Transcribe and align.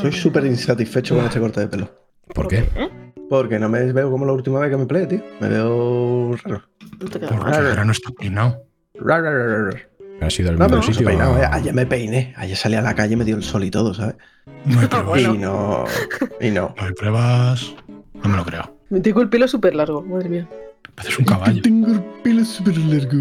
Soy 0.00 0.12
súper 0.12 0.46
insatisfecho 0.46 1.16
con 1.16 1.24
este 1.26 1.40
corte 1.40 1.60
de 1.60 1.68
pelo. 1.68 1.90
¿Por 2.34 2.48
qué? 2.48 2.68
Porque 3.28 3.58
no 3.58 3.68
me 3.68 3.92
veo 3.92 4.10
como 4.10 4.24
la 4.26 4.32
última 4.32 4.58
vez 4.60 4.70
que 4.70 4.76
me 4.76 4.86
peleé, 4.86 5.06
tío. 5.06 5.22
Me 5.40 5.48
veo 5.48 6.34
raro. 6.44 6.62
No 7.30 7.42
ahora 7.44 7.84
no 7.84 7.92
está 7.92 8.10
peinado. 8.12 8.62
Raro, 8.94 9.22
raro, 9.24 9.46
raro, 9.48 9.64
raro. 9.70 9.78
¿Has 10.20 10.38
ido 10.40 10.50
al 10.50 10.58
No, 10.58 10.64
mismo 10.64 10.76
no, 10.80 10.82
no, 10.86 10.92
sitio? 10.92 11.06
peinado, 11.06 11.34
a- 11.36 11.42
eh. 11.42 11.48
Ayer 11.52 11.74
me 11.74 11.86
peiné. 11.86 12.34
Ayer 12.36 12.56
salí 12.56 12.74
a 12.74 12.82
la 12.82 12.94
calle 12.94 13.12
y 13.14 13.16
me 13.16 13.24
dio 13.24 13.36
el 13.36 13.42
sol 13.44 13.62
y 13.64 13.70
todo, 13.70 13.94
¿sabes? 13.94 14.16
No 14.64 14.80
hay 14.80 14.86
pruebas. 14.88 15.08
Bueno. 15.08 15.34
Y 15.34 15.38
no. 15.38 15.84
Y 16.40 16.50
no. 16.50 16.74
No 16.76 16.84
hay 16.86 16.92
pruebas. 16.94 17.74
No 18.22 18.28
me 18.28 18.36
lo 18.36 18.44
creo. 18.44 18.76
Me 18.90 19.00
tengo 19.00 19.20
el 19.20 19.28
pelo 19.28 19.46
súper 19.46 19.74
largo, 19.74 20.02
madre 20.02 20.28
mía. 20.28 20.48
Pareces 20.94 21.18
un 21.18 21.24
caballo. 21.26 21.62
Tengo 21.62 21.92
el 21.92 22.02
pelo 22.24 22.44
súper 22.44 22.76
largo. 22.78 23.16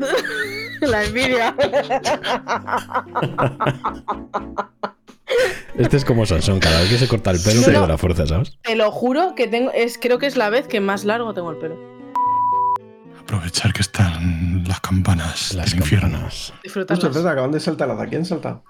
La 0.82 1.04
envidia. 1.04 1.54
Este 5.78 5.96
es 5.96 6.04
como 6.04 6.26
Sansón, 6.26 6.58
cada 6.60 6.80
vez 6.80 6.88
que 6.90 6.98
se 6.98 7.08
corta 7.08 7.30
el 7.30 7.40
pelo 7.40 7.60
no. 7.80 7.86
la 7.86 7.96
fuerza, 7.98 8.26
¿sabes? 8.26 8.58
Te 8.62 8.74
lo 8.76 8.90
juro 8.90 9.34
que 9.34 9.46
tengo. 9.46 9.70
Es, 9.72 9.98
creo 9.98 10.18
que 10.18 10.26
es 10.26 10.36
la 10.36 10.50
vez 10.50 10.66
que 10.66 10.80
más 10.80 11.04
largo 11.04 11.32
tengo 11.34 11.50
el 11.50 11.56
pelo. 11.58 11.76
Aprovechar 13.18 13.72
que 13.72 13.80
están 13.82 14.64
las 14.66 14.80
campanas 14.80 15.54
Las 15.54 15.70
del 15.70 15.80
infierno. 15.80 16.10
campanas. 16.10 16.34
Justo, 16.34 16.54
es 16.56 16.62
Disfrutarlas. 16.62 17.14
verdad, 17.14 17.32
acaban 17.32 17.52
de 17.52 17.60
saltar 17.60 17.88
las 17.88 17.98
de 17.98 18.04
aquí 18.04 18.16
han 18.16 18.24
saltado. 18.24 18.64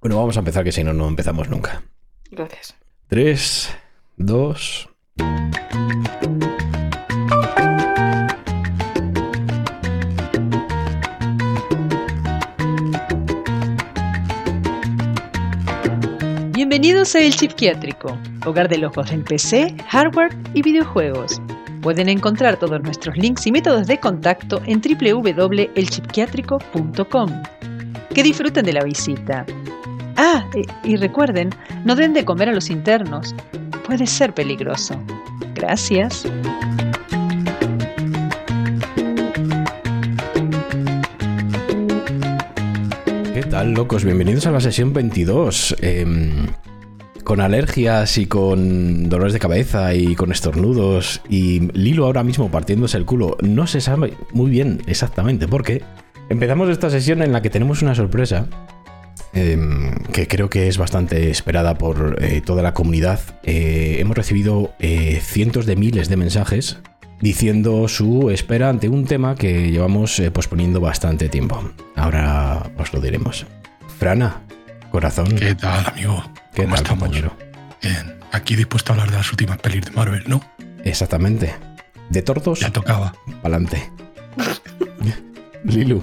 Bueno, 0.00 0.16
vamos 0.16 0.36
a 0.36 0.40
empezar, 0.40 0.62
que 0.64 0.72
si 0.72 0.84
no, 0.84 0.92
no 0.92 1.08
empezamos 1.08 1.48
nunca. 1.48 1.82
Gracias. 2.30 2.74
3, 3.08 3.70
2. 4.18 4.88
Bienvenidos 16.68 17.14
a 17.14 17.20
El 17.20 17.32
Psiquiátrico, 17.32 18.18
hogar 18.44 18.68
de 18.68 18.78
locos 18.78 19.12
en 19.12 19.22
PC, 19.22 19.76
hardware 19.88 20.36
y 20.52 20.62
videojuegos. 20.62 21.40
Pueden 21.80 22.08
encontrar 22.08 22.56
todos 22.56 22.82
nuestros 22.82 23.16
links 23.16 23.46
y 23.46 23.52
métodos 23.52 23.86
de 23.86 24.00
contacto 24.00 24.60
en 24.66 24.82
www.elchipquiátrico.com. 24.82 27.42
Que 28.12 28.24
disfruten 28.24 28.64
de 28.64 28.72
la 28.72 28.82
visita. 28.82 29.46
Ah, 30.16 30.44
y 30.82 30.96
recuerden, 30.96 31.50
no 31.84 31.94
den 31.94 32.14
de 32.14 32.24
comer 32.24 32.48
a 32.48 32.54
los 32.54 32.68
internos. 32.68 33.32
Puede 33.86 34.08
ser 34.08 34.34
peligroso. 34.34 35.00
Gracias. 35.54 36.26
Locos? 43.64 44.04
Bienvenidos 44.04 44.46
a 44.46 44.50
la 44.50 44.60
sesión 44.60 44.92
22. 44.92 45.76
Em, 45.80 46.46
con 47.24 47.40
alergias 47.40 48.18
y 48.18 48.26
con 48.26 49.08
dolores 49.08 49.32
de 49.32 49.38
cabeza 49.38 49.94
y 49.94 50.14
con 50.14 50.30
estornudos 50.30 51.22
y 51.28 51.72
Lilo 51.72 52.04
ahora 52.04 52.22
mismo 52.22 52.50
partiéndose 52.50 52.98
el 52.98 53.06
culo. 53.06 53.36
No 53.40 53.66
se 53.66 53.80
sabe 53.80 54.14
muy 54.32 54.50
bien 54.50 54.82
exactamente 54.86 55.48
por 55.48 55.64
qué. 55.64 55.82
Empezamos 56.28 56.68
esta 56.68 56.90
sesión 56.90 57.22
en 57.22 57.32
la 57.32 57.40
que 57.42 57.50
tenemos 57.50 57.82
una 57.82 57.94
sorpresa 57.94 58.46
em, 59.32 59.94
que 60.12 60.28
creo 60.28 60.50
que 60.50 60.68
es 60.68 60.76
bastante 60.76 61.30
esperada 61.30 61.78
por 61.78 62.22
eh, 62.22 62.42
toda 62.42 62.62
la 62.62 62.74
comunidad. 62.74 63.20
Eh, 63.42 63.96
hemos 64.00 64.16
recibido 64.16 64.74
eh, 64.78 65.20
cientos 65.22 65.66
de 65.66 65.76
miles 65.76 66.08
de 66.08 66.16
mensajes 66.16 66.78
diciendo 67.20 67.88
su 67.88 68.30
espera 68.30 68.68
ante 68.68 68.88
un 68.88 69.04
tema 69.04 69.34
que 69.34 69.70
llevamos 69.70 70.18
eh, 70.20 70.30
posponiendo 70.30 70.80
bastante 70.80 71.28
tiempo. 71.28 71.72
Ahora 71.94 72.70
os 72.78 72.92
lo 72.92 73.00
diremos. 73.00 73.46
Frana, 73.98 74.42
corazón, 74.90 75.34
¿Qué 75.36 75.54
tal, 75.54 75.86
amigo? 75.86 76.22
¿qué 76.54 76.62
¿Cómo 76.62 76.74
tal, 76.74 76.84
estamos? 76.84 77.02
compañero? 77.04 77.32
Bien. 77.82 78.16
Aquí 78.32 78.54
dispuesto 78.56 78.92
a 78.92 78.94
hablar 78.94 79.10
de 79.10 79.16
las 79.16 79.30
últimas 79.30 79.58
pelis 79.58 79.84
de 79.84 79.90
Marvel, 79.92 80.24
¿no? 80.26 80.42
Exactamente. 80.84 81.54
De 82.10 82.22
tortos, 82.22 82.60
Ya 82.60 82.70
tocaba. 82.70 83.14
pa'lante. 83.42 83.90
Lilu. 85.64 86.02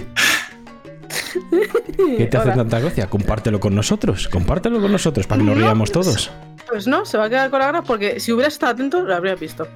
¿Qué 2.18 2.26
te 2.26 2.36
hace 2.36 2.48
Hola. 2.48 2.56
tanta 2.56 2.80
gracia? 2.80 3.06
Compártelo 3.08 3.60
con 3.60 3.74
nosotros. 3.74 4.28
Compártelo 4.28 4.80
con 4.80 4.92
nosotros 4.92 5.26
para 5.26 5.40
que 5.40 5.44
nos 5.46 5.56
No, 5.56 5.60
riamos 5.62 5.92
todos. 5.92 6.30
Pues 6.68 6.86
no, 6.86 7.04
se 7.04 7.18
va 7.18 7.24
a 7.24 7.28
quedar 7.28 7.50
con 7.50 7.60
la 7.60 7.66
gana 7.66 7.82
porque 7.82 8.20
si 8.20 8.32
hubieras 8.32 8.54
estado 8.54 8.72
atento 8.72 9.02
lo 9.02 9.14
habría 9.14 9.34
visto. 9.34 9.66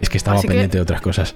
Es 0.00 0.08
que 0.08 0.18
estaba 0.18 0.36
Así 0.38 0.46
que- 0.46 0.52
pendiente 0.52 0.78
de 0.78 0.82
otras 0.82 1.00
cosas. 1.00 1.34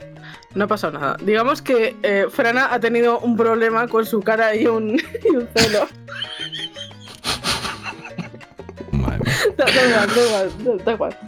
No 0.55 0.65
ha 0.65 0.67
pasado 0.67 0.99
nada. 0.99 1.17
Digamos 1.25 1.63
que 1.63 1.97
eh, 2.03 2.27
Frana 2.31 2.73
ha 2.75 2.81
tenido 2.81 3.21
un 3.21 3.37
problema 3.37 3.87
con 3.87 4.05
su 4.05 4.21
cara 4.21 4.55
y 4.55 4.67
un, 4.67 4.91
y 5.25 5.37
un 5.37 5.49
celo. 5.55 5.87
Madre 8.93 9.19
mía. 9.25 9.35
Da, 9.57 9.65
da 9.65 9.73
igual, 9.73 10.09
da 10.09 10.23
igual, 10.63 10.85
da 10.85 10.93
igual. 10.93 11.19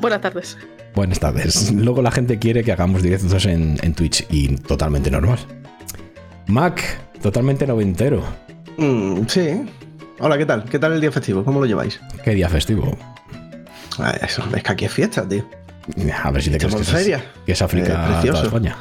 Buenas 0.00 0.20
tardes. 0.20 0.58
Buenas 0.94 1.18
tardes. 1.20 1.72
Luego 1.72 2.02
la 2.02 2.10
gente 2.10 2.38
quiere 2.38 2.62
que 2.62 2.72
hagamos 2.72 3.02
directos 3.02 3.44
en, 3.46 3.78
en 3.82 3.94
Twitch 3.94 4.26
y 4.30 4.56
totalmente 4.56 5.10
normal. 5.10 5.38
Mac, 6.46 7.00
totalmente 7.22 7.66
noventero. 7.66 8.22
Mm, 8.76 9.26
sí. 9.26 9.64
Hola, 10.18 10.38
¿qué 10.38 10.46
tal? 10.46 10.64
¿Qué 10.64 10.78
tal 10.78 10.92
el 10.92 11.00
día 11.00 11.10
festivo? 11.12 11.44
¿Cómo 11.44 11.60
lo 11.60 11.66
lleváis? 11.66 12.00
Qué 12.24 12.34
día 12.34 12.48
festivo. 12.48 12.96
Ah, 13.98 14.12
eso, 14.22 14.42
es 14.54 14.62
que 14.62 14.72
aquí 14.72 14.84
es 14.84 14.92
fiesta, 14.92 15.26
tío. 15.28 15.44
A 16.22 16.30
ver 16.30 16.42
si 16.42 16.50
te 16.50 16.58
crees 16.58 16.74
que 16.74 16.80
en 16.80 16.82
es, 16.86 16.90
feria. 16.90 17.24
que 17.44 17.52
es 17.52 17.62
África 17.62 18.20
Eh, 18.22 18.26
toda. 18.28 18.42
España. 18.44 18.76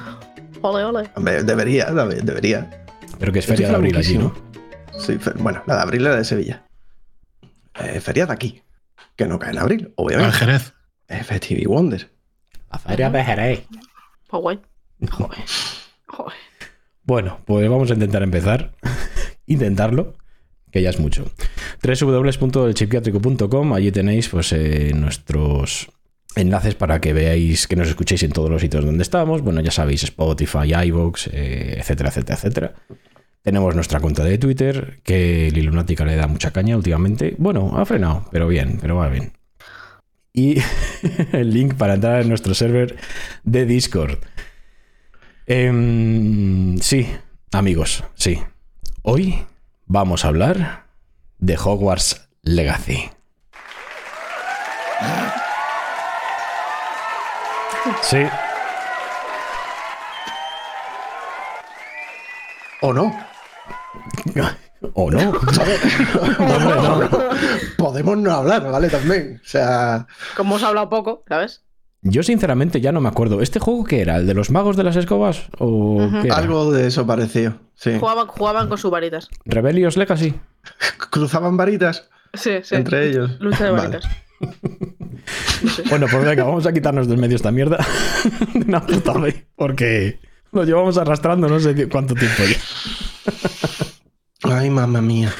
Ole, 0.61 0.83
ole. 0.83 1.09
Hombre, 1.15 1.43
debería, 1.43 1.87
debe- 1.91 2.21
debería. 2.21 2.85
Pero 3.19 3.31
que 3.31 3.39
es 3.39 3.45
Estoy 3.45 3.57
feria 3.57 3.69
de 3.69 3.75
abril 3.75 3.97
allí, 3.97 4.17
¿no? 4.17 4.33
Sí, 4.99 5.17
bueno, 5.39 5.63
la 5.65 5.75
de 5.77 5.81
abril 5.81 6.05
era 6.05 6.15
de 6.15 6.25
Sevilla. 6.25 6.63
Eh, 7.79 7.99
feria 7.99 8.25
de 8.27 8.33
aquí. 8.33 8.61
Que 9.15 9.25
no 9.25 9.39
cae 9.39 9.51
en 9.51 9.57
abril, 9.59 9.81
En 9.87 9.93
obviamente. 9.95 10.37
Jerez. 10.37 10.73
Es 11.07 11.25
Festive 11.25 11.65
Wonder. 11.67 12.11
La 12.71 12.79
feria 12.79 13.09
de 13.09 13.23
Jerez. 13.23 13.67
Oh, 14.29 14.39
guay. 14.39 14.59
Joder. 15.09 15.39
Joder. 16.07 16.37
Bueno, 17.11 17.41
pues 17.43 17.69
vamos 17.69 17.91
a 17.91 17.93
intentar 17.95 18.23
empezar. 18.23 18.71
Intentarlo, 19.45 20.13
que 20.71 20.81
ya 20.81 20.91
es 20.91 20.99
mucho. 21.01 21.29
www.elchipquiátrico.com, 21.83 23.73
allí 23.73 23.91
tenéis 23.91 24.29
pues 24.29 24.53
eh, 24.53 24.93
nuestros 24.95 25.91
enlaces 26.37 26.75
para 26.75 27.01
que 27.01 27.11
veáis, 27.11 27.67
que 27.67 27.75
nos 27.75 27.89
escuchéis 27.89 28.23
en 28.23 28.31
todos 28.31 28.49
los 28.49 28.61
sitios 28.61 28.85
donde 28.85 29.03
estamos. 29.03 29.41
Bueno, 29.41 29.59
ya 29.59 29.71
sabéis, 29.71 30.03
Spotify, 30.03 30.73
iVoox, 30.85 31.27
eh, 31.33 31.75
etcétera, 31.79 32.07
etcétera, 32.07 32.35
etcétera. 32.37 32.75
Tenemos 33.41 33.75
nuestra 33.75 33.99
cuenta 33.99 34.23
de 34.23 34.37
Twitter, 34.37 35.01
que 35.03 35.51
Lilunática 35.53 36.05
le 36.05 36.15
da 36.15 36.27
mucha 36.27 36.51
caña 36.51 36.77
últimamente. 36.77 37.35
Bueno, 37.37 37.73
ha 37.75 37.85
frenado, 37.85 38.29
pero 38.31 38.47
bien, 38.47 38.77
pero 38.79 38.95
va 38.95 39.09
bien. 39.09 39.33
Y 40.31 40.61
el 41.33 41.53
link 41.53 41.73
para 41.73 41.95
entrar 41.95 42.21
en 42.21 42.29
nuestro 42.29 42.53
server 42.53 42.95
de 43.43 43.65
Discord. 43.65 44.17
Em, 45.47 46.77
sí, 46.79 47.07
amigos, 47.51 48.03
sí. 48.15 48.41
Hoy 49.01 49.45
vamos 49.85 50.23
a 50.23 50.29
hablar 50.29 50.85
de 51.39 51.57
Hogwarts 51.57 52.29
Legacy. 52.43 53.09
Sí, 58.03 58.23
¿O 62.81 62.93
no? 62.93 63.15
o 64.93 65.11
no. 65.11 65.19
No. 66.41 67.09
Podemos 67.77 68.17
no 68.17 68.31
hablar, 68.33 68.69
¿vale? 68.71 68.89
También. 68.89 69.39
O 69.43 69.47
sea, 69.47 70.07
Como 70.35 70.55
hemos 70.55 70.63
hablado 70.67 70.89
poco, 70.89 71.23
¿sabes? 71.27 71.63
Yo 72.03 72.23
sinceramente 72.23 72.81
ya 72.81 72.91
no 72.91 72.99
me 73.01 73.09
acuerdo. 73.09 73.41
¿Este 73.41 73.59
juego 73.59 73.83
qué 73.83 74.01
era? 74.01 74.17
¿El 74.17 74.25
de 74.27 74.33
los 74.33 74.49
magos 74.49 74.75
de 74.75 74.83
las 74.83 74.95
escobas? 74.95 75.43
¿O 75.59 76.03
Ujú. 76.03 76.21
qué 76.21 76.27
era? 76.27 76.37
algo 76.37 76.71
de 76.71 76.87
eso 76.87 77.05
pareció. 77.05 77.59
Sí. 77.75 77.97
Jugaban, 77.99 78.27
jugaban 78.27 78.69
con 78.69 78.77
sus 78.77 78.89
varitas. 78.89 79.29
¿Rebellious 79.45 79.97
Legacy? 79.97 80.33
Cruzaban 81.11 81.57
varitas 81.57 82.09
Sí, 82.33 82.51
sí. 82.63 82.75
entre 82.75 83.09
ellos. 83.09 83.37
Lucha 83.39 83.65
de 83.65 83.71
Vale. 83.71 83.87
varitas. 83.89 84.11
Bueno, 85.89 86.07
pues 86.09 86.25
venga, 86.25 86.43
vamos 86.43 86.65
a 86.65 86.73
quitarnos 86.73 87.07
del 87.07 87.19
medio 87.19 87.35
esta 87.35 87.51
mierda 87.51 87.77
de 88.55 88.65
una 88.65 88.83
puta 88.83 89.13
vez. 89.19 89.45
Porque 89.55 90.19
lo 90.51 90.63
llevamos 90.63 90.97
arrastrando 90.97 91.47
no 91.47 91.59
sé 91.59 91.87
cuánto 91.87 92.15
tiempo 92.15 92.41
ya. 92.49 92.57
Ay, 94.51 94.71
mamá 94.71 94.99
mía. 95.01 95.31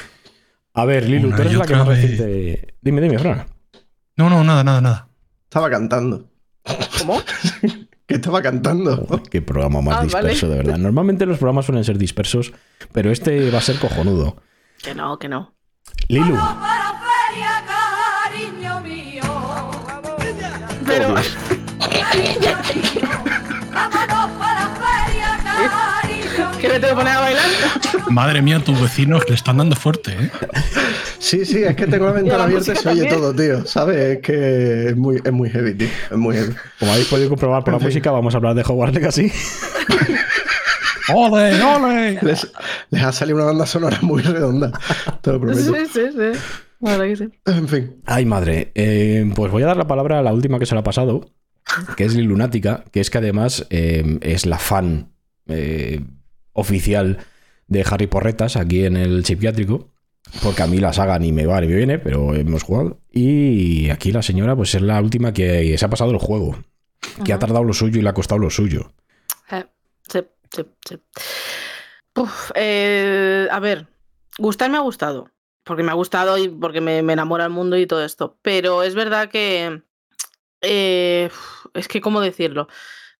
A 0.74 0.84
ver, 0.84 1.08
Lilu, 1.08 1.30
tú 1.34 1.42
eres 1.42 1.54
la 1.54 1.66
que 1.66 1.74
más 1.74 1.88
reciente. 1.88 2.76
Dime, 2.80 3.00
dime, 3.00 3.18
Fran. 3.18 3.44
No, 4.16 4.30
no, 4.30 4.44
nada, 4.44 4.62
nada, 4.62 4.80
nada. 4.80 5.08
Estaba 5.44 5.68
cantando. 5.68 6.30
¿Cómo? 6.98 7.20
Que 8.04 8.16
estaba 8.16 8.42
cantando. 8.42 9.06
Joder, 9.06 9.22
Qué 9.30 9.40
programa 9.40 9.80
más 9.80 9.98
Ah, 10.00 10.02
disperso, 10.02 10.46
vale. 10.48 10.58
de 10.58 10.64
verdad. 10.64 10.78
Normalmente 10.78 11.24
los 11.24 11.38
programas 11.38 11.64
suelen 11.64 11.84
ser 11.84 11.96
dispersos, 11.96 12.52
pero 12.92 13.10
este 13.10 13.50
va 13.50 13.58
a 13.58 13.62
ser 13.62 13.78
cojonudo. 13.78 14.36
Que 14.82 14.94
no, 14.94 15.18
que 15.18 15.28
no. 15.28 15.54
Lilu, 16.08 16.34
para 16.34 17.00
feria, 17.00 17.64
cariño 18.28 18.80
mío. 18.80 19.22
Pero. 20.84 21.14
¿Qué 26.72 26.80
que 26.80 26.86
a 26.86 27.20
bailar. 27.20 27.44
Madre 28.08 28.40
mía, 28.40 28.58
tus 28.64 28.80
vecinos 28.80 29.28
le 29.28 29.34
están 29.34 29.58
dando 29.58 29.76
fuerte, 29.76 30.12
¿eh? 30.12 30.30
Sí, 31.18 31.44
sí, 31.44 31.62
es 31.62 31.76
que 31.76 31.86
tengo 31.86 32.06
la 32.06 32.12
ventana 32.12 32.38
la 32.38 32.44
abierta 32.44 32.72
y 32.72 32.76
se 32.76 32.88
oye 32.88 33.06
todo, 33.06 33.34
tío. 33.34 33.66
¿Sabes? 33.66 33.96
Es 33.96 34.18
que 34.20 34.88
es 34.88 34.96
muy, 34.96 35.20
es 35.22 35.32
muy 35.32 35.50
heavy, 35.50 35.74
tío. 35.74 35.88
Es 36.10 36.16
muy 36.16 36.34
heavy. 36.34 36.54
Como 36.78 36.92
habéis 36.92 37.08
podido 37.08 37.28
comprobar 37.28 37.62
por 37.62 37.74
la 37.74 37.78
música, 37.78 38.10
vamos 38.10 38.34
a 38.34 38.38
hablar 38.38 38.54
de 38.54 38.62
Hogwarts 38.62 38.94
Legacy. 38.94 39.30
¡Ole, 41.14 41.62
ole! 41.62 42.18
Les, 42.22 42.50
les 42.90 43.02
ha 43.02 43.12
salido 43.12 43.36
una 43.36 43.46
banda 43.46 43.66
sonora 43.66 43.98
muy 44.00 44.22
redonda. 44.22 44.72
Te 45.20 45.32
lo 45.32 45.40
prometo. 45.40 45.60
Sí, 45.60 45.86
sí, 45.92 46.00
sí. 46.10 46.40
Verdad 46.80 47.04
que 47.04 47.16
sí. 47.16 47.28
En 47.46 47.68
fin. 47.68 48.02
Ay, 48.06 48.24
madre. 48.24 48.72
Eh, 48.74 49.30
pues 49.34 49.52
voy 49.52 49.62
a 49.62 49.66
dar 49.66 49.76
la 49.76 49.86
palabra 49.86 50.20
a 50.20 50.22
la 50.22 50.32
última 50.32 50.58
que 50.58 50.66
se 50.66 50.74
la 50.74 50.80
ha 50.80 50.84
pasado, 50.84 51.30
que 51.96 52.04
es 52.04 52.14
Lil 52.14 52.26
Lunática, 52.26 52.84
que 52.90 53.00
es 53.00 53.10
que 53.10 53.18
además 53.18 53.66
eh, 53.70 54.18
es 54.22 54.46
la 54.46 54.58
fan 54.58 55.12
eh, 55.48 56.00
oficial 56.52 57.18
de 57.66 57.84
Harry 57.88 58.06
Porretas 58.06 58.56
aquí 58.56 58.84
en 58.84 58.96
el 58.96 59.24
psiquiátrico. 59.24 59.88
Porque 60.42 60.62
a 60.62 60.66
mí 60.66 60.78
la 60.78 60.92
saga 60.92 61.18
ni 61.18 61.32
me 61.32 61.46
va 61.46 61.60
ni 61.60 61.66
me 61.66 61.76
viene, 61.76 61.98
pero 61.98 62.34
hemos 62.34 62.62
jugado. 62.62 63.00
Y 63.10 63.90
aquí 63.90 64.12
la 64.12 64.22
señora, 64.22 64.56
pues 64.56 64.74
es 64.74 64.80
la 64.80 65.00
última 65.00 65.32
que 65.32 65.76
se 65.76 65.84
ha 65.84 65.90
pasado 65.90 66.10
el 66.12 66.18
juego. 66.18 66.56
Que 67.24 67.32
ha 67.32 67.38
tardado 67.38 67.64
lo 67.64 67.74
suyo 67.74 67.98
y 67.98 68.02
le 68.02 68.08
ha 68.08 68.14
costado 68.14 68.38
lo 68.38 68.48
suyo. 68.48 68.92
Eh, 69.50 69.64
sí, 70.10 70.20
sí, 70.54 70.64
sí. 70.88 70.98
Uf, 72.16 72.50
eh, 72.54 73.48
a 73.50 73.58
ver, 73.60 73.88
gustar 74.38 74.70
me 74.70 74.76
ha 74.78 74.80
gustado. 74.80 75.28
Porque 75.64 75.82
me 75.82 75.90
ha 75.90 75.94
gustado 75.94 76.38
y 76.38 76.48
porque 76.48 76.80
me, 76.80 77.02
me 77.02 77.12
enamora 77.12 77.44
el 77.44 77.50
mundo 77.50 77.76
y 77.76 77.86
todo 77.86 78.04
esto. 78.04 78.38
Pero 78.42 78.82
es 78.82 78.94
verdad 78.94 79.28
que. 79.28 79.82
eh, 80.60 81.30
es 81.74 81.88
que, 81.88 82.00
¿cómo 82.00 82.20
decirlo? 82.20 82.68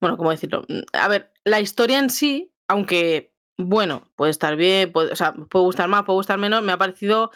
Bueno, 0.00 0.17
¿cómo 0.17 0.31
decirlo? 0.31 0.64
A 0.93 1.08
ver, 1.08 1.32
la 1.44 1.61
historia 1.61 1.99
en 1.99 2.11
sí, 2.11 2.52
aunque, 2.69 3.32
bueno, 3.59 4.11
puede 4.17 4.31
estar 4.31 4.56
bien, 4.56 4.93
puede, 4.93 5.11
gustar 5.53 5.88
más, 5.88 6.05
puede 6.05 6.17
gustar 6.17 6.38
menos, 6.38 6.62
me 6.62 6.73
ha 6.73 6.79
parecido. 6.79 7.31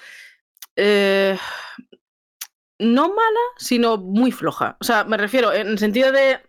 eh, 0.76 1.38
no 2.78 3.08
mala, 3.08 3.40
sino 3.58 3.96
muy 3.96 4.32
floja. 4.32 4.76
O 4.80 4.84
sea, 4.84 5.04
me 5.04 5.16
refiero 5.16 5.52
en 5.52 5.68
el 5.68 5.78
sentido 5.78 6.12
de 6.12 6.40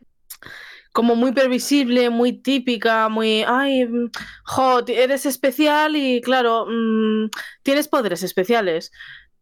como 0.94 1.16
muy 1.16 1.32
previsible, 1.32 2.10
muy 2.10 2.34
típica, 2.42 3.08
muy, 3.10 3.44
ay, 3.48 3.86
mm, 3.86 4.10
jo, 4.46 4.80
eres 4.88 5.26
especial 5.28 5.96
y 5.96 6.22
claro, 6.22 6.66
mm, 6.68 7.30
tienes 7.64 7.88
poderes 7.88 8.24
especiales. 8.24 8.92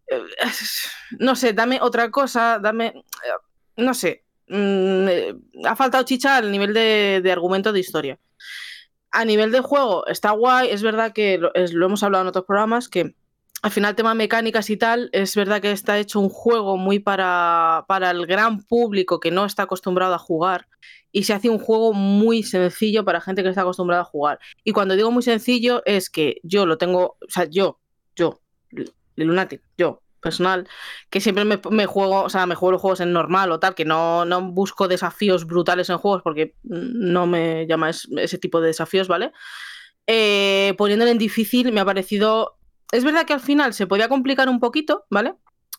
Eh, 0.08 0.22
No 1.20 1.36
sé, 1.36 1.54
dame 1.54 1.80
otra 1.82 2.12
cosa, 2.12 2.60
dame, 2.60 2.88
eh, 2.88 3.02
no 3.78 3.94
sé, 3.94 4.26
mm, 4.48 5.08
ha 5.66 5.76
faltado 5.76 6.04
chicha 6.06 6.38
al 6.38 6.52
nivel 6.52 6.74
de 6.74 7.32
argumento 7.32 7.72
de 7.72 7.80
historia. 7.80 8.20
A 9.18 9.24
nivel 9.24 9.52
de 9.54 9.62
juego 9.62 10.06
está 10.08 10.32
guay, 10.32 10.70
es 10.70 10.84
verdad 10.84 11.14
que 11.14 11.38
lo, 11.38 11.52
hemos 11.56 12.04
hablado 12.04 12.24
en 12.24 12.28
otros 12.28 12.44
programas, 12.44 12.90
que 12.90 13.16
al 13.62 13.72
final 13.72 13.96
tema 13.96 14.14
mecánicas 14.14 14.70
y 14.70 14.76
tal, 14.76 15.10
es 15.14 15.36
verdad 15.38 15.62
que 15.62 15.72
está 15.72 15.98
hecho 15.98 16.20
un 16.20 16.28
juego 16.28 16.76
muy 16.76 17.00
para, 17.00 17.86
para 17.88 18.12
el 18.12 18.26
gran 18.26 18.62
público 18.64 19.22
que 19.22 19.32
no 19.32 19.46
está 19.46 19.64
acostumbrado 19.64 20.14
a 20.14 20.20
jugar 20.20 20.68
y 21.14 21.24
se 21.24 21.34
hace 21.34 21.50
un 21.50 21.60
juego 21.60 21.94
muy 21.94 22.44
sencillo 22.44 23.06
para 23.06 23.22
gente 23.22 23.42
que 23.42 23.48
está 23.48 23.62
acostumbrada 23.62 24.02
a 24.02 24.06
jugar. 24.06 24.38
Y 24.66 24.74
cuando 24.74 24.98
digo 24.98 25.12
muy 25.12 25.24
sencillo 25.24 25.82
es 25.86 26.10
que 26.10 26.42
yo 26.44 26.66
lo 26.66 26.78
tengo, 26.78 27.16
o 27.22 27.30
sea, 27.30 27.46
yo, 27.46 27.80
yo, 28.18 28.42
Lunatic, 29.16 29.62
yo, 29.78 30.02
personal, 30.26 30.68
que 31.10 31.22
siempre 31.22 31.46
me, 31.46 31.86
juego, 31.86 32.24
o 32.24 32.30
sea, 32.30 32.46
me 32.48 32.56
juego 32.56 32.74
los 32.74 32.82
juegos 32.82 33.00
en 33.02 33.14
normal 33.14 33.52
o 33.52 33.60
tal, 33.60 33.76
que 33.76 33.86
no, 33.86 34.26
no 34.26 34.42
busco 34.52 34.88
desafíos 34.90 35.46
brutales 35.46 35.90
en 35.90 35.98
juegos 35.98 36.24
porque 36.24 36.56
no 36.64 37.28
me 37.28 37.68
llama 37.68 37.92
es- 37.92 38.08
ese 38.18 38.38
tipo 38.40 38.60
de 38.62 38.68
desafíos, 38.68 39.08
¿vale? 39.08 39.32
Eh, 40.08 40.74
poniéndolo 40.78 41.12
en 41.12 41.18
difícil 41.18 41.72
me 41.72 41.82
ha 41.82 41.86
parecido... 41.86 42.58
Es 42.92 43.04
verdad 43.04 43.26
que 43.26 43.34
al 43.34 43.40
final 43.40 43.74
se 43.74 43.88
podía 43.88 44.10
complicar 44.10 44.50
un 44.50 44.60
poquito, 44.60 45.06
¿vale? 45.10 45.36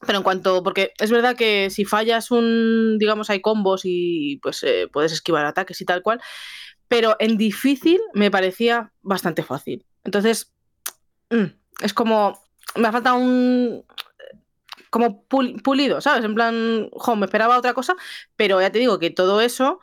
Pero 0.06 0.18
en 0.18 0.24
cuanto, 0.24 0.62
porque 0.62 0.92
es 0.98 1.10
verdad 1.10 1.36
que 1.36 1.70
si 1.70 1.84
fallas 1.84 2.30
un, 2.30 2.98
digamos, 2.98 3.30
hay 3.30 3.40
combos 3.40 3.82
y 3.84 4.38
pues 4.42 4.62
eh, 4.64 4.88
puedes 4.92 5.12
esquivar 5.12 5.46
ataques 5.46 5.80
y 5.80 5.84
tal 5.86 6.02
cual, 6.02 6.20
pero 6.88 7.16
en 7.18 7.36
difícil 7.38 8.00
me 8.14 8.30
parecía 8.30 8.92
bastante 9.02 9.42
fácil. 9.42 9.86
Entonces, 10.04 10.52
mm, 11.30 11.44
es 11.82 11.94
como, 11.94 12.38
me 12.76 12.88
ha 12.88 12.92
faltado 12.92 13.16
un, 13.16 13.84
como 14.90 15.26
pul- 15.28 15.62
pulido, 15.62 16.00
¿sabes? 16.00 16.24
En 16.24 16.34
plan, 16.34 16.88
jo, 16.92 17.16
me 17.16 17.26
esperaba 17.26 17.58
otra 17.58 17.74
cosa, 17.74 17.96
pero 18.36 18.60
ya 18.60 18.70
te 18.70 18.78
digo 18.78 18.98
que 18.98 19.10
todo 19.10 19.40
eso 19.40 19.80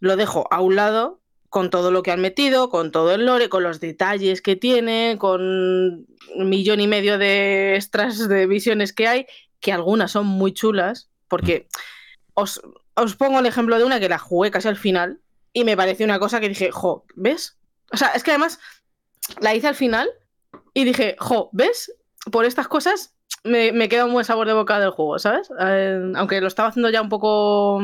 lo 0.00 0.16
dejo 0.16 0.46
a 0.50 0.60
un 0.60 0.76
lado 0.76 1.20
con 1.48 1.70
todo 1.70 1.90
lo 1.90 2.02
que 2.02 2.10
han 2.10 2.20
metido, 2.20 2.68
con 2.68 2.92
todo 2.92 3.14
el 3.14 3.24
lore, 3.24 3.48
con 3.48 3.62
los 3.62 3.80
detalles 3.80 4.42
que 4.42 4.54
tiene, 4.54 5.16
con 5.18 5.40
un 5.42 6.48
millón 6.48 6.80
y 6.80 6.86
medio 6.86 7.16
de 7.18 7.74
extras 7.74 8.28
de 8.28 8.46
visiones 8.46 8.92
que 8.92 9.08
hay, 9.08 9.26
que 9.60 9.72
algunas 9.72 10.12
son 10.12 10.26
muy 10.26 10.52
chulas, 10.52 11.08
porque 11.26 11.66
os, 12.34 12.60
os 12.94 13.16
pongo 13.16 13.38
el 13.38 13.46
ejemplo 13.46 13.78
de 13.78 13.84
una 13.84 13.98
que 13.98 14.08
la 14.08 14.18
jugué 14.18 14.50
casi 14.50 14.68
al 14.68 14.76
final 14.76 15.20
y 15.52 15.64
me 15.64 15.76
pareció 15.76 16.04
una 16.04 16.18
cosa 16.18 16.38
que 16.38 16.50
dije, 16.50 16.70
jo, 16.70 17.06
¿ves? 17.14 17.56
O 17.90 17.96
sea, 17.96 18.08
es 18.08 18.22
que 18.22 18.32
además 18.32 18.60
la 19.40 19.54
hice 19.54 19.68
al 19.68 19.74
final 19.74 20.08
y 20.74 20.84
dije, 20.84 21.16
jo, 21.18 21.48
¿ves? 21.52 21.92
Por 22.30 22.44
estas 22.44 22.68
cosas 22.68 23.14
me, 23.44 23.72
me 23.72 23.88
queda 23.88 24.04
un 24.04 24.12
buen 24.12 24.24
sabor 24.24 24.46
de 24.46 24.52
boca 24.54 24.78
del 24.80 24.90
juego, 24.90 25.18
¿sabes? 25.18 25.50
Eh, 25.60 26.12
aunque 26.16 26.40
lo 26.40 26.46
estaba 26.48 26.68
haciendo 26.70 26.90
ya 26.90 27.00
un 27.02 27.08
poco, 27.08 27.80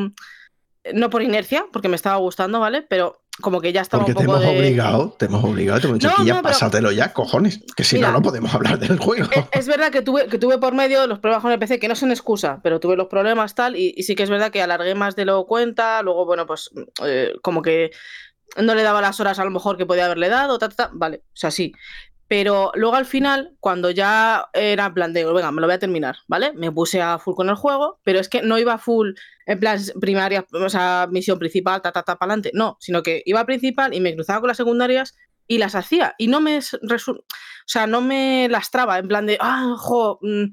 no 0.92 1.10
por 1.10 1.22
inercia, 1.22 1.66
porque 1.72 1.88
me 1.88 1.96
estaba 1.96 2.16
gustando, 2.16 2.60
¿vale? 2.60 2.82
Pero 2.82 3.20
como 3.40 3.60
que 3.60 3.72
ya 3.72 3.80
estaba 3.80 4.04
Porque 4.04 4.12
un 4.12 4.18
te 4.18 4.24
poco 4.26 4.38
hemos 4.42 4.52
de... 4.54 4.58
obligado, 4.60 5.16
te 5.18 5.24
hemos 5.26 5.42
obligado, 5.42 5.80
te 5.80 5.86
hemos 5.88 5.98
dicho 5.98 6.08
No, 6.10 6.16
que 6.16 6.24
ya 6.24 6.34
no, 6.34 6.42
pero- 6.42 6.52
pásatelo 6.52 6.92
ya, 6.92 7.12
cojones. 7.12 7.60
Que 7.76 7.82
si 7.82 7.96
Mira. 7.96 8.08
no, 8.08 8.14
no 8.18 8.22
podemos 8.22 8.54
hablar 8.54 8.78
del 8.78 8.96
juego. 8.98 9.28
Es 9.50 9.66
verdad 9.66 9.90
que 9.90 10.02
tuve, 10.02 10.26
que 10.28 10.38
tuve 10.38 10.58
por 10.58 10.72
medio 10.74 11.06
los 11.08 11.18
problemas 11.18 11.42
con 11.42 11.50
el 11.50 11.58
PC, 11.58 11.80
que 11.80 11.88
no 11.88 11.96
son 11.96 12.10
excusa, 12.12 12.60
pero 12.62 12.78
tuve 12.78 12.96
los 12.96 13.08
problemas 13.08 13.54
tal, 13.56 13.74
y, 13.76 13.92
y 13.96 14.04
sí 14.04 14.14
que 14.14 14.22
es 14.22 14.30
verdad 14.30 14.52
que 14.52 14.62
alargué 14.62 14.94
más 14.94 15.16
de 15.16 15.24
lo 15.24 15.46
cuenta, 15.46 16.00
luego, 16.02 16.26
bueno, 16.26 16.46
pues 16.46 16.70
eh, 17.04 17.32
como 17.42 17.60
que 17.62 17.90
no 18.56 18.76
le 18.76 18.84
daba 18.84 19.00
las 19.00 19.18
horas 19.18 19.40
a 19.40 19.44
lo 19.44 19.50
mejor 19.50 19.76
que 19.78 19.86
podía 19.86 20.04
haberle 20.04 20.28
dado, 20.28 20.58
ta, 20.58 20.68
ta, 20.68 20.76
ta, 20.76 20.90
vale, 20.92 21.24
o 21.26 21.36
sea, 21.36 21.50
sí. 21.50 21.72
Pero 22.26 22.72
luego 22.74 22.96
al 22.96 23.04
final, 23.04 23.54
cuando 23.60 23.90
ya 23.90 24.46
era 24.54 24.86
en 24.86 24.94
plan 24.94 25.12
de, 25.12 25.24
venga, 25.24 25.52
me 25.52 25.60
lo 25.60 25.66
voy 25.66 25.74
a 25.74 25.78
terminar, 25.78 26.16
¿vale? 26.26 26.52
Me 26.54 26.72
puse 26.72 27.02
a 27.02 27.18
full 27.18 27.34
con 27.34 27.50
el 27.50 27.54
juego, 27.54 28.00
pero 28.02 28.18
es 28.18 28.28
que 28.28 28.42
no 28.42 28.58
iba 28.58 28.78
full 28.78 29.12
en 29.46 29.60
plan 29.60 29.78
primaria, 30.00 30.46
o 30.52 30.68
sea, 30.70 31.06
misión 31.10 31.38
principal, 31.38 31.82
ta, 31.82 31.92
ta, 31.92 32.02
ta, 32.02 32.16
para 32.16 32.32
adelante, 32.32 32.50
no, 32.54 32.78
sino 32.80 33.02
que 33.02 33.22
iba 33.26 33.40
a 33.40 33.46
principal 33.46 33.92
y 33.92 34.00
me 34.00 34.14
cruzaba 34.14 34.40
con 34.40 34.48
las 34.48 34.56
secundarias 34.56 35.14
y 35.46 35.58
las 35.58 35.74
hacía. 35.74 36.14
Y 36.18 36.28
no 36.28 36.40
me, 36.40 36.58
o 36.58 37.24
sea, 37.66 37.86
no 37.86 38.00
me 38.00 38.48
lastraba 38.48 38.98
en 38.98 39.08
plan 39.08 39.26
de, 39.26 39.36
ah, 39.40 39.74
jo, 39.76 40.18
mm, 40.22 40.44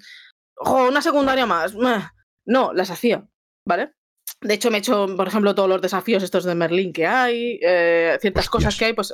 jo, 0.55 0.87
una 0.89 1.01
secundaria 1.01 1.45
más. 1.45 1.73
meh". 1.75 2.01
No, 2.45 2.73
las 2.73 2.89
hacía, 2.89 3.25
¿vale? 3.65 3.93
De 4.41 4.55
hecho, 4.55 4.71
me 4.71 4.77
he 4.77 4.79
hecho, 4.79 5.07
por 5.15 5.27
ejemplo, 5.27 5.55
todos 5.55 5.69
los 5.69 5.81
desafíos 5.81 6.23
estos 6.23 6.43
de 6.43 6.55
Merlín 6.55 6.91
que 6.91 7.05
hay, 7.05 7.59
eh, 7.61 8.17
ciertas 8.19 8.49
cosas 8.49 8.75
que 8.77 8.85
hay, 8.85 8.93
pues, 8.93 9.13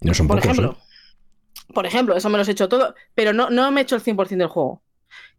No 0.00 0.14
son 0.14 0.26
por 0.26 0.40
pocos, 0.40 0.50
ejemplo, 0.52 0.76
¿eh? 0.78 0.89
Por 1.74 1.86
ejemplo, 1.86 2.16
eso 2.16 2.28
me 2.28 2.38
los 2.38 2.48
he 2.48 2.52
hecho 2.52 2.68
todo, 2.68 2.94
pero 3.14 3.32
no, 3.32 3.50
no 3.50 3.70
me 3.70 3.80
he 3.80 3.84
hecho 3.84 3.96
el 3.96 4.02
100% 4.02 4.44
del 4.44 4.48
juego. 4.48 4.82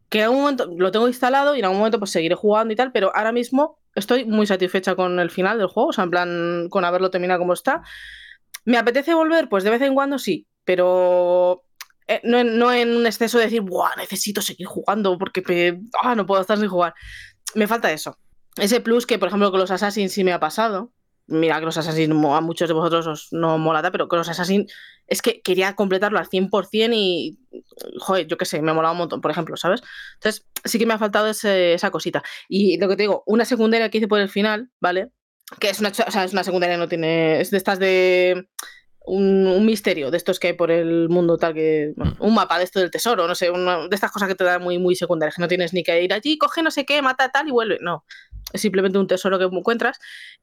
Que 0.10 0.20
en 0.20 0.24
algún 0.26 0.42
momento 0.42 0.68
lo 0.78 0.92
tengo 0.92 1.08
instalado 1.08 1.56
y 1.56 1.60
en 1.60 1.66
algún 1.66 1.80
momento 1.80 2.00
pues 2.00 2.12
seguiré 2.12 2.36
jugando 2.36 2.74
y 2.74 2.76
tal, 2.76 2.92
pero 2.92 3.16
ahora 3.16 3.32
mismo 3.32 3.80
estoy 3.96 4.26
muy 4.26 4.46
satisfecha 4.48 4.96
con 4.96 5.20
el 5.20 5.32
final 5.32 5.58
del 5.58 5.68
juego, 5.68 5.90
o 5.90 5.94
sea, 5.94 6.04
en 6.06 6.12
plan, 6.12 6.68
con 6.70 6.86
haberlo 6.86 7.10
terminado 7.12 7.40
como 7.40 7.54
está. 7.54 7.82
¿Me 8.66 8.78
apetece 8.78 9.14
volver? 9.14 9.50
Pues 9.50 9.64
de 9.64 9.70
vez 9.72 9.82
en 9.82 9.94
cuando 9.96 10.20
sí, 10.20 10.48
pero 10.66 11.64
eh, 12.08 12.22
no, 12.24 12.44
no 12.44 12.72
en 12.74 12.96
un 12.96 13.06
exceso 13.06 13.38
de 13.38 13.46
decir, 13.46 13.62
Buah, 13.62 13.96
necesito 13.98 14.42
seguir 14.42 14.68
jugando 14.68 15.18
porque 15.18 15.42
me- 15.48 15.82
ah, 16.04 16.16
no 16.16 16.26
puedo 16.26 16.42
estar 16.42 16.58
sin 16.58 16.68
jugar. 16.70 16.94
Me 17.56 17.68
falta 17.68 17.92
eso. 17.92 18.18
Ese 18.58 18.82
plus 18.82 19.06
que, 19.08 19.18
por 19.20 19.30
ejemplo, 19.30 19.50
con 19.52 19.60
los 19.60 19.72
Assassin's 19.72 20.12
sí 20.14 20.24
me 20.24 20.34
ha 20.34 20.40
pasado. 20.40 20.92
Mira 21.32 21.58
Assassin's 21.58 22.14
mo- 22.14 22.36
a 22.36 22.42
muchos 22.42 22.68
de 22.68 22.74
vosotros 22.74 23.08
os 23.08 23.28
no 23.32 23.58
mola, 23.58 23.82
tal, 23.82 23.92
pero 23.92 24.08
con 24.08 24.20
los 24.20 24.30
Assassin's 24.30 24.72
es 25.08 25.22
que 25.22 25.42
quería 25.42 25.76
completarlo 25.76 26.20
al 26.20 26.28
100% 26.28 26.92
y, 26.94 27.40
joder, 28.00 28.28
yo 28.28 28.38
qué 28.38 28.46
sé, 28.46 28.62
me 28.62 28.72
ha 28.72 28.74
molado 28.74 28.94
un 28.94 29.00
montón, 29.00 29.22
por 29.22 29.32
ejemplo, 29.32 29.58
¿sabes? 29.58 29.82
Entonces, 30.16 30.46
sí 30.64 30.78
que 30.80 30.86
me 30.86 30.94
ha 30.94 31.00
faltado 31.00 31.28
esa 31.28 31.92
cosita. 31.92 32.24
Y 32.48 32.78
lo 32.80 32.88
que 32.88 32.96
te 32.96 33.04
digo, 33.04 33.24
una 33.26 33.46
secundaria 33.46 33.90
que 33.90 33.98
hice 33.98 34.08
por 34.08 34.20
el 34.20 34.30
final, 34.30 34.70
¿vale? 34.80 35.10
Que 35.60 35.70
es 35.70 35.80
una, 35.80 35.90
o 35.90 36.12
sea, 36.12 36.24
es 36.24 36.32
una 36.34 36.44
secundaria, 36.44 36.78
no 36.78 36.88
tiene. 36.88 37.42
Es 37.42 37.52
de 37.52 37.58
estas 37.58 37.78
de. 37.80 38.48
Un, 39.04 39.48
un 39.48 39.66
misterio 39.66 40.12
de 40.12 40.18
estos 40.18 40.40
que 40.40 40.48
hay 40.50 40.54
por 40.54 40.70
el 40.70 41.10
mundo, 41.10 41.38
tal 41.38 41.54
que. 41.56 41.92
bueno, 41.96 42.16
un 42.20 42.36
mapa 42.36 42.58
de 42.60 42.66
esto 42.66 42.80
del 42.80 42.92
tesoro, 42.92 43.28
no 43.28 43.34
sé, 43.34 43.50
una- 43.50 43.88
de 43.88 43.96
estas 43.96 44.12
cosas 44.12 44.28
que 44.30 44.36
te 44.36 44.44
dan 44.44 44.62
muy, 44.62 44.78
muy 44.78 44.96
secundarias, 44.96 45.36
que 45.36 45.42
no 45.42 45.48
tienes 45.48 45.74
ni 45.74 45.84
que 45.84 46.04
ir 46.04 46.14
allí, 46.14 46.38
coge 46.38 46.62
no 46.62 46.70
sé 46.70 46.86
qué, 46.86 47.02
mata 47.02 47.30
tal 47.30 47.48
y 47.48 47.52
vuelve. 47.52 47.80
No. 47.82 48.06
Es 48.54 48.62
simplemente 48.62 49.00
un 49.00 49.08
tesoro 49.08 49.40
que 49.40 49.46
encuentras. 49.46 50.00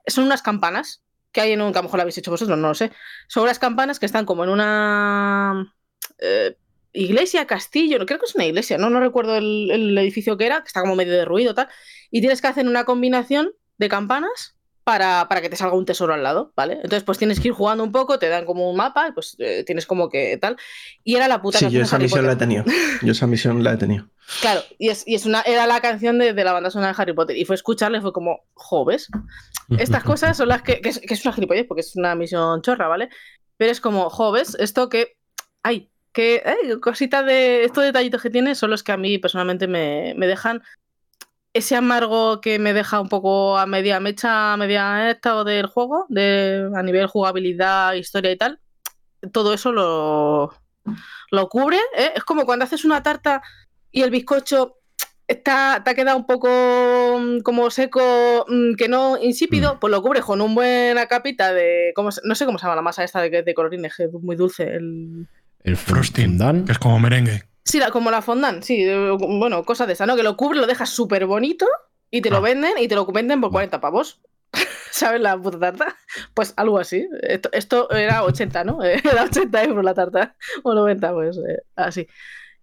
Son 0.06 0.24
unas 0.24 0.42
campanas 0.42 1.02
que 1.30 1.40
hay 1.40 1.52
en 1.52 1.60
un. 1.62 1.72
que 1.72 1.78
a 1.78 1.82
lo 1.82 1.84
mejor 1.84 1.98
lo 1.98 2.02
habéis 2.02 2.18
hecho 2.18 2.30
vosotros, 2.32 2.58
no 2.58 2.68
lo 2.68 2.74
sé. 2.74 2.90
Son 3.28 3.44
unas 3.44 3.58
campanas 3.60 4.00
que 4.00 4.06
están 4.06 4.24
como 4.26 4.42
en 4.44 4.50
una. 4.50 5.72
eh, 6.18 6.56
iglesia, 6.92 7.46
castillo, 7.46 7.98
no 7.98 8.06
creo 8.06 8.18
que 8.18 8.26
es 8.26 8.34
una 8.34 8.46
iglesia, 8.46 8.76
no, 8.78 8.90
no 8.90 8.98
recuerdo 8.98 9.36
el, 9.36 9.70
el 9.70 9.96
edificio 9.98 10.36
que 10.36 10.46
era, 10.46 10.62
que 10.62 10.66
está 10.68 10.80
como 10.80 10.96
medio 10.96 11.12
derruido 11.12 11.54
tal, 11.54 11.68
y 12.10 12.20
tienes 12.20 12.40
que 12.40 12.48
hacer 12.48 12.66
una 12.66 12.84
combinación 12.84 13.52
de 13.76 13.88
campanas 13.88 14.56
para, 14.88 15.28
para 15.28 15.42
que 15.42 15.50
te 15.50 15.56
salga 15.56 15.76
un 15.76 15.84
tesoro 15.84 16.14
al 16.14 16.22
lado, 16.22 16.50
¿vale? 16.56 16.76
Entonces, 16.76 17.02
pues 17.02 17.18
tienes 17.18 17.40
que 17.40 17.48
ir 17.48 17.52
jugando 17.52 17.84
un 17.84 17.92
poco, 17.92 18.18
te 18.18 18.30
dan 18.30 18.46
como 18.46 18.70
un 18.70 18.74
mapa, 18.78 19.10
pues 19.12 19.36
eh, 19.38 19.62
tienes 19.66 19.84
como 19.84 20.08
que 20.08 20.38
tal. 20.38 20.56
Y 21.04 21.16
era 21.16 21.28
la 21.28 21.42
puta 21.42 21.58
Sí, 21.58 21.66
canción 21.66 21.74
yo 21.74 21.80
de 21.80 21.84
esa 21.84 21.96
Harry 21.96 22.04
misión 22.04 22.24
la 22.24 22.32
he 22.32 22.36
Potter. 22.36 22.48
tenido. 22.48 22.64
Yo 23.02 23.12
esa 23.12 23.26
misión 23.26 23.62
la 23.62 23.74
he 23.74 23.76
tenido. 23.76 24.06
Claro, 24.40 24.62
y, 24.78 24.88
es, 24.88 25.06
y 25.06 25.14
es 25.14 25.26
una, 25.26 25.42
era 25.42 25.66
la 25.66 25.82
canción 25.82 26.18
de, 26.18 26.32
de 26.32 26.42
la 26.42 26.54
banda 26.54 26.70
sonora 26.70 26.94
de 26.94 27.02
Harry 27.02 27.12
Potter. 27.12 27.36
Y 27.36 27.44
fue 27.44 27.54
escucharle, 27.54 28.00
fue 28.00 28.14
como, 28.14 28.46
joves. 28.54 29.08
Estas 29.78 30.04
cosas 30.10 30.38
son 30.38 30.48
las 30.48 30.62
que, 30.62 30.80
que, 30.80 30.88
es, 30.88 31.00
que 31.00 31.12
es 31.12 31.22
una 31.26 31.34
gilipollez, 31.34 31.66
porque 31.68 31.82
es 31.82 31.94
una 31.94 32.14
misión 32.14 32.62
chorra, 32.62 32.88
¿vale? 32.88 33.10
Pero 33.58 33.70
es 33.70 33.82
como, 33.82 34.08
joves, 34.08 34.56
esto 34.58 34.88
que. 34.88 35.18
Ay, 35.62 35.90
que. 36.14 36.42
ay, 36.46 36.80
cositas 36.80 37.26
de. 37.26 37.64
Estos 37.64 37.84
detallitos 37.84 38.22
que 38.22 38.30
tiene 38.30 38.54
son 38.54 38.70
los 38.70 38.82
que 38.82 38.92
a 38.92 38.96
mí 38.96 39.18
personalmente 39.18 39.68
me, 39.68 40.14
me 40.16 40.26
dejan. 40.26 40.62
Ese 41.54 41.74
amargo 41.76 42.40
que 42.40 42.58
me 42.58 42.72
deja 42.72 43.00
un 43.00 43.08
poco 43.08 43.58
a 43.58 43.66
media 43.66 44.00
mecha, 44.00 44.52
a 44.52 44.56
media 44.56 45.10
estado 45.10 45.44
del 45.44 45.66
juego, 45.66 46.06
de, 46.08 46.70
a 46.76 46.82
nivel 46.82 47.06
jugabilidad, 47.06 47.94
historia 47.94 48.30
y 48.32 48.36
tal. 48.36 48.60
Todo 49.32 49.54
eso 49.54 49.72
lo, 49.72 50.54
lo 51.30 51.48
cubre. 51.48 51.78
¿eh? 51.96 52.12
Es 52.16 52.24
como 52.24 52.44
cuando 52.44 52.64
haces 52.64 52.84
una 52.84 53.02
tarta 53.02 53.42
y 53.90 54.02
el 54.02 54.10
bizcocho 54.10 54.76
está, 55.26 55.82
te 55.84 55.90
ha 55.90 55.94
quedado 55.94 56.16
un 56.18 56.26
poco 56.26 56.48
mm, 57.18 57.40
como 57.40 57.70
seco, 57.70 58.46
mm, 58.48 58.74
que 58.76 58.88
no 58.88 59.16
insípido, 59.20 59.74
Mm. 59.74 59.78
pues 59.80 59.90
lo 59.90 60.02
cubres 60.02 60.24
con 60.24 60.40
una 60.40 60.54
buena 60.54 61.06
capita 61.06 61.52
de. 61.52 61.92
¿cómo 61.96 62.12
se- 62.12 62.20
no 62.24 62.34
sé 62.34 62.44
cómo 62.46 62.58
se 62.58 62.64
llama 62.64 62.76
la 62.76 62.82
masa 62.82 63.04
esta 63.04 63.20
de, 63.22 63.42
de 63.42 63.54
colorines, 63.54 63.96
que 63.96 64.04
es 64.04 64.12
muy 64.12 64.36
dulce. 64.36 64.64
El... 64.64 65.26
El 65.64 65.76
Frosting, 65.76 66.38
fondant. 66.38 66.66
que 66.66 66.72
es 66.72 66.78
como 66.78 67.00
merengue. 67.00 67.42
Sí, 67.68 67.78
la- 67.78 67.90
como 67.90 68.10
la 68.10 68.22
fondant, 68.22 68.62
sí, 68.62 68.82
eh, 68.82 69.10
bueno, 69.18 69.62
cosas 69.64 69.86
de 69.86 69.92
esa, 69.92 70.06
¿no? 70.06 70.16
Que 70.16 70.22
lo 70.22 70.36
cubre, 70.36 70.58
lo 70.58 70.66
dejas 70.66 70.88
súper 70.88 71.26
bonito 71.26 71.66
y 72.10 72.22
te 72.22 72.30
lo 72.30 72.38
Ah. 72.38 72.40
venden 72.40 72.72
y 72.78 72.88
te 72.88 72.94
lo 72.94 73.04
venden 73.06 73.40
por 73.42 73.50
Va. 73.50 73.52
40 73.52 73.80
pavos. 73.80 74.20
¿Sabes 74.90 75.20
la 75.20 75.36
puta 75.36 75.58
tarta? 75.58 75.96
Pues 76.32 76.54
algo 76.56 76.78
así. 76.78 77.06
Esto, 77.22 77.50
esto 77.52 77.90
era 77.90 78.24
80, 78.24 78.64
¿no? 78.64 78.82
Era 78.82 79.24
80 79.24 79.62
euros 79.64 79.84
la 79.84 79.92
tarta. 79.92 80.34
O 80.62 80.72
90, 80.74 81.12
pues 81.12 81.36
eh, 81.36 81.62
así. 81.76 82.06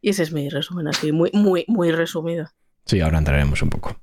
Y 0.02 0.10
ese 0.10 0.24
es 0.24 0.32
mi 0.32 0.50
resumen, 0.50 0.88
así, 0.88 1.12
muy, 1.12 1.30
muy, 1.34 1.66
muy 1.68 1.92
resumido. 1.92 2.48
Sí, 2.86 3.00
ahora 3.02 3.20
entraremos 3.20 3.62
un 3.62 3.70
poco. 3.70 3.96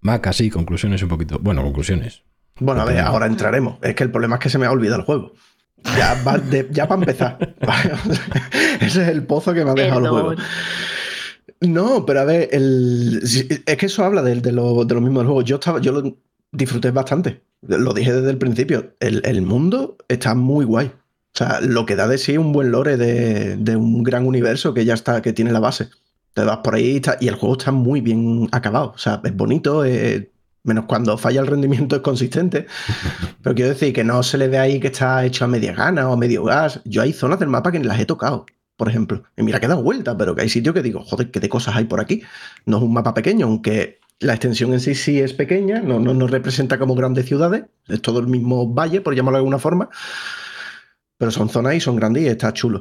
Mac, 0.00 0.26
así, 0.26 0.50
conclusiones 0.50 1.02
un 1.02 1.08
poquito. 1.08 1.38
Bueno, 1.40 1.62
conclusiones. 1.62 2.22
Bueno, 2.58 2.82
a 2.82 2.84
ver, 2.84 3.00
ahora 3.00 3.26
entraremos. 3.26 3.78
Es 3.82 3.94
que 3.94 4.02
el 4.04 4.10
problema 4.10 4.36
es 4.36 4.42
que 4.42 4.50
se 4.50 4.58
me 4.58 4.66
ha 4.66 4.70
olvidado 4.70 5.00
el 5.00 5.06
juego. 5.06 5.32
Ya, 5.96 6.22
va 6.26 6.38
de- 6.38 6.68
ya 6.70 6.88
para 6.88 7.00
empezar. 7.00 7.38
Ese 8.80 9.02
es 9.02 9.08
el 9.08 9.24
pozo 9.24 9.52
que 9.54 9.64
me 9.64 9.70
ha 9.70 9.74
dejado 9.74 10.00
el 10.00 10.08
juego. 10.10 10.34
No, 11.60 12.04
pero 12.04 12.20
a 12.20 12.24
ver, 12.24 12.48
el, 12.52 13.20
es 13.22 13.76
que 13.76 13.86
eso 13.86 14.04
habla 14.04 14.22
de, 14.22 14.36
de 14.40 14.52
lo, 14.52 14.84
de 14.84 14.94
lo 14.94 15.00
mismo 15.00 15.20
del 15.20 15.26
juego. 15.26 15.42
Yo, 15.42 15.56
estaba, 15.56 15.80
yo 15.80 15.92
lo 15.92 16.16
disfruté 16.52 16.90
bastante. 16.90 17.42
Lo 17.66 17.92
dije 17.94 18.12
desde 18.12 18.30
el 18.30 18.38
principio. 18.38 18.94
El, 19.00 19.22
el 19.24 19.42
mundo 19.42 19.96
está 20.08 20.34
muy 20.34 20.64
guay. 20.64 20.86
O 20.88 21.38
sea, 21.38 21.60
lo 21.60 21.86
que 21.86 21.96
da 21.96 22.08
de 22.08 22.18
sí 22.18 22.36
un 22.36 22.52
buen 22.52 22.70
lore 22.70 22.96
de, 22.96 23.56
de 23.56 23.76
un 23.76 24.02
gran 24.02 24.26
universo 24.26 24.74
que 24.74 24.84
ya 24.84 24.94
está, 24.94 25.22
que 25.22 25.32
tiene 25.32 25.52
la 25.52 25.60
base. 25.60 25.88
Te 26.34 26.42
vas 26.42 26.58
por 26.58 26.74
ahí 26.74 26.92
y, 26.92 26.96
está- 26.96 27.16
y 27.20 27.28
el 27.28 27.34
juego 27.36 27.56
está 27.56 27.72
muy 27.72 28.00
bien 28.02 28.48
acabado. 28.52 28.92
O 28.94 28.98
sea, 28.98 29.20
es 29.24 29.34
bonito, 29.34 29.84
eh, 29.84 30.30
menos 30.66 30.84
cuando 30.86 31.16
falla 31.16 31.40
el 31.40 31.46
rendimiento 31.46 31.96
es 31.96 32.02
consistente. 32.02 32.66
Pero 33.42 33.54
quiero 33.54 33.70
decir 33.70 33.92
que 33.92 34.04
no 34.04 34.22
se 34.22 34.38
le 34.38 34.48
ve 34.48 34.58
ahí 34.58 34.80
que 34.80 34.88
está 34.88 35.24
hecho 35.24 35.44
a 35.44 35.48
media 35.48 35.72
gana 35.72 36.08
o 36.08 36.12
a 36.12 36.16
medio 36.16 36.44
gas. 36.44 36.80
Yo 36.84 37.02
hay 37.02 37.12
zonas 37.12 37.38
del 37.38 37.48
mapa 37.48 37.72
que 37.72 37.78
ni 37.78 37.86
las 37.86 37.98
he 38.00 38.06
tocado, 38.06 38.46
por 38.76 38.88
ejemplo. 38.88 39.22
Y 39.36 39.42
mira 39.42 39.60
que 39.60 39.68
dan 39.68 39.82
vueltas, 39.82 40.16
pero 40.18 40.34
que 40.34 40.42
hay 40.42 40.48
sitios 40.48 40.74
que 40.74 40.82
digo, 40.82 41.02
joder, 41.02 41.30
qué 41.30 41.40
de 41.40 41.48
cosas 41.48 41.76
hay 41.76 41.84
por 41.84 42.00
aquí. 42.00 42.22
No 42.64 42.78
es 42.78 42.82
un 42.82 42.92
mapa 42.92 43.14
pequeño, 43.14 43.46
aunque 43.46 44.00
la 44.18 44.34
extensión 44.34 44.72
en 44.72 44.80
sí 44.80 44.94
sí 44.94 45.20
es 45.20 45.32
pequeña, 45.32 45.80
no 45.80 46.00
nos 46.00 46.16
no 46.16 46.26
representa 46.26 46.78
como 46.78 46.94
grandes 46.94 47.26
ciudades, 47.26 47.64
es 47.86 48.00
todo 48.00 48.18
el 48.18 48.26
mismo 48.26 48.72
valle, 48.72 49.00
por 49.00 49.14
llamarlo 49.14 49.36
de 49.36 49.40
alguna 49.40 49.58
forma. 49.58 49.88
Pero 51.18 51.30
son 51.30 51.48
zonas 51.48 51.74
y 51.74 51.80
son 51.80 51.96
grandes 51.96 52.24
y 52.24 52.26
está 52.28 52.52
chulo. 52.52 52.80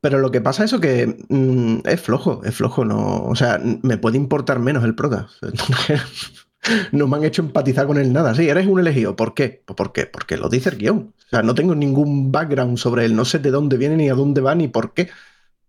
Pero 0.00 0.18
lo 0.18 0.30
que 0.30 0.40
pasa 0.40 0.64
es 0.64 0.70
eso 0.70 0.80
que 0.80 1.24
mm, 1.28 1.86
es 1.86 2.00
flojo, 2.00 2.42
es 2.44 2.54
flojo, 2.54 2.84
no. 2.84 3.24
O 3.24 3.34
sea, 3.34 3.60
me 3.82 3.98
puede 3.98 4.16
importar 4.16 4.58
menos 4.58 4.84
el 4.84 4.94
prota. 4.94 5.28
no 6.92 7.06
me 7.08 7.16
han 7.16 7.24
hecho 7.24 7.42
empatizar 7.42 7.86
con 7.86 7.98
él 7.98 8.12
nada. 8.12 8.34
Sí, 8.34 8.48
eres 8.48 8.66
un 8.66 8.80
elegido. 8.80 9.16
¿Por 9.16 9.34
qué? 9.34 9.62
Pues 9.64 9.76
¿por 9.76 9.92
qué? 9.92 10.06
Porque 10.06 10.36
lo 10.36 10.48
dice 10.48 10.70
el 10.70 10.78
guion. 10.78 11.14
O 11.18 11.28
sea, 11.30 11.42
no 11.42 11.54
tengo 11.54 11.74
ningún 11.74 12.32
background 12.32 12.78
sobre 12.78 13.04
él. 13.04 13.16
No 13.16 13.24
sé 13.24 13.38
de 13.38 13.50
dónde 13.50 13.76
viene, 13.76 13.96
ni 13.96 14.08
a 14.08 14.14
dónde 14.14 14.40
va, 14.40 14.54
ni 14.54 14.68
por 14.68 14.92
qué. 14.94 15.10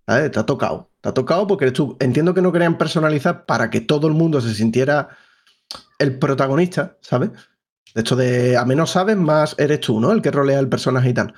¿Sabes? 0.07 0.31
Te 0.31 0.39
ha 0.39 0.45
tocado. 0.45 0.91
Te 1.01 1.09
ha 1.09 1.13
tocado 1.13 1.47
porque. 1.47 1.71
Entiendo 1.99 2.33
que 2.33 2.41
no 2.41 2.51
querían 2.51 2.77
personalizar 2.77 3.45
para 3.45 3.69
que 3.69 3.81
todo 3.81 4.07
el 4.07 4.13
mundo 4.13 4.41
se 4.41 4.53
sintiera 4.53 5.09
el 5.99 6.19
protagonista, 6.19 6.97
¿sabes? 7.01 7.31
Hecho, 7.95 8.15
de 8.15 8.57
a 8.57 8.65
menos 8.65 8.91
sabes, 8.91 9.17
más 9.17 9.55
eres 9.59 9.81
tú, 9.81 9.99
¿no? 9.99 10.11
El 10.11 10.21
que 10.21 10.31
rolea 10.31 10.59
el 10.59 10.69
personaje 10.69 11.09
y 11.09 11.13
tal. 11.13 11.33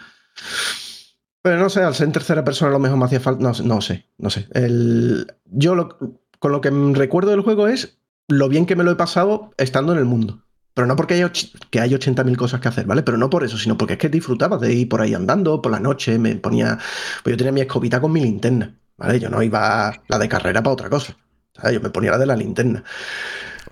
Pero 1.41 1.57
no 1.57 1.69
sé, 1.69 1.81
al 1.83 1.93
ser 1.93 2.07
en 2.07 2.13
tercera 2.13 2.43
persona 2.43 2.69
a 2.69 2.73
lo 2.73 2.79
mejor 2.79 2.97
me 2.97 3.05
hacía 3.05 3.19
falta. 3.19 3.41
No, 3.43 3.51
no 3.63 3.81
sé, 3.81 4.07
no 4.17 4.29
sé. 4.29 4.47
El, 4.53 5.27
yo 5.45 5.75
lo- 5.75 5.97
con 6.39 6.51
lo 6.51 6.61
que 6.61 6.69
recuerdo 6.71 7.31
del 7.31 7.41
juego 7.41 7.67
es 7.67 7.99
lo 8.27 8.49
bien 8.49 8.65
que 8.65 8.75
me 8.75 8.83
lo 8.83 8.91
he 8.91 8.95
pasado 8.95 9.51
estando 9.57 9.93
en 9.93 9.99
el 9.99 10.05
mundo. 10.05 10.39
Pero 10.73 10.87
no 10.87 10.95
porque 10.95 11.13
hay, 11.13 11.23
que 11.69 11.79
hay 11.79 11.91
80.000 11.91 12.35
cosas 12.35 12.59
que 12.59 12.67
hacer, 12.67 12.85
¿vale? 12.85 13.03
Pero 13.03 13.17
no 13.17 13.29
por 13.29 13.43
eso, 13.43 13.57
sino 13.59 13.77
porque 13.77 13.93
es 13.93 13.99
que 13.99 14.09
disfrutaba 14.09 14.57
de 14.57 14.73
ir 14.73 14.89
por 14.89 15.01
ahí 15.01 15.13
andando, 15.13 15.61
por 15.61 15.71
la 15.71 15.79
noche, 15.79 16.17
me 16.17 16.35
ponía. 16.35 16.79
Pues 17.23 17.33
yo 17.33 17.37
tenía 17.37 17.51
mi 17.51 17.61
escobita 17.61 18.01
con 18.01 18.11
mi 18.11 18.21
linterna, 18.21 18.75
¿vale? 18.97 19.19
Yo 19.19 19.29
no 19.29 19.43
iba 19.43 19.93
la 20.07 20.17
de 20.17 20.27
carrera 20.29 20.63
para 20.63 20.73
otra 20.73 20.89
cosa. 20.89 21.15
¿sabes? 21.55 21.75
Yo 21.75 21.81
me 21.81 21.91
ponía 21.91 22.11
la 22.11 22.17
de 22.17 22.25
la 22.25 22.35
linterna. 22.35 22.83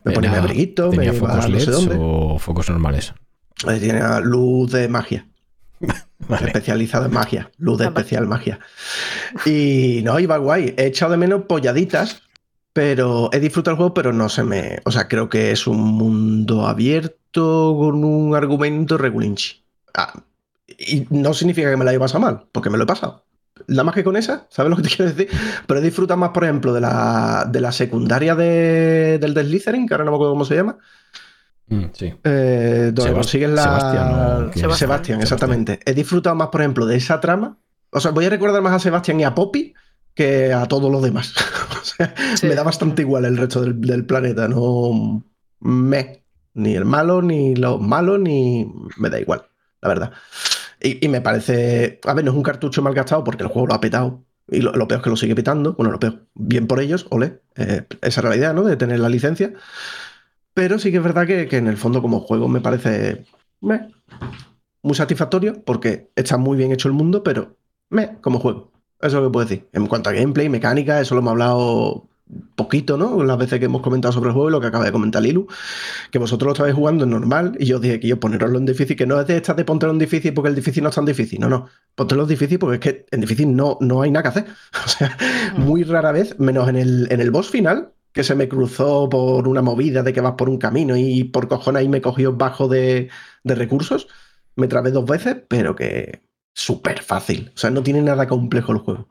Me 0.03 0.11
ponía 0.13 0.31
mi 0.31 0.37
abriguito, 0.37 0.91
me 0.91 0.97
¿Tenía 0.97 1.13
iba 1.13 1.27
focos 1.29 1.45
a 1.45 1.47
no 1.49 1.59
sé 1.59 1.65
LEDs 1.65 1.71
dónde. 1.71 1.95
o 1.99 2.37
focos 2.39 2.69
normales? 2.69 3.13
Eh, 3.67 3.79
Tenía 3.79 4.19
luz 4.19 4.71
de 4.71 4.87
magia. 4.87 5.27
Vale. 6.27 6.47
especializado 6.47 7.05
en 7.05 7.13
magia, 7.13 7.51
luz 7.57 7.79
de 7.79 7.85
especial 7.85 8.27
magia. 8.27 8.59
Y 9.45 10.01
no, 10.03 10.19
iba 10.19 10.37
guay. 10.37 10.75
He 10.77 10.85
echado 10.85 11.11
de 11.13 11.17
menos 11.17 11.43
polladitas, 11.45 12.21
pero 12.73 13.29
he 13.33 13.39
disfrutado 13.39 13.73
el 13.73 13.77
juego, 13.77 13.93
pero 13.93 14.13
no 14.13 14.29
se 14.29 14.43
me. 14.43 14.79
O 14.85 14.91
sea, 14.91 15.07
creo 15.07 15.29
que 15.29 15.51
es 15.51 15.67
un 15.67 15.79
mundo 15.79 16.67
abierto 16.67 17.75
con 17.77 18.03
un 18.03 18.35
argumento 18.35 18.97
regulinchi. 18.97 19.63
Ah, 19.93 20.23
y 20.67 21.05
no 21.09 21.33
significa 21.33 21.69
que 21.69 21.77
me 21.77 21.85
la 21.85 21.91
haya 21.91 21.99
pasado 21.99 22.21
mal, 22.21 22.47
porque 22.51 22.69
me 22.69 22.77
lo 22.77 22.83
he 22.85 22.87
pasado. 22.87 23.25
Nada 23.67 23.83
más 23.83 23.95
que 23.95 24.03
con 24.03 24.15
esa, 24.15 24.47
¿sabes 24.49 24.69
lo 24.69 24.77
que 24.77 24.83
te 24.83 24.89
quiero 24.89 25.11
decir? 25.11 25.29
Pero 25.67 25.79
he 25.79 25.83
disfrutado 25.83 26.17
más, 26.17 26.29
por 26.31 26.43
ejemplo, 26.43 26.73
de 26.73 26.81
la, 26.81 27.45
de 27.47 27.61
la 27.61 27.71
secundaria 27.71 28.35
de, 28.35 29.19
del 29.19 29.33
de 29.33 29.43
Slytherin, 29.43 29.87
que 29.87 29.93
ahora 29.93 30.05
no 30.05 30.11
me 30.11 30.15
acuerdo 30.15 30.33
cómo 30.33 30.45
se 30.45 30.55
llama. 30.55 30.77
Mm, 31.67 31.83
sí. 31.93 32.13
Eh, 32.23 32.91
donde 32.93 33.13
consigues 33.13 33.49
la. 33.49 33.63
Sebastián, 33.63 34.75
Sebastián. 34.75 35.21
exactamente. 35.21 35.79
He 35.85 35.93
disfrutado 35.93 36.35
más, 36.35 36.47
por 36.49 36.61
ejemplo, 36.61 36.85
de 36.85 36.97
esa 36.97 37.19
trama. 37.19 37.57
O 37.91 37.99
sea, 37.99 38.11
voy 38.11 38.25
a 38.25 38.29
recordar 38.29 38.61
más 38.61 38.73
a 38.73 38.79
Sebastián 38.79 39.19
y 39.19 39.23
a 39.23 39.35
Poppy 39.35 39.73
que 40.15 40.53
a 40.53 40.65
todos 40.67 40.91
los 40.91 41.01
demás. 41.01 41.33
o 41.81 41.85
sea, 41.85 42.13
Sí. 42.35 42.47
me 42.47 42.55
da 42.55 42.63
bastante 42.63 43.01
igual 43.01 43.25
el 43.25 43.37
resto 43.37 43.61
del, 43.61 43.79
del 43.81 44.05
planeta. 44.05 44.47
No 44.47 45.23
me. 45.59 46.23
Ni 46.53 46.75
el 46.75 46.85
malo, 46.85 47.21
ni 47.21 47.55
los 47.55 47.79
malos, 47.79 48.19
ni. 48.19 48.71
Me 48.97 49.09
da 49.09 49.19
igual, 49.19 49.43
la 49.81 49.89
verdad. 49.89 50.11
Y, 50.81 51.05
y 51.05 51.09
me 51.09 51.21
parece. 51.21 51.99
A 52.05 52.13
ver, 52.13 52.25
no 52.25 52.31
es 52.31 52.37
un 52.37 52.43
cartucho 52.43 52.81
mal 52.81 52.93
gastado 52.93 53.23
porque 53.23 53.43
el 53.43 53.49
juego 53.49 53.67
lo 53.67 53.73
ha 53.73 53.81
petado. 53.81 54.23
Y 54.49 54.59
lo, 54.61 54.73
lo 54.73 54.87
peor 54.87 54.99
es 54.99 55.03
que 55.03 55.09
lo 55.09 55.15
sigue 55.15 55.35
petando. 55.35 55.73
Bueno, 55.73 55.91
lo 55.91 55.99
peor. 55.99 56.25
Bien 56.33 56.67
por 56.67 56.81
ellos, 56.81 57.07
ole. 57.09 57.41
Eh, 57.55 57.83
esa 58.01 58.19
era 58.21 58.29
la 58.31 58.35
idea, 58.35 58.53
¿no? 58.53 58.63
De 58.63 58.75
tener 58.75 58.99
la 58.99 59.07
licencia. 59.07 59.53
Pero 60.53 60.77
sí 60.79 60.91
que 60.91 60.97
es 60.97 61.03
verdad 61.03 61.25
que, 61.25 61.47
que 61.47 61.57
en 61.57 61.67
el 61.67 61.77
fondo 61.77 62.01
como 62.01 62.19
juego 62.19 62.49
me 62.49 62.59
parece 62.59 63.23
meh, 63.61 63.87
muy 64.83 64.95
satisfactorio 64.95 65.63
porque 65.63 66.11
está 66.15 66.35
muy 66.37 66.57
bien 66.57 66.71
hecho 66.73 66.89
el 66.89 66.93
mundo, 66.93 67.23
pero 67.23 67.55
me 67.89 68.19
como 68.19 68.39
juego. 68.39 68.70
Eso 69.01 69.17
es 69.17 69.23
lo 69.23 69.29
que 69.29 69.33
puedo 69.33 69.45
decir. 69.47 69.67
En 69.73 69.87
cuanto 69.87 70.09
a 70.09 70.13
gameplay, 70.13 70.49
mecánica, 70.49 70.99
eso 71.01 71.15
lo 71.15 71.21
hemos 71.21 71.31
hablado 71.31 72.07
poquito, 72.55 72.97
¿no? 72.97 73.23
Las 73.23 73.37
veces 73.37 73.59
que 73.59 73.65
hemos 73.65 73.81
comentado 73.81 74.11
sobre 74.11 74.29
el 74.29 74.33
juego 74.33 74.49
y 74.49 74.51
lo 74.51 74.61
que 74.61 74.67
acaba 74.67 74.85
de 74.85 74.91
comentar 74.91 75.21
Lilu, 75.21 75.47
que 76.11 76.19
vosotros 76.19 76.47
lo 76.47 76.53
estabais 76.53 76.75
jugando 76.75 77.05
normal 77.05 77.55
y 77.59 77.65
yo 77.65 77.77
os 77.77 77.81
dije 77.81 77.99
que 77.99 78.07
yo 78.07 78.19
poneroslo 78.19 78.57
en 78.57 78.65
difícil, 78.65 78.95
que 78.95 79.05
no 79.05 79.19
es 79.19 79.27
de 79.27 79.37
estas 79.37 79.55
de 79.55 79.65
ponterlo 79.65 79.93
en 79.93 79.99
difícil 79.99 80.33
porque 80.33 80.49
el 80.49 80.55
difícil 80.55 80.83
no 80.83 80.89
es 80.89 80.95
tan 80.95 81.05
difícil, 81.05 81.39
no, 81.39 81.49
no. 81.49 81.67
Póntelo 81.95 82.23
en 82.23 82.29
difícil 82.29 82.59
porque 82.59 82.75
es 82.75 82.79
que 82.81 83.05
en 83.11 83.21
difícil 83.21 83.55
no, 83.55 83.77
no 83.81 84.01
hay 84.01 84.11
nada 84.11 84.23
que 84.23 84.29
hacer. 84.39 84.45
O 84.85 84.89
sea, 84.89 85.17
muy 85.57 85.83
rara 85.83 86.11
vez, 86.11 86.39
menos 86.39 86.67
en 86.69 86.75
el, 86.75 87.07
en 87.11 87.21
el 87.21 87.31
boss 87.31 87.49
final, 87.49 87.93
que 88.13 88.23
se 88.23 88.35
me 88.35 88.47
cruzó 88.49 89.09
por 89.09 89.47
una 89.47 89.61
movida 89.61 90.03
de 90.03 90.13
que 90.13 90.21
vas 90.21 90.33
por 90.33 90.49
un 90.49 90.57
camino 90.57 90.97
y 90.97 91.23
por 91.25 91.47
cojones 91.47 91.81
ahí 91.81 91.89
me 91.89 92.01
cogió 92.01 92.33
bajo 92.33 92.67
de, 92.67 93.09
de 93.43 93.55
recursos. 93.55 94.07
Me 94.55 94.67
trabé 94.67 94.91
dos 94.91 95.05
veces, 95.05 95.37
pero 95.47 95.75
que 95.75 96.21
súper 96.53 97.01
fácil. 97.01 97.51
O 97.55 97.57
sea, 97.57 97.69
no 97.69 97.83
tiene 97.83 98.01
nada 98.01 98.27
complejo 98.27 98.71
el 98.71 98.79
juego. 98.79 99.07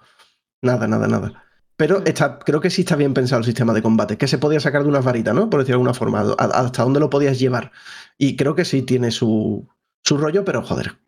Nada, 0.62 0.86
nada, 0.88 1.06
nada. 1.08 1.44
Pero 1.76 2.02
está, 2.04 2.38
creo 2.38 2.60
que 2.60 2.70
sí 2.70 2.82
está 2.82 2.96
bien 2.96 3.14
pensado 3.14 3.40
el 3.40 3.46
sistema 3.46 3.72
de 3.72 3.82
combate, 3.82 4.18
que 4.18 4.28
se 4.28 4.38
podía 4.38 4.60
sacar 4.60 4.82
de 4.82 4.88
unas 4.88 5.04
varitas, 5.04 5.34
¿no? 5.34 5.48
Por 5.48 5.60
decirlo 5.60 5.78
de 5.78 5.90
alguna 5.90 5.94
forma, 5.94 6.20
a- 6.38 6.44
hasta 6.60 6.82
dónde 6.82 7.00
lo 7.00 7.10
podías 7.10 7.38
llevar. 7.38 7.72
Y 8.18 8.36
creo 8.36 8.54
que 8.54 8.64
sí 8.66 8.82
tiene 8.82 9.10
su, 9.10 9.66
su 10.04 10.18
rollo, 10.18 10.44
pero 10.44 10.62
joder, 10.62 10.98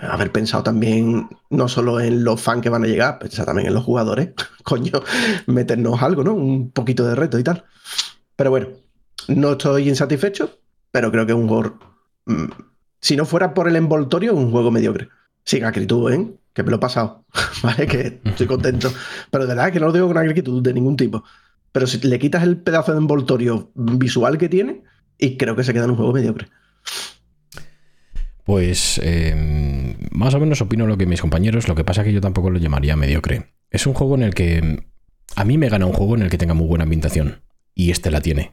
haber 0.00 0.32
pensado 0.32 0.62
también 0.62 1.28
no 1.50 1.68
solo 1.68 2.00
en 2.00 2.24
los 2.24 2.40
fans 2.40 2.62
que 2.62 2.70
van 2.70 2.84
a 2.84 2.86
llegar, 2.86 3.18
pensar 3.18 3.44
también 3.46 3.68
en 3.68 3.74
los 3.74 3.84
jugadores. 3.84 4.30
Coño, 4.64 5.02
meternos 5.46 6.02
algo, 6.02 6.24
¿no? 6.24 6.34
Un 6.34 6.70
poquito 6.70 7.06
de 7.06 7.14
reto 7.14 7.38
y 7.38 7.44
tal. 7.44 7.64
Pero 8.36 8.50
bueno, 8.50 8.68
no 9.28 9.52
estoy 9.52 9.88
insatisfecho, 9.88 10.58
pero 10.90 11.10
creo 11.10 11.26
que 11.26 11.32
es 11.32 11.38
un 11.38 11.48
juego 11.48 11.78
mm, 12.26 12.44
si 13.00 13.16
no 13.16 13.24
fuera 13.26 13.54
por 13.54 13.68
el 13.68 13.76
envoltorio, 13.76 14.34
un 14.34 14.50
juego 14.50 14.70
mediocre. 14.70 15.08
Sin 15.44 15.64
acritud, 15.64 16.12
¿eh? 16.12 16.26
Que 16.52 16.62
me 16.62 16.70
lo 16.70 16.76
he 16.76 16.80
pasado. 16.80 17.24
¿Vale? 17.62 17.86
Que 17.86 18.20
estoy 18.24 18.46
contento. 18.46 18.92
Pero 19.30 19.46
de 19.46 19.54
verdad 19.54 19.72
que 19.72 19.80
no 19.80 19.86
lo 19.86 19.92
digo 19.92 20.08
con 20.08 20.18
acritud 20.18 20.62
de 20.62 20.74
ningún 20.74 20.96
tipo. 20.96 21.24
Pero 21.72 21.86
si 21.86 21.98
le 22.06 22.18
quitas 22.18 22.42
el 22.42 22.58
pedazo 22.58 22.92
de 22.92 22.98
envoltorio 22.98 23.70
visual 23.74 24.36
que 24.38 24.48
tiene, 24.48 24.82
y 25.18 25.36
creo 25.36 25.56
que 25.56 25.64
se 25.64 25.72
queda 25.72 25.84
en 25.84 25.90
un 25.90 25.96
juego 25.96 26.12
mediocre. 26.12 26.48
Pues 28.44 29.00
eh, 29.02 29.96
más 30.10 30.34
o 30.34 30.40
menos 30.40 30.60
opino 30.60 30.86
lo 30.86 30.98
que 30.98 31.06
mis 31.06 31.20
compañeros, 31.20 31.68
lo 31.68 31.74
que 31.74 31.84
pasa 31.84 32.04
que 32.04 32.12
yo 32.12 32.20
tampoco 32.20 32.50
lo 32.50 32.58
llamaría 32.58 32.96
mediocre. 32.96 33.54
Es 33.70 33.86
un 33.86 33.94
juego 33.94 34.16
en 34.16 34.22
el 34.22 34.34
que 34.34 34.84
a 35.36 35.44
mí 35.44 35.58
me 35.58 35.68
gana 35.68 35.86
un 35.86 35.92
juego 35.92 36.16
en 36.16 36.22
el 36.22 36.30
que 36.30 36.38
tenga 36.38 36.54
muy 36.54 36.66
buena 36.66 36.84
ambientación. 36.84 37.42
Y 37.74 37.90
este 37.90 38.10
la 38.10 38.20
tiene. 38.20 38.52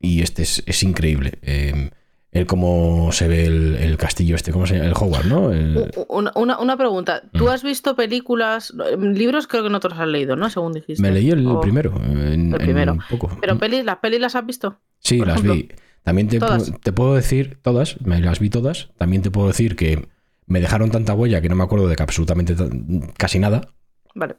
Y 0.00 0.22
este 0.22 0.42
es, 0.42 0.62
es 0.66 0.82
increíble. 0.82 1.38
Eh, 1.42 1.90
el 2.32 2.46
cómo 2.46 3.10
se 3.12 3.28
ve 3.28 3.44
el, 3.44 3.74
el 3.76 3.96
castillo 3.98 4.34
este, 4.36 4.52
¿cómo 4.52 4.66
se 4.66 4.74
llama? 4.76 4.88
El 4.88 4.94
Howard, 4.98 5.26
¿no? 5.26 5.52
El- 5.52 5.90
Una, 6.08 6.32
una- 6.34 6.58
una 6.58 6.76
pregunta. 6.76 7.22
¿Tú 7.32 7.44
Mm. 7.44 7.48
has 7.48 7.62
visto 7.62 7.94
películas, 7.94 8.72
libros 8.98 9.46
creo 9.46 9.62
que 9.62 9.68
no 9.70 9.80
te 9.80 9.88
los 9.90 9.98
has 9.98 10.08
leído, 10.08 10.34
¿no? 10.34 10.48
Según 10.50 10.72
dijiste. 10.72 11.02
me 11.02 11.10
leí 11.10 11.30
el 11.30 11.46
primero. 11.60 11.94
En, 12.04 12.52
el 12.54 12.58
primero. 12.58 12.92
en 12.92 13.00
poco. 13.10 13.36
Pero 13.40 13.58
pelis, 13.58 13.84
las 13.84 13.98
pelis 13.98 14.18
las 14.20 14.34
has 14.34 14.46
visto. 14.46 14.78
Sí, 14.98 15.18
las 15.18 15.28
ejemplo. 15.36 15.54
vi. 15.54 15.68
También 16.02 16.26
te, 16.28 16.40
te 16.82 16.92
puedo 16.92 17.14
decir, 17.14 17.58
todas, 17.62 18.00
me 18.00 18.18
las 18.20 18.40
vi 18.40 18.50
todas. 18.50 18.88
También 18.98 19.22
te 19.22 19.30
puedo 19.30 19.46
decir 19.48 19.76
que 19.76 20.08
me 20.46 20.60
dejaron 20.60 20.90
tanta 20.90 21.14
huella 21.14 21.40
que 21.40 21.48
no 21.48 21.54
me 21.54 21.62
acuerdo 21.62 21.86
de 21.86 21.94
que 21.96 22.02
absolutamente 22.02 22.54
ta- 22.56 22.68
casi 23.16 23.38
nada. 23.38 23.68
Vale. 24.14 24.34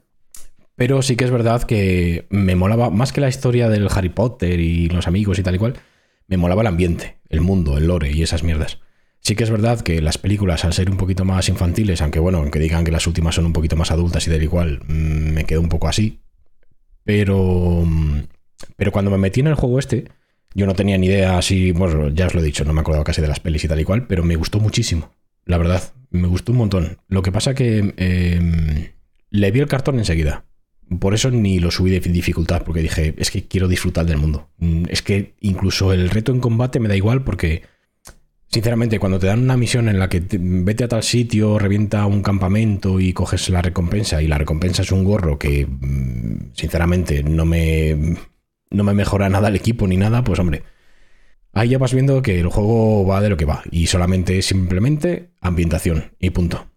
Pero 0.75 1.01
sí 1.03 1.15
que 1.15 1.23
es 1.25 1.31
verdad 1.31 1.63
que 1.63 2.25
me 2.31 2.55
molaba, 2.55 2.89
más 2.89 3.13
que 3.13 3.21
la 3.21 3.29
historia 3.29 3.69
del 3.69 3.87
Harry 3.93 4.09
Potter 4.09 4.59
y 4.59 4.89
los 4.89 5.07
amigos 5.07 5.37
y 5.39 5.43
tal 5.43 5.55
y 5.55 5.59
cual, 5.59 5.75
me 6.27 6.37
molaba 6.37 6.61
el 6.61 6.67
ambiente, 6.67 7.17
el 7.29 7.41
mundo, 7.41 7.77
el 7.77 7.87
lore 7.87 8.11
y 8.11 8.23
esas 8.23 8.43
mierdas. 8.43 8.79
Sí 9.19 9.35
que 9.35 9.43
es 9.43 9.49
verdad 9.49 9.81
que 9.81 10.01
las 10.01 10.17
películas, 10.17 10.65
al 10.65 10.73
ser 10.73 10.89
un 10.89 10.97
poquito 10.97 11.23
más 11.23 11.47
infantiles, 11.47 12.01
aunque 12.01 12.19
bueno, 12.19 12.39
aunque 12.39 12.59
digan 12.59 12.83
que 12.83 12.91
las 12.91 13.07
últimas 13.07 13.35
son 13.35 13.45
un 13.45 13.53
poquito 13.53 13.75
más 13.75 13.91
adultas 13.91 14.27
y 14.27 14.31
tal 14.31 14.43
y 14.43 14.47
cual, 14.47 14.81
mm, 14.85 15.33
me 15.33 15.45
quedo 15.45 15.61
un 15.61 15.69
poco 15.69 15.87
así. 15.87 16.19
Pero, 17.05 17.83
mm, 17.85 18.23
pero 18.75 18.91
cuando 18.91 19.11
me 19.11 19.17
metí 19.17 19.39
en 19.39 19.47
el 19.47 19.55
juego 19.55 19.79
este, 19.79 20.09
yo 20.53 20.65
no 20.65 20.75
tenía 20.75 20.97
ni 20.97 21.07
idea 21.07 21.37
así, 21.37 21.71
bueno, 21.71 22.09
ya 22.09 22.27
os 22.27 22.33
lo 22.33 22.41
he 22.41 22.43
dicho, 22.43 22.65
no 22.65 22.73
me 22.73 22.81
acuerdo 22.81 23.03
casi 23.03 23.21
de 23.21 23.27
las 23.27 23.39
pelis 23.39 23.63
y 23.63 23.67
tal 23.67 23.79
y 23.79 23.85
cual, 23.85 24.07
pero 24.07 24.23
me 24.23 24.35
gustó 24.35 24.59
muchísimo. 24.59 25.11
La 25.45 25.57
verdad, 25.57 25.93
me 26.09 26.27
gustó 26.27 26.51
un 26.51 26.59
montón. 26.59 26.97
Lo 27.07 27.21
que 27.21 27.31
pasa 27.31 27.53
que 27.53 27.93
eh, 27.97 28.93
le 29.29 29.51
vi 29.51 29.59
el 29.59 29.67
cartón 29.67 29.97
enseguida. 29.97 30.45
Por 30.99 31.13
eso 31.13 31.31
ni 31.31 31.59
lo 31.59 31.71
subí 31.71 31.91
de 31.91 31.99
dificultad, 31.99 32.63
porque 32.63 32.81
dije, 32.81 33.15
es 33.17 33.31
que 33.31 33.47
quiero 33.47 33.67
disfrutar 33.67 34.05
del 34.05 34.17
mundo. 34.17 34.49
Mm, 34.57 34.85
Es 34.89 35.01
que 35.01 35.33
incluso 35.41 35.91
el 35.93 36.09
reto 36.09 36.31
en 36.31 36.39
combate 36.39 36.79
me 36.79 36.87
da 36.89 36.95
igual 36.95 37.23
porque, 37.23 37.63
sinceramente, 38.47 38.99
cuando 38.99 39.17
te 39.19 39.27
dan 39.27 39.41
una 39.43 39.57
misión 39.57 39.89
en 39.89 39.97
la 39.99 40.09
que 40.09 40.21
te- 40.21 40.37
vete 40.39 40.83
a 40.83 40.87
tal 40.87 41.03
sitio, 41.03 41.57
revienta 41.57 42.05
un 42.05 42.21
campamento 42.21 42.99
y 42.99 43.13
coges 43.13 43.49
la 43.49 43.61
recompensa, 43.61 44.21
y 44.21 44.27
la 44.27 44.37
recompensa 44.37 44.81
es 44.83 44.91
un 44.91 45.03
gorro 45.03 45.39
que, 45.39 45.65
mm, 45.65 46.51
sinceramente, 46.53 47.23
no 47.23 47.45
me, 47.45 48.15
no 48.69 48.83
me 48.83 48.93
mejora 48.93 49.29
nada 49.29 49.47
el 49.49 49.55
equipo 49.55 49.87
ni 49.87 49.97
nada, 49.97 50.23
pues 50.23 50.39
hombre, 50.39 50.63
ahí 51.53 51.69
ya 51.69 51.77
vas 51.77 51.93
viendo 51.93 52.21
que 52.21 52.39
el 52.39 52.47
juego 52.49 53.05
va 53.05 53.21
de 53.21 53.29
lo 53.29 53.37
que 53.37 53.45
va, 53.45 53.63
y 53.71 53.87
solamente 53.87 54.37
es 54.37 54.45
simplemente 54.45 55.31
ambientación, 55.41 56.11
y 56.19 56.29
punto. 56.31 56.67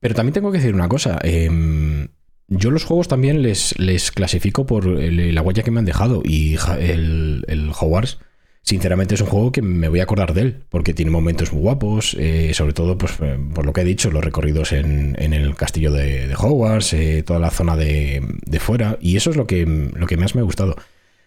Pero 0.00 0.14
también 0.14 0.32
tengo 0.34 0.50
que 0.50 0.58
decir 0.58 0.74
una 0.74 0.88
cosa. 0.88 1.18
em, 1.22 2.08
yo 2.50 2.72
los 2.72 2.84
juegos 2.84 3.06
también 3.06 3.42
les, 3.42 3.78
les 3.78 4.10
clasifico 4.10 4.66
por 4.66 4.84
la 4.84 5.40
huella 5.40 5.62
que 5.62 5.70
me 5.70 5.78
han 5.78 5.84
dejado. 5.84 6.20
Y 6.24 6.56
el, 6.80 7.72
Hogwarts, 7.78 8.18
sinceramente, 8.62 9.14
es 9.14 9.20
un 9.20 9.28
juego 9.28 9.52
que 9.52 9.62
me 9.62 9.88
voy 9.88 10.00
a 10.00 10.02
acordar 10.02 10.34
de 10.34 10.40
él. 10.42 10.64
Porque 10.68 10.92
tiene 10.92 11.12
momentos 11.12 11.52
muy 11.52 11.62
guapos. 11.62 12.16
eh, 12.18 12.52
sobre 12.52 12.72
todo, 12.72 12.98
pues, 12.98 13.12
eh, 13.20 13.38
por 13.54 13.64
lo 13.64 13.72
que 13.72 13.82
he 13.82 13.84
dicho, 13.84 14.10
los 14.10 14.24
recorridos 14.24 14.72
en, 14.72 15.14
en 15.20 15.32
el 15.32 15.54
castillo 15.54 15.92
de, 15.92 16.34
Hogwarts, 16.36 16.92
eh, 16.94 17.22
toda 17.22 17.38
la 17.38 17.50
zona 17.50 17.76
de, 17.76 18.20
de 18.44 18.58
fuera. 18.58 18.98
Y 19.00 19.16
eso 19.16 19.30
es 19.30 19.36
lo 19.36 19.46
que, 19.46 19.64
lo 19.64 20.06
que 20.08 20.16
más 20.16 20.34
me 20.34 20.40
ha 20.40 20.44
gustado. 20.44 20.74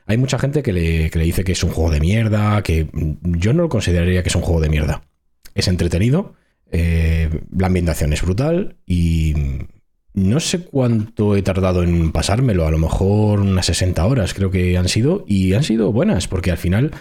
Hay 0.05 0.17
mucha 0.17 0.37
gente 0.37 0.61
que 0.61 0.73
le, 0.73 1.09
que 1.09 1.19
le 1.19 1.25
dice 1.25 1.45
que 1.45 1.53
es 1.53 1.63
un 1.63 1.71
juego 1.71 1.89
de 1.89 2.01
mierda. 2.01 2.61
Que 2.63 2.89
yo 3.23 3.53
no 3.53 3.63
lo 3.63 3.69
consideraría 3.69 4.23
que 4.23 4.29
es 4.29 4.35
un 4.35 4.41
juego 4.41 4.59
de 4.59 4.67
mierda. 4.67 5.03
Es 5.55 5.69
entretenido. 5.69 6.35
la 6.69 7.67
ambientación 7.67 8.11
es 8.11 8.21
brutal 8.21 8.75
y 8.85 9.35
no 10.13 10.39
sé 10.39 10.59
cuánto 10.59 11.35
he 11.35 11.41
tardado 11.41 11.83
en 11.83 12.11
pasármelo, 12.11 12.67
a 12.67 12.71
lo 12.71 12.77
mejor 12.77 13.39
unas 13.39 13.65
60 13.65 14.05
horas 14.05 14.33
creo 14.33 14.51
que 14.51 14.77
han 14.77 14.87
sido, 14.87 15.25
y 15.27 15.53
han 15.53 15.63
sido 15.63 15.91
buenas, 15.91 16.27
porque 16.27 16.51
al 16.51 16.57
final 16.57 16.91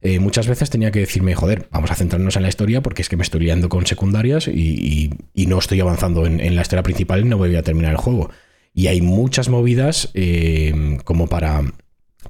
eh, 0.00 0.18
muchas 0.18 0.46
veces 0.48 0.68
tenía 0.70 0.90
que 0.90 1.00
decirme, 1.00 1.34
joder, 1.34 1.68
vamos 1.70 1.90
a 1.90 1.94
centrarnos 1.94 2.36
en 2.36 2.42
la 2.42 2.48
historia 2.48 2.82
porque 2.82 3.02
es 3.02 3.08
que 3.08 3.16
me 3.16 3.22
estoy 3.22 3.40
liando 3.40 3.70
con 3.70 3.86
secundarias 3.86 4.48
y, 4.48 5.10
no 5.34 5.58
estoy 5.58 5.80
avanzando 5.80 6.26
en, 6.26 6.40
en 6.40 6.56
la 6.56 6.62
historia 6.62 6.82
principal 6.82 7.20
y 7.20 7.24
no 7.24 7.38
voy 7.38 7.56
a 7.56 7.62
terminar 7.62 7.92
el 7.92 7.96
juego. 7.96 8.30
Y 8.74 8.88
hay 8.88 9.00
muchas 9.00 9.48
movidas 9.48 10.10
eh, 10.14 10.98
como 11.04 11.26
para, 11.26 11.62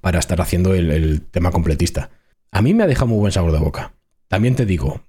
para 0.00 0.18
estar 0.18 0.40
haciendo 0.40 0.74
el, 0.74 0.90
el 0.90 1.22
tema 1.22 1.50
completista. 1.50 2.10
A 2.52 2.62
mí 2.62 2.74
me 2.74 2.84
ha 2.84 2.86
dejado 2.86 3.08
muy 3.08 3.18
buen 3.18 3.32
sabor 3.32 3.50
de 3.50 3.58
boca. 3.58 3.94
También 4.28 4.54
te 4.54 4.66
digo, 4.66 5.02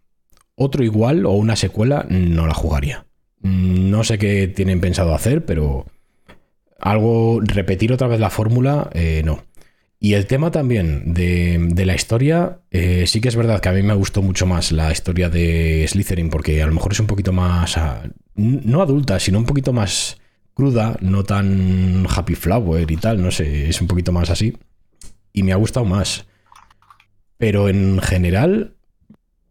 otro 0.55 0.83
igual 0.83 1.25
o 1.25 1.31
una 1.31 1.55
secuela 1.55 2.07
no 2.09 2.47
la 2.47 2.53
jugaría. 2.53 3.05
No 3.45 4.03
sé 4.03 4.17
qué 4.17 4.47
tienen 4.47 4.81
pensado 4.81 5.13
hacer, 5.13 5.45
pero 5.45 5.85
algo, 6.79 7.41
repetir 7.41 7.93
otra 7.93 8.07
vez 8.07 8.19
la 8.19 8.31
fórmula, 8.31 8.89
eh, 8.93 9.21
no. 9.23 9.43
Y 9.99 10.13
el 10.13 10.25
tema 10.25 10.49
también 10.49 11.13
de, 11.13 11.59
de 11.69 11.85
la 11.85 11.93
historia, 11.93 12.61
eh, 12.71 13.05
sí 13.05 13.21
que 13.21 13.27
es 13.27 13.35
verdad 13.35 13.59
que 13.59 13.69
a 13.69 13.73
mí 13.73 13.83
me 13.83 13.93
gustó 13.93 14.23
mucho 14.23 14.47
más 14.47 14.71
la 14.71 14.91
historia 14.91 15.29
de 15.29 15.85
Slytherin, 15.87 16.31
porque 16.31 16.63
a 16.63 16.65
lo 16.65 16.73
mejor 16.73 16.93
es 16.93 16.99
un 16.99 17.05
poquito 17.05 17.33
más, 17.33 17.77
ah, 17.77 18.01
no 18.33 18.81
adulta, 18.81 19.19
sino 19.19 19.37
un 19.37 19.45
poquito 19.45 19.73
más 19.73 20.17
cruda, 20.55 20.97
no 21.01 21.23
tan 21.23 22.07
happy 22.09 22.33
flower 22.33 22.89
y 22.89 22.97
tal, 22.97 23.21
no 23.21 23.29
sé, 23.29 23.69
es 23.69 23.79
un 23.79 23.85
poquito 23.85 24.11
más 24.11 24.31
así. 24.31 24.57
Y 25.33 25.43
me 25.43 25.53
ha 25.53 25.57
gustado 25.57 25.85
más. 25.85 26.25
Pero 27.37 27.69
en 27.69 27.99
general, 28.01 28.75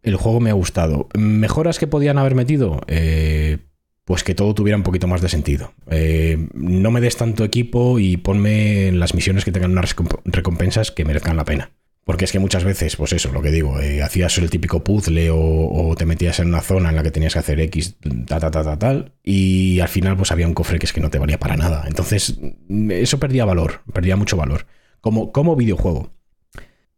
el 0.03 0.17
juego 0.17 0.41
me 0.41 0.49
ha 0.49 0.53
gustado. 0.53 1.07
¿Mejoras 1.17 1.79
que 1.79 1.87
podían 1.87 2.17
haber 2.17 2.35
metido? 2.35 2.81
Eh, 2.87 3.59
pues 4.05 4.23
que 4.23 4.35
todo 4.35 4.53
tuviera 4.53 4.77
un 4.77 4.83
poquito 4.83 5.07
más 5.07 5.21
de 5.21 5.29
sentido. 5.29 5.73
Eh, 5.89 6.47
no 6.53 6.91
me 6.91 7.01
des 7.01 7.17
tanto 7.17 7.43
equipo 7.43 7.99
y 7.99 8.17
ponme 8.17 8.87
en 8.87 8.99
las 8.99 9.13
misiones 9.15 9.43
que 9.43 9.51
tengan 9.51 9.71
unas 9.71 9.95
recomp- 9.95 10.21
recompensas 10.25 10.91
que 10.91 11.03
merezcan 11.05 11.35
la 11.35 11.45
pena. 11.45 11.71
Porque 12.03 12.25
es 12.25 12.31
que 12.31 12.37
muchas 12.37 12.63
veces, 12.63 12.95
pues 12.97 13.13
eso, 13.13 13.31
lo 13.31 13.41
que 13.41 13.49
digo, 13.49 13.79
eh, 13.81 14.03
hacías 14.03 14.37
el 14.37 14.51
típico 14.51 14.83
puzzle 14.83 15.31
o, 15.31 15.39
o 15.39 15.95
te 15.95 16.05
metías 16.05 16.39
en 16.39 16.49
una 16.49 16.61
zona 16.61 16.89
en 16.89 16.95
la 16.97 17.01
que 17.01 17.09
tenías 17.09 17.33
que 17.33 17.39
hacer 17.39 17.59
X, 17.61 17.97
ta, 18.27 18.39
ta, 18.39 18.51
ta, 18.51 18.63
ta, 18.63 18.77
tal, 18.77 19.13
y 19.23 19.79
al 19.79 19.87
final 19.89 20.15
pues 20.15 20.31
había 20.31 20.47
un 20.47 20.53
cofre 20.53 20.77
que 20.77 20.85
es 20.85 20.93
que 20.93 21.01
no 21.01 21.09
te 21.09 21.17
valía 21.17 21.39
para 21.39 21.57
nada. 21.57 21.85
Entonces, 21.87 22.39
mm, 22.67 22.91
eso 22.91 23.19
perdía 23.19 23.43
valor, 23.43 23.81
perdía 23.91 24.15
mucho 24.17 24.37
valor. 24.37 24.67
Como, 25.01 25.31
como 25.31 25.55
videojuego. 25.55 26.11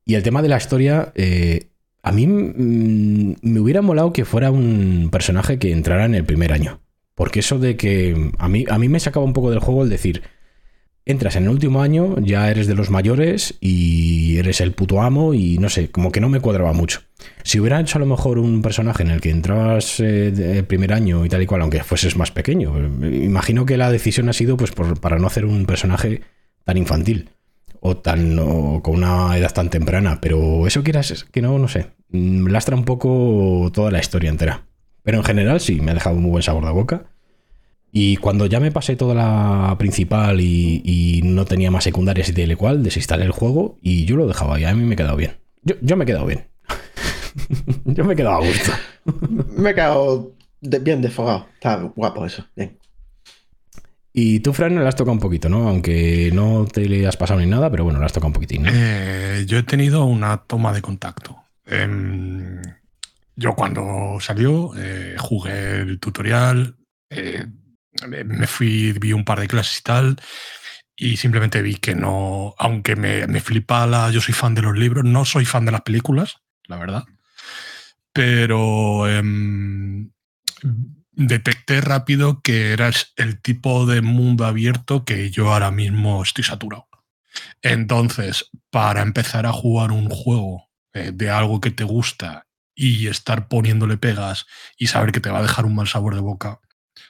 Y 0.03 0.15
el 0.15 0.23
tema 0.23 0.41
de 0.41 0.49
la 0.49 0.57
historia, 0.57 1.13
eh, 1.15 1.69
a 2.03 2.11
mí 2.11 2.27
mm, 2.27 3.35
me 3.43 3.59
hubiera 3.61 3.81
molado 3.81 4.11
que 4.11 4.25
fuera 4.25 4.51
un 4.51 5.07
personaje 5.09 5.57
que 5.57 5.71
entrara 5.71 6.03
en 6.03 6.15
el 6.15 6.25
primer 6.25 6.51
año. 6.51 6.81
Porque 7.17 7.39
eso 7.39 7.57
de 7.57 7.75
que 7.77 8.31
a 8.37 8.47
mí, 8.47 8.63
a 8.69 8.77
mí 8.77 8.89
me 8.89 8.99
sacaba 8.99 9.25
un 9.25 9.33
poco 9.33 9.49
del 9.49 9.57
juego 9.59 9.81
el 9.83 9.89
decir, 9.89 10.21
entras 11.03 11.35
en 11.35 11.43
el 11.45 11.49
último 11.49 11.81
año, 11.81 12.15
ya 12.19 12.51
eres 12.51 12.67
de 12.67 12.75
los 12.75 12.91
mayores 12.91 13.55
y 13.59 14.37
eres 14.37 14.61
el 14.61 14.73
puto 14.73 15.01
amo 15.01 15.33
y 15.33 15.57
no 15.57 15.67
sé, 15.69 15.89
como 15.89 16.11
que 16.11 16.21
no 16.21 16.29
me 16.29 16.41
cuadraba 16.41 16.73
mucho. 16.73 17.01
Si 17.43 17.59
hubiera 17.59 17.81
hecho 17.81 17.97
a 17.97 18.01
lo 18.01 18.05
mejor 18.05 18.37
un 18.37 18.61
personaje 18.61 19.01
en 19.01 19.09
el 19.09 19.19
que 19.21 19.31
entrabas 19.31 19.99
eh, 19.99 20.31
de 20.31 20.61
primer 20.63 20.93
año 20.93 21.25
y 21.25 21.29
tal 21.29 21.41
y 21.41 21.47
cual, 21.47 21.61
aunque 21.61 21.83
fueses 21.83 22.15
más 22.17 22.29
pequeño, 22.31 22.73
eh, 22.77 23.23
imagino 23.23 23.65
que 23.65 23.77
la 23.77 23.91
decisión 23.91 24.29
ha 24.29 24.33
sido 24.33 24.55
pues 24.55 24.69
por- 24.71 24.99
para 24.99 25.17
no 25.17 25.25
hacer 25.25 25.45
un 25.45 25.65
personaje 25.65 26.21
tan 26.65 26.77
infantil 26.77 27.29
o 27.79 27.97
tan 27.97 28.37
o 28.39 28.81
con 28.83 28.95
una 28.95 29.35
edad 29.37 29.51
tan 29.53 29.69
temprana, 29.71 30.19
pero 30.21 30.67
eso 30.67 30.83
quieras 30.83 31.25
que 31.31 31.41
no, 31.41 31.57
no 31.57 31.67
sé, 31.67 31.87
mm, 32.11 32.47
lastra 32.47 32.75
un 32.75 32.85
poco 32.85 33.71
toda 33.73 33.89
la 33.89 33.99
historia 33.99 34.29
entera. 34.29 34.67
Pero 35.07 35.19
en 35.19 35.23
general 35.23 35.61
sí, 35.61 35.79
me 35.79 35.91
ha 35.91 35.93
dejado 35.93 36.17
un 36.17 36.23
muy 36.23 36.31
buen 36.31 36.43
sabor 36.43 36.65
de 36.65 36.71
boca. 36.71 37.05
Y 37.93 38.17
cuando 38.17 38.45
ya 38.45 38.59
me 38.59 38.71
pasé 38.71 38.97
toda 38.97 39.15
la 39.15 39.73
principal 39.79 40.41
y, 40.41 40.81
y 40.83 41.21
no 41.23 41.45
tenía 41.45 41.71
más 41.71 41.85
secundarias 41.85 42.27
y 42.27 42.33
tal 42.33 42.51
y 42.51 42.55
cual, 42.55 42.83
desinstalé 42.83 43.23
el 43.23 43.31
juego 43.31 43.77
y 43.81 44.03
yo 44.03 44.17
lo 44.17 44.27
dejaba 44.27 44.59
y 44.59 44.65
a 44.65 44.75
mí 44.75 44.83
me 44.83 44.95
he 44.95 44.97
quedado 44.97 45.15
bien. 45.15 45.37
Yo, 45.63 45.75
yo 45.81 45.95
me 45.95 46.03
he 46.03 46.07
quedado 46.07 46.25
bien. 46.25 46.47
yo 47.85 48.03
me 48.03 48.13
he 48.13 48.15
quedado 48.17 48.35
a 48.35 48.45
gusto. 48.45 48.71
Me 49.57 49.69
he 49.69 49.75
quedado 49.75 50.33
de- 50.59 50.79
bien 50.79 51.01
desfogado. 51.01 51.47
Está 51.53 51.77
guapo 51.95 52.25
eso. 52.25 52.45
Bien. 52.57 52.77
Y 54.11 54.41
tú, 54.41 54.51
Fran, 54.51 54.75
le 54.75 54.85
has 54.85 54.97
tocado 54.97 55.13
un 55.13 55.19
poquito, 55.21 55.47
¿no? 55.47 55.69
Aunque 55.69 56.31
no 56.33 56.65
te 56.69 56.89
le 56.89 57.07
has 57.07 57.15
pasado 57.15 57.39
ni 57.39 57.45
nada, 57.45 57.69
pero 57.71 57.85
bueno, 57.85 57.99
le 57.99 58.05
has 58.05 58.11
tocado 58.11 58.27
un 58.27 58.33
poquitín, 58.33 58.63
¿no? 58.63 58.69
Eh, 58.73 59.45
yo 59.47 59.57
he 59.59 59.63
tenido 59.63 60.03
una 60.03 60.35
toma 60.45 60.73
de 60.73 60.81
contacto. 60.81 61.37
Em, 61.65 62.61
yo 63.37 63.55
cuando 63.55 64.19
salió 64.21 64.73
eh, 64.77 65.15
jugué 65.19 65.81
el 65.81 65.99
tutorial, 66.01 66.77
eh, 67.11 67.47
me- 68.07 68.47
fui, 68.47 68.93
vi 68.93 69.13
un 69.13 69.25
par 69.25 69.39
de 69.41 69.47
clases 69.47 69.79
y 69.79 69.83
tal, 69.83 70.17
y 70.95 71.17
simplemente 71.17 71.61
vi 71.61 71.75
que 71.77 71.95
no, 71.95 72.55
aunque 72.59 72.95
me, 72.97 73.27
me 73.27 73.41
flipa 73.41 73.87
la, 73.87 74.11
yo 74.11 74.21
soy 74.21 74.35
fan 74.35 74.55
de 74.55 74.63
los 74.63 74.77
libros, 74.77 75.05
no 75.05 75.25
soy 75.25 75.45
fan 75.45 75.65
de 75.65 75.73
las 75.73 75.81
películas, 75.83 76.37
la 76.67 76.77
verdad. 76.77 77.05
pero 78.13 79.07
em, 79.07 80.09
detecté 81.11 81.81
rápido 81.81 82.41
que 82.41 82.71
era 82.71 82.91
el 83.15 83.41
tipo 83.41 83.85
de 83.85 84.01
mundo 84.01 84.45
abierto 84.45 85.03
que 85.05 85.29
yo 85.31 85.51
ahora 85.53 85.71
mismo 85.71 86.21
estoy 86.23 86.43
saturado. 86.43 86.87
Entonces, 87.63 88.49
para 88.71 89.03
empezar 89.03 89.47
a 89.47 89.53
jugar 89.53 89.91
un 89.93 90.09
juego 90.09 90.69
eh, 90.93 91.11
de 91.13 91.31
algo 91.31 91.61
que 91.61 91.71
te 91.71 91.85
gusta 91.85 92.46
y 92.77 93.07
estar 93.07 93.47
poniéndole 93.47 93.97
pegas 93.97 94.45
y 94.77 94.87
saber 94.87 95.11
que 95.11 95.19
te 95.19 95.31
va 95.31 95.39
a 95.39 95.41
dejar 95.41 95.65
un 95.65 95.75
mal 95.75 95.87
sabor 95.87 96.13
de 96.13 96.21
boca, 96.21 96.59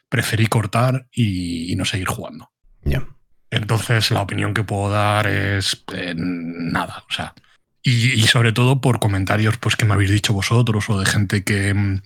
preferí 0.09 0.47
cortar 0.47 1.07
y, 1.11 1.71
y 1.71 1.75
no 1.75 1.83
seguir 1.83 2.07
jugando. 2.07 2.49
Ya. 2.83 3.05
Entonces, 3.51 4.09
la 4.11 4.21
opinión 4.21 4.53
que 4.53 4.63
puedo 4.63 4.89
dar 4.89 5.27
es 5.27 5.83
eh, 5.93 6.13
nada. 6.15 7.03
O 7.09 7.13
sea, 7.13 7.33
y, 7.83 8.13
y 8.13 8.21
sobre 8.27 8.53
todo 8.53 8.79
por 8.79 8.99
comentarios 8.99 9.57
pues, 9.57 9.75
que 9.75 9.85
me 9.85 9.93
habéis 9.93 10.11
dicho 10.11 10.33
vosotros 10.33 10.89
o 10.89 10.99
de 10.99 11.05
gente 11.05 11.43
que, 11.43 11.73
mm, 11.73 12.01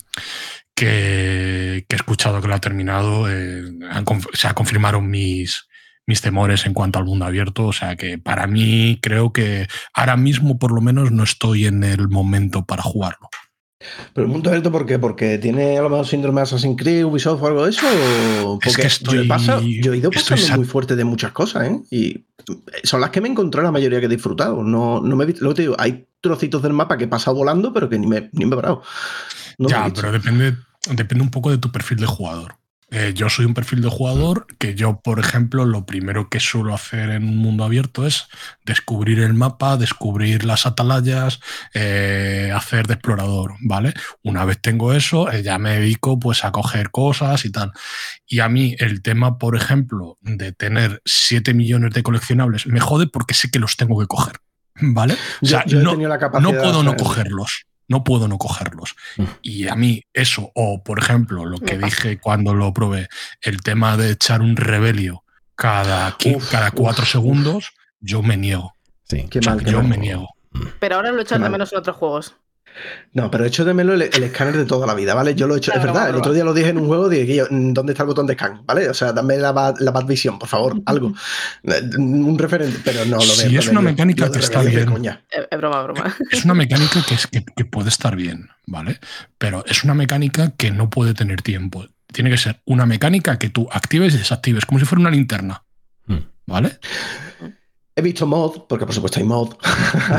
que, 0.76 1.86
que 1.88 1.96
he 1.96 1.98
escuchado 1.98 2.42
que 2.42 2.48
lo 2.48 2.56
ha 2.56 2.60
terminado. 2.60 3.32
eh, 3.32 3.64
han 3.92 4.06
o 4.08 4.20
sea, 4.34 4.54
confirmaron 4.56 5.08
mis, 5.10 5.68
mis 6.08 6.22
temores 6.22 6.66
en 6.66 6.74
cuanto 6.74 6.98
al 6.98 7.06
mundo 7.06 7.26
abierto. 7.26 7.68
O 7.68 7.74
sea 7.74 7.96
que 7.96 8.18
para 8.18 8.48
mí 8.48 8.98
creo 9.02 9.32
que 9.34 9.68
ahora 9.94 10.18
mismo 10.18 10.58
por 10.58 10.72
lo 10.72 10.82
menos 10.82 11.12
no 11.12 11.24
estoy 11.24 11.68
en 11.68 11.84
el 11.84 12.08
momento 12.10 12.66
para 12.66 12.82
jugarlo. 12.82 13.30
Pero 14.14 14.26
el 14.28 14.32
mundo 14.32 14.50
abierto, 14.50 14.72
¿por 14.72 14.86
qué? 14.86 15.00
¿Porque 15.00 15.38
tiene 15.38 15.78
a 15.78 15.82
lo 15.82 15.90
mejor 15.90 16.08
síndrome 16.08 16.40
de 16.40 16.44
Assassin's 16.44 16.78
Creed, 16.82 17.06
Ubisoft 17.06 17.42
o 17.42 17.48
algo 17.48 17.64
de 17.66 17.72
eso? 17.72 17.86
¿O 18.46 18.60
Es 18.60 18.60
Porque 18.66 18.70
que 18.70 18.82
yo, 18.82 18.84
he 18.84 18.88
estoy- 18.88 19.28
pasado- 19.28 19.62
yo 19.62 19.94
he 19.94 19.98
ido 19.98 20.10
estoy 20.12 20.24
pasando 20.38 20.48
sat- 20.48 20.58
muy 20.58 20.66
fuerte 20.68 20.96
de 20.96 21.04
muchas 21.04 21.32
cosas, 21.32 21.68
¿eh? 21.68 21.80
Y 21.92 22.24
son 22.84 23.02
las 23.02 23.10
que 23.12 23.22
me 23.22 23.30
encontré 23.30 23.62
la 23.64 23.72
mayoría 23.72 24.00
que 24.00 24.06
he 24.06 24.10
disfrutado. 24.10 24.64
No, 24.64 25.02
no 25.02 25.16
me 25.16 25.24
he 25.24 25.28
visto, 25.28 25.42
luego 25.44 25.56
te 25.56 25.62
digo, 25.64 25.76
hay 25.78 26.06
trocitos 26.22 26.62
del 26.62 26.74
mapa 26.74 26.98
que 26.98 27.06
he 27.06 27.08
pasado 27.08 27.36
volando, 27.38 27.74
pero 27.74 27.90
que 27.90 27.98
ni 28.00 28.08
me, 28.08 28.30
ni 28.34 28.46
me 28.46 28.54
he 28.54 28.56
parado. 28.58 28.82
No 29.58 29.68
lo 29.68 29.70
he 29.70 29.72
ya, 29.72 29.84
visto. 29.86 30.02
pero 30.02 30.12
depende, 30.14 30.56
depende 30.92 31.24
un 31.24 31.32
poco 31.32 31.50
de 31.52 31.58
tu 31.58 31.72
perfil 31.72 31.98
de 32.00 32.06
jugador. 32.08 32.56
Eh, 32.94 33.14
yo 33.16 33.30
soy 33.30 33.46
un 33.46 33.54
perfil 33.54 33.82
de 33.82 33.90
jugador 33.90 34.48
que 34.60 34.76
yo, 34.76 35.00
por 35.00 35.20
ejemplo, 35.20 35.66
lo 35.66 35.86
primero 35.86 36.30
que 36.30 36.42
suelo 36.42 36.74
hacer 36.74 37.10
en 37.10 37.24
un 37.24 37.38
mundo 37.38 37.64
abierto 37.64 38.06
es 38.06 38.28
descubrir 38.66 39.20
el 39.20 39.34
mapa, 39.34 39.78
descubrir 39.78 40.44
las 40.44 40.66
atalayas, 40.66 41.40
eh, 41.74 42.52
hacer 42.54 42.88
de 42.88 42.96
explorador, 42.96 43.54
¿vale? 43.62 43.94
Una 44.24 44.44
vez 44.44 44.60
tengo 44.62 44.92
eso, 44.92 45.32
eh, 45.32 45.42
ya 45.42 45.58
me 45.58 45.80
dedico 45.80 46.20
pues 46.20 46.44
a 46.44 46.52
coger 46.52 46.92
cosas 46.92 47.46
y 47.46 47.52
tal. 47.52 47.72
Y 48.28 48.42
a 48.42 48.50
mí 48.50 48.76
el 48.78 49.02
tema, 49.02 49.38
por 49.38 49.56
ejemplo, 49.56 50.18
de 50.20 50.52
tener 50.52 51.02
7 51.06 51.54
millones 51.54 51.94
de 51.94 52.04
coleccionables 52.04 52.68
me 52.68 52.82
jode 52.82 53.08
porque 53.08 53.34
sé 53.34 53.50
que 53.50 53.60
los 53.60 53.78
tengo 53.78 53.98
que 54.02 54.08
coger, 54.08 54.36
¿vale? 54.82 55.16
O 55.42 55.46
sea, 55.46 55.64
yo 55.66 55.80
no, 55.80 55.92
tenido 55.92 56.10
la 56.10 56.20
capacidad 56.20 56.52
no 56.52 56.58
de 56.58 56.62
puedo 56.62 56.84
no 56.84 56.98
cogerlos. 56.98 57.66
No 57.92 58.04
puedo 58.06 58.28
no 58.30 58.38
cogerlos. 58.38 58.96
Mm. 59.18 59.24
Y 59.42 59.68
a 59.68 59.76
mí 59.76 60.04
eso, 60.14 60.52
o 60.56 60.82
por 60.82 61.00
ejemplo, 61.00 61.46
lo 61.46 61.60
que 61.60 61.78
dije 61.78 62.20
cuando 62.20 62.54
lo 62.54 62.74
probé, 62.74 63.10
el 63.42 63.62
tema 63.62 63.98
de 63.98 64.12
echar 64.12 64.42
un 64.42 64.56
rebelio 64.56 65.24
cada, 65.56 66.16
Uf, 66.26 66.50
cada 66.50 66.72
cuatro 66.72 67.04
uf, 67.04 67.10
segundos, 67.12 67.72
yo 68.00 68.22
me 68.24 68.38
niego. 68.38 68.74
Sí. 69.04 69.28
Qué 69.30 69.40
O 69.40 69.42
sea, 69.44 69.56
mal, 69.56 69.64
qué 69.64 69.72
yo 69.72 69.80
mal. 69.80 69.88
me 69.90 69.98
niego. 69.98 70.30
Pero 70.80 70.96
ahora 70.96 71.12
lo 71.12 71.22
echan 71.22 71.44
de 71.44 71.50
menos 71.50 71.72
en 71.74 71.80
otros 71.80 71.98
juegos. 71.98 72.36
No, 73.14 73.30
pero 73.30 73.44
he 73.44 73.48
hecho 73.48 73.66
de 73.66 73.74
menos 73.74 73.96
el, 73.96 74.04
el 74.04 74.24
escáner 74.24 74.56
de 74.56 74.66
toda 74.66 74.88
la 74.88 74.94
vida, 74.94 75.14
¿vale? 75.14 75.36
Yo 75.36 75.46
lo 75.48 75.56
he 75.56 75.58
hecho, 75.58 75.74
es 75.74 75.84
verdad, 75.84 76.10
el 76.10 76.16
otro 76.16 76.34
día 76.34 76.44
lo 76.44 76.54
dije 76.54 76.70
en 76.70 76.78
un 76.78 76.88
juego, 76.88 77.10
dije, 77.10 77.24
"Guillo, 77.26 77.48
¿dónde 77.50 77.92
está 77.94 78.04
el 78.04 78.08
botón 78.08 78.26
de 78.28 78.34
scan? 78.34 78.66
¿Vale? 78.66 78.88
O 78.90 78.94
sea, 78.94 79.12
dame 79.12 79.38
la, 79.38 79.52
bad- 79.52 79.80
la 79.80 79.92
Bad 79.92 80.06
Vision, 80.06 80.40
por 80.40 80.48
favor, 80.48 80.82
algo. 80.86 81.14
Eh, 81.64 81.82
Un 81.98 82.38
referente, 82.40 82.80
pero 82.84 83.04
no 83.06 83.18
lo 83.18 83.22
Sí, 83.24 83.50
veo. 83.50 83.60
es 83.60 83.68
una 83.68 83.82
veo. 83.82 83.90
mecánica 83.92 84.32
que 84.32 84.40
está 84.40 84.62
bien. 84.62 84.86
coña. 84.86 85.22
Es, 85.30 85.58
broma, 85.58 85.84
broma. 85.84 86.16
Es 86.32 86.46
una 86.46 86.54
mecánica 86.54 87.04
que, 87.08 87.16
es, 87.16 87.28
que, 87.28 87.44
que 87.44 87.66
puede 87.66 87.90
estar 87.90 88.16
bien, 88.16 88.50
¿vale? 88.66 89.00
Pero 89.38 89.66
es 89.68 89.84
una 89.84 89.94
mecánica 89.94 90.52
que 90.58 90.72
no 90.72 90.90
puede 90.90 91.14
tener 91.14 91.42
tiempo. 91.42 91.86
Tiene 92.14 92.30
que 92.30 92.38
ser 92.38 92.62
una 92.66 92.86
mecánica 92.86 93.38
que 93.38 93.50
tú 93.50 93.68
actives 93.72 94.14
y 94.16 94.18
desactives, 94.18 94.66
como 94.66 94.80
si 94.80 94.86
fuera 94.86 95.02
una 95.02 95.12
linterna, 95.12 95.64
Mm. 96.08 96.18
¿vale? 96.48 96.80
He 97.96 98.02
visto 98.02 98.26
mod, 98.26 98.64
porque 98.70 98.86
por 98.86 98.96
supuesto 98.96 99.20
hay 99.20 99.26
mod, 99.26 99.56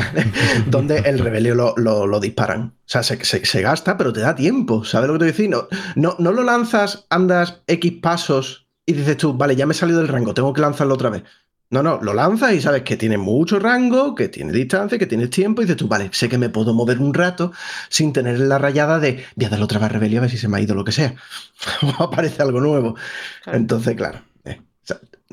donde 0.67 0.97
el 0.99 1.19
rebelio 1.19 1.55
lo, 1.55 1.73
lo- 1.77 2.05
lo 2.07 2.19
disparan. 2.19 2.75
O 2.77 2.81
sea, 2.85 3.03
se, 3.03 3.23
se- 3.25 3.45
se 3.45 3.61
gasta, 3.61 3.97
pero 3.97 4.13
te 4.13 4.19
da 4.21 4.35
tiempo. 4.35 4.83
¿Sabes 4.83 5.07
lo 5.07 5.13
que 5.13 5.19
te 5.19 5.25
decir? 5.25 5.49
No, 5.49 5.67
no, 5.95 6.15
no 6.19 6.31
lo 6.31 6.43
lanzas, 6.43 7.05
andas 7.09 7.61
X 7.67 7.93
pasos 8.01 8.67
y 8.85 8.93
dices 8.93 9.17
tú, 9.17 9.33
vale, 9.33 9.55
ya 9.55 9.65
me 9.65 9.73
he 9.73 9.75
salido 9.77 9.99
del 9.99 10.07
rango, 10.09 10.33
tengo 10.33 10.53
que 10.53 10.61
lanzarlo 10.61 10.93
otra 10.93 11.09
vez. 11.09 11.23
No, 11.69 11.81
no, 11.81 11.99
lo 12.03 12.13
lanzas 12.13 12.53
y 12.53 12.61
sabes 12.61 12.83
que 12.83 12.97
tiene 12.97 13.17
mucho 13.17 13.57
rango, 13.57 14.13
que 14.13 14.29
tiene 14.29 14.51
distancia, 14.53 14.99
que 14.99 15.07
tienes 15.07 15.31
tiempo, 15.31 15.61
y 15.61 15.65
dices 15.65 15.77
tú, 15.77 15.87
vale, 15.87 16.09
sé 16.13 16.29
que 16.29 16.37
me 16.37 16.49
puedo 16.49 16.71
mover 16.75 16.99
un 16.99 17.15
rato 17.15 17.51
sin 17.89 18.13
tener 18.13 18.39
la 18.39 18.59
rayada 18.59 18.99
de 18.99 19.23
voy 19.35 19.45
a 19.45 19.49
darle 19.49 19.65
otra 19.65 19.79
vez 19.79 19.91
rebelio 19.91 20.19
a 20.19 20.21
ver 20.21 20.29
si 20.29 20.37
se 20.37 20.47
me 20.47 20.57
ha 20.57 20.61
ido 20.61 20.75
lo 20.75 20.83
que 20.83 20.91
sea. 20.91 21.15
o 21.99 22.03
aparece 22.03 22.43
algo 22.43 22.61
nuevo. 22.61 22.95
Claro. 23.43 23.57
Entonces, 23.57 23.95
claro. 23.95 24.19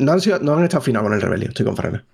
No, 0.01 0.13
han 0.13 0.21
sido- 0.21 0.39
no 0.41 0.55
han 0.57 0.65
estado 0.65 0.81
afinados 0.83 1.07
con 1.07 1.15
el 1.15 1.21
rebelio, 1.23 1.49
estoy 1.49 1.65
con 1.67 1.77
Ferrer. 1.77 2.05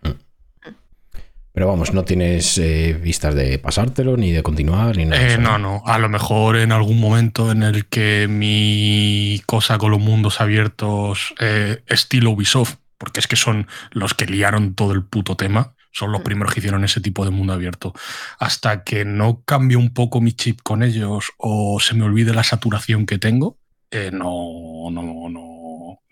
Pero 1.53 1.68
vamos, 1.68 1.94
no 1.94 2.05
tienes 2.05 2.59
eh, 2.59 2.92
vistas 3.03 3.35
de 3.35 3.59
pasártelo, 3.59 4.18
ni 4.18 4.31
de 4.31 4.42
continuar, 4.42 4.94
ni 4.99 5.07
nada. 5.07 5.22
Eh, 5.27 5.38
no, 5.38 5.57
no. 5.57 5.83
A 5.87 5.99
lo 5.99 6.11
mejor 6.11 6.57
en 6.59 6.70
algún 6.70 7.01
momento 7.01 7.51
en 7.51 7.62
el 7.62 7.87
que 7.87 8.27
mi 8.29 9.40
cosa 9.46 9.79
con 9.79 9.90
los 9.90 10.01
mundos 10.01 10.42
abiertos, 10.42 11.33
eh, 11.40 11.83
estilo 11.87 12.33
Ubisoft, 12.33 12.75
porque 12.99 13.20
es 13.20 13.27
que 13.27 13.37
son 13.37 13.66
los 13.90 14.12
que 14.12 14.27
liaron 14.27 14.75
todo 14.75 14.92
el 14.92 15.03
puto 15.03 15.35
tema, 15.37 15.72
son 15.92 16.12
los 16.12 16.20
Mm. 16.20 16.25
primeros 16.25 16.53
que 16.53 16.61
hicieron 16.61 16.85
ese 16.85 17.01
tipo 17.01 17.25
de 17.25 17.31
mundo 17.31 17.55
abierto. 17.55 17.94
Hasta 18.38 18.85
que 18.85 19.07
no 19.07 19.40
cambie 19.46 19.79
un 19.79 19.94
poco 19.94 20.20
mi 20.20 20.33
chip 20.35 20.61
con 20.62 20.83
ellos 20.83 21.33
o 21.38 21.81
se 21.81 21.94
me 21.94 22.05
olvide 22.05 22.35
la 22.35 22.44
saturación 22.44 23.07
que 23.07 23.16
tengo, 23.18 23.57
eh, 23.90 24.11
no, 24.12 24.90
no, 24.90 25.31
no, 25.31 25.55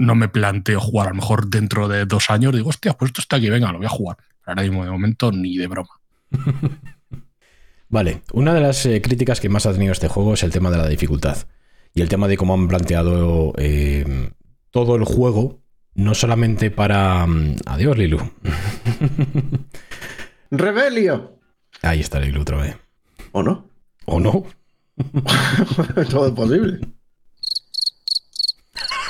no 0.05 0.14
me 0.14 0.29
planteo 0.29 0.81
jugar. 0.81 1.09
A 1.09 1.11
lo 1.11 1.17
mejor 1.17 1.49
dentro 1.49 1.88
de 1.88 2.07
dos 2.07 2.31
años 2.31 2.55
digo, 2.55 2.69
hostia, 2.69 2.95
pues 2.95 3.11
esto 3.11 3.21
está 3.21 3.37
aquí, 3.37 3.51
venga, 3.51 3.73
lo 3.73 3.79
voy 3.79 3.87
a 3.87 3.90
jugar. 3.90 4.17
Pero 4.17 4.29
ahora 4.47 4.62
mismo, 4.62 4.85
de 4.85 4.90
momento, 4.90 5.33
ni 5.33 5.57
de 5.57 5.67
broma. 5.67 5.90
Vale, 7.88 8.23
una 8.33 8.55
de 8.55 8.61
las 8.61 8.85
eh, 8.87 9.01
críticas 9.01 9.40
que 9.40 9.49
más 9.49 9.67
ha 9.67 9.73
tenido 9.73 9.93
este 9.93 10.09
juego 10.09 10.35
es 10.35 10.43
el 10.43 10.51
tema 10.51 10.71
de 10.71 10.79
la 10.79 10.88
dificultad. 10.88 11.38
Y 11.95 12.03
el 12.03 12.09
tema 12.09 12.27
de 12.27 12.37
cómo 12.37 12.55
han 12.55 12.67
planteado 12.67 13.53
eh, 13.57 14.31
todo 14.71 14.97
el 14.97 15.05
juego, 15.05 15.61
no 15.95 16.14
solamente 16.14 16.71
para... 16.71 17.25
mm, 17.27 17.57
Adiós, 17.67 17.97
Lilu. 17.97 18.19
¡Rebelio! 20.51 21.38
Ahí 21.83 22.01
está 22.01 22.19
Lilu 22.19 22.43
otra 22.43 22.59
vez. 22.59 22.77
¿O 23.33 23.43
no? 23.43 23.69
¿O 24.07 24.21
no? 24.21 24.45
Todo 26.11 26.29
es 26.29 26.33
posible. 26.33 26.81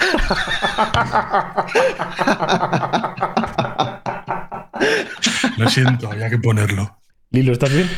Lo 5.57 5.69
siento, 5.69 6.11
había 6.11 6.31
que 6.31 6.39
ponerlo. 6.39 6.97
Lilu, 7.31 7.53
¿estás 7.53 7.73
bien? 7.73 7.89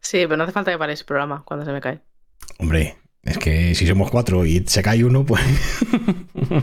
Sí, 0.00 0.18
pero 0.22 0.36
no 0.36 0.44
hace 0.44 0.52
falta 0.52 0.70
que 0.70 0.78
paréis 0.78 1.00
el 1.00 1.06
programa 1.06 1.42
cuando 1.44 1.64
se 1.66 1.72
me 1.72 1.80
cae. 1.80 2.00
Hombre, 2.58 2.96
es 3.22 3.38
que 3.38 3.74
si 3.74 3.86
somos 3.86 4.10
cuatro 4.10 4.44
y 4.46 4.62
se 4.66 4.82
cae 4.82 5.04
uno, 5.04 5.24
pues... 5.24 5.42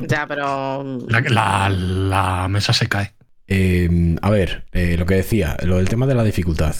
Ya, 0.07 0.25
pero. 0.27 0.83
La, 1.07 1.19
la- 1.21 1.69
la 1.69 2.47
mesa 2.47 2.71
se 2.73 2.87
cae. 2.87 3.13
Eh, 3.47 4.15
a 4.21 4.29
ver, 4.29 4.65
eh, 4.71 4.95
lo 4.97 5.05
que 5.05 5.15
decía, 5.15 5.57
lo 5.63 5.75
del 5.77 5.89
tema 5.89 6.07
de 6.07 6.15
la 6.15 6.23
dificultad. 6.23 6.73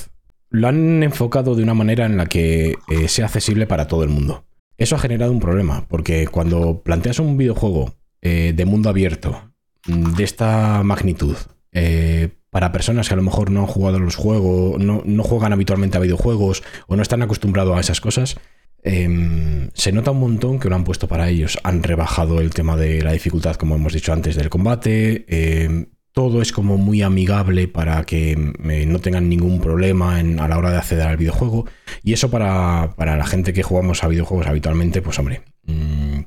Lo 0.49 0.67
han 0.69 1.03
enfocado 1.03 1.55
de 1.55 1.63
una 1.63 1.73
manera 1.73 2.05
en 2.05 2.15
la 2.15 2.27
que 2.27 2.77
eh, 2.87 3.07
sea 3.09 3.25
accesible 3.25 3.67
para 3.67 3.87
todo 3.87 4.03
el 4.03 4.09
mundo. 4.09 4.45
Eso 4.77 4.95
ha 4.95 4.99
generado 4.99 5.31
un 5.31 5.39
problema, 5.39 5.87
porque 5.87 6.27
cuando 6.27 6.81
planteas 6.83 7.19
un 7.19 7.37
videojuego 7.37 7.95
eh, 8.21 8.53
de 8.55 8.65
mundo 8.65 8.89
abierto 8.89 9.53
mm, 9.87 10.13
de 10.15 10.23
esta 10.23 10.81
magnitud, 10.83 11.35
eh, 11.71 12.29
para 12.49 12.71
personas 12.71 13.07
que 13.07 13.15
a 13.15 13.17
lo 13.17 13.23
mejor 13.23 13.49
no 13.49 13.61
han 13.61 13.67
jugado 13.67 13.99
los 13.99 14.15
juegos, 14.15 14.79
no, 14.81 15.01
no 15.05 15.23
juegan 15.23 15.53
habitualmente 15.53 15.97
a 15.97 16.01
videojuegos 16.01 16.63
o 16.87 16.95
no 16.95 17.01
están 17.01 17.23
acostumbrados 17.23 17.75
a 17.75 17.79
esas 17.79 17.99
cosas, 17.99 18.37
em, 18.83 19.69
se 19.73 19.91
nota 19.91 20.11
un 20.11 20.19
montón 20.19 20.59
que 20.59 20.69
lo 20.69 20.75
han 20.75 20.83
puesto 20.83 21.07
para 21.07 21.29
ellos. 21.29 21.57
Han 21.63 21.81
rebajado 21.81 22.41
el 22.41 22.51
tema 22.51 22.77
de 22.77 23.01
la 23.01 23.13
dificultad, 23.13 23.55
como 23.55 23.75
hemos 23.75 23.93
dicho 23.93 24.13
antes, 24.13 24.35
del 24.35 24.49
combate. 24.49 25.25
em, 25.27 25.87
todo 26.13 26.41
es 26.41 26.51
como 26.51 26.77
muy 26.77 27.01
amigable 27.01 27.67
para 27.67 28.03
que 28.03 28.31
eh, 28.31 28.85
no 28.85 28.99
tengan 28.99 29.27
ningún 29.29 29.59
problema 29.59 30.19
en- 30.19 30.39
a 30.39 30.47
la 30.47 30.57
hora 30.57 30.71
de 30.71 30.77
acceder 30.77 31.07
al 31.07 31.17
videojuego. 31.17 31.65
Y 32.03 32.13
eso 32.13 32.29
para, 32.31 32.93
para 32.95 33.17
la 33.17 33.25
gente 33.25 33.51
que 33.53 33.63
jugamos 33.63 34.03
a 34.03 34.07
videojuegos 34.07 34.47
habitualmente, 34.47 35.01
pues 35.01 35.17
hombre, 35.19 35.41
mm, 35.65 36.19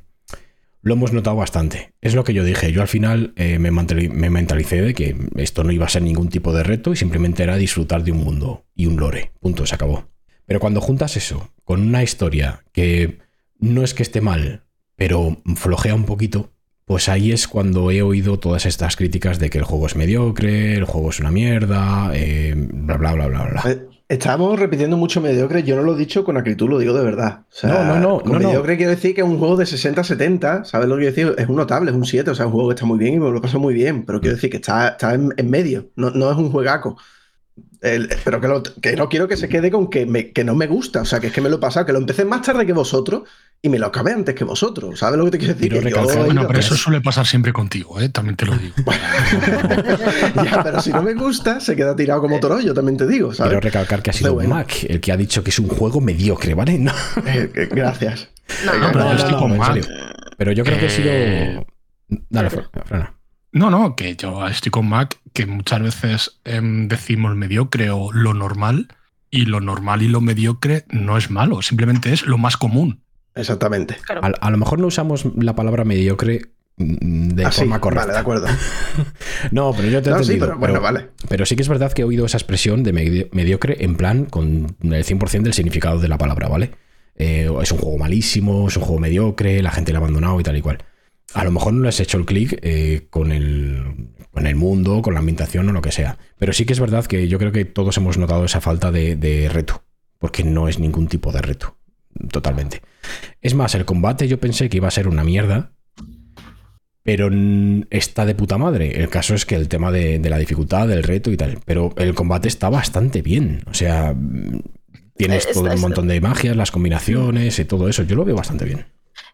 lo 0.82 0.94
hemos 0.94 1.12
notado 1.12 1.36
bastante. 1.36 1.92
Es 2.00 2.14
lo 2.14 2.24
que 2.24 2.34
yo 2.34 2.44
dije. 2.44 2.70
Yo 2.72 2.80
al 2.82 2.88
final 2.88 3.32
eh, 3.36 3.58
me, 3.58 3.70
me 3.70 4.30
mentalicé 4.30 4.82
de 4.82 4.94
que 4.94 5.16
esto 5.36 5.64
no 5.64 5.72
iba 5.72 5.86
a 5.86 5.88
ser 5.88 6.02
ningún 6.02 6.28
tipo 6.28 6.52
de 6.52 6.62
reto 6.62 6.92
y 6.92 6.96
simplemente 6.96 7.42
era 7.42 7.56
disfrutar 7.56 8.04
de 8.04 8.12
un 8.12 8.18
mundo 8.18 8.66
y 8.74 8.86
un 8.86 8.96
lore. 8.96 9.32
Punto, 9.40 9.66
se 9.66 9.74
acabó. 9.74 10.08
Pero 10.46 10.60
cuando 10.60 10.80
juntas 10.80 11.16
eso 11.16 11.52
con 11.64 11.80
una 11.80 12.02
historia 12.04 12.64
que 12.72 13.18
no 13.58 13.82
es 13.82 13.94
que 13.94 14.02
esté 14.04 14.20
mal, 14.20 14.64
pero 14.94 15.38
flojea 15.56 15.94
un 15.94 16.04
poquito, 16.04 16.52
pues 16.86 17.08
ahí 17.08 17.32
es 17.32 17.48
cuando 17.48 17.90
he 17.90 18.00
oído 18.00 18.38
todas 18.38 18.64
estas 18.64 18.94
críticas 18.94 19.40
de 19.40 19.50
que 19.50 19.58
el 19.58 19.64
juego 19.64 19.86
es 19.86 19.96
mediocre, 19.96 20.74
el 20.74 20.84
juego 20.84 21.10
es 21.10 21.18
una 21.18 21.32
mierda, 21.32 22.12
eh, 22.14 22.54
bla, 22.56 22.96
bla, 22.96 23.12
bla, 23.14 23.26
bla, 23.26 23.44
bla. 23.44 23.62
Eh, 23.72 23.88
estamos 24.08 24.56
repitiendo 24.56 24.96
mucho 24.96 25.20
mediocre. 25.20 25.64
Yo 25.64 25.74
no 25.74 25.82
lo 25.82 25.96
he 25.96 25.98
dicho 25.98 26.22
con 26.22 26.36
acritud, 26.36 26.68
lo 26.70 26.78
digo 26.78 26.94
de 26.94 27.02
verdad. 27.02 27.40
O 27.40 27.44
sea, 27.50 27.70
No, 27.70 27.84
no, 27.84 27.98
no, 28.00 28.20
con 28.20 28.32
no, 28.34 28.38
no. 28.38 28.48
mediocre 28.48 28.76
quiero 28.76 28.90
decir 28.92 29.16
que 29.16 29.22
es 29.22 29.26
un 29.26 29.38
juego 29.38 29.56
de 29.56 29.64
60-70, 29.66 30.64
¿sabes 30.64 30.88
lo 30.88 30.94
que 30.96 31.10
quiero 31.12 31.14
decir? 31.32 31.34
Es 31.42 31.48
un 31.48 31.56
notable, 31.56 31.90
es 31.90 31.96
un 31.96 32.04
7, 32.04 32.30
o 32.30 32.34
sea, 32.36 32.44
es 32.44 32.46
un 32.46 32.52
juego 32.52 32.68
que 32.68 32.74
está 32.76 32.86
muy 32.86 32.98
bien 33.00 33.14
y 33.14 33.18
me 33.18 33.30
lo 33.32 33.42
paso 33.42 33.58
muy 33.58 33.74
bien, 33.74 34.04
pero 34.06 34.20
quiero 34.20 34.36
decir 34.36 34.50
que 34.50 34.58
está, 34.58 34.90
está 34.90 35.12
en, 35.14 35.34
en 35.36 35.50
medio, 35.50 35.90
no, 35.96 36.10
no 36.10 36.30
es 36.30 36.36
un 36.38 36.52
juegaco. 36.52 36.96
El- 37.82 38.08
pero 38.24 38.40
que, 38.40 38.48
lo- 38.48 38.62
que 38.62 38.96
no 38.96 39.08
quiero 39.08 39.28
que 39.28 39.36
se 39.36 39.48
quede 39.48 39.70
con 39.70 39.88
que, 39.90 40.06
me- 40.06 40.32
que 40.32 40.44
no 40.44 40.54
me 40.54 40.66
gusta, 40.66 41.02
o 41.02 41.04
sea, 41.04 41.20
que 41.20 41.28
es 41.28 41.32
que 41.32 41.40
me 41.40 41.48
lo 41.48 41.56
he 41.56 41.58
pasado, 41.58 41.84
que 41.86 41.92
lo 41.92 41.98
empecé 41.98 42.24
más 42.24 42.42
tarde 42.42 42.64
que 42.66 42.72
vosotros 42.72 43.22
y 43.62 43.68
me 43.68 43.78
lo 43.78 43.86
acabé 43.86 44.12
antes 44.12 44.34
que 44.34 44.44
vosotros, 44.44 44.98
¿sabes 44.98 45.18
lo 45.18 45.24
que 45.26 45.32
te 45.32 45.38
quiero 45.38 45.54
decir? 45.54 45.72
Yo 45.72 46.02
Bueno, 46.24 46.46
pero 46.46 46.58
eso 46.58 46.76
suele 46.76 47.00
pasar 47.00 47.26
siempre 47.26 47.52
contigo, 47.52 48.00
¿eh? 48.00 48.08
también 48.08 48.36
te 48.36 48.46
lo 48.46 48.56
digo. 48.56 48.74
ya, 50.44 50.62
pero 50.62 50.80
si 50.80 50.92
no 50.92 51.02
me 51.02 51.14
gusta, 51.14 51.60
se 51.60 51.74
queda 51.76 51.94
tirado 51.96 52.20
como 52.20 52.38
toro, 52.40 52.60
yo 52.60 52.74
también 52.74 52.96
te 52.96 53.06
digo, 53.06 53.32
¿sabes? 53.32 53.50
Quiero 53.50 53.60
recalcar 53.60 54.02
que 54.02 54.10
ha 54.10 54.12
sido 54.12 54.34
bueno. 54.34 54.50
Mac 54.54 54.84
el 54.88 55.00
que 55.00 55.12
ha 55.12 55.16
dicho 55.16 55.42
que 55.42 55.50
es 55.50 55.58
un 55.58 55.68
juego 55.68 56.00
mediocre, 56.00 56.54
¿vale? 56.54 56.78
No, 56.86 56.92
Eh, 57.26 57.50
eh, 57.54 57.68
gracias. 57.70 58.28
No, 58.64 58.72
Venga, 58.72 58.92
pero 58.92 59.04
no, 59.04 59.10
yo 59.10 59.16
no, 59.16 59.64
estoy 59.64 59.80
no. 59.80 59.86
Pero 60.36 60.52
yo 60.52 60.64
creo 60.64 60.78
que 60.78 60.86
ha 60.86 60.90
sido. 60.90 61.08
Eh, 61.10 61.66
Dale, 62.28 62.50
Fran- 62.50 62.68
Frana. 62.84 63.15
No, 63.52 63.70
no, 63.70 63.96
que 63.96 64.16
yo 64.16 64.46
estoy 64.46 64.70
con 64.70 64.88
Mac, 64.88 65.18
que 65.32 65.46
muchas 65.46 65.80
veces 65.82 66.40
em, 66.44 66.88
decimos 66.88 67.34
mediocre 67.36 67.90
o 67.90 68.12
lo 68.12 68.34
normal, 68.34 68.88
y 69.30 69.46
lo 69.46 69.60
normal 69.60 70.02
y 70.02 70.08
lo 70.08 70.20
mediocre 70.20 70.84
no 70.90 71.16
es 71.16 71.30
malo, 71.30 71.62
simplemente 71.62 72.12
es 72.12 72.26
lo 72.26 72.38
más 72.38 72.56
común. 72.56 73.02
Exactamente. 73.34 73.96
Claro. 74.04 74.20
A, 74.24 74.28
a 74.28 74.50
lo 74.50 74.56
mejor 74.56 74.78
no 74.78 74.86
usamos 74.86 75.24
la 75.36 75.54
palabra 75.54 75.84
mediocre 75.84 76.42
mm, 76.76 77.28
de 77.30 77.44
Así, 77.44 77.60
forma 77.60 77.80
correcta. 77.80 78.06
Vale, 78.06 78.12
de 78.14 78.18
acuerdo. 78.20 78.46
No, 79.50 79.72
pero 79.76 79.88
yo 79.88 80.02
te 80.02 80.10
he 80.10 80.12
No, 80.12 80.24
sí, 80.24 80.36
pero 80.38 80.56
bueno, 80.58 80.80
vale. 80.80 81.10
Pero 81.28 81.44
sí 81.46 81.54
que 81.56 81.62
es 81.62 81.68
verdad 81.68 81.92
que 81.92 82.02
he 82.02 82.04
oído 82.04 82.24
esa 82.26 82.38
expresión 82.38 82.82
de 82.82 82.94
medi- 82.94 83.28
mediocre 83.32 83.84
en 83.84 83.96
plan 83.96 84.24
con 84.24 84.76
el 84.82 85.04
100% 85.04 85.42
del 85.42 85.52
significado 85.52 85.98
de 86.00 86.08
la 86.08 86.16
palabra, 86.18 86.48
¿vale? 86.48 86.72
Eh, 87.16 87.50
es 87.62 87.72
un 87.72 87.78
juego 87.78 87.98
malísimo, 87.98 88.68
es 88.68 88.76
un 88.76 88.82
juego 88.84 89.00
mediocre, 89.00 89.62
la 89.62 89.70
gente 89.70 89.92
lo 89.92 89.98
ha 89.98 90.00
abandonado 90.00 90.38
y 90.40 90.42
tal 90.42 90.56
y 90.56 90.62
cual. 90.62 90.78
A 91.36 91.44
lo 91.44 91.50
mejor 91.50 91.72
no 91.74 91.82
le 91.82 91.88
has 91.90 92.00
hecho 92.00 92.18
el 92.18 92.24
clic 92.24 92.58
eh, 92.62 93.06
con, 93.10 93.30
el, 93.30 94.08
con 94.30 94.46
el 94.46 94.56
mundo, 94.56 95.02
con 95.02 95.14
la 95.14 95.20
ambientación 95.20 95.68
o 95.68 95.72
lo 95.72 95.82
que 95.82 95.92
sea. 95.92 96.18
Pero 96.38 96.52
sí 96.52 96.64
que 96.64 96.72
es 96.72 96.80
verdad 96.80 97.04
que 97.06 97.28
yo 97.28 97.38
creo 97.38 97.52
que 97.52 97.64
todos 97.64 97.96
hemos 97.98 98.16
notado 98.18 98.44
esa 98.44 98.60
falta 98.60 98.90
de, 98.90 99.16
de 99.16 99.48
reto. 99.48 99.82
Porque 100.18 100.44
no 100.44 100.66
es 100.68 100.78
ningún 100.78 101.08
tipo 101.08 101.32
de 101.32 101.42
reto. 101.42 101.76
Totalmente. 102.30 102.80
Es 103.42 103.54
más, 103.54 103.74
el 103.74 103.84
combate 103.84 104.28
yo 104.28 104.40
pensé 104.40 104.68
que 104.70 104.78
iba 104.78 104.88
a 104.88 104.90
ser 104.90 105.08
una 105.08 105.24
mierda. 105.24 105.72
Pero 107.02 107.30
está 107.90 108.24
de 108.26 108.34
puta 108.34 108.58
madre. 108.58 109.00
El 109.00 109.08
caso 109.08 109.34
es 109.34 109.46
que 109.46 109.54
el 109.54 109.68
tema 109.68 109.92
de, 109.92 110.18
de 110.18 110.30
la 110.30 110.38
dificultad, 110.38 110.88
del 110.88 111.04
reto 111.04 111.30
y 111.30 111.36
tal. 111.36 111.58
Pero 111.64 111.92
el 111.98 112.14
combate 112.14 112.48
está 112.48 112.68
bastante 112.68 113.22
bien. 113.22 113.62
O 113.70 113.74
sea, 113.74 114.14
tienes 115.16 115.46
Es- 115.46 115.52
todo 115.52 115.72
un 115.72 115.80
montón 115.80 116.08
de 116.08 116.20
magias, 116.20 116.56
las 116.56 116.70
combinaciones 116.72 117.58
y 117.58 117.64
todo 117.64 117.88
eso. 117.88 118.02
Yo 118.02 118.16
lo 118.16 118.24
veo 118.24 118.34
bastante 118.34 118.64
bien. 118.64 118.86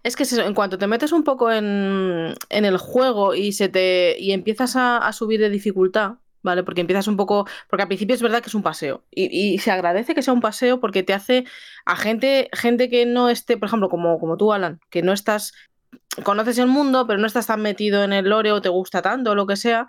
Es 0.03 0.17
que 0.17 0.25
en 0.25 0.55
cuanto 0.55 0.79
te 0.79 0.87
metes 0.87 1.13
un 1.13 1.23
poco 1.23 1.51
en, 1.53 2.35
en 2.49 2.65
el 2.65 2.77
juego 2.77 3.35
y 3.35 3.53
se 3.53 3.69
te 3.69 4.17
y 4.19 4.33
empiezas 4.33 4.75
a, 4.77 5.13
subir 5.13 5.41
de 5.41 5.49
dificultad, 5.49 6.15
¿vale? 6.43 6.65
Porque 6.65 6.81
empiezas 6.81 7.07
un 7.07 7.17
poco. 7.17 7.47
Porque 7.69 7.83
al 7.83 7.89
principio 7.89 8.15
es 8.15 8.23
verdad 8.23 8.43
que 8.43 8.49
es 8.49 8.55
un 8.55 8.63
paseo. 8.63 9.05
Y, 9.11 9.59
se 9.59 9.71
agradece 9.71 10.15
que 10.15 10.23
sea 10.23 10.35
un 10.35 10.41
paseo 10.41 10.81
porque 10.81 11.03
te 11.03 11.15
hace 11.15 11.45
a 11.85 11.97
gente, 11.97 12.51
gente 12.53 12.89
que 12.91 13.07
no 13.07 13.29
esté, 13.29 13.57
por 13.57 13.69
ejemplo, 13.69 13.89
como, 13.89 14.19
como 14.19 14.37
tú, 14.37 14.53
Alan, 14.53 14.81
que 14.91 15.03
no 15.03 15.13
estás. 15.13 15.53
Conoces 16.25 16.59
el 16.59 16.67
mundo, 16.67 17.07
pero 17.07 17.19
no 17.19 17.27
estás 17.27 17.47
tan 17.47 17.63
metido 17.63 18.03
en 18.05 18.13
el 18.13 18.29
lore 18.29 18.53
o 18.53 18.61
te 18.61 18.69
gusta 18.69 19.03
tanto 19.03 19.33
o 19.33 19.35
lo 19.35 19.47
que 19.47 19.57
sea. 19.57 19.87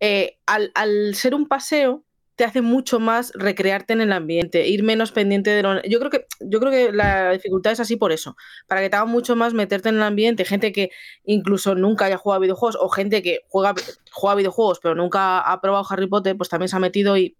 eh, 0.00 0.38
al 0.46 1.14
ser 1.14 1.34
un 1.34 1.46
paseo, 1.46 2.04
te 2.40 2.46
hace 2.46 2.62
mucho 2.62 3.00
más 3.00 3.32
recrearte 3.34 3.92
en 3.92 4.00
el 4.00 4.12
ambiente, 4.14 4.66
ir 4.66 4.82
menos 4.82 5.12
pendiente 5.12 5.50
de 5.50 5.62
lo. 5.62 5.82
Yo 5.82 5.98
creo 5.98 6.10
que, 6.10 6.24
yo 6.40 6.58
creo 6.58 6.72
que 6.72 6.90
la 6.90 7.32
dificultad 7.32 7.70
es 7.72 7.80
así 7.80 7.96
por 7.96 8.12
eso 8.12 8.34
para 8.66 8.80
que 8.80 8.88
te 8.88 8.96
haga 8.96 9.04
mucho 9.04 9.36
más 9.36 9.52
meterte 9.52 9.90
en 9.90 9.96
el 9.96 10.02
ambiente, 10.02 10.46
gente 10.46 10.72
que 10.72 10.90
incluso 11.24 11.74
nunca 11.74 12.06
haya 12.06 12.16
jugado 12.16 12.38
a 12.38 12.40
videojuegos 12.40 12.78
o 12.80 12.88
gente 12.88 13.20
que 13.20 13.40
juega, 13.50 13.74
juega 14.10 14.36
videojuegos 14.36 14.80
pero 14.82 14.94
nunca 14.94 15.40
ha 15.40 15.60
probado 15.60 15.84
Harry 15.90 16.06
Potter, 16.06 16.34
pues 16.34 16.48
también 16.48 16.70
se 16.70 16.76
ha 16.76 16.78
metido 16.78 17.14
y 17.18 17.36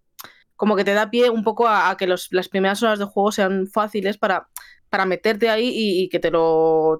como 0.55 0.75
que 0.75 0.83
te 0.83 0.93
da 0.93 1.09
pie 1.09 1.31
un 1.31 1.43
poco 1.43 1.67
a, 1.67 1.89
a 1.89 1.97
que 1.97 2.05
los- 2.05 2.27
las 2.29 2.47
primeras 2.47 2.83
horas 2.83 2.99
de 2.99 3.05
juego 3.05 3.31
sean 3.31 3.65
fáciles 3.65 4.19
para, 4.19 4.49
para 4.91 5.07
meterte 5.07 5.49
ahí 5.49 5.71
y, 5.73 6.09
que 6.09 6.19
te 6.19 6.29
lo 6.29 6.99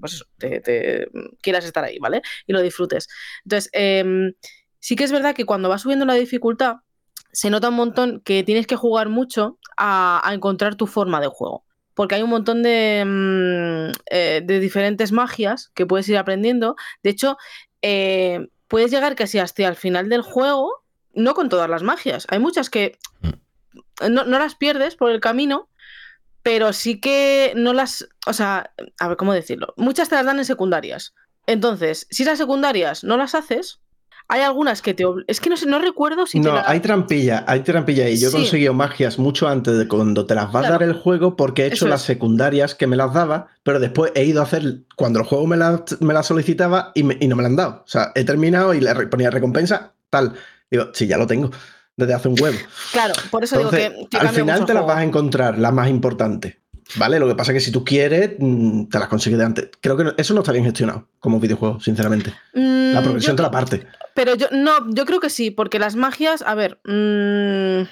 pues 0.00 0.24
quieras 1.42 1.66
estar 1.66 1.84
ahí, 1.84 1.98
¿vale? 1.98 2.22
Y 2.46 2.54
lo 2.54 2.62
disfrutes. 2.62 3.08
Entonces, 3.44 3.68
em, 3.74 4.32
sí 4.78 4.96
que 4.96 5.04
es 5.04 5.12
verdad 5.12 5.34
que 5.34 5.44
cuando 5.44 5.68
va 5.68 5.76
subiendo 5.76 6.06
la 6.06 6.14
dificultad, 6.14 6.76
se 7.32 7.50
nota 7.50 7.70
un 7.70 7.76
montón 7.76 8.20
que 8.20 8.42
tienes 8.42 8.66
que 8.66 8.76
jugar 8.76 9.08
mucho 9.08 9.58
a, 9.76 10.20
a 10.26 10.34
encontrar 10.34 10.74
tu 10.76 10.86
forma 10.86 11.20
de 11.20 11.28
juego 11.28 11.64
porque 11.94 12.14
hay 12.14 12.22
un 12.22 12.30
montón 12.30 12.62
de, 12.62 13.04
mm, 13.06 13.92
eh, 14.10 14.42
de 14.44 14.60
diferentes 14.60 15.12
magias 15.12 15.70
que 15.74 15.86
puedes 15.86 16.08
ir 16.08 16.16
aprendiendo. 16.16 16.76
De 17.02 17.10
hecho, 17.10 17.36
eh, 17.82 18.48
puedes 18.68 18.90
llegar 18.90 19.14
casi 19.14 19.38
hasta 19.38 19.68
el 19.68 19.76
final 19.76 20.08
del 20.08 20.22
juego, 20.22 20.84
no 21.14 21.34
con 21.34 21.48
todas 21.48 21.68
las 21.68 21.82
magias. 21.82 22.26
Hay 22.30 22.38
muchas 22.38 22.70
que 22.70 22.98
no, 24.08 24.24
no 24.24 24.38
las 24.38 24.54
pierdes 24.54 24.96
por 24.96 25.10
el 25.10 25.20
camino, 25.20 25.68
pero 26.42 26.72
sí 26.72 27.00
que 27.00 27.52
no 27.56 27.72
las... 27.72 28.08
O 28.26 28.32
sea, 28.32 28.72
a 28.98 29.08
ver, 29.08 29.16
¿cómo 29.16 29.32
decirlo? 29.32 29.74
Muchas 29.76 30.08
te 30.08 30.14
las 30.14 30.24
dan 30.24 30.38
en 30.38 30.44
secundarias. 30.44 31.14
Entonces, 31.46 32.06
si 32.10 32.24
las 32.24 32.38
secundarias 32.38 33.04
no 33.04 33.16
las 33.16 33.34
haces, 33.34 33.80
hay 34.28 34.40
algunas 34.42 34.80
que 34.82 34.94
te... 34.94 35.04
Es 35.26 35.40
que 35.40 35.50
no 35.50 35.56
sé, 35.56 35.66
no 35.66 35.78
recuerdo 35.78 36.26
si 36.26 36.40
te 36.40 36.48
No, 36.48 36.54
la- 36.54 36.64
hay 36.66 36.80
trampilla, 36.80 37.44
hay 37.46 37.60
trampilla 37.60 38.08
y 38.08 38.18
yo 38.18 38.28
he 38.28 38.32
conseguido 38.32 38.72
magias 38.74 39.18
mucho 39.18 39.48
antes 39.48 39.76
de 39.76 39.86
cuando 39.88 40.24
te 40.26 40.34
las 40.34 40.54
va 40.54 40.60
a 40.60 40.70
dar 40.70 40.82
el 40.82 40.94
juego 40.94 41.36
porque 41.36 41.62
he 41.62 41.66
hecho 41.66 41.74
Eso 41.76 41.88
las 41.88 42.00
es. 42.00 42.06
secundarias 42.06 42.74
que 42.74 42.86
me 42.86 42.96
las 42.96 43.12
daba, 43.12 43.48
pero 43.62 43.78
después 43.80 44.12
he 44.14 44.24
ido 44.24 44.40
a 44.40 44.44
hacer 44.44 44.80
cuando 44.96 45.18
el 45.20 45.26
juego 45.26 45.46
me 45.46 45.56
las 45.56 46.00
me 46.00 46.14
las 46.14 46.26
solicitaba 46.26 46.92
y, 46.94 47.02
me- 47.02 47.18
y 47.20 47.28
no 47.28 47.36
me 47.36 47.42
la 47.42 47.48
han 47.48 47.56
dado. 47.56 47.70
O 47.84 47.88
sea, 47.88 48.12
he 48.14 48.24
terminado 48.24 48.72
y 48.74 48.80
le 48.80 48.94
ponía 49.08 49.30
recompensa, 49.30 49.92
tal. 50.08 50.34
Digo, 50.70 50.86
sí, 50.94 51.06
ya 51.06 51.18
lo 51.18 51.26
tengo 51.26 51.50
desde 51.96 52.14
hace 52.14 52.28
un 52.28 52.40
huevo. 52.40 52.56
Claro, 52.92 53.12
por 53.30 53.44
eso 53.44 53.56
Entonces, 53.56 53.90
digo 53.92 54.08
que, 54.08 54.08
que 54.08 54.16
al 54.16 54.28
final 54.30 54.64
te 54.64 54.72
las 54.72 54.86
vas 54.86 54.96
a 54.96 55.04
encontrar, 55.04 55.58
las 55.58 55.72
más 55.74 55.88
importantes. 55.90 56.56
¿Vale? 56.96 57.18
Lo 57.18 57.26
que 57.28 57.34
pasa 57.34 57.52
es 57.52 57.56
que 57.56 57.60
si 57.60 57.70
tú 57.70 57.84
quieres, 57.84 58.32
mm, 58.38 58.84
te 58.88 58.98
las 58.98 59.08
consigues 59.08 59.38
de 59.38 59.44
antes. 59.44 59.70
Creo 59.80 59.96
que 59.96 60.12
eso 60.16 60.34
no 60.34 60.40
está 60.40 60.52
bien 60.52 60.64
gestionado 60.64 61.08
como 61.20 61.38
videojuego, 61.40 61.80
sinceramente. 61.80 62.34
La 62.52 63.00
Mm, 63.00 63.04
progresión 63.04 63.32
yo- 63.32 63.36
te 63.36 63.42
la 63.42 63.50
parte. 63.50 63.86
Pero 64.14 64.34
yo 64.34 64.48
no, 64.50 64.90
yo 64.90 65.04
creo 65.06 65.20
que 65.20 65.30
sí, 65.30 65.50
porque 65.50 65.78
las 65.78 65.96
magias, 65.96 66.42
a 66.42 66.54
ver, 66.54 66.80
mm, 66.84 67.88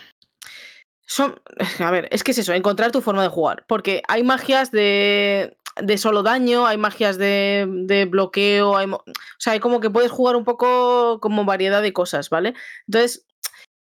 son, 1.07 1.41
a 1.81 1.91
ver, 1.91 2.09
es 2.11 2.23
que 2.23 2.33
es 2.33 2.39
eso, 2.39 2.53
encontrar 2.53 2.93
tu 2.93 3.01
forma 3.01 3.23
de 3.23 3.29
jugar, 3.29 3.65
porque 3.67 4.03
hay 4.09 4.23
magias 4.23 4.71
de, 4.71 5.57
de 5.81 5.99
solo 5.99 6.23
daño, 6.23 6.67
hay 6.67 6.79
magias 6.79 7.19
de, 7.19 7.67
de 7.69 8.05
bloqueo, 8.05 8.77
hay, 8.77 8.91
o 8.91 9.03
sea, 9.39 9.55
hay 9.55 9.61
como 9.61 9.81
que 9.81 9.91
puedes 9.91 10.11
jugar 10.11 10.37
un 10.37 10.45
poco 10.45 11.19
como 11.21 11.45
variedad 11.45 11.83
de 11.83 11.93
cosas, 11.93 12.31
¿vale? 12.31 12.55
Entonces, 12.87 13.27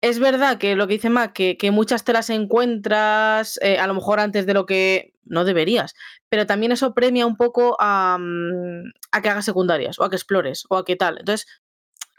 es 0.01 0.19
verdad 0.19 0.57
que 0.57 0.75
lo 0.75 0.87
que 0.87 0.93
dice 0.93 1.09
Mac, 1.09 1.33
que, 1.33 1.57
que 1.57 1.71
muchas 1.71 2.05
te 2.05 2.13
las 2.13 2.29
encuentras 2.29 3.59
eh, 3.61 3.79
a 3.79 3.87
lo 3.87 3.93
mejor 3.93 4.19
antes 4.19 4.45
de 4.45 4.53
lo 4.53 4.65
que 4.65 5.13
no 5.25 5.43
deberías, 5.43 5.93
pero 6.29 6.45
también 6.45 6.71
eso 6.71 6.93
premia 6.93 7.25
un 7.25 7.35
poco 7.35 7.75
a, 7.79 8.17
mm, 8.19 8.91
a 9.11 9.21
que 9.21 9.29
hagas 9.29 9.45
secundarias 9.45 9.99
o 9.99 10.03
a 10.03 10.09
que 10.09 10.15
explores 10.15 10.63
o 10.69 10.77
a 10.77 10.85
que 10.85 10.95
tal. 10.95 11.17
Entonces, 11.19 11.47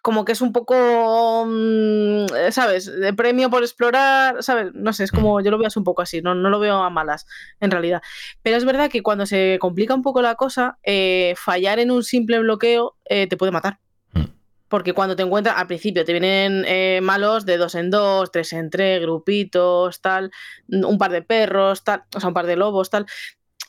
como 0.03 0.25
que 0.25 0.33
es 0.33 0.41
un 0.41 0.53
poco, 0.53 1.45
mm, 1.47 2.27
eh, 2.37 2.53
¿sabes? 2.53 2.87
De 2.87 3.13
premio 3.13 3.51
por 3.51 3.63
explorar, 3.63 4.43
¿sabes? 4.43 4.73
No 4.75 4.93
sé, 4.93 5.05
es 5.05 5.13
como, 5.13 5.41
yo 5.41 5.51
lo 5.51 5.59
veo 5.59 5.69
así 5.69 5.79
un 5.79 5.85
poco 5.85 6.03
así, 6.03 6.23
no, 6.23 6.35
no 6.35 6.51
lo 6.51 6.59
veo 6.59 6.77
a 6.83 6.91
malas, 6.91 7.27
en 7.61 7.71
realidad. 7.71 8.03
Pero 8.43 8.57
es 8.57 8.65
verdad 8.65 8.91
que 8.91 9.03
cuando 9.03 9.27
se 9.27 9.59
complica 9.61 9.95
un 9.95 10.03
poco 10.03 10.23
la 10.23 10.35
cosa, 10.35 10.79
eh, 10.83 11.35
fallar 11.37 11.79
en 11.79 11.91
un 11.91 12.03
simple 12.03 12.39
bloqueo 12.41 12.97
eh, 13.05 13.27
te 13.27 13.37
puede 13.37 13.53
matar. 13.53 13.79
Mm. 14.13 14.25
Porque 14.69 14.93
cuando 14.93 15.17
te 15.17 15.23
encuentras, 15.23 15.57
al 15.57 15.67
principio 15.67 16.05
te 16.05 16.13
vienen 16.13 16.65
eh, 16.67 17.01
malos 17.03 17.45
de 17.45 17.57
dos 17.57 17.75
en 17.75 17.91
dos, 17.91 18.31
tres 18.31 18.53
en 18.53 18.71
tres, 18.71 19.01
grupitos, 19.03 20.01
tal, 20.01 20.31
un 20.69 20.99
par 20.99 21.11
de 21.11 21.23
perros, 21.23 21.85
tal, 21.85 22.05
o 22.15 22.21
sea, 22.21 22.29
un 22.29 22.35
par 22.35 22.47
de 22.47 22.57
lobos, 22.57 22.91
tal. 22.91 23.07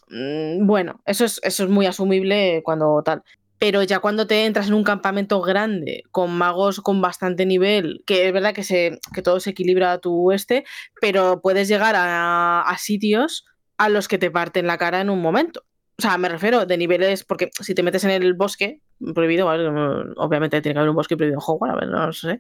Mm, 0.09 0.65
Bueno, 0.67 1.01
eso 1.05 1.25
es, 1.25 1.39
eso 1.43 1.63
es 1.63 1.69
muy 1.69 1.85
asumible 1.85 2.61
cuando 2.63 3.01
tal. 3.03 3.23
Pero 3.62 3.84
ya 3.84 4.00
cuando 4.00 4.26
te 4.26 4.47
entras 4.47 4.69
en 4.69 4.74
un 4.74 4.84
campamento 4.84 5.39
grande, 5.39 6.02
con 6.10 6.36
magos 6.36 6.82
con 6.82 7.00
bastante 7.00 7.45
nivel, 7.45 8.02
que 8.08 8.26
es 8.26 8.34
verdad 8.34 8.56
que, 8.56 8.63
se, 8.63 9.00
que 9.13 9.21
todo 9.21 9.39
se 9.39 9.52
equilibra 9.52 9.91
a 9.91 10.00
tu 10.00 10.32
este, 10.32 10.63
pero 11.00 11.41
puedes 11.43 11.67
llegar 11.67 11.93
a, 11.95 12.62
a 12.62 12.78
sitios 12.80 13.45
a 13.78 13.88
los 13.88 14.08
que 14.08 14.17
te 14.17 14.32
parten 14.32 14.65
la 14.65 14.80
cara 14.80 15.00
en 15.00 15.12
un 15.12 15.21
momento. 15.21 15.63
O 16.00 16.02
sea, 16.02 16.17
me 16.17 16.30
refiero 16.30 16.65
de 16.65 16.76
niveles, 16.76 17.24
porque 17.24 17.52
si 17.60 17.76
te 17.76 17.84
metes 17.84 18.04
en 18.04 18.10
el 18.10 18.34
bosque, 18.34 18.82
prohibido, 19.13 19.47
obviamente 19.47 20.60
tiene 20.60 20.74
que 20.74 20.80
haber 20.80 20.89
un 20.89 20.95
bosque 20.95 21.15
prohibido 21.15 21.38
en 21.38 21.43
Hogwarts, 21.45 21.76
a 21.76 21.80
ver, 21.80 21.89
no 21.89 22.12
sé, 22.12 22.39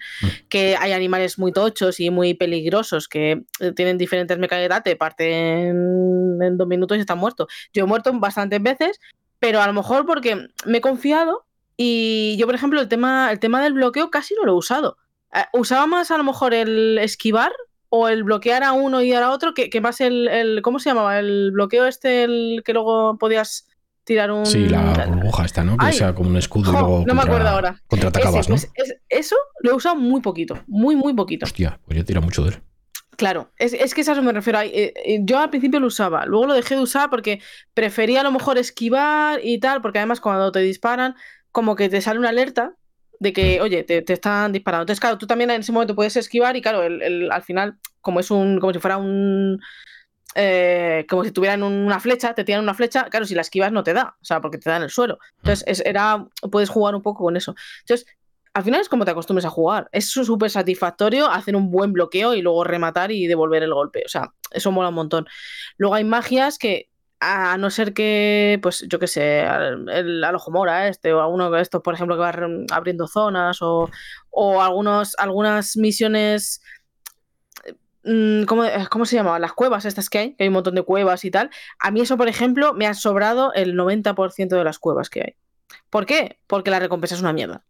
que 0.49 0.75
hay 0.75 0.93
animales 0.93 1.37
muy 1.37 1.51
tochos 1.51 1.99
y 1.99 2.09
muy 2.09 2.33
peligrosos 2.33 3.07
que 3.07 3.43
eh, 3.59 3.71
tienen 3.73 3.99
diferentes 3.99 4.39
mecánicas, 4.39 4.81
te 4.81 4.95
parten 4.95 6.39
en 6.41 6.57
dos 6.57 6.67
minutos 6.67 6.97
y 6.97 7.01
están 7.01 7.19
muertos. 7.19 7.47
Yo 7.71 7.83
he 7.83 7.87
muerto 7.87 8.11
bastantes 8.19 8.63
veces, 8.63 8.99
pero 9.41 9.59
a 9.61 9.65
lo 9.67 9.73
mejor 9.73 10.05
porque 10.05 10.47
me 10.65 10.77
he 10.77 10.81
confiado 10.81 11.45
y 11.75 12.35
yo, 12.37 12.45
por 12.45 12.53
ejemplo, 12.55 12.79
el 12.79 12.87
tema, 12.87 13.31
el 13.31 13.39
tema 13.39 13.61
del 13.61 13.73
bloqueo 13.73 14.11
casi 14.11 14.35
no 14.35 14.45
lo 14.45 14.51
he 14.53 14.55
usado. 14.55 14.97
Eh, 15.33 15.39
usaba 15.53 15.87
más 15.87 16.11
a 16.11 16.17
lo 16.17 16.23
mejor 16.23 16.53
el 16.53 16.97
esquivar 16.99 17.51
o 17.89 18.07
el 18.07 18.23
bloquear 18.23 18.63
a 18.63 18.71
uno 18.73 19.01
y 19.01 19.11
a 19.13 19.31
otro, 19.31 19.53
que, 19.55 19.69
que 19.71 19.81
más 19.81 19.99
el, 19.99 20.27
el- 20.27 20.61
¿Cómo 20.61 20.77
se 20.79 20.89
llamaba? 20.91 21.17
El 21.19 21.51
bloqueo 21.51 21.87
este, 21.87 22.23
el 22.23 22.61
que 22.63 22.73
luego 22.73 23.17
podías 23.17 23.67
tirar 24.03 24.31
un. 24.31 24.45
Sí, 24.45 24.69
la 24.69 25.05
burbuja 25.07 25.45
esta, 25.45 25.63
¿no? 25.63 25.75
Que 25.77 25.87
Ay. 25.87 25.93
sea 25.93 26.13
como 26.13 26.29
un 26.29 26.37
escudo 26.37 26.71
y 26.71 26.75
Jo, 26.75 26.79
luego 26.79 26.97
no 26.99 26.99
me 26.99 27.07
contra- 27.21 27.23
acuerdo 27.23 27.49
ahora. 27.49 27.81
contraatacabas, 27.87 28.41
Ese, 28.41 28.49
¿no? 28.51 28.55
pues, 28.55 28.71
es- 28.75 28.97
eso 29.09 29.35
lo 29.61 29.71
he 29.71 29.73
usado 29.73 29.95
muy 29.95 30.21
poquito, 30.21 30.59
muy, 30.67 30.95
muy 30.95 31.13
poquito. 31.15 31.45
Hostia, 31.45 31.79
pues 31.85 31.97
yo 31.97 32.05
tira 32.05 32.21
mucho 32.21 32.43
de 32.43 32.49
él. 32.51 32.61
Claro, 33.21 33.51
es, 33.59 33.73
es 33.73 33.93
que 33.93 34.01
es 34.01 34.09
a 34.09 34.13
eso 34.13 34.23
me 34.23 34.31
refiero. 34.33 34.59
Eh, 34.61 34.93
eh, 34.95 35.19
Yo 35.21 35.37
al 35.37 35.51
principio 35.51 35.79
lo 35.79 35.85
usaba, 35.85 36.25
luego 36.25 36.47
lo 36.47 36.53
dejé 36.55 36.73
de 36.73 36.81
usar 36.81 37.11
porque 37.11 37.39
prefería 37.75 38.21
a 38.21 38.23
lo 38.23 38.31
mejor 38.31 38.57
esquivar 38.57 39.39
y 39.43 39.59
tal, 39.59 39.79
porque 39.83 39.99
además 39.99 40.19
cuando 40.19 40.51
te 40.51 40.57
disparan, 40.61 41.15
como 41.51 41.75
que 41.75 41.87
te 41.87 42.01
sale 42.01 42.17
una 42.17 42.29
alerta 42.29 42.73
de 43.19 43.31
que, 43.31 43.61
oye, 43.61 43.83
te, 43.83 44.01
te 44.01 44.13
están 44.13 44.51
disparando. 44.53 44.81
Entonces, 44.83 44.99
claro, 44.99 45.19
tú 45.19 45.27
también 45.27 45.51
en 45.51 45.61
ese 45.61 45.71
momento 45.71 45.93
puedes 45.93 46.15
esquivar 46.17 46.55
y 46.57 46.63
claro, 46.63 46.81
el- 46.81 47.03
el- 47.03 47.31
al 47.31 47.43
final, 47.43 47.77
como 48.01 48.19
es 48.21 48.31
un, 48.31 48.59
como 48.59 48.73
si 48.73 48.79
fuera 48.79 48.97
un, 48.97 49.59
eh, 50.35 51.05
como 51.09 51.23
si 51.23 51.31
tuvieran 51.31 51.63
una 51.63 51.99
flecha, 51.99 52.33
te 52.33 52.43
tiran 52.43 52.63
una 52.63 52.73
flecha, 52.73 53.05
claro, 53.09 53.25
si 53.25 53.35
la 53.35 53.41
esquivas 53.41 53.71
no 53.71 53.83
te 53.83 53.93
da, 53.93 54.15
o 54.21 54.25
sea, 54.25 54.41
porque 54.41 54.57
te 54.57 54.69
da 54.69 54.77
en 54.77 54.83
el 54.83 54.89
suelo. 54.89 55.19
Entonces, 55.37 55.63
es- 55.67 55.83
era, 55.85 56.25
puedes 56.51 56.69
jugar 56.69 56.95
un 56.95 57.01
poco 57.03 57.23
con 57.25 57.37
eso. 57.37 57.53
Entonces, 57.81 58.07
al 58.53 58.63
final 58.63 58.81
es 58.81 58.89
como 58.89 59.05
te 59.05 59.11
acostumbres 59.11 59.45
a 59.45 59.49
jugar. 59.49 59.89
Es 59.91 60.09
súper 60.09 60.49
satisfactorio 60.49 61.29
hacer 61.29 61.55
un 61.55 61.71
buen 61.71 61.93
bloqueo 61.93 62.33
y 62.33 62.41
luego 62.41 62.63
rematar 62.63 63.11
y 63.11 63.27
devolver 63.27 63.63
el 63.63 63.73
golpe. 63.73 64.03
O 64.05 64.09
sea, 64.09 64.33
eso 64.51 64.71
mola 64.71 64.89
un 64.89 64.95
montón. 64.95 65.27
Luego 65.77 65.95
hay 65.95 66.03
magias 66.03 66.57
que, 66.57 66.89
a 67.21 67.57
no 67.57 67.69
ser 67.69 67.93
que, 67.93 68.59
pues 68.61 68.85
yo 68.89 68.99
qué 68.99 69.07
sé, 69.07 69.41
el, 69.41 70.23
al 70.23 70.35
ojo 70.35 70.51
mora 70.51 70.87
este, 70.87 71.13
o 71.13 71.21
a 71.21 71.27
uno 71.27 71.49
de 71.51 71.61
estos, 71.61 71.81
por 71.81 71.93
ejemplo, 71.93 72.15
que 72.15 72.21
va 72.21 72.33
abriendo 72.75 73.07
zonas, 73.07 73.59
o, 73.61 73.89
algunos, 74.61 75.15
algunas 75.17 75.77
misiones. 75.77 76.61
mm, 78.03 78.43
¿Cómo, 78.45 78.65
eh, 78.65 78.87
¿Cómo 78.89 79.05
se 79.05 79.15
llama? 79.15 79.39
Las 79.39 79.53
cuevas 79.53 79.85
estas 79.85 80.09
que 80.09 80.17
hay, 80.17 80.35
que 80.35 80.43
hay 80.43 80.47
un 80.49 80.55
montón 80.55 80.75
de 80.75 80.83
cuevas 80.83 81.23
y 81.25 81.31
tal. 81.31 81.49
A 81.79 81.91
mí 81.91 82.01
eso, 82.01 82.17
por 82.17 82.27
ejemplo, 82.27 82.73
me 82.73 82.87
ha 82.87 82.93
sobrado 82.95 83.53
el 83.53 83.75
90% 83.75 84.57
de 84.57 84.63
las 84.63 84.79
cuevas 84.79 85.09
que 85.09 85.21
hay. 85.21 85.35
¿Por 85.89 86.05
qué? 86.05 86.39
Porque 86.47 86.71
la 86.71 86.79
recompensa 86.79 87.15
es 87.15 87.21
una 87.21 87.33
mierda. 87.33 87.63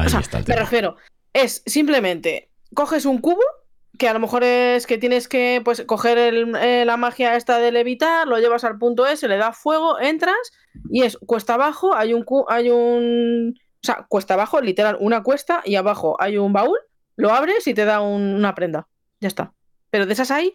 Ahí 0.00 0.06
O 0.06 0.10
sea, 0.10 0.20
está 0.20 0.38
el 0.38 0.44
me 0.46 0.56
refiero, 0.56 0.96
es 1.32 1.62
simplemente 1.66 2.50
coges 2.74 3.04
un 3.04 3.18
cubo, 3.18 3.42
que 3.98 4.08
a 4.08 4.14
lo 4.14 4.20
mejor 4.20 4.42
es 4.44 4.86
que 4.86 4.96
tienes 4.98 5.28
que 5.28 5.60
pues, 5.64 5.82
coger 5.86 6.16
el- 6.18 6.56
eh, 6.56 6.84
la 6.86 6.96
magia 6.96 7.36
esta 7.36 7.58
de 7.58 7.70
levitar, 7.72 8.26
lo 8.26 8.38
llevas 8.38 8.64
al 8.64 8.78
punto 8.78 9.06
S, 9.06 9.26
le 9.28 9.36
das 9.36 9.56
fuego, 9.56 10.00
entras 10.00 10.36
y 10.90 11.02
es 11.02 11.18
cuesta 11.26 11.54
abajo, 11.54 11.94
hay 11.94 12.14
un, 12.14 12.24
hay 12.48 12.70
un... 12.70 13.54
O 13.58 13.84
sea, 13.86 14.06
cuesta 14.08 14.34
abajo, 14.34 14.60
literal, 14.60 14.96
una 15.00 15.22
cuesta 15.22 15.60
y 15.64 15.74
abajo 15.74 16.16
hay 16.20 16.38
un 16.38 16.52
baúl, 16.52 16.78
lo 17.16 17.30
abres 17.34 17.66
y 17.66 17.74
te 17.74 17.84
da 17.84 18.00
un- 18.00 18.34
una 18.34 18.54
prenda. 18.54 18.86
Ya 19.20 19.28
está. 19.28 19.52
Pero 19.90 20.06
de 20.06 20.12
esas 20.14 20.30
hay 20.30 20.54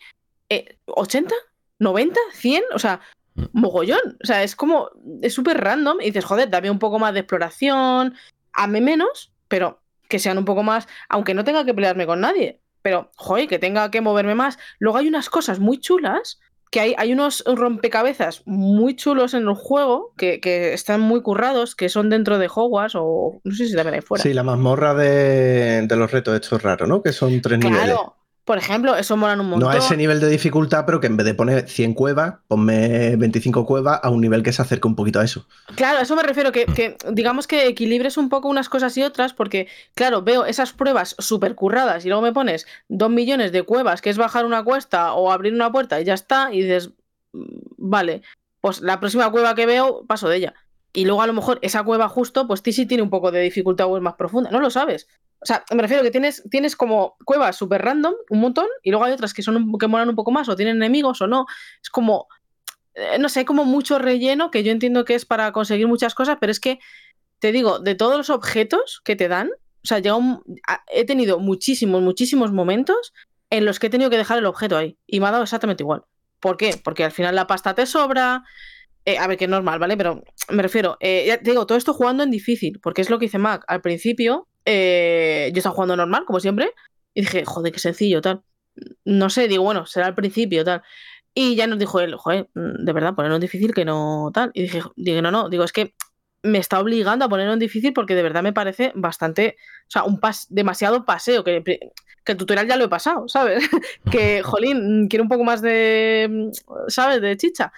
eh, 0.50 0.78
80, 0.86 1.36
90, 1.80 2.20
100, 2.34 2.64
o 2.74 2.80
sea, 2.80 3.02
Mm. 3.36 3.46
mogollón. 3.54 4.18
O 4.24 4.26
sea, 4.26 4.42
es 4.44 4.56
como, 4.56 4.90
es 5.22 5.34
súper 5.34 5.60
random 5.64 6.02
y 6.02 6.06
dices, 6.06 6.26
joder, 6.26 6.50
dame 6.50 6.72
un 6.72 6.80
poco 6.80 6.98
más 6.98 7.14
de 7.14 7.20
exploración, 7.20 8.16
ame 8.58 8.82
menos, 8.82 9.32
pero 9.48 9.82
que 10.10 10.20
sean 10.20 10.38
un 10.38 10.46
poco 10.46 10.64
más, 10.64 10.88
aunque 11.08 11.34
no 11.34 11.44
tenga 11.46 11.64
que 11.64 11.74
pelearme 11.74 12.06
con 12.06 12.20
nadie, 12.20 12.60
pero, 12.82 13.12
joder, 13.16 13.48
que 13.48 13.60
tenga 13.60 13.92
que 13.92 14.02
moverme 14.02 14.36
más. 14.36 14.58
Luego 14.80 14.98
hay 14.98 15.08
unas 15.08 15.30
cosas 15.30 15.60
muy 15.60 15.80
chulas, 15.80 16.40
que 16.72 16.80
hay, 16.82 16.96
hay 16.98 17.14
unos 17.14 17.44
rompecabezas 17.46 18.44
muy 18.46 18.96
chulos 18.96 19.34
en 19.34 19.44
el 19.48 19.56
juego, 19.56 20.14
que, 20.18 20.40
que 20.40 20.74
están 20.74 21.02
muy 21.02 21.22
currados, 21.22 21.76
que 21.76 21.90
son 21.90 22.10
dentro 22.10 22.38
de 22.40 22.50
Hogwarts, 22.54 22.96
o 22.98 23.40
no 23.44 23.56
sé 23.56 23.68
si 23.68 23.76
también 23.76 23.96
hay 23.96 24.02
fuera. 24.02 24.22
Sí, 24.22 24.34
la 24.34 24.44
mazmorra 24.44 24.94
de, 24.94 25.88
de 25.88 25.96
los 25.96 26.12
retos, 26.12 26.36
esto 26.36 26.58
es 26.58 26.64
raro, 26.64 26.88
¿no? 26.88 27.02
Que 27.02 27.14
son 27.14 27.42
tres 27.42 27.60
niveles. 27.60 27.84
claro, 27.86 28.17
por 28.48 28.58
ejemplo, 28.58 28.96
eso 28.96 29.18
molan 29.18 29.42
un 29.42 29.50
montón. 29.50 29.68
No 29.68 29.76
a 29.76 29.78
ese 29.78 29.98
nivel 29.98 30.22
de 30.22 30.30
dificultad, 30.30 30.86
pero 30.86 31.02
que 31.02 31.08
en 31.08 31.18
vez 31.18 31.26
de 31.26 31.34
poner 31.34 31.68
100 31.68 31.94
cuevas, 31.94 32.36
ponme 32.48 33.18
25 33.18 33.66
cuevas 33.66 34.00
a 34.02 34.10
un 34.10 34.22
nivel 34.22 34.42
que 34.42 34.54
se 34.54 34.62
acerque 34.62 34.88
un 34.88 34.96
poquito 34.96 35.20
a 35.20 35.26
eso. 35.26 35.46
Claro, 35.76 36.00
a 36.00 36.04
eso 36.04 36.16
me 36.16 36.24
refiero, 36.24 36.54
que, 36.54 36.66
que 36.66 36.96
digamos 37.12 37.46
que 37.46 37.68
equilibres 37.68 38.16
un 38.16 38.30
poco 38.30 38.48
unas 38.48 38.70
cosas 38.70 38.96
y 38.96 39.04
otras, 39.04 39.34
porque, 39.34 39.68
claro, 39.96 40.22
veo 40.22 40.46
esas 40.46 40.72
pruebas 40.72 41.18
súper 41.20 41.56
curradas 41.56 42.06
y 42.06 42.08
luego 42.08 42.22
me 42.22 42.32
pones 42.32 42.68
dos 42.88 43.10
millones 43.10 43.52
de 43.52 43.64
cuevas, 43.64 44.02
que 44.02 44.10
es 44.10 44.18
bajar 44.18 44.46
una 44.46 44.64
cuesta 44.64 45.12
o 45.12 45.30
abrir 45.30 45.54
una 45.54 45.70
puerta 45.70 46.00
y 46.00 46.06
ya 46.06 46.14
está, 46.14 46.54
y 46.54 46.62
dices, 46.62 46.92
"Mm, 47.34 47.44
vale, 47.76 48.22
pues 48.62 48.80
la 48.80 49.02
próxima 49.02 49.30
cueva 49.30 49.56
que 49.56 49.66
veo, 49.66 50.06
paso 50.08 50.30
de 50.30 50.38
ella. 50.38 50.54
Y 50.94 51.04
luego 51.04 51.22
a 51.22 51.28
lo 51.28 51.34
mejor 51.34 51.60
esa 51.64 51.84
cueva 51.84 52.08
justo, 52.08 52.48
pues 52.48 52.62
sí 52.64 52.86
tiene 52.86 53.04
un 53.04 53.10
poco 53.10 53.30
de 53.30 53.42
dificultad 53.42 53.88
o 53.88 53.98
es 53.98 54.02
más 54.02 54.16
profunda, 54.16 54.52
no 54.52 54.62
lo 54.62 54.70
sabes. 54.70 55.10
O 55.40 55.46
sea, 55.46 55.64
me 55.74 55.82
refiero 55.82 56.04
que 56.04 56.12
tienes, 56.12 56.44
tienes 56.50 56.76
como 56.76 57.16
cuevas 57.24 57.56
súper 57.56 57.84
random, 57.84 58.14
un 58.30 58.40
montón, 58.40 58.68
y 58.84 58.92
luego 58.92 59.06
hay 59.06 59.14
otras 59.14 59.34
que 59.34 59.44
son 59.44 59.72
que 59.80 59.88
molan 59.88 60.10
un 60.10 60.16
poco 60.16 60.32
más, 60.32 60.50
o 60.50 60.56
tienen 60.56 60.78
enemigos 60.78 61.22
o 61.22 61.28
no. 61.28 61.46
Es 61.82 61.90
como, 61.90 62.28
eh, 62.96 63.18
no 63.20 63.30
sé, 63.30 63.40
hay 63.40 63.46
como 63.46 63.64
mucho 63.64 64.00
relleno 64.00 64.50
que 64.50 64.64
yo 64.64 64.72
entiendo 64.72 65.06
que 65.06 65.16
es 65.16 65.26
para 65.26 65.52
conseguir 65.52 65.88
muchas 65.88 66.16
cosas, 66.16 66.38
pero 66.40 66.52
es 66.52 66.60
que, 66.60 66.80
te 67.40 67.52
digo, 67.52 67.80
de 67.80 67.94
todos 67.94 68.18
los 68.18 68.30
objetos 68.32 69.02
que 69.06 69.16
te 69.16 69.28
dan, 69.28 69.52
o 69.84 69.88
sea, 69.88 70.02
he 70.92 71.06
tenido 71.06 71.40
muchísimos, 71.40 72.02
muchísimos 72.02 72.52
momentos 72.52 73.14
en 73.50 73.64
los 73.64 73.80
que 73.80 73.88
he 73.88 73.90
tenido 73.90 74.10
que 74.10 74.18
dejar 74.18 74.40
el 74.40 74.46
objeto 74.46 74.76
ahí 74.76 74.98
y 75.06 75.20
me 75.20 75.28
ha 75.28 75.32
dado 75.32 75.44
exactamente 75.44 75.84
igual. 75.84 76.04
¿Por 76.40 76.58
qué? 76.58 76.80
Porque 76.84 77.04
al 77.04 77.12
final 77.12 77.36
la 77.36 77.48
pasta 77.48 77.74
te 77.74 77.86
sobra. 77.86 78.44
eh, 79.06 79.18
a 79.18 79.28
ver, 79.28 79.38
que 79.38 79.46
es 79.46 79.50
normal, 79.50 79.80
¿vale? 79.80 79.96
Pero 79.96 80.22
me 80.50 80.62
refiero, 80.62 80.98
eh, 81.00 81.40
te 81.42 81.52
digo, 81.52 81.66
todo 81.66 81.78
esto 81.78 81.94
jugando 81.94 82.24
en 82.24 82.32
difícil, 82.32 82.80
porque 82.82 83.02
es 83.02 83.10
lo 83.10 83.20
que 83.20 83.26
hice 83.26 83.38
Mac. 83.38 83.64
Al 83.68 83.82
principio, 83.82 84.50
eh, 84.70 85.50
yo 85.54 85.60
estaba 85.60 85.74
jugando 85.74 85.96
normal, 85.96 86.26
como 86.26 86.42
siempre, 86.42 86.74
y 87.14 87.22
dije, 87.22 87.46
joder, 87.46 87.72
qué 87.72 87.80
sencillo, 87.80 88.22
tal. 88.22 88.44
No 89.06 89.30
sé, 89.30 89.48
digo, 89.48 89.64
bueno, 89.64 89.86
será 89.86 90.08
al 90.08 90.16
principio, 90.16 90.66
tal. 90.66 90.84
Y 91.34 91.56
ya 91.56 91.68
nos 91.68 91.80
dijo 91.80 92.02
él, 92.02 92.16
joder, 92.16 92.50
mm, 92.54 92.84
de 92.86 92.94
verdad, 92.94 93.16
ponerlo 93.16 93.36
en 93.36 93.42
difícil 93.42 93.74
que 93.74 93.86
no 93.86 94.30
tal. 94.34 94.52
Y 94.54 94.64
dije, 94.64 94.82
digo, 94.98 95.22
no, 95.22 95.32
no, 95.32 95.50
digo, 95.50 95.64
es 95.64 95.72
que 95.72 95.96
me 96.44 96.58
está 96.60 96.80
obligando 96.80 97.26
a 97.26 97.30
ponerlo 97.30 97.54
en 97.54 97.60
difícil 97.60 97.94
porque 97.94 98.14
de 98.14 98.24
verdad 98.24 98.44
me 98.44 98.54
parece 98.54 98.92
bastante, 98.96 99.56
o 99.88 99.90
sea, 99.92 100.04
un 100.04 100.20
pas 100.20 100.48
demasiado 100.50 101.06
paseo, 101.06 101.44
que, 101.44 101.64
que 101.64 102.32
el 102.34 102.38
tutorial 102.38 102.68
ya 102.68 102.76
lo 102.76 102.86
he 102.86 102.90
pasado, 102.90 103.28
¿sabes? 103.30 103.64
que, 104.12 104.44
jolín, 104.44 105.06
mm, 105.06 105.08
quiero 105.08 105.24
un 105.24 105.30
poco 105.30 105.46
más 105.46 105.62
de, 105.62 106.28
mm, 106.30 106.90
¿sabes? 106.90 107.22
De 107.22 107.38
chicha. 107.38 107.72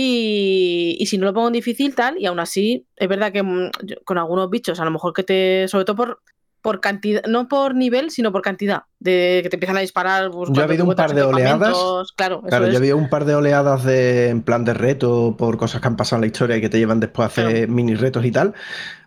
Y, 0.00 0.96
y 1.00 1.06
si 1.06 1.18
no 1.18 1.24
lo 1.26 1.34
pongo 1.34 1.48
en 1.48 1.54
difícil, 1.54 1.92
tal, 1.96 2.16
y 2.20 2.26
aún 2.26 2.38
así, 2.38 2.86
es 2.94 3.08
verdad 3.08 3.32
que 3.32 3.42
mm, 3.42 3.70
con 4.04 4.16
algunos 4.16 4.48
bichos, 4.48 4.78
a 4.78 4.84
lo 4.84 4.92
mejor 4.92 5.12
que 5.12 5.24
te, 5.24 5.66
sobre 5.66 5.84
todo 5.84 5.96
por, 5.96 6.20
por 6.62 6.80
cantidad, 6.80 7.24
no 7.26 7.48
por 7.48 7.74
nivel, 7.74 8.12
sino 8.12 8.30
por 8.30 8.40
cantidad, 8.42 8.82
de 9.00 9.40
que 9.42 9.48
te 9.48 9.56
empiezan 9.56 9.76
a 9.76 9.80
disparar. 9.80 10.30
pues, 10.30 10.36
Yo 10.50 10.52
he 10.52 10.54
cuando 10.54 10.62
habido 10.62 10.84
un 10.84 10.94
par 10.94 11.12
de 11.16 11.22
oleadas. 11.22 12.12
Claro, 12.14 12.42
Claro, 12.48 12.68
yo 12.68 12.78
había 12.78 12.94
un 12.94 13.08
par 13.10 13.24
de 13.24 13.34
oleadas 13.34 13.82
de, 13.82 14.28
en 14.28 14.42
plan 14.42 14.64
de 14.64 14.74
reto 14.74 15.34
por 15.36 15.56
cosas 15.56 15.80
que 15.80 15.88
han 15.88 15.96
pasado 15.96 16.18
en 16.18 16.20
la 16.20 16.26
historia 16.28 16.56
y 16.58 16.60
que 16.60 16.68
te 16.68 16.78
llevan 16.78 17.00
después 17.00 17.24
a 17.24 17.26
hacer 17.26 17.46
Claro. 17.56 17.72
mini 17.72 17.96
retos 17.96 18.24
y 18.24 18.30
tal. 18.30 18.54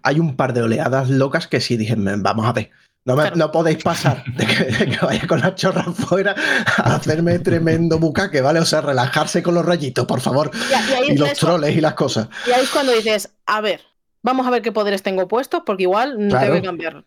Hay 0.03 0.19
un 0.19 0.35
par 0.35 0.51
de 0.51 0.61
oleadas 0.61 1.09
locas 1.09 1.47
que 1.47 1.61
sí 1.61 1.77
dije, 1.77 1.95
"Men, 1.95 2.21
vamos 2.21 2.45
a 2.45 2.51
ver. 2.51 2.69
No, 3.03 3.15
me- 3.15 3.23
Claro. 3.23 3.35
no 3.37 3.51
podéis 3.51 3.83
pasar 3.83 4.23
de 4.25 4.45
que, 4.45 4.63
de 4.65 4.85
que 4.91 5.05
vaya 5.05 5.27
con 5.27 5.39
la 5.39 5.55
chorra 5.55 5.83
fuera 5.91 6.35
a 6.77 6.95
hacerme 6.95 7.39
tremendo 7.39 7.97
bucaque, 7.97 8.41
¿vale? 8.41 8.59
O 8.59 8.65
sea, 8.65 8.81
relajarse 8.81 9.41
con 9.41 9.55
los 9.55 9.65
rayitos, 9.65 10.05
por 10.05 10.21
favor. 10.21 10.51
Y, 10.53 10.71
y 10.91 10.93
ahí 10.93 11.09
Y 11.11 11.17
los 11.17 11.33
troles 11.33 11.75
y 11.75 11.81
las 11.81 11.95
cosas. 11.95 12.27
y 12.47 12.51
ahí 12.51 12.61
es 12.63 12.69
cuando 12.69 12.91
dices, 12.91 13.31
a 13.47 13.59
ver, 13.61 13.81
vamos 14.21 14.45
a 14.45 14.51
ver 14.51 14.61
qué 14.61 14.71
poderes 14.71 15.01
tengo 15.01 15.27
puestos, 15.27 15.63
porque 15.65 15.83
igual 15.83 16.17
mm, 16.19 16.29
Claro. 16.29 16.45
tengo 16.45 16.61
que 16.61 16.67
cambiar. 16.67 17.03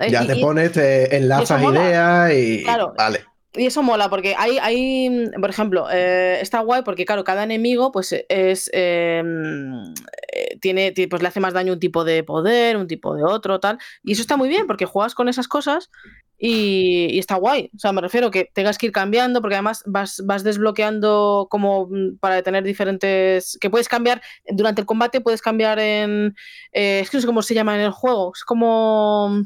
Eh, 0.00 0.10
Ya 0.10 0.22
y- 0.24 0.26
te 0.26 0.36
pones, 0.36 0.72
te 0.72 1.16
enlazas 1.16 1.60
mola. 1.62 1.80
ideas 1.80 2.32
y. 2.34 2.62
Claro. 2.64 2.92
Vale. 2.96 3.24
Y 3.54 3.66
eso 3.66 3.82
mola, 3.82 4.10
porque 4.10 4.34
hay, 4.36 4.58
hay 4.58 5.08
mm, 5.10 5.40
por 5.40 5.48
ejemplo, 5.50 5.86
eh, 5.90 6.38
está 6.40 6.60
guay 6.60 6.82
porque, 6.84 7.04
claro, 7.06 7.24
cada 7.24 7.44
enemigo, 7.44 7.90
pues, 7.92 8.14
es. 8.28 8.70
mm, 8.74 9.92
eh, 10.32 10.58
tiene, 10.60 10.92
ti- 10.92 11.06
pues 11.06 11.22
le 11.22 11.28
hace 11.28 11.40
más 11.40 11.54
daño 11.54 11.72
un 11.72 11.80
tipo 11.80 12.04
de 12.04 12.22
poder, 12.24 12.76
un 12.76 12.86
tipo 12.86 13.14
de 13.16 13.24
otro, 13.24 13.58
tal. 13.60 13.78
Y 14.02 14.12
eso 14.12 14.20
está 14.22 14.36
muy 14.36 14.48
bien, 14.48 14.66
porque 14.66 14.84
juegas 14.84 15.14
con 15.14 15.28
esas 15.28 15.48
cosas 15.48 15.90
y, 16.38 17.18
está 17.18 17.36
guay. 17.36 17.70
O 17.74 17.78
sea, 17.78 17.92
me 17.92 18.00
refiero 18.02 18.30
que 18.30 18.50
tengas 18.54 18.76
que 18.78 18.86
ir 18.86 18.92
cambiando, 18.92 19.40
porque 19.40 19.54
además 19.56 19.82
vas, 19.86 20.22
vas 20.26 20.44
desbloqueando 20.44 21.46
como 21.50 21.86
mm, 21.90 22.18
para 22.20 22.42
tener 22.42 22.64
diferentes. 22.64 23.56
que 23.60 23.70
puedes 23.70 23.88
cambiar. 23.88 24.20
Durante 24.50 24.80
el 24.82 24.86
combate 24.86 25.20
puedes 25.20 25.42
cambiar 25.42 25.78
en. 25.78 26.34
eh, 26.72 27.00
es 27.00 27.10
que 27.10 27.16
no 27.16 27.20
sé 27.22 27.26
cómo 27.26 27.42
se 27.42 27.54
llama 27.54 27.74
en 27.74 27.80
el 27.82 27.90
juego. 27.92 28.32
Es 28.34 28.44
como. 28.44 29.42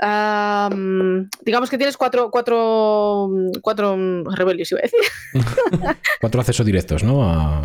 Am, 0.00 1.28
digamos 1.42 1.70
que 1.70 1.76
tienes 1.78 1.96
cuatro, 1.96 2.30
cuatro, 2.30 3.28
cuatro 3.62 3.96
rebellios, 4.34 4.70
iba 4.72 4.80
a 4.80 4.82
decir. 4.82 5.00
Cuatro 6.20 6.40
accesos 6.40 6.66
directos, 6.66 7.02
¿no? 7.02 7.22
A- 7.22 7.62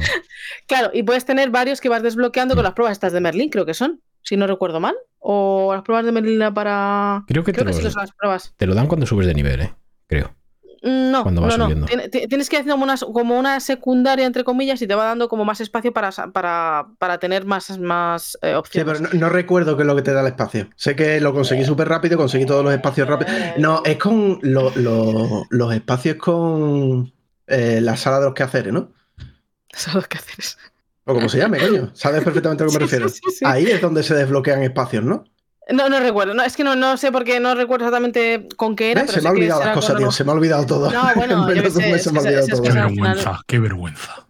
Claro, 0.67 0.89
y 0.93 1.03
puedes 1.03 1.25
tener 1.25 1.49
varios 1.49 1.81
que 1.81 1.89
vas 1.89 2.01
desbloqueando 2.03 2.55
con 2.55 2.63
las 2.63 2.73
pruebas 2.73 2.93
estas 2.93 3.13
de 3.13 3.19
Merlín, 3.21 3.49
creo 3.49 3.65
que 3.65 3.73
son, 3.73 4.01
si 4.21 4.37
no 4.37 4.47
recuerdo 4.47 4.79
mal. 4.79 4.95
O 5.19 5.71
las 5.73 5.81
pruebas 5.83 6.05
de 6.05 6.11
Merlin 6.11 6.53
para. 6.53 7.23
Creo 7.27 7.43
que, 7.43 7.51
Creo 7.51 7.65
te, 7.65 7.71
que 7.71 7.77
lo, 7.77 7.83
que 7.83 7.91
son 7.91 8.01
las 8.01 8.11
pruebas. 8.13 8.53
te 8.57 8.65
lo 8.67 8.75
dan 8.75 8.87
cuando 8.87 9.05
subes 9.05 9.25
de 9.27 9.33
nivel, 9.33 9.61
¿eh? 9.61 9.73
Creo. 10.07 10.35
No, 10.81 11.23
Cuando 11.23 11.41
va 11.41 11.47
no, 11.49 11.57
no. 11.57 11.63
subiendo. 11.65 11.87
Tien- 11.87 12.09
ti- 12.11 12.27
Tienes 12.27 12.49
que 12.49 12.57
hacer 12.57 12.71
como 12.71 12.83
una, 12.83 12.95
como 12.97 13.37
una 13.39 13.59
secundaria, 13.59 14.25
entre 14.25 14.43
comillas, 14.43 14.81
y 14.81 14.87
te 14.87 14.95
va 14.95 15.05
dando 15.05 15.27
como 15.29 15.45
más 15.45 15.61
espacio 15.61 15.93
para, 15.93 16.11
sa- 16.11 16.27
para, 16.31 16.87
para 16.99 17.17
tener 17.19 17.45
más, 17.45 17.77
más 17.79 18.37
eh, 18.41 18.49
Sí, 18.51 18.55
opciones. 18.55 18.99
pero 18.99 19.09
no, 19.13 19.19
no 19.19 19.29
recuerdo 19.29 19.75
qué 19.75 19.83
es 19.83 19.87
lo 19.87 19.95
que 19.95 20.01
te 20.01 20.13
da 20.13 20.21
el 20.21 20.27
espacio. 20.27 20.69
Sé 20.75 20.95
que 20.95 21.19
lo 21.21 21.33
conseguí 21.33 21.63
súper 21.65 21.87
rápido, 21.87 22.17
conseguí 22.17 22.45
todos 22.45 22.63
los 22.63 22.73
espacios 22.73 23.07
rápido. 23.07 23.31
No, 23.57 23.81
es 23.85 23.97
con 23.97 24.39
lo- 24.41 24.71
lo- 24.75 25.45
los 25.49 25.73
espacios 25.73 26.17
con 26.17 27.13
eh, 27.47 27.79
la 27.81 27.95
sala 27.97 28.19
de 28.19 28.25
los 28.25 28.33
quehaceres, 28.33 28.73
¿no? 28.73 28.91
Eso 29.73 29.89
es 29.89 29.95
lo 29.95 30.01
que 30.03 30.17
haces. 30.17 30.57
O 31.05 31.13
como 31.13 31.29
se 31.29 31.37
llame, 31.37 31.59
coño. 31.59 31.91
Sabes 31.93 32.23
perfectamente 32.23 32.63
a 32.63 32.65
lo 32.65 32.71
que 32.71 32.77
me 32.79 32.85
refiero. 32.85 33.09
sí, 33.09 33.19
sí. 33.29 33.45
Ahí 33.45 33.65
es 33.67 33.79
donde 33.81 34.01
se 34.03 34.15
desbloquean 34.15 34.63
espacios, 34.63 35.03
¿no? 35.03 35.25
No, 35.71 35.89
no 35.89 35.99
recuerdo. 35.99 36.33
No, 36.33 36.43
es 36.43 36.55
que 36.55 36.63
no, 36.63 36.75
no 36.75 36.95
sé 36.97 37.11
por 37.11 37.23
qué 37.23 37.39
no 37.39 37.55
recuerdo 37.55 37.85
exactamente 37.85 38.47
con 38.55 38.75
qué 38.75 38.91
era. 38.91 39.07
Se 39.07 39.21
me 39.21 39.29
ha 39.29 39.31
olvidado 39.31 39.63
las 39.63 39.73
cosas, 39.73 39.97
tío. 39.97 40.11
Se 40.11 40.23
me 40.23 40.31
ha 40.31 40.35
olvidado 40.35 40.65
todo. 40.65 40.91
No, 40.91 41.03
bueno, 41.15 41.49
en 41.49 41.55
yo 41.55 41.63
qué 41.63 41.71
sé, 41.71 41.99
se 41.99 42.11
me 42.11 42.19
ha 42.19 42.21
olvidado 42.21 42.45
es 42.45 42.49
todo. 42.49 42.61
Vergüenza, 42.61 43.41
qué 43.47 43.59
vergüenza. 43.59 44.27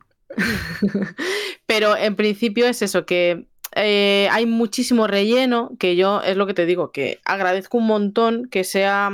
Pero 1.65 1.97
en 1.97 2.15
principio 2.15 2.67
es 2.67 2.81
eso, 2.81 3.05
que 3.05 3.47
eh, 3.75 4.29
hay 4.31 4.45
muchísimo 4.45 5.07
relleno, 5.07 5.71
que 5.77 5.95
yo 5.95 6.21
es 6.21 6.37
lo 6.37 6.47
que 6.47 6.53
te 6.53 6.65
digo, 6.65 6.91
que 6.91 7.19
agradezco 7.25 7.77
un 7.77 7.87
montón 7.87 8.47
que 8.49 8.63
sea 8.63 9.11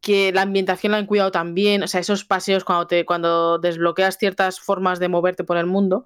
que 0.00 0.32
la 0.32 0.42
ambientación 0.42 0.92
la 0.92 0.98
han 0.98 1.06
cuidado 1.06 1.30
también, 1.30 1.82
o 1.82 1.88
sea, 1.88 2.00
esos 2.00 2.24
paseos 2.24 2.62
cuando 2.62 2.86
te 2.86 3.06
cuando 3.06 3.58
desbloqueas 3.58 4.18
ciertas 4.18 4.60
formas 4.60 4.98
de 4.98 5.08
moverte 5.08 5.44
por 5.44 5.56
el 5.56 5.66
mundo, 5.66 6.04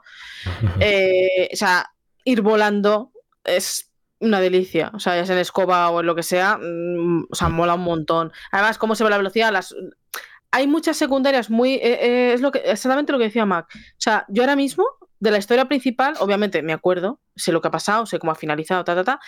eh, 0.78 1.49
o 1.53 1.57
sea, 1.57 1.90
ir 2.24 2.42
volando 2.42 3.11
es 3.44 3.88
una 4.20 4.40
delicia, 4.40 4.90
o 4.94 4.98
sea, 4.98 5.16
ya 5.16 5.26
sea 5.26 5.34
en 5.36 5.40
escoba 5.40 5.90
o 5.90 6.00
en 6.00 6.06
lo 6.06 6.14
que 6.14 6.22
sea, 6.22 6.58
mm, 6.58 7.26
o 7.30 7.34
sea, 7.34 7.48
mola 7.48 7.74
un 7.74 7.82
montón. 7.82 8.32
Además, 8.50 8.78
cómo 8.78 8.94
se 8.94 9.04
ve 9.04 9.10
la 9.10 9.16
velocidad, 9.18 9.52
las 9.52 9.74
hay 10.50 10.66
muchas 10.66 10.96
secundarias 10.96 11.50
muy 11.50 11.74
eh, 11.74 11.98
eh, 12.00 12.32
es 12.32 12.40
lo 12.40 12.50
que 12.50 12.58
exactamente 12.60 13.12
lo 13.12 13.18
que 13.18 13.24
decía 13.24 13.44
Mac. 13.44 13.66
O 13.74 14.00
sea, 14.00 14.24
yo 14.28 14.42
ahora 14.42 14.56
mismo 14.56 14.84
de 15.20 15.30
la 15.30 15.38
historia 15.38 15.66
principal, 15.66 16.14
obviamente 16.20 16.62
me 16.62 16.72
acuerdo, 16.72 17.20
sé 17.36 17.52
lo 17.52 17.60
que 17.60 17.68
ha 17.68 17.72
pasado, 17.72 18.06
sé 18.06 18.18
cómo 18.18 18.32
ha 18.32 18.36
finalizado, 18.36 18.84
ta 18.84 18.94
ta 18.94 19.04
ta, 19.04 19.20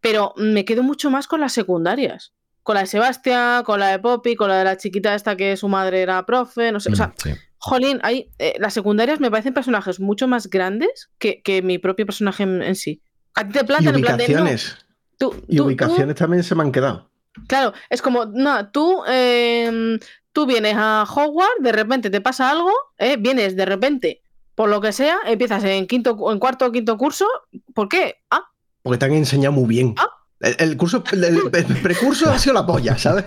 pero 0.00 0.34
me 0.36 0.64
quedo 0.64 0.82
mucho 0.82 1.10
más 1.10 1.26
con 1.28 1.40
las 1.40 1.52
secundarias. 1.52 2.34
Con 2.62 2.74
la 2.74 2.80
de 2.80 2.88
Sebastián, 2.88 3.62
con 3.62 3.78
la 3.78 3.88
de 3.88 4.00
Poppy, 4.00 4.34
con 4.34 4.48
la 4.48 4.58
de 4.58 4.64
la 4.64 4.76
chiquita 4.76 5.14
esta 5.14 5.36
que 5.36 5.56
su 5.56 5.68
madre 5.68 6.02
era 6.02 6.26
profe, 6.26 6.72
no 6.72 6.80
sé, 6.80 6.90
o 6.90 6.96
sea, 6.96 7.08
Mm, 7.08 7.12
sí. 7.16 7.30
Jolín, 7.58 8.00
hay, 8.02 8.30
eh, 8.38 8.54
las 8.58 8.74
secundarias 8.74 9.20
me 9.20 9.30
parecen 9.30 9.54
personajes 9.54 10.00
mucho 10.00 10.26
más 10.26 10.50
grandes 10.50 11.10
que, 11.18 11.42
que 11.42 11.62
mi 11.62 11.78
propio 11.78 12.06
personaje 12.06 12.42
en, 12.42 12.62
en 12.62 12.74
sí. 12.74 13.02
A 13.36 13.44
ti 13.46 13.52
te 13.52 13.60
Y 13.60 13.64
plantan 13.64 13.94
en 13.94 14.00
plan 14.02 14.16
de. 14.16 14.24
no, 14.28 14.34
ubicaciones. 14.42 14.76
tú- 15.18 15.34
Y 15.48 15.56
tú- 15.56 15.62
tú- 15.62 15.64
ubicaciones 15.68 16.16
también 16.16 16.42
se 16.42 16.54
me 16.54 16.62
han 16.62 16.72
quedado. 16.72 17.08
claro, 17.46 17.72
es 17.90 18.02
como, 18.02 18.24
no, 18.26 18.68
tú, 18.70 19.02
eh, 19.08 19.98
tú 20.32 20.46
vienes 20.46 20.74
a 20.76 21.04
Hogwarts, 21.04 21.62
de 21.62 21.72
repente 21.72 22.10
te 22.10 22.20
pasa 22.20 22.50
algo, 22.50 22.70
eh, 22.98 23.16
vienes 23.18 23.54
de 23.56 23.64
repente, 23.66 24.22
por 24.54 24.68
lo 24.68 24.80
que 24.80 24.92
sea, 24.92 25.18
empiezas 25.26 25.62
en 25.64 25.86
quinto, 25.86 26.16
en 26.32 26.38
cuarto 26.38 26.66
o 26.66 26.72
quinto 26.72 26.96
curso. 26.96 27.26
¿Por 27.74 27.88
qué? 27.88 28.16
Ah, 28.30 28.42
Porque 28.82 28.98
te 28.98 29.04
han 29.06 29.12
enseñado 29.14 29.52
muy 29.52 29.66
bien. 29.68 29.94
Ah. 29.98 30.08
El, 30.40 30.54
el 30.58 30.76
curso, 30.76 31.02
el, 31.12 31.24
el 31.24 31.40
precurso 31.82 32.30
ha 32.30 32.38
sido 32.38 32.54
la 32.54 32.66
polla, 32.66 32.96
¿sabes? 32.98 33.24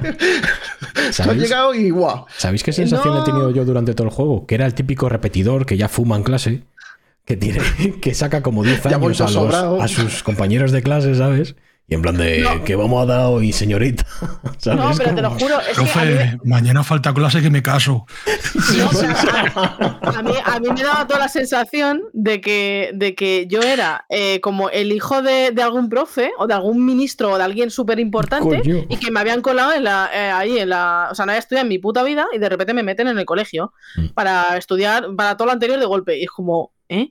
¿Sabéis? 1.12 1.42
llegado 1.42 1.74
y 1.74 1.90
guau. 1.90 2.26
¿Sabéis 2.38 2.64
qué 2.64 2.72
sensación 2.72 3.14
No. 3.16 3.22
he 3.22 3.26
tenido 3.26 3.50
yo 3.52 3.66
durante 3.66 3.94
todo 3.94 4.08
el 4.08 4.14
juego? 4.14 4.46
Que 4.46 4.56
era 4.56 4.66
el 4.66 4.74
típico 4.76 5.10
repetidor 5.10 5.66
que 5.66 5.76
ya 5.78 5.88
fuma 5.90 6.16
en 6.18 6.24
clase, 6.24 6.64
que 7.30 7.38
tiene, 7.38 7.60
que 8.02 8.14
saca 8.16 8.42
como 8.42 8.64
10 8.64 8.84
Ya 8.84 8.96
años 8.98 9.22
a, 9.22 9.30
los- 9.30 9.54
a 9.56 9.88
sus 9.88 10.24
compañeros 10.24 10.72
de 10.72 10.82
clase, 10.82 11.14
¿sabes? 11.16 11.56
Y 11.92 11.96
en 11.96 12.04
plan 12.04 12.18
de, 12.18 12.42
No. 12.42 12.64
¿qué 12.64 12.76
vamos 12.76 13.02
a 13.02 13.06
dar 13.08 13.26
hoy, 13.28 13.52
señorita? 13.52 14.06
¿Sabes? 14.60 14.80
no, 14.80 14.92
pero 14.96 15.16
te 15.16 15.22
lo 15.24 15.30
juro, 15.32 15.60
es 15.60 15.76
que 15.78 15.82
a 16.00 16.04
mí 16.06 16.10
me- 16.12 16.16
Profe, 16.16 16.38
mañana 16.44 16.84
falta 16.84 17.14
clase 17.16 17.42
que 17.42 17.50
me 17.52 17.62
caso. 17.64 18.06
No, 18.78 18.88
o 18.90 18.94
sea, 18.94 19.12
a, 19.56 20.18
a 20.20 20.22
mí, 20.24 20.34
a 20.44 20.60
mí 20.60 20.68
me 20.76 20.84
daba 20.84 21.06
toda 21.08 21.20
la 21.20 21.30
sensación 21.30 22.02
de 22.14 22.42
que, 22.42 22.92
de 22.94 23.14
que 23.16 23.46
yo 23.48 23.62
era 23.62 24.06
eh, 24.10 24.40
como 24.42 24.70
el 24.72 24.92
hijo 24.92 25.22
de, 25.22 25.52
de 25.52 25.62
algún 25.62 25.88
profe 25.90 26.32
o 26.40 26.46
de 26.48 26.54
algún 26.56 26.84
ministro 26.86 27.32
o 27.32 27.38
de 27.38 27.44
alguien 27.44 27.70
súper 27.72 28.00
importante 28.00 28.62
y 28.90 28.98
que 28.98 29.12
me 29.12 29.20
habían 29.20 29.42
colado 29.42 29.74
en 29.74 29.84
la, 29.84 30.10
eh, 30.14 30.32
ahí 30.32 30.58
en 30.60 30.70
la. 30.70 31.10
O 31.12 31.16
sea, 31.16 31.26
no 31.26 31.32
había 31.32 31.40
estudiado 31.40 31.64
en 31.66 31.70
mi 31.70 31.78
puta 31.80 32.02
vida 32.04 32.26
y 32.34 32.38
de 32.40 32.50
repente 32.50 32.74
me 32.74 32.84
meten 32.84 33.08
en 33.08 33.18
el 33.20 33.26
colegio 33.26 33.72
Mm. 33.98 34.08
para 34.14 34.58
estudiar 34.58 35.08
para 35.16 35.36
todo 35.38 35.48
lo 35.48 35.52
anterior 35.54 35.80
de 35.80 35.86
golpe. 35.86 36.18
Y 36.20 36.24
es 36.24 36.30
como, 36.30 36.72
¿eh? 36.90 37.10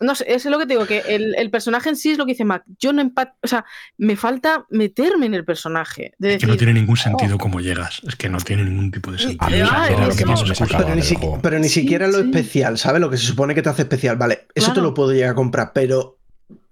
No 0.00 0.14
sé, 0.14 0.32
es 0.32 0.44
lo 0.44 0.60
que 0.60 0.66
te 0.66 0.74
digo, 0.74 0.86
que 0.86 1.02
el, 1.08 1.34
el 1.36 1.50
personaje 1.50 1.88
en 1.88 1.96
sí 1.96 2.12
es 2.12 2.18
lo 2.18 2.24
que 2.24 2.30
dice 2.32 2.44
Mac. 2.44 2.62
Yo 2.78 2.92
no 2.92 3.00
empat 3.00 3.30
o 3.42 3.48
sea, 3.48 3.64
me 3.96 4.14
falta 4.14 4.64
meterme 4.70 5.26
en 5.26 5.34
el 5.34 5.44
personaje. 5.44 6.12
De 6.18 6.28
Es 6.28 6.34
decir, 6.34 6.40
que 6.40 6.46
no 6.52 6.56
tiene 6.56 6.72
ningún 6.74 6.92
"Oh, 6.92 6.96
sentido 7.02 7.36
cómo 7.36 7.58
llegas. 7.60 8.00
Es 8.06 8.14
que 8.14 8.28
no 8.28 8.38
tiene 8.38 8.62
ningún 8.64 8.92
tipo 8.92 9.10
de 9.10 9.18
sentido. 9.18 9.44
A 9.44 9.50
mí 9.50 9.56
Ah, 9.60 9.88
era 9.90 10.02
lo 10.02 10.08
eso. 10.10 10.18
que 10.18 10.24
más 10.24 10.48
me 10.48 10.54
sacaba 10.54 10.84
Pero 10.84 10.90
ni, 10.94 11.00
del 11.00 11.04
si- 11.08 11.16
juego. 11.16 11.40
pero 11.42 11.58
ni 11.58 11.68
Sí, 11.68 11.80
siquiera 11.80 12.06
lo 12.06 12.18
sí. 12.20 12.26
especial, 12.26 12.78
¿sabes? 12.78 13.00
Lo 13.00 13.10
que 13.10 13.16
se 13.16 13.26
supone 13.26 13.56
que 13.56 13.62
te 13.62 13.70
hace 13.70 13.82
especial. 13.82 14.16
Vale, 14.16 14.46
eso 14.54 14.72
te 14.72 14.80
lo 14.80 14.94
puedo 14.94 15.12
llegar 15.12 15.30
a 15.30 15.34
comprar, 15.34 15.72
pero 15.72 16.18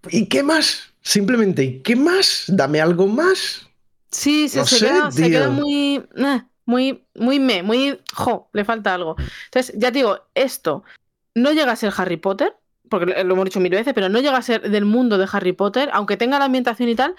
¿y 0.09 0.27
qué 0.27 0.45
más? 0.45 0.95
Simplemente, 1.03 1.65
¿y 1.65 1.81
qué 1.83 1.97
más? 1.97 2.45
Dame 2.47 2.81
algo 2.81 3.09
más. 3.09 3.69
Sí, 4.13 4.49
se, 4.49 4.61
No 4.61 4.67
se 4.67 4.79
sé, 4.79 4.87
queda, 4.87 5.11
se 5.11 5.23
tío. 5.23 5.31
queda 5.31 5.51
muy, 5.51 5.97
eh, 6.17 6.43
muy, 6.65 7.05
muy 7.17 7.41
me, 7.41 7.65
muy, 7.65 7.99
jo, 8.15 8.49
le 8.53 8.65
falta 8.65 8.95
algo. 8.95 9.17
Entonces, 9.47 9.75
ya 9.77 9.91
te 9.91 9.99
digo, 9.99 10.17
esto 10.35 10.85
no 11.37 11.53
llega 11.53 11.73
a 11.73 11.77
ser 11.77 11.93
Harry 11.97 12.17
Potter, 12.17 12.57
porque 12.89 13.23
lo 13.23 13.35
hemos 13.35 13.45
dicho 13.45 13.61
mil 13.61 13.71
veces, 13.71 13.93
pero 13.93 14.09
no 14.09 14.21
llega 14.21 14.39
a 14.39 14.43
ser 14.43 14.71
del 14.71 14.87
mundo 14.87 15.19
de 15.19 15.29
Harry 15.31 15.53
Potter, 15.53 15.91
aunque 15.93 16.17
tenga 16.17 16.39
la 16.39 16.47
ambientación 16.47 16.89
y 16.89 16.97
tal, 16.97 17.15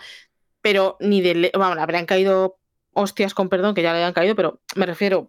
pero 0.62 0.98
ni 1.00 1.22
de, 1.22 1.52
vamos, 1.54 1.76
le 1.76 1.84
habrían 1.84 2.08
caído 2.08 2.58
hostias 2.94 3.36
con 3.36 3.48
perdón, 3.48 3.76
que 3.76 3.84
ya 3.84 3.92
le 3.92 4.00
habían 4.00 4.14
caído, 4.14 4.36
pero 4.36 4.60
me 4.76 4.88
refiero, 4.88 5.28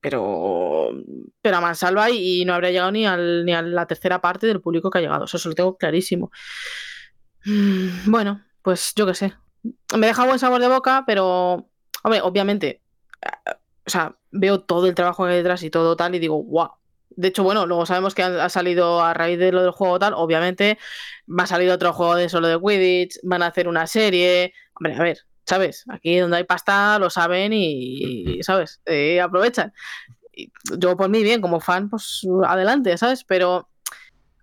pero, 0.00 0.90
pero 1.42 1.56
a 1.56 1.60
mansalva 1.60 2.10
y, 2.10 2.44
no 2.44 2.54
habría 2.54 2.70
llegado 2.70 2.92
ni, 2.92 3.04
al, 3.04 3.44
ni 3.44 3.54
a 3.54 3.60
la 3.60 3.86
tercera 3.86 4.20
parte 4.20 4.46
del 4.46 4.60
público 4.60 4.88
que 4.88 4.98
ha 4.98 5.02
llegado, 5.02 5.24
eso, 5.24 5.36
eso 5.36 5.48
lo 5.48 5.56
tengo 5.56 5.76
clarísimo. 5.76 6.30
Mm, 7.44 8.08
Bueno, 8.08 8.44
pues 8.62 8.92
yo 8.94 9.04
qué 9.04 9.14
sé, 9.14 9.34
me 9.98 10.06
deja 10.06 10.24
buen 10.24 10.38
sabor 10.38 10.60
de 10.60 10.68
boca, 10.68 11.02
pero, 11.08 11.68
hombre, 12.04 12.20
obviamente, 12.22 12.82
eh, 13.20 13.54
o 13.84 13.90
sea, 13.90 14.16
veo 14.30 14.60
todo 14.60 14.86
el 14.86 14.94
trabajo 14.94 15.24
que 15.24 15.32
hay 15.32 15.38
detrás 15.38 15.64
y 15.64 15.70
todo 15.70 15.96
tal 15.96 16.14
y 16.14 16.20
digo, 16.20 16.36
guau. 16.36 16.70
De 17.16 17.28
hecho, 17.28 17.42
bueno, 17.42 17.66
luego 17.66 17.86
sabemos 17.86 18.14
que 18.14 18.22
ha 18.22 18.48
salido 18.48 19.02
a 19.02 19.14
raíz 19.14 19.38
de 19.38 19.52
lo 19.52 19.62
del 19.62 19.70
juego 19.70 19.98
tal, 19.98 20.14
obviamente 20.14 20.78
va 21.28 21.44
a 21.44 21.46
salir 21.46 21.70
otro 21.70 21.92
juego 21.92 22.14
de 22.16 22.28
solo 22.28 22.48
de 22.48 22.58
Quidditch, 22.58 23.18
van 23.22 23.42
a 23.42 23.48
hacer 23.48 23.68
una 23.68 23.86
serie. 23.86 24.52
Hombre, 24.74 24.96
a 24.96 25.02
ver, 25.02 25.18
¿sabes? 25.46 25.84
Aquí 25.88 26.18
donde 26.18 26.38
hay 26.38 26.44
pasta 26.44 26.98
lo 26.98 27.10
saben 27.10 27.52
y, 27.52 28.42
¿sabes? 28.42 28.80
Eh, 28.86 29.20
aprovechan. 29.20 29.72
Yo 30.78 30.96
por 30.96 31.08
mí 31.08 31.22
bien, 31.22 31.40
como 31.40 31.60
fan, 31.60 31.90
pues 31.90 32.26
adelante, 32.46 32.96
¿sabes? 32.96 33.24
Pero 33.24 33.68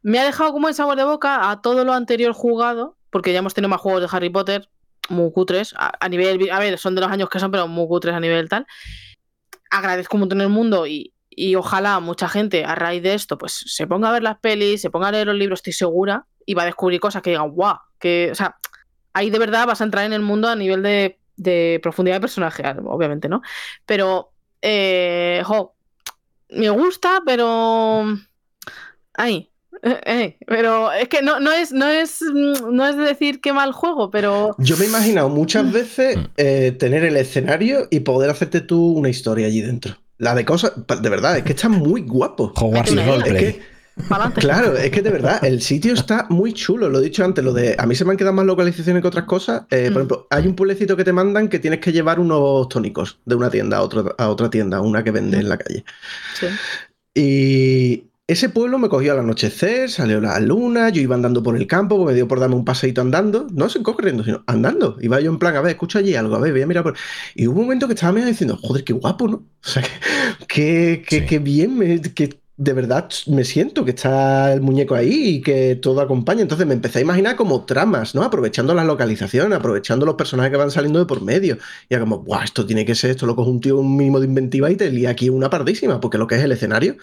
me 0.01 0.19
ha 0.19 0.23
dejado 0.23 0.51
como 0.51 0.67
el 0.67 0.73
sabor 0.73 0.95
de 0.97 1.03
boca 1.03 1.49
a 1.49 1.61
todo 1.61 1.83
lo 1.83 1.93
anterior 1.93 2.33
jugado, 2.33 2.97
porque 3.09 3.33
ya 3.33 3.39
hemos 3.39 3.53
tenido 3.53 3.69
más 3.69 3.81
juegos 3.81 4.01
de 4.01 4.15
Harry 4.15 4.29
Potter, 4.29 4.69
muy 5.09 5.31
cutres, 5.31 5.73
a, 5.75 5.91
a 5.99 6.09
nivel, 6.09 6.49
a 6.51 6.59
ver, 6.59 6.77
son 6.77 6.95
de 6.95 7.01
los 7.01 7.11
años 7.11 7.29
que 7.29 7.39
son, 7.39 7.51
pero 7.51 7.67
muy 7.67 7.87
cutres 7.87 8.13
a 8.13 8.19
nivel 8.19 8.47
tal. 8.47 8.67
Agradezco 9.71 10.17
un 10.17 10.21
montón 10.21 10.41
el 10.41 10.49
mundo 10.49 10.85
y, 10.87 11.13
y 11.29 11.55
ojalá 11.55 11.99
mucha 11.99 12.27
gente 12.27 12.65
a 12.65 12.75
raíz 12.75 13.03
de 13.03 13.13
esto 13.13 13.37
pues 13.37 13.63
se 13.65 13.87
ponga 13.87 14.09
a 14.09 14.11
ver 14.11 14.23
las 14.23 14.39
pelis, 14.39 14.81
se 14.81 14.89
ponga 14.89 15.07
a 15.09 15.11
leer 15.11 15.27
los 15.27 15.35
libros, 15.35 15.59
estoy 15.59 15.73
segura, 15.73 16.25
y 16.45 16.53
va 16.53 16.63
a 16.63 16.65
descubrir 16.65 16.99
cosas 16.99 17.21
que 17.21 17.29
digan, 17.31 17.51
guau, 17.51 17.77
que, 17.99 18.29
o 18.31 18.35
sea, 18.35 18.57
ahí 19.13 19.29
de 19.29 19.39
verdad 19.39 19.67
vas 19.67 19.81
a 19.81 19.83
entrar 19.83 20.05
en 20.05 20.13
el 20.13 20.21
mundo 20.21 20.47
a 20.49 20.55
nivel 20.55 20.81
de, 20.83 21.19
de 21.37 21.79
profundidad 21.83 22.17
de 22.17 22.21
personaje, 22.21 22.63
obviamente, 22.85 23.29
¿no? 23.29 23.41
Pero, 23.85 24.31
eh, 24.61 25.41
jo, 25.45 25.75
me 26.49 26.69
gusta, 26.69 27.21
pero... 27.25 28.05
Ay, 29.13 29.51
eh, 29.83 30.01
eh, 30.05 30.37
pero 30.47 30.91
es 30.91 31.07
que 31.07 31.21
no, 31.21 31.39
no 31.39 31.51
es 31.51 31.71
no 31.71 31.87
es 31.87 32.21
no 32.21 32.85
es 32.85 32.97
de 32.97 33.03
decir 33.03 33.39
qué 33.39 33.53
mal 33.53 33.71
juego, 33.71 34.09
pero 34.11 34.55
Yo 34.57 34.75
me 34.77 34.85
he 34.85 34.87
imaginado 34.87 35.29
muchas 35.29 35.71
veces 35.71 36.17
Mm. 36.17 36.25
eh, 36.37 36.71
tener 36.77 37.03
el 37.05 37.15
escenario 37.15 37.87
y 37.89 38.01
poder 38.01 38.29
hacerte 38.29 38.61
tú 38.61 38.91
una 38.93 39.09
historia 39.09 39.47
allí 39.47 39.61
dentro. 39.61 39.95
La 40.19 40.35
de 40.35 40.45
cosas, 40.45 40.73
de 41.01 41.09
verdad, 41.09 41.37
es 41.37 41.43
que 41.43 41.53
está 41.53 41.67
muy 41.69 42.01
guapo. 42.03 42.53
Hogwarts 42.55 42.91
Es 42.91 43.33
que, 43.33 43.61
claro, 44.35 44.77
es 44.77 44.91
que 44.91 45.01
de 45.01 45.09
verdad, 45.09 45.43
el 45.43 45.61
sitio 45.61 45.93
está 45.93 46.25
muy 46.29 46.53
chulo. 46.53 46.89
Lo 46.89 46.99
he 46.99 47.03
dicho 47.03 47.23
antes, 47.25 47.43
lo 47.43 47.51
de. 47.53 47.75
A 47.77 47.85
mí 47.85 47.95
se 47.95 48.05
me 48.05 48.11
han 48.11 48.17
quedado 48.17 48.33
más 48.35 48.45
localizaciones 48.45 49.01
que 49.01 49.07
otras 49.07 49.25
cosas. 49.25 49.63
Eh, 49.71 49.89
Mm. 49.89 49.93
Por 49.93 50.01
ejemplo, 50.01 50.27
hay 50.29 50.47
un 50.47 50.55
pueblecito 50.55 50.95
que 50.95 51.03
te 51.03 51.11
mandan 51.13 51.47
que 51.49 51.59
tienes 51.59 51.79
que 51.79 51.91
llevar 51.91 52.19
unos 52.19 52.69
tónicos 52.69 53.19
de 53.25 53.35
una 53.35 53.49
tienda 53.49 53.77
a, 53.77 53.81
otro- 53.81 54.15
a 54.17 54.29
otra 54.29 54.49
tienda, 54.49 54.79
una 54.81 55.03
que 55.03 55.11
vende 55.11 55.37
Mm. 55.37 55.39
en 55.41 55.49
la 55.49 55.57
calle. 55.57 55.83
Sí. 56.39 56.47
Y 57.15 58.08
ese 58.31 58.49
pueblo 58.49 58.77
me 58.77 58.89
cogió 58.89 59.11
al 59.13 59.19
anochecer, 59.19 59.89
salió 59.89 60.21
la 60.21 60.39
luna, 60.39 60.89
yo 60.89 61.01
iba 61.01 61.15
andando 61.15 61.41
por 61.41 61.57
el 61.57 61.65
campo, 61.67 62.05
me 62.05 62.13
dio 62.13 62.27
por 62.27 62.39
darme 62.39 62.55
un 62.55 62.63
paseíto 62.63 63.01
andando, 63.01 63.47
no 63.51 63.69
sin 63.69 63.81
corriendo, 63.83 64.23
sino 64.23 64.43
andando. 64.47 64.97
Iba 65.01 65.19
yo 65.19 65.31
en 65.31 65.39
plan, 65.39 65.55
a 65.55 65.61
ver, 65.61 65.71
escucho 65.71 65.97
allí 65.97 66.15
algo, 66.15 66.35
a 66.35 66.39
ver, 66.39 66.51
voy 66.51 66.61
a 66.61 66.67
mirar 66.67 66.83
por. 66.83 66.95
Y 67.35 67.47
hubo 67.47 67.59
un 67.59 67.65
momento 67.65 67.87
que 67.87 67.95
estaba 67.95 68.13
medio 68.13 68.27
diciendo, 68.27 68.57
joder, 68.61 68.83
qué 68.83 68.93
guapo, 68.93 69.27
¿no? 69.27 69.37
O 69.37 69.67
sea, 69.67 69.83
que, 70.47 71.03
que, 71.07 71.19
Sí. 71.21 71.25
que 71.25 71.39
bien, 71.39 71.77
me- 71.77 72.01
que 72.01 72.39
de 72.57 72.73
verdad 72.73 73.09
me 73.27 73.45
siento 73.45 73.85
que 73.85 73.91
está 73.91 74.51
el 74.53 74.59
muñeco 74.61 74.93
ahí 74.93 75.35
y 75.37 75.41
que 75.41 75.75
todo 75.77 76.01
acompaña. 76.01 76.41
Entonces 76.41 76.67
me 76.67 76.73
empecé 76.73 76.99
a 76.99 77.01
imaginar 77.01 77.35
como 77.37 77.65
tramas, 77.65 78.15
¿no? 78.15 78.21
Aprovechando 78.23 78.73
la 78.73 78.83
localización, 78.83 79.53
aprovechando 79.53 80.05
los 80.05 80.15
personajes 80.15 80.51
que 80.51 80.57
van 80.57 80.69
saliendo 80.69 80.99
de 80.99 81.05
por 81.05 81.21
medio. 81.21 81.57
Y 81.89 81.93
era 81.93 82.01
como, 82.03 82.19
¡buah! 82.19 82.43
Esto 82.43 82.65
tiene 82.65 82.85
que 82.85 82.95
ser, 82.95 83.11
esto 83.11 83.25
lo 83.25 83.35
coge 83.35 83.49
un 83.49 83.61
tío 83.61 83.77
un 83.77 83.95
mínimo 83.95 84.19
de 84.19 84.27
inventiva 84.27 84.69
y 84.69 84.75
te 84.75 84.91
lía 84.91 85.09
aquí 85.11 85.29
una 85.29 85.49
pardísima, 85.49 85.99
porque 86.01 86.17
lo 86.17 86.27
que 86.27 86.35
es 86.35 86.43
el 86.43 86.51
escenario, 86.51 86.97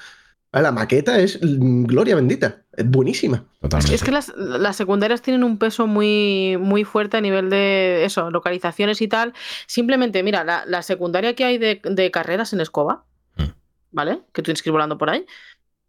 la 0.63 0.73
maqueta 0.73 1.19
es 1.19 1.39
gloria 1.41 2.15
bendita, 2.17 2.63
es 2.77 2.89
buenísima. 2.89 3.45
Totalmente. 3.61 3.95
Es 3.95 4.03
que 4.03 4.11
las, 4.11 4.33
las 4.37 4.77
secundarias 4.77 5.23
tienen 5.23 5.45
un 5.45 5.59
peso 5.59 5.87
muy, 5.87 6.57
muy 6.59 6.85
fuerte 6.85 7.17
a 7.17 7.21
nivel 7.21 7.51
de 7.51 8.05
eso, 8.05 8.31
localizaciones 8.31 9.01
y 9.03 9.09
tal. 9.09 9.33
Simplemente, 9.67 10.23
mira, 10.23 10.45
la, 10.45 10.65
la 10.67 10.83
secundaria 10.83 11.35
que 11.35 11.45
hay 11.45 11.59
de, 11.59 11.81
de 11.85 12.11
carreras 12.11 12.53
en 12.53 12.61
escoba, 12.61 13.05
Mm. 13.37 13.51
¿vale? 13.93 14.21
Que 14.33 14.41
tú 14.43 14.47
tienes 14.47 14.63
que 14.63 14.69
ir 14.71 14.73
volando 14.73 14.97
por 14.99 15.11
ahí. 15.11 15.27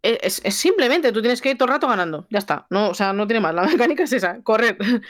e, 0.02 0.18
Es, 0.22 0.40
es 0.44 0.54
simplemente, 0.54 1.12
tú 1.12 1.20
tienes 1.20 1.40
que 1.40 1.50
ir 1.50 1.56
todo 1.58 1.66
el 1.68 1.74
rato 1.74 1.88
ganando. 1.88 2.26
Ya 2.30 2.38
está. 2.38 2.66
No, 2.70 2.90
o 2.90 2.94
sea, 2.94 3.12
no 3.12 3.26
tiene 3.26 3.40
más. 3.40 3.54
La 3.54 3.62
mecánica 3.66 4.02
es 4.04 4.12
esa, 4.12 4.42
correr. 4.42 4.76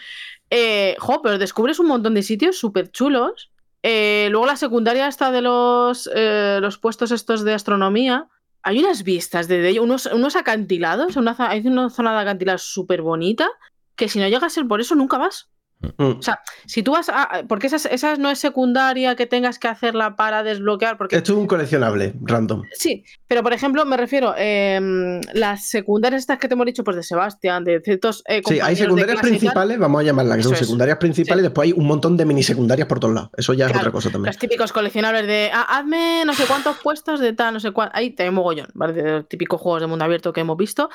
Eh, 0.51 0.97
jo, 0.99 1.21
pero 1.21 1.37
descubres 1.37 1.79
un 1.79 1.89
montón 1.89 2.15
de 2.15 2.23
sitios 2.23 2.57
súper 2.59 2.91
chulos. 2.91 3.51
Eh, 3.83 4.29
luego 4.31 4.47
la 4.47 4.57
secundaria 4.57 5.07
está 5.07 5.31
de 5.31 5.43
los, 5.43 6.09
eh, 6.15 6.59
los 6.63 6.79
puestos 6.79 7.11
estos 7.11 7.45
de 7.45 7.53
astronomía. 7.53 8.29
Hay 8.69 8.81
unas 8.81 9.03
vistas 9.03 9.49
de, 9.49 9.81
unos, 9.81 10.05
unos 10.05 10.37
acantilados. 10.37 11.17
Una, 11.17 11.35
hay 11.39 11.67
una 11.67 11.89
zona 11.89 12.13
de 12.13 12.19
acantilados 12.21 12.65
súper 12.65 13.01
bonita. 13.01 13.49
Que 13.97 14.11
si 14.11 14.19
no 14.19 14.29
llega 14.29 14.47
a 14.47 14.51
ser 14.51 14.69
por 14.69 14.83
eso, 14.83 14.95
nunca 14.95 15.17
vas. 15.17 15.49
Mm. 15.81 16.19
O 16.19 16.23
sea, 16.23 16.41
si 16.67 16.83
tú 16.83 16.91
vas 16.93 17.09
a. 17.09 17.45
Porque 17.49 17.69
esa, 17.69 17.77
es- 17.77 17.87
esa 17.87 18.17
no 18.17 18.31
es 18.31 18.41
secundaria 18.41 19.15
que 19.15 19.27
tengas 19.27 19.61
que 19.61 19.69
hacerla 19.69 20.17
para 20.17 20.43
desbloquear. 20.43 20.99
Porque 20.99 21.17
Esto 21.17 21.33
es 21.35 21.39
un 21.39 21.47
coleccionable, 21.47 22.15
random. 22.21 22.63
Sí, 22.73 23.05
pero 23.29 23.45
por 23.45 23.53
ejemplo, 23.53 23.85
me 23.85 23.97
refiero 23.97 24.35
eh, 24.37 25.21
las 25.35 25.69
secundarias 25.69 26.23
estas 26.23 26.39
que 26.39 26.49
te 26.49 26.55
hemos 26.55 26.67
dicho, 26.67 26.83
pues 26.83 26.97
de 26.97 27.03
Sebastián, 27.05 27.63
de 27.63 27.81
ciertos. 27.81 28.25
eh, 28.27 28.43
Sí, 28.45 28.59
hay 28.61 28.75
secundarias 28.75 29.21
principales, 29.21 29.79
vamos 29.79 30.01
a 30.01 30.05
llamarlas, 30.05 30.39
que 30.39 30.43
son 30.43 30.53
es. 30.55 30.59
secundarias 30.59 30.99
principales, 30.99 31.43
y 31.43 31.47
después 31.49 31.67
hay 31.67 31.73
un 31.73 31.87
montón 31.87 32.17
de 32.17 32.25
mini 32.25 32.43
secundarias 32.43 32.89
por 32.89 32.99
todos 32.99 33.15
lados. 33.15 33.31
Eso 33.37 33.55
ya 33.55 33.67
es 33.67 33.77
otra 33.77 33.93
cosa 33.93 34.11
también. 34.11 34.27
Los 34.33 34.39
típicos 34.39 34.73
coleccionables 34.73 35.27
de 35.29 35.51
"Ah, 35.55 35.79
hazme 35.79 36.25
no 36.27 36.35
sé 36.35 36.45
cuántos 36.47 36.77
puestos 36.79 37.21
de 37.21 37.33
tal, 37.35 37.55
no 37.55 37.61
sé 37.61 37.71
cuánto. 37.71 37.97
Ahí 37.97 38.15
hay 38.19 38.31
mogollón, 38.33 38.69
¿vale? 38.75 38.95
De 38.95 39.11
los 39.13 39.29
típicos 39.29 39.61
juegos 39.61 39.81
de 39.81 39.87
mundo 39.87 40.05
abierto 40.05 40.33
que 40.33 40.41
hemos 40.41 40.57
visto. 40.57 40.91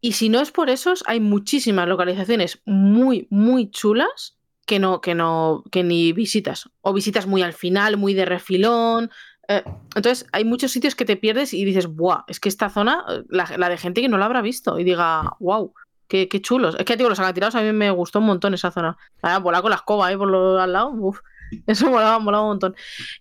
Y 0.00 0.12
si 0.12 0.28
no 0.28 0.40
es 0.40 0.50
por 0.52 0.70
esos, 0.70 1.02
hay 1.06 1.20
muchísimas 1.20 1.88
localizaciones 1.88 2.60
muy, 2.64 3.26
muy 3.30 3.70
chulas 3.70 4.38
que 4.66 4.78
no, 4.78 5.00
que 5.00 5.14
no, 5.14 5.64
que 5.72 5.82
ni 5.82 6.12
visitas. 6.12 6.68
O 6.82 6.92
visitas 6.92 7.26
muy 7.26 7.42
al 7.42 7.52
final, 7.52 7.96
muy 7.96 8.14
de 8.14 8.24
refilón. 8.24 9.10
Eh, 9.48 9.64
entonces, 9.96 10.26
hay 10.32 10.44
muchos 10.44 10.70
sitios 10.72 10.94
que 10.94 11.04
te 11.04 11.16
pierdes 11.16 11.54
y 11.54 11.64
dices, 11.64 11.86
¡buah! 11.88 12.24
Es 12.28 12.38
que 12.38 12.48
esta 12.48 12.68
zona, 12.70 13.04
eh, 13.08 13.22
la, 13.28 13.50
la 13.56 13.68
de 13.68 13.78
gente 13.78 14.00
que 14.00 14.08
no 14.08 14.18
la 14.18 14.26
habrá 14.26 14.42
visto 14.42 14.78
y 14.78 14.84
diga, 14.84 15.32
¡wow! 15.40 15.72
Qué, 16.06 16.28
qué 16.28 16.40
chulos. 16.40 16.76
Es 16.78 16.84
que, 16.84 16.96
digo, 16.96 17.08
los 17.10 17.18
acantilados 17.20 17.54
a 17.54 17.62
mí 17.62 17.72
me 17.72 17.90
gustó 17.90 18.18
un 18.20 18.26
montón 18.26 18.54
esa 18.54 18.70
zona. 18.70 18.96
Ah, 19.22 19.38
volar 19.38 19.62
con 19.62 19.70
la 19.70 19.76
escoba 19.76 20.06
ahí 20.06 20.16
por 20.16 20.28
lo 20.28 20.58
al 20.60 20.72
lado. 20.72 20.90
Uf, 20.90 21.20
eso 21.66 21.90
molaba, 21.90 22.18
molaba 22.18 22.44
un 22.44 22.50
montón. 22.50 22.76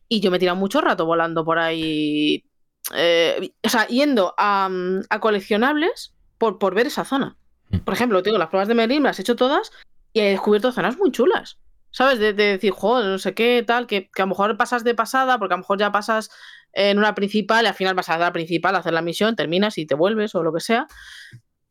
Y 0.08 0.20
yo 0.22 0.32
me 0.32 0.38
he 0.38 0.40
tirado 0.40 0.58
mucho 0.58 0.82
rato 0.82 1.06
volando 1.06 1.44
por 1.46 1.60
ahí. 1.60 2.46
eh, 2.94 3.52
o 3.64 3.70
sea, 3.70 3.88
yendo 3.88 4.34
a, 4.38 4.70
mm, 4.70 5.02
a 5.10 5.20
coleccionables 5.20 6.14
por, 6.38 6.60
por 6.60 6.76
ver 6.76 6.88
esa 6.88 7.06
zona. 7.06 7.38
Por 7.84 7.94
ejemplo, 7.94 8.24
tengo 8.24 8.38
las 8.38 8.50
pruebas 8.50 8.68
de 8.68 8.76
Merlin, 8.76 9.02
me 9.02 9.10
las 9.10 9.20
he 9.20 9.22
hecho 9.22 9.36
todas 9.36 9.72
y 10.14 10.22
he 10.22 10.32
descubierto 10.32 10.72
zonas 10.72 10.98
muy 10.98 11.12
chulas. 11.12 11.60
¿Sabes? 11.92 12.20
De, 12.20 12.34
de 12.34 12.44
decir, 12.44 12.72
joder, 12.72 13.06
no 13.06 13.18
sé 13.18 13.34
qué, 13.34 13.64
tal, 13.66 13.88
que, 13.88 14.12
que 14.12 14.22
a 14.22 14.26
lo 14.26 14.30
mejor 14.30 14.56
pasas 14.58 14.84
de 14.84 14.94
pasada, 14.94 15.40
porque 15.40 15.54
a 15.54 15.58
lo 15.58 15.62
mejor 15.62 15.80
ya 15.80 15.92
pasas 15.92 16.30
en 16.74 17.00
una 17.00 17.16
principal 17.16 17.66
y 17.66 17.68
al 17.68 17.74
final 17.74 17.96
vas 17.96 18.10
a 18.10 18.18
la 18.18 18.32
principal 18.32 18.76
a 18.76 18.80
hacer 18.80 18.94
la 18.94 19.02
misión, 19.02 19.36
terminas 19.36 19.78
y 19.78 19.88
te 19.88 19.96
vuelves 19.96 20.36
o 20.36 20.44
lo 20.44 20.54
que 20.54 20.60
sea. 20.60 20.88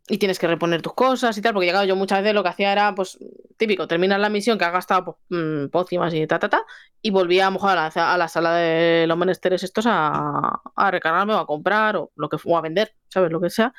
Y 0.09 0.19
tienes 0.19 0.39
que 0.39 0.47
reponer 0.47 0.83
tus 0.83 0.95
cosas 0.95 1.37
y 1.37 1.43
tal, 1.43 1.53
porque 1.53 1.67
llegado 1.67 1.85
yo 1.85 1.97
muchas 1.97 2.21
veces 2.21 2.35
lo 2.35 2.43
que 2.43 2.49
hacía 2.49 2.73
era, 2.73 2.95
pues, 2.95 3.19
típico, 3.57 3.89
terminas 3.89 4.21
la 4.21 4.29
misión 4.29 4.57
que 4.57 4.65
has 4.65 4.73
gastado 4.73 5.05
pues, 5.05 5.17
mm, 5.31 5.69
pócimas 5.69 6.15
y 6.15 6.27
ta, 6.27 6.39
ta, 6.39 6.49
ta, 6.49 6.65
y 7.03 7.11
volvía 7.11 7.47
a 7.47 7.51
lo 7.51 7.55
mejor 7.55 7.71
a 7.71 7.75
la, 7.75 8.15
a 8.15 8.17
la 8.17 8.29
sala 8.29 8.55
de 8.55 9.07
los 9.07 9.19
menesteres 9.19 9.63
estos 9.65 9.85
a, 9.89 10.61
a 10.75 10.91
recargarme 10.91 11.35
o 11.35 11.39
a 11.39 11.47
comprar 11.47 11.97
o, 11.97 12.13
lo 12.17 12.29
que, 12.29 12.37
o 12.45 12.57
a 12.57 12.61
vender, 12.61 12.95
¿sabes? 13.09 13.31
Lo 13.33 13.41
que 13.41 13.51
sea. 13.51 13.73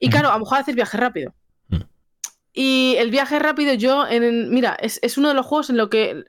Y 0.00 0.06
Ujú. 0.06 0.10
claro, 0.12 0.30
a 0.30 0.32
lo 0.34 0.40
mejor 0.40 0.58
haces 0.58 0.74
viaje 0.74 0.96
rápido. 0.96 1.32
Mm. 1.68 1.76
Y 2.52 2.96
el 2.98 3.10
viaje 3.10 3.38
rápido, 3.38 3.74
yo, 3.74 4.06
en, 4.08 4.50
mira, 4.50 4.76
es, 4.80 4.98
es 5.02 5.16
uno 5.18 5.28
de 5.28 5.34
los 5.34 5.46
juegos 5.46 5.70
en 5.70 5.76
lo 5.76 5.88
que 5.88 6.24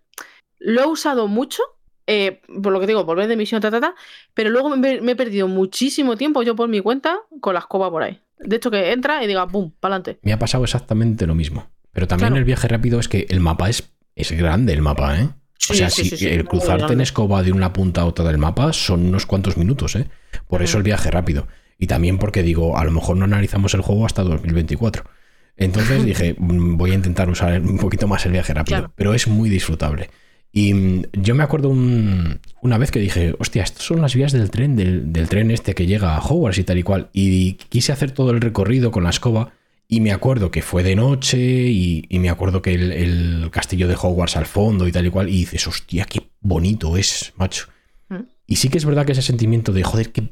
lo 0.60 0.82
he 0.82 0.86
usado 0.86 1.28
mucho, 1.28 1.64
eh, 2.06 2.42
por 2.62 2.72
lo 2.74 2.80
que 2.80 2.86
digo, 2.88 3.04
volver 3.06 3.28
de 3.28 3.36
misión, 3.36 3.62
ta, 3.62 3.72
ta, 3.72 3.80
ta, 3.82 3.96
pero 4.36 4.50
luego 4.50 4.70
me, 4.76 5.02
me 5.02 5.14
he 5.14 5.16
perdido 5.16 5.48
muchísimo 5.48 6.18
tiempo 6.18 6.44
yo 6.44 6.56
por 6.56 6.68
mi 6.70 6.82
cuenta 6.82 7.18
con 7.40 7.54
la 7.56 7.62
escoba 7.62 7.90
por 7.90 8.04
ahí. 8.04 8.20
De 8.38 8.58
hecho, 8.58 8.70
que 8.70 8.92
entra 8.92 9.24
y 9.24 9.28
diga, 9.28 9.48
¡pum!, 9.48 9.72
para 9.80 9.96
adelante. 9.96 10.20
Me 10.24 10.34
ha 10.34 10.40
pasado 10.40 10.64
exactamente 10.64 11.26
lo 11.26 11.34
mismo. 11.36 11.68
Pero 11.94 12.08
también 12.08 12.30
Claro. 12.30 12.40
el 12.40 12.46
viaje 12.46 12.68
rápido 12.68 13.00
es 13.00 13.08
que 13.08 13.26
el 13.30 13.40
mapa 13.40 13.70
es, 13.70 13.92
es 14.16 14.32
grande, 14.32 14.74
el 14.74 14.82
mapa, 14.82 15.20
¿eh? 15.20 15.30
o 15.70 15.74
sea, 15.74 15.90
si 15.92 16.26
el 16.28 16.46
cruzarte 16.46 16.94
en 16.94 17.02
escoba 17.02 17.44
de 17.44 17.52
una 17.52 17.72
punta 17.72 18.02
a 18.02 18.06
otra 18.06 18.26
del 18.26 18.38
mapa 18.40 18.74
son 18.74 19.06
unos 19.06 19.26
cuantos 19.28 19.58
minutos, 19.58 19.96
¿eh? 19.96 20.08
Por 20.48 20.64
eso 20.64 20.78
el 20.78 20.84
viaje 20.84 21.12
rápido. 21.12 21.48
Y 21.82 21.88
también 21.88 22.18
porque 22.20 22.44
digo, 22.44 22.78
a 22.78 22.86
lo 22.86 22.92
mejor 22.92 23.18
no 23.18 23.26
analizamos 23.26 23.74
el 23.74 23.82
juego 23.82 24.06
hasta 24.06 24.22
2024. 24.24 25.04
Entonces 25.58 26.06
dije, 26.06 26.36
"Mm, 26.40 26.78
voy 26.78 26.92
a 26.92 26.94
intentar 26.94 27.28
usar 27.30 27.60
un 27.60 27.78
poquito 27.80 28.08
más 28.08 28.26
el 28.26 28.32
viaje 28.34 28.54
rápido. 28.54 28.78
Claro. 28.78 28.94
Pero 28.96 29.14
es 29.16 29.28
muy 29.28 29.50
disfrutable. 29.50 30.10
Y 30.54 30.74
mm, 30.76 31.04
yo 31.14 31.34
me 31.34 31.44
acuerdo 31.44 31.70
un- 31.70 32.40
una 32.62 32.78
vez 32.78 32.92
que 32.92 33.00
dije, 33.00 33.34
hostia, 33.40 33.64
estas 33.64 33.84
son 33.84 34.00
las 34.00 34.14
vías 34.16 34.32
del 34.32 34.52
tren, 34.52 34.76
del, 34.76 35.12
del 35.12 35.28
tren 35.28 35.50
este 35.50 35.74
que 35.74 35.88
llega 35.88 36.16
a 36.16 36.20
Hogwarts 36.22 36.60
y 36.60 36.64
tal 36.64 36.78
y 36.78 36.84
cual. 36.84 37.10
Y 37.14 37.54
quise 37.70 37.92
hacer 37.92 38.12
todo 38.12 38.30
el 38.32 38.42
recorrido 38.42 38.92
con 38.92 39.04
la 39.04 39.10
escoba. 39.10 39.54
Y 39.88 40.00
me 40.02 40.12
acuerdo 40.14 40.52
que 40.52 40.62
fue 40.62 40.84
de 40.84 40.96
noche 40.96 41.38
y, 41.40 42.06
y 42.10 42.20
me 42.20 42.30
acuerdo 42.30 42.62
que 42.62 42.74
el, 42.76 42.92
el 42.92 43.50
castillo 43.52 43.88
de 43.90 43.96
Hogwarts 43.96 44.38
al 44.38 44.46
fondo 44.46 44.88
y 44.88 44.92
tal 44.92 45.06
y 45.06 45.10
cual. 45.10 45.28
Y 45.30 45.38
dices, 45.40 45.68
hostia, 45.68 46.06
qué 46.06 46.30
bonito 46.42 46.96
es, 46.96 47.34
macho. 47.38 47.66
Mm. 48.08 48.20
Y 48.48 48.56
sí 48.58 48.70
que 48.70 48.78
es 48.78 48.86
verdad 48.86 49.06
que 49.06 49.12
ese 49.14 49.22
sentimiento 49.24 49.74
de, 49.74 49.84
joder, 49.84 50.12
qué, 50.12 50.30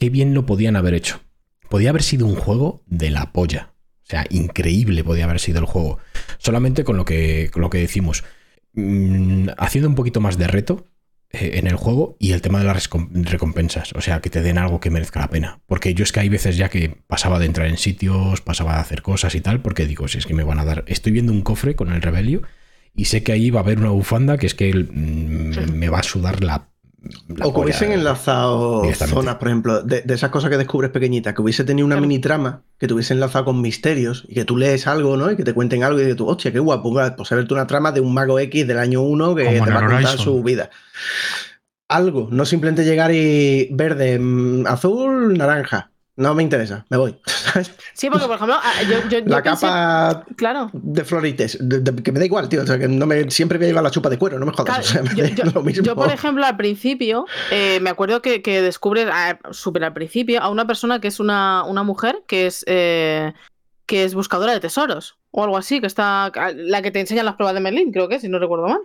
qué 0.00 0.10
bien 0.10 0.34
lo 0.34 0.46
podían 0.46 0.74
haber 0.74 0.94
hecho. 0.94 1.20
Podía 1.68 1.90
haber 1.90 2.02
sido 2.02 2.26
un 2.26 2.34
juego 2.34 2.82
de 2.86 3.10
la 3.10 3.32
polla. 3.32 3.74
O 4.02 4.06
sea, 4.10 4.26
increíble 4.30 5.04
podía 5.04 5.24
haber 5.24 5.38
sido 5.38 5.60
el 5.60 5.66
juego. 5.66 5.98
Solamente 6.38 6.82
con 6.82 6.96
lo 6.96 7.04
que, 7.04 7.48
con 7.52 7.62
lo 7.62 7.70
que 7.70 7.78
decimos. 7.78 8.24
Mm, 8.72 9.50
haciendo 9.58 9.88
un 9.88 9.94
poquito 9.94 10.20
más 10.20 10.36
de 10.38 10.46
reto 10.48 10.88
eh, 11.30 11.52
en 11.54 11.66
el 11.68 11.76
juego 11.76 12.16
y 12.18 12.32
el 12.32 12.40
tema 12.42 12.58
de 12.58 12.64
las 12.64 12.90
recom- 12.90 13.10
recompensas. 13.24 13.92
O 13.92 14.00
sea, 14.00 14.20
que 14.20 14.30
te 14.30 14.42
den 14.42 14.58
algo 14.58 14.80
que 14.80 14.90
merezca 14.90 15.20
la 15.20 15.28
pena. 15.30 15.60
Porque 15.66 15.94
yo 15.94 16.02
es 16.02 16.10
que 16.12 16.20
hay 16.20 16.28
veces 16.28 16.56
ya 16.56 16.68
que 16.70 16.96
pasaba 17.06 17.38
de 17.38 17.46
entrar 17.46 17.68
en 17.68 17.76
sitios, 17.76 18.40
pasaba 18.40 18.74
de 18.74 18.80
hacer 18.80 19.02
cosas 19.02 19.34
y 19.36 19.40
tal, 19.40 19.60
porque 19.60 19.86
digo, 19.86 20.08
si 20.08 20.18
es 20.18 20.26
que 20.26 20.34
me 20.34 20.42
van 20.44 20.58
a 20.58 20.64
dar. 20.64 20.82
Estoy 20.88 21.12
viendo 21.12 21.32
un 21.32 21.42
cofre 21.42 21.76
con 21.76 21.92
el 21.92 22.02
Rebelio 22.02 22.42
y 22.94 23.04
sé 23.04 23.22
que 23.22 23.32
ahí 23.32 23.50
va 23.50 23.60
a 23.60 23.62
haber 23.62 23.78
una 23.78 23.90
bufanda 23.90 24.38
que 24.38 24.46
es 24.46 24.54
que 24.54 24.72
mm, 24.74 25.72
me 25.74 25.88
va 25.90 25.98
a 26.00 26.02
sudar 26.02 26.42
la. 26.42 26.69
La 27.28 27.46
O 27.46 27.54
que 27.54 27.60
hubiesen 27.60 27.92
enlazado 27.92 28.82
zonas, 28.94 29.36
por 29.36 29.48
ejemplo, 29.48 29.82
de, 29.82 30.02
de 30.02 30.14
esas 30.14 30.30
cosas 30.30 30.50
que 30.50 30.56
descubres 30.58 30.90
pequeñitas, 30.90 31.34
que 31.34 31.40
hubiese 31.42 31.64
tenido 31.64 31.86
una 31.86 31.94
Claro. 31.96 32.06
mini 32.08 32.18
trama, 32.20 32.62
que 32.78 32.86
te 32.86 32.94
hubiese 32.94 33.14
enlazado 33.14 33.46
con 33.46 33.60
misterios 33.62 34.24
y 34.28 34.34
que 34.34 34.44
tú 34.44 34.56
lees 34.56 34.86
algo, 34.86 35.16
¿no? 35.16 35.30
Y 35.30 35.36
que 35.36 35.44
te 35.44 35.54
cuenten 35.54 35.82
algo 35.82 35.98
y 35.98 36.02
dices 36.02 36.16
tú, 36.16 36.26
hostia, 36.28 36.52
qué 36.52 36.58
guapo, 36.58 36.92
pues 37.16 37.32
a 37.32 37.36
verte 37.36 37.54
una 37.54 37.66
trama 37.66 37.92
de 37.92 38.00
un 38.00 38.12
mago 38.12 38.38
X 38.38 38.66
del 38.66 38.78
año 38.78 39.00
1 39.02 39.34
que 39.34 39.44
Como 39.44 39.64
te 39.64 39.70
va 39.70 39.78
a 39.78 39.80
contar 39.80 39.96
Horizon. 40.06 40.18
su 40.18 40.42
vida. 40.42 40.70
Algo, 41.88 42.28
no 42.30 42.44
simplemente 42.44 42.84
llegar 42.84 43.10
y 43.12 43.68
verde, 43.72 44.18
mm, 44.18 44.66
azul, 44.66 45.36
naranja. 45.36 45.90
No 46.16 46.34
me 46.34 46.42
interesa, 46.42 46.84
me 46.90 46.96
voy. 46.96 47.16
Sí, 47.94 48.08
porque 48.10 48.26
por 48.26 48.36
ejemplo, 48.36 48.56
ah, 48.62 48.72
yo, 48.88 48.98
yo- 49.08 49.18
yo 49.20 49.24
La 49.26 49.42
pensé- 49.42 49.66
capa 49.66 50.24
Claro. 50.36 50.70
de 50.72 51.04
florites, 51.04 51.56
de- 51.60 51.80
de- 51.80 52.02
que 52.02 52.12
me 52.12 52.18
da 52.20 52.24
igual, 52.24 52.48
tío. 52.48 52.62
O 52.62 52.66
sea, 52.66 52.78
que 52.78 52.88
no 52.88 53.06
me, 53.06 53.30
siempre 53.30 53.58
voy 53.58 53.66
a 53.66 53.68
llevar 53.68 53.82
la 53.84 53.90
chupa 53.90 54.08
de 54.08 54.18
cuero, 54.18 54.38
no 54.38 54.46
me 54.46 54.52
jodas. 54.52 54.64
Claro, 54.66 54.82
o 54.82 54.86
sea, 54.86 55.02
me 55.02 55.14
yo, 55.16 55.24
da 55.24 55.30
yo- 55.30 55.44
lo 55.54 55.62
mismo. 55.62 55.82
yo, 55.84 55.94
por 55.96 56.10
ejemplo, 56.10 56.44
al 56.46 56.56
principio, 56.56 57.26
eh, 57.50 57.78
me 57.80 57.90
acuerdo 57.90 58.22
que, 58.22 58.40
que 58.42 58.62
descubres 58.62 59.08
ah, 59.12 59.38
súper 59.50 59.84
al 59.84 59.92
principio 59.92 60.40
a 60.42 60.48
una 60.50 60.66
persona 60.66 61.00
que 61.00 61.08
es 61.08 61.18
una, 61.20 61.64
una 61.64 61.82
mujer 61.82 62.22
que 62.26 62.46
es, 62.46 62.64
eh, 62.68 63.32
que 63.86 64.04
es 64.04 64.14
buscadora 64.14 64.52
de 64.52 64.60
tesoros 64.60 65.18
o 65.32 65.42
algo 65.44 65.56
así, 65.56 65.80
que 65.80 65.86
está 65.86 66.30
la 66.54 66.82
que 66.82 66.90
te 66.90 67.00
enseña 67.00 67.22
las 67.24 67.34
pruebas 67.36 67.54
de 67.54 67.60
Merlín, 67.60 67.92
creo 67.92 68.08
que, 68.08 68.20
si 68.20 68.28
no 68.28 68.38
recuerdo 68.38 68.68
mal. 68.68 68.80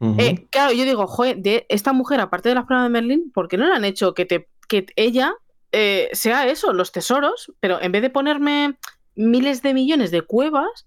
Ujú. 0.00 0.16
Eh, 0.18 0.46
claro, 0.50 0.72
yo 0.72 0.84
digo, 0.84 1.06
joder, 1.06 1.36
de 1.38 1.66
esta 1.68 1.92
mujer, 1.92 2.20
aparte 2.20 2.48
de 2.48 2.54
las 2.54 2.64
pruebas 2.64 2.86
de 2.86 2.90
Merlín, 2.90 3.30
¿por 3.34 3.48
qué 3.48 3.56
no 3.58 3.66
le 3.66 3.74
han 3.74 3.84
hecho 3.84 4.14
que, 4.14 4.24
te, 4.24 4.48
que 4.68 4.86
ella 4.96 5.34
eh, 5.72 6.08
sea 6.12 6.46
eso, 6.48 6.72
los 6.72 6.92
tesoros, 6.92 7.52
pero 7.60 7.80
en 7.80 7.92
vez 7.92 8.02
de 8.02 8.10
ponerme 8.10 8.76
miles 9.14 9.62
de 9.62 9.74
millones 9.74 10.10
de 10.10 10.22
cuevas, 10.22 10.86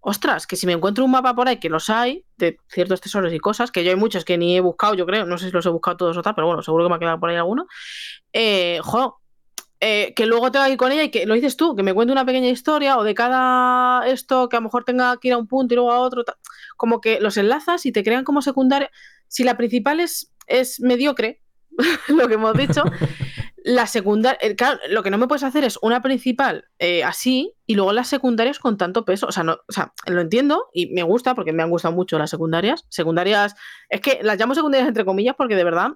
ostras, 0.00 0.46
que 0.46 0.56
si 0.56 0.66
me 0.66 0.72
encuentro 0.72 1.04
un 1.04 1.10
mapa 1.12 1.34
por 1.34 1.46
ahí, 1.48 1.58
que 1.58 1.68
los 1.68 1.88
hay, 1.88 2.24
de 2.36 2.56
ciertos 2.68 3.00
tesoros 3.00 3.32
y 3.32 3.38
cosas, 3.38 3.70
que 3.70 3.84
yo 3.84 3.90
hay 3.90 3.96
muchos 3.96 4.24
que 4.24 4.36
ni 4.36 4.56
he 4.56 4.60
buscado, 4.60 4.94
yo 4.94 5.06
creo, 5.06 5.24
no 5.26 5.38
sé 5.38 5.46
si 5.46 5.52
los 5.52 5.64
he 5.64 5.68
buscado 5.68 5.96
todos 5.96 6.16
o 6.16 6.22
tal, 6.22 6.34
pero 6.34 6.46
bueno, 6.48 6.62
seguro 6.62 6.84
que 6.84 6.90
me 6.90 6.96
ha 6.96 6.98
quedado 6.98 7.20
por 7.20 7.30
ahí 7.30 7.36
alguno, 7.36 7.66
eh, 8.32 8.80
jo, 8.82 9.20
eh, 9.80 10.12
que 10.14 10.26
luego 10.26 10.50
tenga 10.50 10.66
que 10.66 10.72
ir 10.72 10.78
con 10.78 10.92
ella 10.92 11.04
y 11.04 11.10
que 11.10 11.24
lo 11.26 11.34
dices 11.34 11.56
tú, 11.56 11.74
que 11.76 11.82
me 11.82 11.94
cuente 11.94 12.12
una 12.12 12.24
pequeña 12.24 12.48
historia 12.48 12.98
o 12.98 13.04
de 13.04 13.14
cada 13.14 14.06
esto 14.08 14.48
que 14.48 14.56
a 14.56 14.60
lo 14.60 14.64
mejor 14.64 14.84
tenga 14.84 15.16
que 15.18 15.28
ir 15.28 15.34
a 15.34 15.38
un 15.38 15.46
punto 15.48 15.74
y 15.74 15.76
luego 15.76 15.92
a 15.92 15.98
otro, 16.00 16.24
ta- 16.24 16.36
como 16.76 17.00
que 17.00 17.20
los 17.20 17.36
enlazas 17.36 17.84
y 17.86 17.92
te 17.92 18.02
crean 18.04 18.24
como 18.24 18.42
secundaria. 18.42 18.90
Si 19.28 19.42
la 19.44 19.56
principal 19.56 19.98
es, 20.00 20.32
es 20.46 20.78
mediocre, 20.80 21.40
lo 22.08 22.28
que 22.28 22.34
hemos 22.34 22.54
dicho, 22.54 22.82
La 23.64 23.86
secundaria, 23.86 24.38
eh, 24.40 24.56
claro, 24.56 24.80
lo 24.90 25.02
que 25.02 25.10
no 25.10 25.18
me 25.18 25.28
puedes 25.28 25.44
hacer 25.44 25.62
es 25.64 25.78
una 25.82 26.02
principal 26.02 26.64
eh, 26.78 27.04
así 27.04 27.54
y 27.66 27.74
luego 27.76 27.92
las 27.92 28.08
secundarias 28.08 28.58
con 28.58 28.76
tanto 28.76 29.04
peso. 29.04 29.26
O 29.26 29.32
sea, 29.32 29.44
no, 29.44 29.58
o 29.66 29.72
sea, 29.72 29.92
lo 30.06 30.20
entiendo 30.20 30.66
y 30.72 30.92
me 30.92 31.02
gusta 31.04 31.34
porque 31.34 31.52
me 31.52 31.62
han 31.62 31.70
gustado 31.70 31.94
mucho 31.94 32.18
las 32.18 32.30
secundarias. 32.30 32.84
Secundarias, 32.88 33.54
es 33.88 34.00
que 34.00 34.18
las 34.22 34.38
llamo 34.38 34.54
secundarias 34.54 34.88
entre 34.88 35.04
comillas 35.04 35.36
porque 35.36 35.54
de 35.54 35.64
verdad 35.64 35.90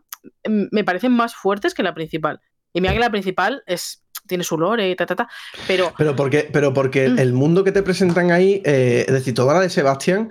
mm, 0.49 0.67
me 0.71 0.85
parecen 0.85 1.12
más 1.12 1.35
fuertes 1.35 1.75
que 1.75 1.83
la 1.83 1.95
principal. 1.95 2.41
Y 2.73 2.81
mira 2.81 2.93
que 2.93 3.01
la 3.01 3.11
principal 3.11 3.62
es 3.67 4.03
tiene 4.27 4.45
su 4.45 4.59
lore 4.59 4.91
y 4.91 4.97
ta, 4.97 5.07
ta, 5.07 5.17
ta. 5.17 5.29
Pero 5.67 5.93
Pero 5.97 6.17
porque, 6.17 6.49
pero 6.53 6.73
porque 6.73 7.09
Mm. 7.09 7.19
el 7.19 7.33
mundo 7.33 7.64
que 7.64 7.73
te 7.73 7.83
presentan 7.83 8.31
ahí, 8.31 8.61
eh, 8.64 9.05
es 9.07 9.12
decir, 9.14 9.35
toda 9.35 9.55
la 9.55 9.61
de 9.61 9.71
Sebastián, 9.71 10.31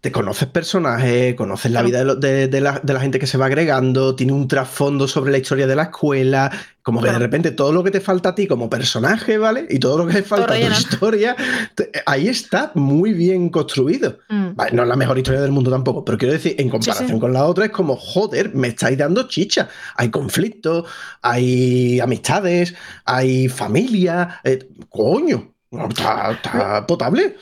te 0.00 0.12
conoces 0.12 0.46
personajes, 0.48 1.34
conoces 1.34 1.72
la 1.72 1.82
vida 1.82 1.98
de, 1.98 2.04
lo- 2.04 2.14
de- 2.14 2.46
de 2.46 2.60
la, 2.60 2.78
de 2.80 2.92
la 2.92 3.00
gente 3.00 3.18
que 3.18 3.26
se 3.26 3.38
va 3.38 3.46
agregando, 3.46 4.14
tiene 4.14 4.32
un 4.32 4.46
trasfondo 4.46 5.08
sobre 5.08 5.32
la 5.32 5.38
historia 5.38 5.66
de 5.66 5.74
la 5.74 5.84
escuela, 5.84 6.52
como 6.82 7.02
que 7.02 7.10
de 7.10 7.18
repente 7.18 7.50
todo 7.50 7.72
lo 7.72 7.82
que 7.82 7.90
te 7.90 8.00
falta 8.00 8.28
a 8.28 8.34
ti 8.36 8.46
como 8.46 8.70
personaje, 8.70 9.36
¿vale? 9.38 9.66
Y 9.68 9.80
todo 9.80 9.98
lo 9.98 10.06
que 10.06 10.12
te 10.14 10.22
falta 10.22 10.54
a 10.54 10.60
tu 10.60 10.66
historia, 10.72 11.34
te- 11.74 11.90
ahí 12.06 12.28
está 12.28 12.70
muy 12.74 13.12
bien 13.14 13.48
construido. 13.48 14.18
mm, 14.28 14.54
Vale, 14.54 14.70
no 14.76 14.82
es 14.82 14.88
la 14.88 14.96
mejor 14.96 15.18
historia 15.18 15.40
del 15.40 15.50
mundo 15.50 15.70
tampoco, 15.72 16.04
pero 16.04 16.16
quiero 16.18 16.34
decir, 16.34 16.54
en 16.58 16.68
comparación 16.68 17.08
sí. 17.16 17.18
con 17.18 17.32
la 17.32 17.44
otra, 17.44 17.64
es 17.64 17.72
como, 17.72 17.96
joder, 17.96 18.54
me 18.54 18.68
estáis 18.68 18.96
dando 18.98 19.26
chicha. 19.26 19.68
Hay 19.96 20.10
conflictos, 20.10 20.84
hay 21.22 21.98
amistades, 22.00 22.74
hay 23.04 23.48
familia. 23.48 24.40
eh, 24.44 24.68
coño, 24.88 25.55
está, 25.70 26.32
está 26.32 26.86
potable. 26.86 27.36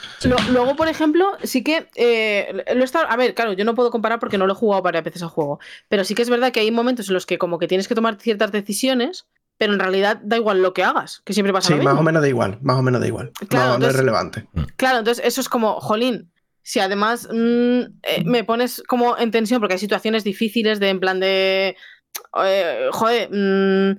Luego, 0.50 0.76
por 0.76 0.88
ejemplo, 0.88 1.32
sí 1.42 1.62
que 1.62 1.88
eh, 1.96 2.64
lo 2.74 2.84
estado- 2.84 3.06
A 3.08 3.16
ver, 3.16 3.34
claro, 3.34 3.52
yo 3.52 3.64
no 3.64 3.74
puedo 3.74 3.90
comparar 3.90 4.18
porque 4.20 4.38
no 4.38 4.46
lo 4.46 4.52
he 4.52 4.56
jugado 4.56 4.82
varias 4.82 5.04
veces 5.04 5.22
al 5.22 5.28
juego. 5.28 5.60
Pero 5.88 6.04
sí 6.04 6.14
que 6.14 6.22
es 6.22 6.30
verdad 6.30 6.52
que 6.52 6.60
hay 6.60 6.70
momentos 6.70 7.08
en 7.08 7.14
los 7.14 7.26
que 7.26 7.38
como 7.38 7.58
que 7.58 7.68
tienes 7.68 7.88
que 7.88 7.94
tomar 7.94 8.16
ciertas 8.20 8.52
decisiones, 8.52 9.26
pero 9.58 9.72
en 9.72 9.78
realidad 9.78 10.20
da 10.22 10.36
igual 10.36 10.62
lo 10.62 10.72
que 10.74 10.82
hagas, 10.82 11.22
que 11.24 11.32
siempre 11.32 11.52
pasa 11.52 11.68
Sí, 11.68 11.72
lo 11.74 11.78
mismo. 11.78 11.92
más 11.92 12.00
o 12.00 12.04
menos 12.04 12.22
da 12.22 12.28
igual, 12.28 12.58
más 12.62 12.76
o 12.78 12.82
menos 12.82 13.00
da 13.00 13.06
igual. 13.06 13.30
Claro, 13.48 13.64
no, 13.64 13.68
no 13.68 13.74
es 13.74 13.76
entonces- 13.94 14.00
relevante. 14.00 14.46
Claro, 14.76 14.98
entonces 14.98 15.24
eso 15.24 15.40
es 15.40 15.48
como, 15.48 15.80
jolín, 15.80 16.30
si 16.62 16.80
además 16.80 17.28
mm, 17.30 17.80
eh, 18.02 18.22
me 18.24 18.42
pones 18.42 18.82
como 18.88 19.16
en 19.18 19.30
tensión 19.30 19.60
porque 19.60 19.74
hay 19.74 19.78
situaciones 19.78 20.24
difíciles 20.24 20.80
de 20.80 20.88
en 20.88 20.98
plan 20.98 21.20
de... 21.20 21.76
eh, 22.44 22.88
joder, 22.90 23.28
mm, 23.30 23.96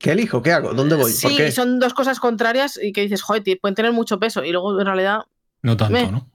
¿Qué 0.00 0.12
elijo? 0.12 0.42
¿Qué 0.42 0.52
hago? 0.52 0.74
¿Dónde 0.74 0.94
voy? 0.94 1.12
¿Por 1.20 1.30
sí, 1.30 1.36
qué? 1.36 1.50
son 1.52 1.78
dos 1.78 1.94
cosas 1.94 2.20
contrarias 2.20 2.78
y 2.82 2.92
que 2.92 3.02
dices, 3.02 3.22
joder, 3.22 3.42
pueden 3.60 3.74
tener 3.74 3.92
mucho 3.92 4.18
peso 4.18 4.44
y 4.44 4.52
luego 4.52 4.78
en 4.78 4.86
realidad... 4.86 5.20
No 5.62 5.76
tanto, 5.76 5.92
Me- 5.92 6.10
¿no? 6.10 6.28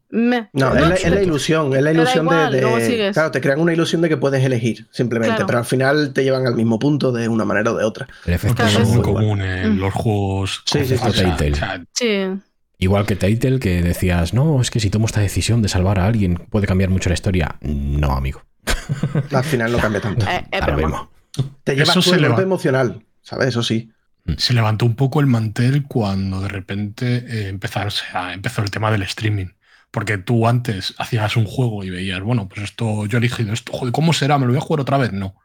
No, 0.53 0.75
es 0.75 0.81
la, 0.87 0.93
es 0.95 1.09
la 1.09 1.23
ilusión, 1.23 1.75
es 1.75 1.81
la 1.81 1.91
ilusión 1.91 2.25
igual, 2.25 2.51
de. 2.51 3.11
Claro, 3.13 3.31
te 3.31 3.41
crean 3.41 3.59
una 3.59 3.73
ilusión 3.73 4.01
de 4.03 4.09
que 4.09 4.17
puedes 4.17 4.43
elegir, 4.43 4.85
simplemente, 4.91 5.37
Claro. 5.37 5.47
pero 5.47 5.57
al 5.59 5.65
final 5.65 6.13
te 6.13 6.23
llevan 6.23 6.45
al 6.45 6.53
mismo 6.53 6.77
punto 6.77 7.11
de 7.11 7.27
una 7.29 7.45
manera 7.45 7.71
o 7.71 7.75
de 7.75 7.83
otra. 7.83 8.07
El 8.25 8.33
efecto 8.33 8.63
es 8.63 8.87
muy 8.89 9.01
común 9.01 9.41
en 9.41 9.77
Mm. 9.77 9.79
los 9.79 9.91
juegos. 9.93 10.61
Sí, 10.65 10.85
sí, 10.85 10.97
sí, 10.97 11.03
o 11.07 11.11
sea, 11.11 11.83
Sí. 11.93 12.27
Igual 12.77 13.07
que 13.07 13.15
Telltale, 13.15 13.57
que 13.59 13.81
decías, 13.81 14.35
no, 14.35 14.61
es 14.61 14.69
que 14.69 14.79
si 14.79 14.89
tomo 14.91 15.07
esta 15.07 15.21
decisión 15.21 15.61
de 15.63 15.69
salvar 15.69 15.97
a 15.99 16.05
alguien 16.05 16.35
puede 16.51 16.67
cambiar 16.67 16.91
mucho 16.91 17.09
la 17.09 17.13
historia. 17.15 17.55
No, 17.61 18.11
amigo. 18.11 18.43
Al 19.31 19.43
final 19.43 19.71
no 19.71 19.79
cambia 19.79 20.01
tanto. 20.01 20.25
Eh, 20.29 20.45
mismo. 20.77 21.09
Te 21.63 21.75
llevas 21.75 22.03
se 22.03 22.17
golpe 22.19 22.41
emocional, 22.43 23.03
¿sabes? 23.23 23.47
Eso 23.49 23.63
sí. 23.63 23.89
se 24.37 24.53
levantó 24.53 24.85
un 24.85 24.95
poco 24.95 25.19
el 25.19 25.25
mantel 25.27 25.83
cuando 25.83 26.39
de 26.41 26.47
repente 26.47 27.25
eh, 27.27 27.49
empezarse 27.49 28.05
a- 28.13 28.33
empezó 28.33 28.61
el 28.61 28.71
tema 28.71 28.89
del 28.91 29.01
streaming. 29.03 29.47
Porque 29.91 30.17
tú 30.17 30.47
antes 30.47 30.93
hacías 30.97 31.35
un 31.37 31.45
juego 31.45 31.83
y 31.83 31.89
veías, 31.89 32.21
bueno, 32.21 32.47
pues 32.47 32.61
esto, 32.63 33.05
yo 33.05 33.17
he 33.17 33.19
elegido 33.19 33.51
esto, 33.53 33.73
joder, 33.73 33.91
¿cómo 33.91 34.13
será? 34.13 34.37
¿Me 34.37 34.45
lo 34.45 34.53
voy 34.53 34.57
a 34.57 34.61
jugar 34.61 34.79
otra 34.81 34.97
vez? 34.97 35.11
No. 35.11 35.35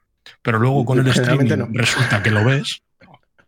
Pero 0.43 0.59
luego 0.59 0.85
con 0.85 0.99
el 0.99 1.12
Generalmente 1.12 1.55
streaming 1.55 1.72
no. 1.74 1.79
resulta 1.81 2.22
que 2.22 2.31
lo 2.31 2.45
ves 2.45 2.83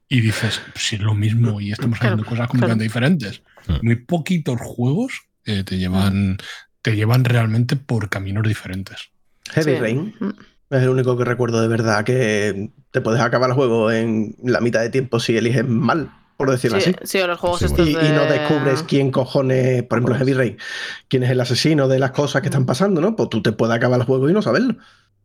y 0.08 0.20
dices, 0.20 0.60
pues 0.72 0.84
si 0.84 0.96
es 0.96 1.02
lo 1.02 1.14
mismo 1.14 1.60
y 1.60 1.70
estamos 1.72 1.98
Claro, 2.00 2.14
haciendo 2.16 2.28
cosas 2.28 2.48
completamente 2.48 2.82
diferentes. 2.84 3.42
Mm. 3.68 3.74
Muy 3.86 3.96
poquitos 3.96 4.58
juegos 4.60 5.12
eh, 5.46 5.62
te 5.64 5.78
llevan, 5.78 6.38
te 6.82 6.96
llevan 6.96 7.24
realmente 7.24 7.76
por 7.76 8.08
caminos 8.10 8.46
diferentes. 8.46 9.10
Heavy 9.52 9.74
Sí. 9.74 9.78
Rain 9.80 10.14
Mm. 10.18 10.30
Es 10.70 10.82
el 10.82 10.88
único 10.88 11.16
que 11.16 11.24
recuerdo 11.24 11.60
de 11.60 11.68
verdad 11.68 12.04
que 12.04 12.70
te 12.90 13.00
puedes 13.00 13.20
acabar 13.20 13.50
el 13.50 13.54
juego 13.56 13.90
en 13.90 14.34
la 14.42 14.60
mitad 14.60 14.80
de 14.80 14.90
tiempo 14.90 15.18
si 15.20 15.36
eliges 15.36 15.66
mal, 15.66 16.10
por 16.36 16.50
decirlo 16.50 16.80
Sí, 16.80 16.90
así. 16.96 17.06
sí, 17.06 17.18
o 17.20 17.26
los 17.26 17.38
juegos 17.38 17.58
Sí, 17.60 17.64
estos 17.66 17.88
Y, 17.88 17.90
y 17.92 17.94
no 18.12 18.22
de- 18.24 18.38
descubres 18.38 18.82
quién 18.84 19.10
cojones, 19.10 19.82
por 19.84 19.98
ejemplo, 19.98 20.14
Heavy 20.16 20.32
Rain, 20.34 20.56
quién 21.08 21.22
es 21.24 21.30
el 21.30 21.40
asesino 21.40 21.88
de 21.88 21.98
las 21.98 22.12
cosas 22.12 22.40
que 22.42 22.48
están 22.48 22.66
pasando, 22.66 23.00
¿no? 23.00 23.16
Pues 23.16 23.28
tú 23.30 23.42
te 23.42 23.52
puedes 23.52 23.74
acabar 23.76 24.00
el 24.00 24.06
juego 24.06 24.30
y 24.30 24.32
no 24.32 24.42
saberlo, 24.42 24.76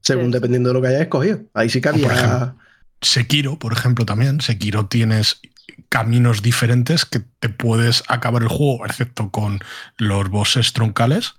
según 0.01 0.25
Sí. 0.25 0.31
dependiendo 0.31 0.69
de 0.69 0.73
lo 0.73 0.81
que 0.81 0.87
hayas 0.89 1.01
escogido. 1.01 1.41
Ahí 1.53 1.69
sí 1.69 1.81
había. 1.87 2.11
ejemplo, 2.11 2.55
Sekiro, 3.01 3.59
por 3.59 3.73
ejemplo, 3.73 4.05
también. 4.05 4.41
Sekiro 4.41 4.87
tienes 4.87 5.41
caminos 5.89 6.41
diferentes 6.41 7.05
que 7.05 7.21
te 7.39 7.49
puedes 7.49 8.03
acabar 8.07 8.41
el 8.41 8.47
juego, 8.47 8.85
excepto 8.85 9.29
con 9.29 9.59
los 9.97 10.29
bosses 10.29 10.73
troncales. 10.73 11.35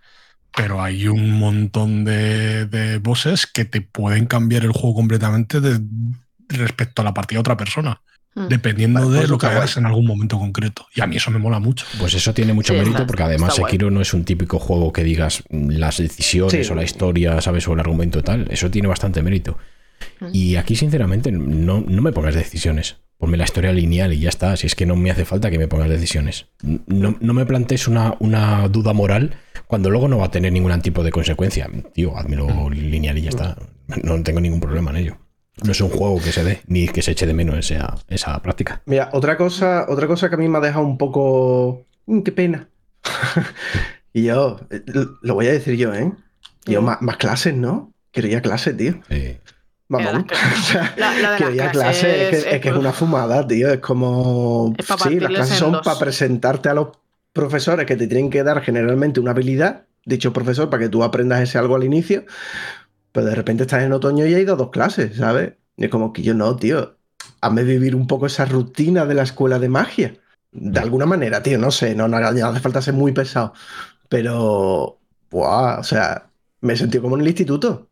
Pero 0.56 0.82
hay 0.82 1.06
un 1.06 1.32
montón 1.38 2.04
de, 2.04 2.64
de 2.66 2.98
bosses 2.98 3.46
que 3.46 3.64
te 3.66 3.82
pueden 3.82 4.26
cambiar 4.26 4.64
el 4.64 4.72
juego 4.72 4.94
completamente 4.96 5.60
de- 5.60 5.80
respecto 6.48 7.02
a 7.02 7.04
la 7.04 7.12
partida 7.14 7.36
de 7.36 7.40
otra 7.40 7.56
persona, 7.56 8.00
Mm. 8.34 8.48
dependiendo 8.48 9.00
Vale, 9.00 9.06
pues 9.08 9.18
de 9.18 9.24
eso 9.24 9.32
lo 9.32 9.38
que 9.38 9.46
hagas 9.46 9.76
en 9.78 9.86
algún 9.86 10.06
momento 10.06 10.38
concreto. 10.38 10.86
Y 10.94 11.00
a 11.00 11.06
mí 11.06 11.16
eso 11.16 11.30
me 11.30 11.38
mola 11.38 11.58
mucho. 11.58 11.86
Pues 11.98 12.12
eso 12.14 12.34
tiene 12.34 12.52
mucho 12.52 12.72
Sí, 12.74 12.78
mérito 12.78 13.06
porque 13.06 13.22
además 13.22 13.58
guay. 13.58 13.70
Sekiro 13.70 13.90
no 13.90 14.00
es 14.02 14.12
un 14.14 14.24
típico 14.24 14.58
juego 14.58 14.92
que 14.92 15.04
digas 15.04 15.42
mm, 15.50 15.70
las 15.70 15.96
decisiones 15.98 16.66
Sí. 16.66 16.72
o 16.72 16.74
la 16.76 16.84
historia, 16.84 17.40
¿sabes? 17.40 17.66
O 17.68 17.72
el 17.72 17.80
argumento 17.80 18.18
y 18.18 18.22
tal. 18.22 18.46
Eso 18.50 18.70
tiene 18.70 18.88
bastante 18.88 19.22
mérito. 19.22 19.56
Mm. 20.20 20.26
Y 20.32 20.56
aquí, 20.56 20.76
sinceramente, 20.76 21.32
no, 21.32 21.82
no 21.86 22.02
me 22.02 22.12
pongas 22.12 22.34
decisiones. 22.34 22.96
Ponme 23.18 23.38
la 23.38 23.44
historia 23.44 23.72
lineal 23.72 24.12
y 24.12 24.20
ya 24.20 24.28
está. 24.28 24.54
Si 24.58 24.66
es 24.66 24.74
que 24.74 24.84
no 24.84 24.94
me 24.96 25.10
hace 25.10 25.24
falta 25.24 25.50
que 25.50 25.58
me 25.58 25.66
pongas 25.68 25.88
decisiones. 25.88 26.46
No, 26.86 27.16
no 27.18 27.32
me 27.32 27.46
plantees 27.46 27.88
una, 27.88 28.14
una 28.18 28.68
duda 28.68 28.92
moral 28.92 29.34
cuando 29.66 29.90
luego 29.90 30.08
no 30.08 30.18
va 30.18 30.26
a 30.26 30.30
tener 30.30 30.52
ningún 30.52 30.80
tipo 30.82 31.02
de 31.02 31.10
consecuencia. 31.10 31.68
Tío, 31.92 32.16
házmelo 32.16 32.70
lineal 32.70 33.18
y 33.18 33.22
ya 33.22 33.30
está. 33.30 33.56
No 34.02 34.22
tengo 34.22 34.40
ningún 34.40 34.60
problema 34.60 34.90
en 34.90 34.96
ello. 34.96 35.16
No 35.64 35.72
es 35.72 35.80
un 35.80 35.88
juego 35.88 36.18
que 36.20 36.32
se 36.32 36.44
dé, 36.44 36.60
ni 36.66 36.86
que 36.88 37.00
se 37.02 37.12
eche 37.12 37.26
de 37.26 37.32
menos 37.32 37.56
esa, 37.58 37.96
esa 38.08 38.40
práctica. 38.42 38.82
Mira, 38.84 39.08
otra 39.12 39.36
cosa, 39.38 39.86
otra 39.88 40.06
cosa 40.06 40.28
que 40.28 40.34
a 40.34 40.38
mí 40.38 40.48
me 40.48 40.58
ha 40.58 40.60
dejado 40.60 40.84
un 40.84 40.98
poco. 40.98 41.86
Mm, 42.06 42.20
qué 42.20 42.32
pena. 42.32 42.68
y 44.12 44.24
yo, 44.24 44.60
eh, 44.70 44.82
lo 45.22 45.34
voy 45.34 45.46
a 45.46 45.52
decir 45.52 45.76
yo, 45.76 45.94
¿eh? 45.94 46.12
Yo, 46.66 46.82
Mm. 46.82 46.84
más, 46.84 47.02
más 47.02 47.16
clases, 47.16 47.54
¿no? 47.54 47.92
Quería 48.10 48.40
clases, 48.42 48.76
tío. 48.76 48.94
Vamos. 49.88 50.12
las 50.12 50.24
clases. 50.26 50.58
O 50.58 50.62
sea, 50.72 50.94
La- 50.96 51.10
la 51.10 51.16
de 51.16 51.22
las 51.22 51.40
quería 51.42 51.70
clases 51.70 52.00
clases, 52.02 52.04
es, 52.22 52.30
que, 52.30 52.36
es- 52.48 52.54
es 52.54 52.60
que 52.60 52.68
es 52.68 52.74
una 52.74 52.92
fumada, 52.92 53.46
tío. 53.46 53.70
Es 53.72 53.80
como. 53.80 54.74
Sí, 55.04 55.20
las 55.20 55.30
clases 55.30 55.56
son 55.58 55.72
dos. 55.72 55.82
para 55.84 55.98
presentarte 55.98 56.68
a 56.68 56.74
los 56.74 56.88
profesores 57.36 57.86
que 57.86 57.96
te 57.96 58.08
tienen 58.08 58.30
que 58.30 58.42
dar 58.42 58.62
generalmente 58.62 59.20
una 59.20 59.30
habilidad, 59.30 59.86
dicho 60.04 60.32
profesor, 60.32 60.70
para 60.70 60.84
que 60.84 60.88
tú 60.88 61.04
aprendas 61.04 61.40
ese 61.40 61.58
algo 61.58 61.76
al 61.76 61.84
inicio. 61.84 62.24
Pero 63.12 63.26
de 63.26 63.34
repente 63.34 63.62
estás 63.62 63.84
en 63.84 63.92
otoño 63.92 64.26
y 64.26 64.34
hay 64.34 64.44
dos 64.44 64.70
clases, 64.70 65.16
¿sabes? 65.16 65.54
Y 65.76 65.84
es 65.84 65.90
como 65.90 66.12
que 66.12 66.22
yo 66.22 66.34
no, 66.34 66.56
tío. 66.56 66.96
Hazme 67.40 67.62
vivir 67.64 67.94
un 67.94 68.06
poco 68.06 68.26
esa 68.26 68.44
rutina 68.44 69.06
de 69.06 69.14
la 69.14 69.22
escuela 69.22 69.58
de 69.58 69.68
magia. 69.68 70.14
De 70.52 70.80
alguna 70.80 71.06
manera, 71.06 71.42
tío, 71.42 71.58
no 71.58 71.70
sé, 71.70 71.94
no, 71.94 72.08
no 72.08 72.16
hace 72.16 72.60
falta 72.60 72.82
ser 72.82 72.94
muy 72.94 73.12
pesado. 73.12 73.52
Pero, 74.08 74.98
buah, 75.30 75.80
o 75.80 75.84
sea, 75.84 76.30
me 76.60 76.76
sentido 76.76 77.02
como 77.02 77.16
en 77.16 77.22
el 77.22 77.28
instituto. 77.28 77.88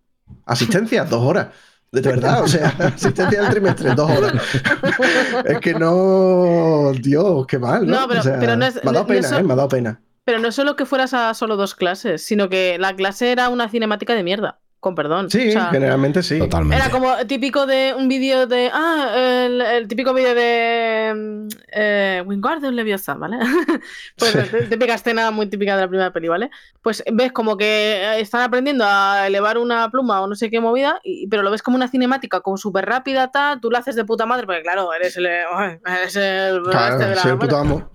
Asistencia, 0.47 1.05
dos 1.05 1.23
horas. 1.23 1.49
De 1.93 2.01
verdad, 2.01 2.43
o 2.43 2.49
sea, 2.49 2.68
asistencia 2.78 3.41
del 3.43 3.51
trimestre, 3.51 3.95
dos 3.95 4.11
horas. 4.11 4.32
Es 5.45 5.59
que 5.61 5.74
no, 5.74 6.93
Dios, 7.01 7.47
qué 7.47 7.59
mal, 7.59 7.87
¿no? 7.87 8.01
No, 8.01 8.09
pero- 8.09 8.20
O 8.20 8.22
sea, 8.24 8.39
pero 8.41 8.57
no 8.57 8.64
es- 8.66 8.74
me 8.76 8.80
ha 8.91 8.93
dado 8.93 9.01
no- 9.01 9.07
pena, 9.07 9.39
¿eh? 9.39 9.43
Me 9.43 9.53
ha 9.53 9.57
dado 9.57 9.68
pena. 9.68 10.01
Pero 10.24 10.39
no 10.39 10.51
solo 10.53 10.74
que 10.74 10.87
fueras 10.87 11.12
a 11.14 11.35
solo 11.35 11.57
dos 11.57 11.74
clases, 11.74 12.22
sino 12.24 12.49
que 12.49 12.78
la 12.78 12.97
clase 12.97 13.30
era 13.30 13.49
una 13.51 13.68
cinemática 13.68 14.14
de 14.14 14.22
mierda, 14.24 14.59
con 14.85 14.95
perdón. 14.95 15.30
Sí, 15.30 15.49
O 15.49 15.53
sea, 15.53 15.66
generalmente 15.70 16.22
sí. 16.22 16.39
totalmente. 16.39 16.76
Era 16.76 16.91
como 16.91 17.16
típico 17.26 17.66
de 17.66 17.95
un 17.97 18.07
vídeo 18.09 18.47
de. 18.47 18.70
Ah, 18.72 19.45
el, 19.47 19.61
el 19.61 19.89
típico 19.89 20.12
vídeo 20.14 20.35
de. 20.35 21.12
mm, 21.16 21.49
Eh, 21.72 22.22
Wingardium 22.26 22.74
Leviosa, 22.74 23.14
¿vale? 23.14 23.39
pues 24.16 24.30
Sí. 24.32 24.39
la 24.39 24.68
típica 24.68 24.95
escena 24.95 25.30
muy 25.30 25.47
típica 25.49 25.74
de 25.74 25.82
la 25.82 25.89
primera 25.89 26.12
peli, 26.12 26.28
¿vale? 26.28 26.51
Pues 26.82 27.03
ves 27.12 27.32
como 27.32 27.57
que 27.57 27.64
eh, 27.97 28.20
están 28.20 28.43
aprendiendo 28.43 28.85
a 28.87 29.26
elevar 29.26 29.59
una 29.59 29.91
pluma 29.91 30.20
o 30.20 30.26
no 30.26 30.35
sé 30.35 30.51
qué 30.51 30.61
movida, 30.61 31.01
y- 31.03 31.26
pero 31.28 31.43
lo 31.43 31.51
ves 31.51 31.62
como 31.62 31.76
una 31.76 31.89
cinemática, 31.89 32.41
como 32.43 32.57
súper 32.59 32.85
rápida, 32.87 33.30
tal. 33.30 33.61
Tú 33.61 33.70
la 33.70 33.78
haces 33.78 33.97
de 33.97 34.05
puta 34.05 34.26
madre, 34.26 34.47
porque 34.47 34.62
claro, 34.62 34.93
eres 34.93 35.16
el. 35.16 35.26
Eres 35.26 36.14
el. 36.16 36.62
Claro, 36.62 36.95
este 36.97 37.09
de 37.09 37.14
la- 37.16 37.22
soy 37.22 37.32
el 37.32 37.39
puto 37.39 37.57
bueno, 37.59 37.74
amo. 37.74 37.91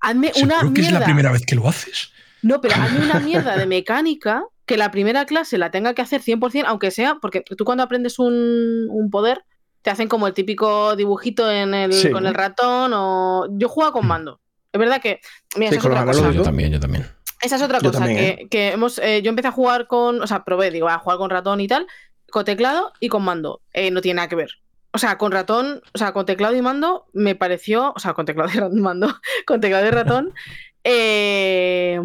hazme 0.00 0.32
una 0.42 0.58
creo 0.60 0.74
que 0.74 0.80
es 0.82 0.92
la 0.92 1.04
primera 1.04 1.30
vez 1.32 1.46
que 1.46 1.54
lo 1.54 1.68
haces. 1.68 2.10
No, 2.42 2.60
pero 2.60 2.74
hazme 2.74 3.04
una 3.04 3.18
mierda 3.30 3.56
de 3.56 3.66
mecánica 3.66 4.44
que 4.68 4.76
la 4.76 4.92
primera 4.92 5.26
clase 5.26 5.58
la 5.58 5.72
tenga 5.72 5.94
que 5.94 6.02
hacer 6.02 6.20
100%, 6.22 6.62
aunque 6.66 6.92
sea, 6.92 7.16
porque 7.20 7.40
tú 7.40 7.64
cuando 7.64 7.82
aprendes 7.82 8.20
un, 8.20 8.86
un 8.88 9.10
poder, 9.10 9.42
te 9.82 9.90
hacen 9.90 10.06
como 10.08 10.28
el 10.28 10.34
típico 10.34 10.94
dibujito 10.94 11.50
en 11.50 11.74
el, 11.74 11.92
Sí. 11.92 12.10
con 12.10 12.26
el 12.26 12.34
ratón 12.34 12.92
o... 12.94 13.46
Yo 13.52 13.68
juego 13.68 13.90
con 13.92 14.06
mando. 14.06 14.40
Es 14.72 14.78
verdad 14.78 15.00
que... 15.00 15.20
Mira, 15.56 15.70
Sí, 15.72 15.78
esa 15.78 15.88
es 15.88 15.92
otra 15.92 16.04
cosa. 16.04 16.30
yo 16.30 16.42
también, 16.42 16.70
yo 16.70 16.78
también. 16.78 17.06
Esa 17.40 17.56
es 17.56 17.62
otra 17.62 17.78
Yo 17.78 17.90
cosa, 17.90 18.04
también, 18.04 18.36
que, 18.36 18.48
que 18.48 18.72
hemos, 18.72 18.98
eh, 18.98 19.22
yo 19.22 19.30
empecé 19.30 19.48
a 19.48 19.52
jugar 19.52 19.86
con, 19.86 20.20
o 20.20 20.26
sea, 20.26 20.44
probé, 20.44 20.70
digo, 20.70 20.88
a 20.88 20.98
jugar 20.98 21.18
con 21.18 21.30
ratón 21.30 21.60
y 21.60 21.68
tal, 21.68 21.86
con 22.30 22.44
teclado 22.44 22.92
y 23.00 23.08
con 23.08 23.22
mando. 23.24 23.62
Eh, 23.72 23.90
no 23.90 24.00
tiene 24.00 24.16
nada 24.16 24.28
que 24.28 24.36
ver. 24.36 24.50
o 24.92 24.98
sea, 24.98 25.16
con 25.18 25.30
ratón, 25.32 25.80
o 25.94 25.98
sea, 25.98 26.12
con 26.12 26.26
teclado 26.26 26.56
y 26.56 26.62
mando, 26.62 27.06
me 27.12 27.34
pareció, 27.36 27.92
o 27.94 27.98
sea, 28.00 28.12
con 28.14 28.26
teclado 28.26 28.50
y 28.52 28.58
mando, 28.80 29.14
con 29.46 29.60
teclado 29.60 29.86
y 29.86 29.90
ratón, 29.90 30.34
eh, 30.84 32.00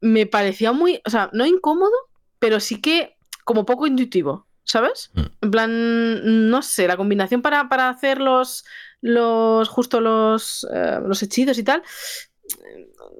me 0.00 0.26
parecía 0.26 0.72
muy, 0.72 1.00
o 1.04 1.10
sea, 1.10 1.30
no 1.32 1.46
incómodo, 1.46 1.92
pero 2.38 2.60
sí 2.60 2.80
que 2.80 3.16
como 3.44 3.64
poco 3.64 3.86
intuitivo, 3.86 4.46
¿sabes? 4.64 5.10
Mm. 5.14 5.20
En 5.42 5.50
plan, 5.50 6.50
no 6.50 6.62
sé, 6.62 6.86
la 6.86 6.96
combinación 6.96 7.42
para, 7.42 7.68
para 7.68 7.88
hacer 7.88 8.20
los, 8.20 8.64
los, 9.00 9.68
justo 9.68 10.00
los, 10.00 10.66
eh, 10.72 10.98
los 11.04 11.22
hechizos 11.22 11.58
y 11.58 11.62
tal, 11.62 11.82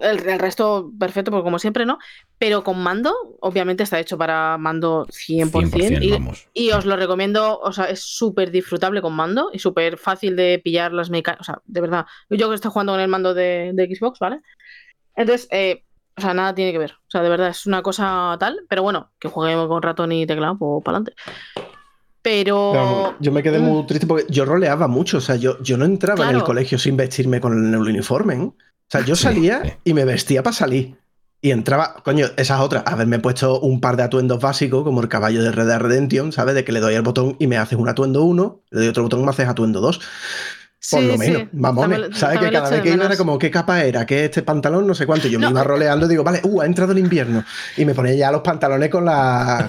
el, 0.01 0.29
el 0.29 0.39
resto 0.39 0.93
perfecto, 0.99 1.31
porque 1.31 1.45
como 1.45 1.59
siempre, 1.59 1.87
¿no? 1.87 1.99
Pero 2.39 2.63
con 2.63 2.79
mando, 2.83 3.15
obviamente 3.41 3.83
está 3.83 3.99
hecho 3.99 4.19
para 4.19 4.59
mando 4.59 5.07
100%. 5.07 5.51
100%, 5.51 6.03
y, 6.03 6.11
vamos. 6.11 6.49
y 6.53 6.71
os 6.73 6.85
lo 6.85 6.97
recomiendo, 6.97 7.59
o 7.59 7.73
sea, 7.73 7.87
es 7.87 8.01
súper 8.01 8.51
disfrutable 8.51 9.01
con 9.01 9.15
mando 9.15 9.51
y 9.53 9.59
súper 9.59 9.97
fácil 9.97 10.37
de 10.37 10.61
pillar 10.63 10.93
las 10.93 11.09
mecánicas. 11.09 11.49
O 11.49 11.53
sea, 11.53 11.63
de 11.65 11.81
verdad, 11.81 12.07
yo 12.29 12.49
que 12.49 12.55
estoy 12.55 12.71
jugando 12.71 12.93
con 12.93 13.01
el 13.01 13.09
mando 13.09 13.33
de, 13.33 13.71
de 13.73 13.95
Xbox, 13.95 14.19
¿vale? 14.19 14.41
Entonces, 15.15 15.49
eh, 15.51 15.86
o 16.17 16.21
sea, 16.21 16.35
nada 16.35 16.55
tiene 16.55 16.73
que 16.73 16.79
ver. 16.79 16.93
O 16.93 17.11
sea, 17.11 17.23
de 17.23 17.29
verdad, 17.29 17.49
es 17.49 17.67
una 17.67 17.83
cosa 17.83 18.37
tal, 18.41 18.61
pero 18.69 18.83
bueno, 18.83 19.11
que 19.19 19.29
juguemos 19.29 19.69
con 19.69 19.83
ratón 19.83 20.13
y 20.13 20.27
teclado, 20.27 20.57
pues 20.59 20.83
para 20.85 20.99
adelante. 20.99 21.15
Pero. 22.23 22.71
Pero 22.73 23.15
yo 23.21 23.33
me 23.33 23.43
quedé 23.43 23.59
Mm. 23.59 23.63
muy 23.65 23.87
triste 23.87 24.07
porque 24.07 24.25
yo 24.29 24.45
roleaba 24.45 24.89
mucho. 24.89 25.19
O 25.19 25.21
sea, 25.21 25.37
yo, 25.37 25.61
yo 25.63 25.77
no 25.77 25.85
entraba 25.85 26.25
en 26.25 26.31
el 26.31 26.35
Claro. 26.37 26.47
colegio 26.47 26.79
sin 26.79 26.97
vestirme 26.97 27.41
con 27.41 27.73
el 27.75 27.81
uniforme. 27.81 28.35
¿eh? 28.35 28.41
O 28.41 28.55
sea, 28.89 29.03
yo 29.05 29.15
Sí, 29.17 29.25
salía 29.25 29.63
sí. 29.65 29.73
y 29.85 29.95
me 29.95 30.05
vestía 30.05 30.43
para 30.43 30.55
salir. 30.55 30.97
Y 31.43 31.51
entraba, 31.53 31.97
coño, 32.03 32.27
esa 32.37 32.57
es 32.57 32.61
otra. 32.61 32.81
Haberme 32.87 33.19
puesto 33.21 33.61
un 33.61 33.81
par 33.81 33.97
de 33.97 34.03
atuendos 34.03 34.41
básicos, 34.41 34.83
como 34.83 35.01
el 35.03 35.09
caballo 35.09 35.43
de 35.43 35.53
Red 35.53 35.67
Dead 35.67 35.79
Redemption, 35.79 36.33
¿sabes? 36.33 36.55
De 36.57 36.65
que 36.65 36.73
le 36.73 36.81
doy 36.81 36.95
al 36.97 37.03
botón 37.03 37.37
y 37.39 37.47
me 37.47 37.59
haces 37.59 37.79
un 37.79 37.89
atuendo 37.89 38.23
1, 38.25 38.63
le 38.71 38.81
doy 38.81 38.89
otro 38.89 39.05
botón 39.05 39.21
y 39.21 39.25
me 39.25 39.31
haces 39.31 39.47
atuendo 39.47 39.81
2. 39.81 40.01
Por 40.91 41.01
Sí, 41.01 41.07
lo 41.07 41.13
sí, 41.15 41.19
menos, 41.19 41.43
mamones. 41.53 41.91
también- 42.01 42.15
¿Sabes? 42.15 42.39
Que 42.39 42.51
cada 42.53 42.71
vez 42.71 42.81
que 42.83 42.91
iba 42.91 43.05
era 43.07 43.17
como, 43.17 43.39
¿qué 43.39 43.51
capa 43.51 43.83
era? 43.83 44.07
¿Qué 44.07 44.27
este 44.27 44.43
pantalón? 44.43 44.87
No 44.87 44.95
sé 44.95 45.05
cuánto. 45.07 45.27
Yo 45.29 45.41
me 45.41 45.49
iba 45.51 45.65
roleando 45.65 46.07
y 46.07 46.09
digo, 46.09 46.23
vale, 46.23 46.41
uh, 46.45 46.61
ha 46.61 46.67
entrado 46.67 46.93
el 46.93 46.99
invierno. 46.99 47.45
Y 47.77 47.85
me 47.85 47.95
ponía 47.95 48.15
ya 48.15 48.31
los 48.31 48.43
pantalones 48.43 48.89
con, 48.91 49.05
la, 49.05 49.69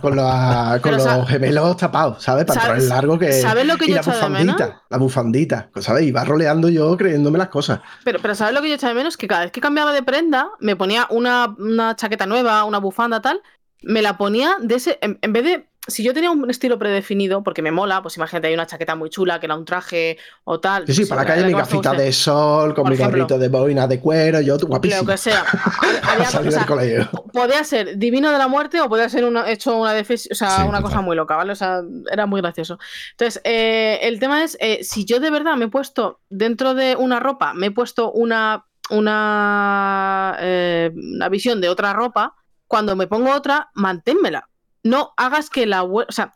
con, 0.00 0.16
la- 0.16 0.78
con 0.82 0.92
los 0.96 1.28
gemelos 1.28 1.76
tapados, 1.76 2.22
¿sabes? 2.22 2.44
Pantalones 2.46 2.84
¿Sabes- 2.84 2.88
largos 2.88 3.18
que. 3.18 3.32
sabes 3.32 3.66
lo 3.66 3.76
que 3.76 3.84
y 3.84 3.88
yo 3.88 3.94
la 3.96 4.00
echo 4.00 4.10
de 4.10 4.16
bufandita, 4.16 4.66
menos? 4.66 4.82
la 4.90 4.98
bufandita, 4.98 5.70
¿sabes? 5.80 6.02
Iba 6.04 6.24
roleando 6.24 6.68
yo 6.68 6.96
creyéndome 6.96 7.38
las 7.38 7.48
cosas. 7.48 7.80
Pero, 8.04 8.18
pero 8.20 8.34
¿sabes 8.34 8.54
lo 8.54 8.60
que 8.62 8.68
yo 8.68 8.74
echaba 8.74 8.92
de 8.92 8.98
menos? 8.98 9.16
Que 9.16 9.28
cada 9.28 9.42
vez 9.42 9.52
que 9.52 9.60
cambiaba 9.60 9.92
de 9.92 10.02
prenda, 10.02 10.48
me 10.60 10.74
ponía 10.76 11.06
una, 11.10 11.54
una 11.58 11.94
chaqueta 11.96 12.26
nueva, 12.26 12.64
una 12.64 12.78
bufanda, 12.78 13.20
tal, 13.22 13.40
me 13.82 14.02
la 14.02 14.16
ponía 14.18 14.56
de 14.60 14.74
ese. 14.74 14.98
En, 15.00 15.18
en 15.22 15.32
vez 15.32 15.44
de. 15.44 15.68
Si 15.88 16.02
yo 16.02 16.12
tenía 16.12 16.30
un 16.30 16.50
estilo 16.50 16.78
predefinido, 16.78 17.42
porque 17.42 17.62
me 17.62 17.70
mola, 17.70 18.02
pues 18.02 18.16
imagínate, 18.16 18.48
hay 18.48 18.54
una 18.54 18.66
chaqueta 18.66 18.94
muy 18.96 19.08
chula 19.10 19.38
que 19.38 19.46
era 19.46 19.54
un 19.54 19.64
traje 19.64 20.18
o 20.44 20.58
tal. 20.58 20.86
Sí, 20.86 20.92
sí, 20.94 21.00
pues, 21.02 21.08
para 21.10 21.22
la 21.22 21.26
calle 21.28 21.46
mi 21.46 21.52
gafita 21.52 21.92
de 21.92 22.12
sol, 22.12 22.74
con 22.74 22.84
Por 22.84 22.90
mi 22.90 22.94
ejemplo. 22.94 23.18
gorrito 23.18 23.38
de 23.38 23.48
boina 23.48 23.86
de 23.86 24.00
cuero, 24.00 24.40
yo 24.40 24.58
guapísimo. 24.58 25.02
Lo 25.02 25.08
que 25.08 25.16
sea. 25.18 25.44
Había- 26.02 26.26
Salir 26.26 26.48
o 26.48 26.50
sea, 26.50 26.60
del 26.60 26.68
colegio. 26.68 27.10
podía 27.32 27.62
ser 27.64 27.96
divino 27.98 28.30
de 28.32 28.38
la 28.38 28.48
muerte 28.48 28.80
o 28.80 28.88
podía 28.88 29.08
ser 29.08 29.24
una, 29.24 29.48
hecho 29.50 29.76
una 29.76 29.92
o 29.92 30.04
sea, 30.34 30.50
Sí, 30.50 30.62
una 30.68 30.82
cosa 30.82 31.00
muy 31.00 31.14
loca, 31.16 31.36
¿vale? 31.36 31.52
O 31.52 31.56
sea, 31.56 31.82
era 32.10 32.26
muy 32.26 32.40
gracioso. 32.40 32.78
Entonces, 33.12 33.40
eh, 33.44 33.98
el 34.02 34.18
tema 34.18 34.42
es, 34.44 34.56
eh, 34.60 34.80
si 34.82 35.04
yo 35.04 35.20
de 35.20 35.30
verdad 35.30 35.54
me 35.56 35.66
he 35.66 35.68
puesto 35.68 36.20
dentro 36.28 36.74
de 36.74 36.96
una 36.96 37.20
ropa, 37.20 37.54
me 37.54 37.66
he 37.66 37.70
puesto 37.70 38.10
una, 38.12 38.66
una, 38.90 40.36
eh, 40.40 40.90
una 40.94 41.28
visión 41.28 41.60
de 41.60 41.68
otra 41.68 41.92
ropa, 41.92 42.34
cuando 42.66 42.96
me 42.96 43.06
pongo 43.06 43.32
otra, 43.32 43.70
manténmela. 43.74 44.48
No 44.86 45.12
hagas 45.16 45.50
que 45.50 45.66
la... 45.66 45.82
hue- 45.84 46.06
O 46.08 46.12
sea, 46.12 46.32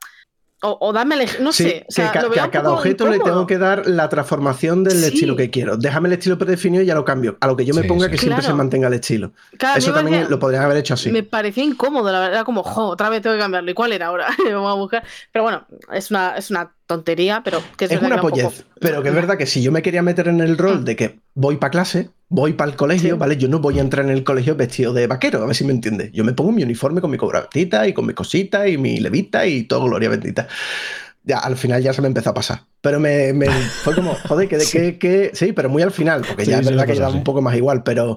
o, 0.63 0.77
o 0.79 0.93
dame... 0.93 1.15
el- 1.15 1.43
No 1.43 1.53
Sí, 1.53 1.63
sé. 1.65 1.87
O 1.89 1.93
sea, 1.93 2.13
que, 2.13 2.19
lo 2.21 2.27
a 2.27 2.29
un 2.45 2.51
cada 2.51 2.65
poco 2.65 2.77
objeto 2.77 3.09
le 3.09 3.19
tengo 3.19 3.47
que 3.47 3.57
dar 3.57 3.87
la 3.87 4.09
transformación 4.11 4.85
del 4.85 4.99
Sí. 4.99 5.07
estilo 5.07 5.35
que 5.35 5.49
quiero. 5.51 5.77
Déjame 5.79 6.09
el 6.09 6.13
estilo 6.15 6.37
predefinido 6.37 6.83
y 6.83 6.87
ya 6.87 6.95
lo 6.95 7.05
cambio. 7.05 7.39
A 7.41 7.47
lo 7.47 7.57
que 7.57 7.65
yo 7.65 7.73
me 7.75 7.81
Sí, 7.83 7.89
ponga 7.89 8.07
sí. 8.07 8.11
que 8.13 8.19
siempre 8.19 8.41
Claro. 8.43 8.53
se 8.53 8.57
mantenga 8.59 8.89
el 8.89 8.95
estilo. 8.95 9.33
Claro, 9.59 9.79
Eso 9.79 9.93
también 9.95 10.17
parecía- 10.19 10.31
lo 10.31 10.39
podrían 10.39 10.65
haber 10.65 10.77
hecho 10.77 10.93
así. 10.95 11.11
Me 11.11 11.23
parecía 11.23 11.65
incómodo, 11.65 12.13
la 12.13 12.19
verdad. 12.21 12.35
Era 12.35 12.45
como, 12.45 12.63
jo, 12.63 12.89
otra 12.89 13.09
vez 13.09 13.23
tengo 13.23 13.37
que 13.37 13.41
cambiarlo. 13.41 13.71
¿Y 13.71 13.75
cuál 13.75 13.93
era 13.95 14.09
ahora? 14.09 14.27
Vamos 14.53 14.71
a 14.71 14.75
buscar. 14.75 15.05
Pero 15.33 15.45
bueno, 15.45 15.67
es 15.93 16.11
una, 16.11 16.37
es 16.37 16.51
una 16.51 16.71
tontería, 16.95 17.43
pero 17.45 17.63
que 17.77 17.85
es, 17.87 17.93
una 17.93 18.09
que 18.09 18.15
un 18.17 18.21
pollez, 18.21 18.45
poco- 18.45 18.57
pero 18.81 19.03
que 19.03 19.09
es 19.11 19.15
verdad 19.15 19.39
que 19.39 19.47
si 19.47 19.63
yo 19.63 19.71
me 19.73 19.81
quería 19.83 20.03
meter 20.03 20.27
en 20.29 20.41
el 20.41 20.59
rol 20.59 20.81
Mm. 20.81 20.85
de 20.85 20.97
que 20.97 21.21
voy 21.35 21.57
para 21.57 21.71
clase, 21.71 22.11
voy 22.29 22.53
para 22.55 22.71
el 22.71 22.77
colegio, 22.77 23.15
Sí. 23.15 23.19
¿vale? 23.19 23.37
Yo 23.37 23.49
no 23.49 23.61
voy 23.61 23.79
a 23.79 23.81
entrar 23.83 24.05
en 24.05 24.11
el 24.11 24.25
colegio 24.25 24.57
vestido 24.57 24.93
de 24.93 25.07
vaquero, 25.07 25.43
a 25.43 25.47
ver 25.47 25.55
si 25.55 25.65
me 25.65 25.73
entiendes. 25.73 26.11
Yo 26.13 26.25
me 26.25 26.33
pongo 26.33 26.51
mi 26.53 26.63
uniforme 26.65 27.01
con 27.01 27.11
mi 27.11 27.17
cobertita 27.17 27.87
y 27.87 27.93
con 27.93 28.07
mis 28.07 28.17
cositas 28.17 28.69
y 28.69 28.77
mi 28.77 28.99
levita 28.99 29.47
y 29.47 29.63
todo, 29.65 29.85
gloria 29.85 30.09
bendita. 30.09 30.49
Ya, 31.23 31.39
al 31.39 31.57
final 31.57 31.83
ya 31.83 31.93
se 31.93 32.01
me 32.03 32.09
empezó 32.09 32.31
a 32.31 32.35
pasar. 32.35 32.63
Pero 32.81 32.99
me, 32.99 33.33
me- 33.33 33.47
fue 33.85 33.95
como, 33.95 34.15
joder, 34.27 34.49
que, 34.49 34.59
Sí. 34.61 34.79
que, 34.79 34.99
que- 34.99 35.31
sí, 35.35 35.53
pero 35.53 35.69
muy 35.69 35.83
al 35.83 35.93
final, 35.93 36.23
porque 36.27 36.45
Sí, 36.45 36.51
ya 36.51 36.59
es 36.61 36.67
verdad 36.67 36.87
que 36.87 36.97
ya 36.97 37.09
un 37.09 37.23
poco 37.25 37.41
más 37.43 37.55
igual, 37.57 37.83
pero 37.83 38.17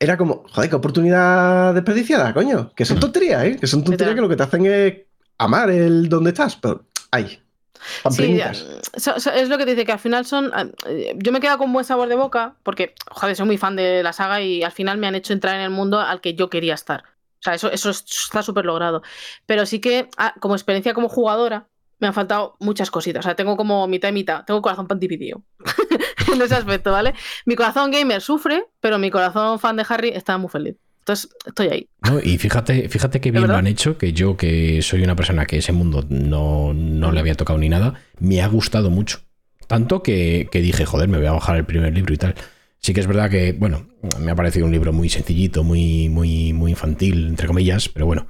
era 0.00 0.16
como, 0.16 0.42
joder, 0.50 0.68
qué 0.70 0.76
oportunidad 0.76 1.74
desperdiciada, 1.74 2.34
coño. 2.34 2.72
Que 2.74 2.84
son 2.84 2.98
tonterías, 2.98 3.44
¿eh? 3.44 3.56
Que 3.60 3.66
son 3.68 3.84
tonterías 3.84 4.14
que 4.16 4.20
lo 4.20 4.28
que 4.28 4.36
te 4.36 4.42
hacen 4.42 4.66
es 4.66 4.94
amar 5.38 5.70
el 5.70 6.08
donde 6.08 6.30
estás, 6.30 6.56
pero, 6.56 6.86
ay. 7.10 7.38
Sí, 7.82 8.00
pamplinitas. 8.02 8.64
so- 8.96 9.18
so- 9.20 9.30
es 9.32 9.48
lo 9.48 9.58
que 9.58 9.64
te 9.64 9.72
dice, 9.72 9.84
que 9.84 9.92
al 9.92 9.98
final 9.98 10.24
son. 10.26 10.52
eh, 10.86 11.14
Yo 11.16 11.32
me 11.32 11.40
quedo 11.40 11.58
con 11.58 11.72
buen 11.72 11.84
sabor 11.84 12.08
de 12.08 12.14
boca, 12.16 12.54
porque, 12.62 12.94
joder, 13.10 13.36
soy 13.36 13.46
muy 13.46 13.58
fan 13.58 13.76
de 13.76 14.02
la 14.02 14.12
saga 14.12 14.40
y 14.40 14.62
al 14.62 14.72
final 14.72 14.98
me 14.98 15.06
han 15.06 15.14
hecho 15.14 15.32
entrar 15.32 15.54
en 15.56 15.62
el 15.62 15.70
mundo 15.70 16.00
al 16.00 16.20
que 16.20 16.34
yo 16.34 16.48
quería 16.50 16.74
estar. 16.74 17.02
O 17.04 17.42
sea, 17.42 17.54
eso, 17.54 17.70
eso 17.72 17.90
es- 17.90 18.04
está 18.08 18.42
súper 18.42 18.64
logrado. 18.64 19.02
Pero 19.46 19.66
sí 19.66 19.80
que, 19.80 20.08
ah, 20.16 20.34
como 20.40 20.54
experiencia 20.54 20.94
como 20.94 21.08
jugadora, 21.08 21.66
me 21.98 22.08
han 22.08 22.14
faltado 22.14 22.56
muchas 22.60 22.90
cositas. 22.90 23.24
O 23.24 23.28
sea, 23.28 23.36
tengo 23.36 23.56
como 23.56 23.86
mitad 23.86 24.08
y 24.08 24.12
mitad. 24.12 24.44
Tengo 24.44 24.60
corazón 24.62 24.86
pan 24.88 24.98
dividido. 24.98 25.42
en 26.34 26.42
ese 26.42 26.54
aspecto, 26.54 26.90
¿vale? 26.92 27.14
Mi 27.44 27.54
corazón 27.56 27.90
gamer 27.90 28.20
sufre, 28.20 28.64
pero 28.80 28.98
mi 28.98 29.10
corazón 29.10 29.58
fan 29.60 29.76
de 29.76 29.84
Harry 29.88 30.08
está 30.10 30.36
muy 30.38 30.48
feliz. 30.50 30.76
Entonces, 31.02 31.30
estoy 31.44 31.66
ahí. 31.68 31.88
No, 32.08 32.20
y 32.20 32.38
fíjate, 32.38 32.88
fíjate 32.88 33.20
qué 33.20 33.32
¿De 33.32 33.38
bien 33.38 33.50
lo 33.50 33.56
han 33.56 33.66
hecho, 33.66 33.98
que 33.98 34.12
yo, 34.12 34.36
que 34.36 34.80
soy 34.82 35.02
una 35.02 35.16
persona 35.16 35.46
que 35.46 35.58
ese 35.58 35.72
mundo 35.72 36.06
no, 36.08 36.72
no 36.72 37.10
le 37.10 37.18
había 37.18 37.34
tocado 37.34 37.58
ni 37.58 37.68
nada, 37.68 37.94
me 38.20 38.40
ha 38.40 38.46
gustado 38.46 38.88
mucho. 38.88 39.18
Tanto 39.66 40.04
que, 40.04 40.48
que 40.52 40.60
dije, 40.60 40.84
joder, 40.86 41.08
me 41.08 41.18
voy 41.18 41.26
a 41.26 41.32
bajar 41.32 41.56
el 41.56 41.64
primer 41.64 41.92
libro 41.92 42.14
y 42.14 42.18
tal. 42.18 42.36
Sí 42.78 42.94
que 42.94 43.00
es 43.00 43.08
verdad 43.08 43.30
que, 43.30 43.52
bueno, 43.52 43.88
me 44.20 44.30
ha 44.30 44.36
parecido 44.36 44.64
un 44.64 44.70
libro 44.70 44.92
muy 44.92 45.08
sencillito, 45.08 45.64
muy, 45.64 46.08
muy, 46.08 46.52
muy 46.52 46.70
infantil, 46.70 47.26
entre 47.26 47.48
comillas, 47.48 47.88
pero 47.88 48.06
bueno. 48.06 48.28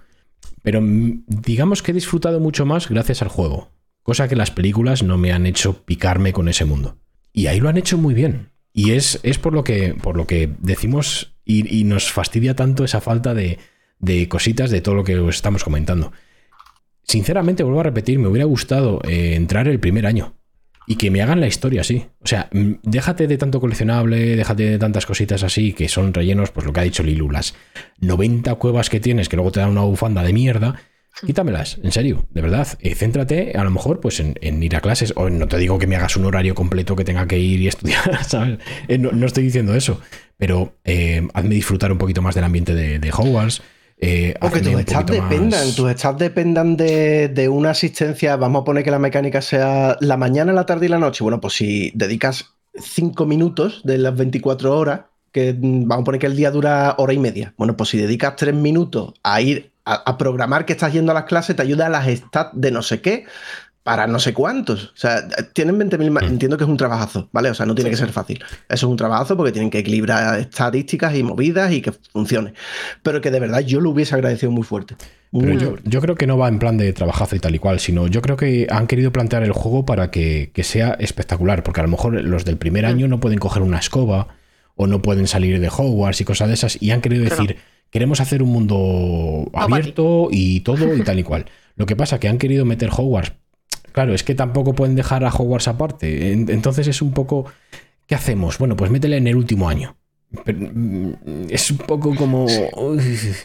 Pero 0.63 0.81
mm, 0.81 1.25
digamos 1.27 1.83
que 1.83 1.91
he 1.91 1.95
disfrutado 1.95 2.41
mucho 2.41 2.65
más 2.65 2.89
gracias 2.89 3.21
al 3.21 3.29
juego. 3.29 3.71
Cosa 4.03 4.29
que 4.29 4.37
las 4.37 4.51
películas 4.51 5.03
no 5.03 5.19
me 5.19 5.33
han 5.33 5.45
hecho 5.45 5.85
picarme 5.85 6.33
con 6.33 6.49
ese 6.49 6.65
mundo. 6.65 6.97
Y 7.35 7.49
ahí 7.49 7.61
lo 7.61 7.69
han 7.69 7.77
hecho 7.77 7.99
muy 7.99 8.15
bien. 8.15 8.51
Y 8.73 8.93
es, 8.93 9.21
es 9.23 9.39
por, 9.39 9.53
lo 9.53 9.63
que, 9.63 9.95
por 9.95 10.17
lo 10.17 10.27
que 10.27 10.51
decimos 10.61 11.32
y, 11.45 11.85
nos 11.85 12.13
fastidia 12.13 12.55
tanto 12.55 12.85
esa 12.85 13.01
falta 13.01 13.35
de, 13.35 13.59
de 13.99 14.29
cositas 14.29 14.71
de 14.71 14.81
todo 14.81 14.95
lo 14.95 15.05
que 15.05 15.19
os 15.19 15.35
estamos 15.35 15.65
comentando. 15.65 16.13
Sinceramente, 17.05 17.63
vuelvo 17.63 17.81
a 17.81 17.85
repetir, 17.85 18.19
me 18.19 18.29
hubiera 18.29 18.47
gustado 18.47 19.01
eh, 19.05 19.35
entrar 19.35 19.69
el 19.69 19.81
primer 19.81 20.07
año 20.07 20.35
y 20.87 20.97
que 20.97 21.11
me 21.11 21.23
hagan 21.23 21.41
la 21.41 21.47
historia 21.47 21.83
así. 21.83 22.07
O 22.23 22.27
sea, 22.27 22.49
mm, 22.53 22.75
déjate 22.83 23.27
de 23.27 23.39
tanto 23.39 23.61
coleccionable, 23.61 24.37
déjate 24.37 24.71
de 24.71 24.79
tantas 24.79 25.07
cositas 25.07 25.43
así 25.43 25.73
que 25.73 25.89
son 25.89 26.15
rellenos, 26.15 26.51
pues 26.51 26.67
lo 26.67 26.73
que 26.73 26.81
ha 26.81 26.85
dicho 26.85 27.03
Lilu, 27.03 27.31
las 27.31 27.55
90 28.01 28.55
cuevas 28.57 28.91
que 28.91 29.01
tienes 29.01 29.29
que 29.29 29.37
luego 29.37 29.53
te 29.53 29.61
dan 29.61 29.71
una 29.71 29.83
bufanda 29.83 30.23
de 30.23 30.33
mierda. 30.33 30.81
Quítamelas, 31.27 31.79
en 31.83 31.93
serio, 31.93 32.27
de 32.31 32.41
verdad. 32.43 32.67
Eh, 32.81 32.95
céntrate 32.95 33.53
a 33.57 33.65
lo 33.65 33.71
mejor 33.71 34.01
pues 34.01 34.19
en, 34.21 34.35
en 34.41 34.63
ir 34.63 34.75
a 34.77 34.81
clases. 34.81 35.13
O 35.17 35.31
no 35.31 35.47
te 35.49 35.59
digo 35.59 35.79
que 35.79 35.87
me 35.87 35.97
hagas 35.97 36.17
un 36.17 36.25
horario 36.25 36.55
completo 36.55 36.97
que 36.97 37.05
tenga 37.05 37.27
que 37.27 37.39
ir 37.39 37.61
y 37.61 37.69
estudiar, 37.69 38.25
¿sabes? 38.29 38.59
Eh, 38.89 38.99
no, 38.99 39.13
no 39.13 39.27
estoy 39.27 39.45
diciendo 39.45 39.75
eso. 39.75 40.01
Pero 40.39 40.75
eh, 40.85 41.27
hazme 41.35 41.55
disfrutar 41.55 41.93
un 41.93 41.99
poquito 41.99 42.23
más 42.23 42.35
del 42.35 42.45
ambiente 42.45 42.75
de, 42.75 42.99
de 42.99 43.11
Hogwarts. 43.13 43.63
eh, 43.99 44.35
O 44.41 44.51
que 44.51 44.61
tus 44.61 44.73
poquito 44.73 45.13
dependan, 45.13 45.51
más- 45.67 45.77
tus 45.77 45.91
stats 45.93 46.19
dependan 46.19 46.77
de, 46.77 47.29
de 47.29 47.49
una 47.49 47.71
asistencia. 47.71 48.35
Vamos 48.37 48.63
a 48.63 48.65
poner 48.65 48.83
que 48.83 48.91
la 48.91 48.99
mecánica 48.99 49.41
sea 49.43 49.97
la 50.01 50.17
mañana, 50.17 50.53
la 50.53 50.67
tarde 50.67 50.87
y 50.87 50.89
la 50.89 50.99
noche. 50.99 51.23
Bueno, 51.23 51.41
pues 51.41 51.55
si 51.55 51.93
dedicas 51.95 52.47
5 52.75 53.27
minutos 53.27 53.83
de 53.85 53.99
las 53.99 54.17
24 54.17 54.77
horas, 54.77 55.03
que 55.31 55.53
mm, 55.55 55.87
vamos 55.87 56.03
a 56.03 56.05
poner 56.07 56.21
que 56.21 56.27
el 56.27 56.37
día 56.37 56.51
dura 56.51 56.95
hora 56.99 57.13
y 57.13 57.19
media. 57.19 57.55
Bueno, 57.57 57.77
pues 57.77 57.91
si 57.91 57.99
dedicas 57.99 58.35
3 58.37 58.55
minutos 58.55 59.15
a 59.23 59.41
ir 59.41 59.72
a, 59.85 59.95
a 59.95 60.19
programar 60.19 60.65
que 60.67 60.73
estás 60.73 60.93
yendo 60.93 61.13
a 61.13 61.15
las 61.15 61.25
clases, 61.25 61.57
te 61.57 61.63
ayuda 61.63 61.87
a 61.87 61.91
las 61.91 62.07
stats 62.09 62.51
de 62.55 62.71
no 62.71 62.83
sé 62.83 63.01
qué 63.01 63.25
para 63.83 64.07
no 64.07 64.21
sé 64.21 64.33
cuántos. 64.33 64.87
O 64.87 64.97
sea, 64.97 65.27
tienen 65.53 65.79
20.000 65.79 66.11
más. 66.11 66.23
Mm. 66.25 66.29
Entiendo 66.29 66.57
que 66.57 66.65
es 66.65 66.71
un 66.71 66.77
trabajazo, 66.77 67.29
¿vale? 67.33 67.51
O 67.51 67.55
sea, 67.55 67.67
no 67.67 67.75
tiene 67.75 67.91
que 67.91 67.97
ser 67.97 68.11
fácil. 68.13 68.39
Eso 68.69 68.87
es 68.87 68.91
un 68.91 68.97
trabajo 68.97 69.37
porque 69.37 69.53
tienen 69.53 69.71
que 69.71 69.79
equilibrar 69.79 70.39
estadísticas 70.39 71.15
y 71.17 71.23
movidas 71.23 71.73
y 71.73 71.83
que 71.83 71.93
funcione. 72.13 72.55
Pero 73.03 73.21
que 73.21 73.31
de 73.31 73.41
verdad 73.41 73.61
yo 73.61 73.81
lo 73.81 73.91
hubiese 73.91 74.15
agradecido 74.15 74.53
muy 74.53 74.63
fuerte. 74.63 74.95
Pero 75.33 75.47
Muy 75.47 75.59
yo, 75.59 75.69
fuerte. 75.71 75.91
yo 75.91 76.01
creo 76.01 76.15
que 76.15 76.27
no 76.27 76.39
va 76.39 76.49
en 76.49 76.59
plan 76.59 76.77
de 76.77 76.93
trabajazo 76.93 77.35
y 77.35 77.41
tal 77.41 77.55
y 77.55 77.59
cual, 77.59 77.81
sino 77.81 78.07
yo 78.07 78.23
creo 78.23 78.37
que 78.37 78.67
han 78.71 78.87
querido 78.87 79.13
plantear 79.13 79.43
el 79.43 79.53
juego 79.53 79.85
para 79.85 80.11
que, 80.11 80.51
que 80.55 80.63
sea 80.63 80.91
espectacular, 81.01 81.63
porque 81.65 81.81
a 81.81 81.85
lo 81.85 81.89
mejor 81.89 82.23
los 82.23 82.45
del 82.45 82.59
primer 82.59 82.85
año 82.87 83.09
no 83.09 83.19
pueden 83.19 83.39
coger 83.39 83.63
una 83.63 83.79
escoba 83.79 84.29
o 84.77 84.87
no 84.87 85.03
pueden 85.03 85.27
salir 85.27 85.59
de 85.59 85.69
Hogwarts 85.69 86.21
y 86.21 86.25
cosas 86.25 86.49
de 86.49 86.55
esas, 86.55 86.81
y 86.81 86.91
han 86.91 87.01
querido 87.01 87.25
Claro. 87.25 87.47
Queremos 87.93 88.21
hacer 88.21 88.43
un 88.43 88.49
mundo 88.51 89.49
abierto 89.55 90.29
y 90.33 90.61
todo 90.61 90.97
y 90.97 91.03
tal 91.03 91.21
y 91.21 91.23
cual. 91.23 91.47
Lo 91.77 91.87
que 91.87 91.95
pasa 91.95 92.19
que 92.19 92.29
han 92.29 92.39
querido 92.39 92.65
meter 92.65 92.91
Hogwarts 92.91 93.33
Claro, 93.93 94.15
es 94.15 94.25
que 94.25 94.35
tampoco 94.35 94.75
pueden 94.75 94.95
dejar 94.97 95.23
a 95.25 95.29
Hogwarts 95.31 95.69
aparte. 95.69 96.33
En- 96.33 96.51
Entonces 96.51 96.89
es 96.89 97.01
un 97.03 97.13
poco. 97.13 97.45
¿Qué 98.07 98.15
hacemos? 98.15 98.59
Bueno, 98.59 98.75
pues 98.75 98.91
métele 98.91 99.19
en 99.19 99.27
el 99.29 99.37
último 99.37 99.69
año. 99.69 99.97
Pero, 100.45 100.59
mm, 100.73 101.13
es 101.51 101.71
un 101.71 101.77
poco 101.79 102.15
como. 102.17 102.47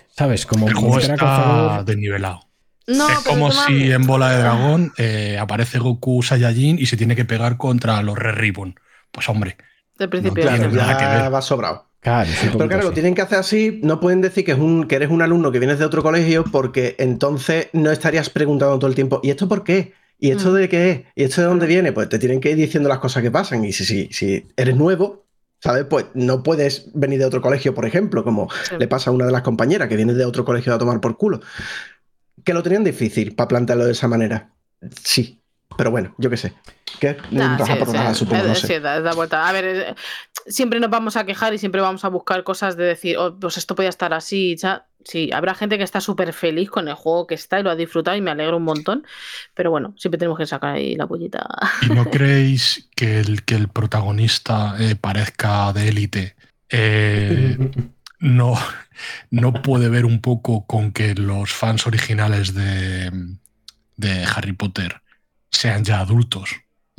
¿Sabes? 0.09 0.45
Como 0.45 0.67
El 0.67 0.73
juego 0.73 0.99
está 0.99 1.83
desnivelado. 1.85 2.39
No, 2.87 3.09
es 3.09 3.19
como 3.19 3.51
si 3.51 3.91
en 3.91 4.07
Bola 4.07 4.31
de 4.31 4.37
Dragón 4.39 4.93
eh, 4.97 5.37
aparece 5.37 5.79
Goku 5.79 6.23
Saiyajin 6.23 6.79
y 6.79 6.85
se 6.85 6.95
tiene 6.95 7.17
que 7.17 7.25
pegar 7.25 7.57
contra 7.57 8.01
los 8.01 8.17
Red 8.17 8.35
Ribbon. 8.35 8.79
Pues 9.11 9.27
hombre, 9.27 9.57
Del 9.97 10.07
principio. 10.07 10.45
No 10.45 10.51
ya 10.51 10.55
tiene 10.57 10.69
está. 10.73 10.81
nada 10.87 10.97
que 10.97 11.03
ya 11.03 11.23
ver. 11.23 11.33
va 11.33 11.41
sobrado. 11.41 11.87
Claro, 12.07 12.29
Pero 12.53 12.67
claro, 12.69 12.83
lo 12.85 12.91
tienen 12.93 13.13
que 13.15 13.21
hacer 13.21 13.37
así, 13.37 13.81
no 13.83 13.99
pueden 13.99 14.21
decir 14.21 14.45
que, 14.45 14.53
es 14.53 14.57
un, 14.57 14.87
que 14.87 14.95
eres 14.95 15.09
un 15.09 15.21
alumno 15.21 15.51
que 15.51 15.59
vienes 15.59 15.77
de 15.77 15.83
otro 15.85 16.01
colegio 16.01 16.45
porque 16.49 16.95
entonces 16.99 17.67
no 17.73 17.91
estarías 17.91 18.29
preguntando 18.29 18.79
todo 18.79 18.87
el 18.89 18.95
tiempo, 18.95 19.19
¿y 19.23 19.29
esto 19.29 19.47
por 19.49 19.63
qué? 19.65 19.91
¿Y 20.17 20.31
esto 20.31 20.51
Mm. 20.51 20.53
de 20.55 20.69
qué 20.69 20.89
es? 20.91 21.01
¿Y 21.15 21.23
esto 21.23 21.41
de 21.41 21.47
dónde 21.47 21.67
viene? 21.67 21.91
Pues 21.91 22.07
te 22.07 22.17
tienen 22.17 22.39
que 22.39 22.51
ir 22.51 22.55
diciendo 22.55 22.87
las 22.87 22.99
cosas 22.99 23.21
que 23.23 23.29
pasan. 23.29 23.65
Y 23.65 23.73
si, 23.73 23.83
si, 23.85 24.07
si 24.11 24.47
eres 24.55 24.75
nuevo, 24.77 25.25
¿sabes? 25.61 25.83
Pues 25.89 26.05
no 26.13 26.43
puedes 26.43 26.89
venir 26.93 27.19
de 27.19 27.25
otro 27.25 27.41
colegio, 27.41 27.75
por 27.75 27.85
ejemplo, 27.85 28.23
como 28.23 28.47
Sí. 28.69 28.75
le 28.79 28.87
pasa 28.87 29.09
a 29.09 29.13
una 29.13 29.25
de 29.25 29.31
las 29.33 29.41
compañeras 29.41 29.89
que 29.89 29.95
viene 29.97 30.13
de 30.13 30.23
otro 30.25 30.45
colegio 30.45 30.73
a 30.73 30.77
tomar 30.79 31.01
por 31.01 31.17
culo. 31.17 31.41
Que 32.43 32.53
lo 32.53 32.63
tenían 32.63 32.83
difícil 32.85 33.35
para 33.35 33.49
plantearlo 33.49 33.85
de 33.85 33.91
esa 33.91 34.07
manera. 34.07 34.49
Sí. 35.03 35.41
Pero 35.77 35.91
bueno, 35.91 36.15
yo 36.17 36.29
qué 36.31 36.37
sé. 36.37 36.53
¿Qué? 36.99 37.17
Nah, 37.29 37.57
sí, 37.63 37.73
por 37.77 37.87
sí, 37.89 37.93
raja, 37.93 38.13
supongo, 38.15 38.43
no 38.47 38.55
sí, 38.55 38.65
sé. 38.65 38.79
da, 38.79 38.99
da 39.01 39.13
vuelta. 39.13 39.47
A 39.47 39.51
ver, 39.51 39.65
eh, 39.65 39.95
siempre 40.47 40.79
nos 40.79 40.89
vamos 40.89 41.15
a 41.17 41.25
quejar 41.25 41.53
y 41.53 41.57
siempre 41.57 41.81
vamos 41.81 42.05
a 42.05 42.09
buscar 42.09 42.43
cosas 42.43 42.77
de 42.77 42.85
decir, 42.85 43.17
oh, 43.17 43.37
pues 43.39 43.57
esto 43.57 43.75
podía 43.75 43.89
estar 43.89 44.13
así. 44.13 44.55
ya. 44.55 44.85
Sí, 45.03 45.29
habrá 45.31 45.53
gente 45.53 45.77
que 45.77 45.85
está 45.85 46.01
súper 46.01 46.33
feliz 46.33 46.69
con 46.69 46.89
el 46.89 46.93
juego 46.95 47.27
que 47.27 47.35
está 47.35 47.59
y 47.59 47.63
lo 47.63 47.69
ha 47.69 47.77
disfrutado 47.77 48.17
y 48.17 48.21
me 48.21 48.31
alegro 48.31 48.57
un 48.57 48.63
montón. 48.63 49.05
Pero 49.53 49.71
bueno, 49.71 49.93
siempre 49.97 50.17
tenemos 50.17 50.37
que 50.37 50.45
sacar 50.45 50.75
ahí 50.75 50.95
la 50.95 51.07
pollita. 51.07 51.47
¿y 51.83 51.89
no 51.93 52.05
creéis 52.11 52.89
que 52.95 53.19
el, 53.19 53.43
que 53.43 53.55
el 53.55 53.69
protagonista 53.69 54.75
eh, 54.79 54.95
parezca 54.95 55.71
de 55.71 55.87
élite? 55.87 56.35
Eh, 56.69 57.57
no, 58.19 58.55
no 59.29 59.53
puede 59.53 59.87
ver 59.87 60.03
un 60.03 60.19
poco 60.19 60.65
con 60.65 60.91
que 60.91 61.15
los 61.15 61.53
fans 61.53 61.87
originales 61.87 62.53
de, 62.53 63.09
de 63.95 64.25
Harry 64.25 64.53
Potter 64.53 65.01
sean 65.51 65.85
ya 65.85 66.01
adultos. 66.01 66.49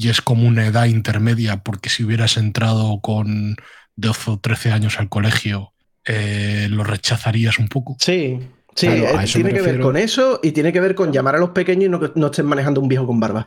Y 0.01 0.11
es 0.11 0.23
como 0.23 0.47
una 0.47 0.65
edad 0.65 0.87
intermedia, 0.87 1.65
porque 1.65 1.91
si 1.91 2.05
hubieras 2.05 2.37
entrado 2.37 3.01
con 3.01 3.57
12 3.97 4.31
o 4.31 4.39
13 4.39 4.71
años 4.71 5.01
al 5.01 5.09
colegio, 5.09 5.73
eh, 6.05 6.69
lo 6.71 6.85
rechazarías 6.85 7.59
un 7.59 7.67
poco. 7.67 7.97
Sí, 7.99 8.39
sí, 8.77 8.87
Claro, 8.87 9.21
eh, 9.21 9.27
tiene 9.27 9.53
que 9.53 9.61
ver 9.61 9.81
con 9.81 9.97
eso 9.97 10.39
y 10.41 10.53
tiene 10.53 10.73
que 10.73 10.81
ver 10.81 10.95
con 10.95 11.13
llamar 11.13 11.35
a 11.35 11.39
los 11.39 11.51
pequeños 11.51 11.87
y 11.87 11.89
no 11.89 11.99
que 11.99 12.13
no 12.15 12.27
estén 12.27 12.47
manejando 12.47 12.81
un 12.81 12.87
viejo 12.87 13.07
con 13.07 13.19
barba. 13.19 13.45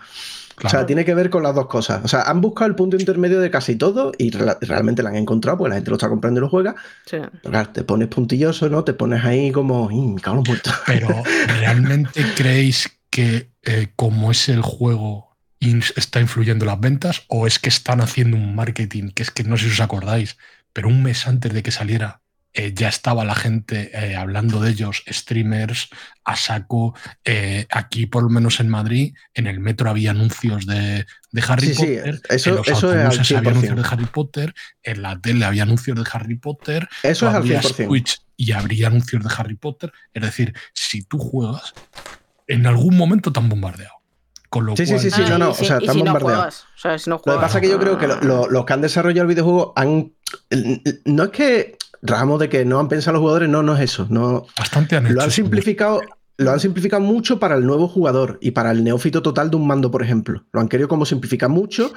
O 0.64 0.70
sea, 0.70 0.86
tiene 0.86 1.06
que 1.06 1.16
ver 1.16 1.30
con 1.30 1.42
las 1.42 1.56
dos 1.56 1.68
cosas. 1.68 2.02
O 2.04 2.08
sea, 2.08 2.24
han 2.24 2.42
buscado 2.42 2.68
el 2.68 2.76
punto 2.76 2.98
intermedio 2.98 3.40
de 3.40 3.50
casi 3.50 3.78
todo 3.78 4.12
y 4.18 4.30
realmente 4.30 5.02
lo 5.02 5.10
han 5.10 5.16
encontrado, 5.16 5.58
porque 5.58 5.70
la 5.70 5.76
gente 5.76 5.90
lo 5.90 5.96
está 5.96 6.10
comprando 6.10 6.40
y 6.40 6.42
lo 6.42 6.50
juega. 6.50 6.76
Sí. 7.06 7.18
Pero 7.18 7.50
claro, 7.50 7.70
te 7.70 7.84
pones 7.84 8.10
puntilloso, 8.10 8.70
¿no? 8.70 8.84
Te 8.84 8.94
pones 8.94 9.24
ahí 9.24 9.52
como. 9.52 9.90
Pero 10.86 11.10
¿realmente 11.60 12.24
creéis 12.36 12.92
que 13.10 13.50
eh, 13.64 13.88
como 13.96 14.32
es 14.32 14.50
el 14.50 14.62
juego 14.62 15.31
está 15.96 16.20
influyendo 16.20 16.66
en 16.66 16.70
las 16.72 16.80
ventas 16.80 17.24
o 17.28 17.48
es 17.48 17.60
que 17.60 17.70
están 17.70 18.02
haciendo 18.02 18.36
un 18.38 18.56
marketing 18.56 19.10
que 19.12 19.24
es 19.24 19.32
que 19.32 19.44
no 19.44 19.58
sé 19.58 19.66
si 19.66 19.72
os 19.72 19.80
acordáis, 19.80 20.38
pero 20.74 20.88
un 20.88 21.04
mes 21.04 21.28
antes 21.28 21.54
de 21.54 21.62
que 21.64 21.72
saliera 21.72 22.22
eh, 22.54 22.74
ya 22.76 22.90
estaba 22.90 23.24
la 23.24 23.36
gente 23.36 23.92
eh, 23.94 24.18
hablando 24.18 24.60
de 24.60 24.72
ellos, 24.72 25.04
streamers, 25.08 25.88
a 26.26 26.36
saco. 26.36 26.94
eh, 27.24 27.66
aquí, 27.72 28.08
por 28.08 28.24
lo 28.24 28.30
menos 28.30 28.60
en 28.60 28.68
Madrid, 28.68 29.14
en 29.34 29.48
el 29.48 29.62
metro 29.62 29.90
había 29.90 30.12
anuncios 30.12 30.66
de, 30.66 31.06
de 31.32 31.44
Harry 31.48 31.68
Sí, 31.68 31.76
sí, 31.76 31.80
Potter. 31.96 32.22
eso- 32.28 32.50
en 32.50 32.56
los 32.58 32.68
eso 32.68 32.90
al 32.90 32.98
autobuses 33.06 33.32
había 33.38 33.52
100%. 33.52 33.52
anuncios 33.52 33.76
de 33.78 33.88
Harry 33.90 34.06
Potter. 34.06 34.54
En 34.84 35.02
la 35.02 35.18
tele 35.22 35.46
había 35.46 35.64
anuncios 35.64 35.96
de 35.98 36.04
Harry 36.12 36.36
Potter. 36.36 36.90
Eso 37.04 37.30
es 37.30 37.36
al 37.36 37.44
100%. 37.44 37.88
Twitch 37.88 38.20
y 38.36 38.52
habría 38.52 38.88
anuncios 38.88 39.24
de 39.24 39.30
Harry 39.38 39.56
Potter. 39.56 39.94
Es 40.14 40.22
decir, 40.22 40.54
si 40.74 41.04
tú 41.04 41.20
juegas, 41.20 41.74
en 42.48 42.66
algún 42.68 42.98
momento 42.98 43.32
te 43.32 43.40
han 43.40 43.48
bombardeado. 43.48 44.01
Con 44.52 44.66
lo 44.68 44.76
Sí, 44.76 44.86
sí, 44.86 44.92
cual, 44.92 45.02
sí, 45.02 45.10
sí, 45.12 45.22
Ah, 45.26 45.30
no, 45.30 45.38
no, 45.40 45.54
si- 45.56 45.64
o 45.64 45.68
sea, 45.68 45.78
están 45.80 45.94
si 45.96 46.00
bombardeados. 46.02 46.36
juegas, 46.38 46.66
o 46.76 46.80
sea, 46.80 47.00
si 47.00 47.10
no 47.10 47.22
Lo 47.26 47.34
que 47.34 47.40
pasa 47.40 47.58
es 47.58 47.62
que 47.64 47.70
yo 47.70 47.80
creo 47.80 47.98
que 47.98 48.06
lo- 48.08 48.20
lo- 48.22 48.48
los 48.50 48.66
que 48.66 48.74
han 48.74 48.82
desarrollado 48.82 49.22
el 49.24 49.34
videojuego 49.34 49.74
han. 49.76 50.12
No 51.06 51.24
es 51.24 51.30
que 51.30 51.78
ramos 52.04 52.40
de 52.40 52.50
que 52.50 52.66
no 52.66 52.80
han 52.80 52.88
pensado 52.90 53.14
los 53.14 53.22
jugadores, 53.22 53.48
no, 53.50 53.64
no 53.64 53.76
es 53.76 53.82
eso. 53.82 54.08
No, 54.10 54.46
bastante 54.58 54.96
han 54.98 55.06
lo 55.06 55.10
hecho 55.12 55.22
han 55.22 55.28
eso. 55.30 55.36
simplificado. 55.38 56.02
Lo 56.38 56.52
han 56.52 56.60
simplificado 56.60 57.02
mucho 57.04 57.40
para 57.40 57.56
el 57.56 57.66
nuevo 57.66 57.88
jugador 57.88 58.40
y 58.42 58.52
para 58.52 58.72
el 58.72 58.84
neófito 58.84 59.22
total 59.22 59.50
de 59.52 59.56
un 59.58 59.68
mando, 59.68 59.90
por 59.92 60.02
ejemplo. 60.04 60.44
Lo 60.52 60.60
han 60.60 60.68
querido 60.68 60.88
como 60.90 61.06
simplificar 61.06 61.50
mucho. 61.50 61.94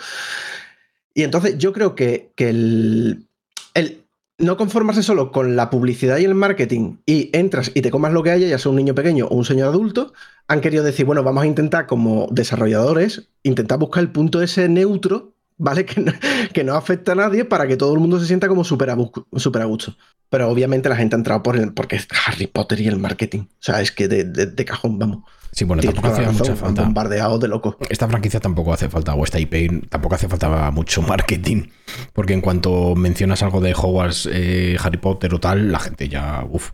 Y 1.15 1.23
entonces 1.23 1.57
yo 1.59 1.73
creo 1.73 1.95
que, 1.95 2.33
que 2.37 2.51
el, 2.51 3.27
el 3.75 4.04
no 4.39 4.57
conformarse 4.57 5.03
solo 5.03 5.31
con 5.31 5.57
la 5.57 5.71
publicidad 5.71 6.19
y 6.19 6.25
el 6.25 6.35
marketing 6.35 6.97
y 7.07 7.31
entras 7.33 7.71
y 7.75 7.83
te 7.83 7.91
comas 7.91 8.13
lo 8.13 8.23
que 8.23 8.31
haya, 8.31 8.49
ya 8.49 8.59
sea 8.59 8.71
un 8.71 8.77
niño 8.77 8.95
pequeño 8.95 9.27
o 9.27 9.35
un 9.37 9.45
señor 9.45 9.69
adulto, 9.69 10.13
han 10.49 10.61
querido 10.61 10.83
decir, 10.85 11.07
bueno, 11.07 11.23
vamos 11.23 11.45
a 11.45 11.47
intentar 11.47 11.87
como 11.87 12.29
desarrolladores, 12.31 13.29
intentar 13.43 13.79
buscar 13.79 14.03
el 14.03 14.11
punto 14.11 14.43
ese 14.43 14.69
neutro, 14.69 15.35
¿vale? 15.57 15.85
Que 15.87 16.01
no, 16.01 16.13
que 16.53 16.65
no 16.65 16.75
afecta 16.75 17.13
a 17.13 17.17
nadie 17.17 17.45
para 17.45 17.67
que 17.67 17.77
todo 17.77 17.95
el 17.95 18.01
mundo 18.01 18.19
se 18.19 18.27
sienta 18.27 18.49
como 18.49 18.65
súper 18.65 18.91
a, 18.91 18.95
gusto. 18.95 19.97
Pero 20.31 20.49
obviamente 20.49 20.89
la 20.89 20.97
gente 20.97 21.15
ha 21.15 21.19
entrado 21.19 21.43
por 21.43 21.57
el, 21.57 21.73
porque 21.73 21.97
es 21.97 22.09
Harry 22.27 22.47
Potter 22.49 22.81
y 22.81 22.89
el 22.89 22.99
marketing. 22.99 23.41
O 23.43 23.49
sea, 23.61 23.81
es 23.81 23.93
que 23.93 24.09
de- 24.09 24.25
de 24.25 24.65
cajón, 24.65 24.99
vamos. 24.99 25.25
Sí, 25.55 25.65
bueno, 25.65 25.81
Tienes 25.83 25.95
tampoco 26.01 26.15
hacía 26.21 26.33
mucha 26.33 26.57
falta. 26.57 26.83
bombardeado 26.83 27.39
de 27.39 27.47
loco. 27.47 27.77
Esta 27.89 28.09
franquicia 28.09 28.41
tampoco 28.41 28.73
hace 28.73 28.89
falta, 28.89 29.15
o 29.15 29.23
esta 29.25 29.39
IP 29.39 29.89
tampoco 29.89 30.17
hace 30.17 30.29
falta 30.29 30.71
mucho 30.73 31.01
marketing. 31.03 31.69
Porque 32.13 32.33
en 32.33 32.41
cuanto 32.41 32.95
mencionas 32.97 33.43
algo 33.45 33.61
de 33.61 33.73
Hogwarts, 33.73 34.29
eh, 34.33 34.77
Harry 34.83 34.99
Potter 34.99 35.33
o 35.33 35.39
tal, 35.41 35.71
la 35.71 35.79
gente 35.79 36.09
ya. 36.09 36.45
Uf. 36.49 36.73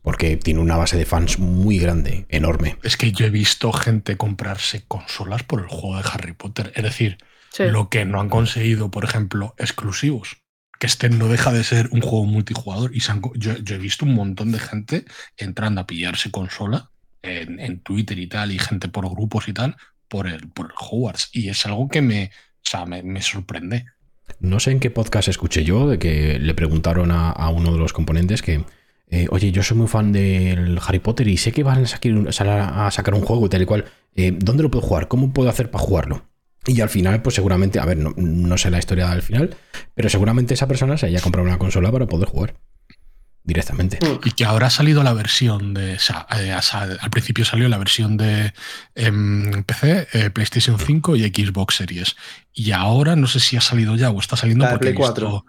Porque 0.00 0.36
tiene 0.36 0.60
una 0.60 0.76
base 0.76 0.96
de 0.96 1.04
fans 1.04 1.38
muy 1.38 1.78
grande, 1.78 2.26
enorme. 2.30 2.78
Es 2.82 2.96
que 2.96 3.12
yo 3.12 3.26
he 3.26 3.30
visto 3.30 3.72
gente 3.72 4.16
comprarse 4.16 4.84
consolas 4.88 5.42
por 5.42 5.60
el 5.60 5.66
juego 5.66 5.96
de 5.96 6.04
Harry 6.10 6.32
Potter. 6.32 6.72
Es 6.74 6.82
decir, 6.82 7.18
Sí. 7.50 7.64
lo 7.64 7.88
que 7.88 8.04
no 8.04 8.20
han 8.20 8.28
conseguido, 8.30 8.90
por 8.90 9.04
ejemplo, 9.04 9.54
exclusivos. 9.58 10.38
Que 10.80 10.86
este 10.86 11.08
no 11.08 11.28
deja 11.28 11.52
de 11.52 11.62
ser 11.62 11.88
un 11.92 12.00
juego 12.00 12.24
multijugador. 12.24 12.94
Y 12.96 13.00
se 13.00 13.12
han 13.12 13.20
co- 13.20 13.32
yo, 13.36 13.56
yo 13.58 13.76
he 13.76 13.78
visto 13.78 14.04
un 14.04 14.14
montón 14.14 14.50
de 14.50 14.58
gente 14.58 15.04
entrando 15.36 15.80
a 15.82 15.86
pillarse 15.86 16.30
consola 16.30 16.90
en, 17.24 17.80
Twitter 17.80 18.18
y 18.18 18.26
tal, 18.26 18.52
y 18.52 18.58
gente 18.58 18.88
por 18.88 19.08
grupos 19.10 19.48
y 19.48 19.52
tal, 19.52 19.76
por 20.08 20.26
el, 20.26 20.48
por 20.48 20.66
el 20.66 20.72
Hogwarts. 20.78 21.30
Y 21.32 21.48
es 21.48 21.64
algo 21.66 21.88
que 21.88 22.02
me, 22.02 22.26
o 22.26 22.30
sea, 22.62 22.86
me, 22.86 23.02
me 23.02 23.22
sorprende. 23.22 23.86
No 24.40 24.60
sé 24.60 24.72
en 24.72 24.80
qué 24.80 24.90
podcast 24.90 25.28
escuché 25.28 25.64
yo 25.64 25.88
de 25.88 25.98
que 25.98 26.38
le 26.38 26.54
preguntaron 26.54 27.10
a, 27.12 27.48
uno 27.48 27.72
de 27.72 27.78
los 27.78 27.92
componentes 27.92 28.42
que, 28.42 28.64
eh, 29.08 29.26
oye, 29.30 29.52
yo 29.52 29.62
soy 29.62 29.76
muy 29.76 29.86
fan 29.86 30.12
del 30.12 30.78
Harry 30.86 30.98
Potter 30.98 31.28
y 31.28 31.36
sé 31.36 31.52
que 31.52 31.62
van 31.62 31.84
a 31.84 31.86
sacar 31.86 32.58
a 32.58 32.90
sacar 32.90 33.14
un 33.14 33.22
juego 33.22 33.46
y 33.46 33.48
tal 33.48 33.62
y 33.62 33.66
cual. 33.66 33.84
eh, 34.14 34.32
¿Dónde 34.36 34.62
lo 34.62 34.70
puedo 34.70 34.86
jugar? 34.86 35.08
¿Cómo 35.08 35.32
puedo 35.32 35.50
hacer 35.50 35.70
para 35.70 35.84
jugarlo? 35.84 36.26
Y 36.66 36.80
al 36.80 36.88
final, 36.88 37.20
pues 37.20 37.34
seguramente, 37.34 37.78
a 37.78 37.84
ver, 37.84 37.98
no, 37.98 38.14
no 38.16 38.56
sé 38.56 38.70
la 38.70 38.78
historia 38.78 39.10
del 39.10 39.20
final, 39.20 39.54
pero 39.94 40.08
seguramente 40.08 40.54
esa 40.54 40.66
persona 40.66 40.96
se 40.96 41.06
haya 41.06 41.20
comprado 41.20 41.46
una 41.46 41.58
consola 41.58 41.92
para 41.92 42.06
poder 42.06 42.28
jugar 42.28 42.54
directamente. 43.44 43.98
Y 44.24 44.30
que 44.32 44.44
ahora 44.44 44.66
ha 44.68 44.70
salido 44.70 45.02
la 45.02 45.12
versión 45.12 45.74
de. 45.74 45.94
O 45.94 45.98
sea, 45.98 46.26
eh, 46.36 46.52
al 46.52 47.10
principio 47.10 47.44
salió 47.44 47.68
la 47.68 47.78
versión 47.78 48.16
de 48.16 48.52
em, 48.94 49.62
PC, 49.64 50.08
eh, 50.12 50.30
PlayStation 50.30 50.78
5 50.78 51.16
y 51.16 51.28
Xbox 51.28 51.76
Series. 51.76 52.16
Y 52.52 52.72
ahora 52.72 53.14
no 53.14 53.26
sé 53.26 53.40
si 53.40 53.56
ha 53.56 53.60
salido 53.60 53.94
ya 53.96 54.10
o 54.10 54.18
está 54.18 54.36
saliendo 54.36 54.64
La 54.64 54.70
porque 54.70 54.92
Play 54.92 54.96
visto 54.96 55.12
4. 55.12 55.44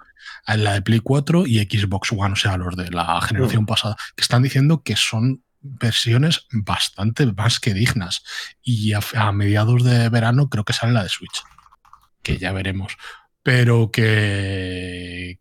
a 0.46 0.58
la 0.58 0.74
de 0.74 0.82
Play 0.82 1.00
4 1.00 1.48
y 1.48 1.60
Xbox 1.60 2.12
One, 2.12 2.34
o 2.34 2.36
sea, 2.36 2.58
los 2.58 2.76
de 2.76 2.92
la 2.92 3.22
generación 3.22 3.66
pasada, 3.66 3.96
que 4.16 4.22
están 4.22 4.44
diciendo 4.44 4.84
que 4.84 4.96
son 4.96 5.44
versiones 5.62 6.46
bastante 6.52 7.26
más 7.26 7.60
que 7.60 7.74
dignas. 7.74 8.24
Y 8.62 8.92
a, 8.94 9.00
a 9.16 9.32
mediados 9.32 9.84
de 9.84 10.10
verano 10.10 10.50
creo 10.50 10.66
que 10.66 10.74
sale 10.74 10.92
la 10.92 11.04
de 11.04 11.10
Switch, 11.10 11.44
que 12.22 12.38
ya 12.38 12.52
veremos. 12.52 12.98
Pero 13.42 13.92
que, 13.92 15.40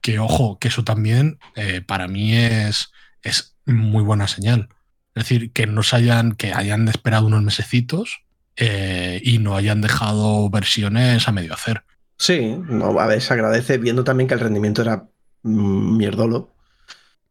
que 0.00 0.18
ojo, 0.18 0.58
que 0.58 0.68
eso 0.68 0.84
también 0.84 1.38
eh, 1.56 1.80
para 1.80 2.08
mí 2.08 2.34
es, 2.34 2.92
es 3.22 3.56
muy 3.66 4.02
buena 4.02 4.28
señal. 4.28 4.68
Es 5.14 5.24
decir, 5.24 5.52
que 5.52 5.66
no 5.66 5.82
se 5.82 5.96
hayan, 5.96 6.32
que 6.32 6.52
hayan 6.52 6.88
esperado 6.88 7.26
unos 7.26 7.42
mesecitos 7.42 8.22
eh, 8.56 9.20
y 9.24 9.38
no 9.38 9.56
hayan 9.56 9.80
dejado 9.80 10.48
versiones 10.50 11.26
a 11.28 11.32
medio 11.32 11.54
hacer. 11.54 11.82
Sí, 12.16 12.56
no, 12.68 12.98
a 13.00 13.06
ver, 13.06 13.20
se 13.20 13.32
agradece 13.32 13.78
viendo 13.78 14.04
también 14.04 14.28
que 14.28 14.34
el 14.34 14.40
rendimiento 14.40 14.82
era 14.82 15.08
mm, 15.42 15.96
mierdolo. 15.96 16.54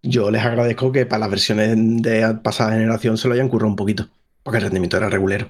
Yo 0.01 0.31
les 0.31 0.43
agradezco 0.43 0.91
que 0.91 1.05
para 1.05 1.21
las 1.21 1.29
versiones 1.29 1.75
de 2.01 2.35
pasada 2.43 2.71
generación 2.71 3.17
se 3.17 3.27
lo 3.27 3.33
hayan 3.33 3.49
currado 3.49 3.69
un 3.69 3.75
poquito, 3.75 4.07
porque 4.43 4.57
el 4.57 4.63
rendimiento 4.63 4.97
era 4.97 5.09
regulero. 5.09 5.49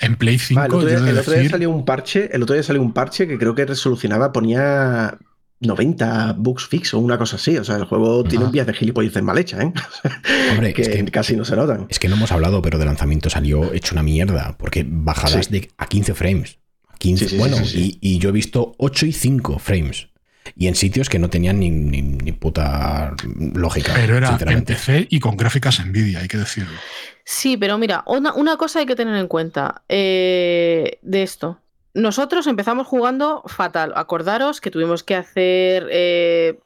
En 0.00 0.16
Play 0.16 0.38
5, 0.38 0.60
Va, 0.60 0.66
el 0.66 0.72
otro 0.72 0.88
día, 0.88 1.20
otro 1.20 1.48
salió 1.48 1.70
un 1.70 1.84
parche, 1.84 2.28
el 2.32 2.42
otro 2.42 2.54
día 2.54 2.62
salió 2.62 2.82
un 2.82 2.92
parche 2.92 3.28
que 3.28 3.38
creo 3.38 3.54
que 3.54 3.64
resolucionaba, 3.64 4.32
ponía 4.32 5.16
90 5.60 6.34
bugs 6.38 6.66
fix 6.66 6.92
o 6.94 6.98
una 6.98 7.18
cosa 7.18 7.36
así. 7.36 7.56
O 7.58 7.64
sea, 7.64 7.76
el 7.76 7.84
juego 7.84 8.24
tiene 8.24 8.44
un 8.44 8.52
vías 8.52 8.66
de 8.66 8.74
gilipolleces 8.74 9.22
mal 9.22 9.38
hecha, 9.38 9.60
¿eh? 9.62 9.72
Hombre, 10.52 10.74
que, 10.74 10.82
es 10.82 10.88
que 10.88 11.04
casi 11.06 11.36
no 11.36 11.44
se 11.44 11.56
notan. 11.56 11.86
Es 11.88 11.98
que 11.98 12.08
no 12.08 12.16
hemos 12.16 12.32
hablado, 12.32 12.60
pero 12.62 12.78
de 12.78 12.84
lanzamiento 12.84 13.30
salió 13.30 13.72
hecho 13.72 13.94
una 13.94 14.02
mierda, 14.02 14.56
porque 14.58 14.84
bajadas 14.88 15.46
Sí. 15.46 15.52
de 15.52 15.70
a 15.78 15.86
15 15.86 16.14
frames. 16.14 16.58
15, 16.98 17.24
Sí, 17.24 17.28
sí, 17.28 17.34
sí, 17.34 17.38
bueno, 17.38 17.56
sí, 17.58 17.64
sí. 17.66 17.98
Y, 18.00 18.16
y 18.16 18.18
yo 18.18 18.30
he 18.30 18.32
visto 18.32 18.74
8 18.78 19.06
y 19.06 19.12
5 19.12 19.58
frames. 19.58 20.08
Y 20.54 20.68
en 20.68 20.76
sitios 20.76 21.08
que 21.08 21.18
no 21.18 21.28
tenían 21.28 21.58
ni, 21.58 21.70
ni- 21.70 22.02
ni 22.02 22.32
puta 22.32 23.14
lógica. 23.54 23.92
Pero 23.96 24.16
era 24.16 24.38
en. 24.46 24.64
PC 24.64 25.08
y 25.10 25.18
con 25.20 25.36
gráficas 25.36 25.84
Nvidia, 25.84 26.20
hay 26.20 26.28
que 26.28 26.38
decirlo. 26.38 26.78
Sí, 27.24 27.56
pero 27.56 27.76
mira, 27.78 28.04
una, 28.06 28.32
una 28.32 28.56
cosa 28.56 28.78
hay 28.78 28.86
que 28.86 28.94
tener 28.94 29.16
en 29.16 29.26
cuenta 29.26 29.82
eh, 29.88 30.98
de 31.02 31.22
esto. 31.24 31.60
Nosotros 31.96 32.46
empezamos 32.46 32.86
jugando 32.86 33.42
fatal. 33.46 33.92
Acordaros 33.96 34.60
que 34.60 34.70
tuvimos 34.70 35.02
que 35.02 35.14
hacer 35.14 35.88
eh, 35.90 36.58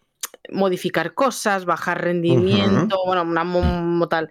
modificar 0.51 1.15
cosas, 1.15 1.65
bajar 1.65 2.03
rendimiento, 2.03 2.99
bueno, 3.07 3.23
una 3.23 3.45
mo- 3.45 4.09
tal. 4.09 4.31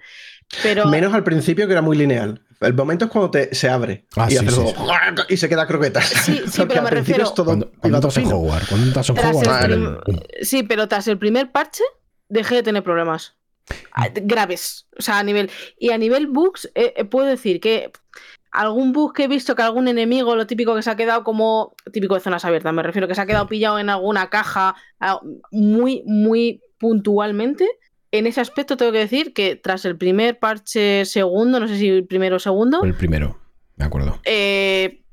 Pero 0.61 0.87
Menos 0.87 1.13
al 1.13 1.23
principio 1.23 1.67
que 1.67 1.71
era 1.73 1.81
muy 1.81 1.95
lineal. 1.95 2.41
El 2.59 2.73
momento 2.73 3.05
es 3.05 3.11
cuando 3.11 3.31
te, 3.31 3.55
se 3.55 3.69
abre 3.69 4.05
Ah, 4.17 4.25
y, 4.27 4.31
sí, 4.31 4.37
hace 4.39 4.49
sí, 4.51 4.55
luego 4.61 5.23
y 5.29 5.37
se 5.37 5.47
queda 5.47 5.65
croquetas. 5.65 6.05
Sí, 6.05 6.41
sí, 6.47 6.51
Porque 6.57 6.67
pero 6.75 6.79
al 6.79 6.83
me 6.83 6.89
principio 6.89 7.23
refiero- 7.23 7.23
es 7.23 7.33
todo 7.33 7.45
Cuando, 7.45 7.71
cuando 7.79 7.97
estás 7.99 8.17
en. 8.17 8.31
Hogwarts, 8.33 8.67
cuando 8.67 8.87
estás 8.87 9.09
en 9.09 9.15
Tras 9.15 9.35
Hogwarts, 9.37 9.65
prim- 9.65 10.19
sí, 10.41 10.63
pero 10.63 10.87
tras 10.89 11.07
el 11.07 11.17
primer 11.17 11.51
parche 11.53 11.83
dejé 12.27 12.55
de 12.55 12.63
tener 12.63 12.83
problemas 12.83 13.35
Ah, 13.93 14.09
graves. 14.13 14.87
O 14.97 15.01
sea, 15.01 15.19
a 15.19 15.23
nivel. 15.23 15.49
Y 15.77 15.91
a 15.91 15.97
nivel 15.97 16.27
bugs, 16.27 16.65
eh, 16.75 16.93
eh, 16.97 17.05
puedo 17.05 17.27
decir 17.27 17.61
que 17.61 17.91
algún 18.51 18.93
bug 18.93 19.13
que 19.13 19.25
he 19.25 19.27
visto 19.27 19.55
que 19.55 19.61
algún 19.61 19.87
enemigo, 19.87 20.35
lo 20.35 20.47
típico 20.47 20.75
que 20.75 20.81
se 20.81 20.89
ha 20.89 20.95
quedado 20.95 21.23
como. 21.23 21.75
Típico 21.91 22.15
de 22.15 22.21
zonas 22.21 22.45
abiertas, 22.45 22.73
me 22.73 22.83
refiero, 22.83 23.07
que 23.07 23.15
se 23.15 23.21
ha 23.21 23.25
quedado 23.25 23.47
pillado 23.47 23.79
en 23.79 23.89
alguna 23.89 24.29
caja 24.29 24.75
ah, 24.99 25.19
muy, 25.51 26.03
muy 26.05 26.61
puntualmente. 26.77 27.67
En 28.11 28.25
ese 28.25 28.41
aspecto 28.41 28.75
tengo 28.75 28.91
que 28.91 28.99
decir 28.99 29.33
que 29.33 29.55
tras 29.55 29.85
el 29.85 29.97
primer 29.97 30.39
parche 30.39 31.05
segundo, 31.05 31.59
no 31.59 31.67
sé 31.67 31.77
si 31.77 31.89
el 31.89 32.07
primero 32.07 32.37
o 32.37 32.39
segundo, 32.39 32.83
el 32.83 32.95
primero, 32.95 33.37
me 33.75 33.85
acuerdo. 33.85 34.19
eh, 34.25 35.03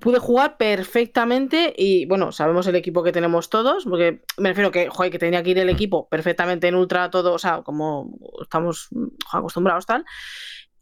pude 0.00 0.18
jugar 0.18 0.56
perfectamente 0.56 1.74
y 1.76 2.06
bueno, 2.06 2.32
sabemos 2.32 2.66
el 2.66 2.76
equipo 2.76 3.02
que 3.02 3.12
tenemos 3.12 3.50
todos, 3.50 3.84
porque 3.84 4.22
me 4.38 4.50
refiero 4.50 4.70
que, 4.70 4.88
joder, 4.88 5.10
que 5.10 5.18
tenía 5.18 5.42
que 5.42 5.50
ir 5.50 5.58
el 5.58 5.70
equipo 5.70 6.08
perfectamente 6.08 6.68
en 6.68 6.74
ultra 6.74 7.10
todo, 7.10 7.32
o 7.32 7.38
sea, 7.38 7.62
como 7.62 8.18
estamos 8.40 8.88
acostumbrados 9.32 9.86
tal, 9.86 10.04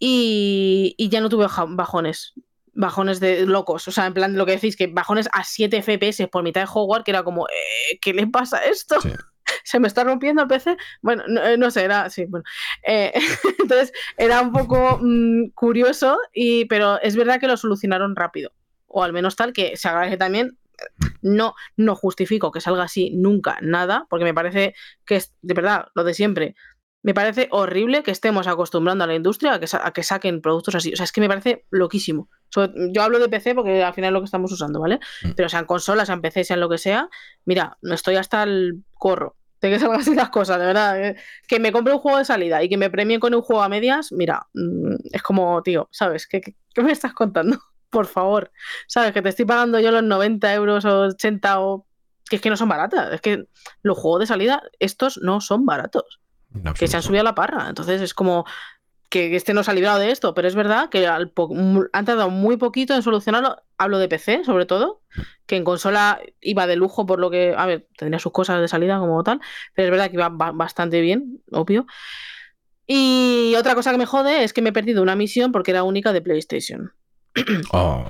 y, 0.00 0.94
y 0.96 1.08
ya 1.10 1.20
no 1.20 1.28
tuve 1.28 1.46
bajones. 1.68 2.32
Bajones 2.72 3.20
de 3.20 3.46
locos, 3.46 3.86
o 3.88 3.90
sea, 3.90 4.06
en 4.06 4.14
plan 4.14 4.36
lo 4.36 4.46
que 4.46 4.52
decís, 4.52 4.76
que 4.76 4.86
bajones 4.86 5.28
a 5.32 5.44
7 5.44 5.82
FPS 5.82 6.28
por 6.28 6.42
mitad 6.42 6.62
de 6.62 6.70
Hogwarts, 6.72 7.04
que 7.04 7.10
era 7.10 7.22
como, 7.22 7.46
eh, 7.48 7.98
¿qué 8.00 8.14
le 8.14 8.26
pasa 8.26 8.58
a 8.58 8.64
esto? 8.64 9.00
Sí. 9.00 9.10
Se 9.64 9.78
me 9.80 9.88
está 9.88 10.04
rompiendo 10.04 10.42
el 10.42 10.48
PC. 10.48 10.76
Bueno, 11.02 11.24
no, 11.28 11.44
eh, 11.44 11.58
no 11.58 11.70
sé, 11.70 11.84
era 11.84 12.08
sí, 12.08 12.24
bueno. 12.26 12.44
Eh, 12.86 13.12
entonces 13.58 13.92
era 14.16 14.40
un 14.40 14.52
poco 14.52 14.98
mm, 15.02 15.50
curioso, 15.50 16.18
y, 16.32 16.64
pero 16.66 17.00
es 17.02 17.16
verdad 17.16 17.38
que 17.38 17.48
lo 17.48 17.56
solucionaron 17.56 18.16
rápido. 18.16 18.52
O 18.86 19.02
al 19.02 19.12
menos 19.12 19.36
tal 19.36 19.52
que 19.52 19.76
se 19.76 19.88
agradece 19.88 20.16
también. 20.16 20.56
No, 21.20 21.54
no 21.76 21.94
justifico 21.94 22.50
que 22.50 22.62
salga 22.62 22.84
así 22.84 23.10
nunca 23.10 23.58
nada, 23.60 24.06
porque 24.08 24.24
me 24.24 24.32
parece 24.32 24.74
que 25.04 25.16
es 25.16 25.34
de 25.42 25.52
verdad 25.52 25.88
lo 25.94 26.04
de 26.04 26.14
siempre. 26.14 26.54
Me 27.02 27.14
parece 27.14 27.48
horrible 27.50 28.02
que 28.02 28.10
estemos 28.10 28.46
acostumbrando 28.46 29.04
a 29.04 29.06
la 29.06 29.14
industria 29.14 29.54
a 29.54 29.60
que, 29.60 29.66
sa- 29.66 29.86
a 29.86 29.92
que 29.92 30.02
saquen 30.02 30.42
productos 30.42 30.74
así. 30.74 30.92
O 30.92 30.96
sea, 30.96 31.04
es 31.04 31.12
que 31.12 31.20
me 31.22 31.28
parece 31.28 31.64
loquísimo. 31.70 32.28
Yo 32.92 33.02
hablo 33.02 33.18
de 33.18 33.28
PC 33.28 33.54
porque 33.54 33.82
al 33.82 33.94
final 33.94 34.08
es 34.08 34.12
lo 34.12 34.20
que 34.20 34.24
estamos 34.26 34.52
usando, 34.52 34.80
¿vale? 34.80 35.00
Mm. 35.24 35.30
Pero 35.36 35.48
sean 35.48 35.64
consolas, 35.64 36.08
sean 36.08 36.20
PC, 36.20 36.44
sean 36.44 36.60
lo 36.60 36.68
que 36.68 36.78
sea, 36.78 37.08
mira, 37.46 37.78
no 37.80 37.94
estoy 37.94 38.16
hasta 38.16 38.42
el 38.42 38.84
corro 38.92 39.36
de 39.62 39.70
que 39.70 39.78
salgan 39.78 40.00
así 40.00 40.14
las 40.14 40.30
cosas, 40.30 40.58
de 40.58 40.66
verdad. 40.66 41.02
eh. 41.02 41.16
Que 41.48 41.58
me 41.60 41.72
compre 41.72 41.92
un 41.94 42.00
juego 42.00 42.18
de 42.18 42.24
salida 42.24 42.62
y 42.62 42.68
que 42.68 42.76
me 42.76 42.90
premien 42.90 43.20
con 43.20 43.34
un 43.34 43.40
juego 43.42 43.62
a 43.62 43.68
medias, 43.68 44.10
mira, 44.12 44.46
mm, 44.54 44.94
es 45.12 45.22
como, 45.22 45.62
tío, 45.62 45.88
¿sabes? 45.92 46.26
¿Qué, 46.26 46.40
qué, 46.40 46.54
qué 46.74 46.82
me 46.82 46.92
estás 46.92 47.12
contando? 47.14 47.58
Por 47.90 48.06
favor, 48.06 48.52
¿sabes? 48.88 49.12
Que 49.12 49.22
te 49.22 49.30
estoy 49.30 49.44
pagando 49.46 49.80
yo 49.80 49.90
los 49.90 50.02
90 50.02 50.52
euros 50.54 50.84
o 50.84 51.00
80 51.06 51.60
o... 51.60 51.86
Que 52.28 52.36
es 52.36 52.42
que 52.42 52.50
no 52.50 52.56
son 52.56 52.68
baratas, 52.68 53.12
es 53.14 53.20
que 53.20 53.46
los 53.82 53.98
juegos 53.98 54.20
de 54.20 54.26
salida, 54.26 54.62
estos 54.78 55.18
no 55.22 55.40
son 55.40 55.66
baratos 55.66 56.20
que 56.78 56.88
se 56.88 56.96
han 56.96 57.02
subido 57.02 57.20
a 57.20 57.24
la 57.24 57.34
parra. 57.34 57.68
Entonces 57.68 58.00
es 58.00 58.14
como 58.14 58.44
que 59.08 59.34
este 59.34 59.54
no 59.54 59.64
se 59.64 59.70
ha 59.72 59.74
librado 59.74 59.98
de 59.98 60.12
esto, 60.12 60.34
pero 60.34 60.46
es 60.46 60.54
verdad 60.54 60.88
que 60.88 61.06
al 61.06 61.32
han 61.92 62.04
tardado 62.04 62.30
muy 62.30 62.56
poquito 62.56 62.94
en 62.94 63.02
solucionarlo. 63.02 63.56
Hablo 63.76 63.98
de 63.98 64.08
PC, 64.08 64.44
sobre 64.44 64.66
todo, 64.66 65.02
que 65.46 65.56
en 65.56 65.64
consola 65.64 66.20
iba 66.40 66.66
de 66.68 66.76
lujo 66.76 67.06
por 67.06 67.18
lo 67.18 67.28
que, 67.28 67.54
a 67.56 67.66
ver, 67.66 67.88
tendría 67.96 68.20
sus 68.20 68.30
cosas 68.30 68.60
de 68.60 68.68
salida 68.68 68.98
como 69.00 69.22
tal, 69.24 69.40
pero 69.74 69.86
es 69.86 69.90
verdad 69.90 70.10
que 70.10 70.16
iba 70.16 70.28
ba- 70.28 70.52
bastante 70.52 71.00
bien, 71.00 71.42
obvio. 71.50 71.86
Y 72.86 73.54
otra 73.58 73.74
cosa 73.74 73.92
que 73.92 73.98
me 73.98 74.06
jode 74.06 74.44
es 74.44 74.52
que 74.52 74.62
me 74.62 74.70
he 74.70 74.72
perdido 74.72 75.02
una 75.02 75.16
misión 75.16 75.50
porque 75.52 75.70
era 75.70 75.82
única 75.82 76.12
de 76.12 76.22
PlayStation. 76.22 76.92
Oh. 77.72 78.04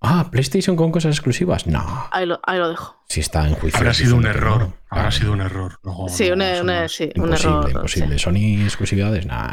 Ah, 0.00 0.28
PlayStation 0.30 0.76
con 0.76 0.92
cosas 0.92 1.14
exclusivas. 1.16 1.66
No, 1.66 1.84
Ahí 2.12 2.26
lo, 2.26 2.38
ahí 2.44 2.58
lo 2.58 2.68
dejo. 2.68 2.96
si 3.08 3.20
está 3.20 3.46
en 3.48 3.54
juicio. 3.54 3.78
Habrá 3.78 3.94
sido 3.94 4.16
un 4.16 4.26
error. 4.26 4.58
no. 4.60 4.74
Habrá 4.90 5.08
Claro. 5.08 5.10
sido 5.12 5.32
un 5.32 5.40
error. 5.40 5.78
No, 5.82 6.08
Sí, 6.08 6.28
no, 6.28 6.34
un, 6.34 6.88
sí, 6.88 7.04
error. 7.14 7.70
imposible. 7.70 8.18
sí. 8.18 8.24
Sony 8.24 8.62
exclusividades, 8.64 9.26
nah. 9.26 9.52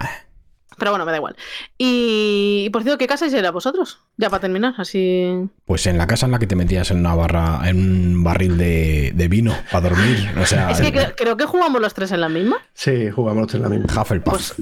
Pero 0.77 0.91
bueno, 0.91 1.05
me 1.05 1.11
da 1.11 1.17
igual. 1.17 1.35
Y, 1.77 2.63
y 2.65 2.69
por 2.71 2.81
cierto, 2.83 2.97
¿qué 2.97 3.07
casa 3.07 3.27
era 3.27 3.51
vosotros? 3.51 3.99
Ya 4.17 4.29
para 4.29 4.41
terminar, 4.41 4.73
así. 4.77 5.47
Pues 5.65 5.85
en 5.85 5.97
la 5.99 6.07
casa 6.07 6.25
en 6.25 6.31
la 6.31 6.39
que 6.39 6.47
te 6.47 6.55
metías 6.55 6.89
en 6.91 6.97
una 6.99 7.13
barra, 7.15 7.61
en 7.69 7.77
un 7.77 8.23
barril 8.23 8.57
de, 8.57 9.11
de 9.15 9.27
vino 9.27 9.53
para 9.71 9.89
dormir. 9.89 10.29
O 10.41 10.45
sea, 10.45 10.71
Es 10.71 10.81
que 10.81 10.91
creo, 10.91 11.15
creo 11.15 11.37
que 11.37 11.45
jugamos 11.45 11.79
los 11.79 11.93
tres 11.93 12.11
en 12.11 12.21
la 12.21 12.27
misma. 12.29 12.57
Sí, 12.73 13.09
jugamos 13.11 13.41
los 13.43 13.47
tres 13.51 13.63
en 13.63 13.69
la 13.69 13.77
misma. 13.77 14.01
Hufflepuff. 14.01 14.31
Pues 14.33 14.55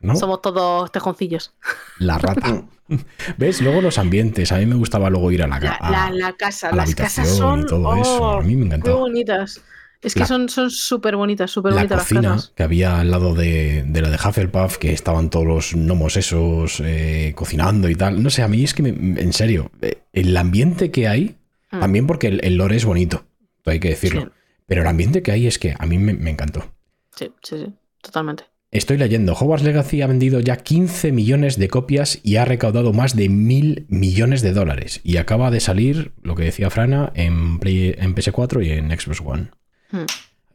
¿no? 0.00 0.16
somos 0.16 0.42
todos 0.42 0.90
tejoncillos. 0.92 1.54
La 1.98 2.18
rata. 2.18 2.64
¿Ves? 3.36 3.60
Luego 3.60 3.82
los 3.82 3.98
ambientes. 3.98 4.50
A 4.52 4.58
mí 4.58 4.66
me 4.66 4.74
gustaba 4.76 5.10
luego 5.10 5.30
ir 5.32 5.42
a 5.42 5.46
la 5.46 5.58
La, 5.60 5.78
casa. 5.78 5.90
la- 5.90 6.10
la 6.10 6.32
casa, 6.36 6.68
a 6.68 6.70
la 6.70 6.76
las 6.84 6.94
casas 6.94 7.28
son. 7.28 7.60
y 7.62 7.66
todo 7.66 7.94
eso. 7.96 8.22
oh, 8.22 8.38
A 8.38 8.42
mí 8.42 8.54
me 8.56 8.60
Qué 8.62 8.66
encantaba. 8.66 8.96
bonitas. 8.98 9.60
Es 10.00 10.14
que 10.14 10.20
La- 10.20 10.26
son 10.26 10.48
son 10.48 10.70
súper 10.70 11.16
bonitas, 11.16 11.50
súper 11.50 11.72
La 11.72 11.78
bonitas 11.78 11.96
las 11.98 12.06
cocina 12.08 12.30
casas. 12.34 12.52
que 12.54 12.62
había 12.62 13.00
al 13.00 13.10
lado 13.10 13.34
de, 13.34 13.82
de 13.86 14.00
la 14.00 14.10
de 14.10 14.16
Hufflepuff, 14.16 14.78
que 14.78 14.92
estaban 14.92 15.28
todos 15.28 15.44
los 15.44 15.74
gnomos 15.74 16.16
esos 16.16 16.80
eh, 16.84 17.32
cocinando 17.34 17.88
y 17.88 17.96
tal. 17.96 18.22
No 18.22 18.30
sé, 18.30 18.42
a 18.42 18.48
mí 18.48 18.62
es 18.62 18.74
que, 18.74 18.82
me- 18.84 19.20
en 19.20 19.32
serio, 19.32 19.70
eh, 19.82 19.98
el 20.12 20.36
ambiente 20.36 20.90
que 20.90 21.08
hay, 21.08 21.34
Mm. 21.70 21.80
también 21.80 22.06
porque 22.06 22.28
el, 22.28 22.40
el 22.44 22.56
lore 22.56 22.76
es 22.76 22.86
bonito, 22.86 23.26
hay 23.66 23.78
que 23.80 23.90
decirlo. 23.90 24.22
Sí. 24.22 24.28
Pero 24.64 24.80
el 24.80 24.86
ambiente 24.86 25.22
que 25.22 25.32
hay 25.32 25.46
es 25.46 25.58
que 25.58 25.74
a 25.78 25.84
mí 25.84 25.98
me, 25.98 26.14
me 26.14 26.30
encantó. 26.30 26.64
Sí, 27.14 27.30
sí, 27.42 27.58
sí, 27.58 27.74
totalmente. 28.00 28.44
Estoy 28.70 28.98
leyendo, 28.98 29.32
Hogwarts 29.32 29.64
Legacy 29.64 30.02
ha 30.02 30.06
vendido 30.06 30.40
ya 30.40 30.56
15 30.56 31.10
millones 31.10 31.56
de 31.58 31.68
copias 31.68 32.18
y 32.22 32.36
ha 32.36 32.44
recaudado 32.44 32.92
más 32.92 33.16
de 33.16 33.30
mil 33.30 33.86
millones 33.88 34.42
de 34.42 34.52
dólares. 34.52 35.00
Y 35.04 35.16
acaba 35.16 35.50
de 35.50 35.60
salir, 35.60 36.12
lo 36.22 36.34
que 36.34 36.44
decía 36.44 36.68
Frana, 36.68 37.10
en, 37.14 37.58
Play- 37.60 37.94
en 37.96 38.14
PS4 38.14 38.66
y 38.66 38.70
en 38.72 38.90
Xbox 38.90 39.20
One. 39.24 39.50
Mm. 39.90 39.98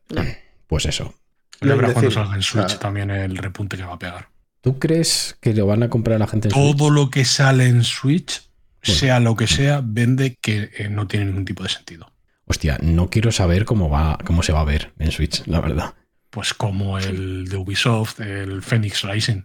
Ya. 0.15 0.37
Pues 0.67 0.85
eso. 0.85 1.15
Ya 1.61 1.73
verás 1.75 1.93
cuando 1.93 2.11
salga 2.11 2.35
en 2.35 2.41
Switch 2.43 2.67
sea, 2.71 2.79
también 2.79 3.09
el 3.09 3.35
repunte 3.37 3.77
que 3.77 3.83
va 3.83 3.93
a 3.93 3.99
pegar. 3.99 4.27
¿Tú 4.61 4.77
crees 4.77 5.37
que 5.39 5.53
lo 5.55 5.65
van 5.65 5.81
a 5.81 5.89
comprar 5.89 6.19
la 6.19 6.27
gente 6.27 6.49
en 6.49 6.53
Switch? 6.53 6.77
Todo 6.77 6.89
lo 6.91 7.09
que 7.09 7.25
sale 7.25 7.67
en 7.67 7.83
Switch, 7.83 8.41
Bueno. 8.85 8.99
sea 8.99 9.19
lo 9.21 9.35
que 9.35 9.47
sea, 9.47 9.81
vende 9.83 10.37
que 10.39 10.69
eh, 10.77 10.89
no 10.89 11.07
tiene 11.07 11.25
ningún 11.27 11.45
tipo 11.45 11.63
de 11.63 11.69
sentido. 11.69 12.11
Hostia, 12.45 12.77
no 12.81 13.09
quiero 13.09 13.31
saber 13.31 13.65
cómo 13.65 13.89
va, 13.89 14.19
cómo 14.25 14.43
se 14.43 14.51
va 14.51 14.59
a 14.59 14.65
ver 14.65 14.91
en 14.99 15.11
Switch, 15.11 15.41
la 15.47 15.61
verdad. 15.61 15.93
Pues 16.33 16.53
como 16.55 16.97
el 16.97 17.47
de 17.47 17.57
Ubisoft, 17.57 18.19
el 18.19 18.63
Phoenix 18.63 19.03
Rising. 19.03 19.43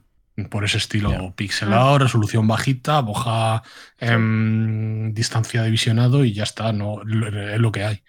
Por 0.51 0.65
ese 0.65 0.79
estilo 0.79 1.35
pixelado, 1.37 1.99
resolución 1.99 2.47
bajita, 2.47 3.01
boja 3.01 3.63
em, 3.99 5.13
distancia 5.13 5.63
de 5.63 5.71
visionado 5.71 6.25
y 6.25 6.33
ya 6.33 6.45
está, 6.45 6.73
no 6.73 7.03
lo- 7.05 7.53
es 7.55 7.59
lo 7.61 7.73
que 7.73 7.83
hay. 7.85 8.03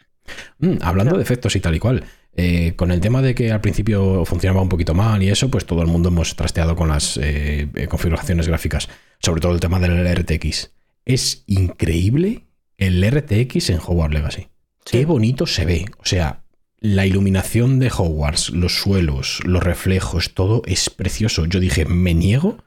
Mm, 0.60 0.76
hablando 0.82 1.18
de 1.18 1.24
efectos 1.24 1.56
y 1.56 1.60
tal 1.60 1.74
y 1.76 1.80
cual, 1.80 2.04
eh, 2.36 2.74
con 2.76 2.92
el 2.92 3.00
tema 3.02 3.22
de 3.24 3.34
que 3.34 3.52
al 3.52 3.62
principio 3.62 4.24
funcionaba 4.26 4.62
un 4.62 4.70
poquito 4.70 4.94
mal 4.94 5.22
y 5.24 5.30
eso, 5.30 5.50
pues 5.50 5.66
todo 5.66 5.82
el 5.82 5.88
mundo 5.88 6.10
hemos 6.10 6.36
trasteado 6.36 6.76
con 6.76 6.90
las 6.90 7.18
eh, 7.18 7.68
eh, 7.74 7.88
configuraciones 7.88 8.48
gráficas, 8.48 8.90
sobre 9.20 9.42
todo 9.42 9.54
el 9.54 9.60
tema 9.60 9.80
del 9.80 10.06
RTX. 10.08 10.72
Es 11.06 11.44
increíble 11.48 12.46
el 12.78 13.04
RTX 13.04 13.72
en 13.72 13.80
Hogwarts 13.80 14.14
Legacy. 14.14 14.48
Qué 14.86 15.06
bonito 15.06 15.48
se 15.48 15.66
ve. 15.66 15.86
O 15.98 16.06
sea, 16.06 16.44
la 16.82 17.06
iluminación 17.06 17.80
de 17.80 17.92
Hogwarts, 17.96 18.52
los 18.52 18.80
suelos, 18.80 19.40
los 19.46 19.64
reflejos, 19.64 20.34
todo 20.34 20.62
es 20.66 20.90
precioso. 20.90 21.46
Yo 21.46 21.60
dije, 21.60 21.86
me 21.86 22.14
niego, 22.14 22.58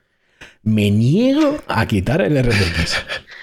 me 0.63 0.91
niego 0.91 1.59
a 1.67 1.87
quitar 1.87 2.21
el 2.21 2.41
RTX. 2.43 2.97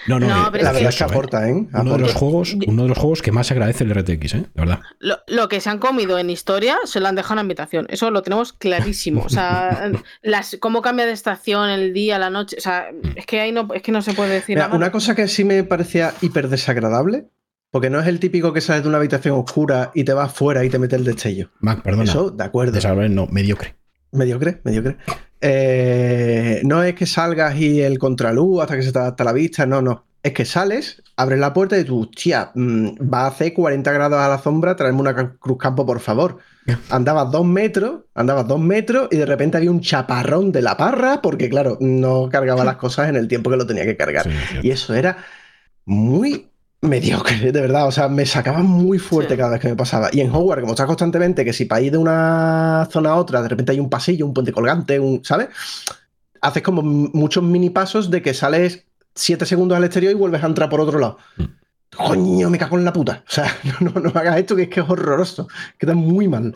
No, 0.07 0.19
no, 0.19 0.27
No, 0.27 0.47
eh, 0.47 0.49
pero 0.51 0.63
La 0.63 0.69
es 0.69 0.75
verdad 0.75 0.89
es 0.89 0.95
que 0.97 1.03
¿eh? 1.03 1.07
aporta, 1.07 1.49
¿eh? 1.49 1.67
Uno 1.73 1.93
de 1.93 1.99
los 1.99 2.13
juegos, 2.13 2.55
uno 2.67 2.83
de 2.83 2.89
los 2.89 2.97
juegos 2.97 3.21
que 3.21 3.31
más 3.31 3.47
se 3.47 3.53
agradece 3.53 3.83
el 3.83 3.93
RTX, 3.93 4.33
¿eh? 4.35 4.37
De 4.37 4.47
verdad. 4.55 4.79
Lo, 4.99 5.17
lo 5.27 5.49
que 5.49 5.59
se 5.59 5.69
han 5.69 5.79
comido 5.79 6.17
en 6.17 6.29
historia 6.29 6.77
se 6.85 6.99
lo 6.99 7.07
han 7.07 7.15
dejado 7.15 7.41
en 7.41 7.45
habitación. 7.45 7.85
Eso 7.89 8.09
lo 8.11 8.21
tenemos 8.21 8.53
clarísimo. 8.53 9.23
O 9.23 9.29
sea, 9.29 9.91
las, 10.21 10.57
cómo 10.59 10.81
cambia 10.81 11.05
de 11.05 11.11
estación 11.11 11.69
el 11.69 11.93
día, 11.93 12.17
la 12.19 12.29
noche. 12.29 12.55
O 12.57 12.61
sea, 12.61 12.89
es 13.15 13.25
que 13.25 13.41
ahí 13.41 13.51
no, 13.51 13.67
es 13.73 13.81
que 13.81 13.91
no 13.91 14.01
se 14.01 14.13
puede 14.13 14.33
decir 14.33 14.55
Mira, 14.55 14.67
nada. 14.67 14.77
una 14.77 14.91
cosa 14.91 15.15
que 15.15 15.27
sí 15.27 15.43
me 15.43 15.63
parecía 15.63 16.13
hiper 16.21 16.47
desagradable 16.47 17.25
Porque 17.71 17.89
no 17.89 17.99
es 17.99 18.07
el 18.07 18.19
típico 18.19 18.51
que 18.51 18.61
sales 18.61 18.83
de 18.83 18.89
una 18.89 18.97
habitación 18.97 19.37
oscura 19.37 19.91
y 19.93 20.03
te 20.03 20.13
vas 20.13 20.33
fuera 20.33 20.63
y 20.63 20.69
te 20.69 20.79
mete 20.79 20.95
el 20.95 21.03
destello. 21.03 21.51
Mac, 21.59 21.83
perdona. 21.83 22.05
Eso, 22.05 22.31
de 22.31 22.43
acuerdo. 22.43 23.09
No, 23.09 23.27
mediocre. 23.27 23.75
Mediocre, 24.11 24.59
mediocre. 24.63 24.97
Eh, 25.41 26.61
no 26.65 26.83
es 26.83 26.95
que 26.95 27.05
salgas 27.05 27.55
y 27.57 27.81
el 27.81 27.99
contraluz 27.99 28.61
hasta 28.61 28.75
que 28.75 28.81
se 28.81 28.91
te 28.91 28.99
adapta 28.99 29.23
la 29.23 29.33
vista, 29.33 29.65
no, 29.65 29.81
no. 29.81 30.05
Es 30.21 30.33
que 30.33 30.43
sales, 30.43 31.01
abres 31.15 31.39
la 31.39 31.53
puerta 31.53 31.77
y 31.77 31.85
tú, 31.85 32.01
hostia, 32.01 32.51
mm, 32.53 32.87
va 33.13 33.21
a 33.21 33.27
hacer 33.27 33.53
40 33.53 33.89
grados 33.91 34.19
a 34.19 34.27
la 34.27 34.39
sombra, 34.39 34.75
traerme 34.75 34.99
una 34.99 35.15
cruz 35.15 35.57
campo, 35.57 35.85
por 35.85 35.99
favor. 35.99 36.39
Andabas 36.89 37.31
dos 37.31 37.45
metros, 37.45 38.01
andabas 38.15 38.47
dos 38.47 38.59
metros 38.59 39.07
y 39.11 39.17
de 39.17 39.25
repente 39.25 39.57
había 39.57 39.71
un 39.71 39.79
chaparrón 39.79 40.51
de 40.51 40.61
la 40.61 40.75
parra, 40.75 41.21
porque 41.21 41.49
claro, 41.49 41.77
no 41.79 42.29
cargaba 42.29 42.65
las 42.65 42.75
cosas 42.75 43.09
en 43.09 43.15
el 43.15 43.27
tiempo 43.27 43.49
que 43.49 43.57
lo 43.57 43.65
tenía 43.65 43.85
que 43.85 43.95
cargar. 43.95 44.25
Sí. 44.25 44.59
Y 44.63 44.71
eso 44.71 44.93
era 44.93 45.17
muy 45.85 46.48
mediocre, 46.81 47.37
de 47.51 47.61
verdad. 47.61 47.87
O 47.87 47.91
sea, 47.91 48.07
me 48.09 48.25
sacaba 48.25 48.59
muy 48.63 48.99
fuerte 48.99 49.33
Sí. 49.33 49.37
cada 49.37 49.51
vez 49.51 49.59
que 49.61 49.69
me 49.69 49.75
pasaba. 49.75 50.09
Y 50.11 50.21
en 50.21 50.33
Hogwarts, 50.33 50.61
como 50.61 50.73
está 50.73 50.85
constantemente, 50.85 51.43
que 51.45 51.53
si 51.53 51.65
para 51.65 51.81
ir 51.81 51.91
de 51.91 51.97
una 51.97 52.87
zona 52.91 53.11
a 53.11 53.15
otra, 53.15 53.41
de 53.41 53.49
repente 53.49 53.71
hay 53.71 53.79
un 53.79 53.89
pasillo, 53.89 54.25
un 54.25 54.33
puente 54.33 54.51
colgante, 54.51 54.99
un, 54.99 55.23
¿sabes? 55.23 55.49
Haces 56.41 56.63
como 56.63 56.81
muchos 56.81 57.43
mini 57.43 57.69
pasos 57.69 58.09
de 58.09 58.21
que 58.21 58.33
sales 58.33 58.85
siete 59.13 59.45
segundos 59.45 59.77
al 59.77 59.83
exterior 59.83 60.11
y 60.11 60.15
vuelves 60.15 60.43
a 60.43 60.47
entrar 60.47 60.69
por 60.69 60.79
otro 60.81 60.99
lado. 60.99 61.17
Mm. 61.37 61.43
Coño, 61.97 62.49
me 62.49 62.57
cago 62.57 62.77
en 62.77 62.85
la 62.85 62.93
puta. 62.93 63.23
O 63.27 63.31
sea, 63.31 63.53
no, 63.81 63.89
no, 63.91 63.99
no 63.99 64.09
hagas 64.19 64.37
esto, 64.37 64.55
que 64.55 64.63
es 64.63 64.69
que 64.69 64.79
es 64.79 64.89
horroroso. 64.89 65.47
Queda 65.77 65.95
muy 65.95 66.27
mal. 66.27 66.55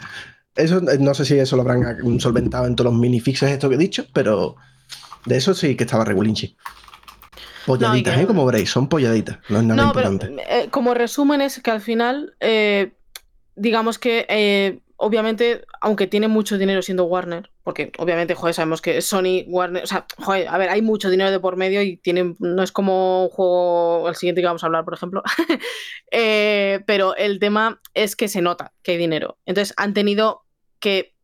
Eso, 0.56 0.78
eh, 0.90 0.98
no 1.00 1.14
sé 1.16 1.26
si 1.26 1.38
eso 1.38 1.56
lo 1.56 1.64
habrán 1.64 2.20
solventado 2.20 2.68
en 2.68 2.76
todos 2.76 2.92
los 2.92 3.00
minifixes 3.00 3.50
esto 3.52 3.68
que 3.70 3.76
he 3.76 3.80
dicho, 3.80 4.06
pero 4.14 4.56
de 5.26 5.38
eso 5.38 5.54
sí 5.54 5.76
que 5.76 5.84
estaba 5.84 6.06
regulinchi. 6.06 6.56
Polladitas, 7.66 8.16
que- 8.16 8.22
¿eh? 8.24 8.28
Como 8.28 8.45
veréis, 8.45 8.70
son 8.70 8.88
polladitas. 8.89 9.38
No 9.49 9.59
es 9.59 9.64
nada 9.66 9.84
No, 9.84 9.91
pero 9.93 10.11
importante. 10.11 10.43
eh, 10.49 10.68
como 10.70 10.93
resumen 10.93 11.41
es 11.41 11.61
que 11.61 11.72
al 11.72 11.82
final, 11.82 12.36
eh, 12.39 12.93
digamos 13.55 13.99
que 13.99 14.26
eh, 14.30 14.80
obviamente, 14.97 15.66
aunque 15.82 16.07
tiene 16.07 16.28
mucho 16.30 16.57
dinero 16.57 16.82
siendo 16.82 17.03
Warner, 17.05 17.49
porque 17.64 17.91
obviamente, 17.97 18.36
joder, 18.36 18.53
sabemos 18.53 18.82
que 18.82 19.01
Sony, 19.01 19.43
Warner, 19.47 19.84
o 19.84 19.88
sea, 19.88 20.05
joder, 20.18 20.47
a 20.47 20.57
ver, 20.57 20.70
hay 20.70 20.82
mucho 20.82 21.09
dinero 21.09 21.30
de 21.32 21.39
por 21.41 21.57
medio 21.57 21.82
y 21.82 21.97
tienen, 21.97 22.36
no 22.39 22.64
es 22.64 22.72
como 22.72 23.24
un 23.24 23.30
juego, 23.30 24.07
el 24.07 24.16
siguiente 24.16 24.41
que 24.41 24.47
vamos 24.47 24.64
a 24.64 24.68
hablar, 24.68 24.86
por 24.86 24.93
ejemplo, 24.93 25.22
Eh, 26.11 26.82
pero 26.86 27.16
el 27.16 27.39
tema 27.39 27.82
es 27.93 28.16
que 28.16 28.28
se 28.28 28.41
nota 28.41 28.74
que 28.84 28.91
hay 28.93 28.97
dinero. 28.97 29.38
Entonces 29.45 29.74
han 29.78 29.93
tenido 29.93 30.43
que 30.80 31.16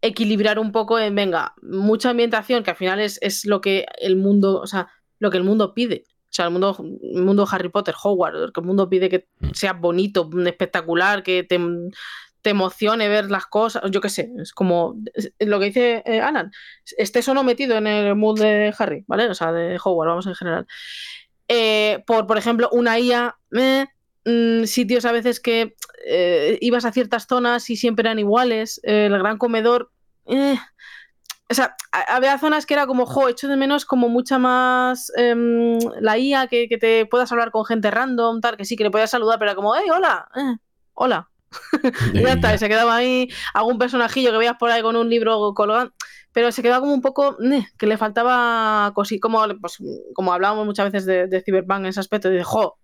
equilibrar 0.00 0.58
un 0.58 0.72
poco 0.72 0.98
en, 0.98 1.14
venga, 1.14 1.54
mucha 1.62 2.10
ambientación, 2.10 2.64
que 2.64 2.70
al 2.70 2.76
final 2.76 2.98
es, 3.00 3.18
es 3.22 3.44
lo 3.44 3.60
que 3.60 3.86
el 4.00 4.16
mundo, 4.16 4.60
o 4.60 4.66
sea, 4.66 4.88
lo 5.22 5.30
que 5.30 5.38
el 5.38 5.44
mundo 5.44 5.72
pide. 5.72 6.04
O 6.08 6.34
sea, 6.34 6.46
el 6.46 6.50
mundo, 6.50 6.76
el 7.14 7.22
mundo 7.22 7.46
Harry 7.50 7.68
Potter, 7.68 7.94
Hogwarts, 8.02 8.52
que 8.52 8.60
el 8.60 8.66
mundo 8.66 8.88
pide 8.88 9.08
que 9.08 9.28
Mm. 9.38 9.50
sea 9.54 9.72
bonito, 9.74 10.28
espectacular, 10.46 11.22
que 11.22 11.44
te, 11.44 11.60
te 12.40 12.50
emocione 12.50 13.08
ver 13.08 13.30
las 13.30 13.46
cosas. 13.46 13.82
Yo 13.90 14.00
qué 14.00 14.08
sé, 14.08 14.30
es 14.40 14.52
como 14.52 14.96
lo 15.38 15.58
que 15.60 15.66
dice 15.66 16.02
eh, 16.06 16.20
Alan. 16.20 16.50
Estés 16.96 17.28
o 17.28 17.34
no 17.34 17.44
metido 17.44 17.76
en 17.76 17.86
el 17.86 18.16
mood 18.16 18.40
de 18.40 18.74
Harry, 18.78 19.04
¿vale? 19.06 19.26
O 19.28 19.34
sea, 19.34 19.52
de 19.52 19.78
Hogwarts, 19.82 20.08
vamos 20.10 20.26
en 20.26 20.34
general. 20.34 20.66
Eh, 21.48 22.02
por, 22.06 22.26
por 22.26 22.38
ejemplo, 22.38 22.68
una 22.72 22.98
IA, 22.98 23.36
eh, 23.56 23.86
mm, 24.24 24.64
sitios 24.64 25.04
a 25.04 25.12
veces 25.12 25.38
que 25.38 25.74
eh, 26.06 26.58
ibas 26.62 26.84
a 26.84 26.92
ciertas 26.92 27.26
zonas 27.28 27.68
y 27.70 27.76
siempre 27.76 28.02
eran 28.08 28.18
iguales. 28.18 28.80
eh, 28.84 29.06
el 29.06 29.18
gran 29.18 29.38
comedor. 29.38 29.90
Eh, 31.52 31.52
o 31.52 31.54
sea, 31.54 31.76
había 32.08 32.38
zonas 32.38 32.66
que 32.66 32.74
era 32.74 32.86
como, 32.86 33.06
jo, 33.06 33.28
echo 33.28 33.48
de 33.48 33.56
menos 33.56 33.84
como 33.84 34.08
mucha 34.08 34.38
más 34.38 35.12
em, 35.16 35.78
la 36.00 36.18
IA, 36.18 36.46
que, 36.46 36.68
que 36.68 36.78
te 36.78 37.06
puedas 37.06 37.30
hablar 37.32 37.50
con 37.50 37.64
gente 37.64 37.90
random, 37.90 38.40
tal, 38.40 38.56
que 38.56 38.64
sí, 38.64 38.76
que 38.76 38.84
le 38.84 38.90
podías 38.90 39.10
saludar, 39.10 39.38
pero 39.38 39.50
era 39.50 39.56
como, 39.56 39.74
hey, 39.74 39.88
hola, 39.94 40.28
eh, 40.36 40.56
hola. 40.94 41.28
Y 42.14 42.22
ya 42.22 42.32
está, 42.32 42.54
y 42.54 42.58
se 42.58 42.68
quedaba 42.68 42.96
ahí 42.96 43.28
algún 43.52 43.78
personajillo 43.78 44.30
que 44.30 44.38
veías 44.38 44.56
por 44.58 44.70
ahí 44.70 44.80
con 44.80 44.96
un 44.96 45.08
libro 45.10 45.52
colgando, 45.54 45.92
pero 46.32 46.50
se 46.50 46.62
quedaba 46.62 46.80
como 46.80 46.94
un 46.94 47.02
poco, 47.02 47.36
eh, 47.42 47.66
que 47.76 47.86
le 47.86 47.98
faltaba 47.98 48.90
cosí, 48.94 49.20
como, 49.20 49.42
pues, 49.60 49.78
como 50.14 50.32
hablábamos 50.32 50.64
muchas 50.64 50.90
veces 50.90 51.06
de, 51.06 51.26
de 51.26 51.42
Cyberpunk 51.42 51.80
en 51.80 51.86
ese 51.86 52.00
aspecto, 52.00 52.30
de, 52.30 52.42
jo, 52.42 52.78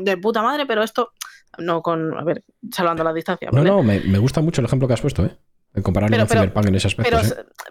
de 0.00 0.16
puta 0.16 0.42
madre, 0.42 0.64
pero 0.66 0.82
esto, 0.82 1.10
no 1.58 1.82
con, 1.82 2.16
a 2.16 2.24
ver, 2.24 2.44
salvando 2.72 3.04
la 3.04 3.12
distancia. 3.12 3.50
No, 3.52 3.62
no, 3.62 3.82
me, 3.82 4.00
me 4.00 4.18
gusta 4.18 4.40
mucho 4.40 4.62
el 4.62 4.66
ejemplo 4.66 4.88
que 4.88 4.94
has 4.94 5.02
puesto, 5.02 5.24
¿eh? 5.24 5.36
Compararlo 5.82 6.14
Pero- 6.16 6.20
con 6.26 6.28
pero- 6.28 6.40
Cyberpunk 6.42 6.66
en 6.68 6.74
ese 6.76 6.86
aspecto. 6.86 7.18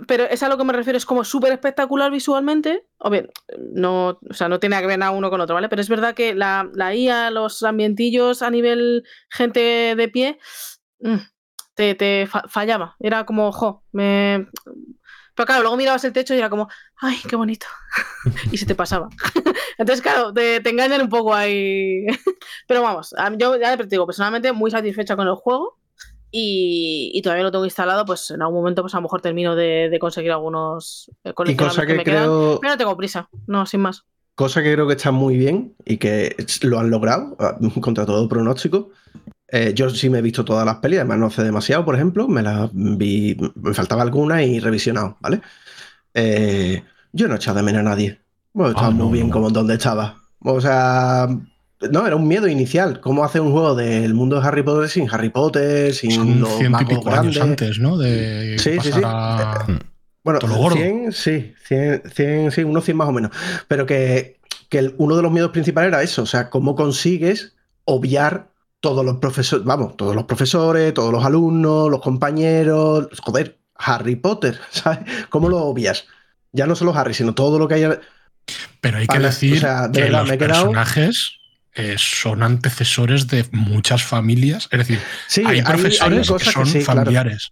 Pero, 0.07 0.25
es 0.25 0.43
a 0.43 0.49
lo 0.49 0.57
que 0.57 0.63
me 0.65 0.73
refiero, 0.73 0.97
es 0.97 1.05
como 1.05 1.23
súper 1.23 1.53
espectacular 1.53 2.11
visualmente. 2.11 2.85
O 2.97 3.09
bien, 3.09 3.29
no, 3.73 4.19
o 4.29 4.33
sea, 4.33 4.49
no 4.49 4.59
tiene 4.59 4.79
que 4.81 4.87
ver 4.87 4.99
nada 4.99 5.11
uno 5.11 5.29
con 5.29 5.39
otro, 5.39 5.55
¿vale? 5.55 5.69
Pero 5.69 5.81
es 5.81 5.87
verdad 5.89 6.13
que 6.13 6.35
la, 6.35 6.69
la 6.73 6.93
IA, 6.93 7.31
los 7.31 7.63
ambientillos 7.63 8.41
a 8.41 8.49
nivel 8.49 9.03
gente 9.29 9.95
de 9.95 10.07
pie, 10.09 10.37
mm, 10.99 11.15
te, 11.75 11.95
te 11.95 12.27
fa- 12.27 12.43
fallaba. 12.49 12.95
Era 12.99 13.25
como, 13.25 13.51
jo, 13.53 13.83
me. 13.93 14.47
Pero 15.35 15.47
claro, 15.47 15.61
luego 15.63 15.77
mirabas 15.77 16.03
el 16.03 16.13
techo 16.13 16.35
y 16.35 16.37
era 16.37 16.49
como, 16.49 16.67
ay, 16.97 17.17
qué 17.27 17.35
bonito. 17.35 17.65
y 18.51 18.57
se 18.57 18.65
te 18.65 18.75
pasaba. 18.75 19.07
Entonces, 19.77 20.01
claro, 20.03 20.31
te, 20.33 20.59
te 20.59 20.69
engañan 20.69 21.01
un 21.01 21.09
poco 21.09 21.33
ahí. 21.33 22.05
Pero 22.67 22.81
vamos, 22.81 23.15
yo 23.39 23.55
ya 23.57 23.77
te 23.77 23.85
digo, 23.85 24.05
personalmente 24.05 24.51
muy 24.51 24.69
satisfecha 24.71 25.15
con 25.15 25.27
el 25.27 25.35
juego. 25.35 25.79
Y, 26.35 27.11
y 27.13 27.21
todavía 27.21 27.43
lo 27.43 27.51
tengo 27.51 27.65
instalado, 27.65 28.05
pues 28.05 28.31
en 28.31 28.41
algún 28.41 28.57
momento 28.57 28.81
pues 28.81 28.93
a 28.95 28.97
lo 28.97 29.03
mejor 29.03 29.21
termino 29.21 29.55
de, 29.55 29.89
de 29.91 29.99
conseguir 29.99 30.31
algunos 30.31 31.11
eh, 31.23 31.33
Y 31.43 31.55
coleccionables 31.55 31.55
cosa 31.55 31.85
que, 31.85 31.93
me 31.95 32.05
quedan. 32.05 32.33
creo, 32.33 32.59
Pero 32.59 32.73
no 32.73 32.77
tengo 32.77 32.97
prisa, 32.97 33.29
no, 33.47 33.65
sin 33.67 33.81
más. 33.81 34.05
cosa 34.35 34.63
que 34.63 34.73
creo 34.73 34.87
que 34.87 34.93
está 34.95 35.11
muy 35.11 35.37
bien 35.37 35.75
y 35.85 35.97
que 35.97 36.35
lo 36.63 36.79
han 36.79 36.89
logrado 36.89 37.35
ah, 37.39 37.57
contra 37.81 38.05
todo 38.05 38.27
pronóstico. 38.27 38.91
Eh, 39.49 39.73
yo 39.75 39.89
sí 39.91 40.09
me 40.09 40.19
he 40.19 40.21
visto 40.23 40.43
todas 40.45 40.65
las 40.65 40.77
pelis, 40.77 40.99
además 40.99 41.19
no 41.19 41.27
hace 41.27 41.43
demasiado, 41.43 41.85
por 41.85 41.95
ejemplo, 41.95 42.27
me 42.27 42.41
las 42.41 42.69
vi, 42.73 43.37
me 43.55 43.73
faltaba 43.75 44.01
alguna 44.03 44.43
y 44.43 44.59
revisionado, 44.59 45.17
¿vale? 45.21 45.41
Eh, 46.13 46.83
yo 47.13 47.27
no 47.27 47.35
he 47.35 47.37
echado 47.37 47.57
de 47.57 47.63
menos 47.63 47.81
a 47.81 47.83
nadie. 47.83 48.21
Bueno, 48.53 48.71
estaba 48.73 48.89
Ah, 48.89 48.91
muy 48.91 49.09
no, 49.09 49.11
bien 49.11 49.29
no. 49.29 49.31
como 49.31 49.49
donde 49.51 49.75
estaba. 49.75 50.23
O 50.39 50.61
sea, 50.61 51.27
no, 51.91 52.05
era 52.07 52.15
un 52.15 52.27
miedo 52.27 52.47
inicial. 52.47 52.99
¿Cómo 53.01 53.23
hacer 53.23 53.41
un 53.41 53.51
juego 53.51 53.75
del 53.75 54.13
mundo 54.13 54.39
de 54.39 54.47
Harry 54.47 54.63
Potter 54.63 54.89
sin 54.89 55.09
Harry 55.09 55.29
Potter, 55.29 55.93
sin 55.93 56.11
Son 56.11 56.39
los 56.41 56.69
magos 56.69 57.03
grandes? 57.03 57.41
antes, 57.41 57.79
¿no? 57.79 57.97
De 57.97 58.57
Sí, 58.59 58.71
sí, 58.71 58.77
pasar 58.77 58.93
sí. 58.93 59.01
a- 59.05 59.65
Bueno, 60.23 60.39
Todo 60.39 60.51
lo 60.51 60.57
gordo. 60.57 60.75
100, 60.77 61.11
sí, 61.11 61.53
100, 61.67 62.03
100, 62.13 62.51
sí, 62.51 62.63
unos 62.63 62.85
100 62.85 62.95
más 62.97 63.09
o 63.09 63.11
menos. 63.11 63.31
Pero 63.67 63.85
que, 63.85 64.39
que 64.69 64.93
uno 64.97 65.15
de 65.17 65.21
los 65.21 65.31
miedos 65.31 65.51
principales 65.51 65.89
era 65.89 66.01
eso, 66.01 66.21
o 66.23 66.25
sea, 66.25 66.49
cómo 66.49 66.75
consigues 66.75 67.55
obviar 67.85 68.47
todos 68.79 69.03
los 69.05 69.17
profesores, 69.17 69.65
vamos, 69.65 69.97
todos 69.97 70.15
los 70.15 70.23
profesores, 70.25 70.93
todos 70.93 71.11
los 71.11 71.23
alumnos, 71.25 71.89
los 71.91 72.01
compañeros, 72.01 73.07
joder, 73.21 73.57
Harry 73.75 74.15
Potter, 74.15 74.57
¿sabes? 74.71 74.99
¿Cómo 75.29 75.49
lo 75.49 75.57
obvias? 75.59 76.05
Ya 76.53 76.67
no 76.67 76.75
solo 76.75 76.93
Harry, 76.95 77.13
sino 77.13 77.33
todo 77.33 77.59
lo 77.59 77.67
que 77.67 77.73
hay. 77.75 77.83
Pero 78.81 78.97
hay 78.97 79.07
que 79.07 79.13
Vale, 79.15 79.25
decir 79.27 79.57
o 79.57 79.59
sea, 79.59 79.87
de 79.87 79.93
que 79.93 80.01
verdad, 80.05 80.19
los 80.19 80.29
me 80.29 80.35
he 80.35 80.37
quedado- 80.37 80.63
personajes 80.65 81.37
eh, 81.75 81.95
son 81.97 82.43
antecesores 82.43 83.27
de 83.27 83.45
muchas 83.51 84.03
familias. 84.03 84.67
Es 84.71 84.79
decir, 84.79 84.99
Sí, 85.27 85.43
hay 85.45 85.61
profesores 85.61 86.29
que 86.31 86.45
son 86.51 86.65
sí, 86.67 86.79
claro. 86.83 87.01
familiares. 87.01 87.51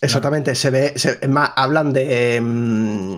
Exactamente, 0.00 0.54
se 0.54 0.70
ve, 0.70 0.92
se- 0.96 1.18
hablan 1.56 1.92
de 1.92 2.40
mm, 2.40 3.16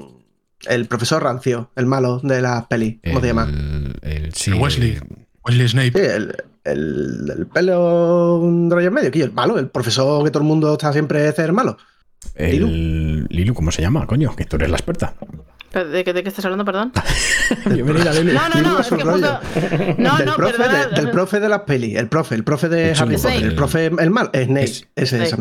el 0.68 0.86
profesor 0.86 1.22
Rancio, 1.22 1.70
el 1.76 1.86
malo 1.86 2.20
de 2.22 2.42
las 2.42 2.66
pelis, 2.66 2.98
¿cómo 3.05 3.20
se 3.20 3.26
llama? 3.26 3.44
El, 3.48 3.94
el- 4.02 4.34
sí, 4.34 4.50
El 4.50 4.59
Wesley. 4.59 4.98
Wesley 5.44 5.68
Snape. 5.68 5.92
Sí, 5.92 5.98
el, 6.05 6.36
el, 6.64 7.32
el 7.38 7.46
pelo 7.46 8.40
de 8.44 8.74
rollo 8.74 8.88
en 8.88 8.94
medio, 8.94 9.11
tío, 9.11 9.24
el 9.24 9.32
malo, 9.32 9.59
el 9.59 9.68
profesor 9.68 10.22
que 10.24 10.30
todo 10.30 10.42
el 10.42 10.48
mundo 10.48 10.72
está 10.72 10.92
siempre 10.92 11.26
es 11.28 11.38
el 11.38 11.52
malo. 11.52 11.76
El, 12.34 13.26
Lilu, 13.28 13.52
¿cómo 13.55 13.70
se 13.70 13.82
llama? 13.82 14.07
Coño, 14.07 14.34
que 14.34 14.44
tú 14.46 14.57
eres 14.57 14.70
la 14.70 14.76
experta. 14.76 15.14
¿De 15.74 16.04
qué, 16.04 16.12
de 16.12 16.22
qué 16.22 16.28
estás 16.28 16.44
hablando, 16.44 16.64
perdón? 16.64 16.92
Bienvenida, 17.66 18.12
Lilu. 18.12 18.32
No, 18.32 18.48
no, 18.48 18.60
no, 18.62 18.78
es 18.80 18.86
es 18.92 18.92
que 18.96 19.02
justo. 19.04 19.40
No, 19.98 20.16
del, 20.16 20.26
no, 20.26 20.36
profe 20.36 20.56
perdona. 20.58 20.86
de, 20.86 20.94
del 21.00 21.10
profe 21.10 21.40
de 21.40 21.48
las 21.48 21.60
pelis, 21.62 21.96
el 21.96 22.08
profe, 22.08 22.34
el 22.34 22.44
profe 22.44 22.68
de 22.68 22.90
El 22.92 22.98
Harry 22.98 23.16
Potter, 23.16 23.32
el 23.36 23.44
el- 23.44 23.55
profe, 23.56 23.86
el 23.86 24.10
mal, 24.10 24.30
Snape, 24.32 24.62
Es- 24.64 24.86
ese, 24.94 25.22
ese. 25.24 25.36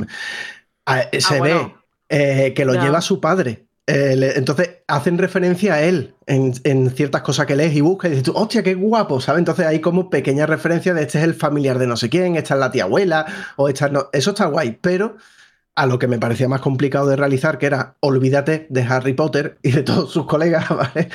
Ah, 0.85 1.01
eh, 1.11 1.21
Se 1.21 1.27
Ah, 1.35 1.41
ve 1.41 1.53
bueno. 1.53 1.77
eh, 2.09 2.53
que 2.55 2.65
lo 2.65 2.73
Ya. 2.73 2.83
lleva 2.83 3.01
su 3.01 3.19
padre. 3.21 3.65
Eh, 3.85 4.15
le- 4.15 4.37
entonces 4.37 4.69
hacen 4.87 5.17
referencia 5.17 5.73
a 5.75 5.81
él 5.81 6.15
en, 6.25 6.53
en 6.63 6.89
ciertas 6.91 7.21
cosas 7.21 7.45
que 7.45 7.55
lees 7.55 7.75
y 7.75 7.81
buscas 7.81 8.07
y 8.09 8.11
dices 8.11 8.23
tú, 8.23 8.31
hostia, 8.33 8.63
qué 8.63 8.75
guapo, 8.75 9.19
¿sabes? 9.19 9.39
Entonces 9.39 9.65
hay 9.65 9.79
como 9.81 10.09
pequeñas 10.09 10.47
referencias 10.49 10.95
de 10.95 11.01
este 11.01 11.17
es 11.17 11.23
el 11.25 11.33
familiar 11.35 11.77
de 11.79 11.87
no 11.87 11.97
sé 11.97 12.09
quién, 12.09 12.35
esta 12.37 12.53
es 12.53 12.59
la 12.61 12.71
tía 12.71 12.83
abuela, 12.85 13.25
o 13.57 13.67
esta 13.67 13.89
no. 13.89 14.09
Eso 14.13 14.29
está 14.31 14.45
guay, 14.45 14.77
pero 14.81 15.17
a 15.75 15.85
lo 15.87 15.97
que 15.99 16.07
me 16.07 16.19
parecía 16.19 16.47
más 16.47 16.61
complicado 16.61 17.07
de 17.07 17.15
realizar, 17.15 17.57
que 17.57 17.65
era 17.65 17.95
olvídate 17.99 18.67
de 18.69 18.81
Harry 18.83 19.13
Potter 19.13 19.57
y 19.63 19.71
de 19.71 19.83
todos 19.83 20.11
sus 20.11 20.25
colegas, 20.25 20.69
¿vale? 20.75 21.09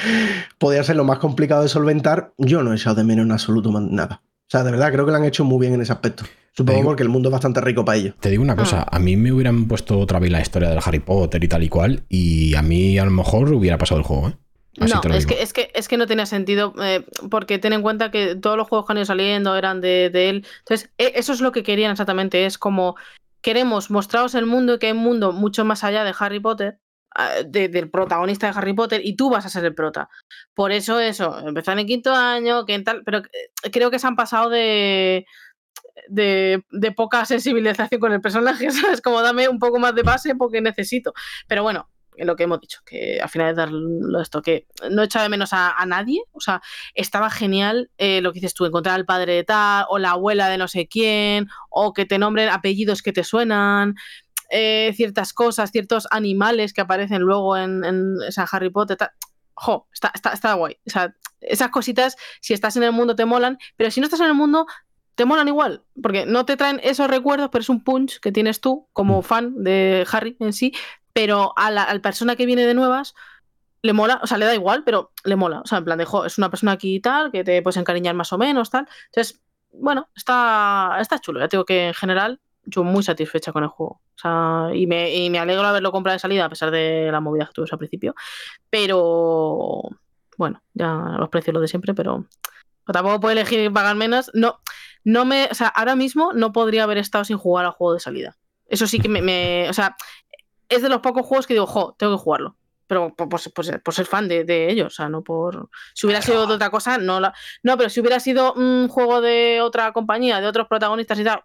Podía 0.59 0.83
ser 0.83 0.97
lo 0.97 1.05
más 1.05 1.19
complicado 1.19 1.63
de 1.63 1.69
solventar. 1.69 2.33
Yo 2.39 2.63
no 2.63 2.73
he 2.73 2.77
echado 2.77 2.97
de 2.97 3.05
menos 3.05 3.25
en 3.27 3.33
absoluto 3.33 3.71
nada. 3.81 4.23
O 4.25 4.51
sea, 4.51 4.65
de 4.65 4.71
verdad, 4.71 4.91
creo 4.93 5.05
que 5.05 5.11
lo 5.13 5.17
han 5.19 5.25
hecho 5.25 5.45
muy 5.45 5.61
bien 5.61 5.75
en 5.75 5.83
ese 5.83 5.93
aspecto. 5.93 6.25
Supongo 6.53 6.79
digo- 6.79 6.89
porque 6.91 7.03
el 7.03 7.09
mundo 7.11 7.29
es 7.29 7.33
bastante 7.33 7.61
rico 7.61 7.85
para 7.85 7.99
ello. 7.99 8.15
Te 8.19 8.31
digo 8.31 8.43
una 8.43 8.57
cosa, 8.57 8.81
Ah. 8.83 8.97
a 8.97 8.99
mí 8.99 9.17
me 9.17 9.31
hubieran 9.31 9.67
puesto 9.69 9.99
otra 9.99 10.19
vez 10.19 10.31
la 10.33 10.41
historia 10.41 10.71
del 10.71 10.81
Harry 10.85 10.99
Potter 11.01 11.45
y 11.45 11.49
tal 11.49 11.63
y 11.63 11.69
cual, 11.69 12.03
y 12.09 12.55
a 12.55 12.63
mí 12.63 12.99
a 12.99 13.05
lo 13.05 13.11
mejor 13.11 13.53
hubiera 13.53 13.79
pasado 13.79 14.01
el 14.01 14.07
juego, 14.07 14.31
¿eh? 14.31 14.37
Así 14.81 14.95
no, 14.95 15.01
te 15.01 15.09
lo 15.09 15.15
es 15.15 15.27
digo. 15.27 15.37
que, 15.37 15.43
es, 15.43 15.53
que, 15.53 15.71
es 15.75 15.87
que 15.89 15.97
no 15.97 16.07
tenía 16.07 16.25
sentido, 16.25 16.73
eh, 16.83 17.05
porque 17.31 17.59
ten 17.59 17.73
en 17.73 17.83
cuenta 17.83 18.11
que 18.11 18.37
todos 18.37 18.57
los 18.57 18.69
juegos 18.69 18.87
que 18.87 18.93
han 18.93 18.99
ido 18.99 19.07
saliendo 19.07 19.57
eran 19.57 19.81
de, 19.81 20.09
de 20.11 20.29
él. 20.31 20.47
Entonces, 20.61 20.91
e- 20.99 21.13
eso 21.17 21.33
es 21.33 21.41
lo 21.41 21.51
que 21.53 21.63
querían 21.65 21.91
exactamente. 21.91 22.47
Es 22.47 22.59
como 22.59 22.95
queremos 23.43 23.91
mostraros 23.91 24.35
el 24.35 24.47
mundo 24.47 24.75
y 24.75 24.79
que 24.79 24.87
hay 24.87 24.93
un 24.93 24.99
mundo 24.99 25.33
mucho 25.33 25.65
más 25.65 25.85
allá 25.85 26.05
de 26.05 26.15
Harry 26.19 26.41
Potter, 26.41 26.79
ah, 27.15 27.31
de- 27.47 27.69
del 27.69 27.91
protagonista 27.91 28.51
de 28.51 28.59
Harry 28.59 28.73
Potter, 28.75 29.01
y 29.05 29.17
tú 29.17 29.31
vas 29.31 29.47
a 29.47 29.49
ser 29.51 29.65
el 29.65 29.75
prota. 29.75 30.09
Por 30.55 30.73
eso, 30.73 31.01
eso, 31.01 31.39
empezar 31.47 31.79
en 31.79 31.87
quinto 31.87 32.15
año, 32.15 32.65
que 32.67 32.75
en 32.75 32.85
tal. 32.85 33.03
Pero 33.05 33.19
eh, 33.19 33.71
creo 33.73 33.91
que 33.91 33.99
se 33.99 34.07
han 34.07 34.17
pasado 34.17 34.51
de. 34.51 35.27
De, 36.09 36.65
de 36.71 36.93
poca 36.93 37.25
sensibilización 37.25 38.01
con 38.01 38.13
el 38.13 38.21
personaje, 38.21 38.71
¿sabes? 38.71 39.01
Como 39.03 39.21
dame 39.21 39.49
un 39.49 39.59
poco 39.59 39.79
más 39.79 39.95
de 39.95 40.03
base 40.03 40.35
porque 40.37 40.61
necesito. 40.61 41.13
Pero 41.49 41.63
bueno, 41.63 41.91
lo 42.27 42.37
que 42.37 42.45
hemos 42.45 42.61
dicho, 42.61 42.81
que 42.85 43.21
al 43.21 43.29
final 43.29 43.51
es 43.51 43.57
dar 43.57 43.71
lo 43.71 44.21
esto, 44.21 44.43
que 44.43 44.67
no 44.91 45.03
echa 45.03 45.23
de 45.23 45.29
menos 45.29 45.51
a, 45.53 45.75
nadie, 45.87 46.23
o 46.33 46.41
sea, 46.41 46.61
estaba 46.95 47.31
genial 47.31 47.91
eh, 47.99 48.21
lo 48.21 48.33
que 48.33 48.41
dices 48.41 48.55
tú, 48.55 48.67
encontrar 48.67 48.95
al 48.95 49.05
padre 49.05 49.35
de 49.35 49.45
tal, 49.45 49.87
o 49.89 49.99
la 49.99 50.13
abuela 50.13 50.49
de 50.49 50.59
no 50.59 50.69
sé 50.69 50.89
quién, 50.89 51.49
o 51.71 51.93
que 51.93 52.07
te 52.07 52.19
nombren 52.19 52.49
apellidos 52.49 53.03
que 53.03 53.13
te 53.13 53.25
suenan, 53.25 53.95
eh, 54.51 54.93
ciertas 54.97 55.33
cosas, 55.33 55.71
ciertos 55.71 56.07
animales 56.11 56.73
que 56.73 56.81
aparecen 56.81 57.23
luego 57.23 57.57
en, 57.57 57.85
en 57.85 58.17
Harry 58.51 58.71
Potter. 58.71 58.97
Jo, 59.55 59.89
está, 59.93 60.13
está, 60.15 60.33
está 60.33 60.55
guay. 60.55 60.77
O 60.87 60.91
sea, 60.91 61.15
esas 61.41 61.71
cositas, 61.71 62.17
si 62.41 62.55
estás 62.55 62.77
en 62.77 62.85
el 62.85 62.93
mundo, 62.93 63.17
te 63.17 63.25
molan, 63.25 63.59
pero 63.77 63.91
si 63.91 64.01
no 64.01 64.07
estás 64.07 64.21
en 64.21 64.27
el 64.27 64.35
mundo, 64.35 64.67
te 65.19 65.25
molan 65.25 65.49
igual, 65.49 65.83
porque 66.01 66.27
no 66.27 66.47
te 66.47 66.57
traen 66.57 66.81
esos 66.85 67.09
recuerdos, 67.09 67.49
pero 67.51 67.63
es 67.63 67.69
un 67.69 67.83
punch 67.83 68.21
que 68.21 68.31
tienes 68.31 68.61
tú 68.61 68.89
como 68.93 69.23
fan 69.23 69.65
de 69.65 70.07
Harry 70.13 70.37
en 70.39 70.53
sí, 70.53 70.73
pero 71.19 71.53
a 71.57 71.73
la, 71.73 71.99
persona 72.01 72.37
que 72.37 72.47
viene 72.47 72.65
de 72.65 72.75
nuevas 72.75 73.17
le 73.83 73.93
mola, 73.93 74.21
o 74.23 74.29
sea, 74.29 74.39
le 74.39 74.47
da 74.47 74.55
igual, 74.55 74.85
pero 74.85 75.11
le 75.25 75.35
mola. 75.35 75.63
O 75.63 75.67
sea, 75.67 75.79
en 75.79 75.85
plan 75.85 75.99
de, 75.99 76.07
es 76.25 76.39
una 76.39 76.49
persona 76.49 76.71
aquí 76.71 76.95
y 76.95 77.01
tal, 77.01 77.33
que 77.33 77.43
te 77.43 77.61
puedes 77.61 77.77
encariñar 77.77 78.15
más 78.15 78.33
o 78.33 78.39
menos, 78.39 78.71
tal. 78.71 78.87
Entonces, 79.07 79.41
bueno, 79.73 80.09
está, 80.15 80.97
está 81.01 81.19
chulo. 81.19 81.41
Ya 81.41 81.49
te 81.49 81.57
digo 81.57 81.65
que 81.65 81.89
en 81.89 81.95
general, 81.95 82.41
yo 82.67 82.85
muy 82.85 83.03
satisfecha 83.03 83.51
con 83.51 83.65
el 83.65 83.69
juego. 83.69 84.01
O 84.15 84.15
sea, 84.15 84.69
y 84.73 84.87
me, 84.87 85.13
y 85.13 85.29
me 85.29 85.41
alegro 85.41 85.63
de 85.65 85.71
haberlo 85.71 85.91
comprado 85.91 86.15
de 86.15 86.21
salida, 86.21 86.45
a 86.45 86.49
pesar 86.51 86.71
de 86.71 87.09
la 87.11 87.19
movida 87.19 87.47
que 87.47 87.53
tuve 87.53 87.67
al 87.69 87.79
principio. 87.79 88.15
Pero, 88.71 89.83
bueno, 90.37 90.63
ya 90.73 91.17
los 91.19 91.31
precios 91.31 91.53
lo 91.53 91.61
de 91.61 91.67
siempre, 91.67 91.95
pero 91.95 92.27
pero 92.87 92.93
tampoco 92.93 93.19
puedo 93.19 93.33
elegir 93.33 93.73
pagar 93.73 93.97
menos. 93.97 94.31
No, 94.35 94.61
no 95.03 95.25
me, 95.25 95.49
o 95.51 95.55
sea, 95.55 95.67
ahora 95.67 95.97
mismo 95.97 96.33
no 96.33 96.53
podría 96.53 96.85
haber 96.85 96.99
estado 96.99 97.25
sin 97.25 97.39
jugar 97.39 97.65
al 97.65 97.73
juego 97.73 97.95
de 97.95 98.01
salida. 98.01 98.37
Eso 98.69 98.87
sí 98.87 99.01
que 99.01 99.09
me, 99.09 99.21
me- 99.21 99.69
o 99.69 99.73
sea, 99.73 99.97
es 100.69 100.83
de 100.83 100.89
los 100.89 101.01
pocos 101.01 101.25
juegos 101.27 101.47
que 101.47 101.55
digo, 101.55 101.67
jo, 101.67 101.95
tengo 101.99 102.17
que 102.17 102.23
jugarlo. 102.23 102.57
Pero 102.87 103.15
por, 103.15 103.29
por- 103.29 103.53
por 103.53 103.65
ser- 103.65 103.83
por 103.83 103.95
ser 103.95 104.07
fan 104.07 104.29
de, 104.29 104.45
de 104.45 104.71
ellos, 104.71 104.87
o 104.87 104.91
sea, 104.97 105.09
no 105.11 105.23
por. 105.23 105.69
Si 105.95 106.07
hubiera 106.07 106.23
sido 106.23 106.47
de 106.47 106.55
otra 106.55 106.71
cosa, 106.71 106.97
no 106.99 107.21
la. 107.21 107.35
No, 107.63 107.77
pero 107.77 107.91
si 107.91 108.01
hubiera 108.01 108.19
sido 108.21 108.55
un 108.55 108.89
juego 108.89 109.21
de 109.21 109.61
otra 109.63 109.93
compañía, 109.93 110.41
de 110.41 110.47
otros 110.47 110.67
protagonistas 110.69 111.19
y 111.19 111.25
tal, 111.25 111.43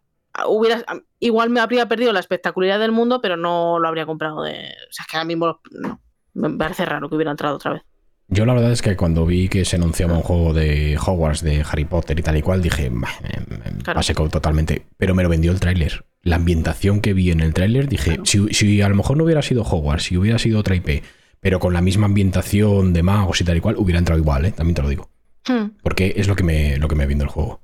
hubiera, 0.47 0.83
igual 1.19 1.49
me 1.49 1.59
habría 1.59 1.87
perdido 1.87 2.13
la 2.13 2.21
espectacularidad 2.21 2.79
del 2.79 2.91
mundo, 2.93 3.19
pero 3.21 3.35
no 3.37 3.77
lo 3.79 3.87
habría 3.89 4.05
comprado 4.05 4.41
de. 4.43 4.53
O 4.89 4.91
sea, 4.93 5.03
es 5.03 5.07
que 5.11 5.17
ahora 5.17 5.25
mismo 5.25 5.59
no. 5.71 5.99
Me 6.33 6.49
parece 6.51 6.85
raro 6.85 7.09
que 7.09 7.15
hubiera 7.15 7.31
entrado 7.31 7.55
otra 7.57 7.73
vez. 7.73 7.83
Yo 8.29 8.45
la 8.45 8.53
verdad 8.53 8.71
es 8.71 8.81
que 8.81 8.95
cuando 8.95 9.25
vi 9.25 9.47
que 9.49 9.65
se 9.65 9.75
anunciaba 9.75 10.15
un 10.15 10.23
juego 10.23 10.53
de 10.53 10.97
Hogwarts, 10.97 11.41
de 11.43 11.63
Harry 11.69 11.85
Potter 11.85 12.17
y 12.17 12.23
tal 12.23 12.37
y 12.37 12.41
cual, 12.41 12.61
dije, 12.61 12.89
"Bah, 12.91 13.09
me, 13.21 13.57
me 13.57 13.83
Claro. 13.83 13.99
pasé 13.99 14.15
con- 14.15 14.29
totalmente. 14.29 14.85
Pero 14.97 15.13
me 15.13 15.23
lo 15.23 15.29
vendió 15.29 15.51
el 15.51 15.59
tráiler. 15.59 16.05
La 16.21 16.37
ambientación 16.37 17.01
que 17.01 17.13
vi 17.13 17.31
en 17.31 17.41
el 17.41 17.53
tráiler, 17.53 17.87
dije, 17.89 18.19
si, 18.23 18.47
si 18.53 18.81
a 18.81 18.89
lo 18.89 18.95
mejor 18.95 19.17
no 19.17 19.25
hubiera 19.25 19.41
sido 19.41 19.63
Hogwarts, 19.63 20.05
si 20.05 20.17
hubiera 20.17 20.39
sido 20.39 20.59
otra 20.59 20.75
IP, 20.75 21.03
pero 21.41 21.59
con 21.59 21.73
la 21.73 21.81
misma 21.81 22.05
ambientación 22.05 22.93
de 22.93 23.03
magos 23.03 23.41
y 23.41 23.43
tal 23.43 23.57
y 23.57 23.59
cual, 23.59 23.75
hubiera 23.77 23.99
entrado 23.99 24.19
igual, 24.19 24.45
¿eh? 24.45 24.51
también 24.51 24.75
te 24.75 24.81
lo 24.81 24.89
digo. 24.89 25.09
Hmm, 25.47 25.71
Porque 25.83 26.13
es 26.15 26.27
lo 26.29 26.35
que 26.37 26.43
me, 26.43 26.77
lo 26.77 26.87
que 26.87 26.95
me 26.95 27.05
vende 27.05 27.25
el 27.25 27.29
juego. 27.29 27.59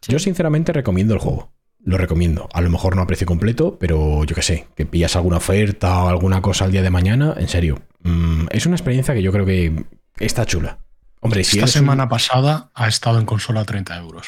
Sí. 0.00 0.10
Yo 0.12 0.18
sinceramente 0.18 0.72
recomiendo 0.72 1.12
el 1.12 1.20
juego. 1.20 1.52
Lo 1.84 1.98
recomiendo. 1.98 2.48
A 2.54 2.62
lo 2.62 2.70
mejor 2.70 2.96
no 2.96 3.02
a 3.02 3.06
precio 3.06 3.26
completo, 3.26 3.76
pero 3.78 4.24
yo 4.24 4.34
qué 4.34 4.42
sé, 4.42 4.66
que 4.74 4.86
pillas 4.86 5.14
alguna 5.16 5.36
oferta 5.36 6.04
o 6.04 6.08
alguna 6.08 6.40
cosa 6.40 6.64
al 6.64 6.72
día 6.72 6.82
de 6.82 6.90
mañana, 6.90 7.34
en 7.38 7.48
serio. 7.48 7.80
Mm, 8.02 8.46
es 8.50 8.66
una 8.66 8.76
experiencia 8.76 9.14
que 9.14 9.22
yo 9.22 9.32
creo 9.32 9.46
que 9.46 9.84
está 10.18 10.44
chula. 10.46 10.78
Hombre, 11.20 11.44
si 11.44 11.58
Esta 11.58 11.66
un- 11.66 11.72
semana 11.72 12.08
pasada 12.08 12.70
ha 12.74 12.88
estado 12.88 13.18
en 13.20 13.26
consola 13.26 13.60
a 13.60 13.64
30 13.64 13.96
euros. 13.98 14.26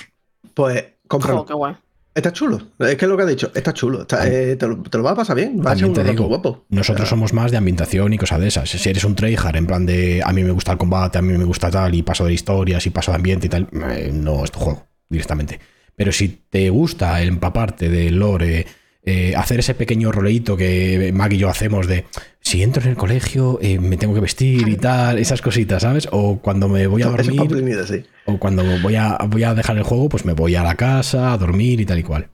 Pues 0.55 0.85
cómpralo. 1.09 1.39
jo, 1.41 1.47
qué 1.47 1.55
guay. 1.55 1.75
Está 2.15 2.31
chulo. 2.31 2.59
Es 2.79 2.97
que 2.97 3.07
es 3.07 3.09
lo 3.09 3.17
que 3.17 3.23
ha 3.23 3.27
dicho. 3.27 3.51
Está 3.55 3.73
chulo. 3.73 4.03
Está- 4.03 4.29
eh, 4.29 4.57
te, 4.57 4.69
lo, 4.69 4.83
te 4.83 4.99
lo 4.99 5.03
vas 5.05 5.15
a 5.15 5.17
pasar 5.17 5.35
bien. 5.37 5.59
Va 5.65 5.71
a 5.73 5.75
ser 5.75 5.85
También 5.87 5.89
un 5.89 5.95
te 5.95 6.11
digo, 6.11 6.25
guapo. 6.29 6.67
nosotros 6.69 7.05
O 7.05 7.07
sea, 7.07 7.11
somos 7.11 7.33
más 7.33 7.51
de 7.51 7.57
ambientación 7.57 8.13
y 8.13 8.19
cosas 8.19 8.39
de 8.41 8.49
esas. 8.49 8.69
Si 8.69 8.87
eres 8.91 9.05
un 9.05 9.15
tryhard 9.15 9.57
en 9.57 9.67
plan 9.67 9.87
de 9.87 10.21
a 10.23 10.31
mí 10.35 10.45
me 10.45 10.51
gusta 10.51 10.73
el 10.73 10.79
combate, 10.79 11.17
a 11.17 11.23
mí 11.23 11.33
me 11.39 11.45
gusta 11.45 11.71
tal, 11.71 11.95
y 11.95 12.03
paso 12.03 12.27
de 12.27 12.35
historias 12.35 12.87
y 12.87 12.91
paso 12.91 13.13
de 13.13 13.17
ambiente 13.17 13.47
y 13.47 13.49
tal, 13.51 13.67
eh, 13.93 14.11
no 14.13 14.45
es 14.45 14.51
tu 14.53 14.59
juego 14.61 14.87
directamente. 15.09 15.59
Pero 15.97 16.13
si 16.13 16.29
te 16.51 16.69
gusta 16.69 17.23
el 17.23 17.29
empaparte 17.29 17.89
del 17.89 18.17
lore, 18.19 18.67
eh, 19.05 19.35
hacer 19.35 19.61
ese 19.61 19.75
pequeño 19.75 20.13
roleíto 20.13 20.55
que 20.55 21.13
Mag 21.15 21.33
y 21.33 21.39
yo 21.39 21.49
hacemos 21.49 21.87
de 21.87 22.05
si 22.43 22.63
entro 22.63 22.83
en 22.83 22.91
el 22.91 22.97
colegio 22.97 23.59
eh, 23.63 23.79
me 23.79 23.97
tengo 23.97 24.15
que 24.15 24.21
vestir 24.21 24.69
y 24.69 24.77
tal, 24.77 25.19
esas 25.19 25.41
cositas, 25.41 25.83
¿sabes? 25.83 26.09
O 26.13 26.39
cuando 26.41 26.69
me 26.69 26.87
voy 26.87 27.03
a 27.03 27.07
dormir, 27.07 27.79
sí. 27.87 28.05
o 28.27 28.39
cuando 28.39 28.63
voy 28.81 28.97
a, 28.97 29.17
voy 29.29 29.45
a 29.45 29.55
dejar 29.55 29.77
el 29.79 29.85
juego, 29.85 30.09
pues 30.09 30.25
me 30.25 30.33
voy 30.35 30.55
a 30.57 30.63
la 30.63 30.75
casa 30.77 31.33
a 31.33 31.39
dormir 31.39 31.81
y 31.81 31.87
tal 31.87 31.99
y 31.99 32.03
cual. 32.03 32.29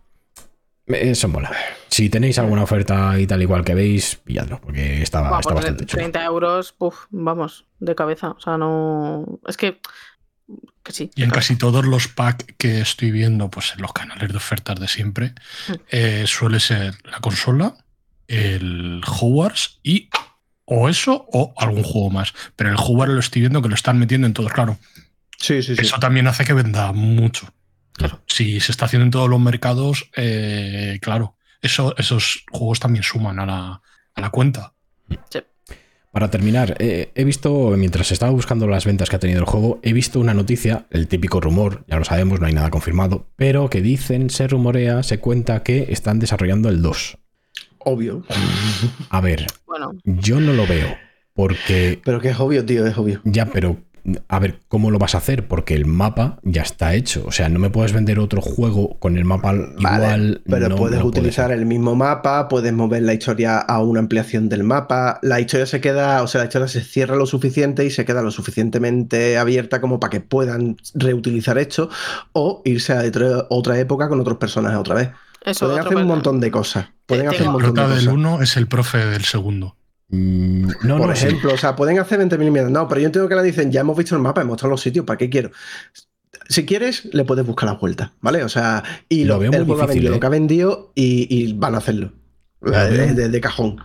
Eso 0.86 1.28
mola. 1.28 1.52
Si 1.88 2.08
tenéis 2.08 2.38
alguna 2.38 2.62
oferta 2.62 3.18
y 3.20 3.26
tal 3.26 3.42
y 3.42 3.46
cual 3.46 3.62
que 3.62 3.74
veis, 3.74 4.16
pilladlo, 4.24 4.58
porque 4.60 5.02
está, 5.02 5.20
Buah, 5.20 5.40
está 5.40 5.52
pues 5.52 5.54
bastante 5.56 5.84
chulo. 5.84 6.00
30 6.00 6.24
euros, 6.24 6.72
puf, 6.72 7.04
vamos, 7.10 7.66
de 7.78 7.94
cabeza. 7.94 8.30
O 8.30 8.40
sea, 8.40 8.56
no. 8.56 9.40
Es 9.46 9.58
que. 9.58 9.80
Que 10.82 10.92
sí. 10.92 11.10
Y 11.14 11.24
en 11.24 11.30
casi 11.30 11.56
todos 11.56 11.84
los 11.84 12.08
packs 12.08 12.46
que 12.56 12.80
estoy 12.80 13.10
viendo, 13.10 13.50
pues 13.50 13.74
en 13.76 13.82
los 13.82 13.92
canales 13.92 14.30
de 14.30 14.36
ofertas 14.38 14.80
de 14.80 14.88
siempre, 14.88 15.34
Mm. 15.68 15.72
eh, 15.90 16.24
suele 16.26 16.58
ser 16.58 16.94
la 17.04 17.20
consola, 17.20 17.74
el 18.28 19.00
Hogwarts 19.04 19.80
y 19.82 20.08
o 20.64 20.88
eso 20.88 21.26
o 21.32 21.54
algún 21.56 21.82
juego 21.82 22.10
más. 22.10 22.34
Pero 22.54 22.70
el 22.70 22.76
Hogwarts 22.76 23.14
lo 23.14 23.20
estoy 23.20 23.40
viendo 23.40 23.62
que 23.62 23.68
lo 23.68 23.74
están 23.74 23.98
metiendo 23.98 24.26
en 24.26 24.34
todos, 24.34 24.52
claro. 24.52 24.78
Sí, 25.38 25.62
sí, 25.62 25.74
sí. 25.74 25.82
Eso 25.82 25.98
también 25.98 26.26
hace 26.26 26.44
que 26.44 26.52
venda 26.52 26.92
mucho. 26.92 27.48
Claro. 27.94 28.22
Si 28.26 28.60
se 28.60 28.70
está 28.70 28.84
haciendo 28.84 29.04
en 29.04 29.10
todos 29.10 29.28
los 29.28 29.40
mercados, 29.40 30.10
eh, 30.16 30.98
claro, 31.00 31.36
eso, 31.60 31.96
esos 31.96 32.44
juegos 32.50 32.78
también 32.78 33.02
suman 33.02 33.40
a 33.40 33.46
la, 33.46 33.82
a 34.14 34.20
la 34.20 34.30
cuenta. 34.30 34.74
Para 36.12 36.30
terminar, 36.30 36.76
eh, 36.78 37.12
he 37.14 37.24
visto, 37.24 37.74
mientras 37.76 38.12
estaba 38.12 38.32
buscando 38.32 38.66
las 38.66 38.84
ventas 38.84 39.08
que 39.08 39.16
ha 39.16 39.20
tenido 39.20 39.40
el 39.40 39.46
juego, 39.46 39.78
he 39.82 39.92
visto 39.92 40.20
una 40.20 40.34
noticia, 40.34 40.86
el 40.90 41.06
típico 41.06 41.40
rumor, 41.40 41.84
ya 41.86 41.98
lo 41.98 42.04
sabemos, 42.04 42.40
no 42.40 42.46
hay 42.46 42.54
nada 42.54 42.70
confirmado, 42.70 43.28
pero 43.36 43.68
que 43.68 43.82
dicen, 43.82 44.30
se 44.30 44.48
rumorea, 44.48 45.02
se 45.02 45.18
cuenta 45.18 45.62
que 45.62 45.86
están 45.90 46.18
desarrollando 46.18 46.68
el 46.68 46.82
2. 46.82 47.18
Obvio. 47.80 48.24
A 49.10 49.20
ver, 49.20 49.46
Bueno, 49.66 49.92
yo 50.04 50.40
no 50.40 50.52
lo 50.52 50.66
veo, 50.66 50.96
porque 51.34 52.00
Pero 52.04 52.20
que 52.20 52.30
es 52.30 52.40
obvio, 52.40 52.64
tío, 52.64 52.86
es 52.86 52.96
obvio. 52.98 53.20
Ya, 53.24 53.46
pero 53.46 53.76
a 54.28 54.38
ver, 54.38 54.60
¿cómo 54.68 54.90
lo 54.90 54.98
vas 54.98 55.14
a 55.14 55.18
hacer? 55.18 55.48
Porque 55.48 55.74
el 55.74 55.84
mapa 55.84 56.38
ya 56.42 56.62
está 56.62 56.94
hecho. 56.94 57.24
O 57.26 57.32
sea, 57.32 57.50
no 57.50 57.58
me 57.58 57.68
puedes 57.68 57.92
vender 57.92 58.18
otro 58.18 58.40
juego 58.40 58.98
con 58.98 59.18
el 59.18 59.26
mapa 59.26 59.52
Vale, 59.52 59.74
igual. 59.78 60.42
pero 60.48 60.68
no 60.70 60.76
puedes 60.76 61.02
utilizar 61.02 61.52
el 61.52 61.66
mismo 61.66 61.94
mapa, 61.94 62.48
puedes 62.48 62.72
mover 62.72 63.02
la 63.02 63.12
historia 63.12 63.58
a 63.58 63.82
una 63.82 64.00
ampliación 64.00 64.48
del 64.48 64.64
mapa. 64.64 65.18
La 65.22 65.40
historia 65.40 65.66
se 65.66 65.82
queda, 65.82 66.22
o 66.22 66.26
sea, 66.26 66.38
la 66.40 66.46
historia 66.46 66.68
se 66.68 66.80
cierra 66.80 67.16
lo 67.16 67.26
suficiente 67.26 67.84
y 67.84 67.90
se 67.90 68.06
queda 68.06 68.22
lo 68.22 68.30
suficientemente 68.30 69.36
abierta 69.36 69.82
como 69.82 70.00
para 70.00 70.10
que 70.10 70.20
puedan 70.20 70.78
reutilizar 70.94 71.58
esto 71.58 71.90
o 72.32 72.62
irse 72.64 72.94
a 72.94 73.02
otra- 73.02 73.46
otra 73.50 73.78
época 73.78 74.08
con 74.08 74.20
otros 74.20 74.38
personajes 74.38 74.78
otra 74.78 74.94
vez. 74.94 75.08
Eso 75.48 75.66
Pueden 75.66 75.80
hacer 75.86 75.96
un 75.96 76.06
montón 76.06 76.40
de 76.40 76.50
cosas. 76.50 76.86
Pueden 77.06 77.28
Te- 77.28 77.34
hacer 77.36 77.46
un 77.46 77.52
montón 77.54 77.74
de 77.74 77.80
prota 77.80 77.88
del 77.94 77.98
cosas. 78.04 78.12
uno 78.14 78.42
es 78.42 78.56
el 78.56 78.66
profe 78.68 78.98
del 78.98 79.24
segundo. 79.24 79.76
Mm, 80.10 80.68
no, 80.84 80.98
Por 80.98 81.08
no, 81.08 81.16
sí. 81.16 81.26
ejemplo, 81.26 81.52
o 81.52 81.58
sea, 81.58 81.76
pueden 81.76 81.98
hacer 81.98 82.18
20.000 82.18 82.50
mierdas. 82.50 82.70
No, 82.72 82.88
pero 82.88 83.00
yo 83.00 83.06
entiendo 83.06 83.28
que 83.28 83.34
la 83.34 83.42
dicen, 83.42 83.70
ya 83.70 83.80
hemos 83.80 83.96
visto 83.96 84.14
el 84.14 84.22
mapa, 84.22 84.40
hemos 84.40 84.52
mostrado 84.52 84.70
los 84.70 84.80
sitios, 84.80 85.04
¿para 85.04 85.18
qué 85.18 85.28
quiero? 85.28 85.50
Si 86.48 86.64
quieres, 86.64 87.06
le 87.12 87.24
puedes 87.24 87.44
buscar 87.46 87.68
la 87.68 87.74
vuelta, 87.74 88.12
¿vale? 88.20 88.42
O 88.42 88.48
sea, 88.48 88.82
y 89.08 89.24
Lo 89.24 89.34
lo, 89.34 89.40
veo 89.40 89.52
muy 89.52 89.64
juego 89.66 89.82
ha 89.82 89.86
difícil, 89.86 90.02
vendido 90.02 90.12
¿eh? 90.12 90.16
lo 90.16 90.20
que 90.20 90.26
ha 90.26 90.30
vendido 90.30 90.92
y, 90.94 91.26
y 91.30 91.52
van 91.52 91.74
a 91.74 91.78
hacerlo. 91.78 92.12
De, 92.62 92.70
veo- 92.70 93.14
de- 93.14 93.28
de 93.28 93.40
cajón. 93.40 93.76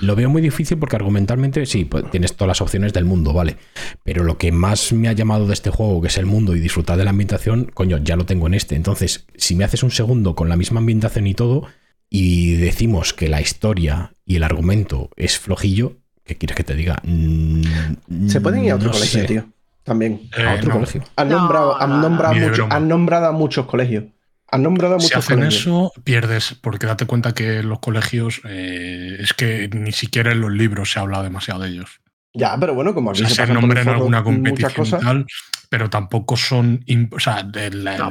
Lo 0.00 0.14
veo 0.16 0.30
muy 0.30 0.40
difícil 0.42 0.78
porque 0.78 0.96
argumentalmente 0.96 1.66
sí, 1.66 1.84
pues, 1.84 2.10
tienes 2.10 2.34
todas 2.34 2.48
las 2.48 2.60
opciones 2.60 2.92
del 2.92 3.04
mundo, 3.04 3.32
¿vale? 3.32 3.56
Pero 4.04 4.22
lo 4.24 4.38
que 4.38 4.52
más 4.52 4.92
me 4.92 5.08
ha 5.08 5.12
llamado 5.12 5.46
de 5.46 5.54
este 5.54 5.70
juego, 5.70 6.00
que 6.00 6.08
es 6.08 6.18
el 6.18 6.26
mundo 6.26 6.54
y 6.54 6.60
disfrutar 6.60 6.96
de 6.96 7.04
la 7.04 7.10
ambientación, 7.10 7.70
coño, 7.74 7.98
ya 7.98 8.16
lo 8.16 8.24
tengo 8.26 8.46
en 8.46 8.54
este. 8.54 8.76
Entonces, 8.76 9.26
si 9.36 9.54
me 9.56 9.64
haces 9.64 9.82
un 9.82 9.90
segundo 9.90 10.34
con 10.34 10.48
la 10.48 10.56
misma 10.56 10.78
ambientación 10.80 11.26
y 11.26 11.34
todo, 11.34 11.66
y 12.08 12.54
decimos 12.56 13.12
que 13.12 13.28
la 13.28 13.40
historia 13.40 14.12
y 14.24 14.36
el 14.36 14.42
argumento 14.44 15.10
es 15.16 15.38
flojillo, 15.38 15.96
¿qué 16.24 16.36
quieres 16.36 16.56
que 16.56 16.64
te 16.64 16.74
diga? 16.74 17.00
Mm, 17.04 18.28
Se 18.28 18.40
pueden 18.40 18.64
ir 18.64 18.72
a 18.72 18.76
otro 18.76 18.88
no 18.88 18.92
colegio, 18.92 19.20
sé. 19.22 19.26
tío. 19.26 19.44
También. 19.82 20.20
Eh, 20.38 20.44
A 20.46 20.54
otro 20.54 20.68
no. 20.68 20.74
colegio. 20.74 21.02
Han 21.16 21.28
No, 21.28 21.38
nombrado, 21.40 21.80
han 21.82 21.90
no, 21.90 21.96
no. 21.96 22.02
nombrado, 22.08 22.34
mucho- 22.36 22.68
han 22.70 22.86
nombrado 22.86 23.26
a 23.26 23.32
muchos 23.32 23.66
colegios. 23.66 24.04
Han 24.52 24.62
nombrado 24.62 25.00
Si 25.00 25.14
hacen 25.14 25.38
colegios. 25.38 25.62
eso, 25.62 25.92
pierdes, 26.04 26.54
porque 26.60 26.86
date 26.86 27.06
cuenta 27.06 27.32
que 27.32 27.62
los 27.62 27.80
colegios 27.80 28.42
eh, 28.44 29.16
es 29.18 29.32
que 29.32 29.68
ni 29.72 29.92
siquiera 29.92 30.32
en 30.32 30.42
los 30.42 30.52
libros 30.52 30.92
se 30.92 31.00
habla 31.00 31.22
demasiado 31.22 31.60
de 31.60 31.70
ellos. 31.70 32.00
Ya, 32.34 32.56
pero 32.60 32.74
bueno, 32.74 32.94
como 32.94 33.10
O 33.10 33.14
sea, 33.14 33.28
se 33.28 33.46
nombran 33.46 33.88
alguna 33.88 34.22
competición 34.22 34.86
y 34.86 34.90
tal, 34.90 35.26
pero 35.70 35.90
tampoco 35.90 36.36
son. 36.36 36.84
O 37.10 37.18
sea, 37.18 37.42
No. 37.42 38.10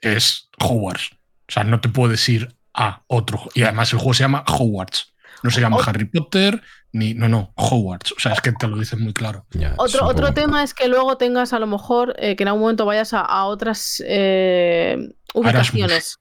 es 0.00 0.48
Hogwarts. 0.58 1.10
O 1.48 1.52
sea, 1.52 1.64
no 1.64 1.80
te 1.80 1.88
puedo 1.88 2.10
decir 2.10 2.54
a 2.74 3.02
otro. 3.06 3.48
Y 3.54 3.62
además 3.62 3.92
el 3.92 3.98
juego 4.00 4.14
se 4.14 4.24
llama 4.24 4.44
Hogwarts. 4.46 5.14
No 5.42 5.50
se 5.50 5.60
llama 5.60 5.76
O- 5.76 5.82
Harry 5.86 6.04
Potter, 6.06 6.62
ni. 6.92 7.14
No, 7.14 7.28
no, 7.28 7.52
Hogwarts. 7.56 8.12
O 8.12 8.20
sea, 8.20 8.32
es 8.32 8.40
que 8.40 8.52
te 8.52 8.66
lo 8.68 8.76
dicen 8.78 9.02
muy 9.02 9.12
claro. 9.12 9.46
Ya, 9.52 9.74
Otro, 9.76 10.04
otro 10.06 10.22
poco- 10.28 10.34
tema 10.34 10.62
es 10.62 10.74
que 10.74 10.88
luego 10.88 11.16
tengas 11.16 11.52
a 11.52 11.58
lo 11.58 11.66
mejor 11.66 12.14
eh, 12.18 12.36
que 12.36 12.42
en 12.44 12.48
algún 12.48 12.62
momento 12.62 12.86
vayas 12.86 13.12
a, 13.14 13.20
a 13.20 13.44
otras 13.46 14.02
eh, 14.06 14.96
ubicaciones. 15.34 16.18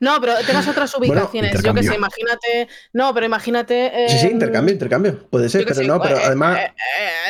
No, 0.00 0.20
pero 0.20 0.34
tengas 0.46 0.68
otras 0.68 0.94
Bueno, 0.98 1.14
ubicaciones. 1.14 1.62
Yo 1.62 1.72
que 1.74 1.82
sé, 1.82 1.94
imagínate. 1.94 2.68
No, 2.92 3.14
pero 3.14 3.24
imagínate. 3.26 4.06
Sí, 4.08 4.18
sí, 4.18 4.26
em, 4.26 4.32
intercambio, 4.32 4.72
intercambio. 4.74 5.28
Puede 5.30 5.48
ser, 5.48 5.62
pero 5.64 5.74
sé, 5.76 5.86
no, 5.86 5.98
pero 6.00 6.16
eh, 6.18 6.22
además, 6.26 6.58
eh, 6.58 6.72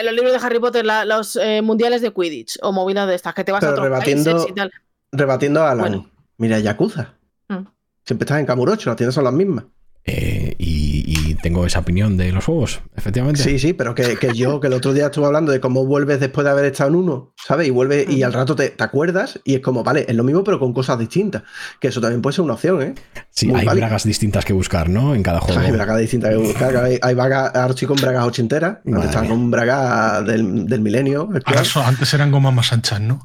eh, 0.00 0.02
los 0.02 0.12
libros 0.12 0.32
de 0.32 0.44
Harry 0.44 0.58
Potter, 0.58 0.84
la- 0.84 1.04
los 1.04 1.36
eh, 1.36 1.62
mundiales 1.62 2.02
de 2.02 2.12
Quidditch 2.12 2.58
o 2.62 2.72
movidas 2.72 3.06
de 3.08 3.14
estas, 3.14 3.32
que 3.34 3.44
te 3.44 3.52
vas 3.52 3.62
a 3.62 3.66
Pero 3.68 3.72
otros 3.74 3.86
rebatiendo- 3.86 4.32
países 4.32 4.50
y 4.50 4.54
tal. 4.54 4.72
rebatiendo 5.12 5.62
a 5.62 5.70
Alan. 5.70 5.80
bueno. 5.80 6.10
Mira, 6.36 6.58
Yakuza. 6.58 7.14
Mm. 7.48 7.58
Siempre 8.04 8.24
estás 8.24 8.40
en 8.40 8.46
Kamurocho, 8.46 8.90
las 8.90 8.96
tiendas 8.96 9.14
son 9.14 9.24
las 9.24 9.32
mismas. 9.32 9.64
Eh, 10.06 10.54
y, 10.58 11.30
y 11.30 11.34
tengo 11.36 11.64
esa 11.64 11.78
opinión 11.78 12.18
de 12.18 12.30
los 12.30 12.44
juegos, 12.44 12.82
efectivamente. 12.94 13.42
Sí, 13.42 13.58
sí, 13.58 13.72
pero 13.72 13.94
que, 13.94 14.16
que 14.18 14.34
yo, 14.34 14.60
que 14.60 14.66
el 14.66 14.74
otro 14.74 14.92
día 14.92 15.06
estuve 15.06 15.24
hablando 15.24 15.50
de 15.50 15.60
cómo 15.60 15.86
vuelves 15.86 16.20
después 16.20 16.44
de 16.44 16.50
haber 16.50 16.66
estado 16.66 16.90
en 16.90 16.96
uno, 16.96 17.32
¿sabes? 17.42 17.66
Y 17.68 17.70
vuelves 17.70 18.10
y 18.10 18.22
al 18.22 18.34
rato 18.34 18.54
te, 18.54 18.68
te 18.68 18.84
acuerdas 18.84 19.40
y 19.44 19.54
es 19.54 19.60
como, 19.60 19.82
vale, 19.82 20.04
es 20.06 20.14
lo 20.14 20.22
mismo, 20.22 20.44
pero 20.44 20.58
con 20.60 20.74
cosas 20.74 20.98
distintas. 20.98 21.42
Que 21.80 21.88
eso 21.88 22.02
también 22.02 22.20
puede 22.20 22.34
ser 22.36 22.44
una 22.44 22.52
opción, 22.52 22.82
¿eh? 22.82 22.94
Sí, 23.30 23.46
Muy 23.46 23.60
hay 23.60 23.66
válido. 23.66 23.86
bragas 23.86 24.04
distintas 24.04 24.44
que 24.44 24.52
buscar, 24.52 24.90
¿no? 24.90 25.14
En 25.14 25.22
cada 25.22 25.40
juego. 25.40 25.58
Hay 25.58 25.72
bragas 25.72 25.98
distintas 25.98 26.30
que 26.32 26.36
buscar. 26.36 26.76
Hay, 26.76 26.98
hay 27.00 27.14
bragas 27.14 27.54
Archie 27.54 27.86
con 27.88 27.96
bragas 27.96 28.26
ochenteras. 28.26 28.72
Madre 28.84 28.92
Antes 28.96 29.04
estaba 29.06 29.22
mía. 29.22 29.30
con 29.30 29.50
bragas 29.50 30.26
del, 30.26 30.66
del 30.66 30.80
milenio. 30.82 31.30
Ahora 31.46 31.62
antes 31.86 32.12
eran 32.12 32.30
gomas 32.30 32.52
más 32.52 32.72
anchas, 32.74 33.00
¿no? 33.00 33.22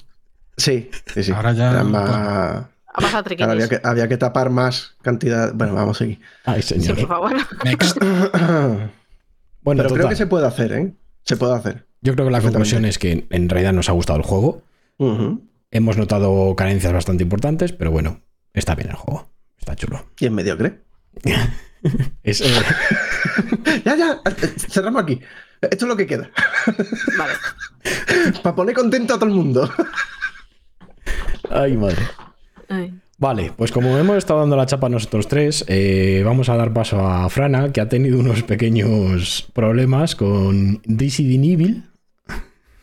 Sí, 0.56 0.90
sí, 1.14 1.24
sí. 1.24 1.32
Ahora 1.34 1.52
ya- 1.52 1.72
Eran 1.72 1.92
más- 1.92 2.64
Había, 2.94 3.70
que, 3.70 3.80
había 3.84 4.08
que 4.08 4.18
tapar 4.18 4.50
más 4.50 4.96
cantidad. 5.02 5.54
Bueno, 5.54 5.76
vamos 5.76 5.98
a 5.98 6.00
seguir. 6.00 6.20
Ay, 6.46 6.62
Sí, 6.62 6.80
señor. 6.82 6.98
por 6.98 7.08
favor. 7.08 7.34
Next. 7.64 7.98
Bueno, 9.62 9.84
Pero 9.84 9.94
creo 9.94 10.10
que 10.10 10.16
se 10.16 10.26
puede 10.26 10.48
hacer, 10.48 10.72
¿eh? 10.72 10.94
Se 11.26 11.36
puede 11.36 11.54
hacer. 11.54 11.86
yo 12.02 12.14
creo 12.16 12.26
que 12.26 12.32
la 12.32 12.42
conclusión 12.42 12.86
es 12.86 12.98
que 12.98 13.28
en 13.30 13.50
realidad 13.50 13.74
nos 13.74 13.90
ha 13.90 13.92
gustado 13.92 14.18
el 14.18 14.24
juego. 14.26 14.64
Hemos 15.70 15.98
notado 15.98 16.56
carencias 16.56 16.94
bastante 16.94 17.24
importantes, 17.24 17.74
pero 17.74 17.92
bueno, 17.92 18.22
está 18.54 18.74
bien 18.76 18.90
el 18.90 18.96
juego. 18.96 19.30
Está 19.58 19.76
chulo. 19.76 20.06
Y 20.20 20.26
es 20.26 20.32
mediocre. 20.32 20.82
Es, 22.24 22.42
eh, 22.42 22.52
Ya, 23.86 23.96
ya, 23.96 24.22
eh, 24.26 24.48
cerramos 24.70 25.04
aquí. 25.04 25.20
Esto 25.62 25.86
es 25.86 25.90
lo 25.90 25.96
que 25.96 26.08
queda. 26.08 26.30
Vale. 27.18 27.34
Para 28.44 28.56
poner 28.56 28.76
contento 28.76 29.14
a 29.14 29.18
todo 29.18 29.30
el 29.30 29.36
mundo. 29.36 29.70
Ay, 31.50 31.78
madre. 31.78 32.02
Ay. 32.70 32.94
Vale, 33.18 33.52
pues 33.56 33.72
como 33.72 33.98
hemos 33.98 34.18
estado 34.18 34.40
dando 34.40 34.56
la 34.56 34.66
chapa 34.66 34.88
nosotros 34.88 35.28
tres, 35.28 35.66
eh, 35.68 36.22
vamos 36.24 36.48
a 36.48 36.56
dar 36.56 36.72
paso 36.74 37.06
a 37.06 37.30
Frana, 37.30 37.74
que 37.74 37.82
ha 37.82 37.90
tenido 37.90 38.18
unos 38.20 38.44
pequeños 38.44 39.50
problemas 39.54 40.16
con 40.16 40.82
Resident 40.86 41.44
Evil. 41.44 41.84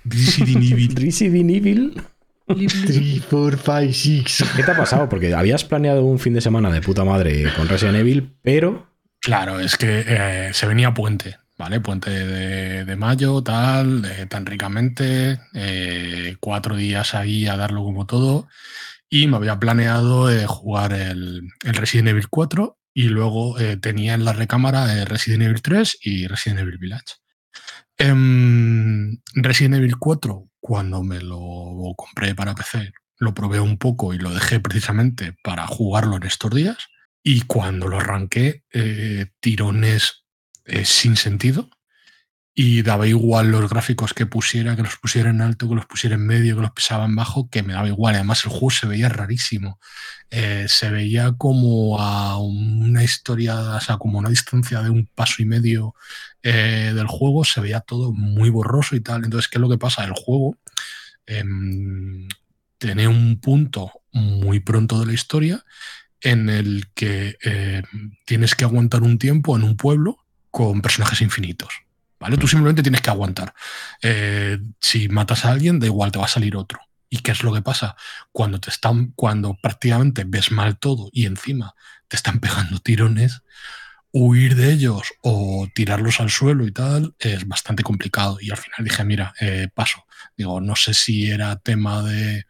Resident 0.04 0.62
Evil. 0.62 0.94
Resident 0.94 1.50
Evil. 1.50 2.02
3, 2.46 3.22
4, 3.28 3.58
5, 3.58 3.92
6. 3.92 4.44
¿Qué 4.54 4.62
te 4.62 4.70
ha 4.70 4.76
pasado? 4.76 5.08
Porque 5.08 5.34
habías 5.34 5.64
planeado 5.64 6.04
un 6.04 6.20
fin 6.20 6.32
de 6.34 6.40
semana 6.40 6.70
de 6.70 6.80
puta 6.80 7.04
madre 7.04 7.52
con 7.56 7.66
Resident 7.68 7.96
Evil, 7.96 8.30
pero 8.42 8.86
Claro, 9.26 9.58
es 9.58 9.76
que 9.76 10.04
eh, 10.06 10.50
se 10.52 10.66
venía 10.66 10.94
puente, 10.94 11.38
¿vale? 11.58 11.80
Puente 11.80 12.10
de, 12.10 12.84
de 12.84 12.96
mayo, 12.96 13.42
tal, 13.42 14.04
eh, 14.04 14.26
tan 14.26 14.46
ricamente, 14.46 15.40
eh, 15.52 16.36
cuatro 16.38 16.76
días 16.76 17.12
ahí 17.14 17.48
a 17.48 17.56
darlo 17.56 17.82
como 17.82 18.06
todo. 18.06 18.46
Y 19.08 19.26
me 19.26 19.36
había 19.36 19.58
planeado 19.58 20.30
eh, 20.30 20.46
jugar 20.46 20.92
el, 20.92 21.42
el 21.64 21.74
Resident 21.74 22.08
Evil 22.08 22.28
4 22.28 22.78
y 22.94 23.04
luego 23.04 23.58
eh, 23.58 23.76
tenía 23.76 24.14
en 24.14 24.24
la 24.24 24.32
recámara 24.32 24.92
eh, 24.94 25.04
Resident 25.04 25.42
Evil 25.42 25.62
3 25.62 25.98
y 26.02 26.26
Resident 26.26 26.60
Evil 26.60 26.78
Village. 26.78 27.14
Em, 27.98 29.18
Resident 29.34 29.76
Evil 29.76 29.96
4, 29.96 30.50
cuando 30.60 31.02
me 31.02 31.20
lo 31.20 31.94
compré 31.96 32.34
para 32.34 32.54
PC, 32.54 32.92
lo 33.18 33.34
probé 33.34 33.60
un 33.60 33.78
poco 33.78 34.12
y 34.12 34.18
lo 34.18 34.32
dejé 34.32 34.60
precisamente 34.60 35.34
para 35.42 35.66
jugarlo 35.66 36.16
en 36.16 36.24
estos 36.24 36.54
días. 36.54 36.76
Y 37.22 37.42
cuando 37.42 37.88
lo 37.88 37.98
arranqué, 37.98 38.64
eh, 38.72 39.26
tirones 39.40 40.24
eh, 40.64 40.84
sin 40.84 41.16
sentido. 41.16 41.70
Y 42.58 42.80
daba 42.80 43.06
igual 43.06 43.50
los 43.50 43.68
gráficos 43.68 44.14
que 44.14 44.24
pusiera, 44.24 44.76
que 44.76 44.82
los 44.82 44.96
pusiera 44.96 45.28
en 45.28 45.42
alto, 45.42 45.68
que 45.68 45.74
los 45.74 45.84
pusiera 45.84 46.16
en 46.16 46.26
medio, 46.26 46.56
que 46.56 46.62
los 46.62 46.70
pisaba 46.70 47.04
en 47.04 47.14
bajo, 47.14 47.50
que 47.50 47.62
me 47.62 47.74
daba 47.74 47.86
igual. 47.86 48.14
Además, 48.14 48.44
el 48.46 48.50
juego 48.50 48.70
se 48.70 48.86
veía 48.86 49.10
rarísimo. 49.10 49.78
Eh, 50.30 50.64
se 50.66 50.88
veía 50.88 51.34
como 51.36 52.00
a 52.00 52.38
una 52.38 53.04
historia, 53.04 53.76
o 53.76 53.80
sea, 53.80 53.98
como 53.98 54.18
una 54.18 54.30
distancia 54.30 54.80
de 54.80 54.88
un 54.88 55.06
paso 55.06 55.42
y 55.42 55.44
medio 55.44 55.94
eh, 56.42 56.92
del 56.94 57.06
juego. 57.08 57.44
Se 57.44 57.60
veía 57.60 57.80
todo 57.80 58.12
muy 58.12 58.48
borroso 58.48 58.96
y 58.96 59.00
tal. 59.00 59.24
Entonces, 59.24 59.48
¿qué 59.48 59.58
es 59.58 59.60
lo 59.60 59.68
que 59.68 59.76
pasa? 59.76 60.04
El 60.04 60.12
juego 60.12 60.56
em, 61.26 62.26
tiene 62.78 63.06
un 63.06 63.38
punto 63.38 63.92
muy 64.12 64.60
pronto 64.60 64.98
de 64.98 65.06
la 65.06 65.12
historia 65.12 65.62
en 66.22 66.48
el 66.48 66.88
que 66.94 67.36
eh, 67.44 67.82
tienes 68.24 68.54
que 68.54 68.64
aguantar 68.64 69.02
un 69.02 69.18
tiempo 69.18 69.56
en 69.56 69.62
un 69.62 69.76
pueblo 69.76 70.24
con 70.50 70.80
personajes 70.80 71.20
infinitos. 71.20 71.85
¿Vale? 72.18 72.38
Tú 72.38 72.48
simplemente 72.48 72.82
tienes 72.82 73.02
que 73.02 73.10
aguantar. 73.10 73.54
Eh, 74.02 74.58
si 74.80 75.08
matas 75.08 75.44
a 75.44 75.50
alguien, 75.50 75.78
da 75.78 75.86
igual, 75.86 76.12
te 76.12 76.18
va 76.18 76.24
a 76.24 76.28
salir 76.28 76.56
otro. 76.56 76.80
¿Y 77.08 77.18
qué 77.18 77.32
es 77.32 77.42
lo 77.42 77.52
que 77.52 77.62
pasa? 77.62 77.96
Cuando 78.32 78.58
te 78.58 78.70
están, 78.70 79.12
cuando 79.12 79.56
prácticamente 79.60 80.24
ves 80.26 80.50
mal 80.50 80.78
todo 80.78 81.10
y 81.12 81.26
encima 81.26 81.74
te 82.08 82.16
están 82.16 82.40
pegando 82.40 82.78
tirones, 82.80 83.42
huir 84.12 84.56
de 84.56 84.72
ellos 84.72 85.12
o 85.20 85.68
tirarlos 85.74 86.20
al 86.20 86.30
suelo 86.30 86.66
y 86.66 86.72
tal 86.72 87.14
es 87.18 87.46
bastante 87.46 87.82
complicado. 87.82 88.38
Y 88.40 88.50
al 88.50 88.56
final 88.56 88.84
dije, 88.84 89.04
mira, 89.04 89.34
eh, 89.40 89.68
paso. 89.74 90.06
Digo, 90.36 90.60
no 90.60 90.74
sé 90.74 90.94
si 90.94 91.30
era 91.30 91.56
tema 91.56 92.02
de, 92.02 92.46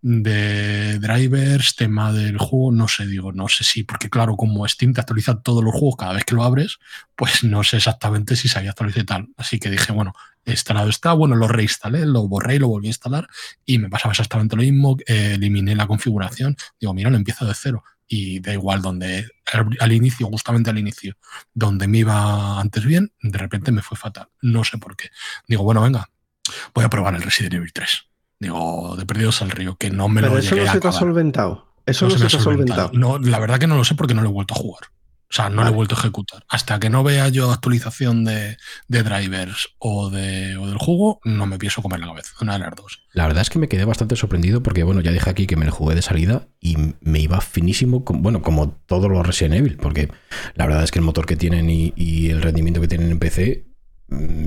de 0.00 0.98
drivers, 0.98 1.74
tema 1.74 2.12
del 2.12 2.38
juego, 2.38 2.72
no 2.72 2.88
sé, 2.88 3.06
digo, 3.06 3.32
no 3.32 3.48
sé 3.48 3.64
si, 3.64 3.82
porque 3.82 4.08
claro, 4.08 4.36
como 4.36 4.66
Steam 4.68 4.92
te 4.92 5.00
actualiza 5.00 5.40
todos 5.40 5.64
los 5.64 5.72
juegos 5.72 5.96
cada 5.96 6.12
vez 6.12 6.24
que 6.24 6.34
lo 6.34 6.44
abres, 6.44 6.78
pues 7.16 7.42
no 7.44 7.64
sé 7.64 7.78
exactamente 7.78 8.36
si 8.36 8.48
se 8.48 8.58
había 8.58 8.70
actualizado 8.70 9.02
y 9.02 9.06
tal. 9.06 9.28
Así 9.36 9.58
que 9.58 9.70
dije, 9.70 9.92
bueno, 9.92 10.14
instalado 10.44 10.88
está, 10.88 11.12
bueno, 11.12 11.34
lo 11.36 11.48
reinstalé, 11.48 12.06
lo 12.06 12.28
borré 12.28 12.56
y 12.56 12.58
lo 12.58 12.68
volví 12.68 12.86
a 12.86 12.90
instalar 12.90 13.28
y 13.64 13.78
me 13.78 13.88
pasaba 13.88 14.12
exactamente 14.12 14.56
lo 14.56 14.62
mismo, 14.62 14.96
eh, 15.06 15.34
eliminé 15.34 15.74
la 15.74 15.86
configuración, 15.86 16.56
digo, 16.80 16.94
mira, 16.94 17.10
lo 17.10 17.16
empiezo 17.16 17.44
de 17.44 17.54
cero 17.54 17.82
y 18.06 18.40
da 18.40 18.52
igual 18.52 18.80
donde 18.80 19.28
al, 19.52 19.68
al 19.80 19.92
inicio, 19.92 20.28
justamente 20.28 20.70
al 20.70 20.78
inicio, 20.78 21.16
donde 21.52 21.86
me 21.88 21.98
iba 21.98 22.60
antes 22.60 22.84
bien, 22.84 23.12
de 23.20 23.38
repente 23.38 23.72
me 23.72 23.82
fue 23.82 23.98
fatal, 23.98 24.28
no 24.40 24.64
sé 24.64 24.78
por 24.78 24.96
qué. 24.96 25.10
Digo, 25.46 25.64
bueno, 25.64 25.82
venga, 25.82 26.08
voy 26.74 26.84
a 26.84 26.90
probar 26.90 27.14
el 27.14 27.22
Resident 27.22 27.54
Evil 27.54 27.72
3. 27.72 28.07
Digo, 28.40 28.94
de 28.96 29.04
perdidos 29.06 29.42
al 29.42 29.50
río, 29.50 29.76
que 29.76 29.90
no 29.90 30.08
me 30.08 30.20
Pero 30.20 30.34
lo 30.34 30.38
eso 30.40 30.54
no 30.56 30.70
se 30.72 30.80
te 30.80 30.88
ha 30.88 30.92
solventado. 30.92 31.66
Eso 31.86 32.06
no, 32.06 32.12
No 32.12 32.18
se, 32.18 32.20
me 32.24 32.26
ha 32.26 32.30
te 32.30 32.36
ha 32.36 32.40
solventado. 32.40 32.88
solventado. 32.88 33.18
No, 33.18 33.30
la 33.30 33.38
verdad 33.40 33.58
que 33.58 33.66
no 33.66 33.76
lo 33.76 33.84
sé 33.84 33.94
porque 33.94 34.14
no 34.14 34.22
lo 34.22 34.28
he 34.28 34.32
vuelto 34.32 34.54
a 34.54 34.58
jugar. 34.58 34.82
O 35.30 35.34
sea, 35.34 35.50
no 35.50 35.62
lo 35.62 35.68
he 35.68 35.72
vuelto 35.72 35.94
a 35.94 35.98
ejecutar. 35.98 36.42
Hasta 36.48 36.80
que 36.80 36.88
no 36.88 37.02
vea 37.04 37.28
yo 37.28 37.50
actualización 37.52 38.24
de, 38.24 38.56
de 38.88 39.02
drivers 39.02 39.68
o, 39.78 40.08
de, 40.08 40.56
o 40.56 40.66
del 40.66 40.78
juego, 40.78 41.20
no 41.22 41.44
me 41.44 41.58
pienso 41.58 41.82
comer 41.82 42.00
la 42.00 42.06
cabeza. 42.06 42.30
Una 42.40 42.54
de 42.54 42.60
las 42.60 42.74
dos. 42.74 43.02
la 43.12 43.26
verdad 43.26 43.42
es 43.42 43.50
que 43.50 43.58
me 43.58 43.68
quedé 43.68 43.84
bastante 43.84 44.16
sorprendido 44.16 44.62
porque, 44.62 44.84
bueno, 44.84 45.02
ya 45.02 45.10
dije 45.12 45.28
aquí 45.28 45.46
que 45.46 45.56
me 45.56 45.66
lo 45.66 45.72
jugué 45.72 45.94
de 45.94 46.00
salida 46.00 46.48
y 46.60 46.76
me 47.02 47.18
iba 47.20 47.42
finísimo, 47.42 48.06
con- 48.06 48.22
bueno, 48.22 48.40
como 48.40 48.70
todos 48.86 49.10
los 49.10 49.26
Resident 49.26 49.56
Evil, 49.56 49.76
porque 49.76 50.08
la 50.54 50.64
verdad 50.64 50.82
es 50.84 50.90
que 50.92 50.98
el 50.98 51.04
motor 51.04 51.26
que 51.26 51.36
tienen 51.36 51.68
y, 51.68 51.92
y 51.94 52.30
el 52.30 52.40
rendimiento 52.40 52.80
que 52.80 52.88
tienen 52.88 53.10
en 53.10 53.18
PC 53.18 53.66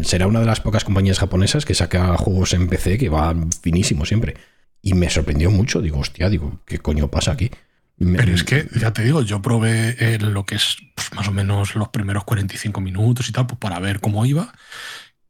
será 0.04 0.28
una 0.28 0.40
de 0.40 0.46
las 0.46 0.60
pocas 0.62 0.84
compañías 0.84 1.20
japonesas 1.20 1.66
que 1.66 1.76
saca 1.76 2.18
juegos 2.18 2.54
en 2.54 2.68
PC 2.68 2.98
que 2.98 3.10
va 3.10 3.36
finísimo 3.62 4.06
siempre. 4.06 4.36
Y 4.82 4.94
me 4.96 5.10
sorprendió 5.10 5.52
mucho, 5.52 5.82
digo, 5.82 6.00
hostia, 6.00 6.30
digo, 6.30 6.60
¿qué 6.66 6.80
coño 6.80 7.10
pasa 7.10 7.32
aquí? 7.34 7.52
Me- 7.98 8.18
Pero 8.18 8.34
es 8.34 8.44
que, 8.44 8.68
ya 8.80 8.92
te 8.94 9.04
digo, 9.04 9.22
yo 9.22 9.42
probé 9.44 9.96
eh, 10.00 10.18
lo 10.20 10.46
que 10.46 10.56
es 10.56 10.78
pues, 10.96 11.14
más 11.14 11.28
o 11.28 11.32
menos 11.32 11.76
los 11.76 11.90
primeros 11.90 12.24
45 12.24 12.82
minutos 12.82 13.30
y 13.30 13.32
tal, 13.32 13.46
pues 13.46 13.60
para 13.60 13.80
ver 13.80 14.00
cómo 14.00 14.26
iba. 14.26 14.54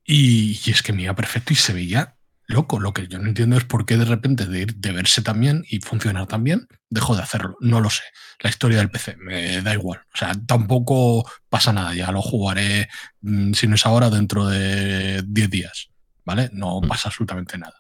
Y, 0.06 0.60
y 0.66 0.72
es 0.72 0.84
que 0.84 0.94
me 0.94 1.04
iba 1.04 1.16
perfecto 1.16 1.54
y 1.54 1.56
se 1.56 1.74
veía 1.74 2.16
loco. 2.52 2.80
Lo 2.80 2.94
que 2.94 3.08
yo 3.08 3.18
no 3.20 3.28
entiendo 3.28 3.58
es 3.58 3.64
por 3.66 3.86
qué 3.86 3.98
de 3.98 4.06
repente 4.06 4.46
de, 4.46 4.68
ir- 4.68 4.76
de 4.76 4.92
verse 4.92 5.22
tan 5.22 5.40
bien 5.40 5.64
y 5.70 5.80
funcionar 5.80 6.28
tan 6.28 6.44
bien, 6.44 6.68
dejó 6.90 7.16
de 7.16 7.24
hacerlo. 7.24 7.58
No 7.62 7.82
lo 7.82 7.90
sé. 7.90 8.04
La 8.40 8.50
historia 8.50 8.78
del 8.78 8.90
PC 8.92 9.16
me 9.18 9.62
da 9.62 9.74
igual. 9.74 10.02
O 10.14 10.18
sea, 10.18 10.34
tampoco 10.46 11.30
pasa 11.50 11.74
nada. 11.74 11.94
Ya 11.96 12.12
lo 12.12 12.22
jugaré, 12.22 12.90
mm, 13.22 13.54
si 13.54 13.68
no 13.68 13.76
es 13.76 13.86
ahora, 13.86 14.10
dentro 14.10 14.48
de 14.48 15.24
10 15.26 15.50
días. 15.50 15.88
¿Vale? 16.26 16.50
No 16.54 16.82
Mm. 16.82 16.88
pasa 16.88 17.10
absolutamente 17.10 17.58
nada. 17.58 17.74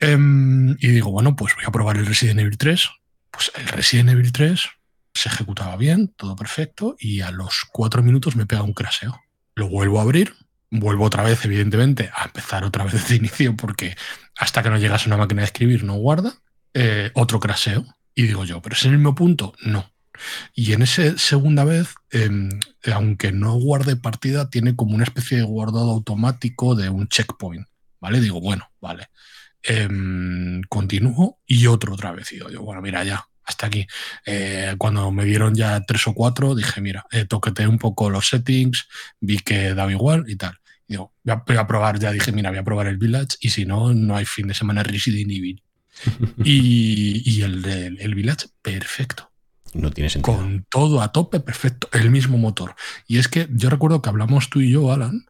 Em, 0.00 0.70
y 0.78 0.88
digo, 0.88 1.10
bueno, 1.10 1.36
pues 1.36 1.54
voy 1.54 1.64
a 1.66 1.70
probar 1.70 1.96
el 1.96 2.06
Resident 2.06 2.40
Evil 2.40 2.56
3. 2.58 2.88
Pues 3.30 3.52
el 3.56 3.68
Resident 3.68 4.10
Evil 4.10 4.32
3 4.32 4.68
se 5.14 5.28
ejecutaba 5.28 5.76
bien, 5.76 6.14
todo 6.16 6.36
perfecto, 6.36 6.96
y 6.98 7.20
a 7.20 7.30
los 7.30 7.64
cuatro 7.70 8.02
minutos 8.02 8.36
me 8.36 8.46
pega 8.46 8.62
un 8.62 8.72
craseo. 8.72 9.20
Lo 9.54 9.68
vuelvo 9.68 9.98
a 9.98 10.02
abrir 10.02 10.34
vuelvo 10.70 11.04
otra 11.04 11.22
vez, 11.22 11.44
evidentemente, 11.44 12.10
a 12.14 12.24
empezar 12.24 12.64
otra 12.64 12.84
vez 12.84 12.94
desde 12.94 13.16
inicio, 13.16 13.56
porque 13.56 13.96
hasta 14.36 14.62
que 14.62 14.70
no 14.70 14.78
llegas 14.78 15.04
a 15.04 15.06
una 15.06 15.16
máquina 15.16 15.42
de 15.42 15.46
escribir 15.46 15.84
no 15.84 15.94
guarda. 15.94 16.34
Eh, 16.74 17.10
otro 17.14 17.40
craseo. 17.40 17.84
Y 18.14 18.22
digo 18.22 18.44
yo, 18.44 18.60
¿pero 18.62 18.74
es 18.74 18.84
el 18.84 18.92
mismo 18.92 19.14
punto? 19.14 19.54
No. 19.62 19.90
Y 20.54 20.72
en 20.72 20.82
esa 20.82 21.16
segunda 21.18 21.64
vez, 21.64 21.94
em, 22.10 22.50
aunque 22.92 23.32
no 23.32 23.54
guarde 23.54 23.96
partida, 23.96 24.50
tiene 24.50 24.76
como 24.76 24.94
una 24.94 25.04
especie 25.04 25.38
de 25.38 25.44
guardado 25.44 25.90
automático 25.90 26.74
de 26.74 26.90
un 26.90 27.08
checkpoint. 27.08 27.66
¿Vale? 28.00 28.20
Digo, 28.20 28.40
bueno, 28.40 28.70
vale. 28.80 29.08
Em, 29.62 30.62
continúo 30.68 31.38
y 31.46 31.66
otro 31.66 31.94
otra 31.94 32.12
vez. 32.12 32.32
Y 32.32 32.36
digo, 32.36 32.50
yo, 32.50 32.62
bueno, 32.62 32.80
mira, 32.82 33.04
ya, 33.04 33.26
hasta 33.50 33.66
aquí. 33.66 33.86
Eh, 34.24 34.74
cuando 34.78 35.10
me 35.12 35.24
vieron 35.24 35.54
ya 35.54 35.80
tres 35.84 36.06
o 36.08 36.14
cuatro, 36.14 36.54
dije, 36.54 36.80
mira, 36.80 37.04
eh, 37.12 37.26
toqueteé 37.26 37.66
un 37.66 37.78
poco 37.78 38.08
los 38.08 38.28
settings, 38.28 38.86
vi 39.20 39.38
que 39.38 39.74
daba 39.74 39.90
igual 39.92 40.24
y 40.28 40.36
tal. 40.36 40.54
Y 40.88 40.94
digo, 40.94 41.12
voy 41.22 41.34
a, 41.34 41.42
voy 41.46 41.56
a 41.56 41.66
probar, 41.66 41.98
ya 41.98 42.10
dije, 42.12 42.32
mira, 42.32 42.50
voy 42.50 42.58
a 42.58 42.64
probar 42.64 42.86
el 42.86 42.96
Village 42.96 43.36
y 43.40 43.50
si 43.50 43.64
no, 43.66 43.92
no 43.94 44.16
hay 44.16 44.24
fin 44.24 44.48
de 44.48 44.54
semana 44.54 44.82
Resident 44.82 45.30
Evil. 45.30 45.62
y, 46.44 47.22
y 47.30 47.42
el, 47.42 47.62
del- 47.62 48.00
el 48.00 48.14
Village, 48.14 48.46
perfecto. 48.62 49.30
No 49.72 49.90
tiene 49.90 50.10
sentido. 50.10 50.36
Con 50.36 50.66
todo 50.68 51.00
a 51.00 51.12
tope, 51.12 51.38
perfecto. 51.38 51.88
El 51.92 52.10
mismo 52.10 52.38
motor. 52.38 52.74
Y 53.06 53.18
es 53.18 53.28
que 53.28 53.46
yo 53.52 53.70
recuerdo 53.70 54.02
que 54.02 54.08
hablamos 54.08 54.50
tú 54.50 54.60
y 54.60 54.70
yo, 54.72 54.92
Alan. 54.92 55.26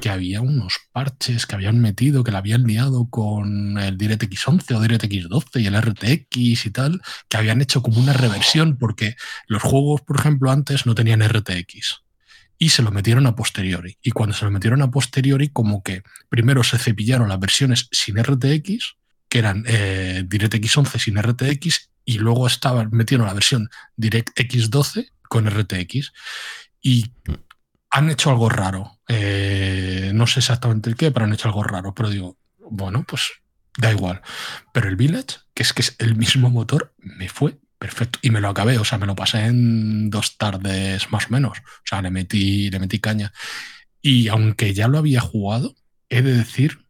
Que 0.00 0.10
había 0.10 0.40
unos 0.40 0.74
parches 0.92 1.46
que 1.46 1.54
habían 1.54 1.80
metido, 1.80 2.24
que 2.24 2.32
la 2.32 2.38
habían 2.38 2.64
liado 2.64 3.08
con 3.10 3.78
el 3.78 3.98
DirectX 3.98 4.48
11 4.48 4.74
o 4.74 4.80
DirectX 4.80 5.28
12 5.28 5.60
y 5.60 5.66
el 5.66 5.80
RTX 5.80 6.66
y 6.66 6.70
tal, 6.70 7.00
que 7.28 7.36
habían 7.36 7.60
hecho 7.60 7.82
como 7.82 8.00
una 8.00 8.12
reversión, 8.12 8.76
porque 8.78 9.16
los 9.46 9.62
juegos, 9.62 10.02
por 10.02 10.18
ejemplo, 10.18 10.50
antes 10.50 10.86
no 10.86 10.94
tenían 10.94 11.26
RTX. 11.26 12.02
Y 12.58 12.68
se 12.70 12.82
lo 12.82 12.90
metieron 12.92 13.26
a 13.26 13.34
posteriori. 13.34 13.98
Y 14.02 14.12
cuando 14.12 14.34
se 14.34 14.44
lo 14.44 14.50
metieron 14.50 14.80
a 14.82 14.90
posteriori, 14.90 15.48
como 15.48 15.82
que 15.82 16.02
primero 16.28 16.62
se 16.62 16.78
cepillaron 16.78 17.28
las 17.28 17.40
versiones 17.40 17.88
sin 17.90 18.22
RTX, 18.22 18.96
que 19.28 19.38
eran 19.38 19.64
eh, 19.66 20.24
DirectX 20.26 20.78
11 20.78 20.98
sin 20.98 21.20
RTX, 21.20 21.90
y 22.04 22.18
luego 22.18 22.46
estaban, 22.46 22.90
metieron 22.92 23.26
la 23.26 23.34
versión 23.34 23.68
DirectX 23.96 24.70
12 24.70 25.08
con 25.28 25.48
RTX. 25.50 26.12
Y 26.80 27.12
han 27.94 28.10
hecho 28.10 28.30
algo 28.30 28.48
raro. 28.48 28.98
Eh, 29.06 30.10
no 30.14 30.26
sé 30.26 30.40
exactamente 30.40 30.90
el 30.90 30.96
qué, 30.96 31.12
pero 31.12 31.26
han 31.26 31.32
hecho 31.32 31.46
algo 31.46 31.62
raro. 31.62 31.94
Pero 31.94 32.10
digo, 32.10 32.36
bueno, 32.58 33.04
pues 33.06 33.30
da 33.78 33.92
igual. 33.92 34.20
Pero 34.72 34.88
el 34.88 34.96
Village, 34.96 35.38
que 35.54 35.62
es 35.62 35.72
que 35.72 35.82
es 35.82 35.94
el 36.00 36.16
mismo 36.16 36.50
motor, 36.50 36.92
me 36.98 37.28
fue 37.28 37.56
perfecto. 37.78 38.18
Y 38.20 38.30
me 38.30 38.40
lo 38.40 38.48
acabé, 38.48 38.78
o 38.78 38.84
sea, 38.84 38.98
me 38.98 39.06
lo 39.06 39.14
pasé 39.14 39.44
en 39.44 40.10
dos 40.10 40.36
tardes 40.36 41.12
más 41.12 41.26
o 41.26 41.30
menos. 41.30 41.58
O 41.58 41.82
sea, 41.84 42.02
le 42.02 42.10
metí, 42.10 42.68
le 42.68 42.80
metí 42.80 42.98
caña. 42.98 43.32
Y 44.02 44.26
aunque 44.26 44.74
ya 44.74 44.88
lo 44.88 44.98
había 44.98 45.20
jugado, 45.20 45.76
he 46.08 46.20
de 46.22 46.36
decir 46.36 46.84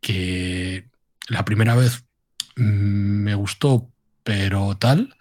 que 0.00 0.90
la 1.28 1.44
primera 1.44 1.76
vez 1.76 2.06
mm, 2.56 3.22
me 3.22 3.36
gustó, 3.36 3.88
pero 4.24 4.76
tal. 4.76 5.14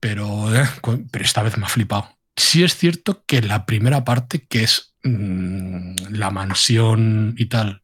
Pero, 0.00 0.54
eh, 0.54 0.68
pero 1.10 1.24
esta 1.24 1.42
vez 1.42 1.56
me 1.56 1.64
ha 1.64 1.68
flipado. 1.70 2.18
Sí 2.44 2.64
es 2.64 2.74
cierto 2.76 3.22
que 3.24 3.40
la 3.40 3.66
primera 3.66 4.04
parte, 4.04 4.44
que 4.48 4.64
es 4.64 4.94
mm, 5.04 5.94
la 6.10 6.30
mansión 6.32 7.34
y 7.38 7.46
tal, 7.46 7.82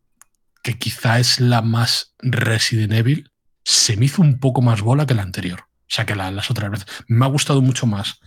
que 0.65 0.77
quizá 0.79 1.21
es 1.21 1.39
la 1.39 1.63
más 1.63 2.15
Resident 2.19 2.93
Evil, 2.93 3.31
se 3.65 3.97
me 3.97 4.07
hizo 4.07 4.21
un 4.21 4.41
poco 4.41 4.61
más 4.61 4.81
bola 4.81 5.07
que 5.07 5.15
la 5.15 5.23
anterior. 5.23 5.61
O 5.61 5.87
sea, 5.95 6.05
que 6.07 6.17
la- 6.17 6.33
las 6.33 6.51
otras 6.51 6.71
veces. 6.73 6.87
Me 7.07 7.25
ha 7.25 7.29
gustado 7.29 7.63
mucho 7.63 7.87
más 7.87 8.19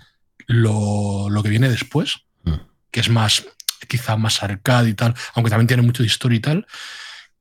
lo, 0.47 1.29
lo 1.29 1.43
que 1.43 1.49
viene 1.49 1.69
después, 1.69 2.25
Mm. 2.43 2.53
que 2.91 2.99
es 3.01 3.09
más, 3.09 3.45
quizá 3.89 4.15
más 4.15 4.41
arcade 4.41 4.89
y 4.89 4.93
tal, 4.93 5.13
aunque 5.35 5.49
también 5.49 5.67
tiene 5.67 5.83
mucho 5.83 6.01
de 6.01 6.07
historia 6.07 6.37
y 6.37 6.41
tal, 6.41 6.65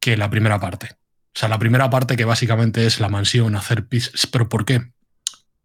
que 0.00 0.16
la 0.16 0.28
primera 0.30 0.58
parte. 0.58 0.96
O 1.34 1.38
sea, 1.38 1.48
la 1.48 1.58
primera 1.60 1.88
parte 1.90 2.16
que 2.16 2.24
básicamente 2.24 2.86
es 2.86 2.98
la 2.98 3.08
mansión, 3.08 3.54
hacer 3.54 3.86
pis. 3.86 4.10
¿Pero 4.32 4.48
por 4.48 4.64
qué? 4.64 4.90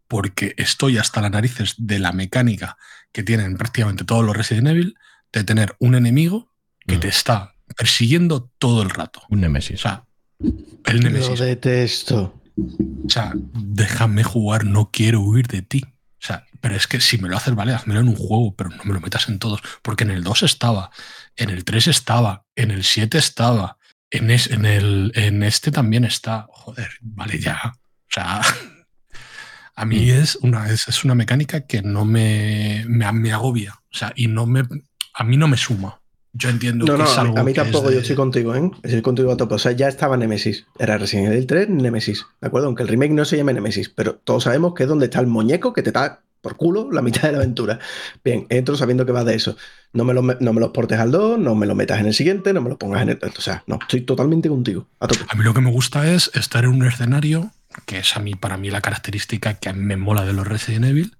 Porque 0.07 0.53
estoy 0.57 0.99
hasta 0.99 1.21
las 1.21 1.31
narices 1.31 1.73
de 1.77 1.97
la 1.99 2.11
mecánica 2.11 2.77
que 3.15 3.23
tienen 3.23 3.55
prácticamente 3.55 4.03
todos 4.03 4.25
los 4.25 4.35
Resident 4.35 4.67
Evil, 4.67 4.97
de 5.31 5.45
tener 5.45 5.73
un 5.79 5.95
enemigo 5.95 6.51
que 6.85 6.97
Mm. 6.97 6.99
te 6.99 7.07
está 7.07 7.55
persiguiendo 7.77 8.51
todo 8.59 8.81
el 8.83 8.89
rato. 8.89 9.21
Un 9.29 9.37
O 9.39 9.41
Nemesis. 9.43 9.79
sea, 9.79 10.03
el 10.41 10.97
Lo 10.97 11.01
Nemesis. 11.09 11.39
detesto. 11.39 12.41
O 12.57 13.09
sea, 13.09 13.31
déjame 13.53 14.23
jugar, 14.25 14.65
no 14.65 14.89
quiero 14.91 15.21
huir 15.21 15.47
de 15.47 15.61
ti. 15.61 15.83
O 15.85 16.27
sea, 16.27 16.43
pero 16.59 16.75
es 16.75 16.87
que 16.87 16.99
si 16.99 17.17
me 17.17 17.29
lo 17.29 17.37
haces, 17.37 17.55
vale, 17.55 17.73
házmelo 17.73 18.01
en 18.01 18.09
un 18.09 18.15
juego, 18.17 18.53
pero 18.53 18.69
no 18.71 18.83
me 18.83 18.93
lo 18.93 18.99
metas 18.99 19.29
en 19.29 19.39
todos. 19.39 19.61
Porque 19.81 20.03
en 20.03 20.11
el 20.11 20.21
2 20.23 20.43
estaba, 20.43 20.91
en 21.37 21.49
el 21.51 21.63
3 21.63 21.87
estaba, 21.87 22.43
en 22.57 22.71
el 22.71 22.83
7 22.83 23.17
estaba, 23.17 23.77
en, 24.11 24.29
es- 24.29 24.51
en, 24.51 24.65
el, 24.65 25.13
en 25.15 25.41
este 25.41 25.71
también 25.71 26.03
está. 26.03 26.47
Joder, 26.49 26.89
vale, 27.01 27.39
ya. 27.39 27.59
O 27.75 28.09
sea, 28.09 28.41
a 29.75 29.85
mí 29.85 30.09
es 30.09 30.37
una, 30.37 30.69
es, 30.69 30.87
es 30.87 31.03
una 31.03 31.15
mecánica 31.15 31.61
que 31.61 31.81
no 31.81 32.05
me, 32.05 32.85
me, 32.87 33.11
me 33.11 33.31
agobia. 33.33 33.73
O 33.91 33.97
sea, 33.97 34.13
y 34.15 34.27
no 34.27 34.45
me, 34.45 34.63
a 35.13 35.23
mí 35.23 35.37
no 35.37 35.47
me 35.47 35.57
suma. 35.57 35.99
Yo 36.37 36.49
entiendo 36.49 36.85
No, 36.85 36.93
que 36.93 36.99
no, 36.99 37.05
es 37.05 37.17
algo 37.17 37.37
a 37.37 37.43
mí 37.43 37.53
que 37.53 37.61
tampoco, 37.61 37.87
de- 37.89 37.95
yo 37.95 38.01
estoy 38.01 38.15
contigo, 38.17 38.53
¿eh? 38.55 38.69
Estoy 38.83 39.01
contigo 39.01 39.31
a 39.31 39.37
tope. 39.37 39.55
O 39.55 39.59
sea, 39.59 39.71
ya 39.71 39.87
estaba 39.87 40.17
Nemesis. 40.17 40.65
Era 40.77 40.97
Resident 40.97 41.31
Evil 41.31 41.47
3, 41.47 41.69
Nemesis. 41.69 42.25
¿De 42.41 42.47
acuerdo? 42.47 42.67
Aunque 42.67 42.83
el 42.83 42.89
remake 42.89 43.11
no 43.13 43.23
se 43.23 43.37
llame 43.37 43.53
Nemesis, 43.53 43.87
pero 43.89 44.15
todos 44.15 44.43
sabemos 44.43 44.73
que 44.73 44.83
es 44.83 44.89
donde 44.89 45.05
está 45.05 45.21
el 45.21 45.27
muñeco 45.27 45.71
que 45.71 45.81
te 45.81 45.93
da 45.93 46.21
por 46.41 46.57
culo 46.57 46.89
la 46.91 47.01
mitad 47.01 47.21
de 47.23 47.31
la 47.31 47.37
aventura. 47.37 47.79
Bien, 48.23 48.45
entro 48.49 48.75
sabiendo 48.75 49.05
que 49.05 49.13
va 49.13 49.23
de 49.23 49.33
eso. 49.35 49.55
No 49.93 50.03
me, 50.03 50.13
lo, 50.13 50.21
no 50.21 50.53
me 50.53 50.59
los 50.59 50.71
portes 50.71 50.99
al 50.99 51.09
2, 51.11 51.39
no 51.39 51.55
me 51.55 51.65
lo 51.65 51.73
metas 51.73 52.01
en 52.01 52.05
el 52.07 52.13
siguiente, 52.13 52.51
no 52.53 52.59
me 52.61 52.69
lo 52.69 52.77
pongas 52.77 53.01
en 53.03 53.09
el. 53.09 53.19
O 53.37 53.41
sea, 53.41 53.63
no, 53.65 53.79
estoy 53.81 54.01
totalmente 54.01 54.49
contigo. 54.49 54.87
A. 54.99 55.05
A 55.29 55.35
mí 55.35 55.43
lo 55.45 55.53
que 55.53 55.61
me 55.61 55.71
gusta 55.71 56.11
es 56.11 56.29
estar 56.33 56.65
en 56.65 56.71
un 56.71 56.85
escenario, 56.85 57.51
que 57.85 57.99
es 57.99 58.15
a 58.15 58.19
mí, 58.19 58.35
para 58.35 58.57
mí 58.57 58.69
la 58.69 58.81
característica 58.81 59.55
que 59.55 59.69
a 59.69 59.73
mí 59.73 59.83
me 59.83 59.97
mola 59.97 60.25
de 60.25 60.33
los 60.33 60.47
Resident 60.47 60.85
Evil, 60.85 61.17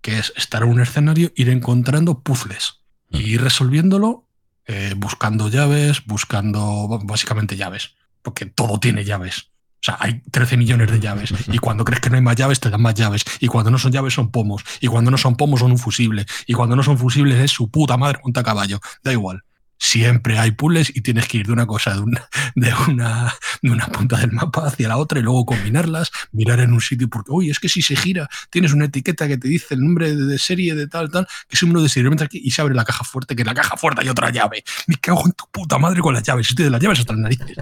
que 0.00 0.18
es 0.18 0.32
estar 0.36 0.62
en 0.62 0.70
un 0.70 0.80
escenario, 0.80 1.32
ir 1.36 1.48
encontrando 1.48 2.20
puzzles 2.20 2.80
y 3.10 3.34
ir 3.34 3.42
resolviéndolo, 3.42 4.26
eh, 4.66 4.94
buscando 4.96 5.48
llaves, 5.48 6.04
buscando 6.06 7.00
básicamente 7.04 7.56
llaves, 7.56 7.94
porque 8.22 8.46
todo 8.46 8.78
tiene 8.78 9.04
llaves. 9.04 9.50
O 9.80 9.84
sea, 9.84 9.96
hay 10.00 10.20
13 10.32 10.56
millones 10.56 10.90
de 10.90 10.98
llaves. 10.98 11.32
Y 11.52 11.58
cuando 11.58 11.84
crees 11.84 12.00
que 12.00 12.10
no 12.10 12.16
hay 12.16 12.22
más 12.22 12.34
llaves, 12.34 12.58
te 12.58 12.68
dan 12.68 12.82
más 12.82 12.94
llaves. 12.94 13.24
Y 13.38 13.46
cuando 13.46 13.70
no 13.70 13.78
son 13.78 13.92
llaves, 13.92 14.12
son 14.12 14.30
pomos. 14.32 14.64
Y 14.80 14.88
cuando 14.88 15.10
no 15.10 15.18
son 15.18 15.36
pomos, 15.36 15.60
son 15.60 15.70
un 15.70 15.78
fusible. 15.78 16.26
Y 16.46 16.54
cuando 16.54 16.74
no 16.74 16.82
son 16.82 16.98
fusibles, 16.98 17.38
es 17.38 17.52
su 17.52 17.70
puta 17.70 17.96
madre 17.96 18.18
monta 18.24 18.42
caballo. 18.42 18.80
Da 19.04 19.12
igual. 19.12 19.44
Siempre 19.78 20.38
hay 20.38 20.50
puzzles 20.52 20.90
y 20.94 21.00
tienes 21.02 21.28
que 21.28 21.38
ir 21.38 21.46
de 21.46 21.52
una 21.52 21.66
cosa, 21.66 21.94
de 21.94 22.00
una, 22.00 22.28
de 22.54 22.72
una, 22.88 23.34
de 23.62 23.70
una 23.70 23.86
punta 23.86 24.16
del 24.18 24.32
mapa 24.32 24.66
hacia 24.66 24.88
la 24.88 24.96
otra 24.96 25.20
y 25.20 25.22
luego 25.22 25.46
combinarlas, 25.46 26.10
mirar 26.32 26.60
en 26.60 26.72
un 26.72 26.80
sitio, 26.80 27.08
porque, 27.08 27.30
oye, 27.32 27.50
es 27.50 27.58
que 27.60 27.68
si 27.68 27.80
se 27.82 27.94
gira, 27.96 28.28
tienes 28.50 28.72
una 28.72 28.86
etiqueta 28.86 29.28
que 29.28 29.36
te 29.38 29.48
dice 29.48 29.74
el 29.74 29.80
nombre 29.80 30.14
de, 30.14 30.24
de 30.26 30.38
serie 30.38 30.74
de 30.74 30.86
tal, 30.88 31.10
tal, 31.10 31.26
que 31.48 31.56
es 31.56 31.62
un 31.62 31.68
número 31.70 31.82
de 31.84 31.88
serie, 31.88 32.08
mientras 32.08 32.28
que- 32.28 32.38
y 32.42 32.50
se 32.50 32.60
abre 32.60 32.74
la 32.74 32.84
caja 32.84 33.04
fuerte, 33.04 33.34
que 33.36 33.42
en 33.42 33.46
la 33.46 33.54
caja 33.54 33.76
fuerte 33.76 34.02
hay 34.02 34.08
otra 34.08 34.30
llave. 34.30 34.64
Me 34.86 34.96
cago 34.96 35.22
en 35.26 35.32
tu 35.32 35.44
puta 35.50 35.78
madre 35.78 36.00
con 36.00 36.12
las 36.14 36.22
llaves, 36.22 36.48
estoy 36.50 36.64
de 36.64 36.70
las 36.70 36.80
llaves 36.80 36.98
hasta 37.00 37.12
las 37.12 37.22
narices. 37.22 37.56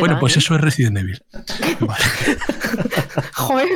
Bueno, 0.00 0.18
pues 0.20 0.36
¿eh? 0.36 0.38
eso 0.38 0.54
es 0.54 0.60
Resident 0.60 0.98
Evil. 0.98 1.20
Vale. 1.80 2.04
Joder, 3.34 3.68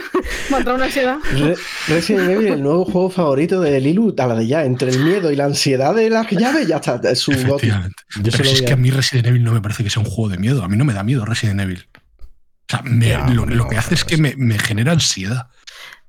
me 0.51 0.73
una 0.73 0.85
ansiedad. 0.85 1.17
Re- 1.33 1.57
Resident 1.89 2.29
Evil, 2.31 2.47
el 2.49 2.63
nuevo 2.63 2.85
juego 2.85 3.11
favorito 3.11 3.61
de 3.61 3.81
Lilu, 3.81 4.15
a 4.19 4.27
la 4.27 4.35
de 4.35 4.47
ya, 4.47 4.65
entre 4.65 4.91
el 4.91 5.01
miedo 5.03 5.31
y 5.31 5.37
la 5.37 5.45
ansiedad 5.47 5.95
de 5.95 6.11
las 6.11 6.29
llaves, 6.31 6.67
ya 6.67 6.77
está, 6.77 7.00
es 7.05 7.21
su 7.21 7.33
goti. 7.33 7.43
Efectivamente. 7.69 8.03
Yo 8.23 8.33
Pero 8.33 8.45
si 8.45 8.55
es 8.57 8.63
que 8.63 8.73
a- 8.73 8.77
mí 8.77 8.91
Resident 8.91 9.27
Evil 9.29 9.45
no 9.45 9.53
me 9.53 9.61
parece 9.61 9.83
que 9.85 9.91
sea 9.91 10.03
un 10.03 10.09
juego 10.09 10.31
de 10.31 10.39
miedo. 10.39 10.63
A 10.63 10.69
mí 10.69 10.77
no 10.77 10.85
me 10.85 10.93
da 10.93 11.03
miedo 11.03 11.25
Resident 11.25 11.61
Evil. 11.61 11.89
O 12.21 12.25
sea, 12.69 12.83
me- 12.83 13.09
Ya, 13.09 13.27
lo, 13.29 13.69
que 13.69 13.77
hace 13.79 13.95
es 13.95 14.05
que 14.05 14.17
me, 14.17 14.35
me 14.37 14.59
genera 14.59 14.93
ansiedad. 14.93 15.49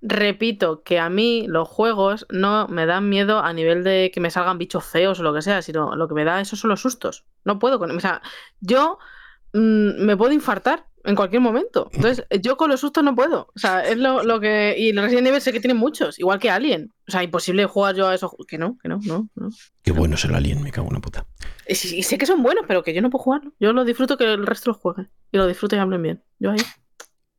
Repito 0.03 0.81
que 0.83 0.99
a 0.99 1.09
mí 1.09 1.45
los 1.47 1.67
juegos 1.67 2.25
no 2.31 2.67
me 2.67 2.87
dan 2.87 3.07
miedo 3.09 3.43
a 3.43 3.53
nivel 3.53 3.83
de 3.83 4.11
que 4.13 4.19
me 4.19 4.31
salgan 4.31 4.57
bichos 4.57 4.83
feos 4.83 5.19
o 5.19 5.23
lo 5.23 5.33
que 5.33 5.43
sea, 5.43 5.61
sino 5.61 5.95
lo 5.95 6.07
que 6.07 6.15
me 6.15 6.23
da 6.23 6.41
esos 6.41 6.59
son 6.59 6.69
los 6.69 6.81
sustos. 6.81 7.25
No 7.45 7.59
puedo 7.59 7.77
con. 7.77 7.95
O 7.95 7.99
sea, 7.99 8.21
yo 8.61 8.97
mm, 9.53 10.03
me 10.03 10.17
puedo 10.17 10.31
infartar 10.31 10.87
en 11.05 11.15
cualquier 11.15 11.41
momento. 11.41 11.89
Entonces, 11.93 12.25
yo 12.41 12.57
con 12.57 12.69
los 12.69 12.79
sustos 12.79 13.03
no 13.03 13.15
puedo. 13.15 13.47
O 13.55 13.59
sea, 13.59 13.81
es 13.81 13.97
lo, 13.97 14.23
lo 14.23 14.39
que. 14.39 14.75
Y 14.77 14.89
el 14.89 15.01
Resident 15.01 15.27
Evil 15.27 15.41
sé 15.41 15.51
que 15.51 15.59
tiene 15.59 15.73
muchos, 15.73 16.19
igual 16.19 16.39
que 16.39 16.49
Alien. 16.49 16.91
O 17.07 17.11
sea, 17.11 17.23
imposible 17.23 17.65
jugar 17.65 17.95
yo 17.95 18.07
a 18.07 18.15
esos. 18.15 18.31
Que 18.47 18.57
no, 18.57 18.77
que 18.81 18.89
no, 18.89 18.99
no. 19.03 19.29
no. 19.35 19.49
Qué 19.81 19.91
bueno 19.91 20.15
es 20.15 20.25
el 20.25 20.35
alien, 20.35 20.61
me 20.61 20.71
cago 20.71 20.87
en 20.87 20.93
la 20.93 21.01
puta. 21.01 21.25
Y, 21.67 21.75
sé 21.75 22.17
que 22.17 22.25
son 22.25 22.43
buenos, 22.43 22.65
pero 22.67 22.83
que 22.83 22.93
yo 22.93 23.01
no 23.01 23.09
puedo 23.09 23.23
jugarlo. 23.23 23.53
Yo 23.59 23.73
lo 23.73 23.85
disfruto 23.85 24.17
que 24.17 24.31
el 24.31 24.45
resto 24.45 24.71
los 24.71 24.77
juegue. 24.77 25.07
Y 25.31 25.37
lo 25.37 25.47
disfruto 25.47 25.75
y 25.75 25.79
hablen 25.79 26.01
bien. 26.01 26.23
Yo 26.39 26.51
ahí. 26.51 26.59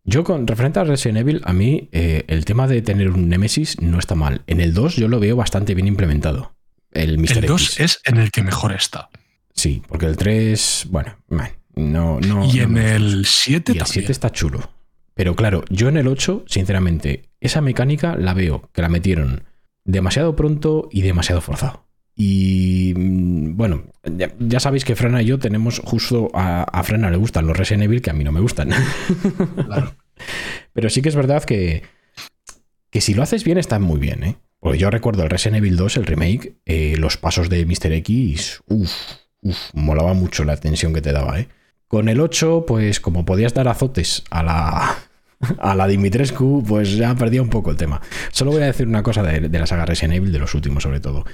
Yo 0.05 0.25
con 0.25 0.47
referente 0.47 0.81
a 0.81 0.85
Resident 0.85 1.19
Evil, 1.19 1.43
a 1.45 1.53
mí 1.53 1.89
eh, 1.93 2.25
el 2.27 2.45
tema 2.45 2.67
de 2.67 2.83
tener 2.83 3.11
un 3.11 3.29
Nemesis 3.29 3.81
no 3.81 3.99
está 3.99 4.15
mal. 4.15 4.43
En 4.47 4.61
el 4.61 4.75
2 4.75 4.97
yo 4.97 5.09
lo 5.09 5.21
veo 5.21 5.37
bastante 5.37 5.75
bien 5.75 5.87
implementado. 5.87 6.55
El 6.91 7.19
Mr. 7.19 7.39
El 7.39 7.47
2 7.47 7.63
X. 7.63 7.81
es 7.81 8.01
en 8.05 8.19
el 8.19 8.31
que 8.31 8.43
mejor 8.43 8.73
está. 8.73 9.11
Sí, 9.55 9.83
porque 9.87 10.07
el 10.07 10.17
3, 10.17 10.87
bueno, 10.91 11.17
man, 11.29 11.51
no, 11.75 12.21
no. 12.21 12.45
y 12.45 12.59
no 12.59 12.63
en 12.63 12.77
el 12.79 13.27
7 13.27 13.73
Y 13.73 13.77
el 13.77 13.79
también. 13.79 13.87
7 13.87 14.13
está 14.13 14.31
chulo. 14.31 14.71
Pero 15.15 15.37
claro, 15.37 15.65
yo 15.69 15.89
en 15.89 15.97
el 15.97 16.09
8, 16.09 16.45
sinceramente, 16.47 17.29
esa 17.41 17.61
mecánica 17.61 18.17
la 18.17 18.35
veo 18.35 18.71
que 18.73 18.83
la 18.83 18.89
metieron 18.89 19.45
demasiado 19.85 20.37
pronto 20.37 20.89
y 20.91 21.03
demasiado 21.03 21.41
forzado. 21.41 21.87
Y 22.15 22.95
mm, 22.97 23.57
bueno, 23.57 23.85
ya, 24.05 24.33
ya 24.39 24.61
sabéis 24.61 24.85
que 24.85 24.97
Frena 24.97 25.23
y 25.23 25.27
yo 25.27 25.39
tenemos 25.39 25.81
justo 25.85 26.31
a, 26.35 26.63
a 26.63 26.83
Frena 26.83 27.11
le 27.11 27.17
gustan 27.17 27.47
los 27.47 27.57
Resident 27.57 27.85
Evil 27.85 28.03
que 28.03 28.11
a 28.11 28.15
mí 28.15 28.25
no 28.25 28.33
me 28.33 28.41
gustan. 28.41 28.71
Claro. 29.67 29.95
Pero 30.73 30.91
sí 30.91 31.03
que 31.03 31.09
es 31.09 31.17
verdad 31.17 31.43
que, 31.45 31.83
que 32.91 33.01
si 33.01 33.15
lo 33.15 33.23
haces 33.23 33.45
bien, 33.45 33.59
está 33.59 33.79
muy 33.79 33.99
bien, 33.99 34.23
¿eh? 34.25 34.37
Porque 34.61 34.79
yo 34.79 34.91
recuerdo 34.91 35.25
el 35.25 35.31
Resident 35.31 35.59
Evil 35.59 35.77
2, 35.77 35.97
el 35.97 36.07
remake, 36.07 36.55
eh, 36.67 36.95
los 36.97 37.17
pasos 37.17 37.49
de 37.49 37.67
Mr. 37.67 37.93
X, 37.93 38.63
uff, 38.69 38.93
uff, 39.41 39.59
molaba 39.75 40.15
mucho 40.15 40.45
la 40.45 40.57
tensión 40.57 40.95
que 40.95 41.03
te 41.03 41.13
daba, 41.13 41.41
¿eh? 41.41 41.49
Con 41.93 42.09
el 42.09 42.21
8, 42.21 42.65
pues 42.67 43.01
como 43.01 43.27
podías 43.27 43.53
dar 43.53 43.69
azotes 43.69 44.25
a 44.31 44.43
la, 44.43 44.97
a 45.59 45.75
la 45.75 45.87
Dimitrescu, 45.87 46.65
pues 46.67 46.97
ya 46.97 47.15
perdía 47.15 47.43
un 47.43 47.51
poco 47.51 47.71
el 47.71 47.77
tema. 47.77 48.01
Solo 48.31 48.51
voy 48.51 48.63
a 48.63 48.65
decir 48.65 48.89
una 48.89 49.03
cosa 49.03 49.23
de, 49.23 49.41
de 49.51 49.59
la 49.59 49.67
saga 49.67 49.85
Resident 49.85 50.15
Evil, 50.15 50.33
de 50.33 50.39
los 50.39 50.55
últimos 50.55 50.85
sobre 50.85 51.01
todo. 51.01 51.27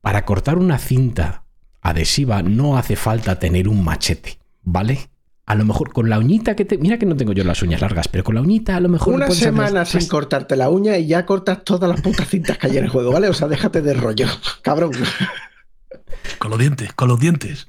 Para 0.00 0.24
cortar 0.24 0.58
una 0.58 0.78
cinta 0.78 1.44
adhesiva 1.80 2.42
no 2.42 2.76
hace 2.76 2.96
falta 2.96 3.38
tener 3.38 3.68
un 3.68 3.84
machete, 3.84 4.40
¿vale? 4.64 5.10
A 5.46 5.54
lo 5.54 5.64
mejor 5.64 5.92
con 5.92 6.10
la 6.10 6.18
uñita 6.18 6.56
que 6.56 6.64
te. 6.64 6.76
Mira 6.76 6.98
que 6.98 7.06
no 7.06 7.16
tengo 7.16 7.32
yo 7.32 7.44
las 7.44 7.62
uñas 7.62 7.80
largas, 7.80 8.08
pero 8.08 8.24
con 8.24 8.34
la 8.34 8.40
uñita 8.40 8.74
a 8.74 8.80
lo 8.80 8.88
mejor. 8.88 9.14
Una 9.14 9.30
semana 9.30 9.84
sin 9.84 10.08
cortarte 10.08 10.56
la 10.56 10.70
uña 10.70 10.98
y 10.98 11.06
ya 11.06 11.24
cortas 11.24 11.62
todas 11.62 11.88
las 11.88 12.00
putas 12.00 12.26
cintas 12.26 12.58
que 12.58 12.66
hay 12.66 12.78
en 12.78 12.84
el 12.84 12.90
juego, 12.90 13.12
¿vale? 13.12 13.28
O 13.28 13.34
sea, 13.34 13.46
déjate 13.46 13.80
de 13.80 13.94
rollo, 13.94 14.26
cabrón. 14.62 14.90
Con 16.40 16.50
los 16.50 16.58
dientes, 16.58 16.92
con 16.94 17.06
los 17.06 17.20
dientes. 17.20 17.68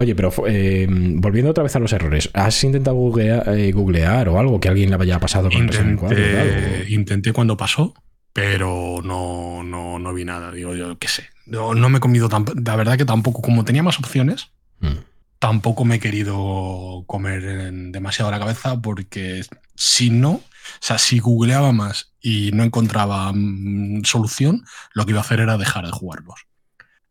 Oye, 0.00 0.14
pero 0.14 0.32
eh, 0.46 0.86
volviendo 0.88 1.50
otra 1.50 1.62
vez 1.62 1.76
a 1.76 1.78
los 1.78 1.92
errores, 1.92 2.30
¿has 2.32 2.64
intentado 2.64 2.96
eh, 3.18 3.70
googlear, 3.72 4.28
o 4.30 4.38
algo 4.38 4.58
que 4.58 4.68
alguien 4.68 4.88
le 4.90 4.96
haya 4.96 5.20
pasado 5.20 5.50
con 5.50 5.68
Resident 5.68 5.88
Evil 5.88 5.98
4 5.98 6.18
y 6.18 6.32
tal, 6.32 6.46
Intenté, 6.48 6.92
intenté 6.92 7.32
cuando 7.34 7.56
pasó, 7.58 7.92
pero 8.32 9.00
no, 9.04 9.62
no, 9.62 9.98
no 9.98 10.14
vi 10.14 10.24
nada. 10.24 10.52
Digo, 10.52 10.74
yo 10.74 10.98
qué 10.98 11.06
sé. 11.08 11.24
No, 11.44 11.74
no 11.74 11.88
me 11.90 11.98
he 11.98 12.00
comido 12.00 12.28
tan. 12.30 12.46
La 12.64 12.76
verdad 12.76 12.96
que 12.96 13.04
tampoco, 13.04 13.42
como 13.42 13.64
tenía 13.64 13.82
más 13.82 13.98
opciones, 13.98 14.50
Mm. 14.80 14.96
tampoco 15.38 15.84
me 15.84 15.96
he 15.96 16.00
querido 16.00 17.04
comer 17.06 17.44
en 17.44 17.92
demasiado 17.92 18.30
la 18.30 18.38
cabeza 18.38 18.80
porque 18.80 19.44
si 19.74 20.08
no, 20.08 20.30
o 20.30 20.42
sea, 20.80 20.96
si 20.96 21.18
googleaba 21.18 21.72
más 21.72 22.14
y 22.22 22.50
no 22.54 22.62
encontraba 22.64 23.30
mm, 23.34 24.04
solución, 24.04 24.64
lo 24.94 25.04
que 25.04 25.10
iba 25.12 25.20
a 25.20 25.24
hacer 25.24 25.40
era 25.40 25.58
dejar 25.58 25.84
de 25.84 25.92
jugarlos. 25.92 26.46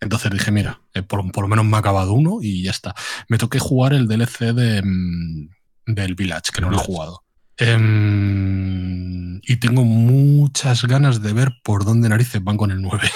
Entonces 0.02 0.32
dije, 0.32 0.52
mira, 0.52 0.82
eh, 0.94 1.02
por, 1.04 1.30
por 1.32 1.44
lo 1.44 1.48
menos 1.50 1.66
me 1.66 1.76
ha 1.76 1.80
acabado 1.80 2.14
uno 2.14 2.40
y 2.42 2.64
ya 2.64 2.72
está. 2.72 2.96
Me 3.28 3.38
toqué 3.38 3.60
jugar 3.60 3.94
el 3.94 4.08
DLC 4.08 4.54
de, 4.54 4.82
mm, 4.82 5.50
del 5.88 6.16
Village, 6.16 6.52
que 6.54 6.62
no 6.62 6.70
lo 6.70 6.78
he 6.78 6.80
jugado. 6.80 7.24
Em, 7.58 9.38
y 9.44 9.58
tengo 9.58 9.84
muchas 9.84 10.84
ganas 10.84 11.22
de 11.22 11.34
ver 11.34 11.52
por 11.64 11.86
dónde 11.86 12.10
narices 12.10 12.44
van 12.44 12.58
con 12.58 12.72
el 12.72 12.82
9. 12.82 13.10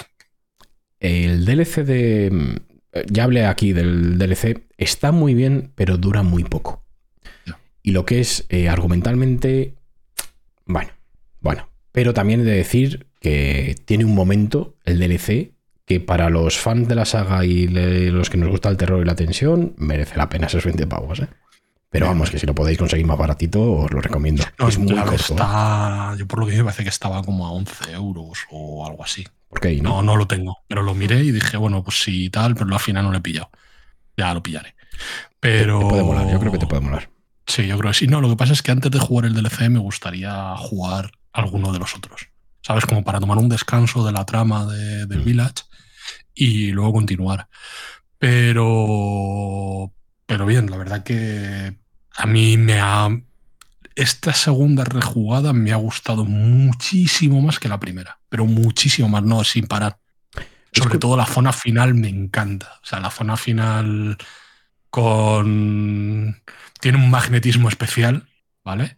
El 0.99 1.45
DLC 1.45 1.83
de. 1.83 2.29
mm, 2.31 2.55
Ya 3.11 3.23
hablé 3.23 3.45
aquí 3.45 3.73
del 3.73 4.17
DLC. 4.17 4.67
Está 4.77 5.11
muy 5.11 5.33
bien, 5.33 5.71
pero 5.75 5.97
dura 5.97 6.23
muy 6.23 6.43
poco. 6.43 6.85
Y 7.81 7.91
lo 7.91 8.05
que 8.05 8.19
es 8.21 8.45
eh, 8.49 8.69
argumentalmente. 8.69 9.75
Bueno, 10.65 10.91
bueno. 11.41 11.69
Pero 11.91 12.13
también 12.13 12.41
he 12.41 12.43
de 12.43 12.55
decir 12.55 13.07
que 13.19 13.75
tiene 13.85 14.05
un 14.05 14.15
momento, 14.15 14.77
el 14.85 14.99
DLC, 14.99 15.51
que 15.85 15.99
para 15.99 16.29
los 16.29 16.57
fans 16.57 16.87
de 16.87 16.95
la 16.95 17.05
saga 17.05 17.43
y 17.45 17.67
le- 17.67 18.09
los 18.11 18.29
que 18.29 18.37
nos 18.37 18.49
gusta 18.49 18.69
el 18.69 18.77
terror 18.77 19.01
y 19.01 19.05
la 19.05 19.15
tensión, 19.15 19.73
merece 19.77 20.17
la 20.17 20.29
pena 20.29 20.47
esos 20.47 20.63
20 20.63 20.87
pavos, 20.87 21.19
¿eh? 21.19 21.27
Pero 21.89 22.07
vamos, 22.07 22.31
que 22.31 22.39
si 22.39 22.47
lo 22.47 22.55
podéis 22.55 22.79
conseguir 22.79 23.05
más 23.05 23.19
baratito, 23.19 23.61
os 23.73 23.91
lo 23.91 24.01
recomiendo. 24.01 24.43
No, 24.57 24.67
es 24.67 24.79
muy 24.79 24.87
claro, 24.93 25.11
corto. 25.11 25.33
¿eh? 25.33 25.35
está, 25.35 26.15
yo 26.17 26.25
por 26.27 26.39
lo 26.39 26.47
que 26.47 26.53
me 26.57 26.63
parece 26.63 26.81
que 26.83 26.89
estaba 26.89 27.21
como 27.21 27.45
a 27.45 27.51
11 27.51 27.91
euros 27.91 28.39
o 28.49 28.87
algo 28.87 29.03
así. 29.03 29.27
Porque 29.47 29.67
ahí, 29.67 29.81
¿no? 29.81 29.89
No, 29.97 30.01
no 30.01 30.15
lo 30.15 30.25
tengo, 30.25 30.57
pero 30.67 30.81
lo 30.81 30.95
miré 30.95 31.23
y 31.23 31.31
dije, 31.31 31.55
bueno, 31.57 31.83
pues 31.83 32.01
sí, 32.01 32.31
tal, 32.31 32.55
pero 32.55 32.73
al 32.73 32.79
final 32.79 33.03
no 33.05 33.11
lo 33.11 33.17
he 33.19 33.21
pillado. 33.21 33.51
Ya 34.17 34.33
lo 34.33 34.41
pillaré. 34.41 34.73
Pero. 35.39 35.79
Te 35.81 35.85
puede 35.85 36.03
molar, 36.03 36.31
yo 36.31 36.39
creo 36.39 36.51
que 36.51 36.57
te 36.57 36.65
puede 36.67 36.81
molar. 36.81 37.09
Sí, 37.45 37.67
yo 37.67 37.77
creo 37.77 37.91
que 37.91 37.97
sí. 37.97 38.07
No, 38.07 38.21
lo 38.21 38.29
que 38.29 38.37
pasa 38.37 38.53
es 38.53 38.63
que 38.63 38.71
antes 38.71 38.89
de 38.89 38.97
jugar 38.99 39.25
el 39.25 39.33
DLC 39.35 39.69
me 39.69 39.77
gustaría 39.79 40.55
jugar 40.57 41.11
alguno 41.31 41.71
de 41.73 41.77
los 41.79 41.93
otros. 41.95 42.29
¿Sabes? 42.61 42.85
Como 42.87 43.03
para 43.03 43.19
tomar 43.19 43.37
un 43.37 43.49
descanso 43.49 44.03
de 44.05 44.13
la 44.13 44.25
trama 44.25 44.65
de- 44.65 45.05
Mm. 45.05 45.23
Village 45.25 45.53
y 46.35 46.71
luego 46.71 46.93
continuar. 46.93 47.47
Pero. 48.19 49.93
Pero 50.25 50.45
bien, 50.45 50.69
la 50.69 50.77
verdad 50.77 51.03
que 51.03 51.77
a 52.15 52.25
mí 52.25 52.57
me 52.57 52.79
ha. 52.79 53.09
Esta 53.95 54.33
segunda 54.33 54.83
rejugada 54.85 55.53
me 55.53 55.71
ha 55.71 55.75
gustado 55.75 56.25
muchísimo 56.25 57.41
más 57.41 57.59
que 57.59 57.69
la 57.69 57.79
primera. 57.79 58.19
Pero 58.29 58.45
muchísimo 58.45 59.07
más, 59.09 59.23
no, 59.23 59.43
sin 59.43 59.67
parar. 59.67 59.99
Sobre 60.71 60.97
todo 60.97 61.15
la 61.17 61.25
zona 61.27 61.53
final 61.53 61.93
me 61.93 62.09
encanta. 62.09 62.79
O 62.81 62.85
sea, 62.85 62.99
la 62.99 63.11
zona 63.11 63.37
final 63.37 64.17
con. 64.89 66.41
Tiene 66.79 66.97
un 66.97 67.09
magnetismo 67.11 67.69
especial, 67.69 68.27
¿vale? 68.63 68.95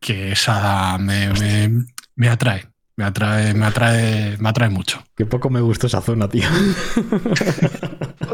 Que 0.00 0.32
esa 0.32 0.98
me, 0.98 1.28
me- 1.34 1.84
me 2.16 2.28
atrae. 2.28 2.68
Me 3.02 3.08
atrae, 3.08 3.52
me 3.52 3.66
atrae, 3.66 4.36
me 4.38 4.48
atrae 4.48 4.68
mucho. 4.70 5.02
Qué 5.16 5.26
poco 5.26 5.50
me 5.50 5.60
gustó 5.60 5.88
esa 5.88 6.00
zona, 6.00 6.28
tío. 6.28 6.48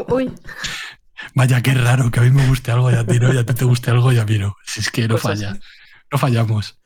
Uy, 0.09 0.31
Vaya, 1.33 1.61
qué 1.63 1.73
raro 1.73 2.11
que 2.11 2.19
a 2.19 2.23
mí 2.23 2.29
me 2.29 2.45
guste 2.47 2.71
algo 2.71 2.91
y 2.91 2.93
a 2.93 3.03
ti 3.03 3.19
no, 3.19 3.33
y 3.33 3.37
a 3.37 3.43
ti 3.47 3.55
te 3.55 3.65
guste 3.65 3.89
algo 3.89 4.11
y 4.11 4.19
a 4.19 4.25
mí 4.25 4.37
no. 4.37 4.55
Si 4.63 4.79
es 4.81 4.91
que 4.91 5.03
no 5.07 5.15
Pues 5.15 5.23
falla. 5.23 5.51
así. 5.53 5.59
No 6.11 6.17
fallamos. 6.19 6.77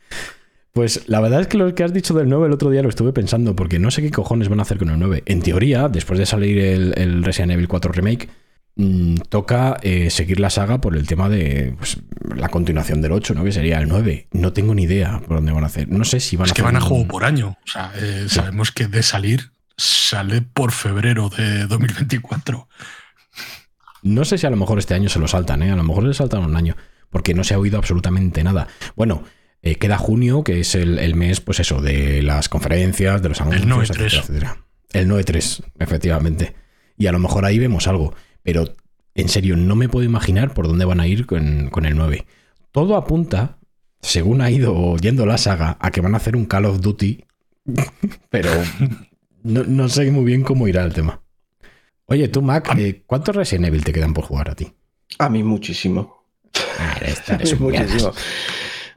Pues 0.71 1.09
la 1.09 1.19
verdad 1.19 1.41
es 1.41 1.47
que 1.47 1.57
lo 1.57 1.75
que 1.75 1.83
has 1.83 1.91
dicho 1.93 2.13
del 2.13 2.29
9 2.29 2.47
el 2.47 2.53
otro 2.53 2.69
día 2.69 2.81
lo 2.81 2.87
estuve 2.89 3.11
pensando, 3.11 3.53
porque 3.53 3.79
no 3.79 3.91
sé 3.91 4.01
qué 4.01 4.11
cojones 4.11 4.47
van 4.47 4.59
a 4.59 4.61
hacer 4.61 4.77
con 4.77 4.89
el 4.89 4.97
9. 4.99 5.23
En 5.25 5.41
teoría, 5.41 5.89
después 5.89 6.17
de 6.17 6.25
salir 6.25 6.57
el, 6.57 6.93
el 6.97 7.21
Resident 7.23 7.51
Evil 7.51 7.67
4 7.67 7.91
Remake, 7.91 8.29
mm, 8.75 9.15
toca 9.29 9.77
eh, 9.81 10.09
seguir 10.09 10.39
la 10.39 10.49
saga 10.49 10.79
por 10.81 10.95
el 10.97 11.07
tema 11.07 11.29
de 11.29 11.75
pues, 11.77 11.97
la 12.35 12.49
continuación 12.49 13.01
del 13.01 13.11
8, 13.11 13.33
¿no? 13.33 13.43
Que 13.43 13.51
sería 13.51 13.79
el 13.79 13.87
9. 13.87 14.27
No 14.31 14.53
tengo 14.53 14.73
ni 14.75 14.83
idea 14.83 15.19
por 15.25 15.37
dónde 15.37 15.51
van 15.51 15.63
a 15.63 15.67
hacer. 15.67 15.89
No 15.89 16.03
sé 16.05 16.19
si 16.19 16.35
van 16.35 16.45
Es 16.45 16.51
a 16.51 16.55
que 16.55 16.61
hacer 16.61 16.73
van 16.73 16.81
a 16.81 16.83
un- 16.83 16.89
juego 16.89 17.07
por 17.07 17.23
año. 17.25 17.57
O 17.65 17.71
sea, 17.71 17.91
eh, 17.95 18.25
sabemos 18.29 18.71
que 18.71 18.87
de 18.87 19.03
salir 19.03 19.51
sale 19.77 20.41
por 20.41 20.71
febrero 20.71 21.29
de 21.29 21.65
2024. 21.67 22.67
No 24.03 24.25
sé 24.25 24.37
si 24.37 24.45
a 24.45 24.49
lo 24.49 24.57
mejor 24.57 24.79
este 24.79 24.93
año 24.93 25.09
se 25.09 25.19
lo 25.19 25.27
saltan, 25.27 25.63
¿eh? 25.63 25.71
A 25.71 25.75
lo 25.75 25.83
mejor 25.83 26.03
le 26.03 26.13
saltan 26.13 26.43
un 26.43 26.55
año, 26.55 26.75
porque 27.09 27.33
no 27.33 27.43
se 27.43 27.53
ha 27.53 27.59
oído 27.59 27.77
absolutamente 27.77 28.43
nada. 28.43 28.67
Bueno, 28.95 29.23
eh, 29.61 29.75
queda 29.75 29.97
junio, 29.97 30.43
que 30.43 30.59
es 30.59 30.75
el, 30.75 30.99
el 30.99 31.15
mes, 31.15 31.39
pues 31.39 31.61
eso, 31.61 31.81
de 31.81 32.21
las 32.21 32.49
conferencias, 32.49 33.21
de 33.21 33.29
los 33.29 33.39
anuncios, 33.39 33.65
Noe 33.65 33.83
etcétera, 33.83 34.09
3. 34.09 34.19
etcétera. 34.19 34.57
El 34.91 35.07
Noe 35.07 35.23
3, 35.23 35.63
efectivamente. 35.79 36.53
Y 36.97 37.07
a 37.07 37.13
lo 37.13 37.19
mejor 37.19 37.45
ahí 37.45 37.59
vemos 37.59 37.87
algo. 37.87 38.13
Pero, 38.43 38.65
en 39.15 39.29
serio, 39.29 39.55
no 39.57 39.75
me 39.75 39.89
puedo 39.89 40.05
imaginar 40.05 40.53
por 40.53 40.67
dónde 40.67 40.85
van 40.85 40.99
a 40.99 41.07
ir 41.07 41.25
con, 41.25 41.69
con 41.69 41.85
el 41.85 41.95
9. 41.95 42.25
Todo 42.71 42.95
apunta, 42.95 43.57
según 44.01 44.41
ha 44.41 44.51
ido 44.51 44.95
yendo 44.97 45.25
la 45.25 45.37
saga, 45.37 45.77
a 45.79 45.91
que 45.91 46.01
van 46.01 46.13
a 46.13 46.17
hacer 46.17 46.35
un 46.35 46.45
Call 46.45 46.65
of 46.65 46.81
Duty, 46.81 47.23
pero 48.29 48.49
no, 49.43 49.63
no 49.63 49.89
sé 49.89 50.11
muy 50.11 50.25
bien 50.25 50.43
cómo 50.43 50.67
irá 50.67 50.83
el 50.83 50.93
tema. 50.93 51.21
Oye, 52.05 52.27
tú, 52.27 52.41
Mac, 52.41 52.75
eh, 52.77 53.03
¿cuántos 53.05 53.35
Resident 53.35 53.67
Evil 53.67 53.83
te 53.83 53.93
quedan 53.93 54.13
por 54.13 54.25
jugar 54.25 54.49
a 54.49 54.55
ti? 54.55 54.73
A 55.19 55.29
mí 55.29 55.41
muchísimo. 55.41 56.25
Ah, 56.79 56.97
eres 56.99 57.53
un 57.53 57.59
muchísimo. 57.63 58.11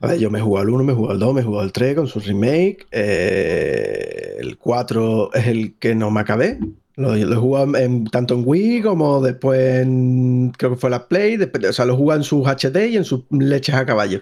A 0.00 0.06
ver, 0.08 0.18
yo 0.18 0.30
me 0.30 0.38
he 0.38 0.42
jugado 0.42 0.66
al 0.66 0.70
1, 0.70 0.84
me 0.84 0.92
he 0.92 0.96
jugado 0.96 1.12
al 1.14 1.18
2, 1.20 1.34
me 1.34 1.40
he 1.40 1.44
jugado 1.44 1.62
al 1.62 1.72
3 1.72 1.94
con 1.94 2.06
su 2.08 2.20
remake. 2.20 2.86
eh, 2.90 4.36
el 4.40 4.58
4 4.58 5.32
es 5.34 5.46
el 5.46 5.76
que 5.78 5.94
no 5.94 6.10
me 6.10 6.20
acabé. 6.20 6.58
Lo, 6.96 7.14
lo 7.14 7.76
en- 7.76 8.06
tanto 8.06 8.34
en 8.34 8.42
Wii 8.46 8.82
como 8.82 9.20
después 9.20 9.82
en. 9.82 10.52
Creo 10.56 10.70
que 10.72 10.76
fue 10.76 10.90
la 10.90 11.06
Play. 11.08 11.36
después- 11.36 11.64
o 11.68 11.72
sea, 11.72 11.84
lo 11.84 11.94
he 11.94 11.96
jugado 11.96 12.20
en 12.20 12.24
sus 12.24 12.46
HD 12.46 12.88
y 12.88 12.96
en 12.96 13.04
sus 13.04 13.24
leches 13.30 13.74
a 13.74 13.84
caballo. 13.86 14.20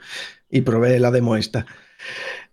Y 0.51 0.63
probé 0.63 0.99
la 1.01 1.11
demo 1.11 1.37
esta. 1.37 1.67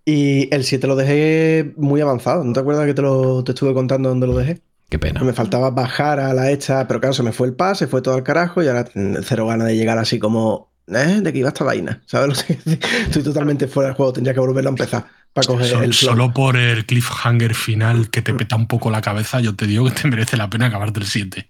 Y 0.06 0.54
el 0.54 0.64
7 0.64 0.88
lo 0.88 0.96
dejé 0.96 1.74
muy 1.78 2.02
avanzado. 2.02 2.44
¿No 2.44 2.54
te 2.54 2.60
acuerdas 2.60 2.86
que 2.86 2.94
te, 2.94 3.02
lo, 3.02 3.44
te 3.44 3.52
estuve 3.52 3.74
contando 3.74 4.10
dónde 4.10 4.28
lo 4.28 4.38
dejé? 4.38 4.62
Qué 4.90 5.00
pena. 5.00 5.22
Me 5.24 5.34
faltaba 5.34 5.70
bajar 5.72 6.20
a 6.20 6.34
la 6.34 6.52
esta, 6.52 6.88
pero 6.88 7.00
claro, 7.00 7.14
se 7.14 7.24
me 7.24 7.32
fue 7.32 7.48
el 7.48 7.54
pas, 7.54 7.78
se 7.78 7.88
fue 7.88 8.02
todo 8.02 8.16
al 8.16 8.24
carajo 8.24 8.62
y 8.62 8.68
ahora 8.68 8.86
cero 9.24 9.48
ganas 9.48 9.68
de 9.68 9.76
llegar 9.78 9.98
así 9.98 10.20
como, 10.20 10.72
¿eh? 10.88 11.22
¿De 11.22 11.32
qué 11.32 11.40
iba 11.40 11.50
esta 11.50 11.64
vaina? 11.64 12.02
¿Sabes 12.08 12.38
lo 12.40 12.46
que? 12.46 12.72
Estoy 13.06 13.24
totalmente 13.24 13.68
fuera 13.68 13.88
del 13.90 13.96
juego, 13.96 14.12
tendría 14.14 14.34
que 14.34 14.40
volverlo 14.42 14.70
a 14.70 14.74
empezar 14.74 15.06
para 15.34 15.48
coger 15.48 15.68
So- 15.68 15.84
el 15.84 15.94
solo 15.94 16.34
por 16.34 16.58
el 16.58 16.86
cliffhanger 16.86 17.54
final 17.56 18.10
que 18.10 18.22
te 18.22 18.34
peta 18.34 18.56
un 18.56 18.68
poco 18.68 18.90
la 18.92 19.02
cabeza, 19.02 19.40
yo 19.40 19.56
te 19.56 19.66
digo 19.68 19.86
que 19.86 19.92
te 19.92 20.08
merece 20.10 20.38
la 20.38 20.50
pena 20.50 20.68
acabarte 20.68 21.00
el 21.00 21.06
7. 21.06 21.48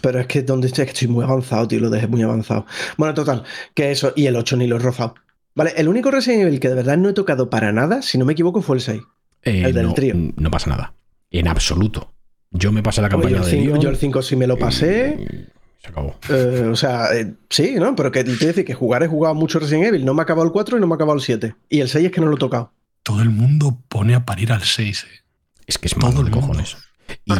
Pero 0.00 0.20
es 0.20 0.26
que 0.26 0.42
donde 0.42 0.68
estoy, 0.68 0.82
es 0.84 0.86
que 0.88 0.92
estoy 0.94 1.08
muy 1.08 1.24
avanzado, 1.24 1.68
tío, 1.68 1.80
lo 1.80 1.90
dejé 1.90 2.06
muy 2.06 2.22
avanzado. 2.22 2.64
Bueno, 2.96 3.12
total, 3.14 3.44
que 3.74 3.90
eso, 3.90 4.12
y 4.16 4.26
el 4.26 4.36
8 4.36 4.56
ni 4.56 4.66
lo 4.66 4.76
he 4.76 4.78
rozado. 4.78 5.14
Vale, 5.54 5.72
el 5.76 5.88
único 5.88 6.10
Resident 6.10 6.42
Evil 6.42 6.60
que 6.60 6.68
de 6.68 6.74
verdad 6.74 6.96
no 6.96 7.08
he 7.08 7.12
tocado 7.12 7.50
para 7.50 7.72
nada, 7.72 8.00
si 8.00 8.16
no 8.16 8.24
me 8.24 8.32
equivoco, 8.32 8.62
fue 8.62 8.76
el 8.76 8.82
6. 8.82 9.02
Eh, 9.42 9.62
el 9.66 9.74
del 9.74 9.86
no, 9.88 9.94
trío. 9.94 10.14
no 10.36 10.50
pasa 10.50 10.70
nada. 10.70 10.94
En 11.30 11.48
absoluto. 11.48 12.12
Yo 12.50 12.72
me 12.72 12.82
pasé 12.82 13.02
la 13.02 13.08
campaña 13.10 13.32
yo, 13.32 13.36
el 13.38 13.44
de 13.44 13.50
5, 13.50 13.64
Leon 13.66 13.80
yo 13.80 13.90
el 13.90 13.96
5 13.96 14.22
sí 14.22 14.36
me 14.36 14.46
lo 14.46 14.56
pasé. 14.56 15.48
Se 15.82 15.88
acabó. 15.88 16.16
eh, 16.30 16.68
o 16.72 16.76
sea, 16.76 17.14
eh, 17.14 17.34
sí, 17.50 17.74
¿no? 17.76 17.94
Pero 17.94 18.10
que 18.10 18.24
te 18.24 18.32
decir 18.46 18.64
que 18.64 18.72
jugar 18.74 19.02
he 19.02 19.06
jugado 19.08 19.34
mucho 19.34 19.58
Resident 19.58 19.86
Evil. 19.88 20.04
No 20.04 20.14
me 20.14 20.22
ha 20.22 20.24
acabado 20.24 20.46
el 20.46 20.52
4 20.52 20.78
y 20.78 20.80
no 20.80 20.86
me 20.86 20.94
ha 20.94 20.96
acabado 20.96 21.16
el 21.16 21.22
7. 21.22 21.54
Y 21.68 21.80
el 21.80 21.88
6 21.88 22.06
es 22.06 22.12
que 22.12 22.20
no 22.20 22.28
lo 22.28 22.36
he 22.36 22.38
tocado. 22.38 22.72
Todo 23.08 23.22
el 23.22 23.30
mundo 23.30 23.82
pone 23.88 24.14
a 24.14 24.26
parir 24.26 24.52
al 24.52 24.62
6. 24.62 25.04
eh. 25.04 25.24
Es 25.66 25.78
que 25.78 25.88
es 25.88 25.94
Todo 25.94 26.10
malo 26.10 26.22
de 26.24 26.30
cojones. 26.30 26.76
Y 27.24 27.32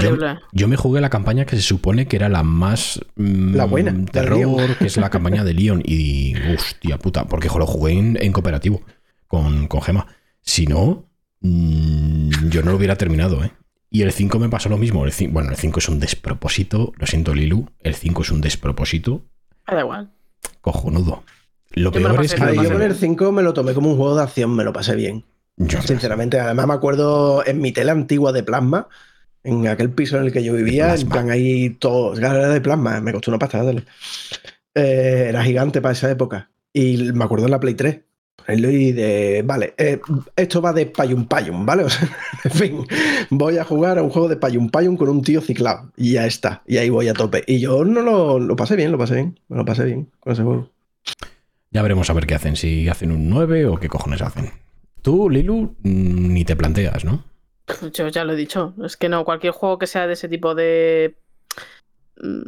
yo, 0.55 0.67
me 0.67 0.77
jugué 0.77 1.03
la 1.03 1.11
campaña 1.11 1.45
que 1.45 1.55
se 1.57 1.61
supone 1.63 2.07
que 2.09 2.17
era 2.17 2.31
la 2.31 2.43
más 2.43 3.01
mm, 3.17 3.55
La 3.55 3.65
buena, 3.67 3.95
terror, 4.11 4.77
que 4.79 4.87
es 4.87 4.97
la 4.97 5.11
campaña 5.11 5.45
de 5.45 5.53
Leon. 5.53 5.83
Y 5.85 6.35
hostia 6.55 6.97
puta, 6.99 7.27
porque 7.27 7.49
jo, 7.51 7.59
lo 7.59 7.67
jugué 7.67 7.93
en, 7.93 8.17
en 8.19 8.33
cooperativo 8.33 8.81
con, 9.27 9.67
con 9.69 9.83
Gema. 9.83 10.07
Si 10.41 10.67
no, 10.67 11.05
mm, 11.41 12.49
yo 12.49 12.63
no 12.63 12.71
lo 12.71 12.77
hubiera 12.79 12.97
terminado, 12.97 13.45
¿eh? 13.45 13.53
Y 13.91 14.03
el 14.03 14.13
5 14.13 14.39
me 14.39 14.49
pasó 14.49 14.69
lo 14.71 14.79
mismo. 14.79 15.05
El 15.05 15.13
cin- 15.13 15.33
bueno, 15.33 15.51
el 15.51 15.57
5 15.57 15.79
es 15.81 15.89
un 15.91 16.01
despropósito. 16.01 16.93
Lo 16.97 17.07
siento, 17.07 17.35
Lilu. 17.35 17.69
El 17.81 17.95
5 17.95 18.23
es 18.23 18.31
un 18.31 18.41
despropósito 18.41 19.25
Me 19.69 19.75
da 19.75 19.81
igual. 19.81 20.11
cojonudo. 20.61 21.25
Lo 21.73 21.91
Yo 21.93 22.01
me 22.01 22.09
lo 22.09 22.15
peor 22.15 22.25
es 22.25 22.35
que. 22.35 22.57
Yo 22.65 22.73
con 22.73 22.83
el 22.83 22.95
5 22.95 23.33
me 23.33 23.43
lo 23.43 23.53
tomé 23.55 23.75
como 23.75 23.91
un 23.91 23.97
juego 23.99 24.17
de 24.17 24.23
acción, 24.23 24.55
me 24.55 24.65
lo 24.65 24.73
pasé 24.73 24.95
bien. 24.97 25.25
Yo- 25.59 25.83
Sinceramente, 25.83 26.39
además 26.41 26.67
me 26.67 26.75
acuerdo 26.75 27.45
en 27.47 27.61
mi 27.61 27.73
tele 27.73 27.91
antigua 27.91 28.33
de 28.33 28.43
plasma, 28.43 28.89
en 29.45 29.67
aquel 29.67 29.91
piso 29.91 30.17
en 30.19 30.25
el 30.25 30.33
que 30.33 30.43
yo 30.45 30.55
vivía, 30.55 30.95
en 30.95 31.09
plan 31.09 31.31
ahí 31.31 31.71
todo, 31.71 32.13
claro, 32.15 32.39
era 32.39 32.49
de 32.49 32.61
plasma, 32.61 33.01
me 33.01 33.13
costó 33.13 33.31
una 33.31 33.39
pasta. 33.39 33.63
Eh, 34.75 35.27
era 35.29 35.43
gigante 35.43 35.81
para 35.81 35.93
esa 35.93 36.11
época. 36.11 36.51
Y 36.73 37.13
me 37.13 37.25
acuerdo 37.25 37.47
en 37.47 37.51
la 37.53 37.61
Play 37.61 37.75
3. 37.75 38.01
ponerlo 38.37 38.71
Y 38.71 38.93
de, 38.93 39.43
vale, 39.45 39.75
eh, 39.79 40.01
esto 40.37 40.63
va 40.63 40.73
de 40.73 40.87
payun 40.87 41.27
payun, 41.27 41.67
¿vale? 41.67 41.85
O 41.87 41.89
sea, 41.91 42.09
en 42.45 42.51
fin, 42.51 42.87
voy 43.31 43.59
a 43.59 43.65
jugar 43.65 43.99
a 43.99 44.03
un 44.03 44.11
juego 44.11 44.29
de 44.29 44.37
payun 44.37 44.71
payun 44.71 44.97
con 44.97 45.09
un 45.09 45.23
tío 45.23 45.41
ciclado. 45.41 45.91
Y 45.97 46.13
ya 46.13 46.27
está. 46.27 46.63
Y 46.67 46.77
ahí 46.77 46.89
voy 46.91 47.09
a 47.09 47.15
tope. 47.15 47.43
Y 47.47 47.59
yo 47.59 47.85
no 47.85 48.03
lo, 48.03 48.39
lo 48.39 48.55
pasé 48.57 48.77
bien, 48.77 48.93
lo 48.93 48.99
pasé 48.99 49.15
bien. 49.17 49.41
Me 49.49 49.57
lo 49.57 49.65
pasé 49.65 49.85
bien 49.85 50.09
con 50.21 50.33
ese 50.35 50.43
juego. 50.43 50.71
Ya 51.71 51.83
veremos 51.83 52.09
a 52.11 52.13
ver 52.13 52.27
qué 52.27 52.35
hacen. 52.35 52.55
Si 52.57 52.89
hacen 52.89 53.11
un 53.13 53.29
9 53.29 53.67
o 53.67 53.77
qué 53.79 53.89
cojones 53.89 54.23
hacen. 54.23 54.51
Tú, 55.09 55.31
Lilu, 55.31 55.75
mm, 55.85 56.35
ni 56.35 56.45
te 56.45 56.55
planteas, 56.55 57.03
¿no? 57.03 57.25
Yo 57.95 58.09
ya 58.09 58.25
lo 58.25 58.35
he 58.35 58.37
dicho. 58.37 58.75
Es 58.85 58.99
que 58.99 59.09
no, 59.09 59.25
cualquier 59.25 59.55
juego 59.55 59.79
que 59.79 59.87
sea 59.87 60.07
de 60.07 60.13
ese 60.13 60.29
tipo 60.29 60.55
de. 60.55 61.17
Mm, 62.21 62.43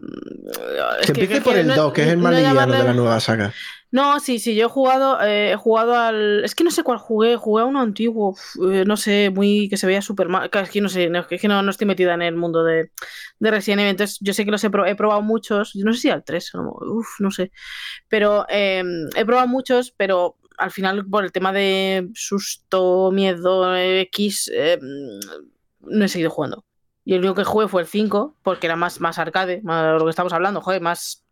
es 1.01 1.07
que 1.07 1.21
empiece 1.23 1.41
por 1.41 1.57
el 1.57 1.69
no- 1.69 1.75
2, 1.75 1.93
que 1.95 2.03
es 2.03 2.09
el 2.09 2.19
más 2.19 2.33
no 2.33 2.37
liviano 2.39 2.71
de 2.75 2.85
la 2.85 2.93
nueva 2.93 3.19
saga. 3.21 3.55
No, 3.93 4.21
sí, 4.21 4.39
sí, 4.39 4.55
yo 4.55 4.67
he 4.67 4.69
jugado, 4.69 5.19
eh, 5.23 5.53
he 5.53 5.57
jugado 5.57 5.97
al. 5.97 6.45
Es 6.45 6.55
que 6.55 6.63
no 6.63 6.71
sé 6.71 6.83
cuál 6.83 6.99
jugué, 6.99 7.37
jugué 7.37 7.63
a 7.63 7.65
uno 7.65 7.81
antiguo, 7.81 8.37
eh, 8.71 8.85
no 8.87 8.99
sé, 8.99 9.31
muy. 9.31 9.71
que 9.71 9.79
se 9.79 9.87
veía 9.87 10.03
súper 10.03 10.29
mal. 10.29 10.51
Es 10.53 10.69
que 10.71 10.83
no 10.83 10.91
sé, 10.91 11.09
no, 11.09 11.25
es 11.31 11.41
que 11.41 11.49
no, 11.49 11.63
no 11.63 11.71
estoy 11.71 11.87
metida 11.87 12.13
en 12.13 12.21
el 12.21 12.37
mundo 12.37 12.63
de, 12.63 12.91
de 13.39 13.51
Resident 13.51 13.81
Evil. 13.81 13.93
Entonces, 13.93 14.19
yo 14.21 14.35
sé 14.35 14.45
que 14.45 14.51
los 14.51 14.63
he, 14.65 14.69
pro- 14.69 14.85
he 14.85 14.95
probado 14.97 15.23
muchos, 15.23 15.73
yo 15.73 15.83
no 15.87 15.95
sé 15.95 16.01
si 16.01 16.11
al 16.11 16.25
3, 16.25 16.51
no, 16.53 16.73
uf, 16.79 17.09
no 17.21 17.31
sé. 17.31 17.53
Pero 18.09 18.45
eh, 18.51 18.83
he 19.17 19.25
probado 19.25 19.49
muchos, 19.49 19.93
pero 19.97 20.37
al 20.61 20.71
final, 20.71 21.05
por 21.07 21.25
el 21.25 21.33
tema 21.33 21.53
de 21.53 22.09
susto, 22.15 23.11
miedo, 23.13 23.75
eh, 23.77 24.03
X, 24.03 24.51
eh, 24.55 24.79
no 25.81 26.05
he 26.05 26.09
seguido 26.09 26.31
jugando. 26.31 26.65
Y 27.05 27.15
el 27.15 27.21
único 27.21 27.35
que 27.35 27.45
jugué 27.45 27.67
fue 27.67 27.83
el 27.83 27.89
5, 27.89 28.37
porque 28.43 28.67
era 28.67 28.77
más, 28.77 29.01
más 29.01 29.19
arcade, 29.19 29.61
más 29.65 29.99
lo 29.99 30.05
que 30.05 30.11
estamos 30.11 30.33
hablando, 30.33 30.61
joder, 30.61 30.81
más. 30.83 31.25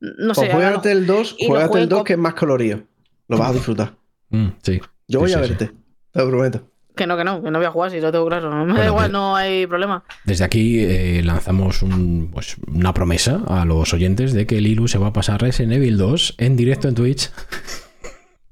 No 0.00 0.34
sé, 0.34 0.42
Pues 0.46 0.54
juégate 0.54 0.92
el 0.92 1.06
2, 1.06 1.36
y 1.38 1.44
lo 1.44 1.50
juégate 1.50 1.76
el 1.78 1.82
en 1.84 1.88
2 1.90 1.98
co- 1.98 2.04
que 2.04 2.12
es 2.14 2.18
más 2.18 2.34
colorido. 2.34 2.82
Lo 3.28 3.36
vas 3.38 3.50
a 3.50 3.52
disfrutar. 3.52 3.94
Mm, 4.30 4.48
sí. 4.62 4.80
Yo 5.06 5.18
Sí, 5.20 5.24
voy 5.24 5.32
a 5.32 5.38
sí, 5.38 5.42
sí. 5.44 5.48
verte, 5.50 5.72
te 6.10 6.18
lo 6.20 6.28
prometo. 6.30 6.66
Que 6.96 7.06
no, 7.06 7.16
que 7.16 7.24
no, 7.24 7.42
que 7.42 7.50
no 7.50 7.58
voy 7.58 7.66
a 7.66 7.70
jugar 7.70 7.90
si 7.90 8.00
lo 8.00 8.10
tengo 8.10 8.26
claro. 8.26 8.50
Me 8.66 8.78
da 8.78 8.86
igual, 8.86 9.06
que- 9.06 9.12
no 9.12 9.36
hay 9.36 9.66
problema. 9.66 10.02
Desde 10.24 10.44
aquí 10.44 10.80
eh, 10.80 11.20
lanzamos 11.22 11.82
un, 11.82 12.30
pues, 12.32 12.56
una 12.66 12.94
promesa 12.94 13.42
a 13.46 13.64
los 13.66 13.92
oyentes 13.92 14.32
de 14.32 14.46
que 14.46 14.60
Lilu 14.60 14.88
se 14.88 14.98
va 14.98 15.08
a 15.08 15.12
pasar 15.12 15.40
Resident 15.42 15.74
Evil 15.74 15.98
2 15.98 16.34
en 16.38 16.56
directo 16.56 16.88
en 16.88 16.94
Twitch. 16.94 17.30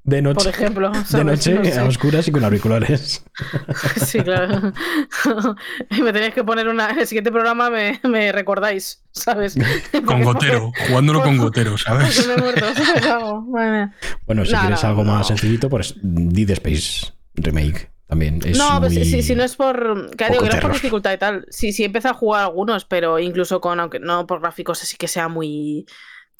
De 0.09 0.23
Por 0.23 0.35
noche. 0.35 0.49
ejemplo. 0.49 0.91
De 0.91 1.23
noche, 1.23 1.53
No 1.53 1.63
sé. 1.65 1.79
a 1.79 1.85
oscuras 1.85 2.27
y 2.27 2.31
con 2.31 2.43
auriculares. 2.43 3.23
Sí, 4.05 4.19
claro. 4.21 4.73
y 5.91 6.01
me 6.01 6.11
tenéis 6.13 6.33
que 6.33 6.43
poner 6.43 6.67
una. 6.67 6.89
El 6.89 7.05
siguiente 7.07 7.31
programa 7.31 7.69
me, 7.69 7.99
me 8.03 8.31
recordáis, 8.31 9.03
¿sabes? 9.11 9.55
Con 9.91 10.03
Porque- 10.05 10.23
gotero, 10.23 10.71
jugándolo 10.87 11.21
con 11.21 11.37
gotero, 11.37 11.77
¿sabes? 11.77 12.27
me 12.27 12.33
he 12.33 12.37
muerto, 12.37 12.65
¿sabes? 12.75 13.89
Bueno, 14.25 14.45
si 14.45 14.51
No, 14.53 14.59
quieres 14.61 14.83
no, 14.83 14.89
algo 14.89 15.03
no. 15.03 15.13
más 15.13 15.27
sencillito, 15.27 15.69
pues 15.69 15.95
Dead 16.01 16.49
Space 16.51 17.13
Remake 17.35 17.91
también. 18.07 18.39
Es 18.43 18.57
no, 18.57 18.79
pues 18.79 18.93
muy- 18.93 19.05
si, 19.05 19.21
si 19.21 19.35
no 19.35 19.43
es 19.43 19.55
por. 19.55 20.09
Que 20.15 20.29
digo, 20.29 20.43
que 20.43 20.49
no 20.49 20.55
es 20.55 20.61
por 20.61 20.73
dificultad 20.73 21.13
y 21.13 21.17
tal. 21.17 21.45
Sí, 21.49 21.71
sí, 21.71 21.83
empieza 21.83 22.09
a 22.09 22.13
jugar 22.13 22.43
algunos, 22.45 22.85
pero 22.85 23.19
incluso 23.19 23.61
con. 23.61 23.79
Aunque 23.79 23.99
no 23.99 24.25
por 24.27 24.41
gráficos, 24.41 24.81
así 24.81 24.97
que 24.97 25.07
sea 25.07 25.27
muy 25.27 25.85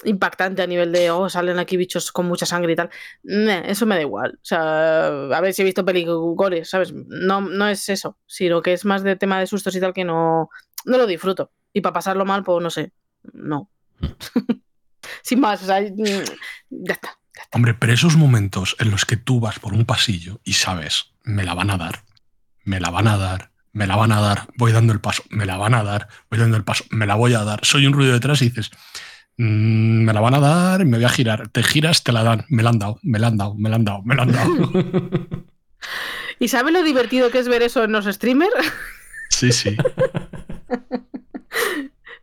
impactante 0.03 0.61
a 0.61 0.67
nivel 0.67 0.91
de. 0.91 1.11
Oh, 1.11 1.30
salen 1.30 1.59
aquí 1.59 1.77
bichos 1.77 2.11
con 2.11 2.27
mucha 2.27 2.45
sangre 2.45 2.73
y 2.73 2.76
tal. 2.76 2.89
Eso 3.23 3.85
me 3.85 3.95
da 3.95 4.01
igual. 4.01 4.35
O 4.35 4.45
sea, 4.45 5.07
a 5.07 5.41
ver 5.41 5.53
si 5.53 5.61
he 5.61 5.65
visto 5.65 5.85
películas, 5.85 6.69
¿sabes? 6.69 6.93
No, 6.93 7.41
no 7.41 7.67
es 7.67 7.89
eso, 7.89 8.17
sino 8.26 8.61
que 8.61 8.73
es 8.73 8.85
más 8.85 9.03
de 9.03 9.15
tema 9.15 9.39
de 9.39 9.47
sustos 9.47 9.76
y 9.76 9.80
tal 9.80 9.93
que 9.93 10.05
no. 10.05 10.49
No 10.85 10.97
lo 10.97 11.05
disfruto. 11.05 11.51
Y 11.73 11.81
para 11.81 11.93
pasarlo 11.93 12.26
mal, 12.26 12.43
pues 12.43 12.63
no 12.63 12.69
sé. 12.69 12.93
No. 13.34 13.69
Sin 15.23 15.39
más, 15.39 15.61
o 15.63 15.65
sea, 15.65 15.81
mm, 15.81 16.05
ya 16.69 16.93
está. 16.93 17.19
Hombre, 17.51 17.73
pero 17.73 17.93
esos 17.93 18.15
momentos 18.15 18.76
en 18.80 18.91
los 18.91 19.05
que 19.05 19.17
tú 19.17 19.39
vas 19.39 19.59
por 19.59 19.73
un 19.73 19.85
pasillo 19.85 20.39
y 20.43 20.53
sabes, 20.53 21.13
me 21.23 21.43
la 21.43 21.53
van 21.53 21.69
a 21.69 21.77
dar, 21.77 22.03
me 22.63 22.80
la 22.80 22.89
van 22.89 23.07
a 23.07 23.17
dar, 23.17 23.51
me 23.71 23.88
la 23.88 23.95
van 23.95 24.11
a 24.11 24.19
dar, 24.19 24.47
voy 24.55 24.71
dando 24.71 24.93
el 24.93 24.99
paso, 24.99 25.23
me 25.30 25.45
la 25.45 25.57
van 25.57 25.73
a 25.73 25.84
dar, 25.84 26.07
voy 26.30 26.39
dando 26.39 26.57
el 26.57 26.63
paso, 26.63 26.84
me 26.89 27.05
la 27.05 27.15
voy 27.15 27.34
a 27.34 27.43
dar, 27.43 27.63
soy 27.63 27.85
un 27.85 27.93
ruido 27.93 28.13
detrás 28.13 28.41
y 28.41 28.49
dices, 28.49 28.71
"Mm, 29.40 30.03
me 30.03 30.14
la 30.14 30.20
van 30.20 30.34
a 30.36 30.40
dar, 30.41 30.86
me 30.86 30.98
voy 30.98 31.06
a 31.06 31.10
girar, 31.10 31.48
te 31.48 31.64
giras, 31.64 32.03
te 32.03 32.11
la 32.11 32.24
dan, 32.24 32.45
me 32.49 32.61
la 32.61 32.72
han 32.72 32.80
dado, 32.80 32.99
me 33.03 33.20
la 33.20 33.28
han 33.28 33.38
dado, 33.38 33.56
me 33.56 33.70
la 33.70 33.78
han 33.78 33.86
dado, 33.86 34.02
me 34.03 34.16
la 34.16 34.24
han 34.24 34.32
dado. 34.34 34.52
¿Y 36.40 36.49
sabes 36.49 36.74
lo 36.74 36.84
divertido 36.84 37.32
que 37.32 37.40
es 37.40 37.48
ver 37.48 37.61
eso 37.61 37.84
en 37.86 37.94
los 37.94 38.06
streamers? 38.06 38.53
Sí, 39.32 39.52
sí. 39.52 39.78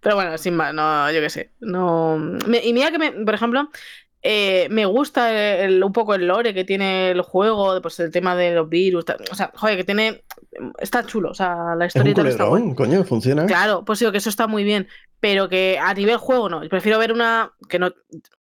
Pero 0.01 0.17
bueno, 0.17 0.37
sin 0.37 0.57
más, 0.57 0.75
no, 0.75 1.11
yo 1.13 1.21
qué 1.21 1.31
sé. 1.31 1.53
No. 1.61 2.19
Y 2.63 2.73
mira 2.73 2.91
que, 2.91 2.99
me, 2.99 3.13
por 3.13 3.33
ejemplo, 3.33 3.71
eh, 4.29 4.67
me 4.71 4.85
gusta 4.87 5.63
el- 5.65 5.83
un 5.85 5.93
poco 5.93 6.15
el 6.15 6.27
lore 6.27 6.53
que 6.53 6.65
tiene 6.65 7.11
el 7.13 7.21
juego, 7.23 7.81
pues 7.81 8.01
el 8.01 8.11
tema 8.11 8.35
de 8.35 8.55
los 8.55 8.69
virus. 8.69 9.05
tal. 9.05 9.19
O 9.31 9.35
sea, 9.35 9.53
joder, 9.55 9.77
que 9.77 9.85
tiene. 9.85 10.25
Está 10.79 11.07
chulo. 11.07 11.31
O 11.31 11.35
sea, 11.35 11.75
la 11.77 11.87
Es 11.87 11.95
un 11.95 12.07
historia 12.09 12.15
tal 12.15 12.27
está 12.27 12.47
coño, 12.75 13.05
funciona. 13.05 13.47
Claro, 13.47 13.85
pues 13.85 13.99
digo 14.01 14.11
que 14.11 14.19
eso 14.19 14.29
está 14.31 14.47
muy 14.47 14.65
bien. 14.65 14.89
Pero 15.21 15.49
que 15.49 15.79
a 15.81 15.95
nivel 15.95 16.17
juego 16.17 16.49
no. 16.49 16.61
Prefiero 16.69 16.99
ver 16.99 17.13
una 17.13 17.53
que 17.69 17.79
no, 17.79 17.93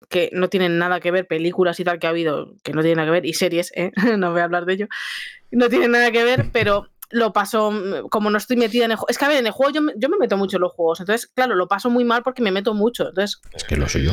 que 0.08 0.28
no 0.32 0.48
tienen 0.48 0.76
nada 0.78 1.00
que 1.00 1.10
ver, 1.10 1.26
películas 1.26 1.80
y 1.80 1.84
tal 1.84 1.98
que 1.98 2.06
ha 2.06 2.10
habido, 2.10 2.54
que 2.62 2.72
no 2.72 2.80
tienen 2.82 2.96
nada 2.98 3.06
que 3.08 3.12
ver, 3.12 3.26
y 3.26 3.32
series, 3.32 3.72
¿eh? 3.74 3.92
no 4.18 4.32
voy 4.32 4.40
a 4.40 4.44
hablar 4.44 4.66
de 4.66 4.74
ello. 4.74 4.88
No 5.50 5.68
tienen 5.68 5.92
nada 5.92 6.10
que 6.10 6.24
ver, 6.24 6.46
pero 6.52 6.88
lo 7.10 7.32
paso, 7.32 7.70
mm, 7.72 8.08
como 8.08 8.30
no 8.30 8.38
estoy 8.38 8.56
metida 8.56 8.84
en 8.84 8.90
el 8.92 8.96
juego. 8.96 9.08
Es 9.08 9.18
que 9.18 9.24
a 9.24 9.28
ver, 9.28 9.38
en 9.38 9.46
el 9.46 9.52
juego 9.52 9.72
yo, 9.72 9.82
me- 9.82 9.94
yo 9.96 10.08
me 10.08 10.16
meto 10.18 10.36
mucho 10.36 10.56
en 10.58 10.62
los 10.62 10.72
juegos. 10.72 11.00
Entonces, 11.00 11.26
claro, 11.34 11.54
lo 11.56 11.66
paso 11.68 11.90
muy 11.90 12.04
mal 12.04 12.22
porque 12.22 12.42
me 12.42 12.50
meto 12.52 12.74
mucho. 12.74 13.08
Entonces, 13.08 13.40
Es 13.52 13.64
que 13.64 13.76
lo 13.76 13.88
soy 13.88 14.04
yo. 14.04 14.12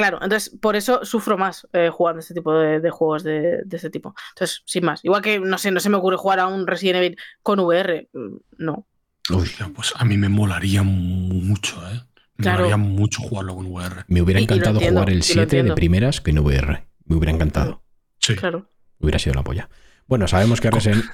Claro, 0.00 0.18
entonces 0.22 0.56
por 0.60 0.76
eso 0.76 1.04
sufro 1.04 1.36
más 1.36 1.68
eh, 1.74 1.90
jugando 1.92 2.20
este 2.20 2.32
tipo 2.32 2.54
de, 2.54 2.80
de 2.80 2.90
juegos 2.90 3.22
de, 3.22 3.58
de 3.66 3.76
este 3.76 3.90
tipo. 3.90 4.14
Entonces, 4.30 4.62
sin 4.64 4.84
más. 4.86 5.04
Igual 5.04 5.20
que, 5.20 5.38
no 5.40 5.58
sé, 5.58 5.70
no 5.70 5.78
se 5.80 5.90
me 5.90 5.98
ocurre 5.98 6.16
jugar 6.16 6.40
a 6.40 6.46
un 6.46 6.66
Resident 6.66 6.96
Evil 6.96 7.18
con 7.42 7.60
VR. 7.60 8.08
mm, 8.12 8.36
No. 8.58 8.86
Uy, 9.28 9.50
pues 9.74 9.92
a 9.96 10.04
mí 10.06 10.16
me 10.16 10.30
molaría 10.30 10.82
mucho, 10.82 11.76
¿eh? 11.90 12.00
Me 12.36 12.44
Claro. 12.44 12.60
molaría 12.64 12.76
mucho 12.78 13.20
jugarlo 13.20 13.54
con 13.56 13.66
VR. 13.66 14.04
me 14.08 14.22
hubiera 14.22 14.40
Y- 14.40 14.44
y 14.44 14.46
lo 14.46 14.54
encantado 14.54 14.76
entiendo, 14.76 15.00
jugar 15.00 15.10
el 15.10 15.16
y 15.16 15.18
lo 15.18 15.24
7 15.24 15.62
de 15.62 15.72
primeras 15.74 16.20
que 16.22 16.30
en 16.30 16.38
VR. 16.38 16.86
Me 17.04 17.16
hubiera 17.16 17.32
encantado. 17.32 17.82
Sí. 18.18 18.36
Claro. 18.36 18.70
Hubiera 19.00 19.18
sido 19.18 19.34
la 19.34 19.44
polla. 19.44 19.68
Bueno, 20.06 20.26
sabemos 20.28 20.60
que 20.62 20.70
Resident. 20.70 21.04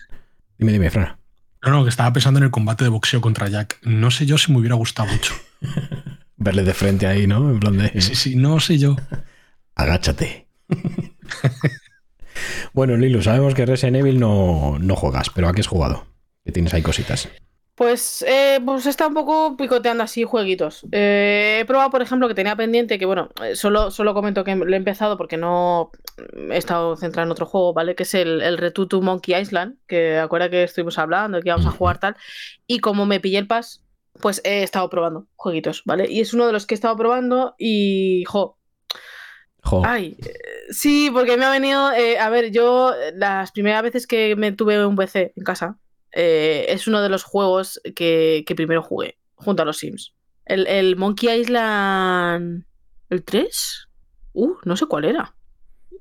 Dime, 0.58 0.70
dime, 0.72 0.90
Fran. 0.90 1.16
No, 1.62 1.70
no, 1.72 1.82
que 1.82 1.90
estaba 1.90 2.12
pensando 2.12 2.38
en 2.38 2.44
el 2.44 2.50
combate 2.52 2.84
de 2.84 2.90
boxeo 2.90 3.20
contra 3.20 3.48
Jack. 3.48 3.78
No 3.82 4.12
sé 4.12 4.26
yo 4.26 4.38
si 4.38 4.52
me 4.52 4.58
hubiera 4.58 4.76
gustado 4.76 5.08
mucho. 5.12 5.34
Verle 6.36 6.64
de 6.64 6.74
frente 6.74 7.06
ahí, 7.06 7.26
¿no? 7.26 7.50
En 7.50 7.60
plan 7.60 7.78
de. 7.78 8.00
Sí, 8.00 8.14
sí, 8.14 8.36
no 8.36 8.60
sé 8.60 8.78
yo. 8.78 8.96
Agáchate. 9.74 10.46
bueno, 12.72 12.96
Lilo, 12.96 13.22
sabemos 13.22 13.54
que 13.54 13.66
Resident 13.66 13.96
Evil 13.96 14.20
no, 14.20 14.78
no 14.78 14.96
juegas, 14.96 15.30
pero 15.30 15.48
¿a 15.48 15.52
qué 15.52 15.60
has 15.60 15.66
jugado? 15.66 16.06
Que 16.44 16.52
tienes 16.52 16.74
ahí 16.74 16.82
cositas. 16.82 17.28
Pues, 17.76 18.24
eh, 18.26 18.58
pues 18.64 18.86
está 18.86 19.06
un 19.06 19.12
poco 19.12 19.54
picoteando 19.58 20.02
así 20.02 20.24
jueguitos. 20.24 20.86
Eh, 20.92 21.58
he 21.60 21.64
probado, 21.66 21.90
por 21.90 22.00
ejemplo, 22.00 22.26
que 22.26 22.34
tenía 22.34 22.56
pendiente, 22.56 22.98
que 22.98 23.04
bueno, 23.04 23.28
eh, 23.44 23.54
solo, 23.54 23.90
solo 23.90 24.14
comento 24.14 24.44
que 24.44 24.56
lo 24.56 24.72
he 24.72 24.76
empezado 24.76 25.18
porque 25.18 25.36
no 25.36 25.90
he 26.50 26.56
estado 26.56 26.96
centrado 26.96 27.26
en 27.26 27.32
otro 27.32 27.44
juego, 27.44 27.74
¿vale? 27.74 27.94
Que 27.94 28.04
es 28.04 28.14
el, 28.14 28.40
el 28.40 28.56
Return 28.56 28.88
to 28.88 29.02
Monkey 29.02 29.38
Island, 29.38 29.76
que 29.86 30.18
acuerda 30.18 30.48
que 30.48 30.62
estuvimos 30.62 30.98
hablando, 30.98 31.38
que 31.42 31.50
íbamos 31.50 31.66
a 31.66 31.70
jugar 31.70 31.98
tal. 31.98 32.16
Y 32.66 32.78
como 32.78 33.04
me 33.04 33.20
pillé 33.20 33.36
el 33.36 33.46
pass, 33.46 33.84
pues 34.20 34.40
he 34.44 34.62
estado 34.62 34.88
probando 34.90 35.26
jueguitos, 35.36 35.82
¿vale? 35.84 36.10
Y 36.10 36.20
es 36.20 36.34
uno 36.34 36.47
de 36.47 36.52
los 36.52 36.66
que 36.66 36.74
he 36.74 36.76
estado 36.76 36.97
probando 36.97 37.55
y, 37.59 38.24
jo, 38.24 38.59
Jo, 39.62 39.82
Ay, 39.84 40.16
eh, 40.24 40.32
sí, 40.70 41.10
porque 41.12 41.36
me 41.36 41.44
ha 41.44 41.51
venido. 41.51 41.90
eh, 41.93 42.20
a 42.20 42.28
ver, 42.30 42.52
yo 42.52 42.93
eh, 42.94 43.12
las 43.16 43.51
primeras 43.51 43.82
veces 43.82 44.06
que 44.06 44.36
me 44.36 44.52
tuve 44.52 44.86
un 44.86 44.94
PC 44.94 45.32
en 45.34 45.43
casa, 45.43 45.76
eh, 46.12 46.66
es 46.68 46.86
uno 46.86 47.02
de 47.02 47.09
los 47.09 47.24
juegos 47.24 47.80
que, 47.97 48.44
que 48.47 48.55
primero 48.55 48.80
jugué, 48.80 49.18
junto 49.34 49.62
a 49.62 49.64
los 49.64 49.78
Sims. 49.78 50.14
El, 50.44 50.68
el 50.68 50.94
Monkey 50.94 51.40
Island. 51.40 52.64
¿El 53.10 53.24
3? 53.24 53.88
Uh, 54.34 54.55
no 54.64 54.76
sé 54.76 54.86
cuál 54.86 55.05
era. 55.05 55.34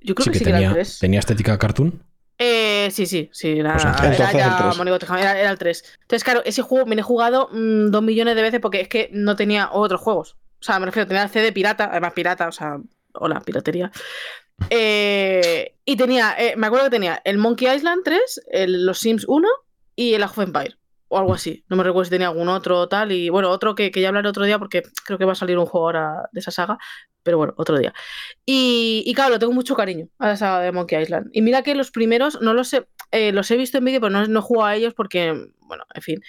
Yo 0.02 0.14
creo 0.14 0.26
sí 0.26 0.30
que 0.30 0.34
que 0.34 0.38
sí 0.40 0.44
que 0.46 0.50
era 0.52 0.60
el 0.60 0.64
tenía, 0.66 0.74
3. 0.76 1.00
tenía 1.00 1.20
estética 1.20 1.58
cartoon. 1.58 2.04
Eh, 2.38 2.90
sí, 2.92 3.06
sí, 3.06 3.30
sí. 3.32 3.60
Era, 3.60 3.74
Pues 3.74 3.84
era 3.86 4.08
entonces 4.12 4.36
ya 4.36 4.48
el 4.58 4.64
tres. 4.64 4.78
Monigote 4.78 5.06
Jamás, 5.06 5.22
era, 5.24 5.40
era 5.40 5.52
el 5.52 5.58
3. 5.58 5.98
Entonces, 6.02 6.24
claro, 6.24 6.42
ese 6.46 6.62
juego 6.62 6.86
me 6.86 6.96
lo 6.96 7.00
he 7.02 7.04
jugado 7.04 7.50
mm, 7.52 7.92
dos 7.92 8.04
millones 8.04 8.36
de 8.36 8.42
veces 8.42 8.60
porque 8.60 8.82
es 8.82 8.88
que 8.90 9.10
no 9.14 9.36
tenía 9.36 9.70
otros 9.72 10.02
juegos. 10.02 10.36
O 10.60 10.64
sea, 10.64 10.80
me 10.80 10.86
refiero, 10.88 11.08
tenía 11.08 11.24
el 11.24 11.30
CD 11.30 11.52
pirata, 11.52 11.86
además 11.92 12.14
pirata, 12.14 12.48
o 12.48 12.52
sea, 12.52 12.78
hola, 13.14 13.40
piratería. 13.42 13.92
Eh, 14.70 15.76
y 15.86 15.96
tenía, 15.98 16.36
eh, 16.38 16.56
me 16.58 16.68
acuerdo 16.68 16.86
que 16.86 16.92
tenía 16.92 17.22
el 17.24 17.38
Monkey 17.38 17.74
Island 17.74 18.02
3, 18.04 18.42
el- 18.52 18.86
los 18.86 19.00
Sims 19.00 19.26
1 19.28 19.48
y 19.96 20.14
el 20.14 20.24
Age 20.24 20.32
of 20.42 20.48
Empire. 20.48 20.76
O 21.08 21.18
algo 21.20 21.34
así. 21.34 21.64
No 21.70 21.76
me 21.78 21.84
recuerdo 21.84 22.06
si 22.06 22.12
tenía 22.12 22.28
algún 22.28 22.50
otro 22.50 22.80
o 22.80 22.88
tal. 22.90 23.12
Y 23.12 23.30
bueno, 23.30 23.50
otro 23.52 23.76
que, 23.76 23.92
que 23.92 24.02
ya 24.02 24.08
hablaré 24.10 24.28
otro 24.30 24.44
día 24.46 24.58
porque 24.60 24.84
creo 25.06 25.18
que 25.20 25.26
va 25.26 25.34
a 25.34 25.36
salir 25.36 25.58
un 25.58 25.66
juego 25.66 25.86
ahora 25.88 26.30
de 26.32 26.40
esa 26.40 26.52
saga. 26.52 26.78
Pero 27.24 27.38
bueno, 27.38 27.54
otro 27.58 27.78
día. 27.78 27.94
Y, 28.46 29.04
y 29.06 29.14
claro, 29.14 29.40
tengo 29.40 29.54
mucho 29.54 29.76
cariño 29.76 30.08
a 30.20 30.28
la 30.30 30.38
saga 30.38 30.62
de 30.62 30.72
Monkey 30.72 31.02
Island. 31.02 31.30
Y 31.34 31.42
mira 31.42 31.62
que 31.64 31.76
los 31.76 31.92
primeros, 31.92 32.40
no 32.42 32.54
los 32.54 32.72
he, 32.74 32.88
eh, 33.12 33.32
los 33.32 33.50
he 33.52 33.58
visto 33.58 33.78
en 33.78 33.86
vídeo, 33.86 34.00
pero 34.02 34.12
no, 34.12 34.26
no 34.28 34.40
he 34.40 34.42
jugado 34.44 34.68
a 34.68 34.76
ellos 34.76 34.94
porque, 34.94 35.34
bueno, 35.60 35.86
en 35.94 36.02
fin. 36.02 36.22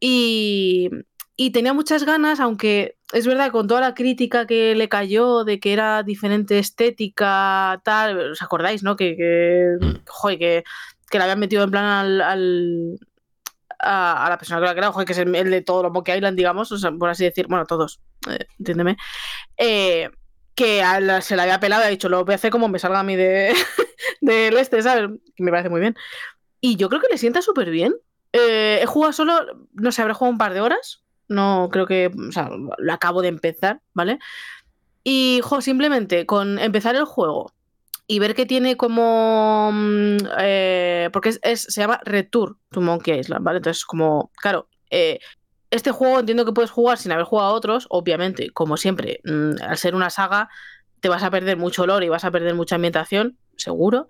Y, 0.00 0.90
y 1.36 1.50
tenía 1.50 1.72
muchas 1.72 2.04
ganas, 2.04 2.40
aunque 2.40 2.96
es 3.12 3.26
verdad, 3.26 3.50
con 3.52 3.66
toda 3.68 3.80
la 3.80 3.94
crítica 3.94 4.46
que 4.46 4.74
le 4.74 4.88
cayó 4.88 5.44
de 5.44 5.60
que 5.60 5.72
era 5.72 6.02
diferente 6.02 6.58
estética, 6.58 7.80
tal, 7.84 8.32
¿os 8.32 8.42
acordáis, 8.42 8.82
no? 8.82 8.96
Que, 8.96 9.16
que, 9.16 9.66
Mm. 9.80 9.94
joder, 10.08 10.38
que, 10.38 10.64
que 11.10 11.18
le 11.18 11.24
habían 11.24 11.40
metido 11.40 11.62
en 11.64 11.70
plan 11.70 11.84
al, 11.84 12.20
al- 12.20 12.98
a, 13.82 14.26
a 14.26 14.30
la 14.30 14.38
persona 14.38 14.60
que 14.60 14.66
la 14.66 14.74
creó, 14.74 14.92
joder, 14.92 15.06
que 15.06 15.12
es 15.12 15.18
el, 15.18 15.34
el 15.34 15.50
de 15.50 15.62
todos 15.62 15.82
los 15.82 15.92
Monkey 15.92 16.16
Island, 16.16 16.36
digamos, 16.36 16.72
o 16.72 16.78
sea, 16.78 16.92
por 16.92 17.10
así 17.10 17.24
decir, 17.24 17.46
bueno, 17.48 17.66
todos, 17.66 18.00
eh, 18.30 18.46
entiéndeme, 18.58 18.96
eh, 19.58 20.10
que 20.54 20.82
a 20.82 21.00
la- 21.00 21.20
se 21.22 21.36
la 21.36 21.44
había 21.44 21.60
pelado 21.60 21.82
y 21.82 21.86
ha 21.86 21.90
dicho, 21.90 22.08
lo 22.08 22.24
voy 22.24 22.32
a 22.32 22.36
hacer 22.36 22.50
como 22.50 22.68
me 22.68 22.78
salga 22.78 23.00
a 23.00 23.04
mí 23.04 23.16
de, 23.16 23.54
del 24.20 24.56
este, 24.58 24.82
¿sabes? 24.82 25.10
Que 25.36 25.42
me 25.44 25.50
parece 25.50 25.68
muy 25.70 25.80
bien. 25.80 25.96
Y 26.60 26.76
yo 26.76 26.88
creo 26.88 27.00
que 27.00 27.08
le 27.10 27.18
sienta 27.18 27.42
súper 27.42 27.70
bien. 27.70 27.94
Eh, 28.32 28.80
he 28.82 28.86
jugado 28.86 29.12
solo, 29.12 29.34
no 29.74 29.92
sé, 29.92 30.02
habré 30.02 30.14
jugado 30.14 30.32
un 30.32 30.38
par 30.38 30.54
de 30.54 30.60
horas. 30.60 31.04
No 31.28 31.68
creo 31.72 31.86
que, 31.86 32.10
o 32.28 32.32
sea, 32.32 32.50
lo 32.78 32.92
acabo 32.92 33.22
de 33.22 33.28
empezar, 33.28 33.80
¿vale? 33.94 34.18
Y, 35.04 35.40
jo, 35.42 35.60
simplemente 35.60 36.26
con 36.26 36.58
empezar 36.58 36.94
el 36.96 37.04
juego 37.04 37.52
y 38.06 38.18
ver 38.18 38.34
que 38.34 38.46
tiene 38.46 38.76
como. 38.76 39.70
mm, 39.72 40.16
eh, 40.38 41.10
porque 41.12 41.34
es, 41.42 41.62
se 41.62 41.80
llama 41.80 42.00
Return 42.04 42.56
to 42.70 42.80
Monkey 42.80 43.18
Island, 43.18 43.44
¿vale? 43.44 43.58
Entonces, 43.58 43.84
como, 43.84 44.30
claro, 44.36 44.68
eh, 44.90 45.18
este 45.70 45.90
juego 45.90 46.20
entiendo 46.20 46.44
que 46.44 46.52
puedes 46.52 46.70
jugar 46.70 46.98
sin 46.98 47.12
haber 47.12 47.24
jugado 47.24 47.50
a 47.50 47.54
otros, 47.54 47.86
obviamente, 47.88 48.50
como 48.50 48.76
siempre, 48.76 49.20
mm, 49.24 49.62
al 49.62 49.78
ser 49.78 49.94
una 49.94 50.10
saga, 50.10 50.48
te 51.00 51.08
vas 51.08 51.22
a 51.22 51.30
perder 51.30 51.56
mucho 51.56 51.82
olor 51.82 52.04
y 52.04 52.08
vas 52.08 52.24
a 52.24 52.30
perder 52.30 52.54
mucha 52.54 52.76
ambientación, 52.76 53.38
seguro. 53.56 54.06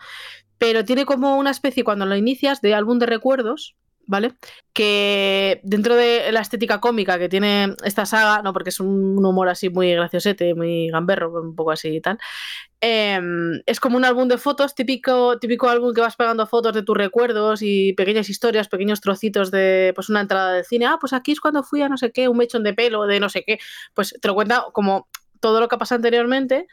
Pero 0.58 0.84
tiene 0.84 1.06
como 1.06 1.36
una 1.36 1.50
especie, 1.50 1.84
cuando 1.84 2.06
lo 2.06 2.16
inicias, 2.16 2.60
de 2.60 2.74
álbum 2.74 2.98
de 2.98 3.06
recuerdos, 3.06 3.76
¿vale? 4.06 4.34
Que 4.72 5.60
dentro 5.64 5.96
de 5.96 6.30
la 6.32 6.40
estética 6.40 6.80
cómica 6.80 7.18
que 7.18 7.28
tiene 7.28 7.74
esta 7.84 8.06
saga, 8.06 8.42
no 8.42 8.52
porque 8.52 8.70
es 8.70 8.80
un 8.80 9.24
humor 9.24 9.48
así 9.48 9.70
muy 9.70 9.92
graciosete, 9.92 10.54
muy 10.54 10.88
gamberro, 10.88 11.32
un 11.42 11.54
poco 11.54 11.70
así 11.70 11.88
y 11.96 12.00
tal, 12.00 12.18
em, 12.80 13.62
es 13.66 13.80
como 13.80 13.96
un 13.96 14.04
álbum 14.04 14.28
de 14.28 14.38
fotos, 14.38 14.74
típico, 14.74 15.38
típico 15.38 15.68
álbum 15.68 15.94
que 15.94 16.00
vas 16.00 16.16
pegando 16.16 16.46
fotos 16.46 16.74
de 16.74 16.82
tus 16.82 16.96
recuerdos 16.96 17.60
y 17.62 17.92
pequeñas 17.94 18.28
historias, 18.28 18.68
pequeños 18.68 19.00
trocitos 19.00 19.50
de 19.50 19.92
pues 19.94 20.08
una 20.08 20.20
entrada 20.20 20.52
de 20.52 20.64
cine. 20.64 20.86
Ah, 20.86 20.98
pues 21.00 21.12
aquí 21.12 21.32
es 21.32 21.40
cuando 21.40 21.62
fui 21.62 21.82
a 21.82 21.88
no 21.88 21.96
sé 21.96 22.12
qué, 22.12 22.28
un 22.28 22.38
mechón 22.38 22.62
de 22.64 22.74
pelo, 22.74 23.06
de 23.06 23.20
no 23.20 23.28
sé 23.28 23.44
qué. 23.44 23.58
Pues 23.94 24.14
te 24.20 24.28
lo 24.28 24.34
cuenta 24.34 24.66
como 24.72 25.08
todo 25.40 25.60
lo 25.60 25.68
que 25.68 25.76
ha 25.76 25.94
anteriormente. 25.94 26.66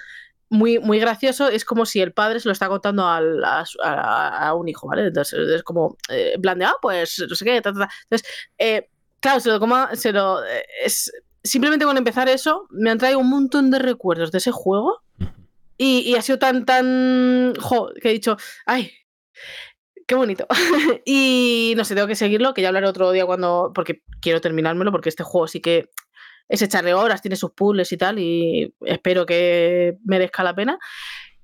Muy, 0.51 0.80
muy 0.80 0.99
gracioso, 0.99 1.47
es 1.47 1.63
como 1.63 1.85
si 1.85 2.01
el 2.01 2.11
padre 2.11 2.39
se 2.39 2.47
lo 2.47 2.53
está 2.53 2.67
contando 2.67 3.03
a, 3.05 3.19
a- 3.84 4.53
un 4.55 4.67
hijo, 4.67 4.88
¿vale? 4.88 5.05
Entonces 5.07 5.39
es 5.47 5.63
como, 5.63 5.95
eh, 6.09 6.34
en 6.41 6.63
ah, 6.63 6.73
pues 6.81 7.23
no 7.30 7.35
sé 7.35 7.45
qué, 7.45 7.61
ta, 7.61 7.71
ta, 7.71 7.80
ta. 7.81 7.89
Entonces, 8.09 8.27
eh, 8.57 8.89
claro, 9.19 9.39
se 9.39 9.49
lo 9.49 9.59
coma, 9.59 9.95
se 9.95 10.11
lo. 10.11 10.43
eh, 10.43 10.65
es, 10.84 11.11
simplemente 11.43 11.85
con 11.85 11.97
empezar 11.97 12.27
eso, 12.30 12.67
me 12.71 12.89
han 12.89 12.97
traído 12.97 13.19
un 13.19 13.30
montón 13.30 13.69
de 13.71 13.80
recuerdos 13.80 14.31
de 14.31 14.39
ese 14.39 14.51
juego 14.51 15.01
y, 15.77 15.99
y 16.01 16.15
ha 16.15 16.21
sido 16.21 16.39
tan, 16.39 16.65
tan. 16.65 17.53
Jo, 17.59 17.91
que 18.01 18.09
he 18.09 18.13
dicho, 18.13 18.38
¡ay! 18.65 18.91
¡Qué 20.07 20.15
bonito! 20.15 20.47
y 21.05 21.73
no 21.77 21.85
sé, 21.85 21.93
tengo 21.93 22.07
que 22.07 22.15
seguirlo, 22.15 22.53
que 22.53 22.61
ya 22.63 22.69
hablaré 22.69 22.88
otro 22.88 23.11
día 23.11 23.26
cuando. 23.26 23.71
Porque 23.76 24.01
quiero 24.21 24.41
terminármelo, 24.41 24.91
porque 24.91 25.09
este 25.09 25.23
juego 25.23 25.47
sí 25.47 25.61
que 25.61 25.89
es 26.49 26.61
echarle 26.61 26.93
horas, 26.93 27.21
tiene 27.21 27.35
sus 27.38 27.51
puzzles 27.51 27.91
y 27.93 27.97
tal, 27.97 28.19
y 28.19 28.73
espero 28.81 29.26
que 29.26 29.97
merezca 30.03 30.43
la 30.43 30.53
pena. 30.55 30.77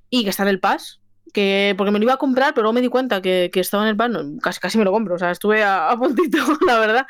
Y 0.09 0.23
que 0.23 0.31
está 0.31 0.43
en 0.43 0.49
el 0.49 0.59
Pass. 0.59 1.01
Que, 1.33 1.73
porque 1.77 1.91
me 1.91 1.99
lo 1.99 2.03
iba 2.03 2.13
a 2.13 2.17
comprar, 2.17 2.53
pero 2.53 2.63
luego 2.63 2.73
me 2.73 2.81
di 2.81 2.87
cuenta 2.87 3.21
que, 3.21 3.49
que 3.51 3.59
estaba 3.59 3.83
en 3.83 3.89
el 3.89 3.97
Pass. 3.97 4.11
casi, 4.41 4.59
casi 4.59 4.77
me 4.77 4.85
lo 4.85 4.91
compro, 4.91 5.15
o 5.15 5.17
sea, 5.17 5.31
estuve 5.31 5.63
a, 5.63 5.89
a 5.91 5.97
puntito, 5.97 6.37
la 6.67 6.79
verdad. 6.79 7.05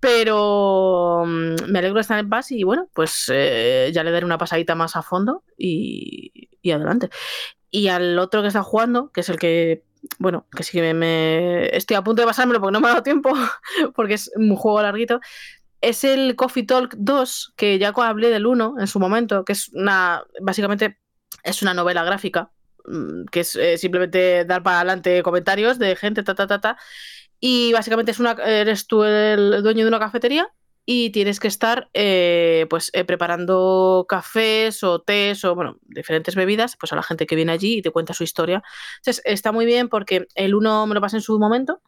Pero 0.00 1.24
mm, 1.26 1.70
me 1.70 1.78
alegro 1.80 1.96
de 1.96 2.00
estar 2.02 2.18
en 2.18 2.28
Pass 2.30 2.52
y 2.52 2.62
bueno, 2.62 2.88
pues 2.94 3.30
eh, 3.34 3.90
ya 3.92 4.04
le 4.04 4.10
daré 4.12 4.24
una 4.24 4.38
pasadita 4.38 4.74
más 4.74 4.96
a 4.96 5.02
fondo 5.02 5.44
y, 5.56 6.48
y 6.62 6.70
adelante. 6.70 7.10
Y 7.70 7.88
al 7.88 8.18
otro 8.18 8.42
que 8.42 8.48
está 8.48 8.62
jugando, 8.62 9.10
que 9.12 9.20
es 9.22 9.28
el 9.28 9.38
que, 9.38 9.82
bueno, 10.18 10.46
que 10.56 10.62
sí 10.62 10.72
que 10.72 10.80
me, 10.82 10.94
me- 10.94 11.76
estoy 11.76 11.96
a 11.96 12.02
punto 12.02 12.22
de 12.22 12.26
pasármelo 12.28 12.60
porque 12.60 12.72
no 12.72 12.80
me 12.80 12.86
ha 12.86 12.90
dado 12.92 13.02
tiempo, 13.02 13.30
porque 13.94 14.14
es 14.14 14.30
un 14.36 14.54
juego 14.56 14.80
larguito, 14.82 15.20
es 15.80 16.04
el 16.04 16.36
Coffee 16.36 16.64
Talk 16.64 16.94
2, 16.96 17.54
que 17.56 17.78
ya 17.78 17.88
hablé 17.88 18.30
del 18.30 18.46
1 18.46 18.76
en 18.78 18.86
su 18.86 18.98
momento, 18.98 19.44
que 19.44 19.52
es 19.52 19.70
una, 19.74 20.24
básicamente 20.40 20.98
es 21.44 21.62
una 21.62 21.74
novela 21.74 22.04
gráfica, 22.04 22.50
mm, 22.86 23.24
que 23.30 23.40
es 23.40 23.54
eh, 23.56 23.78
simplemente 23.78 24.44
dar 24.44 24.62
para 24.62 24.78
adelante 24.80 25.22
comentarios 25.22 25.78
de 25.78 25.96
gente, 25.96 26.22
ta, 26.22 26.34
ta, 26.34 26.46
ta, 26.46 26.60
ta. 26.60 26.76
Y 27.40 27.72
básicamente 27.72 28.10
es 28.10 28.18
una, 28.18 28.32
eres 28.32 28.86
tú 28.86 29.04
el 29.04 29.62
dueño 29.62 29.84
de 29.84 29.88
una 29.88 30.00
cafetería 30.00 30.52
y 30.90 31.10
tienes 31.10 31.38
que 31.38 31.48
estar 31.48 31.90
eh, 31.92 32.66
pues 32.70 32.90
eh, 32.94 33.04
preparando 33.04 34.06
cafés 34.08 34.82
o 34.82 35.00
tés 35.02 35.44
o 35.44 35.54
bueno, 35.54 35.76
diferentes 35.82 36.34
bebidas 36.34 36.76
pues 36.80 36.92
a 36.94 36.96
la 36.96 37.02
gente 37.02 37.26
que 37.26 37.36
viene 37.36 37.52
allí 37.52 37.76
y 37.76 37.82
te 37.82 37.90
cuenta 37.90 38.14
su 38.14 38.24
historia. 38.24 38.62
Entonces 38.96 39.22
está 39.26 39.52
muy 39.52 39.66
bien 39.66 39.90
porque 39.90 40.26
el 40.34 40.54
uno 40.54 40.86
me 40.86 40.94
lo 40.94 41.02
pasé 41.02 41.16
en 41.18 41.22
su 41.22 41.38
momento. 41.38 41.82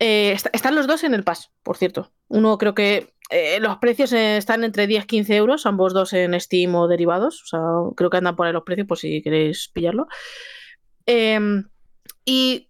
Eh, 0.00 0.32
está- 0.32 0.50
están 0.52 0.74
los 0.74 0.86
dos 0.88 1.04
en 1.04 1.14
el 1.14 1.22
pass, 1.24 1.50
por 1.62 1.76
cierto. 1.76 2.10
Uno 2.28 2.56
creo 2.58 2.74
que 2.74 3.12
eh, 3.30 3.60
los 3.60 3.76
precios 3.76 4.12
están 4.12 4.64
entre 4.64 4.86
10 4.88 5.04
y 5.04 5.06
15 5.06 5.36
euros, 5.36 5.64
ambos 5.66 5.92
dos 5.94 6.12
en 6.14 6.38
Steam 6.40 6.74
o 6.74 6.88
derivados. 6.88 7.42
O 7.44 7.46
sea, 7.46 7.60
creo 7.96 8.10
que 8.10 8.16
andan 8.16 8.34
por 8.34 8.46
ahí 8.46 8.52
los 8.52 8.64
precios 8.64 8.88
por 8.88 8.98
si 8.98 9.22
queréis 9.22 9.68
pillarlo. 9.72 10.08
Em, 11.06 11.68
y 12.24 12.68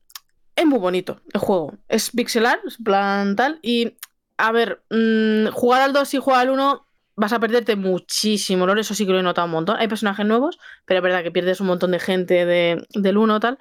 es 0.57 0.66
muy 0.66 0.78
bonito 0.78 1.20
el 1.32 1.40
juego. 1.40 1.74
Es 1.89 2.11
pixelar, 2.11 2.61
es 2.66 2.77
plan 2.82 3.36
tal. 3.36 3.59
Y 3.62 3.97
a 4.36 4.52
ver, 4.52 4.82
mm, 4.90 5.48
jugar 5.52 5.82
al 5.82 5.93
2 5.93 6.12
y 6.15 6.19
jugar 6.19 6.40
al 6.40 6.51
1 6.51 6.86
vas 7.20 7.32
a 7.32 7.40
perderte 7.40 7.76
muchísimo 7.76 8.64
olor. 8.64 8.78
Eso 8.78 8.94
sí 8.94 9.06
que 9.06 9.12
lo 9.12 9.20
he 9.20 9.22
notado 9.22 9.47
un 9.47 9.52
montón. 9.52 9.76
Hay 9.78 9.88
personajes 9.88 10.26
nuevos, 10.26 10.59
pero 10.86 10.98
es 10.98 11.02
verdad 11.05 11.22
que 11.22 11.30
pierdes 11.32 11.60
un 11.60 11.68
montón 11.68 11.90
de 11.92 12.01
gente 12.01 12.44
de- 12.47 12.84
del 12.94 13.16
1 13.18 13.40
tal. 13.40 13.59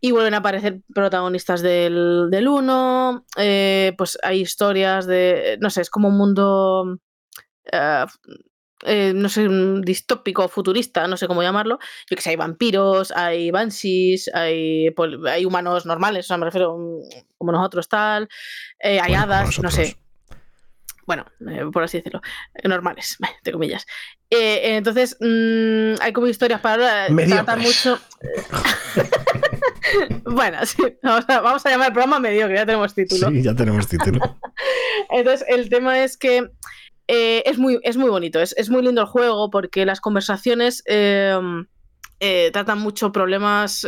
Y 0.00 0.12
vuelven 0.12 0.34
a 0.34 0.38
aparecer 0.38 0.80
protagonistas 0.94 1.62
del, 1.62 2.28
del 2.30 2.48
1. 2.48 3.24
eh, 3.38 3.94
pues 3.98 4.18
hay 4.22 4.40
historias 4.42 5.06
de. 5.06 5.58
No 5.60 5.70
sé, 5.70 5.82
es 5.82 5.90
como 5.90 6.08
un 6.08 6.18
mundo. 6.18 6.98
eh, 7.72 8.06
eh, 8.84 9.12
no 9.14 9.28
sé, 9.30 9.48
distópico, 9.82 10.48
futurista, 10.48 11.06
no 11.08 11.16
sé 11.16 11.26
cómo 11.26 11.42
llamarlo. 11.42 11.78
Yo 12.10 12.16
que 12.16 12.22
sé, 12.22 12.30
hay 12.30 12.36
vampiros, 12.36 13.10
hay 13.12 13.50
banshees, 13.50 14.30
hay, 14.34 14.88
hay 15.28 15.44
humanos 15.46 15.86
normales, 15.86 16.26
o 16.26 16.28
sea, 16.28 16.36
me 16.36 16.44
refiero 16.46 16.76
mm, 16.78 17.00
como 17.38 17.52
nosotros 17.52 17.88
tal, 17.88 18.28
eh, 18.80 19.00
hay 19.00 19.12
Bueno, 19.14 19.22
hadas, 19.24 19.62
no 19.62 19.70
sé. 19.70 19.96
Bueno, 21.06 21.24
eh, 21.48 21.64
por 21.72 21.84
así 21.84 21.98
decirlo, 21.98 22.20
eh, 22.54 22.68
normales, 22.68 23.16
entre 23.38 23.52
comillas. 23.52 23.86
Eh, 24.28 24.76
entonces, 24.76 25.16
mm, 25.20 26.02
hay 26.02 26.12
como 26.12 26.26
historias 26.26 26.60
para 26.60 27.06
tratar 27.06 27.58
mucho. 27.58 27.98
bueno, 30.24 30.66
sí, 30.66 30.82
vamos 31.02 31.24
a, 31.28 31.40
vamos 31.40 31.64
a 31.64 31.70
llamar 31.70 31.88
el 31.88 31.92
programa 31.92 32.18
mediocre, 32.18 32.56
ya 32.56 32.66
tenemos 32.66 32.92
título. 32.92 33.28
Sí, 33.28 33.42
ya 33.42 33.54
tenemos 33.54 33.86
título. 33.86 34.38
Entonces, 35.10 35.46
el 35.48 35.68
tema 35.68 36.02
es 36.02 36.16
que 36.16 36.50
eh, 37.06 37.44
es, 37.46 37.56
muy, 37.56 37.78
es 37.84 37.96
muy 37.96 38.10
bonito, 38.10 38.40
es, 38.40 38.52
es 38.58 38.68
muy 38.68 38.82
lindo 38.82 39.00
el 39.00 39.06
juego 39.06 39.48
porque 39.50 39.86
las 39.86 40.00
conversaciones 40.00 40.82
tratan 42.52 42.78
mucho 42.80 43.12
problemas. 43.12 43.86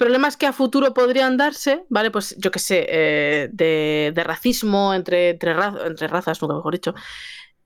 Problemas 0.00 0.36
que 0.36 0.46
a 0.46 0.52
futuro 0.52 0.92
podrían 0.94 1.36
darse, 1.36 1.84
¿vale? 1.90 2.10
Pues 2.10 2.34
yo 2.38 2.50
qué 2.50 2.58
sé, 2.58 2.86
eh, 2.88 3.48
de, 3.52 4.12
de 4.14 4.24
racismo 4.24 4.94
entre, 4.94 5.30
entre, 5.30 5.52
entre 5.86 6.08
razas, 6.08 6.40
nunca 6.40 6.54
mejor 6.56 6.72
dicho. 6.72 6.94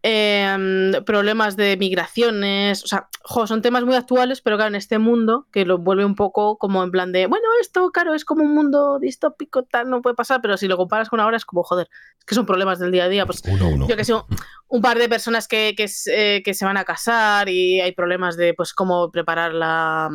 Em, 0.06 0.92
problemas 1.06 1.56
de 1.56 1.78
migraciones, 1.78 2.84
o 2.84 2.86
sea, 2.86 3.08
jo, 3.22 3.46
son 3.46 3.62
temas 3.62 3.84
muy 3.84 3.94
actuales, 3.94 4.42
pero 4.42 4.56
claro, 4.56 4.68
en 4.68 4.74
este 4.74 4.98
mundo 4.98 5.46
que 5.50 5.64
lo 5.64 5.78
vuelve 5.78 6.04
un 6.04 6.14
poco 6.14 6.58
como 6.58 6.84
en 6.84 6.90
plan 6.90 7.10
de, 7.10 7.26
bueno, 7.26 7.46
esto, 7.58 7.90
claro, 7.90 8.12
es 8.14 8.26
como 8.26 8.44
un 8.44 8.52
mundo 8.54 8.98
distópico, 9.00 9.62
tal, 9.62 9.88
no 9.88 10.02
puede 10.02 10.14
pasar, 10.14 10.40
pero 10.42 10.58
si 10.58 10.68
lo 10.68 10.76
comparas 10.76 11.08
con 11.08 11.20
ahora 11.20 11.38
es 11.38 11.46
como, 11.46 11.62
joder, 11.62 11.88
es 12.18 12.24
que 12.26 12.34
son 12.34 12.44
problemas 12.44 12.78
del 12.80 12.90
día 12.92 13.04
a 13.04 13.08
día, 13.08 13.24
pues 13.24 13.40
Uno, 13.48 13.68
uno. 13.70 13.88
yo 13.88 13.96
que 13.96 14.04
sé, 14.04 14.12
un- 14.12 14.24
un 14.68 14.82
par 14.82 14.98
de 14.98 15.08
personas 15.08 15.48
que, 15.48 15.74
eh, 15.78 16.42
que 16.44 16.54
se 16.54 16.64
van 16.66 16.76
a 16.76 16.84
casar 16.84 17.48
y 17.48 17.80
hay 17.80 17.92
problemas 17.92 18.36
de 18.36 18.52
pues 18.52 18.74
cómo 18.74 19.10
preparar 19.10 19.54
la, 19.54 20.10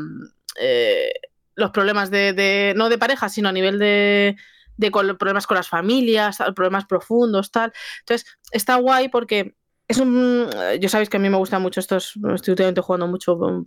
eh, 0.61 1.11
los 1.59 1.71
problemas 1.71 2.09
de, 2.09 2.73
no 2.75 2.89
de 2.89 2.97
pareja, 2.97 3.29
sino 3.29 3.49
a 3.49 3.51
nivel 3.51 3.79
de, 3.79 4.35
de 4.77 4.91
problemas 4.91 5.45
con 5.45 5.55
las 5.55 5.67
familias, 5.67 6.37
problemas 6.55 6.85
profundos, 6.85 7.51
tal. 7.51 7.73
Entonces, 7.99 8.27
está 8.51 8.75
guay 8.75 9.09
porque 9.09 9.55
es 9.89 9.97
un. 9.97 10.47
Yo 10.79 10.87
sabéis 10.87 11.09
que 11.09 11.17
a 11.17 11.19
mí 11.19 11.29
me 11.29 11.37
gustan 11.37 11.61
mucho 11.61 11.79
estos. 11.79 12.13
Estoy 12.35 12.51
últimamente 12.51 12.81
jugando 12.81 13.07
mucho 13.07 13.35
mm, 13.35 13.65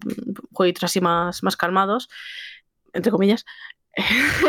jueguitos 0.52 0.84
así 0.84 1.00
más, 1.00 1.42
más 1.42 1.56
calmados, 1.56 2.08
entre 2.92 3.10
comillas. 3.10 3.44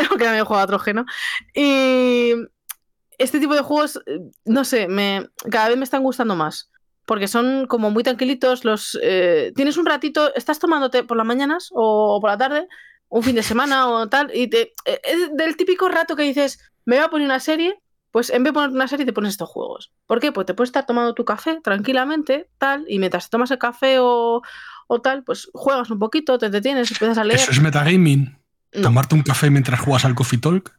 Aunque 0.08 0.24
también 0.24 0.36
he 0.36 0.44
jugado 0.44 0.62
a 0.62 0.64
otro 0.64 0.78
geno. 0.78 1.04
Y 1.52 2.32
este 3.18 3.40
tipo 3.40 3.54
de 3.54 3.62
juegos, 3.62 4.00
eh, 4.06 4.20
no 4.44 4.64
sé, 4.64 4.88
me, 4.88 5.28
cada 5.50 5.68
vez 5.68 5.76
me 5.76 5.84
están 5.84 6.04
gustando 6.04 6.36
más. 6.36 6.70
Porque 7.06 7.28
son 7.28 7.66
como 7.66 7.90
muy 7.90 8.04
tranquilitos. 8.04 8.64
Los, 8.64 8.96
eh, 9.02 9.52
tienes 9.56 9.76
un 9.76 9.86
ratito, 9.86 10.32
estás 10.34 10.60
tomándote 10.60 11.02
por 11.02 11.16
las 11.16 11.26
mañanas 11.26 11.70
o 11.72 12.18
por 12.20 12.30
la 12.30 12.38
tarde, 12.38 12.68
un 13.08 13.22
fin 13.22 13.36
de 13.36 13.42
semana 13.42 13.88
o 13.88 14.08
tal, 14.08 14.30
y 14.34 14.48
te, 14.48 14.72
eh, 14.84 15.00
es 15.04 15.36
del 15.36 15.56
típico 15.56 15.88
rato 15.88 16.16
que 16.16 16.22
dices, 16.22 16.58
me 16.84 16.96
voy 16.96 17.04
a 17.04 17.10
poner 17.10 17.26
una 17.26 17.40
serie, 17.40 17.78
pues 18.10 18.30
en 18.30 18.42
vez 18.42 18.52
de 18.52 18.54
poner 18.54 18.70
una 18.70 18.88
serie 18.88 19.06
te 19.06 19.12
pones 19.12 19.32
estos 19.32 19.48
juegos. 19.48 19.92
¿Por 20.06 20.20
qué? 20.20 20.32
Pues 20.32 20.46
te 20.46 20.54
puedes 20.54 20.68
estar 20.68 20.86
tomando 20.86 21.14
tu 21.14 21.24
café 21.24 21.60
tranquilamente, 21.62 22.48
tal, 22.58 22.84
y 22.88 22.98
mientras 22.98 23.24
te 23.24 23.30
tomas 23.30 23.50
el 23.50 23.58
café 23.58 23.98
o, 24.00 24.42
o 24.86 25.00
tal, 25.00 25.24
pues 25.24 25.50
juegas 25.52 25.90
un 25.90 25.98
poquito, 25.98 26.38
te 26.38 26.50
detienes, 26.50 26.90
empiezas 26.90 27.18
a 27.18 27.24
leer. 27.24 27.40
Eso 27.40 27.50
es 27.50 27.60
metagaming. 27.60 28.38
No. 28.72 28.82
Tomarte 28.82 29.14
un 29.14 29.22
café 29.22 29.50
mientras 29.50 29.80
juegas 29.80 30.04
al 30.04 30.14
Coffee 30.14 30.40
Talk. 30.40 30.76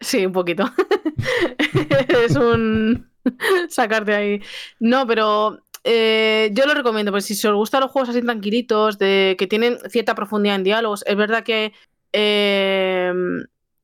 Sí, 0.00 0.26
un 0.26 0.32
poquito. 0.32 0.70
es 2.24 2.36
un 2.36 3.10
sacarte 3.68 4.14
ahí. 4.14 4.42
No, 4.80 5.06
pero 5.06 5.62
eh, 5.84 6.50
yo 6.52 6.66
lo 6.66 6.74
recomiendo, 6.74 7.12
pues 7.12 7.24
si 7.24 7.34
os 7.46 7.54
gustan 7.54 7.80
los 7.80 7.90
juegos 7.90 8.08
así 8.10 8.22
tranquilitos, 8.22 8.98
de 8.98 9.36
que 9.38 9.46
tienen 9.46 9.78
cierta 9.88 10.14
profundidad 10.14 10.56
en 10.56 10.64
diálogos, 10.64 11.02
es 11.06 11.16
verdad 11.16 11.42
que 11.44 11.72
eh, 12.12 13.12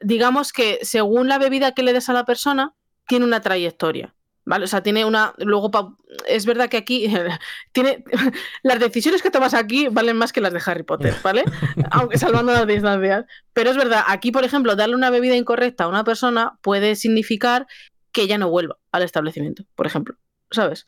digamos 0.01 0.53
que 0.53 0.79
según 0.83 1.29
la 1.29 1.39
bebida 1.39 1.73
que 1.73 1.83
le 1.83 1.93
des 1.93 2.09
a 2.09 2.13
la 2.13 2.25
persona, 2.25 2.75
tiene 3.07 3.25
una 3.25 3.41
trayectoria. 3.41 4.15
¿Vale? 4.45 4.65
O 4.65 4.69
sea, 4.69 4.83
tiene 4.83 5.05
una. 5.05 5.35
Luego, 5.37 5.71
pa- 5.71 5.95
es 6.27 6.47
verdad 6.47 6.71
que 6.71 6.79
aquí. 6.79 7.13
tiene 7.73 8.03
Las 8.63 8.79
decisiones 8.81 9.21
que 9.21 9.31
tomas 9.31 9.53
aquí 9.53 9.89
valen 9.89 10.17
más 10.17 10.33
que 10.33 10.41
las 10.41 10.55
de 10.55 10.63
Harry 10.65 10.85
Potter, 10.85 11.15
¿vale? 11.23 11.45
Aunque 11.91 12.17
salvando 12.17 12.53
las 12.53 12.67
distancias. 12.67 13.27
Pero 13.53 13.69
es 13.71 13.77
verdad, 13.77 14.05
aquí, 14.07 14.33
por 14.33 14.45
ejemplo, 14.45 14.75
darle 14.75 14.95
una 14.95 15.11
bebida 15.11 15.37
incorrecta 15.37 15.85
a 15.85 15.89
una 15.89 16.03
persona 16.03 16.59
puede 16.63 16.97
significar 16.97 17.67
que 18.11 18.23
ella 18.23 18.39
no 18.39 18.49
vuelva 18.49 18.79
al 18.91 19.03
establecimiento, 19.03 19.65
por 19.75 19.87
ejemplo, 19.87 20.17
¿sabes? 20.51 20.87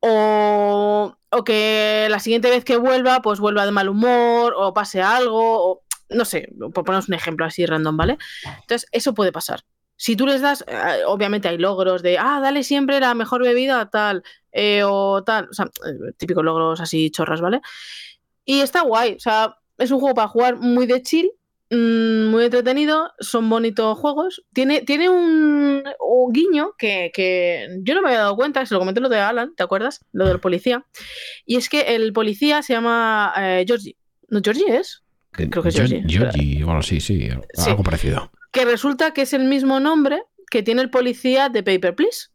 O, 0.00 1.14
o 1.30 1.44
que 1.44 2.06
la 2.10 2.20
siguiente 2.20 2.50
vez 2.50 2.64
que 2.64 2.76
vuelva, 2.76 3.20
pues 3.22 3.40
vuelva 3.40 3.66
de 3.66 3.72
mal 3.72 3.88
humor, 3.88 4.54
o 4.56 4.72
pase 4.72 5.02
algo, 5.02 5.72
o 5.72 5.82
no 6.10 6.24
sé, 6.24 6.48
por 6.72 6.84
poneros 6.84 7.08
un 7.08 7.14
ejemplo 7.14 7.44
así 7.44 7.66
random, 7.66 7.96
¿vale? 7.96 8.18
Entonces, 8.60 8.88
eso 8.92 9.14
puede 9.14 9.32
pasar. 9.32 9.60
Si 9.96 10.14
tú 10.14 10.26
les 10.26 10.40
das, 10.40 10.64
eh, 10.68 11.02
obviamente 11.06 11.48
hay 11.48 11.58
logros 11.58 12.02
de, 12.02 12.18
ah, 12.18 12.40
dale 12.40 12.62
siempre 12.62 13.00
la 13.00 13.14
mejor 13.14 13.42
bebida, 13.42 13.90
tal, 13.90 14.22
eh, 14.52 14.82
o 14.84 15.24
tal, 15.24 15.48
o 15.50 15.52
sea, 15.52 15.66
eh, 15.66 16.12
típicos 16.16 16.44
logros 16.44 16.80
así 16.80 17.10
chorras, 17.10 17.40
¿vale? 17.40 17.60
Y 18.44 18.60
está 18.60 18.82
guay, 18.82 19.14
o 19.14 19.20
sea, 19.20 19.56
es 19.76 19.90
un 19.90 19.98
juego 20.00 20.14
para 20.14 20.28
jugar 20.28 20.56
muy 20.56 20.86
de 20.86 21.02
chill, 21.02 21.30
mm, 21.70 22.26
muy 22.30 22.44
entretenido, 22.44 23.10
son 23.20 23.48
bonitos 23.48 23.98
juegos. 23.98 24.42
Tiene, 24.52 24.82
tiene 24.82 25.08
un, 25.08 25.82
un 26.00 26.32
guiño 26.32 26.72
que, 26.78 27.10
que 27.14 27.68
yo 27.82 27.94
no 27.94 28.02
me 28.02 28.08
había 28.08 28.20
dado 28.20 28.36
cuenta, 28.36 28.64
se 28.66 28.74
lo 28.74 28.80
comenté 28.80 29.00
lo 29.00 29.08
de 29.08 29.18
Alan, 29.20 29.54
¿te 29.56 29.62
acuerdas? 29.62 30.04
Lo 30.12 30.26
del 30.26 30.40
policía. 30.40 30.84
Y 31.46 31.56
es 31.56 31.68
que 31.68 31.94
el 31.94 32.12
policía 32.12 32.62
se 32.62 32.72
llama 32.74 33.32
eh, 33.36 33.64
Georgie. 33.66 33.96
¿No 34.28 34.40
Georgie 34.42 34.76
es? 34.76 35.02
Creo 35.32 35.62
que 35.62 35.68
es 35.68 35.74
Georgie. 35.76 36.02
Georgie, 36.06 36.64
bueno, 36.64 36.82
sí, 36.82 37.00
sí, 37.00 37.28
Sí. 37.54 37.70
algo 37.70 37.82
parecido. 37.82 38.30
Que 38.52 38.64
resulta 38.64 39.12
que 39.12 39.22
es 39.22 39.32
el 39.32 39.44
mismo 39.44 39.78
nombre 39.80 40.22
que 40.50 40.62
tiene 40.62 40.82
el 40.82 40.90
policía 40.90 41.48
de 41.48 41.62
Paper 41.62 41.94
Please. 41.94 42.28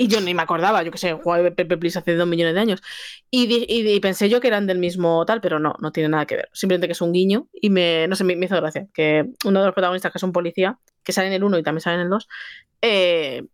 Y 0.00 0.06
yo 0.08 0.20
ni 0.20 0.32
me 0.32 0.42
acordaba, 0.42 0.82
yo 0.84 0.92
que 0.92 0.98
sé, 0.98 1.12
jugaba 1.12 1.46
a 1.48 1.50
Paper 1.50 1.78
Please 1.78 1.98
hace 1.98 2.14
dos 2.14 2.26
millones 2.28 2.54
de 2.54 2.60
años. 2.60 2.82
Y, 3.30 3.52
y 3.68 3.88
y 3.96 4.00
pensé 4.00 4.28
yo 4.28 4.40
que 4.40 4.46
eran 4.48 4.66
del 4.66 4.78
mismo 4.78 5.26
tal, 5.26 5.40
pero 5.40 5.58
no, 5.58 5.74
no 5.80 5.90
tiene 5.92 6.08
nada 6.08 6.24
que 6.24 6.36
ver. 6.36 6.48
Simplemente 6.52 6.86
que 6.86 6.92
es 6.92 7.00
un 7.00 7.12
guiño 7.12 7.48
y 7.52 7.68
me, 7.70 8.06
no 8.08 8.14
sé, 8.16 8.22
me, 8.24 8.36
me 8.36 8.46
hizo 8.46 8.56
gracia. 8.56 8.86
Que 8.94 9.26
uno 9.44 9.60
de 9.60 9.66
los 9.66 9.74
protagonistas, 9.74 10.12
que 10.12 10.18
es 10.18 10.22
un 10.22 10.32
policía, 10.32 10.78
que 11.02 11.12
sale 11.12 11.26
en 11.26 11.34
el 11.34 11.44
1 11.44 11.58
y 11.58 11.62
también 11.64 11.80
sale 11.82 11.96
en 11.96 12.02
el 12.02 12.10
2, 12.10 12.28
eh, 12.82 13.44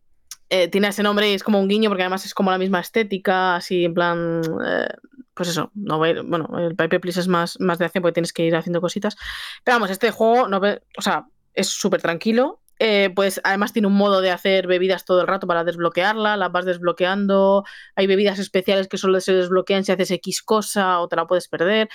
eh, 0.51 0.69
tiene 0.69 0.89
ese 0.89 1.03
nombre 1.03 1.31
y 1.31 1.35
es 1.35 1.43
como 1.43 1.59
un 1.61 1.69
guiño 1.69 1.89
porque 1.89 2.03
además 2.03 2.27
es 2.27 2.35
como 2.35 2.51
la 2.51 2.59
misma 2.59 2.81
estética, 2.81 3.57
así 3.57 3.87
en 3.87 3.95
plan. 3.95 4.43
eh, 4.67 4.89
pues 5.35 5.49
eso, 5.49 5.71
no 5.75 5.99
bueno, 5.99 6.49
el 6.59 6.77
Paper 6.77 7.01
Please 7.01 7.19
es 7.21 7.27
más, 7.29 7.59
más 7.59 7.79
de 7.79 7.87
acción 7.87 8.03
porque 8.03 8.15
tienes 8.15 8.33
que 8.33 8.45
ir 8.45 8.55
haciendo 8.55 8.81
cositas. 8.81 9.17
Pero 9.65 9.77
vamos, 9.77 9.91
este 9.91 10.11
juego, 10.13 10.47
no 10.49 10.61
o 10.97 11.03
sea, 11.03 11.27
es 11.55 11.69
súper 11.69 12.01
tranquilo. 12.01 12.61
Eh, 12.79 13.11
pues 13.15 13.41
además 13.45 13.73
tiene 13.73 13.89
un 13.89 13.95
modo 13.95 14.21
de 14.21 14.31
hacer 14.31 14.67
bebidas 14.67 15.05
todo 15.05 15.21
el 15.21 15.27
rato 15.27 15.47
para 15.47 15.65
desbloquearla, 15.65 16.37
las 16.37 16.53
vas 16.53 16.65
desbloqueando. 16.65 17.65
Hay 17.95 18.07
bebidas 18.07 18.39
especiales 18.39 18.89
que 18.89 18.99
solo 18.99 19.21
se 19.21 19.33
desbloquean 19.33 19.85
si 19.85 19.93
haces 19.93 20.11
X 20.11 20.43
cosa 20.43 21.01
o 21.01 21.09
te 21.09 21.17
la 21.17 21.27
puedes 21.27 21.49
perder. 21.49 21.89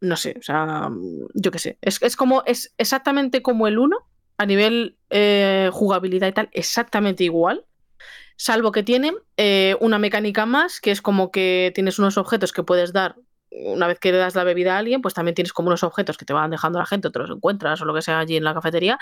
No 0.00 0.16
sé, 0.16 0.36
o 0.38 0.42
sea, 0.42 0.90
yo 1.34 1.50
qué 1.50 1.58
sé. 1.58 1.78
Es, 1.80 2.00
es 2.02 2.16
como, 2.16 2.42
es 2.46 2.74
exactamente 2.78 3.42
como 3.42 3.66
el 3.66 3.78
1 3.78 3.96
a 4.36 4.46
nivel 4.46 4.96
eh, 5.10 5.70
jugabilidad 5.72 6.28
y 6.28 6.32
tal, 6.32 6.48
exactamente 6.52 7.24
igual. 7.24 7.64
Salvo 8.36 8.72
que 8.72 8.82
tiene 8.82 9.12
eh, 9.36 9.76
una 9.80 9.98
mecánica 9.98 10.44
más, 10.44 10.80
que 10.80 10.90
es 10.90 11.00
como 11.00 11.30
que 11.30 11.70
tienes 11.74 11.98
unos 11.98 12.18
objetos 12.18 12.52
que 12.52 12.64
puedes 12.64 12.92
dar 12.92 13.16
una 13.54 13.86
vez 13.86 13.98
que 13.98 14.12
le 14.12 14.18
das 14.18 14.34
la 14.34 14.44
bebida 14.44 14.74
a 14.74 14.78
alguien, 14.78 15.00
pues 15.00 15.14
también 15.14 15.34
tienes 15.34 15.52
como 15.52 15.68
unos 15.68 15.82
objetos 15.82 16.16
que 16.16 16.24
te 16.24 16.32
van 16.32 16.50
dejando 16.50 16.78
la 16.78 16.86
gente, 16.86 17.08
o 17.08 17.12
te 17.12 17.18
los 17.18 17.30
encuentras 17.30 17.80
o 17.80 17.84
lo 17.84 17.94
que 17.94 18.02
sea 18.02 18.18
allí 18.18 18.36
en 18.36 18.44
la 18.44 18.54
cafetería, 18.54 18.98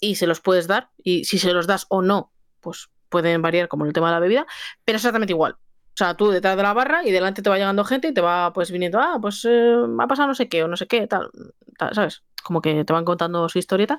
y 0.00 0.16
se 0.16 0.26
los 0.26 0.40
puedes 0.40 0.66
dar. 0.66 0.90
Y 1.02 1.24
si 1.24 1.38
se 1.38 1.52
los 1.52 1.66
das 1.66 1.86
o 1.88 2.02
no, 2.02 2.32
pues 2.60 2.88
pueden 3.08 3.42
variar 3.42 3.68
como 3.68 3.84
el 3.84 3.92
tema 3.92 4.08
de 4.08 4.14
la 4.14 4.20
bebida, 4.20 4.46
pero 4.84 4.96
exactamente 4.96 5.32
igual. 5.32 5.56
O 5.94 5.96
sea, 5.96 6.14
tú 6.14 6.30
detrás 6.30 6.56
de 6.56 6.62
la 6.62 6.72
barra 6.72 7.04
y 7.04 7.10
delante 7.10 7.42
te 7.42 7.50
va 7.50 7.58
llegando 7.58 7.84
gente 7.84 8.08
y 8.08 8.14
te 8.14 8.20
va 8.20 8.52
pues 8.52 8.70
viniendo, 8.70 8.98
ah, 9.00 9.18
pues 9.20 9.44
eh, 9.44 9.76
ha 9.98 10.06
pasado 10.06 10.28
no 10.28 10.34
sé 10.34 10.48
qué 10.48 10.64
o 10.64 10.68
no 10.68 10.76
sé 10.76 10.86
qué, 10.86 11.06
tal, 11.06 11.30
tal, 11.76 11.94
¿sabes? 11.94 12.22
Como 12.42 12.62
que 12.62 12.84
te 12.84 12.92
van 12.92 13.04
contando 13.04 13.48
su 13.48 13.58
historieta. 13.58 13.98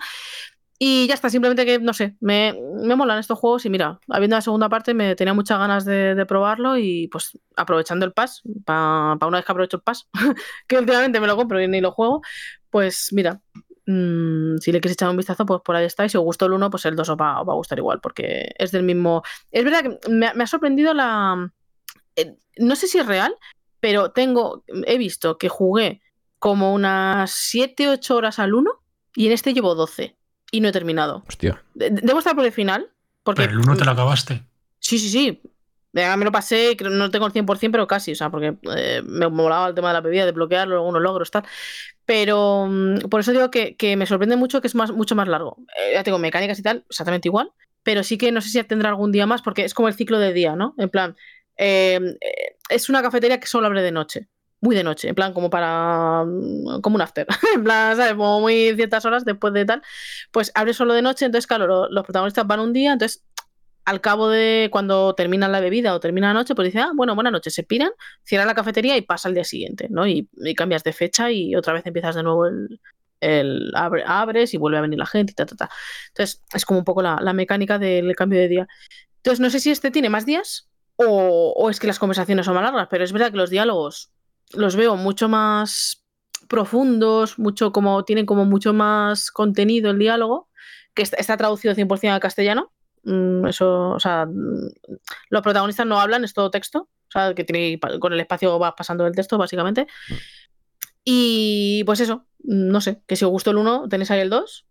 Y 0.83 1.05
ya 1.05 1.13
está, 1.13 1.29
simplemente 1.29 1.63
que, 1.63 1.77
no 1.77 1.93
sé, 1.93 2.15
me, 2.21 2.59
me 2.81 2.95
molan 2.95 3.19
estos 3.19 3.37
juegos 3.37 3.63
y 3.67 3.69
mira, 3.69 3.99
habiendo 4.09 4.35
la 4.35 4.41
segunda 4.41 4.67
parte 4.67 4.95
me 4.95 5.15
tenía 5.15 5.35
muchas 5.35 5.59
ganas 5.59 5.85
de, 5.85 6.25
probarlo 6.27 6.75
y 6.75 7.07
pues 7.09 7.37
aprovechando 7.55 8.03
el 8.03 8.13
pass, 8.13 8.41
para 8.65 9.15
una 9.27 9.37
vez 9.37 9.45
que 9.45 9.51
aprovecho 9.51 9.77
el 9.77 9.83
pass, 9.83 10.09
que 10.67 10.79
últimamente 10.79 11.19
me 11.19 11.27
lo 11.27 11.37
compro 11.37 11.61
y 11.61 11.67
ni 11.67 11.81
lo 11.81 11.91
juego, 11.91 12.23
pues 12.71 13.09
mira, 13.11 13.43
mm, 13.85 14.57
si 14.57 14.71
le 14.71 14.81
quieres 14.81 14.93
echar 14.93 15.11
un 15.11 15.17
vistazo, 15.17 15.45
pues 15.45 15.61
por 15.63 15.75
ahí 15.75 15.85
está. 15.85 16.03
Y 16.03 16.09
si 16.09 16.17
os 16.17 16.23
gustó 16.23 16.47
el 16.47 16.53
1, 16.53 16.71
pues 16.71 16.83
el 16.85 16.95
2 16.95 17.09
os 17.09 17.15
va, 17.15 17.39
os 17.41 17.47
va 17.47 17.53
a 17.53 17.57
gustar 17.57 17.77
igual, 17.77 17.99
porque 18.01 18.49
es 18.57 18.71
del 18.71 18.81
mismo... 18.81 19.21
Es 19.51 19.63
verdad 19.63 19.83
que 19.83 20.09
me, 20.09 20.33
me 20.33 20.43
ha 20.43 20.47
sorprendido 20.47 20.95
la... 20.95 21.53
eh, 22.15 22.33
no 22.57 22.75
sé 22.75 22.87
si 22.87 22.97
es 22.97 23.05
real, 23.05 23.35
pero 23.79 24.13
tengo, 24.13 24.63
he 24.87 24.97
visto 24.97 25.37
que 25.37 25.47
jugué 25.47 26.01
como 26.39 26.73
unas 26.73 27.31
7-8 27.53 28.15
horas 28.15 28.39
al 28.39 28.55
1 28.55 28.71
y 29.15 29.27
en 29.27 29.33
este 29.33 29.53
llevo 29.53 29.75
12 29.75 30.17
y 30.51 30.61
no 30.61 30.67
he 30.67 30.71
terminado. 30.71 31.23
Hostia. 31.27 31.63
De- 31.73 31.89
Debo 31.89 32.19
estar 32.19 32.35
por 32.35 32.45
el 32.45 32.51
final. 32.51 32.89
Porque, 33.23 33.43
Pero 33.43 33.53
el 33.53 33.59
uno 33.59 33.75
te 33.77 33.85
lo 33.85 33.91
acabaste. 33.91 34.43
Sí, 34.79 34.99
sí, 34.99 35.09
sí. 35.09 35.41
Ya 35.93 36.15
me 36.17 36.23
lo 36.25 36.31
pasé, 36.31 36.75
creo- 36.77 36.89
no 36.89 37.11
tengo 37.11 37.25
el 37.27 37.33
100%, 37.33 37.71
pero 37.73 37.85
casi, 37.87 38.13
o 38.13 38.15
sea, 38.15 38.29
porque 38.29 38.55
eh, 38.75 39.01
me 39.05 39.27
molaba 39.27 39.67
el 39.67 39.75
tema 39.75 39.89
de 39.89 39.93
la 39.95 40.01
bebida, 40.01 40.25
de 40.25 40.31
bloquearlo, 40.31 40.75
algunos 40.77 41.01
logros, 41.01 41.29
tal. 41.31 41.43
Pero 42.05 42.65
mm, 42.69 43.09
por 43.09 43.19
eso 43.19 43.31
digo 43.31 43.51
que, 43.51 43.75
que 43.75 43.95
me 43.97 44.05
sorprende 44.05 44.35
mucho 44.37 44.61
que 44.61 44.67
es 44.67 44.75
más, 44.75 44.91
mucho 44.91 45.15
más 45.15 45.27
largo. 45.27 45.57
Eh, 45.79 45.91
ya 45.93 46.03
tengo 46.03 46.17
mecánicas 46.17 46.59
y 46.59 46.63
tal, 46.63 46.85
exactamente 46.89 47.27
igual, 47.27 47.51
pero 47.83 48.03
sí 48.03 48.17
que 48.17 48.31
no 48.31 48.41
sé 48.41 48.49
si 48.49 48.63
tendrá 48.63 48.89
algún 48.89 49.11
día 49.11 49.25
más, 49.27 49.41
porque 49.41 49.65
es 49.65 49.73
como 49.73 49.87
el 49.87 49.93
ciclo 49.93 50.17
de 50.19 50.33
día, 50.33 50.55
¿no? 50.55 50.75
En 50.77 50.89
plan, 50.89 51.15
eh, 51.57 51.99
eh, 52.21 52.55
es 52.69 52.89
una 52.89 53.01
cafetería 53.01 53.39
que 53.39 53.47
solo 53.47 53.67
abre 53.67 53.81
de 53.81 53.91
noche. 53.91 54.27
Muy 54.61 54.75
de 54.75 54.83
noche, 54.83 55.09
en 55.09 55.15
plan, 55.15 55.33
como 55.33 55.49
para. 55.49 56.23
mm, 56.25 56.81
como 56.81 56.95
un 56.95 57.01
after. 57.01 57.25
en 57.55 57.63
plan, 57.63 57.95
¿sabes? 57.97 58.13
Como 58.13 58.39
muy 58.41 58.73
ciertas 58.75 59.03
horas 59.05 59.25
después 59.25 59.53
de 59.53 59.65
tal. 59.65 59.81
Pues 60.31 60.51
abre 60.55 60.73
solo 60.73 60.93
de 60.93 61.01
noche, 61.01 61.25
entonces, 61.25 61.47
claro, 61.47 61.65
lo- 61.67 61.89
los 61.89 62.03
protagonistas 62.03 62.45
van 62.47 62.59
un 62.59 62.73
día, 62.73 62.93
entonces 62.93 63.23
al 63.85 64.01
cabo 64.01 64.29
de 64.29 64.69
cuando 64.71 65.15
terminan 65.15 65.51
la 65.51 65.59
bebida 65.61 65.95
o 65.95 65.99
termina 65.99 66.27
la 66.29 66.33
noche, 66.35 66.55
pues 66.55 66.67
dicen, 66.67 66.81
ah, 66.83 66.91
bueno, 66.95 67.15
buenas 67.15 67.33
noches, 67.33 67.53
se 67.55 67.63
piran, 67.63 67.91
cierran 68.23 68.47
la 68.47 68.55
cafetería 68.55 68.97
y 68.97 69.01
pasa 69.01 69.27
al 69.29 69.35
día 69.35 69.43
siguiente, 69.43 69.87
¿no? 69.89 70.07
Y, 70.07 70.29
cambias 70.55 70.83
de 70.83 70.93
fecha 70.93 71.31
y 71.31 71.55
otra 71.55 71.73
vez 71.73 71.85
empiezas 71.87 72.15
de 72.15 72.23
nuevo 72.23 72.45
el, 72.47 72.79
el 73.21 73.71
abre- 73.75 74.03
abres 74.05 74.53
y 74.53 74.57
vuelve 74.57 74.77
a 74.77 74.81
venir 74.81 74.99
la 74.99 75.05
gente 75.07 75.31
y 75.33 75.35
ta, 75.35 75.45
ta, 75.47 75.55
ta. 75.55 75.69
Entonces, 76.09 76.43
es 76.53 76.65
como 76.65 76.79
un 76.79 76.85
poco 76.85 77.01
la, 77.01 77.19
la 77.21 77.33
mecánica 77.33 77.79
del 77.79 78.15
cambio 78.15 78.39
de 78.39 78.47
día. 78.49 78.67
Entonces, 79.17 79.39
no 79.39 79.49
sé 79.49 79.59
si 79.59 79.71
este 79.71 79.91
tiene 79.91 80.09
más 80.09 80.25
días 80.25 80.69
o, 80.95 81.53
o 81.55 81.69
es 81.69 81.79
que 81.79 81.87
las 81.87 81.99
conversaciones 81.99 82.45
son 82.45 82.55
más 82.55 82.63
largas, 82.63 82.87
pero 82.89 83.03
es 83.03 83.11
verdad 83.13 83.31
que 83.31 83.37
los 83.37 83.49
diálogos 83.49 84.11
los 84.53 84.75
veo 84.75 84.95
mucho 84.95 85.29
más 85.29 86.05
profundos, 86.47 87.39
mucho 87.39 87.71
como 87.71 88.03
tienen 88.03 88.25
como 88.25 88.45
mucho 88.45 88.73
más 88.73 89.31
contenido 89.31 89.91
el 89.91 89.99
diálogo, 89.99 90.49
que 90.93 91.01
está, 91.03 91.17
está 91.17 91.37
traducido 91.37 91.73
100% 91.73 92.09
al 92.11 92.19
castellano. 92.19 92.71
Mm, 93.03 93.47
Eso, 93.47 93.91
o 93.91 93.99
sea, 93.99 94.25
mm, 94.25 94.69
los 95.29 95.41
protagonistas 95.41 95.85
no 95.85 95.99
hablan, 95.99 96.23
es 96.23 96.33
todo 96.33 96.51
texto. 96.51 96.89
O 97.07 97.11
sea, 97.11 97.33
que 97.33 97.43
tiene, 97.43 97.79
con 97.99 98.13
el 98.13 98.19
espacio 98.19 98.57
va 98.57 98.75
pasando 98.75 99.05
el 99.05 99.15
texto, 99.15 99.37
básicamente. 99.37 99.87
Y 101.03 101.83
pues 101.85 101.99
eso, 101.99 102.25
no 102.43 102.79
sé, 102.81 103.01
que 103.07 103.15
si 103.15 103.25
os 103.25 103.31
gustó 103.31 103.51
el 103.51 103.57
1, 103.57 103.87
tenéis 103.89 104.11
ahí 104.11 104.19
el 104.21 104.29
2. 104.29 104.65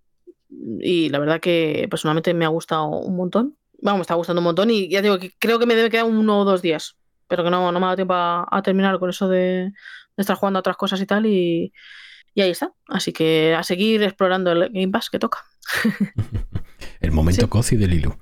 Y 0.81 1.09
la 1.11 1.19
verdad 1.19 1.41
que 1.41 1.87
personalmente 1.91 2.35
me 2.35 2.45
ha 2.45 2.49
gustado 2.49 2.87
un 2.87 3.17
montón. 3.17 3.57
Vamos, 3.83 3.99
me 3.99 4.03
está 4.03 4.15
gustando 4.15 4.41
un 4.41 4.45
montón 4.45 4.71
y 4.71 4.89
ya 4.89 5.03
digo 5.03 5.19
que 5.19 5.33
creo 5.39 5.59
que 5.59 5.67
me 5.67 5.75
debe 5.75 5.91
quedar 5.91 6.05
uno 6.05 6.41
o 6.41 6.45
dos 6.45 6.63
días. 6.63 6.97
Pero 7.31 7.45
que 7.45 7.51
no, 7.51 7.73
no 7.73 7.81
me 7.81 7.87
ha 7.87 7.89
dado 7.89 7.97
tiempo 7.97 8.13
a, 8.15 8.47
a 8.51 8.63
terminar 8.63 8.99
con 8.99 9.09
eso 9.09 9.29
de, 9.29 9.39
de 9.39 9.73
estar 10.19 10.37
jugando 10.37 10.59
a 10.59 10.61
otras 10.61 10.77
cosas 10.77 11.01
y 11.01 11.07
tal. 11.07 11.25
Y, 11.25 11.73
y 12.35 12.41
ahí 12.43 12.51
está. 12.51 12.73
Así 12.89 13.13
que 13.13 13.55
a 13.55 13.63
seguir 13.63 14.03
explorando 14.03 14.53
el 14.53 14.69
Game 14.71 14.89
Pass 14.89 15.09
que 15.09 15.19
toca. 15.19 15.39
El 17.01 17.13
momento 17.13 17.43
Sí. 17.43 17.49
cozy 17.49 17.77
de 17.77 17.87
Lilu. 17.87 18.15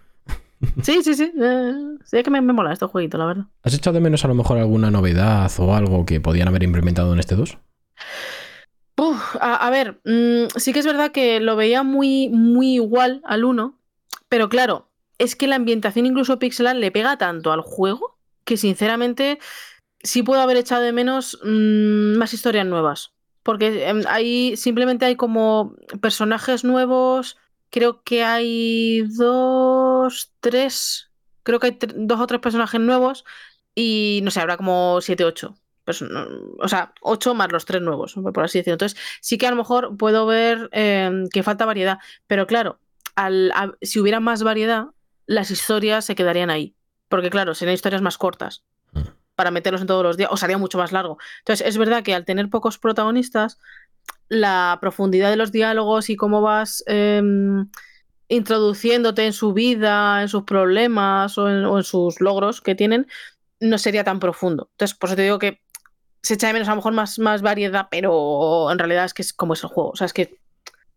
Sí, 0.82 1.02
sí, 1.02 1.14
sí. 1.14 1.32
eh, 1.40 1.72
sí, 2.04 2.16
es 2.18 2.22
que 2.24 2.30
me, 2.30 2.40
me 2.40 2.52
mola 2.52 2.72
este 2.72 2.86
jueguito, 2.86 3.16
la 3.18 3.26
verdad. 3.26 3.44
¿Has 3.62 3.74
echado 3.74 3.94
de 3.94 4.00
menos 4.00 4.24
a 4.24 4.28
lo 4.28 4.34
mejor 4.34 4.58
alguna 4.58 4.90
novedad 4.90 5.50
o 5.58 5.74
algo 5.74 6.04
que 6.04 6.20
podían 6.20 6.48
haber 6.48 6.62
implementado 6.64 7.12
en 7.12 7.18
este 7.20 7.34
2? 7.36 7.58
Uf, 8.96 9.36
a, 9.40 9.54
a 9.66 9.70
ver, 9.70 10.00
mm, 10.04 10.48
sí 10.56 10.72
que 10.72 10.80
es 10.80 10.86
verdad 10.86 11.12
que 11.12 11.38
lo 11.40 11.54
veía 11.56 11.82
muy, 11.84 12.28
muy 12.28 12.74
igual 12.74 13.22
al 13.24 13.44
1, 13.44 13.78
pero 14.28 14.48
claro, 14.48 14.88
es 15.18 15.36
que 15.36 15.46
la 15.46 15.56
ambientación 15.56 16.06
incluso 16.06 16.38
pixelar 16.40 16.74
le 16.76 16.90
pega 16.90 17.16
tanto 17.16 17.52
al 17.52 17.60
juego 17.60 18.17
que 18.48 18.56
sinceramente 18.56 19.38
sí 20.02 20.22
puedo 20.22 20.40
haber 20.40 20.56
echado 20.56 20.82
de 20.82 20.92
menos 20.92 21.38
mm, 21.44 22.16
más 22.18 22.34
historias 22.34 22.66
nuevas. 22.66 23.12
Porque 23.42 23.88
em, 23.88 24.02
ahí 24.08 24.56
simplemente 24.56 25.04
hay 25.06 25.16
como 25.16 25.74
personajes 26.00 26.64
nuevos, 26.64 27.36
creo 27.70 28.02
que 28.02 28.24
hay 28.24 29.02
dos, 29.16 30.32
tres, 30.40 31.10
creo 31.42 31.60
que 31.60 31.68
hay 31.68 31.78
dos 31.96 32.20
o 32.20 32.26
tres 32.26 32.40
personajes 32.40 32.80
nuevos 32.80 33.24
y 33.74 34.20
no 34.24 34.30
sé, 34.30 34.40
habrá 34.40 34.56
como 34.56 35.00
siete, 35.00 35.24
ocho. 35.24 35.56
Perso- 35.86 36.06
O 36.60 36.68
sea, 36.68 36.92
ocho 37.02 37.34
más 37.34 37.50
los 37.52 37.64
tres 37.64 37.80
nuevos, 37.82 38.14
por 38.34 38.44
así 38.44 38.58
decirlo. 38.58 38.74
Entonces, 38.74 38.98
sí 39.20 39.38
que 39.38 39.46
a 39.46 39.50
lo 39.50 39.56
mejor 39.56 39.96
puedo 39.96 40.26
ver 40.26 40.68
eh, 40.72 41.24
que 41.32 41.42
falta 41.42 41.64
variedad, 41.66 41.98
pero 42.26 42.46
claro, 42.46 42.80
al, 43.16 43.52
si 43.82 44.00
hubiera 44.00 44.20
más 44.20 44.42
variedad, 44.42 44.86
las 45.26 45.50
historias 45.50 46.04
se 46.04 46.14
quedarían 46.14 46.50
ahí. 46.50 46.74
Porque 47.08 47.30
claro, 47.30 47.54
serían 47.54 47.74
historias 47.74 48.02
más 48.02 48.18
cortas 48.18 48.64
Mm. 48.92 49.00
para 49.34 49.50
meterlos 49.50 49.80
en 49.80 49.86
todos 49.86 50.02
los 50.02 50.16
días, 50.16 50.30
o 50.32 50.36
sería 50.36 50.58
mucho 50.58 50.78
más 50.78 50.92
largo. 50.92 51.18
Entonces, 51.40 51.66
es 51.66 51.78
verdad 51.78 52.02
que 52.02 52.14
al 52.14 52.24
tener 52.24 52.48
pocos 52.50 52.78
protagonistas, 52.78 53.58
la 54.28 54.78
profundidad 54.80 55.30
de 55.30 55.36
los 55.36 55.52
diálogos 55.52 56.10
y 56.10 56.16
cómo 56.16 56.42
vas 56.42 56.82
em, 56.86 57.68
introduciéndote 58.28 59.26
en 59.26 59.32
su 59.32 59.52
vida, 59.52 60.22
en 60.22 60.28
sus 60.28 60.42
problemas 60.44 61.38
o 61.38 61.48
en, 61.48 61.64
o 61.64 61.78
en 61.78 61.84
sus 61.84 62.20
logros 62.20 62.60
que 62.60 62.74
tienen, 62.74 63.06
no 63.60 63.78
sería 63.78 64.04
tan 64.04 64.20
profundo. 64.20 64.68
Entonces, 64.72 64.96
por 64.96 65.08
eso 65.08 65.16
te 65.16 65.22
digo 65.22 65.38
que 65.38 65.60
se 66.22 66.34
echa 66.34 66.48
de 66.48 66.52
menos 66.52 66.68
a 66.68 66.72
lo 66.72 66.76
mejor 66.76 66.92
más, 66.92 67.18
más 67.18 67.42
variedad, 67.42 67.88
pero 67.90 68.70
en 68.70 68.78
realidad 68.78 69.04
es 69.04 69.14
que 69.14 69.22
es 69.22 69.32
como 69.32 69.54
es 69.54 69.62
el 69.62 69.70
juego. 69.70 69.90
O 69.90 69.96
sea, 69.96 70.06
es 70.06 70.12
que 70.12 70.38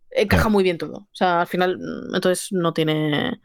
encaja 0.10 0.50
muy 0.50 0.64
bien 0.64 0.78
todo. 0.78 0.98
O 0.98 1.16
sea, 1.16 1.42
al 1.42 1.48
final, 1.48 1.78
mm, 1.78 2.16
entonces 2.16 2.52
no 2.52 2.74
tiene. 2.74 3.40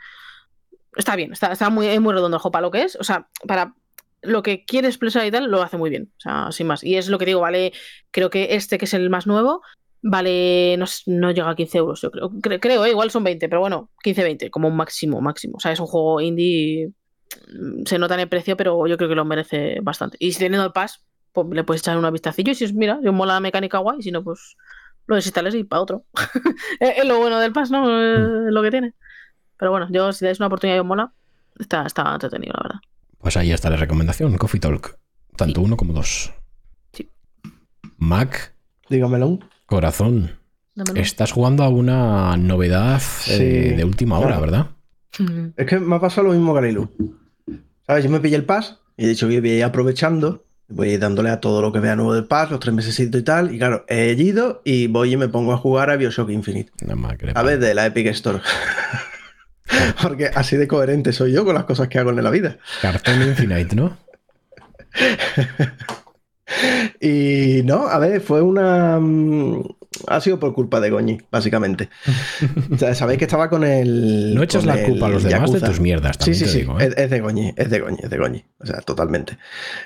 Está 0.97 1.15
bien, 1.17 1.33
está, 1.33 1.53
está 1.53 1.71
muy, 1.71 1.99
muy 2.01 2.13
redondo 2.15 2.37
el 2.37 2.41
juego 2.41 2.53
para 2.53 2.63
lo 2.63 2.71
que 2.71 2.83
es. 2.83 2.97
O 2.97 3.05
sea, 3.05 3.29
para 3.47 3.75
lo 4.23 4.43
que 4.43 4.65
quiere 4.65 4.89
expresar 4.89 5.25
y 5.27 5.31
tal, 5.31 5.51
lo 5.51 5.63
hace 5.63 5.77
muy 5.77 5.91
bien. 5.91 6.11
O 6.17 6.21
sea, 6.21 6.51
sin 6.53 6.67
más. 6.67 6.83
Y 6.83 6.97
es 6.97 7.09
lo 7.09 7.19
que 7.19 7.27
digo, 7.27 7.41
vale. 7.41 7.73
Creo 8.11 8.31
que 8.31 8.55
este, 8.57 8.79
que 8.79 8.87
es 8.87 8.95
el 8.95 9.11
más 9.11 9.27
nuevo, 9.27 9.63
vale. 10.03 10.77
No, 10.79 10.87
no 11.07 11.31
llega 11.31 11.51
a 11.51 11.55
15 11.57 11.79
euros, 11.79 12.01
yo 12.01 12.11
creo. 12.11 12.31
Cre- 12.31 12.61
creo, 12.61 12.85
eh, 12.85 12.91
igual 12.91 13.11
son 13.11 13.25
20, 13.25 13.49
pero 13.49 13.61
bueno, 13.61 13.91
15-20, 14.03 14.51
como 14.51 14.69
un 14.69 14.77
máximo, 14.77 15.21
máximo. 15.21 15.57
O 15.59 15.61
sea, 15.61 15.73
es 15.73 15.81
un 15.81 15.87
juego 15.87 16.21
indie. 16.21 16.91
mm, 17.53 17.85
Se 17.87 17.99
nota 17.99 18.15
en 18.15 18.21
el 18.21 18.29
precio, 18.29 18.57
pero 18.57 18.87
yo 18.87 18.97
creo 18.97 19.09
que 19.09 19.15
lo 19.15 19.25
merece 19.25 19.81
bastante. 19.83 20.17
Y 20.21 20.33
si 20.33 20.39
teniendo 20.39 20.67
el 20.67 20.73
pass, 20.73 21.05
pues 21.33 21.47
le 21.51 21.65
puedes 21.65 21.83
echar 21.83 21.99
una 21.99 22.11
vistacillo. 22.11 22.53
Y 22.53 22.55
si 22.55 22.65
os 22.65 22.73
mira, 22.73 22.99
si 23.03 23.09
os 23.09 23.15
mola 23.15 23.35
la 23.35 23.41
mecánica 23.41 23.79
guay, 23.79 24.01
si 24.03 24.11
no, 24.11 24.25
pues 24.25 24.57
lo 25.07 25.15
desinstales 25.17 25.55
y 25.55 25.63
para 25.65 25.83
otro. 25.83 26.05
es 26.81 26.99
es 26.99 27.05
lo 27.05 27.19
bueno 27.19 27.39
del 27.39 27.53
pass, 27.53 27.71
¿no? 27.71 27.87
Es 28.03 28.53
lo 28.53 28.63
que 28.63 28.71
tiene. 28.71 28.95
Pero 29.59 29.71
bueno, 29.71 29.89
yo 29.91 30.13
si 30.13 30.25
dais 30.25 30.39
una 30.41 30.47
oportunidad 30.49 30.77
y 30.77 30.81
os 30.81 30.87
mola, 30.87 31.13
está, 31.59 31.87
está 31.87 32.13
entretenido, 32.13 32.53
la 32.57 32.63
verdad. 32.63 32.81
Pues 33.19 33.37
ahí 33.37 33.53
está 33.53 33.71
la 33.71 33.77
recomendación, 33.77 34.37
Coffee 34.37 34.61
Talk. 34.61 34.99
Tanto 35.37 35.61
uno 35.61 35.77
como 35.77 35.93
dos. 35.93 36.33
Sí. 36.93 37.11
Mac, 37.99 38.55
Dígamelo. 38.89 39.39
corazón. 39.67 40.39
Dámelo. 40.75 41.01
Estás 41.01 41.33
jugando 41.33 41.65
a 41.65 41.69
una 41.69 42.37
novedad 42.37 42.97
eh, 43.29 43.71
Sí, 43.71 43.77
de 43.77 43.85
última 43.85 44.19
hora, 44.19 44.39
claro. 44.39 44.41
¿verdad? 44.43 44.67
Es 45.57 45.67
que 45.67 45.79
me 45.79 45.97
ha 45.97 46.01
pasado 46.01 46.29
lo 46.29 46.35
mismo 46.35 46.55
que. 46.55 46.89
¿Sabes? 47.87 48.05
Yo 48.05 48.11
me 48.11 48.21
pillé 48.21 48.37
el 48.37 48.45
pass 48.45 48.79
y 48.97 49.05
he 49.05 49.09
dicho 49.09 49.29
que 49.29 49.41
voy 49.41 49.51
a 49.51 49.57
ir 49.57 49.65
aprovechando, 49.65 50.45
voy 50.69 50.91
a 50.91 50.93
ir 50.95 51.01
dándole 51.01 51.31
a 51.31 51.41
todo 51.41 51.63
lo 51.63 51.73
que 51.73 51.81
vea 51.81 51.97
nuevo 51.97 52.13
del 52.15 52.27
pass, 52.27 52.51
los 52.51 52.61
tres 52.61 52.75
meses 52.75 52.99
y 53.01 53.11
tal. 53.23 53.55
Y 53.55 53.59
claro, 53.59 53.85
he 53.89 54.13
ido 54.13 54.61
y 54.65 54.89
voy 54.89 55.15
y 55.15 55.17
me 55.17 55.29
pongo 55.29 55.53
a 55.53 55.57
jugar 55.57 55.91
a 55.91 55.97
Bioshock 55.97 56.31
Infinite. 56.31 56.71
Nada 56.83 56.97
más 56.97 57.17
ver, 57.45 57.59
de 57.59 57.75
la 57.75 57.87
Epic 57.87 58.09
Store. 58.09 58.41
Porque 60.03 60.27
así 60.35 60.57
de 60.57 60.69
coherente 60.69 61.13
soy 61.13 61.33
yo 61.33 61.45
con 61.45 61.55
las 61.55 61.65
cosas 61.65 61.89
que 61.89 61.99
hago 61.99 62.11
en 62.11 62.23
la 62.23 62.31
vida. 62.31 62.59
Cartón 62.83 63.23
Infinite, 63.23 63.75
¿no? 63.77 63.97
Y 67.01 67.63
no, 67.65 67.89
a 67.89 67.99
ver, 67.99 68.21
fue 68.21 68.41
una. 68.41 68.99
mm, 69.01 69.63
Ha 70.07 70.21
sido 70.21 70.39
por 70.39 70.55
culpa 70.55 70.79
de 70.81 70.91
Goñi, 70.91 71.19
básicamente. 71.31 71.89
O 72.73 72.79
sea, 72.79 72.95
sabéis 72.95 73.19
que 73.19 73.25
estaba 73.25 73.51
con 73.51 73.65
el. 73.65 74.33
No 74.35 74.43
echas 74.45 74.65
la 74.65 74.81
culpa 74.85 75.07
a 75.07 75.09
los 75.11 75.25
demás 75.25 75.53
de 75.53 75.61
tus 75.61 75.81
mierdas, 75.81 76.17
Sí, 76.17 76.19
también 76.21 76.39
sí, 76.39 76.45
te 76.45 76.51
sí. 76.51 76.59
digo, 76.61 76.79
¿eh? 76.81 76.85
Es, 76.87 76.97
es 76.97 77.11
de 77.11 77.21
Goñi, 77.21 77.53
es 77.57 77.69
de 77.71 77.81
Goñi, 77.81 77.99
es 78.03 78.11
de 78.11 78.17
Goñi. 78.19 78.45
O 78.61 78.67
sea, 78.67 78.81
totalmente. 78.81 79.39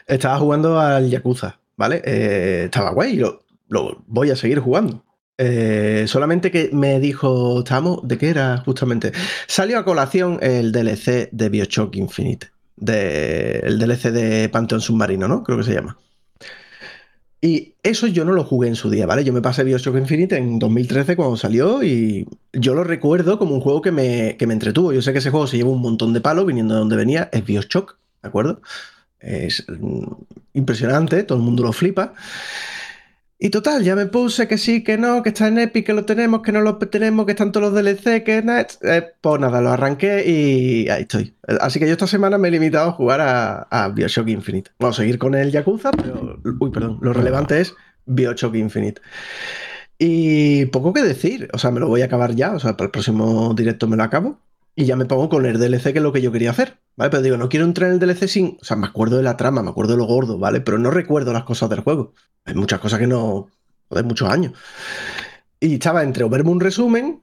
Estaba 0.06 0.38
jugando 0.38 0.78
al 0.78 1.08
Yakuza, 1.08 1.58
¿vale? 1.76 2.02
Eh, 2.04 2.64
estaba 2.66 2.90
guay 2.90 3.14
y 3.14 3.16
lo, 3.16 3.42
lo 3.68 4.04
voy 4.06 4.30
a 4.30 4.36
seguir 4.36 4.58
jugando. 4.60 5.02
Eh, 5.42 6.04
solamente 6.06 6.50
que 6.50 6.68
me 6.70 7.00
dijo, 7.00 7.64
Tamo, 7.64 8.02
¿de 8.04 8.18
qué 8.18 8.28
era 8.28 8.58
justamente? 8.58 9.12
Salió 9.46 9.78
a 9.78 9.86
colación 9.86 10.38
el 10.42 10.70
DLC 10.70 11.30
de 11.32 11.48
Bioshock 11.48 11.96
Infinite. 11.96 12.48
De, 12.76 13.60
el 13.60 13.78
DLC 13.78 14.10
de 14.10 14.50
Panteón 14.50 14.82
Submarino, 14.82 15.28
¿no? 15.28 15.42
Creo 15.42 15.56
que 15.56 15.64
se 15.64 15.72
llama. 15.72 15.96
Y 17.40 17.72
eso 17.82 18.06
yo 18.06 18.26
no 18.26 18.32
lo 18.32 18.44
jugué 18.44 18.68
en 18.68 18.76
su 18.76 18.90
día, 18.90 19.06
¿vale? 19.06 19.24
Yo 19.24 19.32
me 19.32 19.40
pasé 19.40 19.64
Bioshock 19.64 19.96
Infinite 19.96 20.36
en 20.36 20.58
2013 20.58 21.16
cuando 21.16 21.38
salió 21.38 21.82
y 21.82 22.28
yo 22.52 22.74
lo 22.74 22.84
recuerdo 22.84 23.38
como 23.38 23.54
un 23.54 23.62
juego 23.62 23.80
que 23.80 23.92
me, 23.92 24.36
que 24.36 24.46
me 24.46 24.52
entretuvo. 24.52 24.92
Yo 24.92 25.00
sé 25.00 25.14
que 25.14 25.20
ese 25.20 25.30
juego 25.30 25.46
se 25.46 25.56
lleva 25.56 25.70
un 25.70 25.80
montón 25.80 26.12
de 26.12 26.20
palos 26.20 26.44
viniendo 26.44 26.74
de 26.74 26.80
donde 26.80 26.96
venía, 26.96 27.30
es 27.32 27.46
Bioshock, 27.46 27.96
¿de 28.22 28.28
acuerdo? 28.28 28.60
Es 29.18 29.64
mm, 29.68 30.04
impresionante, 30.52 31.22
todo 31.22 31.38
el 31.38 31.44
mundo 31.44 31.62
lo 31.62 31.72
flipa. 31.72 32.12
Y 33.42 33.48
total, 33.48 33.82
ya 33.82 33.96
me 33.96 34.04
puse 34.04 34.46
que 34.46 34.58
sí, 34.58 34.84
que 34.84 34.98
no, 34.98 35.22
que 35.22 35.30
está 35.30 35.48
en 35.48 35.58
Epic, 35.58 35.86
que 35.86 35.94
lo 35.94 36.04
tenemos, 36.04 36.42
que 36.42 36.52
no 36.52 36.60
lo 36.60 36.76
tenemos, 36.76 37.24
que 37.24 37.32
están 37.32 37.52
todos 37.52 37.72
los 37.72 37.74
DLC, 37.82 38.22
que 38.22 38.42
nada. 38.42 38.66
Eh, 38.82 39.14
pues 39.18 39.40
nada, 39.40 39.62
lo 39.62 39.70
arranqué 39.70 40.28
y 40.28 40.90
ahí 40.90 41.02
estoy. 41.02 41.34
Así 41.58 41.80
que 41.80 41.86
yo 41.86 41.92
esta 41.92 42.06
semana 42.06 42.36
me 42.36 42.48
he 42.48 42.50
limitado 42.50 42.90
a 42.90 42.92
jugar 42.92 43.22
a, 43.22 43.62
a 43.62 43.88
Bioshock 43.88 44.28
Infinite. 44.28 44.72
Vamos 44.78 44.98
a 44.98 45.02
seguir 45.02 45.18
con 45.18 45.34
el 45.34 45.50
Yakuza, 45.50 45.90
pero. 45.90 46.38
Uy, 46.60 46.70
perdón. 46.70 46.98
Lo 47.00 47.14
relevante 47.14 47.62
es 47.62 47.74
Bioshock 48.04 48.56
Infinite. 48.56 49.00
Y 49.96 50.66
poco 50.66 50.92
que 50.92 51.02
decir. 51.02 51.48
O 51.54 51.58
sea, 51.58 51.70
me 51.70 51.80
lo 51.80 51.88
voy 51.88 52.02
a 52.02 52.06
acabar 52.06 52.34
ya. 52.34 52.52
O 52.52 52.60
sea, 52.60 52.76
para 52.76 52.86
el 52.86 52.90
próximo 52.90 53.54
directo 53.54 53.88
me 53.88 53.96
lo 53.96 54.02
acabo. 54.02 54.38
Y 54.76 54.84
ya 54.86 54.96
me 54.96 55.04
pongo 55.04 55.28
con 55.28 55.44
el 55.46 55.58
DLC, 55.58 55.92
que 55.92 55.98
es 55.98 56.02
lo 56.02 56.12
que 56.12 56.22
yo 56.22 56.32
quería 56.32 56.50
hacer. 56.50 56.78
¿Vale? 56.96 57.10
Pero 57.10 57.22
digo, 57.22 57.36
no 57.36 57.48
quiero 57.48 57.64
entrar 57.66 57.88
en 57.90 57.94
el 57.94 58.00
DLC 58.00 58.28
sin. 58.28 58.58
O 58.60 58.64
sea, 58.64 58.76
me 58.76 58.86
acuerdo 58.86 59.16
de 59.16 59.22
la 59.22 59.36
trama, 59.36 59.62
me 59.62 59.70
acuerdo 59.70 59.92
de 59.92 59.98
lo 59.98 60.04
gordo, 60.04 60.38
¿vale? 60.38 60.60
Pero 60.60 60.78
no 60.78 60.90
recuerdo 60.90 61.32
las 61.32 61.44
cosas 61.44 61.68
del 61.70 61.80
juego. 61.80 62.14
Hay 62.44 62.54
muchas 62.54 62.80
cosas 62.80 62.98
que 62.98 63.06
no. 63.06 63.48
Joder, 63.88 64.04
muchos 64.04 64.28
años. 64.30 64.52
Y 65.58 65.74
estaba 65.74 66.02
entre 66.02 66.24
o 66.24 66.28
verme 66.28 66.50
un 66.50 66.60
resumen 66.60 67.22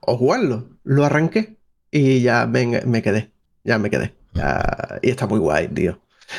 o 0.00 0.16
jugarlo. 0.16 0.68
Lo 0.84 1.04
arranqué 1.04 1.56
y 1.90 2.22
ya 2.22 2.46
me, 2.46 2.82
me 2.86 3.02
quedé. 3.02 3.32
Ya 3.64 3.78
me 3.78 3.90
quedé. 3.90 4.14
Ya- 4.34 4.98
y 5.02 5.10
está 5.10 5.26
muy 5.26 5.38
guay, 5.38 5.68
tío. 5.68 5.98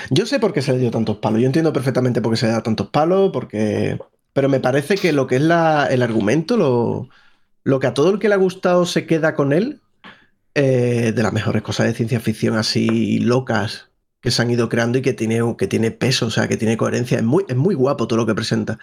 Yo 0.10 0.26
sé 0.26 0.40
por 0.40 0.54
qué 0.54 0.62
se 0.62 0.72
le 0.74 0.80
dio 0.80 0.92
tantos 0.92 1.18
palos. 1.18 1.40
Yo 1.42 1.46
entiendo 1.48 1.72
perfectamente 1.74 2.22
por 2.22 2.34
qué 2.34 2.38
se 2.38 2.46
le 2.48 2.54
da 2.54 2.64
tantos 2.64 2.90
palos, 2.90 3.32
porque. 3.32 4.00
Pero 4.34 4.50
me 4.50 4.60
parece 4.60 4.96
que 4.96 5.14
lo 5.14 5.28
que 5.28 5.36
es 5.38 5.42
la- 5.42 5.88
el 5.88 6.02
argumento, 6.02 6.58
lo, 6.58 7.10
lo 7.64 7.80
que 7.80 7.88
a 7.88 7.94
todo 7.94 8.10
el 8.12 8.20
que 8.20 8.28
le 8.28 8.36
ha 8.36 8.38
gustado 8.38 8.86
se 8.86 9.06
queda 9.06 9.34
con 9.36 9.54
él, 9.54 9.82
eh, 10.56 11.12
de 11.14 11.24
las 11.24 11.34
mejores 11.34 11.62
cosas 11.62 11.88
de 11.88 11.94
ciencia 11.94 12.20
ficción 12.20 12.56
así 12.56 13.20
locas 13.20 13.90
que 14.22 14.32
se 14.32 14.42
han 14.42 14.50
ido 14.50 14.70
creando 14.70 14.98
y 14.98 15.02
que 15.02 15.14
tiene, 15.14 15.40
que 15.58 15.68
tiene 15.68 15.92
peso, 15.92 16.26
o 16.26 16.32
sea, 16.32 16.48
que 16.48 16.58
tiene 16.58 16.78
coherencia. 16.78 17.18
Es 17.20 17.24
muy, 17.24 17.46
es 17.48 17.56
muy 17.56 17.76
guapo 17.76 18.08
todo 18.08 18.18
lo 18.18 18.26
que 18.26 18.34
presenta. 18.34 18.80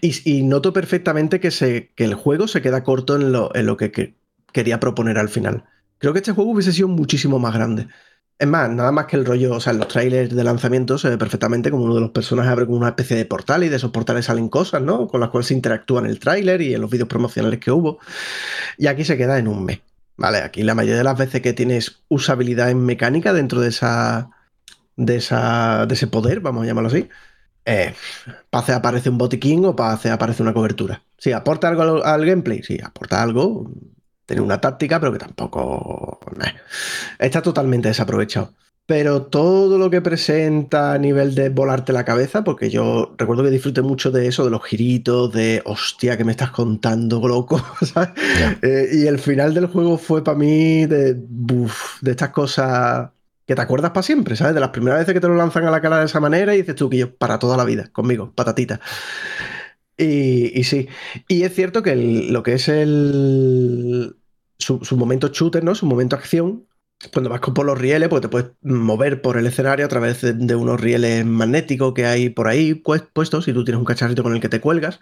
Y, 0.00 0.42
noto 0.42 0.72
perfectamente 0.72 1.38
que, 1.38 1.52
se, 1.52 1.92
que 1.94 2.04
el 2.04 2.14
juego 2.14 2.48
se 2.48 2.60
queda 2.60 2.82
corto 2.82 3.14
en 3.14 3.30
lo, 3.30 3.54
en 3.54 3.66
lo 3.66 3.76
que, 3.76 3.92
que 3.92 4.16
quería 4.52 4.80
proponer 4.80 5.18
al 5.18 5.28
final. 5.28 5.64
Creo 5.98 6.12
que 6.12 6.18
este 6.18 6.32
juego 6.32 6.50
hubiese 6.50 6.72
sido 6.72 6.88
muchísimo 6.88 7.38
más 7.38 7.54
grande. 7.54 7.86
Es 8.38 8.48
más, 8.48 8.70
nada 8.70 8.90
más 8.90 9.06
que 9.06 9.16
el 9.16 9.26
rollo, 9.26 9.54
o 9.54 9.60
sea, 9.60 9.74
en 9.74 9.78
los 9.78 9.88
trailers 9.88 10.34
de 10.34 10.42
lanzamiento 10.42 10.98
se 10.98 11.10
ve 11.10 11.18
perfectamente 11.18 11.70
como 11.70 11.84
uno 11.84 11.94
de 11.94 12.00
los 12.00 12.10
personajes 12.10 12.50
abre 12.50 12.66
como 12.66 12.78
una 12.78 12.88
especie 12.88 13.16
de 13.16 13.26
portal 13.26 13.62
y 13.62 13.68
de 13.68 13.76
esos 13.76 13.90
portales 13.92 14.24
salen 14.24 14.48
cosas, 14.48 14.82
¿no? 14.82 15.06
Con 15.06 15.20
las 15.20 15.28
cuales 15.28 15.48
se 15.48 15.54
interactúa 15.54 16.00
en 16.00 16.06
el 16.06 16.18
tráiler 16.18 16.62
y 16.62 16.74
en 16.74 16.80
los 16.80 16.90
vídeos 16.90 17.08
promocionales 17.08 17.60
que 17.60 17.70
hubo. 17.70 17.98
Y 18.78 18.86
aquí 18.86 19.04
se 19.04 19.18
queda 19.18 19.38
en 19.38 19.46
un 19.48 19.64
mes. 19.66 19.80
Vale, 20.20 20.38
aquí 20.38 20.62
la 20.62 20.74
mayoría 20.74 20.98
de 20.98 21.04
las 21.04 21.16
veces 21.16 21.40
que 21.40 21.54
tienes 21.54 22.02
usabilidad 22.08 22.68
en 22.70 22.84
mecánica 22.84 23.32
dentro 23.32 23.58
de 23.62 23.68
esa. 23.68 24.30
de 24.96 25.16
esa. 25.16 25.86
de 25.86 25.94
ese 25.94 26.08
poder, 26.08 26.40
vamos 26.40 26.64
a 26.64 26.66
llamarlo 26.66 26.90
así. 26.90 27.08
Eh, 27.64 27.94
hacer 28.52 28.74
aparece 28.74 29.08
un 29.08 29.16
botiquín 29.16 29.64
o 29.64 29.74
hacer 29.82 30.12
aparece 30.12 30.42
una 30.42 30.52
cobertura. 30.52 31.02
Sí, 31.16 31.32
aporta 31.32 31.68
algo 31.68 32.04
al, 32.04 32.26
gameplay, 32.26 32.62
sí, 32.62 32.78
aporta 32.84 33.22
algo. 33.22 33.70
Tiene 34.26 34.42
una 34.42 34.60
táctica, 34.60 35.00
pero 35.00 35.12
que 35.12 35.18
tampoco. 35.20 36.20
meh. 36.36 36.54
Está 37.18 37.40
totalmente 37.40 37.88
desaprovechado. 37.88 38.54
Pero 38.90 39.22
todo 39.26 39.78
lo 39.78 39.88
que 39.88 40.00
presenta 40.02 40.92
a 40.94 40.98
nivel 40.98 41.36
de 41.36 41.48
volarte 41.48 41.92
la 41.92 42.04
cabeza, 42.04 42.42
porque 42.42 42.70
yo 42.70 43.14
recuerdo 43.16 43.44
que 43.44 43.50
disfruté 43.50 43.82
mucho 43.82 44.10
de 44.10 44.26
eso, 44.26 44.44
de 44.44 44.50
los 44.50 44.64
giritos, 44.64 45.32
de 45.32 45.62
hostia, 45.64 46.16
que 46.16 46.24
me 46.24 46.32
estás 46.32 46.50
contando, 46.50 47.20
loco. 47.28 47.62
¿sabes? 47.82 48.10
Eh, 48.62 48.88
y 48.92 49.06
el 49.06 49.20
final 49.20 49.54
del 49.54 49.66
juego 49.66 49.96
fue 49.96 50.24
para 50.24 50.36
mí 50.38 50.86
de, 50.86 51.14
de 51.14 52.10
estas 52.10 52.30
cosas 52.30 53.10
que 53.46 53.54
te 53.54 53.60
acuerdas 53.62 53.92
para 53.92 54.02
siempre, 54.02 54.34
¿sabes? 54.36 54.54
De 54.54 54.60
las 54.60 54.70
primeras 54.70 54.98
veces 55.00 55.14
que 55.14 55.20
te 55.20 55.28
lo 55.28 55.34
lanzan 55.36 55.64
a 55.66 55.70
la 55.70 55.80
cara 55.80 55.98
de 56.00 56.06
esa 56.06 56.18
manera 56.20 56.54
y 56.54 56.58
dices 56.58 56.74
tú 56.74 56.90
que 56.90 56.98
yo 56.98 57.14
para 57.16 57.38
toda 57.38 57.56
la 57.56 57.64
vida, 57.64 57.88
conmigo, 57.92 58.32
patatita. 58.34 58.80
Y, 59.96 60.58
y 60.58 60.64
sí, 60.64 60.88
y 61.28 61.42
es 61.42 61.54
cierto 61.54 61.82
que 61.82 61.92
el- 61.92 62.32
lo 62.32 62.42
que 62.42 62.54
es 62.54 62.68
el 62.68 64.16
su, 64.58 64.82
su 64.84 64.96
momento 64.96 65.28
shooter, 65.28 65.62
¿no? 65.64 65.74
Su 65.74 65.86
momento 65.86 66.16
acción, 66.16 66.66
cuando 67.12 67.30
vas 67.30 67.40
por 67.40 67.64
los 67.64 67.78
rieles, 67.78 68.08
pues 68.08 68.20
te 68.20 68.28
puedes 68.28 68.50
mover 68.62 69.22
por 69.22 69.38
el 69.38 69.46
escenario 69.46 69.86
a 69.86 69.88
través 69.88 70.20
de, 70.20 70.54
unos 70.54 70.80
rieles 70.80 71.24
magnéticos 71.24 71.94
que 71.94 72.06
hay 72.06 72.28
por 72.28 72.48
ahí 72.48 72.74
pues- 72.74 73.02
puestos 73.12 73.48
y 73.48 73.52
tú 73.52 73.64
tienes 73.64 73.78
un 73.78 73.86
cacharrito 73.86 74.22
con 74.22 74.34
el 74.34 74.40
que 74.40 74.48
te 74.48 74.60
cuelgas. 74.60 75.00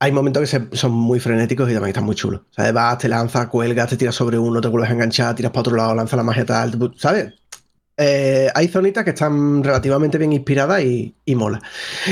Hay 0.00 0.12
momentos 0.12 0.50
que 0.50 0.76
son 0.76 0.92
muy 0.92 1.20
frenéticos 1.20 1.70
y 1.70 1.74
también 1.74 1.90
están 1.90 2.04
muy 2.04 2.16
chulos. 2.16 2.42
¿Sabes? 2.50 2.72
Vas, 2.72 2.98
te 2.98 3.08
lanzas, 3.08 3.46
cuelgas, 3.48 3.90
te 3.90 3.96
tiras 3.96 4.14
sobre 4.14 4.38
uno, 4.38 4.60
te 4.60 4.68
vuelves 4.68 4.90
a 4.90 4.94
enganchar, 4.94 5.34
tiras 5.34 5.52
para 5.52 5.60
otro 5.60 5.76
lado, 5.76 5.94
lanzas 5.94 6.16
la 6.16 6.22
magia 6.24 6.46
tal, 6.46 6.92
¿sabes? 6.96 7.34
Eh, 7.98 8.48
hay 8.54 8.68
zonitas 8.68 9.04
que 9.04 9.10
están 9.10 9.62
relativamente 9.62 10.16
bien 10.16 10.32
inspiradas 10.32 10.82
y, 10.82 11.14
y 11.24 11.34
mola. 11.34 11.60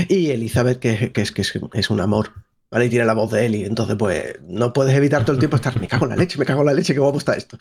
Y 0.09 0.31
Elizabeth, 0.31 0.79
que, 0.79 1.13
es, 1.15 1.33
que 1.33 1.43
es 1.73 1.91
un 1.91 2.01
amor. 2.01 2.31
¿Vale? 2.71 2.87
Y 2.87 2.91
tiene 2.91 3.07
la 3.07 3.15
voz 3.15 3.33
de 3.33 3.47
Eli. 3.47 3.65
Entonces, 3.65 3.97
pues, 3.99 4.35
no 4.43 4.73
puedes 4.73 4.95
evitar 4.95 5.23
todo 5.25 5.33
el 5.33 5.39
tiempo 5.39 5.57
estar, 5.57 5.81
me 5.81 5.89
cago 5.89 6.05
en 6.05 6.11
la 6.11 6.17
leche, 6.17 6.39
me 6.39 6.45
cago 6.45 6.61
en 6.61 6.67
la 6.67 6.75
leche, 6.75 6.93
qué 6.93 7.01
guapo 7.01 7.19
está 7.19 7.35
esto. 7.35 7.57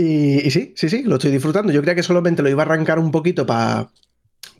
Y, 0.00 0.50
sí, 0.50 0.72
sí, 0.76 0.88
sí, 0.88 1.02
lo 1.02 1.16
estoy 1.16 1.30
disfrutando. 1.30 1.72
Yo 1.72 1.82
creía 1.82 1.94
que 1.94 2.02
solamente 2.02 2.42
lo 2.42 2.48
iba 2.48 2.62
a 2.62 2.66
arrancar 2.66 2.98
un 2.98 3.10
poquito 3.10 3.44
para 3.44 3.90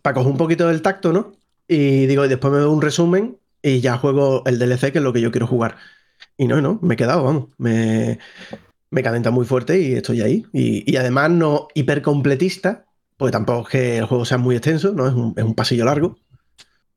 coger 0.03 0.27
un 0.27 0.37
poquito 0.37 0.69
del 0.69 0.83
tacto, 0.83 1.13
¿no? 1.13 1.33
Y 1.67 2.07
digo, 2.07 2.25
y 2.25 2.29
después 2.29 2.53
me 2.53 2.59
veo 2.59 2.71
un 2.71 2.83
resumen 2.83 3.39
y 3.63 3.81
ya 3.81 3.97
juego 3.97 4.43
el 4.47 4.59
DLC, 4.59 4.93
que 4.93 4.99
es 4.99 5.05
lo 5.05 5.13
que 5.13 5.21
yo 5.21 5.31
quiero 5.31 5.47
jugar. 5.47 5.77
Y 6.37 6.47
no, 6.47 6.61
no, 6.61 6.79
me 6.83 6.95
he 6.95 6.97
quedado, 6.97 7.25
vamos. 7.25 7.49
Me, 7.59 8.19
me 8.91 9.03
calienta 9.03 9.31
muy 9.31 9.47
fuerte 9.47 9.81
y 9.81 9.95
estoy 9.95 10.21
ahí. 10.21 10.47
Y, 10.53 10.91
y 10.91 10.97
además 10.97 11.31
no 11.31 11.69
hipercompletista, 11.75 12.85
porque 13.17 13.33
tampoco 13.33 13.63
es 13.63 13.69
que 13.69 13.99
el 13.99 14.07
juego 14.07 14.25
sea 14.25 14.39
muy 14.39 14.57
extenso, 14.57 14.93
¿no? 14.93 15.07
Es 15.09 15.15
un, 15.15 15.35
es 15.37 15.45
un 15.45 15.55
pasillo 15.55 15.85
largo. 15.87 16.19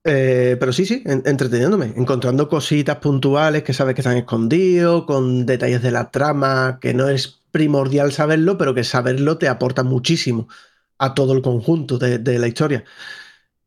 Eh, 0.05 0.57
pero 0.59 0.73
sí, 0.73 0.85
sí, 0.85 1.01
en- 1.05 1.23
entreteniéndome, 1.25 1.93
encontrando 1.95 2.49
cositas 2.49 2.97
puntuales 2.97 3.63
que 3.63 3.73
sabes 3.73 3.95
que 3.95 4.01
están 4.01 4.17
escondidos, 4.17 5.05
con 5.05 5.45
detalles 5.45 5.81
de 5.81 5.91
la 5.91 6.11
trama, 6.11 6.77
que 6.81 6.93
no 6.93 7.07
es 7.07 7.39
primordial 7.51 8.11
saberlo, 8.11 8.57
pero 8.57 8.73
que 8.73 8.83
saberlo 8.83 9.37
te 9.37 9.47
aporta 9.47 9.83
muchísimo 9.83 10.47
a 10.97 11.13
todo 11.13 11.33
el 11.33 11.41
conjunto 11.41 11.97
de, 11.97 12.17
de 12.19 12.37
la 12.39 12.47
historia. 12.47 12.83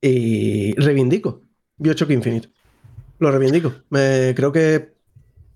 Y 0.00 0.74
reivindico 0.74 1.42
Bioshock 1.78 2.10
Infinite. 2.10 2.48
Lo 3.18 3.30
reivindico. 3.30 3.72
Me- 3.90 4.34
creo 4.36 4.52
que, 4.52 4.92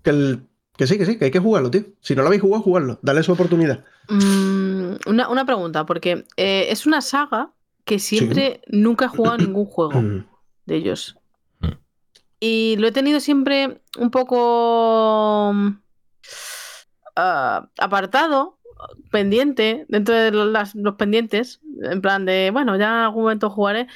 que, 0.03 0.09
el- 0.09 0.41
que 0.75 0.87
sí, 0.87 0.97
que 0.97 1.05
sí, 1.05 1.17
que 1.17 1.25
hay 1.25 1.31
que 1.31 1.39
jugarlo, 1.39 1.69
tío. 1.69 1.83
Si 2.01 2.15
no 2.15 2.21
lo 2.23 2.27
habéis 2.27 2.41
jugado, 2.41 2.63
jugarlo. 2.63 2.99
Dale 3.03 3.21
su 3.23 3.31
oportunidad. 3.31 3.83
Mm, 4.09 4.95
una, 5.05 5.29
una 5.29 5.45
pregunta, 5.45 5.85
porque 5.85 6.25
eh, 6.37 6.67
es 6.69 6.85
una 6.87 7.01
saga 7.01 7.51
que 7.85 7.99
siempre 7.99 8.61
nunca 8.67 9.05
he 9.05 9.09
jugado 9.09 9.35
a 9.35 9.37
ningún 9.37 9.65
juego 9.67 10.01
Mm. 10.01 10.25
De 10.65 10.75
ellos. 10.75 11.17
Mm. 11.59 11.67
Y 12.39 12.75
lo 12.77 12.87
he 12.87 12.91
tenido 12.91 13.19
siempre 13.19 13.81
un 13.99 14.11
poco 14.11 15.51
mm, 15.53 15.69
ah, 17.15 17.69
apartado, 17.77 18.59
pendiente, 19.11 19.85
dentro 19.89 20.15
de 20.15 20.31
los, 20.31 20.47
las- 20.47 20.75
los 20.75 20.95
pendientes, 20.95 21.61
en 21.83 22.01
plan 22.01 22.25
de, 22.25 22.49
bueno, 22.51 22.75
ya 22.77 22.87
en 22.87 22.93
algún 23.05 23.23
momento 23.23 23.49
jugaré. 23.49 23.87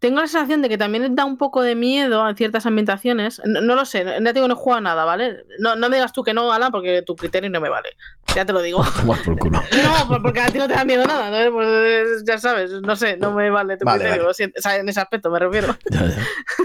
Tengo 0.00 0.20
la 0.20 0.28
sensación 0.28 0.62
de 0.62 0.68
que 0.68 0.78
también 0.78 1.14
da 1.16 1.24
un 1.24 1.36
poco 1.36 1.60
de 1.62 1.74
miedo 1.74 2.22
a 2.22 2.34
ciertas 2.34 2.66
ambientaciones. 2.66 3.42
No, 3.44 3.60
no 3.60 3.74
lo 3.74 3.84
sé, 3.84 4.04
te 4.04 4.32
digo 4.32 4.46
no 4.46 4.54
he 4.54 4.56
jugado 4.56 4.80
nada, 4.80 5.04
¿vale? 5.04 5.44
No, 5.58 5.74
no 5.74 5.88
me 5.88 5.96
digas 5.96 6.12
tú 6.12 6.22
que 6.22 6.32
no, 6.34 6.52
Alan, 6.52 6.70
porque 6.70 7.02
tu 7.02 7.16
criterio 7.16 7.50
no 7.50 7.60
me 7.60 7.68
vale. 7.68 7.90
Ya 8.34 8.44
te 8.44 8.52
lo 8.52 8.62
digo. 8.62 8.82
Por 9.24 9.38
culo. 9.38 9.60
No, 9.82 10.08
por- 10.08 10.22
porque 10.22 10.40
a 10.40 10.46
ti 10.46 10.58
no 10.58 10.68
te 10.68 10.74
da 10.74 10.84
miedo 10.84 11.04
nada, 11.04 11.30
¿no? 11.30 11.52
Pues, 11.52 11.68
eh, 11.68 12.04
ya 12.26 12.38
sabes, 12.38 12.70
no 12.82 12.94
sé, 12.94 13.16
no 13.16 13.32
me 13.32 13.50
vale 13.50 13.76
tu 13.76 13.84
Vale, 13.84 13.98
criterio, 14.04 14.24
vale. 14.26 14.50
o 14.56 14.60
sea, 14.62 14.76
en 14.76 14.88
ese 14.88 15.00
aspecto 15.00 15.30
me 15.30 15.38
refiero. 15.40 15.76
Ya, 15.90 16.06
ya. 16.06 16.16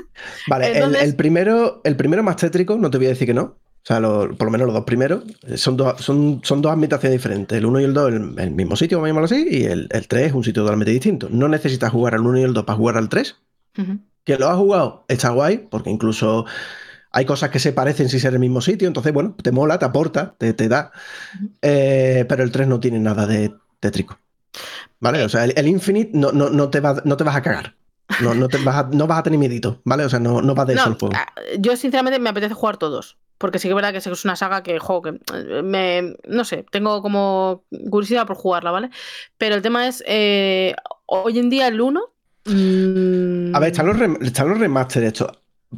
Vale, 0.48 0.78
el- 0.80 0.96
el, 0.96 1.16
primero, 1.16 1.82
el 1.84 1.96
primero 1.96 2.22
más 2.24 2.36
tétrico, 2.38 2.78
no 2.78 2.90
te 2.90 2.98
voy 2.98 3.08
a 3.08 3.10
decir 3.10 3.28
que 3.28 3.34
no. 3.34 3.58
O 3.84 3.86
sea, 3.86 4.00
lo- 4.00 4.34
por 4.38 4.46
lo 4.48 4.52
menos 4.52 4.66
los 4.68 4.74
dos 4.74 4.86
primeros 4.86 5.24
eh, 5.46 5.58
son 5.58 5.76
dos, 5.76 6.00
son, 6.02 6.40
son 6.44 6.62
dos 6.62 6.72
ambientaciones 6.72 7.20
diferentes. 7.20 7.58
El 7.58 7.66
1 7.66 7.82
y 7.82 7.84
el 7.84 7.94
2 7.94 8.14
el, 8.14 8.34
el 8.40 8.52
mismo 8.52 8.76
sitio, 8.78 8.98
vamos 8.98 9.08
a 9.08 9.10
llamarlo 9.10 9.26
así, 9.26 9.46
y 9.50 9.64
el, 9.66 9.88
el 9.92 10.08
3 10.08 10.28
es 10.28 10.34
un 10.34 10.44
sitio 10.44 10.64
totalmente 10.64 10.92
distinto. 10.92 11.28
No 11.30 11.48
necesitas 11.50 11.92
jugar 11.92 12.16
al 12.16 12.22
1 12.26 12.40
y 12.40 12.44
el 12.44 12.54
2 12.54 12.64
para 12.64 12.78
jugar 12.78 12.98
al 12.98 13.10
3. 13.10 13.36
Ujú. 13.78 14.00
Que 14.24 14.38
lo 14.38 14.48
has 14.48 14.56
jugado, 14.58 15.04
está 15.10 15.30
guay, 15.32 15.68
porque 15.70 15.90
incluso 15.90 16.46
hay 17.12 17.26
cosas 17.26 17.50
que 17.50 17.60
se 17.60 17.74
parecen 17.74 18.08
sin 18.08 18.22
ser 18.22 18.34
el 18.34 18.40
mismo 18.40 18.62
sitio, 18.62 18.88
entonces, 18.88 19.12
bueno, 19.14 19.36
te 19.44 19.52
mola, 19.52 19.78
te 19.80 19.86
aporta, 19.86 20.36
te, 20.38 20.54
te 20.54 20.70
da. 20.70 20.92
Eh, 21.62 22.26
pero 22.30 22.44
el 22.44 22.52
3 22.52 22.68
no 22.68 22.80
tiene 22.80 23.00
nada 23.00 23.28
de 23.28 23.54
tétrico. 23.82 24.18
¿Vale? 25.00 25.24
O 25.24 25.30
sea, 25.30 25.44
el, 25.44 25.54
el 25.58 25.68
Infinite 25.68 26.12
no, 26.14 26.32
no, 26.32 26.50
no, 26.50 26.70
te 26.70 26.80
va- 26.80 27.02
no 27.04 27.18
te 27.18 27.24
vas 27.26 27.36
a 27.36 27.42
cagar. 27.42 27.76
No, 28.20 28.34
no, 28.36 28.50
te 28.50 28.58
vas 28.60 28.76
a, 28.76 28.84
no 28.92 29.08
vas 29.08 29.20
a 29.20 29.24
tener 29.24 29.40
miedito, 29.40 29.82
¿vale? 29.86 30.06
O 30.06 30.10
sea, 30.10 30.20
no, 30.20 30.42
no 30.42 30.56
va 30.56 30.66
de 30.66 30.76
eso 30.76 30.90
No, 30.90 30.94
el 30.94 31.00
juego. 31.00 31.16
ah, 31.16 31.34
yo 31.60 31.76
sinceramente 31.76 32.20
me 32.20 32.30
apetece 32.30 32.54
jugar 32.54 32.78
todos. 32.78 33.18
Porque 33.38 33.60
sí 33.60 33.68
que 33.68 33.72
es 33.72 33.76
verdad 33.76 33.92
que 33.92 33.98
es 33.98 34.26
una 34.26 34.36
saga 34.36 34.64
que 34.64 34.80
juego 34.80 35.02
que 35.02 35.10
eh, 35.34 35.62
me. 35.64 36.16
No 36.28 36.46
sé, 36.46 36.66
tengo 36.72 37.02
como 37.02 37.66
curiosidad 37.90 38.26
por 38.28 38.38
jugarla, 38.38 38.72
¿vale? 38.72 38.90
Pero 39.38 39.56
el 39.56 39.62
tema 39.62 39.88
es. 39.88 40.04
eh, 40.08 40.76
hoy 41.08 41.40
en 41.40 41.50
día 41.50 41.68
el 41.68 41.82
1. 41.82 42.14
mm, 42.46 43.56
A 43.56 43.60
ver, 43.60 43.70
están 43.72 43.88
los, 43.88 43.98
rem- 43.98 44.18
están 44.24 44.50
los 44.50 44.60
remaster 44.60 45.04
estos. 45.04 45.30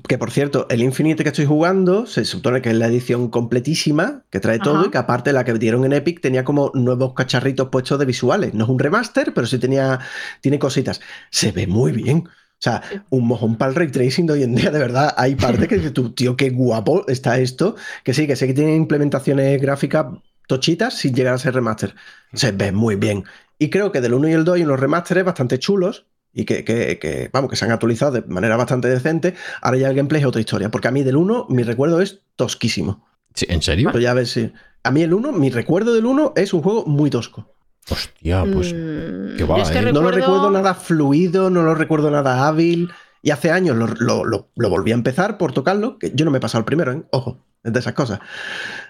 Que 0.07 0.17
por 0.17 0.31
cierto, 0.31 0.67
el 0.69 0.81
Infinite 0.81 1.23
que 1.23 1.29
estoy 1.29 1.45
jugando 1.45 2.05
se 2.05 2.25
supone 2.25 2.61
que 2.61 2.69
es 2.69 2.75
la 2.75 2.87
edición 2.87 3.29
completísima, 3.29 4.23
que 4.29 4.39
trae 4.39 4.59
todo, 4.59 4.85
y 4.85 4.89
que 4.89 4.97
aparte 4.97 5.31
la 5.31 5.43
que 5.43 5.53
dieron 5.53 5.85
en 5.85 5.93
Epic 5.93 6.21
tenía 6.21 6.43
como 6.43 6.71
nuevos 6.73 7.13
cacharritos 7.13 7.69
puestos 7.69 7.99
de 7.99 8.05
visuales. 8.05 8.53
No 8.53 8.65
es 8.65 8.69
un 8.69 8.79
remaster, 8.79 9.33
pero 9.33 9.47
sí 9.47 9.57
tenía, 9.57 9.99
tiene 10.41 10.59
cositas. 10.59 11.01
Se 11.29 11.51
ve 11.51 11.67
muy 11.67 11.91
bien. 11.91 12.27
O 12.27 12.61
sea, 12.65 12.81
un 13.09 13.27
mojón 13.27 13.57
para 13.57 13.69
el 13.69 13.75
ray 13.75 13.89
tracing 13.89 14.25
de 14.25 14.33
hoy 14.33 14.43
en 14.43 14.55
día, 14.55 14.71
de 14.71 14.79
verdad. 14.79 15.13
Hay 15.17 15.35
partes 15.35 15.67
que 15.67 15.75
dices 15.75 15.93
tú, 15.93 16.13
tío, 16.13 16.35
qué 16.35 16.49
guapo 16.49 17.05
está 17.07 17.37
esto. 17.37 17.75
Que 18.03 18.13
sí, 18.13 18.27
que 18.27 18.35
sé 18.35 18.47
que 18.47 18.53
tiene 18.53 18.75
implementaciones 18.75 19.61
gráficas 19.61 20.07
tochitas 20.47 20.93
sin 20.95 21.13
llegar 21.13 21.33
a 21.33 21.37
ser 21.37 21.53
remaster. 21.53 21.95
Se 22.33 22.51
ve 22.51 22.71
muy 22.71 22.95
bien. 22.95 23.25
Y 23.59 23.69
creo 23.69 23.91
que 23.91 24.01
del 24.01 24.13
1 24.13 24.29
y 24.29 24.33
el 24.33 24.45
2 24.45 24.55
hay 24.55 24.63
unos 24.63 24.79
remasteres 24.79 25.25
bastante 25.25 25.59
chulos 25.59 26.07
y 26.35 26.45
que, 26.45 26.63
que- 26.63 26.99
que, 26.99 27.29
vamos, 27.33 27.49
que 27.49 27.55
se 27.55 27.65
han 27.65 27.71
actualizado 27.71 28.11
de 28.11 28.21
manera 28.23 28.57
bastante 28.57 28.87
decente. 28.89 29.33
Ahora 29.61 29.77
ya 29.77 29.89
el 29.89 29.95
gameplay 29.95 30.21
es 30.21 30.27
otra 30.27 30.41
historia. 30.41 30.69
Porque 30.69 30.87
a 30.89 30.91
mí 30.91 31.01
del 31.01 31.15
1 31.15 31.47
mi 31.49 31.63
recuerdo 31.63 32.01
es 32.01 32.19
tosquísimo. 32.35 33.07
Sí, 33.33 33.45
¿En 33.49 33.61
serio? 33.61 33.89
Pero 33.91 34.01
ya 34.03 34.13
ves 34.13 34.31
si. 34.31 34.51
A 34.83 34.91
mí 34.91 35.01
el 35.01 35.13
1, 35.13 35.31
mi 35.31 35.49
recuerdo 35.49 35.93
del 35.95 36.05
1 36.05 36.33
es 36.35 36.53
un 36.53 36.61
juego 36.61 36.85
muy 36.85 37.09
tosco. 37.09 37.51
Hostia, 37.89 38.43
pues. 38.51 38.73
mm, 38.73 39.37
qué 39.37 39.43
va, 39.45 39.61
es 39.61 39.69
que 39.69 39.79
¿eh? 39.79 39.81
No 39.93 40.01
lo 40.01 40.11
recuerdo- 40.11 40.15
recuerdo 40.35 40.51
nada 40.51 40.73
fluido, 40.75 41.49
no 41.49 41.63
lo 41.63 41.73
recuerdo 41.75 42.11
nada 42.11 42.47
hábil. 42.47 42.89
Y 43.21 43.31
hace 43.31 43.49
años 43.51 43.75
lo, 43.75 43.87
lo- 43.87 44.23
lo- 44.25 44.49
lo 44.55 44.69
volví 44.69 44.91
a 44.91 44.95
empezar 44.95 45.37
por 45.39 45.51
tocarlo, 45.53 45.97
que 45.97 46.11
yo 46.13 46.25
no 46.25 46.31
me 46.31 46.37
he 46.37 46.41
pasado 46.41 46.59
el 46.59 46.65
primero, 46.65 46.91
¿eh? 46.93 47.03
ojo, 47.11 47.39
es 47.63 47.73
de 47.73 47.79
esas 47.79 47.93
cosas. 47.93 48.19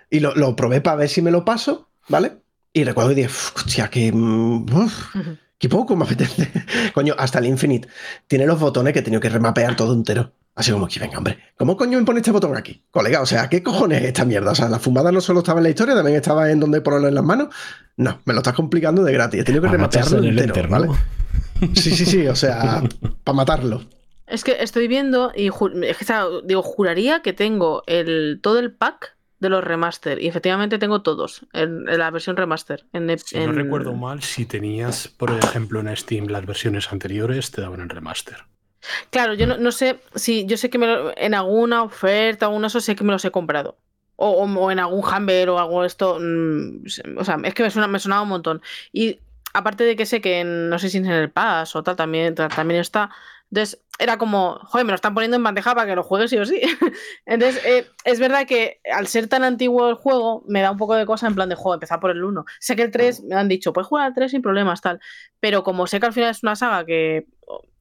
Y 0.09 0.19
lo, 0.19 0.35
lo 0.35 0.55
probé 0.55 0.81
para 0.81 0.97
ver 0.97 1.09
si 1.09 1.22
me 1.22 1.31
lo 1.31 1.45
paso, 1.45 1.89
¿vale? 2.09 2.38
Y 2.73 2.84
recuerdo 2.84 3.09
que 3.11 3.15
dije, 3.15 3.27
"Uf, 3.30 3.55
hostia, 3.55 3.88
que, 3.89 4.11
mm, 4.11 4.65
uf. 4.76 5.15
Qué 5.57 5.69
poco 5.69 5.95
me 5.95 6.06
apetece. 6.06 6.52
coño, 6.94 7.15
hasta 7.18 7.40
el 7.40 7.45
Infinite 7.45 7.88
tiene 8.27 8.45
los 8.45 8.60
botones 8.60 8.94
que 8.94 8.99
he 8.99 9.03
tenido 9.03 9.22
que 9.22 9.30
remapear 9.30 9.76
todo 9.76 9.94
entero. 9.94 10.34
Así 10.57 10.72
como 10.72 10.88
que, 10.88 11.02
venga, 11.02 11.18
hombre, 11.18 11.38
¿cómo 11.57 11.76
coño 11.76 11.99
me 11.99 12.06
pone 12.06 12.19
este 12.19 12.32
botón 12.32 12.56
aquí? 12.56 12.82
Colega, 12.90 13.22
o 13.22 13.26
sea, 13.26 13.49
¿qué 13.49 13.61
cojones 13.61 14.02
es 14.02 14.07
esta 14.07 14.23
mierda? 14.23 14.52
O 14.52 14.56
sea, 14.56 14.69
la 14.69 14.80
fumada 14.80 15.11
no 15.11 15.19
solo 15.19 15.40
estaba 15.40 15.60
en 15.60 15.64
la 15.64 15.69
historia, 15.69 15.95
también 15.95 16.15
estaba 16.15 16.49
en 16.49 16.61
donde 16.61 16.80
ponerlo 16.80 17.10
en 17.10 17.15
las 17.15 17.26
manos. 17.26 17.49
No, 17.98 18.22
me 18.23 18.34
lo 18.34 18.40
estás 18.40 18.53
complicando 18.53 19.03
de 19.03 19.11
gratis. 19.11 19.41
He 19.41 19.44
tenido 19.44 19.61
que 19.64 19.68
remapearlo 19.69 20.19
en 20.19 20.23
el 20.23 20.30
entero, 20.40 20.53
enter, 20.56 20.68
¿vale? 20.69 20.88
Sí, 21.73 21.91
sí, 21.91 22.06
sí, 22.06 22.27
o 22.27 22.36
sea, 22.36 22.84
para 23.26 23.36
matarlo. 23.36 23.84
Es 24.27 24.45
que 24.45 24.56
estoy 24.64 24.88
viendo 24.88 25.32
y 25.36 25.49
ju- 25.49 25.84
es 25.84 25.98
que, 25.98 26.06
o 26.06 26.07
sea, 26.07 26.26
digo, 26.45 26.64
juraría 26.64 27.22
que 27.22 27.34
tengo 27.34 27.84
el, 27.86 28.40
todo 28.41 28.57
el 28.60 28.72
pack 28.73 29.14
de 29.39 29.49
los 29.49 29.63
remaster. 29.63 30.21
Y 30.21 30.27
efectivamente 30.27 30.77
tengo 30.79 31.01
todos 31.01 31.45
en, 31.53 31.87
en 31.89 31.97
la 31.99 32.09
versión 32.11 32.37
remaster. 32.37 32.85
En, 32.93 33.17
Si 33.19 33.37
no 33.37 33.51
recuerdo 33.51 33.93
mal, 33.93 34.21
si 34.23 34.45
tenías, 34.45 35.07
por 35.07 35.31
ejemplo, 35.31 35.79
en 35.81 35.95
Steam 35.95 36.27
las 36.27 36.45
versiones 36.45 36.91
anteriores, 36.91 37.51
te 37.51 37.61
daban 37.61 37.81
el 37.81 37.89
remaster. 37.89 38.37
Claro, 39.09 39.33
yo 39.33 39.47
no, 39.47 39.57
no 39.57 39.71
sé 39.71 39.99
si 40.13 40.45
yo 40.45 40.57
sé 40.57 40.69
que 40.69 40.77
me 40.77 40.87
lo- 40.87 41.17
en 41.17 41.33
alguna 41.33 41.83
oferta 41.83 42.45
o 42.47 42.49
alguna 42.51 42.67
eso 42.67 42.79
sé 42.79 42.95
que 42.95 43.03
me 43.03 43.11
los 43.11 43.25
he 43.25 43.31
comprado. 43.31 43.77
O, 44.15 44.29
o- 44.29 44.59
o 44.59 44.71
en 44.71 44.79
algún 44.79 45.03
Humber 45.03 45.49
o 45.49 45.59
algo 45.59 45.83
esto. 45.83 46.17
mm, 46.21 46.85
o 47.17 47.23
sea, 47.25 47.37
es 47.43 47.53
que 47.53 47.63
me, 47.63 47.69
suena, 47.71 47.87
me 47.87 47.99
sonaba 47.99 48.21
un 48.21 48.29
montón. 48.29 48.61
Y 48.93 49.19
aparte 49.53 49.83
de 49.83 49.95
que 49.95 50.05
sé 50.05 50.21
que 50.21 50.39
en- 50.41 50.69
no 50.69 50.77
sé 50.79 50.89
si 50.89 50.97
en 50.99 51.05
el 51.07 51.31
Pass 51.31 51.75
o 51.75 51.83
tal 51.83 51.95
también, 51.95 52.35
ta- 52.35 52.47
también 52.47 52.79
está, 52.79 53.09
Entonces 53.51 53.81
era 53.99 54.17
como, 54.17 54.55
joder, 54.63 54.85
me 54.85 54.91
lo 54.91 54.95
están 54.95 55.13
poniendo 55.13 55.38
en 55.38 55.43
bandeja 55.43 55.73
para 55.76 55.88
que 55.88 55.95
lo 55.95 56.03
juegues 56.03 56.30
sí 56.30 56.38
o 56.38 56.45
sí. 56.45 56.59
Entonces 57.26 57.63
eh, 57.65 57.88
es 58.03 58.19
verdad 58.19 58.45
que 58.45 58.80
al 58.91 59.07
ser 59.07 59.27
tan 59.27 59.43
antiguo 59.43 59.88
el 59.89 59.95
juego 59.95 60.43
me 60.47 60.61
da 60.61 60.72
un 60.72 60.77
poco 60.77 60.95
de 60.95 61.05
cosa 61.05 61.27
en 61.27 61.35
plan 61.35 61.47
de 61.49 61.55
juego, 61.55 61.76
empezar 61.76 61.99
por 61.99 62.11
el 62.11 62.23
1. 62.23 62.43
Sé 62.59 62.76
que 62.76 62.81
el 62.81 62.91
3 62.91 63.23
me 63.23 63.35
han 63.35 63.47
dicho, 63.47 63.72
puedes 63.72 63.88
jugar 63.88 64.07
al 64.07 64.13
3 64.13 64.31
sin 64.31 64.41
problemas, 64.41 64.81
tal. 64.81 64.99
Pero 65.39 65.63
como 65.63 65.88
sé 65.88 65.99
que 65.99 66.07
al 66.07 66.13
final 66.13 66.31
es 66.31 66.43
una 66.43 66.55
saga 66.55 66.85
que 66.85 67.27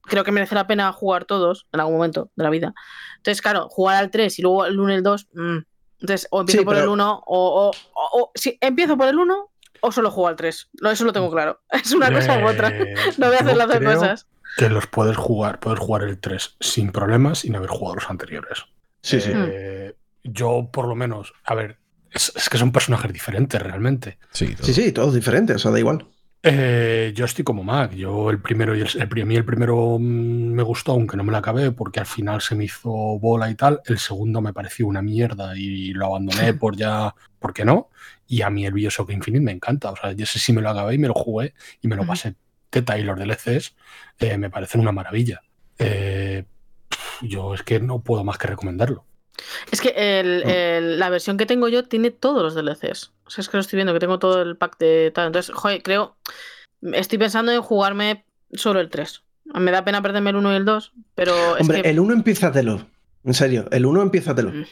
creo 0.03 0.23
que 0.23 0.31
merece 0.31 0.55
la 0.55 0.67
pena 0.67 0.91
jugar 0.93 1.25
todos 1.25 1.67
en 1.73 1.79
algún 1.79 1.95
momento 1.95 2.29
de 2.35 2.43
la 2.43 2.49
vida. 2.51 2.73
Entonces, 3.17 3.41
claro, 3.41 3.67
jugar 3.69 3.97
al 3.97 4.11
3 4.11 4.37
y 4.39 4.41
luego 4.43 4.65
el 4.65 4.79
1 4.79 4.91
y 4.91 4.95
el 4.95 5.03
2, 5.03 5.27
mm. 5.33 5.57
entonces 6.01 6.27
o 6.29 6.41
empiezo 6.41 6.59
Sí, 6.59 6.65
por 6.65 6.75
el 6.75 6.81
pero- 6.83 6.93
1 6.93 7.23
o, 7.25 7.25
o, 7.25 7.69
o- 7.69 8.21
o- 8.21 8.31
si 8.35 8.57
empiezo 8.61 8.95
por 8.97 9.07
el 9.07 9.17
1 9.17 9.51
o 9.81 9.91
solo 9.91 10.11
juego 10.11 10.27
al 10.29 10.35
3. 10.35 10.69
No, 10.81 10.91
eso 10.91 11.03
lo 11.03 11.11
tengo 11.11 11.29
claro. 11.31 11.59
Es 11.71 11.91
una 11.91 12.11
cosa 12.13 12.39
u 12.39 12.47
otra. 12.47 12.69
Eh, 12.69 12.93
No 13.17 13.27
voy 13.27 13.35
a 13.35 13.39
hacer 13.39 13.57
las 13.57 13.67
dos 13.67 13.77
creo 13.77 13.93
cosas. 13.99 14.27
Que 14.57 14.69
los 14.69 14.87
puedes 14.87 15.17
jugar, 15.17 15.59
puedes 15.59 15.79
jugar 15.79 16.03
el 16.03 16.19
3 16.19 16.55
sin 16.59 16.91
problemas 16.91 17.39
sin 17.39 17.55
haber 17.55 17.69
jugado 17.69 17.95
los 17.95 18.09
anteriores. 18.09 18.65
Sí, 19.01 19.19
sí. 19.21 19.31
Eh, 19.33 19.95
Yo, 20.23 20.69
por 20.71 20.87
lo 20.87 20.95
menos, 20.95 21.33
a 21.43 21.53
ver, 21.55 21.77
es, 22.11 22.31
es 22.35 22.49
que 22.49 22.57
son 22.57 22.71
personajes 22.71 23.11
diferentes 23.13 23.61
realmente. 23.61 24.17
Sí, 24.31 24.55
todo. 24.55 24.65
Sí, 24.65 24.73
sí, 24.73 24.91
todos 24.91 25.13
diferentes, 25.13 25.57
o 25.57 25.59
sea, 25.59 25.71
da 25.71 25.79
igual. 25.79 26.07
Eh, 26.47 27.11
yo 27.15 27.25
estoy 27.25 27.43
como 27.43 27.63
Mac. 27.63 27.93
Yo 27.95 28.29
el 28.29 28.39
primero 28.39 28.75
y 28.75 28.81
el, 28.81 28.87
el, 28.99 29.09
pri- 29.09 29.21
a 29.21 29.25
mí 29.25 29.35
el 29.35 29.45
primero 29.45 29.97
mm, 29.99 30.03
me 30.53 30.63
gustó, 30.63 30.91
aunque 30.93 31.17
no 31.17 31.23
me 31.23 31.31
la 31.31 31.39
acabé, 31.39 31.71
porque 31.71 31.99
al 31.99 32.05
final 32.05 32.39
se 32.41 32.55
me 32.55 32.65
hizo 32.65 32.89
bola 32.89 33.49
y 33.49 33.55
tal. 33.55 33.81
El 33.85 33.97
segundo 33.97 34.41
me 34.41 34.53
pareció 34.53 34.85
una 34.87 35.01
mierda 35.01 35.57
y 35.57 35.91
lo 35.93 36.05
abandoné 36.05 36.53
por 36.53 36.75
ya, 36.77 37.13
¿por 37.39 37.51
qué 37.53 37.65
no? 37.65 37.89
Y 38.27 38.41
a 38.43 38.49
mí 38.51 38.65
el 38.65 38.73
Bioshock 38.73 39.11
Infinite 39.11 39.43
me 39.43 39.51
encanta. 39.51 39.91
O 39.91 39.95
sea, 39.95 40.11
yo 40.11 40.23
ese 40.23 40.39
sí 40.39 40.53
me 40.53 40.61
lo 40.61 40.69
acabé 40.69 40.95
y 40.95 40.97
me 40.99 41.07
lo 41.07 41.13
jugué 41.15 41.53
y 41.81 41.87
me 41.87 41.95
lo 41.95 42.05
pasé 42.05 42.35
teta 42.75 42.97
y 42.99 43.03
los 43.03 43.17
DLCs 43.17 43.73
eh, 44.19 44.37
me 44.37 44.49
parecen 44.49 44.81
una 44.81 44.91
maravilla. 44.91 45.41
Eh, 45.79 46.43
yo 47.21 47.53
es 47.53 47.63
que 47.63 47.79
no 47.79 48.01
puedo 48.01 48.23
más 48.23 48.37
que 48.37 48.47
recomendarlo. 48.47 49.05
Es 49.71 49.81
que 49.81 49.89
el- 49.95 50.43
el- 50.43 50.99
la 50.99 51.09
versión 51.09 51.37
que 51.37 51.45
tengo 51.45 51.67
yo 51.69 51.83
tiene 51.83 52.11
todos 52.11 52.41
los 52.43 52.53
DLCs. 52.55 53.11
O 53.25 53.29
sea, 53.29 53.41
es 53.41 53.49
que 53.49 53.57
lo 53.57 53.61
estoy 53.61 53.77
viendo, 53.77 53.93
que 53.93 53.99
tengo 53.99 54.19
todo 54.19 54.41
el 54.41 54.57
pack 54.57 54.77
de 54.77 55.11
tal. 55.13 55.27
Entonces, 55.27 55.53
joder, 55.55 55.81
creo. 55.83 56.15
Estoy 56.93 57.17
pensando 57.17 57.51
en 57.51 57.61
jugarme 57.61 58.25
solo 58.53 58.79
el 58.79 58.89
3. 58.89 59.23
Me 59.45 59.71
da 59.71 59.83
pena 59.85 60.01
perderme 60.01 60.29
el 60.31 60.35
1 60.37 60.53
y 60.53 60.55
el 60.57 60.65
2, 60.65 60.93
pero 61.15 61.55
es 61.55 61.61
Hombre, 61.61 61.81
que. 61.81 61.89
el 61.89 61.99
1 61.99 62.13
empiézatelo. 62.13 62.87
En 63.23 63.33
serio, 63.33 63.67
el 63.71 63.85
1 63.85 64.01
empiézatelo. 64.01 64.51
Mm. 64.51 64.65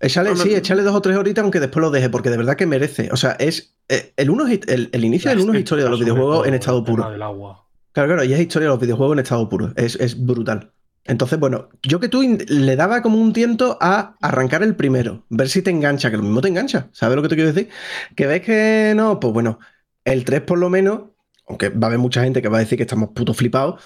Échale, 0.00 0.34
sí, 0.36 0.54
échale 0.54 0.82
dos 0.82 0.94
o 0.94 1.02
tres 1.02 1.16
horitas, 1.16 1.42
aunque 1.42 1.60
después 1.60 1.80
lo 1.82 1.90
deje, 1.90 2.08
porque 2.08 2.30
de 2.30 2.36
verdad 2.38 2.56
que 2.56 2.66
merece. 2.66 3.10
O 3.12 3.16
sea, 3.16 3.32
es. 3.32 3.74
eh, 3.88 4.12
el, 4.16 4.30
uno 4.30 4.46
es- 4.46 4.60
el, 4.66 4.88
el 4.92 5.04
inicio 5.04 5.30
del 5.30 5.40
1 5.40 5.52
es 5.54 5.58
historia 5.60 5.84
de 5.84 5.90
los 5.90 6.00
videojuegos 6.00 6.36
todo 6.38 6.46
en 6.46 6.54
estado 6.54 6.82
puro. 6.84 7.10
Del 7.10 7.22
agua. 7.22 7.66
Claro, 7.92 8.08
claro, 8.08 8.24
y 8.24 8.32
es 8.32 8.40
historia 8.40 8.66
de 8.68 8.74
los 8.74 8.80
videojuegos 8.80 9.14
en 9.14 9.18
estado 9.20 9.48
puro. 9.48 9.72
Es, 9.76 9.96
es 9.96 10.24
brutal. 10.24 10.72
Entonces, 11.04 11.38
bueno, 11.38 11.68
yo 11.82 11.98
que 12.00 12.08
tú 12.08 12.22
le 12.48 12.76
daba 12.76 13.02
como 13.02 13.18
un 13.18 13.32
tiento 13.32 13.76
a 13.80 14.16
arrancar 14.20 14.62
el 14.62 14.76
primero, 14.76 15.24
ver 15.28 15.48
si 15.48 15.60
te 15.62 15.70
engancha, 15.70 16.10
que 16.10 16.16
lo 16.16 16.22
mismo 16.22 16.40
te 16.40 16.48
engancha. 16.48 16.88
¿Sabes 16.92 17.16
lo 17.16 17.22
que 17.22 17.28
te 17.28 17.34
quiero 17.36 17.52
decir? 17.52 17.68
Que 18.16 18.26
ves 18.26 18.42
que 18.42 18.92
no, 18.94 19.18
pues 19.18 19.32
bueno, 19.32 19.58
el 20.04 20.24
3 20.24 20.42
por 20.42 20.58
lo 20.58 20.70
menos, 20.70 21.02
aunque 21.48 21.68
va 21.70 21.86
a 21.86 21.88
haber 21.88 21.98
mucha 21.98 22.22
gente 22.22 22.40
que 22.42 22.48
va 22.48 22.58
a 22.58 22.60
decir 22.60 22.76
que 22.78 22.84
estamos 22.84 23.10
putos 23.14 23.36
flipados, 23.36 23.82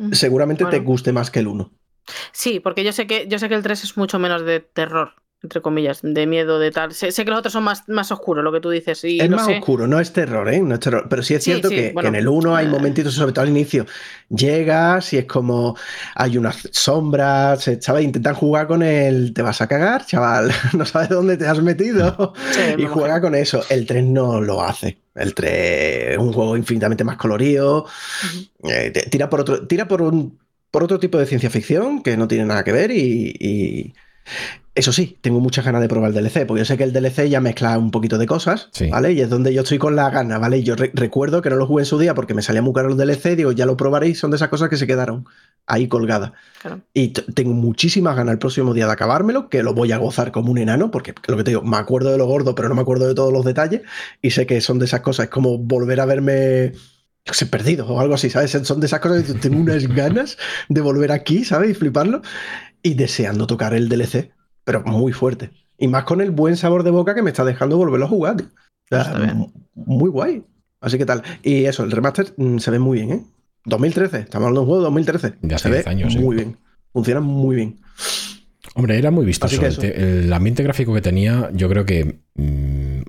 Mm. 0.00 0.12
seguramente 0.12 0.64
te 0.66 0.78
guste 0.78 1.12
más 1.12 1.30
que 1.30 1.40
el 1.40 1.48
1. 1.48 1.72
Sí, 2.32 2.60
porque 2.60 2.84
yo 2.84 2.92
sé 2.92 3.06
que 3.08 3.26
yo 3.28 3.38
sé 3.40 3.48
que 3.48 3.54
el 3.56 3.62
3 3.64 3.82
es 3.82 3.96
mucho 3.96 4.18
menos 4.20 4.44
de 4.44 4.60
terror, 4.60 5.12
entre 5.42 5.62
comillas, 5.62 6.00
de 6.02 6.26
miedo, 6.26 6.58
de 6.58 6.70
tal. 6.70 6.92
Sé, 6.94 7.12
sé 7.12 7.24
que 7.24 7.30
los 7.30 7.38
otros 7.38 7.52
son 7.52 7.64
más, 7.64 7.88
más 7.88 8.10
oscuros, 8.10 8.42
lo 8.44 8.52
que 8.52 8.60
tú 8.60 8.70
dices. 8.70 9.02
Y 9.04 9.20
Es 9.20 9.30
más 9.30 9.46
sé. 9.46 9.58
oscuro, 9.58 9.86
no 9.86 10.00
es 10.00 10.12
terror, 10.12 10.48
¿eh? 10.52 10.60
No 10.60 10.74
es 10.74 10.80
terror. 10.80 11.06
Pero 11.08 11.22
sí 11.22 11.34
es 11.34 11.44
cierto 11.44 11.68
sí, 11.68 11.74
que, 11.76 11.82
que 11.90 11.92
bueno, 11.92 12.08
en 12.08 12.14
el 12.16 12.28
1 12.28 12.56
hay 12.56 12.66
eh. 12.66 12.70
momentitos, 12.70 13.14
sobre 13.14 13.32
todo 13.32 13.42
al 13.44 13.48
inicio, 13.50 13.86
llegas 14.28 15.12
y 15.12 15.18
es 15.18 15.24
como 15.26 15.76
hay 16.14 16.36
unas 16.38 16.68
sombras, 16.72 17.66
eh, 17.68 17.78
¿sabes? 17.80 18.04
Intentan 18.04 18.34
jugar 18.34 18.66
con 18.66 18.82
el 18.82 19.32
te 19.32 19.42
vas 19.42 19.60
a 19.60 19.68
cagar, 19.68 20.04
chaval, 20.06 20.50
no 20.74 20.84
sabes 20.84 21.08
dónde 21.10 21.36
te 21.36 21.46
has 21.46 21.60
metido. 21.62 22.32
Sí, 22.50 22.60
y 22.76 22.86
juega 22.86 23.20
con 23.20 23.34
eso. 23.34 23.62
El 23.70 23.86
3 23.86 24.04
no 24.04 24.40
lo 24.40 24.62
hace. 24.62 24.98
El 25.14 25.34
3 25.34 26.12
es 26.12 26.18
un 26.18 26.32
juego 26.32 26.56
infinitamente 26.56 27.04
más 27.04 27.16
colorido. 27.16 27.86
Eh, 28.64 28.92
tira 29.10 29.28
por 29.30 29.40
otro, 29.40 29.66
tira 29.66 29.86
por 29.88 30.02
un 30.02 30.38
por 30.70 30.84
otro 30.84 30.98
tipo 30.98 31.18
de 31.18 31.26
ciencia 31.26 31.50
ficción 31.50 32.02
que 32.02 32.16
no 32.16 32.28
tiene 32.28 32.44
nada 32.44 32.62
que 32.64 32.72
ver 32.72 32.90
y, 32.90 33.34
y- 33.38 33.94
eso 34.74 34.92
sí, 34.92 35.18
tengo 35.20 35.40
muchas 35.40 35.64
ganas 35.64 35.80
de 35.80 35.88
probar 35.88 36.10
el 36.10 36.14
DLC, 36.22 36.46
porque 36.46 36.60
yo 36.60 36.64
sé 36.64 36.76
que 36.76 36.84
el 36.84 36.92
DLC 36.92 37.28
ya 37.28 37.40
mezcla 37.40 37.76
un 37.78 37.90
poquito 37.90 38.16
de 38.16 38.26
cosas, 38.26 38.68
Sí. 38.72 38.88
¿vale? 38.88 39.12
Y 39.12 39.20
es 39.20 39.28
donde 39.28 39.52
yo 39.52 39.62
estoy 39.62 39.78
con 39.78 39.96
la 39.96 40.08
gana, 40.10 40.38
¿vale? 40.38 40.58
Y 40.58 40.62
yo 40.62 40.76
re- 40.76 40.92
recuerdo 40.94 41.42
que 41.42 41.50
no 41.50 41.56
lo 41.56 41.66
jugué 41.66 41.82
en 41.82 41.86
su 41.86 41.98
día 41.98 42.14
porque 42.14 42.32
me 42.34 42.42
salía 42.42 42.62
muy 42.62 42.72
caro 42.72 42.88
el 42.90 42.96
DLC, 42.96 43.34
digo, 43.34 43.50
ya 43.52 43.66
lo 43.66 43.76
probaréis, 43.76 44.18
son 44.20 44.30
de 44.30 44.36
esas 44.36 44.48
cosas 44.48 44.68
que 44.68 44.76
se 44.76 44.86
quedaron 44.86 45.26
ahí 45.66 45.88
colgadas. 45.88 46.30
Claro. 46.62 46.80
Y 46.94 47.08
tengo 47.08 47.52
muchísimas 47.54 48.14
ganas 48.16 48.32
el 48.34 48.38
próximo 48.38 48.72
día 48.72 48.86
de 48.86 48.92
acabármelo, 48.92 49.48
que 49.48 49.64
lo 49.64 49.74
voy 49.74 49.90
a 49.90 49.98
gozar 49.98 50.30
como 50.30 50.52
un 50.52 50.58
enano, 50.58 50.90
porque 50.92 51.12
lo 51.26 51.36
que 51.36 51.42
te 51.44 51.50
digo, 51.50 51.62
me 51.62 51.76
acuerdo 51.76 52.12
de 52.12 52.18
lo 52.18 52.26
gordo, 52.26 52.54
pero 52.54 52.68
no 52.68 52.76
me 52.76 52.80
acuerdo 52.82 53.08
de 53.08 53.14
todos 53.14 53.32
los 53.32 53.44
detalles, 53.44 53.82
y 54.22 54.30
sé 54.30 54.46
que 54.46 54.60
son 54.60 54.78
de 54.78 54.84
esas 54.84 55.00
cosas, 55.00 55.24
es 55.24 55.30
como 55.30 55.58
volver 55.58 56.00
a 56.00 56.06
verme, 56.06 56.70
yo 56.72 57.32
qué 57.32 57.34
sé, 57.34 57.46
perdido 57.46 57.86
o 57.88 58.00
algo 58.00 58.14
así, 58.14 58.30
¿sabes? 58.30 58.52
Son 58.62 58.78
de 58.80 58.86
esas 58.86 59.00
cosas 59.00 59.24
que 59.24 59.34
tengo 59.34 59.58
unas 59.60 59.86
ganas 59.94 60.38
de 60.68 60.80
volver 60.80 61.10
aquí, 61.12 61.44
¿sabes? 61.44 61.70
Y 61.72 61.74
fliparlo, 61.74 62.22
y 62.88 62.94
deseando 62.94 63.46
tocar 63.46 63.74
el 63.74 63.88
DLC, 63.88 64.30
pero 64.64 64.82
muy 64.84 65.12
fuerte. 65.12 65.50
Y 65.78 65.88
más 65.88 66.04
con 66.04 66.20
el 66.20 66.30
buen 66.30 66.56
sabor 66.56 66.82
de 66.82 66.90
boca 66.90 67.14
que 67.14 67.22
me 67.22 67.30
está 67.30 67.44
dejando 67.44 67.76
volverlo 67.76 68.06
a 68.06 68.08
jugar. 68.08 68.36
tío. 68.36 68.46
O 68.46 68.50
sea, 68.88 69.02
Está 69.02 69.18
bien. 69.18 69.30
m- 69.30 69.46
muy 69.74 70.10
guay. 70.10 70.44
Así 70.80 70.98
que 70.98 71.06
tal. 71.06 71.22
Y 71.42 71.64
eso, 71.66 71.84
el 71.84 71.90
remaster 71.90 72.32
mm, 72.36 72.58
se 72.58 72.70
ve 72.70 72.78
muy 72.78 72.98
bien, 72.98 73.10
¿eh? 73.12 73.24
2013, 73.64 74.20
estamos 74.20 74.46
hablando 74.46 74.60
de 74.60 74.62
un 74.62 74.66
juego 74.68 74.80
de 74.82 74.84
2013. 74.86 75.34
De 75.42 75.54
hace 75.54 75.62
se 75.64 75.68
ve 75.68 75.74
10 75.76 75.86
años, 75.88 76.12
sí. 76.14 76.18
muy 76.18 76.36
bien. 76.36 76.56
Funciona 76.92 77.20
muy 77.20 77.56
bien. 77.56 77.80
Hombre, 78.74 78.96
era 78.98 79.10
muy 79.10 79.24
vistoso. 79.26 79.60
El 79.82 80.32
ambiente 80.32 80.62
gráfico 80.62 80.94
que 80.94 81.00
tenía, 81.00 81.50
yo 81.52 81.68
creo 81.68 81.84
que 81.84 82.20
mm, 82.34 83.00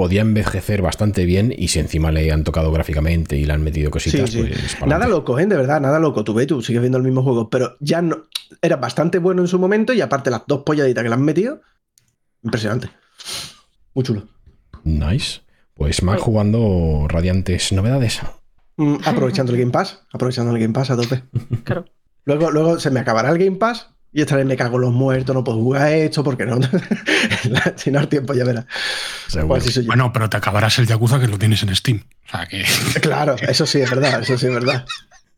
podía 0.00 0.22
envejecer 0.22 0.80
bastante 0.80 1.26
bien 1.26 1.54
y 1.54 1.68
si 1.68 1.78
encima 1.78 2.10
le 2.10 2.32
han 2.32 2.42
tocado 2.42 2.72
gráficamente 2.72 3.36
y 3.36 3.44
le 3.44 3.52
han 3.52 3.62
metido 3.62 3.90
cositas, 3.90 4.30
Sí, 4.30 4.42
sí. 4.44 4.48
pues. 4.48 4.88
Nada 4.88 5.06
loco, 5.06 5.38
¿eh? 5.38 5.44
De 5.44 5.54
verdad, 5.54 5.78
nada 5.78 5.98
loco. 5.98 6.24
Tú 6.24 6.32
ves, 6.32 6.46
tú 6.46 6.62
sigues 6.62 6.80
viendo 6.80 6.96
el 6.96 7.04
mismo 7.04 7.22
juego, 7.22 7.50
pero 7.50 7.76
ya 7.80 8.00
no. 8.00 8.22
Era 8.62 8.76
bastante 8.76 9.18
bueno 9.18 9.42
en 9.42 9.46
su 9.48 9.58
momento 9.58 9.92
y 9.92 10.00
aparte 10.00 10.30
las 10.30 10.44
dos 10.46 10.62
polladitas 10.64 11.02
que 11.02 11.08
le 11.10 11.14
han 11.14 11.20
metido, 11.22 11.60
impresionante. 12.42 12.88
Muy 13.92 14.02
chulo. 14.02 14.26
Nice. 14.84 15.42
Pues 15.74 16.02
más 16.02 16.16
Ay. 16.16 16.22
jugando 16.22 17.04
radiantes 17.06 17.70
novedades. 17.70 18.20
Mm, 18.78 18.94
aprovechando 19.04 19.52
el 19.52 19.58
Game 19.58 19.70
Pass, 19.70 20.00
aprovechando 20.14 20.50
el 20.56 20.62
Game 20.62 20.72
Pass 20.72 20.92
a 20.92 20.96
tope. 20.96 21.24
Claro. 21.64 21.84
Luego, 22.24 22.50
luego 22.50 22.80
se 22.80 22.90
me 22.90 23.00
acabará 23.00 23.28
el 23.28 23.36
Game 23.38 23.58
Pass 23.58 23.90
y 24.12 24.20
esta 24.22 24.36
vez 24.36 24.44
me 24.46 24.56
cago 24.56 24.76
en 24.76 24.82
los 24.82 24.92
muertos, 24.92 25.34
no 25.34 25.44
puedo 25.44 25.58
jugar 25.58 25.92
esto 25.92 26.24
porque 26.24 26.44
no. 26.46 26.58
si 27.76 27.90
no 27.90 28.08
tiempo, 28.08 28.34
ya 28.34 28.44
verás. 28.44 28.66
Pues. 29.46 29.86
Bueno, 29.86 30.12
pero 30.12 30.28
te 30.28 30.36
acabarás 30.36 30.78
el 30.78 30.86
Yakuza 30.86 31.20
que 31.20 31.28
lo 31.28 31.38
tienes 31.38 31.62
en 31.62 31.74
Steam. 31.76 32.02
O 32.26 32.30
sea 32.30 32.46
que. 32.46 32.64
Claro, 33.00 33.36
eso 33.40 33.66
sí 33.66 33.80
es 33.80 33.90
verdad, 33.90 34.22
eso 34.22 34.36
sí 34.36 34.46
es 34.46 34.52
verdad. 34.54 34.84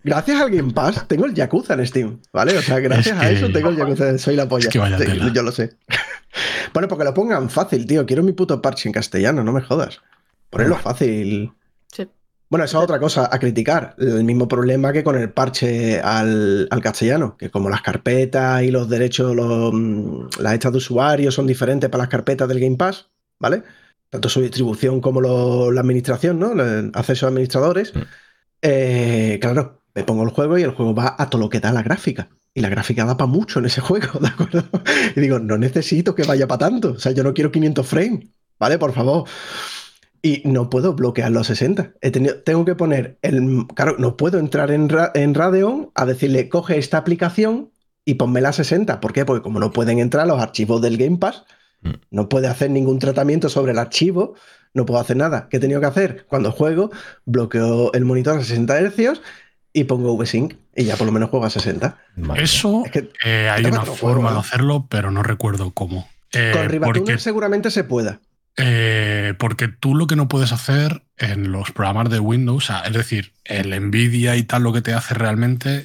Gracias 0.04 0.40
al 0.40 0.50
Game 0.50 0.72
Pass 0.72 1.06
tengo 1.06 1.26
el 1.26 1.34
Yakuza 1.34 1.74
en 1.74 1.86
Steam, 1.86 2.20
¿vale? 2.32 2.58
O 2.58 2.62
sea, 2.62 2.80
gracias 2.80 3.16
Es 3.16 3.22
a 3.22 3.30
eso 3.30 3.50
tengo 3.50 3.68
el 3.68 3.76
Yakuza, 3.76 4.18
soy 4.18 4.34
la 4.36 4.48
polla. 4.48 4.64
es 4.66 4.72
que 4.72 4.78
vaya 4.80 4.98
Sí, 4.98 5.04
tela. 5.04 5.30
yo 5.32 5.42
lo 5.42 5.52
sé. 5.52 5.76
Bueno, 6.72 6.88
porque 6.88 7.04
lo 7.04 7.14
pongan 7.14 7.50
fácil, 7.50 7.86
tío. 7.86 8.04
Quiero 8.06 8.22
mi 8.22 8.32
puto 8.32 8.60
parche 8.60 8.88
en 8.88 8.92
castellano, 8.94 9.44
no 9.44 9.52
me 9.52 9.60
jodas. 9.60 10.00
Ponedlo 10.50 10.76
fácil. 10.76 11.52
Bueno, 12.52 12.66
esa 12.66 12.76
es 12.76 12.84
otra 12.84 13.00
cosa 13.00 13.30
a 13.32 13.38
criticar. 13.38 13.94
El 13.96 14.24
mismo 14.24 14.46
problema 14.46 14.92
que 14.92 15.02
con 15.02 15.16
el 15.16 15.30
parche 15.32 15.98
al, 16.02 16.68
al 16.70 16.82
castellano, 16.82 17.34
que 17.38 17.50
como 17.50 17.70
las 17.70 17.80
carpetas 17.80 18.62
y 18.62 18.70
los 18.70 18.90
derechos, 18.90 19.34
los, 19.34 19.72
mm, 19.72 20.26
las 20.38 20.52
estas 20.52 20.72
de 20.72 20.76
usuario 20.76 21.32
son 21.32 21.46
diferentes 21.46 21.88
para 21.88 22.02
las 22.02 22.10
carpetas 22.10 22.46
del 22.46 22.60
Game 22.60 22.76
Pass, 22.76 23.08
¿vale? 23.40 23.62
Tanto 24.10 24.28
su 24.28 24.42
distribución 24.42 25.00
como 25.00 25.22
lo- 25.22 25.72
la 25.72 25.80
administración, 25.80 26.38
¿no? 26.38 26.52
El 26.52 26.90
acceso 26.92 27.24
a 27.24 27.30
administradores. 27.30 27.94
Mm. 27.94 28.00
Eh, 28.60 29.38
claro, 29.40 29.80
me 29.94 30.04
pongo 30.04 30.22
el 30.22 30.28
juego 30.28 30.58
y 30.58 30.62
el 30.62 30.72
juego 30.72 30.94
va 30.94 31.16
a 31.18 31.30
todo 31.30 31.40
lo 31.40 31.48
que 31.48 31.58
da 31.60 31.72
la 31.72 31.82
gráfica. 31.82 32.28
Y 32.52 32.60
la 32.60 32.68
gráfica 32.68 33.06
da 33.06 33.16
para 33.16 33.28
mucho 33.30 33.60
en 33.60 33.64
ese 33.64 33.80
juego, 33.80 34.08
¿de 34.20 34.28
acuerdo? 34.28 34.64
Y 35.16 35.20
digo, 35.20 35.38
no 35.38 35.56
necesito 35.56 36.14
que 36.14 36.24
vaya 36.24 36.46
para 36.46 36.68
tanto. 36.68 36.92
O 36.92 36.98
sea, 36.98 37.12
yo 37.12 37.24
no 37.24 37.32
quiero 37.32 37.50
500 37.50 37.86
frames, 37.86 38.26
¿vale? 38.58 38.76
Por 38.78 38.92
favor. 38.92 39.24
Y 40.24 40.42
no 40.44 40.70
puedo 40.70 40.94
bloquear 40.94 41.32
los 41.32 41.48
60. 41.48 41.92
He 42.00 42.10
tenido- 42.12 42.36
tengo 42.42 42.64
que 42.64 42.74
poner 42.76 43.18
el. 43.22 43.66
Claro, 43.74 43.96
no 43.98 44.16
puedo 44.16 44.38
entrar 44.38 44.70
en, 44.70 44.88
Ra- 44.88 45.10
en 45.14 45.34
Radeon 45.34 45.90
a 45.96 46.06
decirle, 46.06 46.48
coge 46.48 46.78
esta 46.78 46.98
aplicación 46.98 47.70
y 48.04 48.14
ponme 48.14 48.40
la 48.40 48.52
60. 48.52 49.00
¿Por 49.00 49.12
qué? 49.12 49.24
Porque 49.24 49.42
como 49.42 49.58
no 49.58 49.72
pueden 49.72 49.98
entrar 49.98 50.26
los 50.28 50.40
archivos 50.40 50.80
del 50.80 50.96
Game 50.96 51.16
Pass, 51.18 51.44
Mm. 51.82 51.90
no 52.12 52.28
puede 52.28 52.46
hacer 52.46 52.70
ningún 52.70 53.00
tratamiento 53.00 53.48
sobre 53.48 53.72
el 53.72 53.78
archivo, 53.78 54.34
no 54.74 54.86
puedo 54.86 55.00
hacer 55.00 55.16
nada. 55.16 55.48
¿Qué 55.50 55.56
he 55.56 55.60
tenido 55.60 55.80
que 55.80 55.86
hacer? 55.86 56.24
Cuando 56.28 56.52
juego, 56.52 56.92
bloqueo 57.24 57.92
el 57.92 58.04
monitor 58.04 58.38
a 58.38 58.40
60 58.44 58.78
Hz 58.80 59.20
y 59.72 59.84
pongo 59.84 60.16
VSync 60.16 60.54
y 60.76 60.84
ya 60.84 60.96
por 60.96 61.06
lo 61.06 61.12
menos 61.12 61.30
juego 61.30 61.44
a 61.46 61.50
60. 61.50 61.98
Madre 62.16 62.44
Eso 62.44 62.82
Es 62.86 62.92
que 62.92 63.10
eh, 63.24 63.48
hay 63.50 63.64
una 63.64 63.82
forma 63.84 63.96
juego, 64.28 64.32
de 64.34 64.38
hacerlo, 64.38 64.86
pero 64.88 65.10
no 65.10 65.24
recuerdo 65.24 65.72
cómo. 65.72 66.08
Eh, 66.32 66.52
con 66.54 66.68
Rivatuner 66.68 67.02
porque, 67.02 67.18
seguramente 67.18 67.70
se 67.72 67.82
pueda. 67.82 68.20
Eh, 68.56 69.34
porque 69.38 69.68
tú 69.68 69.94
lo 69.94 70.06
que 70.06 70.16
no 70.16 70.28
puedes 70.28 70.52
hacer 70.52 71.04
en 71.16 71.52
los 71.52 71.72
programas 71.72 72.10
de 72.10 72.20
Windows, 72.20 72.70
es 72.84 72.92
decir, 72.92 73.32
el 73.44 73.70
Nvidia 73.88 74.36
y 74.36 74.42
tal, 74.42 74.62
lo 74.62 74.72
que 74.72 74.82
te 74.82 74.94
hace 74.94 75.14
realmente, 75.14 75.84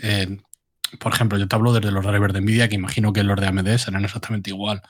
por 0.99 1.13
ejemplo, 1.13 1.37
yo 1.37 1.47
te 1.47 1.55
hablo 1.55 1.73
desde 1.73 1.91
los 1.91 2.05
drivers 2.05 2.33
de 2.33 2.41
Nvidia, 2.41 2.69
que 2.69 2.75
imagino 2.75 3.13
que 3.13 3.23
los 3.23 3.39
de 3.39 3.47
AMD 3.47 3.77
serán 3.77 4.05
exactamente 4.05 4.49
igual. 4.49 4.81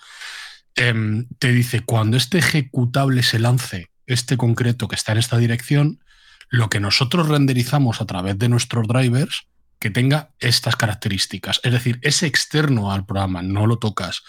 Em, 0.76 1.28
te 1.40 1.52
dice, 1.52 1.82
cuando 1.82 2.18
este 2.18 2.38
ejecutable 2.38 3.24
se 3.24 3.40
lance, 3.40 3.90
este 4.06 4.38
concreto 4.38 4.88
que 4.88 4.96
está 4.96 5.12
en 5.12 5.18
esta 5.18 5.38
dirección, 5.38 6.04
lo 6.50 6.70
que 6.70 6.80
nosotros 6.80 7.28
renderizamos 7.28 8.00
a 8.00 8.06
través 8.06 8.38
de 8.38 8.48
nuestros 8.48 8.88
drivers, 8.88 9.48
que 9.80 9.90
tenga 9.90 10.32
estas 10.40 10.76
características. 10.76 11.60
Es 11.64 11.72
decir, 11.72 12.00
es 12.02 12.24
externo 12.24 12.92
al 12.92 13.06
programa, 13.06 13.42
no 13.42 13.68
lo 13.68 13.78
tocas. 13.78 14.24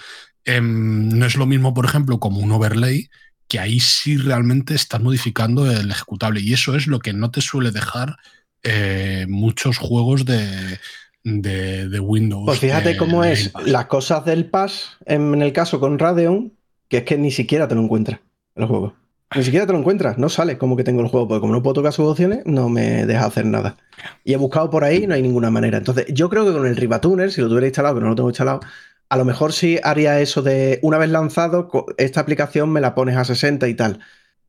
Em, 0.44 1.08
no 1.10 1.26
es 1.26 1.36
lo 1.36 1.46
mismo, 1.46 1.74
por 1.74 1.84
ejemplo, 1.84 2.18
como 2.18 2.40
un 2.40 2.52
overlay, 2.52 3.08
que 3.48 3.58
ahí 3.58 3.80
sí 3.80 4.16
realmente 4.16 4.74
estás 4.74 5.00
modificando 5.00 5.70
el 5.70 5.90
ejecutable. 5.90 6.40
Y 6.40 6.52
eso 6.52 6.76
es 6.76 6.86
lo 6.86 6.98
que 6.98 7.12
no 7.12 7.30
te 7.30 7.40
suele 7.40 7.70
dejar 7.70 8.16
eh, 8.62 9.26
muchos 9.28 9.78
juegos 9.78 10.24
de, 10.24 10.78
de, 11.24 11.88
de 11.88 12.00
Windows. 12.00 12.44
Pues 12.46 12.60
fíjate 12.60 12.90
de- 12.90 12.96
cómo 12.96 13.24
es 13.24 13.52
las 13.64 13.86
cosas 13.86 14.24
del 14.24 14.46
Pass 14.50 14.96
en, 15.06 15.34
en 15.34 15.42
el 15.42 15.52
caso 15.52 15.80
con 15.80 15.98
Radeon, 15.98 16.52
que 16.88 16.98
es 16.98 17.02
que 17.04 17.16
ni 17.18 17.30
siquiera 17.30 17.66
te 17.68 17.74
lo 17.74 17.82
encuentras 17.82 18.20
el 18.54 18.66
juego. 18.66 18.94
Ni 19.36 19.42
siquiera 19.44 19.66
te 19.66 19.72
lo 19.74 19.78
encuentras, 19.78 20.16
no 20.16 20.30
sale 20.30 20.56
como 20.56 20.74
que 20.74 20.84
tengo 20.84 21.02
el 21.02 21.08
juego, 21.08 21.28
porque 21.28 21.40
como 21.42 21.52
no 21.52 21.62
puedo 21.62 21.74
tocar 21.74 21.92
sus 21.92 22.06
opciones, 22.06 22.40
no 22.46 22.70
me 22.70 23.04
deja 23.04 23.26
hacer 23.26 23.44
nada. 23.44 23.76
Y 24.24 24.32
he 24.32 24.38
buscado 24.38 24.70
por 24.70 24.84
ahí, 24.84 25.06
no 25.06 25.12
hay 25.14 25.20
ninguna 25.20 25.50
manera. 25.50 25.76
Entonces, 25.76 26.06
yo 26.08 26.30
creo 26.30 26.46
que 26.46 26.52
con 26.52 26.66
el 26.66 26.76
Ribatuner, 26.76 27.30
si 27.30 27.42
lo 27.42 27.48
tuviera 27.48 27.66
instalado, 27.66 27.96
que 27.96 28.00
no 28.00 28.08
lo 28.08 28.14
tengo 28.14 28.30
instalado, 28.30 28.60
a 29.09 29.16
lo 29.16 29.24
mejor 29.24 29.52
sí 29.52 29.78
haría 29.82 30.20
eso 30.20 30.43
de 30.43 30.78
una 30.82 30.98
vez 30.98 31.10
lanzado, 31.10 31.68
esta 31.97 32.20
aplicación 32.20 32.70
me 32.70 32.80
la 32.80 32.94
pones 32.94 33.16
a 33.16 33.24
60 33.24 33.68
y 33.68 33.74
tal. 33.74 34.01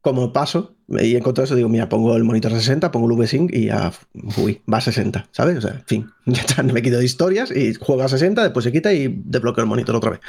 Como 0.01 0.31
paso, 0.31 0.77
y 0.87 1.17
encontré 1.17 1.43
eso, 1.43 1.55
digo, 1.55 1.67
mira, 1.67 1.89
pongo 1.89 2.15
el 2.15 2.23
monitor 2.23 2.53
a 2.53 2.55
60, 2.55 2.89
pongo 2.89 3.11
el 3.11 3.17
VSync 3.17 3.53
y 3.53 3.65
ya, 3.65 3.91
uy, 4.37 4.61
va 4.71 4.77
a 4.77 4.81
60, 4.81 5.27
¿sabes? 5.31 5.57
O 5.57 5.61
sea, 5.61 5.71
en 5.71 5.85
fin, 5.85 6.11
ya 6.25 6.41
está, 6.41 6.63
me 6.63 6.81
quito 6.81 6.97
de 6.97 7.05
historias 7.05 7.51
y 7.51 7.73
juego 7.73 8.03
a 8.03 8.07
60, 8.07 8.41
después 8.41 8.63
se 8.63 8.71
quita 8.71 8.93
y 8.93 9.21
desbloqueo 9.25 9.63
el 9.63 9.69
monitor 9.69 9.97
otra 9.97 10.11
vez. 10.11 10.21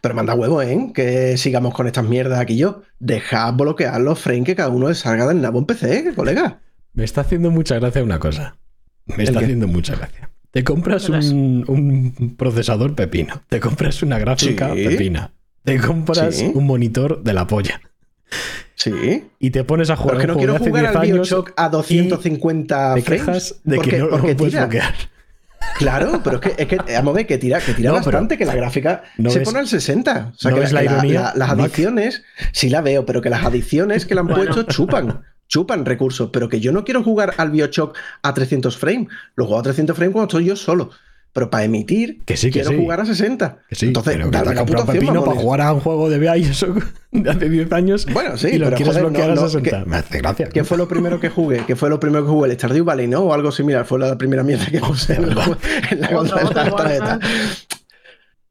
Pero 0.00 0.14
manda 0.14 0.34
huevo, 0.34 0.62
¿eh? 0.62 0.90
Que 0.94 1.36
sigamos 1.36 1.74
con 1.74 1.86
estas 1.86 2.04
mierdas 2.04 2.40
aquí 2.40 2.56
yo. 2.56 2.82
Dejad 2.98 3.52
bloquear 3.54 4.00
los 4.00 4.18
frames 4.18 4.46
que 4.46 4.56
cada 4.56 4.70
uno 4.70 4.92
salga 4.94 5.26
del 5.26 5.42
nabo 5.42 5.58
en 5.58 5.66
PC, 5.66 6.14
colega. 6.14 6.60
Me 6.94 7.04
está 7.04 7.20
haciendo 7.20 7.50
mucha 7.50 7.78
gracia 7.78 8.02
una 8.02 8.18
cosa. 8.18 8.56
Me 9.04 9.16
¿El 9.16 9.28
está 9.28 9.40
haciendo 9.40 9.68
mucha 9.68 9.96
gracia. 9.96 10.30
Te 10.58 10.64
compras 10.64 11.08
un, 11.08 11.64
un 11.68 12.34
procesador 12.36 12.96
pepino. 12.96 13.42
Te 13.48 13.60
compras 13.60 14.02
una 14.02 14.18
gráfica 14.18 14.74
Sí. 14.74 14.84
pepina. 14.88 15.30
Te 15.62 15.78
compras 15.78 16.34
Sí. 16.34 16.50
un 16.52 16.66
monitor 16.66 17.22
de 17.22 17.32
la 17.32 17.46
polla. 17.46 17.80
Sí. 18.74 19.24
Y 19.38 19.50
te 19.50 19.62
pones 19.62 19.88
a 19.90 19.94
jugar 19.96 20.16
es 20.16 20.20
que 20.22 20.26
no 20.26 20.36
quiero 20.36 20.54
de 20.54 20.58
jugar 20.58 20.86
hace 20.86 20.96
al 20.98 21.02
10 21.04 21.12
años 21.14 21.28
Bioshock 21.28 21.52
a 21.56 21.68
250 21.68 22.94
te 22.96 23.02
frames. 23.02 23.60
de 23.62 23.76
porque- 23.76 23.90
que 23.90 23.98
no 23.98 24.04
lo 24.06 24.10
porque 24.18 24.34
puedes 24.34 24.52
tira. 24.54 24.64
bloquear. 24.66 24.94
Claro, 25.78 26.20
pero 26.24 26.40
es 26.40 26.42
que, 26.54 26.62
es 26.62 26.68
que 26.68 26.76
vamos 26.94 27.12
a 27.12 27.16
ver, 27.18 27.26
que 27.28 27.38
tira, 27.38 27.60
que 27.60 27.74
tira 27.74 27.90
No, 27.90 27.96
bastante, 27.96 28.36
que 28.36 28.44
la 28.44 28.54
gráfica 28.56 29.04
¿No 29.16 29.30
se 29.30 29.38
ves- 29.40 29.46
pone 29.48 29.60
al 29.60 29.68
60. 29.68 30.32
O 30.34 30.38
sea, 30.38 30.50
¿no 30.50 30.56
que, 30.60 30.72
la 30.72 30.82
ironía, 30.82 31.32
las 31.36 31.50
Mac? 31.50 31.60
adiciones, 31.60 32.22
sí 32.52 32.68
la 32.68 32.80
veo, 32.80 33.06
pero 33.06 33.22
que 33.22 33.30
las 33.30 33.44
adiciones 33.44 34.06
que 34.06 34.14
le 34.14 34.20
han 34.20 34.26
Bueno. 34.26 34.42
puesto 34.52 34.62
chupan. 34.64 35.22
Chupan 35.48 35.84
recursos, 35.84 36.30
pero 36.32 36.48
que 36.48 36.60
yo 36.60 36.72
no 36.72 36.84
quiero 36.84 37.02
jugar 37.02 37.34
al 37.38 37.50
Bioshock 37.50 37.96
a 38.22 38.34
300 38.34 38.76
frames. 38.76 39.08
Lo 39.34 39.46
juego 39.46 39.60
a 39.60 39.62
300 39.64 39.96
frames 39.96 40.12
cuando 40.12 40.28
estoy 40.28 40.44
yo 40.44 40.56
solo. 40.56 40.90
Pero 41.30 41.50
para 41.50 41.64
emitir, 41.64 42.22
Que 42.24 42.36
sí, 42.38 42.46
que 42.48 42.52
quiero 42.60 42.70
sí. 42.70 42.76
jugar 42.78 43.00
a 43.02 43.04
60. 43.04 43.58
Que 43.68 43.74
sí, 43.74 43.86
Entonces, 43.88 44.14
pero 44.16 44.30
que 44.30 44.38
dale 44.38 44.48
te 44.48 44.54
la 44.54 44.60
has 44.62 44.66
comprado 44.66 44.86
puta 44.86 44.92
pepino 44.98 45.24
para 45.24 45.38
jugar 45.40 45.60
a 45.60 45.72
un 45.74 45.80
juego 45.80 46.08
de 46.08 46.18
Bioshock 46.18 46.84
de 47.12 47.30
hace 47.30 47.48
10 47.50 47.72
años 47.72 48.06
Bueno, 48.12 48.36
sí, 48.38 48.48
y 48.52 48.58
lo 48.58 48.64
pero 48.66 48.76
quieres 48.78 48.94
joder, 48.94 49.10
bloquear 49.10 49.28
no, 49.34 49.40
a 49.40 49.44
no, 49.44 49.48
60. 49.48 49.70
que- 49.84 49.86
Me 49.90 49.96
hace 49.96 50.18
gracia. 50.18 50.48
¿Qué 50.48 50.64
fue 50.64 50.78
lo 50.78 50.88
primero 50.88 51.20
que 51.20 51.28
jugué? 51.28 51.64
¿Qué 51.66 51.76
fue 51.76 51.90
lo 51.90 52.00
primero 52.00 52.24
que 52.24 52.30
jugué? 52.30 52.50
¿El 52.50 52.56
Stardew 52.56 52.84
Valley, 52.84 53.08
no? 53.08 53.20
O 53.20 53.34
algo 53.34 53.52
similar. 53.52 53.84
Fue 53.84 53.98
la 53.98 54.16
primera 54.16 54.42
mierda 54.42 54.66
que 54.66 54.80
puse 54.86 55.14
en, 55.14 55.32
juego- 55.34 55.56
en 55.90 56.00
la 56.00 56.18
otra 56.18 56.64
la. 56.64 57.20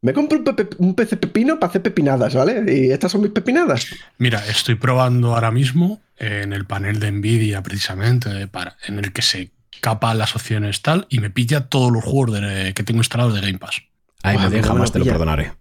Me 0.08 0.14
compré 0.14 0.38
un, 0.38 0.46
pepe- 0.46 0.76
un 0.78 0.96
PC 0.96 1.18
pepino 1.18 1.60
para 1.60 1.70
hacer 1.70 1.82
pepinadas, 1.82 2.34
¿vale? 2.34 2.64
Y 2.74 2.92
estas 2.92 3.12
son 3.12 3.22
mis 3.22 3.32
pepinadas. 3.32 3.88
Mira, 4.18 4.42
estoy 4.48 4.76
probando 4.76 5.34
ahora 5.36 5.52
mismo 5.52 6.00
en 6.18 6.54
el 6.54 6.64
panel 6.66 7.02
de 7.02 7.12
Nvidia, 7.12 7.62
precisamente, 7.62 8.30
de 8.30 8.48
para, 8.48 8.78
en 8.88 9.00
el 9.00 9.12
que 9.12 9.22
se 9.22 9.52
capa 9.82 10.14
las 10.14 10.34
opciones 10.34 10.82
tal, 10.82 11.08
y 11.10 11.20
me 11.20 11.30
pilla 11.30 11.68
todos 11.68 11.92
los 11.92 12.06
juegos 12.06 12.40
de- 12.40 12.74
que 12.74 12.84
tengo 12.84 13.02
instalados 13.02 13.34
de 13.34 13.42
Game 13.42 13.58
Pass. 13.60 13.82
Ay, 14.24 14.36
Buah, 14.38 14.46
me 14.46 14.50
deja, 14.50 14.62
me 14.62 14.68
jamás 14.76 14.90
lo 14.90 14.94
te 14.94 15.00
lo 15.00 15.06
perdonaré. 15.06 15.52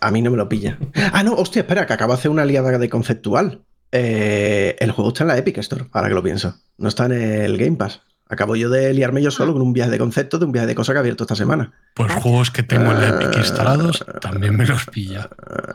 A 0.00 0.10
mí 0.12 0.22
no 0.22 0.30
me 0.30 0.36
lo 0.36 0.48
pilla. 0.48 0.78
Ah, 1.12 1.22
no, 1.24 1.34
hostia, 1.34 1.62
espera, 1.62 1.84
que 1.86 1.92
acabo 1.92 2.12
de 2.12 2.18
hacer 2.20 2.30
una 2.30 2.44
liada 2.44 2.78
de 2.78 2.88
conceptual. 2.88 3.62
Eh, 3.90 4.76
el 4.78 4.92
juego 4.92 5.10
está 5.10 5.24
en 5.24 5.28
la 5.28 5.36
Epic 5.38 5.58
Store, 5.58 5.86
ahora 5.92 6.08
que 6.08 6.14
lo 6.14 6.22
pienso. 6.22 6.56
No 6.78 6.88
está 6.88 7.06
en 7.06 7.12
el 7.12 7.58
Game 7.58 7.76
Pass. 7.76 8.00
Acabo 8.32 8.56
yo 8.56 8.70
de 8.70 8.94
liarme 8.94 9.20
yo 9.20 9.30
solo 9.30 9.52
con 9.52 9.60
un 9.60 9.74
viaje 9.74 9.90
de 9.90 9.98
conceptos 9.98 10.40
de 10.40 10.46
un 10.46 10.52
viaje 10.52 10.66
de 10.66 10.74
cosas 10.74 10.94
que 10.94 10.96
he 10.96 11.00
abierto 11.00 11.24
esta 11.24 11.36
semana. 11.36 11.70
Pues 11.94 12.10
juegos 12.14 12.50
que 12.50 12.62
tengo 12.62 12.90
en 12.92 13.00
la 13.00 13.08
Epic 13.08 13.36
instalados 13.36 14.04
también 14.22 14.56
me 14.56 14.66
los 14.66 14.86
pilla. 14.86 15.28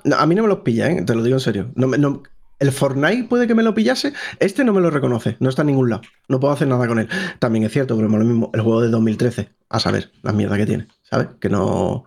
No, 0.04 0.16
a 0.16 0.26
mí 0.26 0.34
no 0.34 0.42
me 0.42 0.48
los 0.50 0.60
pilla, 0.60 0.90
¿eh? 0.90 1.04
te 1.06 1.14
lo 1.14 1.22
digo 1.22 1.36
en 1.36 1.40
serio. 1.40 1.72
No, 1.76 1.88
me- 1.88 2.00
no- 2.00 2.24
el 2.60 2.72
Fortnite 2.72 3.26
puede 3.30 3.46
que 3.46 3.54
me 3.54 3.62
lo 3.62 3.76
pillase. 3.76 4.14
Este 4.40 4.64
no 4.64 4.74
me 4.74 4.82
lo 4.82 4.90
reconoce, 4.90 5.38
no 5.40 5.50
está 5.50 5.62
en 5.62 5.68
ningún 5.68 5.92
lado. 5.92 6.02
No 6.28 6.40
puedo 6.40 6.52
hacer 6.52 6.68
nada 6.68 6.88
con 6.88 6.98
él. 6.98 7.08
También 7.38 7.64
es 7.64 7.72
cierto, 7.72 7.96
pero 7.96 8.08
es 8.08 8.14
lo 8.14 8.26
mismo. 8.26 8.50
El 8.56 8.62
juego 8.62 8.82
de 8.82 8.90
2013, 8.90 9.50
a 9.70 9.80
saber, 9.80 10.10
la 10.24 10.34
mierda 10.34 10.58
que 10.58 10.66
tiene, 10.66 10.88
¿sabes? 11.04 11.28
Que 11.40 11.50
no, 11.50 12.06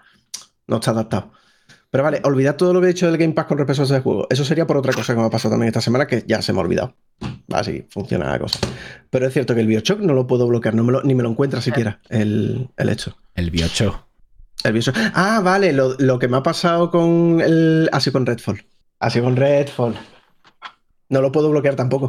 no 0.67 0.77
está 0.77 0.91
adaptado. 0.91 1.31
Pero 1.91 2.05
vale, 2.05 2.21
olvidad 2.25 2.55
todo 2.57 2.73
lo 2.73 2.81
que 2.81 2.87
he 2.87 2.93
dicho 2.93 3.07
del 3.07 3.19
Game 3.19 3.33
Pass 3.35 3.47
con 3.47 3.59
respecto 3.59 3.83
a 3.83 3.85
ese 3.85 4.01
juego. 4.01 4.27
Eso 4.31 4.45
sería 4.45 4.67
por 4.67 4.77
otra 4.77 4.93
cosa 4.93 5.13
que 5.13 5.21
me 5.21 5.27
ha 5.27 5.31
pasado 5.31 5.53
también 5.55 5.69
esta 5.69 5.81
semana, 5.81 6.07
que 6.07 6.23
ya 6.27 6.41
se 6.41 6.53
me 6.53 6.61
ha 6.61 6.63
olvidado. 6.63 6.95
Así 7.53 7.85
funciona 7.91 8.31
la 8.31 8.39
cosa. 8.39 8.61
Pero 9.11 9.27
es 9.27 9.33
cierto 9.33 9.55
que 9.57 9.61
el 9.61 9.67
Bioshock 9.67 9.99
no 10.01 10.15
lo 10.15 10.27
puedo 10.29 10.47
bloquear, 10.47 10.75
no 10.75 10.85
me 10.85 10.93
lo- 10.93 11.03
ni 11.03 11.15
me 11.17 11.25
lo 11.25 11.31
encuentra 11.31 11.61
siquiera 11.61 12.01
el, 12.09 12.69
el 12.77 12.89
hecho. 12.89 13.17
El 13.35 13.51
Bioshock. 13.51 14.05
El 14.63 14.73
Bioshock. 14.73 14.95
Ah, 15.15 15.41
vale, 15.43 15.73
lo, 15.73 15.95
lo 15.99 16.19
que 16.21 16.29
me 16.29 16.37
ha 16.37 16.43
pasado 16.45 16.91
con 16.93 17.41
el. 17.41 17.89
Así 17.93 18.13
con 18.13 18.25
Redfall. 18.25 18.65
Así 19.01 19.21
con 19.21 19.35
Redfall. 19.35 19.95
No 21.09 21.21
lo 21.21 21.33
puedo 21.33 21.51
bloquear 21.51 21.75
tampoco. 21.75 22.07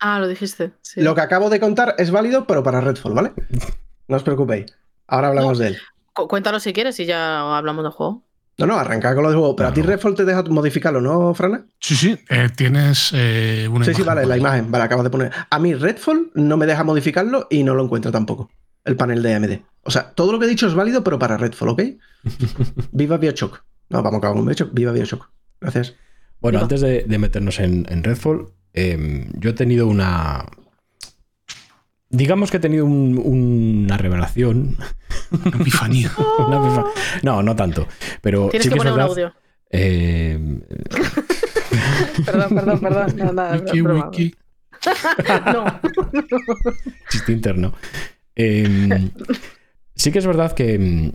Ah, 0.00 0.18
lo 0.18 0.28
dijiste. 0.28 0.72
sí. 0.80 1.02
Lo 1.02 1.14
que 1.14 1.20
acabo 1.20 1.50
de 1.50 1.60
contar 1.60 1.94
es 1.98 2.10
válido, 2.10 2.46
pero 2.46 2.62
para 2.62 2.80
Redfall, 2.80 3.12
¿vale? 3.12 3.32
No 4.08 4.16
os 4.16 4.22
preocupéis. 4.22 4.66
Ahora 5.06 5.28
hablamos 5.28 5.58
de 5.58 5.68
él. 5.68 5.78
Cu- 6.14 6.26
Cuéntalo 6.28 6.58
si 6.60 6.72
quieres 6.72 6.98
y 7.00 7.04
ya 7.06 7.56
hablamos 7.58 7.84
del 7.84 7.92
juego. 7.92 8.22
No, 8.58 8.66
no, 8.66 8.76
arrancar 8.76 9.14
con 9.14 9.24
lo 9.24 9.30
del 9.30 9.38
juego. 9.38 9.56
Pero 9.56 9.68
a 9.68 9.74
ti. 9.74 9.82
Redfall 9.82 10.14
te 10.14 10.24
deja 10.24 10.42
modificarlo, 10.44 11.00
¿no, 11.00 11.34
Frana? 11.34 11.66
Sí, 11.80 11.96
sí, 11.96 12.18
eh, 12.28 12.48
tienes 12.54 13.10
eh, 13.12 13.68
una 13.70 13.84
Sí, 13.84 13.94
sí, 13.94 14.02
vale, 14.02 14.24
la 14.26 14.36
imagen. 14.36 14.70
Vale, 14.70 14.84
acabas 14.84 15.04
de 15.04 15.10
poner. 15.10 15.32
A 15.50 15.58
mí 15.58 15.74
Redfall 15.74 16.30
no 16.34 16.56
me 16.56 16.66
deja 16.66 16.84
modificarlo 16.84 17.48
y 17.50 17.64
no 17.64 17.74
lo 17.74 17.82
encuentra 17.84 18.12
tampoco. 18.12 18.50
El 18.84 18.96
panel 18.96 19.22
de 19.22 19.34
AMD. 19.34 19.52
O 19.82 19.90
sea, 19.90 20.10
todo 20.10 20.32
lo 20.32 20.38
que 20.38 20.46
he 20.46 20.48
dicho 20.48 20.66
es 20.66 20.74
válido, 20.74 21.02
pero 21.02 21.18
para 21.18 21.36
Redfall, 21.36 21.70
¿ok? 21.70 21.82
Viva 22.92 23.16
Bioshock. 23.16 23.64
No, 23.88 24.02
vamos 24.02 24.14
a 24.14 24.18
acabar 24.18 24.36
con 24.36 24.46
Bioshock. 24.46 24.72
Viva 24.72 24.92
Bioshock. 24.92 25.28
Gracias. 25.60 25.94
Bueno, 26.40 26.60
antes 26.60 26.80
de, 26.80 27.04
de 27.04 27.18
meternos 27.18 27.58
en, 27.58 27.86
en 27.88 28.04
Redfall, 28.04 28.48
eh, 28.74 29.26
yo 29.38 29.50
he 29.50 29.54
tenido 29.54 29.86
una. 29.86 30.44
Digamos 32.16 32.50
que 32.50 32.58
he 32.58 32.60
tenido 32.60 32.84
un- 32.86 33.18
una 33.24 33.96
revelación. 33.96 34.76
Una 35.30 35.56
epifanía. 35.60 36.10
Una 36.46 36.56
epifa- 36.58 36.86
no, 37.22 37.42
no 37.42 37.56
tanto. 37.56 37.88
Pero 38.22 38.48
Tienes 38.50 38.64
sí 38.64 38.68
que 38.70 38.74
que 38.74 38.78
es 38.78 38.92
poner 38.92 38.92
un 38.92 38.98
verdad. 38.98 39.10
audio. 39.10 39.32
eh, 39.70 40.60
Perdón, 42.24 42.54
perdón, 42.54 42.80
perdón. 42.80 43.16
No, 43.16 43.32
nada, 43.32 43.56
Wiki, 43.58 43.82
wiki. 43.82 44.34
No. 45.52 45.80
chiste 47.10 47.32
interno. 47.32 47.72
Eh, 48.36 49.10
sí 49.96 50.12
que 50.12 50.18
es 50.18 50.26
verdad 50.26 50.52
que, 50.52 51.12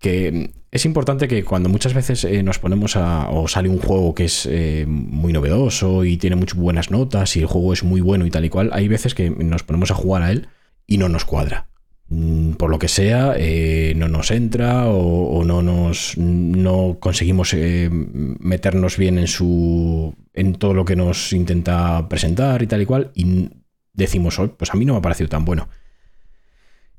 que 0.00 0.50
es 0.72 0.84
importante 0.86 1.28
que 1.28 1.44
cuando 1.44 1.68
muchas 1.68 1.94
veces 1.94 2.24
eh, 2.24 2.42
nos 2.42 2.58
ponemos 2.58 2.96
a. 2.96 3.28
o 3.30 3.46
sale 3.48 3.68
un 3.68 3.78
juego 3.78 4.14
que 4.14 4.24
es 4.24 4.46
eh, 4.50 4.86
muy 4.88 5.32
novedoso 5.32 6.04
y 6.04 6.16
tiene 6.16 6.36
muchas 6.36 6.58
buenas 6.58 6.90
notas 6.90 7.36
y 7.36 7.40
el 7.40 7.46
juego 7.46 7.72
es 7.72 7.84
muy 7.84 8.00
bueno 8.00 8.24
y 8.24 8.30
tal 8.30 8.44
y 8.44 8.48
cual, 8.48 8.70
hay 8.72 8.88
veces 8.88 9.14
que 9.14 9.30
nos 9.30 9.62
ponemos 9.62 9.90
a 9.90 9.94
jugar 9.94 10.22
a 10.22 10.32
él 10.32 10.48
y 10.86 10.98
no 10.98 11.08
nos 11.08 11.24
cuadra. 11.24 11.68
Mm, 12.08 12.52
Por 12.52 12.70
lo 12.70 12.78
que 12.78 12.88
sea, 12.88 13.34
eh, 13.36 13.92
no 13.96 14.08
nos 14.08 14.30
entra 14.30 14.86
o, 14.88 15.44
no 15.44 15.60
nos 15.62 16.16
no 16.16 16.96
conseguimos 16.98 17.54
meternos 17.54 18.96
bien 18.96 19.18
en 19.18 19.26
su. 19.26 20.14
en 20.32 20.54
todo 20.54 20.72
lo 20.72 20.84
que 20.84 20.96
nos 20.96 21.32
intenta 21.34 22.08
presentar 22.08 22.62
y 22.62 22.66
tal 22.66 22.80
y 22.82 22.86
cual. 22.86 23.10
Y 23.14 23.50
decimos, 23.92 24.38
"Oh, 24.38 24.56
pues 24.56 24.70
a 24.72 24.76
mí 24.76 24.84
no 24.84 24.94
me 24.94 25.00
ha 25.00 25.02
parecido 25.02 25.28
tan 25.28 25.44
bueno. 25.44 25.68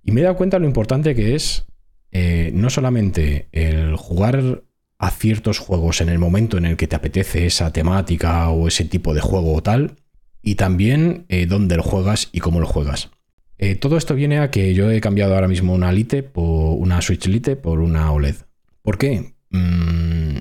Y 0.03 0.11
me 0.11 0.21
he 0.21 0.23
dado 0.23 0.35
cuenta 0.35 0.59
lo 0.59 0.67
importante 0.67 1.15
que 1.15 1.35
es 1.35 1.65
eh, 2.11 2.51
no 2.53 2.69
solamente 2.69 3.47
el 3.51 3.95
jugar 3.95 4.63
a 4.97 5.11
ciertos 5.11 5.59
juegos 5.59 6.01
en 6.01 6.09
el 6.09 6.19
momento 6.19 6.57
en 6.57 6.65
el 6.65 6.77
que 6.77 6.87
te 6.87 6.95
apetece 6.95 7.45
esa 7.45 7.73
temática 7.73 8.49
o 8.49 8.67
ese 8.67 8.85
tipo 8.85 9.13
de 9.13 9.21
juego 9.21 9.53
o 9.53 9.63
tal, 9.63 9.95
y 10.43 10.55
también 10.55 11.25
eh, 11.29 11.45
dónde 11.45 11.77
lo 11.77 11.83
juegas 11.83 12.29
y 12.31 12.39
cómo 12.39 12.59
lo 12.59 12.67
juegas. 12.67 13.09
Eh, 13.57 13.75
todo 13.75 13.97
esto 13.97 14.15
viene 14.15 14.39
a 14.39 14.51
que 14.51 14.73
yo 14.73 14.89
he 14.89 15.01
cambiado 15.01 15.35
ahora 15.35 15.47
mismo 15.47 15.73
una 15.73 15.91
Lite 15.91 16.23
por 16.23 16.77
una 16.77 17.01
Switch 17.01 17.27
Lite 17.27 17.55
por 17.55 17.79
una 17.79 18.11
OLED. 18.11 18.35
¿Por 18.81 18.97
qué? 18.97 19.35
Mm, 19.51 20.37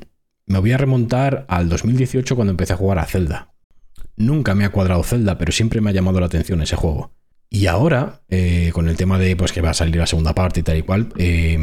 me 0.46 0.58
voy 0.58 0.72
a 0.72 0.78
remontar 0.78 1.44
al 1.48 1.68
2018 1.68 2.34
cuando 2.34 2.50
empecé 2.50 2.72
a 2.72 2.76
jugar 2.76 2.98
a 2.98 3.06
Zelda. 3.06 3.52
Nunca 4.16 4.54
me 4.54 4.64
ha 4.64 4.72
cuadrado 4.72 5.02
Zelda, 5.02 5.38
pero 5.38 5.52
siempre 5.52 5.80
me 5.80 5.90
ha 5.90 5.92
llamado 5.94 6.20
la 6.20 6.26
atención 6.26 6.62
ese 6.62 6.76
juego. 6.76 7.12
Y 7.52 7.66
ahora, 7.66 8.22
eh, 8.28 8.70
con 8.72 8.88
el 8.88 8.96
tema 8.96 9.18
de 9.18 9.34
pues, 9.34 9.50
que 9.50 9.60
va 9.60 9.70
a 9.70 9.74
salir 9.74 9.96
la 9.96 10.06
segunda 10.06 10.34
parte 10.34 10.60
y 10.60 10.62
tal 10.62 10.78
y 10.78 10.82
cual, 10.82 11.12
eh, 11.16 11.58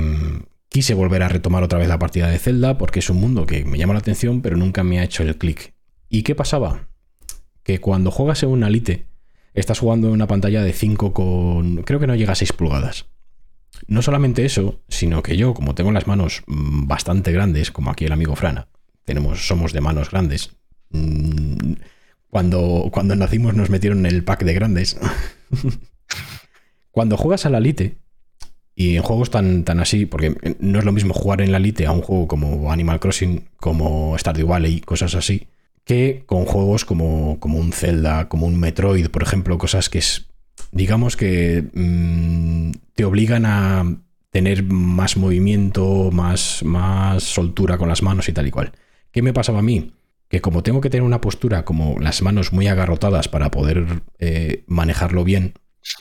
quise 0.68 0.94
volver 0.94 1.24
a 1.24 1.30
retomar 1.30 1.64
otra 1.64 1.80
vez 1.80 1.88
la 1.88 1.98
partida 1.98 2.28
de 2.28 2.40
Zelda 2.40 2.78
porque 2.78 3.00
es 3.00 3.10
un 3.10 3.22
mundo 3.22 3.46
que 3.46 3.64
me 3.64 3.78
llama 3.78 3.94
la 3.94 4.00
atención, 4.00 4.42
pero 4.42 4.58
nunca 4.58 4.84
me 4.84 5.00
ha 5.00 5.04
hecho 5.04 5.24
el 5.24 5.38
clic. 5.38 5.74
¿Y 6.10 6.24
qué 6.24 6.36
pasaba? 6.36 6.90
Que 7.64 7.80
cuando 7.80 8.12
juegas 8.12 8.44
en 8.44 8.50
una 8.50 8.70
Lite, 8.70 9.08
estás 9.54 9.80
jugando 9.80 10.08
en 10.08 10.14
una 10.14 10.28
pantalla 10.28 10.62
de 10.62 10.74
5 10.74 11.14
con. 11.14 11.84
creo 11.84 12.00
que 12.00 12.08
no 12.08 12.16
llega 12.16 12.34
a 12.34 12.36
6 12.36 12.54
pulgadas. 12.54 13.06
No 13.88 14.02
solamente 14.02 14.44
eso, 14.44 14.82
sino 14.90 15.24
que 15.24 15.38
yo, 15.38 15.54
como 15.54 15.74
tengo 15.74 15.92
las 15.92 16.08
manos 16.08 16.44
mm, 16.48 16.88
bastante 16.88 17.32
grandes, 17.32 17.72
como 17.72 17.92
aquí 17.92 18.06
el 18.06 18.12
amigo 18.12 18.36
Frana, 18.36 18.68
tenemos, 19.06 19.48
somos 19.48 19.72
de 19.72 19.82
manos 19.82 20.12
grandes. 20.12 20.58
mm, 20.90 21.74
Cuando, 22.30 22.90
cuando 22.92 23.16
nacimos 23.16 23.54
nos 23.54 23.70
metieron 23.70 24.00
en 24.06 24.14
el 24.14 24.24
pack 24.24 24.44
de 24.44 24.54
grandes. 24.54 24.98
cuando 26.92 27.18
juegas 27.18 27.46
a 27.46 27.50
la 27.50 27.60
Lite, 27.60 27.98
y 28.76 28.96
en 28.96 29.02
juegos 29.02 29.32
tan, 29.32 29.64
tan 29.64 29.80
así, 29.80 30.06
porque 30.06 30.36
no 30.60 30.78
es 30.78 30.86
lo 30.86 30.92
mismo 30.92 31.14
jugar 31.14 31.42
en 31.42 31.52
la 31.52 31.58
Lite 31.58 31.88
a 31.88 31.92
un 31.92 32.02
juego 32.02 32.28
como 32.28 32.72
Animal 32.72 33.00
Crossing, 33.00 33.50
como 33.58 34.16
Stardew 34.18 34.48
Valley, 34.48 34.82
cosas 34.82 35.16
así, 35.16 35.48
que 35.84 36.24
con 36.28 36.46
juegos 36.46 36.86
como, 36.86 37.40
como 37.40 37.58
un 37.58 37.72
Zelda, 37.72 38.30
como 38.30 38.46
un 38.46 38.60
Metroid, 38.60 39.10
por 39.10 39.24
ejemplo, 39.24 39.58
cosas 39.58 39.90
que 39.90 39.98
es, 39.98 40.28
digamos 40.72 41.18
que 41.18 41.64
mm, 41.74 42.72
te 42.94 43.04
obligan 43.06 43.46
a 43.48 43.84
tener 44.30 44.64
más 44.64 45.18
movimiento, 45.18 46.12
más, 46.12 46.62
más 46.64 47.24
soltura 47.24 47.80
con 47.80 47.90
las 47.90 48.04
manos 48.04 48.30
y 48.30 48.34
tal 48.34 48.46
y 48.46 48.52
cual. 48.52 48.74
¿Qué 49.12 49.24
me 49.24 49.34
pasaba 49.34 49.60
a 49.60 49.64
mí? 49.64 49.94
Que 50.30 50.42
como 50.42 50.64
tengo 50.64 50.82
que 50.82 50.90
tener 50.90 51.04
una 51.04 51.22
postura 51.22 51.64
como 51.64 52.00
las 52.00 52.22
manos 52.22 52.52
muy 52.52 52.68
agarrotadas 52.68 53.28
para 53.28 53.50
poder 53.52 54.04
eh, 54.20 54.64
manejarlo 54.68 55.24
bien, 55.24 55.54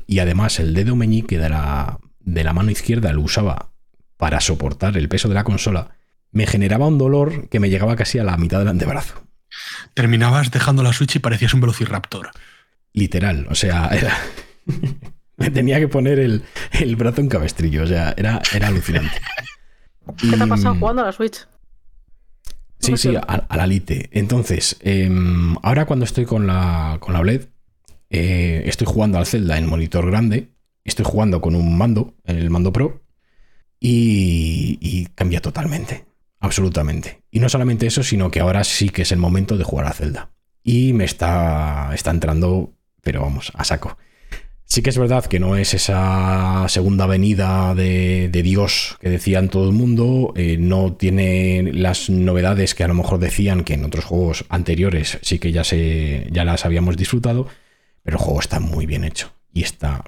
y 0.07 0.19
además 0.19 0.59
el 0.59 0.75
dedo 0.75 0.97
meñique 0.97 1.39
de 1.39 1.49
la, 1.49 2.01
de 2.21 2.45
la 2.45 2.53
mano 2.53 2.71
izquierda 2.71 3.13
lo 3.13 3.23
usaba 3.23 3.73
para 4.17 4.41
soportar 4.41 4.97
el 4.97 5.09
peso 5.09 5.29
de 5.29 5.35
la 5.35 5.45
consola, 5.45 5.97
me 6.33 6.47
generaba 6.47 6.87
un 6.87 6.99
dolor 6.99 7.49
que 7.49 7.61
me 7.61 7.71
llegaba 7.71 7.97
casi 7.97 8.19
a 8.19 8.25
la 8.25 8.37
mitad 8.37 8.59
del 8.59 8.69
antebrazo. 8.69 9.27
Terminabas 9.95 10.51
dejando 10.51 10.83
la 10.83 10.93
Switch 10.93 11.17
y 11.17 11.19
parecías 11.19 11.55
un 11.55 11.61
velociraptor. 11.61 12.31
Literal, 12.93 13.47
o 13.49 13.55
sea, 13.55 13.89
era... 13.89 14.17
me 15.37 15.51
tenía 15.51 15.79
que 15.79 15.89
poner 15.89 16.19
el, 16.19 16.43
el 16.73 16.97
brazo 16.97 17.21
en 17.21 17.29
cabestrillo, 17.29 17.85
o 17.85 17.87
sea, 17.87 18.15
era, 18.17 18.41
era 18.53 18.69
alucinante. 18.69 19.21
¿Qué 20.19 20.37
te 20.37 20.43
ha 20.43 20.47
pasado 20.47 20.75
jugando 20.77 21.03
a 21.03 21.07
la 21.07 21.13
Switch? 21.13 21.47
Sí, 22.87 22.97
sí, 22.97 23.17
a, 23.17 23.21
a 23.21 23.57
la 23.57 23.67
Lite. 23.67 24.09
Entonces, 24.13 24.77
em, 24.81 25.57
ahora 25.63 25.87
cuando 25.87 26.05
estoy 26.05 26.25
con 26.25 26.47
la, 26.47 26.99
con 27.01 27.13
la 27.13 27.21
OLED, 27.21 27.49
eh, 28.11 28.63
estoy 28.67 28.87
jugando 28.87 29.19
al 29.19 29.27
Zelda 29.27 29.59
en 29.59 29.67
monitor 29.67 30.07
grande, 30.11 30.53
estoy 30.85 31.05
jugando 31.05 31.41
con 31.41 31.55
un 31.55 31.77
mando, 31.77 32.15
el 32.25 32.51
mando 32.51 32.73
Pro, 32.73 33.03
y, 33.81 34.79
y 34.81 35.07
cambia 35.15 35.41
totalmente, 35.41 36.07
absolutamente. 36.41 37.23
Y 37.31 37.41
no 37.41 37.49
solamente 37.49 37.87
eso, 37.87 38.03
sino 38.03 38.31
que 38.31 38.41
ahora 38.41 38.65
sí 38.65 38.89
que 38.89 39.03
es 39.03 39.13
el 39.13 39.19
momento 39.19 39.57
de 39.57 39.65
jugar 39.65 39.87
a 39.87 39.93
Zelda. 39.93 40.31
Y 40.63 40.93
me 40.93 41.05
está, 41.05 41.91
está 41.95 42.11
entrando, 42.11 42.75
pero 43.03 43.23
vamos, 43.23 43.53
a 43.55 43.65
saco. 43.65 43.99
Sí 44.69 44.83
que 44.83 44.91
es 44.91 44.99
verdad 44.99 45.25
que 45.25 45.39
no 45.39 45.57
es 45.57 45.75
esa 45.75 46.67
segunda 46.69 47.07
venida 47.07 47.75
de, 47.75 48.29
Dios 48.43 48.99
que 49.01 49.09
decían 49.09 49.49
todo 49.49 49.69
el 49.69 49.73
mundo, 49.73 50.33
eh, 50.37 50.57
no 50.59 50.93
tiene 50.93 51.71
las 51.73 52.11
novedades 52.11 52.75
que 52.75 52.83
a 52.83 52.89
lo 52.89 52.95
mejor 52.95 53.21
decían 53.21 53.63
que 53.63 53.75
en 53.75 53.85
otros 53.85 54.05
juegos 54.05 54.45
anteriores 54.49 55.19
sí 55.23 55.39
que 55.39 55.53
ya, 55.53 55.63
se, 55.63 56.29
ya 56.33 56.45
las 56.45 56.65
habíamos 56.65 56.97
disfrutado, 56.97 57.47
pero 58.03 58.19
el 58.19 58.23
juego 58.23 58.41
está 58.41 58.59
muy 58.59 58.87
bien 58.87 59.05
hecho 59.05 59.33
y 59.53 59.63
está, 59.63 60.05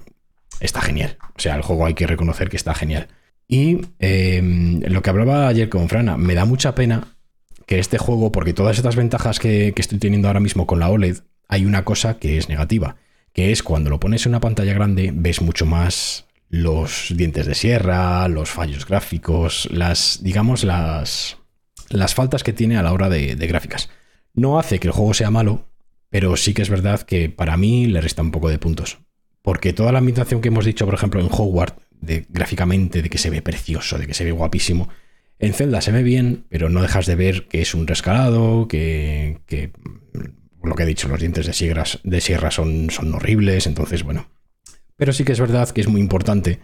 está 0.59 0.80
genial. 0.80 1.16
O 1.36 1.40
sea, 1.40 1.55
el 1.55 1.62
juego 1.62 1.86
hay 1.86 1.94
que 1.94 2.09
reconocer 2.09 2.51
que 2.51 2.56
está 2.56 2.74
genial. 2.74 3.09
Y 3.47 3.80
eh, 4.01 4.43
lo 4.89 5.02
que 5.02 5.10
hablaba 5.10 5.47
ayer 5.47 5.68
con 5.68 5.89
Frana, 5.89 6.16
me 6.16 6.35
da 6.35 6.44
mucha 6.44 6.74
pena 6.74 7.16
que 7.64 7.78
este 7.78 7.97
juego, 7.97 8.32
porque 8.32 8.55
todas 8.55 8.76
estas 8.76 8.97
ventajas 8.97 9.39
que 9.39 9.72
estoy 9.76 9.98
teniendo 9.98 10.26
ahora 10.26 10.40
mismo 10.40 10.66
con 10.66 10.80
la 10.80 10.90
OLED, 10.90 11.18
hay 11.47 11.64
una 11.64 11.85
cosa 11.85 12.18
que 12.18 12.39
es 12.39 12.48
negativa 12.48 12.97
que 13.39 13.52
es 13.52 13.62
cuando 13.62 13.89
lo 13.89 14.01
pones 14.01 14.27
en 14.27 14.31
una 14.31 14.40
pantalla 14.40 14.74
grande 14.74 15.12
ves 15.15 15.40
mucho 15.40 15.65
más 15.65 16.27
los 16.48 17.15
dientes 17.15 17.47
de 17.47 17.55
sierra, 17.55 18.27
los 18.27 18.51
fallos 18.51 18.85
gráficos, 18.85 19.69
las, 19.70 20.19
digamos, 20.24 20.65
las, 20.65 21.36
las 21.89 22.16
faltas 22.16 22.43
que 22.43 22.52
tiene 22.52 22.78
a 22.78 22.82
la 22.82 22.93
hora 22.93 23.09
de, 23.09 23.36
gráficas. 23.36 23.90
No 24.35 24.59
hace 24.59 24.81
que 24.81 24.89
el 24.89 24.93
juego 24.93 25.15
sea 25.15 25.31
malo, 25.31 25.69
pero 26.10 26.36
sí 26.36 26.52
que 26.52 26.62
es 26.62 26.69
verdad 26.69 27.02
que 27.02 27.28
para 27.28 27.56
mí 27.56 27.86
le 27.86 28.01
resta 28.01 28.23
un 28.23 28.32
poco 28.32 28.48
de 28.48 28.59
puntos. 28.59 28.98
Porque 29.40 29.73
toda 29.73 29.93
la 29.93 29.98
ambientación 29.98 30.40
que 30.40 30.48
hemos 30.48 30.65
dicho, 30.65 30.85
por 30.85 30.94
ejemplo, 30.94 31.20
en 31.20 31.28
Hogwarts, 31.31 31.81
de, 31.93 32.27
gráficamente, 32.31 33.02
de 33.02 33.09
que 33.09 33.19
se 33.19 33.31
ve 33.31 33.40
precioso, 33.40 33.98
de 33.98 34.09
que 34.09 34.15
se 34.15 34.24
ve 34.24 34.32
guapísimo, 34.32 34.89
en 35.39 35.55
Zelda 35.55 35.81
se 35.81 35.93
ve 35.93 36.02
bien, 36.02 36.44
pero 36.48 36.70
no 36.70 36.82
dejas 36.82 37.06
de 37.06 37.15
ver 37.15 37.47
que 37.47 37.62
es 37.62 37.73
un 37.73 37.86
rescalado, 37.86 38.66
que, 38.66 39.39
que 39.47 39.70
lo 40.68 40.74
que 40.74 40.84
he 40.84 40.86
dicho, 40.86 41.08
los 41.08 41.20
dientes 41.20 41.46
de 41.46 41.52
sierra, 41.52 41.84
de 42.02 42.20
sierra 42.20 42.50
son, 42.50 42.90
son 42.90 43.14
horribles, 43.14 43.66
entonces 43.66 44.02
bueno. 44.02 44.28
Pero 44.96 45.12
sí 45.12 45.24
que 45.24 45.32
es 45.32 45.40
verdad 45.40 45.68
que 45.70 45.80
es 45.80 45.88
muy 45.88 46.00
importante 46.00 46.60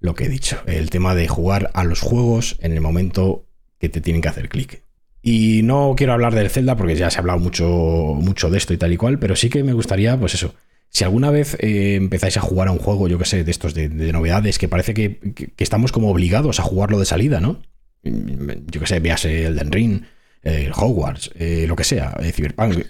lo 0.00 0.14
que 0.14 0.24
he 0.24 0.28
dicho, 0.28 0.62
el 0.66 0.90
tema 0.90 1.14
de 1.14 1.28
jugar 1.28 1.70
a 1.74 1.84
los 1.84 2.00
juegos 2.00 2.56
en 2.60 2.72
el 2.72 2.80
momento 2.80 3.46
que 3.78 3.88
te 3.88 4.00
tienen 4.00 4.22
que 4.22 4.28
hacer 4.28 4.48
clic. 4.48 4.82
Y 5.22 5.62
no 5.62 5.94
quiero 5.96 6.12
hablar 6.12 6.34
del 6.34 6.50
Zelda 6.50 6.76
porque 6.76 6.94
ya 6.94 7.10
se 7.10 7.18
ha 7.18 7.20
hablado 7.20 7.38
mucho, 7.38 7.66
mucho 7.66 8.50
de 8.50 8.58
esto 8.58 8.72
y 8.74 8.78
tal 8.78 8.92
y 8.92 8.96
cual, 8.96 9.18
pero 9.18 9.34
sí 9.34 9.48
que 9.48 9.64
me 9.64 9.72
gustaría, 9.72 10.16
pues 10.18 10.34
eso, 10.34 10.54
si 10.88 11.04
alguna 11.04 11.30
vez 11.30 11.56
eh, 11.60 11.96
empezáis 11.96 12.36
a 12.36 12.40
jugar 12.40 12.68
a 12.68 12.72
un 12.72 12.78
juego, 12.78 13.08
yo 13.08 13.18
que 13.18 13.24
sé, 13.24 13.42
de 13.44 13.50
estos 13.50 13.74
de, 13.74 13.88
de 13.88 14.12
novedades, 14.12 14.58
que 14.58 14.68
parece 14.68 14.94
que, 14.94 15.18
que, 15.34 15.52
estamos 15.58 15.92
como 15.92 16.10
obligados 16.10 16.60
a 16.60 16.62
jugarlo 16.62 16.98
de 16.98 17.06
salida, 17.06 17.40
¿no? 17.40 17.60
Yo 18.02 18.80
que 18.80 18.86
sé, 18.86 19.00
veas 19.00 19.24
el 19.24 19.56
Den 19.56 19.72
Ring, 19.72 20.02
el 20.42 20.72
Hogwarts, 20.72 21.30
eh, 21.34 21.66
lo 21.66 21.76
que 21.76 21.84
sea, 21.84 22.16
eh, 22.20 22.32
Cyberpunk, 22.32 22.84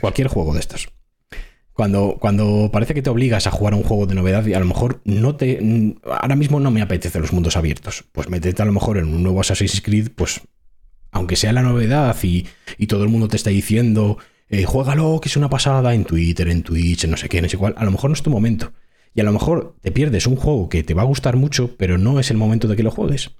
cualquier 0.00 0.28
juego 0.28 0.54
de 0.54 0.60
estos. 0.60 0.88
Cuando, 1.72 2.18
cuando 2.20 2.70
parece 2.70 2.92
que 2.94 3.02
te 3.02 3.10
obligas 3.10 3.46
a 3.46 3.50
jugar 3.50 3.72
a 3.72 3.76
un 3.76 3.82
juego 3.82 4.06
de 4.06 4.14
novedad 4.14 4.46
y 4.46 4.52
a 4.52 4.60
lo 4.60 4.66
mejor 4.66 5.00
no 5.04 5.36
te. 5.36 5.94
Ahora 6.04 6.36
mismo 6.36 6.60
no 6.60 6.70
me 6.70 6.82
apetece 6.82 7.18
los 7.18 7.32
mundos 7.32 7.56
abiertos. 7.56 8.04
Pues 8.12 8.28
métete 8.28 8.60
a 8.60 8.66
lo 8.66 8.72
mejor 8.72 8.98
en 8.98 9.06
un 9.06 9.22
nuevo 9.22 9.40
Assassin's 9.40 9.80
Creed, 9.80 10.10
pues. 10.14 10.42
Aunque 11.12 11.36
sea 11.36 11.52
la 11.52 11.62
novedad 11.62 12.16
y, 12.22 12.46
y 12.78 12.86
todo 12.86 13.04
el 13.04 13.10
mundo 13.10 13.28
te 13.28 13.36
está 13.36 13.50
diciendo, 13.50 14.18
eh, 14.52 14.64
juégalo, 14.64 15.18
que 15.20 15.30
es 15.30 15.36
una 15.38 15.48
pasada 15.48 15.94
en 15.94 16.04
Twitter, 16.04 16.46
en 16.48 16.62
Twitch, 16.62 17.04
en 17.04 17.10
no 17.10 17.16
sé 17.16 17.28
qué, 17.30 17.40
no 17.40 17.48
sé 17.48 17.56
cuál, 17.56 17.74
a 17.78 17.84
lo 17.86 17.90
mejor 17.90 18.10
no 18.10 18.14
es 18.14 18.22
tu 18.22 18.30
momento. 18.30 18.72
Y 19.14 19.22
a 19.22 19.24
lo 19.24 19.32
mejor 19.32 19.76
te 19.80 19.90
pierdes 19.90 20.26
un 20.26 20.36
juego 20.36 20.68
que 20.68 20.82
te 20.82 20.92
va 20.92 21.02
a 21.02 21.06
gustar 21.06 21.36
mucho, 21.36 21.74
pero 21.78 21.96
no 21.96 22.20
es 22.20 22.30
el 22.30 22.36
momento 22.36 22.68
de 22.68 22.76
que 22.76 22.82
lo 22.82 22.90
juegues. 22.90 23.30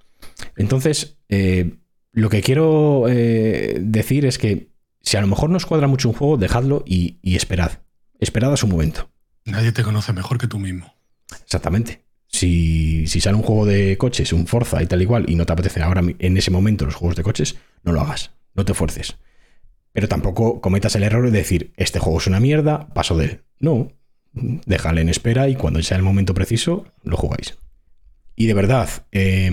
Entonces, 0.55 1.17
eh, 1.29 1.75
lo 2.13 2.29
que 2.29 2.41
quiero 2.41 3.05
eh, 3.09 3.79
decir 3.81 4.25
es 4.25 4.37
que 4.37 4.69
si 5.01 5.17
a 5.17 5.21
lo 5.21 5.27
mejor 5.27 5.49
no 5.49 5.57
os 5.57 5.65
cuadra 5.65 5.87
mucho 5.87 6.07
un 6.07 6.15
juego, 6.15 6.37
dejadlo 6.37 6.83
y, 6.85 7.17
y 7.21 7.35
esperad. 7.35 7.79
Esperad 8.19 8.53
a 8.53 8.57
su 8.57 8.67
momento. 8.67 9.09
Nadie 9.45 9.71
te 9.71 9.83
conoce 9.83 10.13
mejor 10.13 10.37
que 10.37 10.47
tú 10.47 10.59
mismo. 10.59 10.93
Exactamente. 11.43 12.05
Si, 12.27 13.05
si, 13.07 13.19
sale 13.19 13.35
un 13.35 13.43
juego 13.43 13.65
de 13.65 13.97
coches, 13.97 14.31
un 14.31 14.47
Forza 14.47 14.81
y 14.81 14.87
tal 14.87 15.01
igual, 15.01 15.29
y 15.29 15.35
no 15.35 15.45
te 15.45 15.53
apetece 15.53 15.81
ahora 15.81 16.01
en 16.17 16.37
ese 16.37 16.51
momento 16.51 16.85
los 16.85 16.95
juegos 16.95 17.15
de 17.15 17.23
coches, 17.23 17.57
no 17.83 17.91
lo 17.91 18.01
hagas. 18.01 18.31
No 18.55 18.63
te 18.63 18.73
fuerces. 18.73 19.17
Pero 19.91 20.07
tampoco 20.07 20.61
cometas 20.61 20.95
el 20.95 21.03
error 21.03 21.25
de 21.25 21.37
decir, 21.37 21.73
este 21.77 21.99
juego 21.99 22.19
es 22.19 22.27
una 22.27 22.39
mierda, 22.39 22.87
paso 22.93 23.17
de 23.17 23.25
él. 23.25 23.41
No. 23.59 23.91
Déjale 24.31 25.01
en 25.01 25.09
espera 25.09 25.49
y 25.49 25.55
cuando 25.55 25.81
sea 25.81 25.97
el 25.97 26.03
momento 26.03 26.33
preciso, 26.33 26.85
lo 27.03 27.17
jugáis. 27.17 27.57
Y 28.35 28.47
de 28.47 28.53
verdad, 28.53 28.89
eh, 29.11 29.51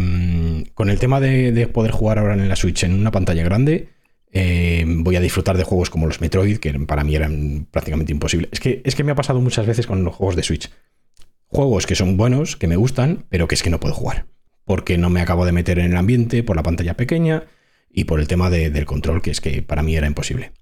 con 0.81 0.89
el 0.89 0.98
tema 0.98 1.20
de, 1.20 1.52
de, 1.52 1.66
poder 1.66 1.90
jugar 1.90 2.19
ahora 2.19 2.32
en 2.32 2.48
la 2.48 2.57
Switch 2.57 2.85
en 2.85 2.94
una 2.94 3.11
pantalla 3.11 3.43
grande, 3.43 3.90
eh, 4.32 4.82
voy 4.86 5.15
a 5.15 5.20
disfrutar 5.20 5.59
de 5.59 5.62
juegos 5.62 5.90
como 5.90 6.07
los 6.07 6.23
Metroid, 6.23 6.57
que 6.57 6.73
para 6.73 7.05
mí 7.05 7.15
eran 7.15 7.66
prácticamente 7.70 8.12
imposibles. 8.12 8.48
Es 8.51 8.61
que, 8.61 8.81
es 8.82 8.94
que 8.94 9.05
me 9.05 9.12
ha 9.12 9.15
pasado 9.15 9.43
muchas 9.43 9.66
veces 9.66 9.86
con 9.86 10.05
los 10.05 10.15
juegos 10.15 10.36
de 10.36 10.43
Switch. 10.43 10.70
Juegos 11.48 11.86
que 11.86 11.94
son 11.94 12.16
buenos, 12.16 12.57
que 12.57 12.66
me 12.66 12.77
gustan, 12.77 13.27
pero 13.28 13.47
que 13.47 13.57
es 13.57 13.62
que 13.62 13.69
no 13.69 13.78
puedo 13.78 13.93
jugar. 13.93 14.24
Porque 14.65 14.97
no 14.97 15.11
me 15.11 15.20
acabo 15.20 15.44
de 15.44 15.52
meter 15.52 15.78
en 15.78 15.90
el 15.90 15.98
ambiente, 15.98 16.43
por 16.43 16.57
la 16.57 16.62
pantalla 16.62 16.97
pequeña 16.97 17.44
y 17.90 18.05
por 18.05 18.19
el 18.19 18.27
tema 18.27 18.48
de, 18.48 18.70
del 18.70 18.86
control, 18.86 19.20
que 19.20 19.32
es 19.32 19.43
que 19.43 19.61
para 19.61 19.82
mí 19.82 19.97
era 19.97 20.07
imposible. 20.07 20.52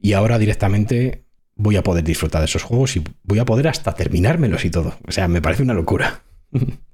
Y 0.00 0.14
ahora 0.14 0.38
directamente 0.38 1.24
voy 1.56 1.76
a 1.76 1.82
poder 1.82 2.04
disfrutar 2.04 2.40
de 2.40 2.46
esos 2.46 2.62
juegos 2.62 2.96
y 2.96 3.04
voy 3.22 3.38
a 3.38 3.44
poder 3.44 3.68
hasta 3.68 3.94
terminármelos 3.94 4.64
y 4.64 4.70
todo. 4.70 4.96
O 5.06 5.12
sea, 5.12 5.28
me 5.28 5.42
parece 5.42 5.62
una 5.62 5.74
locura. 5.74 6.22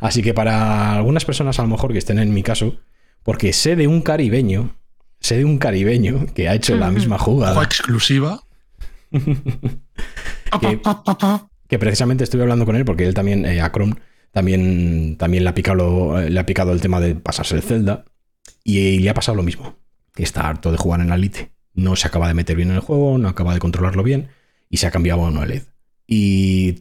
Así 0.00 0.22
que 0.22 0.34
para 0.34 0.96
algunas 0.96 1.24
personas 1.24 1.58
a 1.58 1.62
lo 1.62 1.68
mejor 1.68 1.92
que 1.92 1.98
estén 1.98 2.18
en 2.18 2.32
mi 2.32 2.42
caso, 2.42 2.78
porque 3.22 3.52
sé 3.52 3.76
de 3.76 3.86
un 3.86 4.00
caribeño, 4.00 4.74
sé 5.20 5.36
de 5.38 5.44
un 5.44 5.58
caribeño 5.58 6.26
que 6.34 6.48
ha 6.48 6.54
hecho 6.54 6.76
la 6.76 6.90
misma 6.90 7.18
jugada. 7.18 7.62
Exclusiva. 7.62 8.42
que, 9.10 10.80
que, 11.68 11.78
precisamente 11.78 12.24
estuve 12.24 12.42
hablando 12.42 12.64
con 12.64 12.76
él 12.76 12.84
porque 12.84 13.04
él 13.04 13.14
también, 13.14 13.44
eh, 13.44 13.60
a 13.60 13.70
Chrome, 13.72 13.96
también, 14.32 15.16
también 15.18 15.44
le, 15.44 15.50
ha 15.50 15.54
picado, 15.54 16.20
le 16.20 16.38
ha 16.38 16.46
picado 16.46 16.72
el 16.72 16.80
tema 16.80 17.00
de 17.00 17.16
pasarse 17.16 17.56
el 17.56 17.62
Zelda 17.62 18.04
y 18.62 19.00
le 19.00 19.10
ha 19.10 19.14
pasado 19.14 19.36
lo 19.36 19.42
mismo, 19.42 19.76
que 20.14 20.22
está 20.22 20.48
harto 20.48 20.70
de 20.70 20.78
jugar 20.78 21.00
en 21.00 21.08
la 21.08 21.16
Lite. 21.16 21.52
No 21.74 21.96
se 21.96 22.06
acaba 22.06 22.28
de 22.28 22.34
meter 22.34 22.56
bien 22.56 22.70
en 22.70 22.76
el 22.76 22.80
juego, 22.80 23.18
no 23.18 23.28
acaba 23.28 23.52
de 23.52 23.60
controlarlo 23.60 24.02
bien 24.02 24.28
y 24.68 24.78
se 24.78 24.86
ha 24.86 24.90
cambiado 24.90 25.24
a 25.24 25.28
una 25.28 25.44
LED. 25.44 25.64
Y 26.06 26.78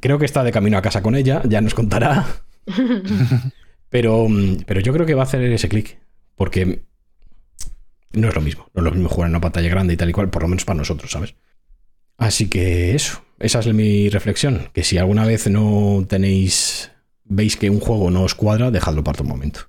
creo 0.00 0.18
que 0.18 0.24
está 0.24 0.42
de 0.42 0.52
camino 0.52 0.76
a 0.76 0.82
casa 0.82 1.02
con 1.02 1.14
ella, 1.14 1.42
ya 1.44 1.60
nos 1.60 1.74
contará. 1.74 2.26
Pero, 3.90 4.28
mm, 4.28 4.64
pero 4.66 4.80
yo 4.80 4.92
creo 4.92 5.06
que 5.06 5.14
va 5.14 5.22
a 5.22 5.24
hacer 5.24 5.42
ese 5.42 5.68
clic. 5.68 5.98
Porque 6.36 6.82
no 8.12 8.28
es 8.28 8.34
lo 8.34 8.40
mismo. 8.40 8.70
No 8.74 8.80
es 8.80 8.84
lo 8.84 8.90
mismo 8.92 9.08
jugar 9.08 9.28
en 9.28 9.32
una 9.32 9.40
pantalla 9.40 9.68
grande 9.68 9.94
y 9.94 9.96
tal 9.96 10.10
y 10.10 10.12
cual, 10.12 10.30
por 10.30 10.42
lo 10.42 10.48
menos 10.48 10.64
para 10.64 10.78
nosotros, 10.78 11.10
¿sabes? 11.10 11.34
Así 12.16 12.48
que 12.48 12.94
eso. 12.94 13.22
Esa 13.38 13.60
es 13.60 13.72
mi 13.72 14.08
reflexión. 14.08 14.70
Que 14.72 14.84
si 14.84 14.98
alguna 14.98 15.24
vez 15.24 15.48
no 15.48 16.04
tenéis. 16.08 16.90
Veis 17.24 17.56
que 17.56 17.68
un 17.68 17.80
juego 17.80 18.10
no 18.10 18.22
os 18.22 18.34
cuadra, 18.34 18.70
dejadlo 18.70 19.04
para 19.04 19.16
otro 19.16 19.24
momento. 19.24 19.60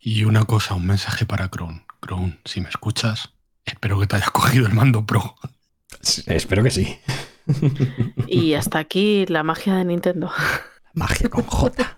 Y 0.00 0.24
una 0.24 0.44
cosa, 0.44 0.74
un 0.74 0.86
mensaje 0.86 1.26
para 1.26 1.48
Kron. 1.48 1.84
Kron, 2.00 2.40
si 2.44 2.60
me 2.60 2.68
escuchas, 2.68 3.34
espero 3.64 4.00
que 4.00 4.06
te 4.08 4.16
hayas 4.16 4.30
cogido 4.32 4.66
el 4.66 4.74
mando 4.74 5.06
pro. 5.06 5.36
Espero 6.26 6.62
que 6.62 6.70
sí. 6.70 6.98
Y 8.26 8.54
hasta 8.54 8.78
aquí 8.78 9.26
la 9.26 9.42
magia 9.42 9.76
de 9.76 9.84
Nintendo. 9.84 10.30
Magia 10.92 11.28
con 11.28 11.44
J. 11.44 11.97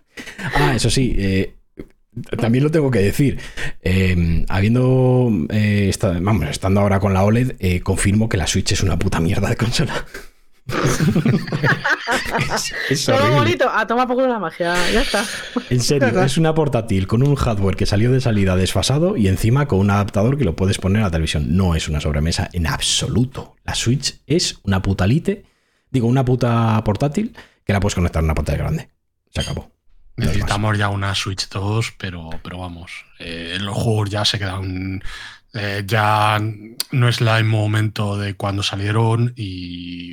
Ah, 0.54 0.74
eso 0.74 0.90
sí, 0.90 1.14
eh, 1.18 1.54
también 2.40 2.64
lo 2.64 2.70
tengo 2.70 2.90
que 2.90 2.98
decir. 3.00 3.38
Eh, 3.82 4.44
habiendo 4.48 5.30
eh, 5.50 5.92
vamos, 6.20 6.48
estando 6.48 6.80
ahora 6.80 6.98
con 7.00 7.14
la 7.14 7.24
OLED, 7.24 7.56
eh, 7.58 7.80
confirmo 7.80 8.28
que 8.28 8.36
la 8.36 8.46
Switch 8.46 8.72
es 8.72 8.82
una 8.82 8.98
puta 8.98 9.20
mierda 9.20 9.48
de 9.48 9.56
consola. 9.56 10.04
es, 12.50 12.72
es 12.90 13.10
bonito. 13.32 13.68
A 13.68 13.86
tomar 13.86 14.06
por 14.06 14.16
culo 14.16 14.28
la 14.28 14.38
magia. 14.38 14.74
Ya 14.92 15.02
está. 15.02 15.24
En 15.68 15.80
serio, 15.80 16.22
es 16.24 16.36
una 16.36 16.54
portátil 16.54 17.06
con 17.06 17.22
un 17.22 17.34
hardware 17.34 17.76
que 17.76 17.86
salió 17.86 18.12
de 18.12 18.20
salida 18.20 18.56
desfasado 18.56 19.16
y 19.16 19.28
encima 19.28 19.66
con 19.66 19.78
un 19.80 19.90
adaptador 19.90 20.36
que 20.36 20.44
lo 20.44 20.54
puedes 20.56 20.78
poner 20.78 21.02
a 21.02 21.06
la 21.06 21.10
televisión. 21.10 21.56
No 21.56 21.74
es 21.74 21.88
una 21.88 22.00
sobremesa 22.00 22.50
en 22.52 22.66
absoluto. 22.66 23.56
La 23.64 23.74
Switch 23.74 24.20
es 24.26 24.58
una 24.64 24.82
puta 24.82 25.06
lite, 25.06 25.44
digo, 25.90 26.06
una 26.08 26.24
puta 26.24 26.82
portátil 26.84 27.34
que 27.64 27.72
la 27.72 27.80
puedes 27.80 27.94
conectar 27.94 28.20
a 28.22 28.24
una 28.24 28.34
pantalla 28.34 28.58
grande. 28.58 28.90
Se 29.32 29.40
acabó. 29.40 29.70
Más. 30.20 30.28
Necesitamos 30.28 30.78
ya 30.78 30.88
una 30.88 31.14
Switch 31.14 31.48
2, 31.48 31.92
pero, 31.98 32.30
pero 32.42 32.58
vamos, 32.58 32.92
eh, 33.18 33.56
los 33.60 33.74
juegos 33.76 34.10
ya 34.10 34.24
se 34.24 34.38
quedan. 34.38 35.02
eh, 35.52 35.82
ya 35.84 36.38
no 36.92 37.08
es 37.08 37.20
la- 37.20 37.38
el 37.38 37.44
momento 37.44 38.16
de 38.16 38.34
cuando 38.34 38.62
salieron 38.62 39.32
y 39.36 40.12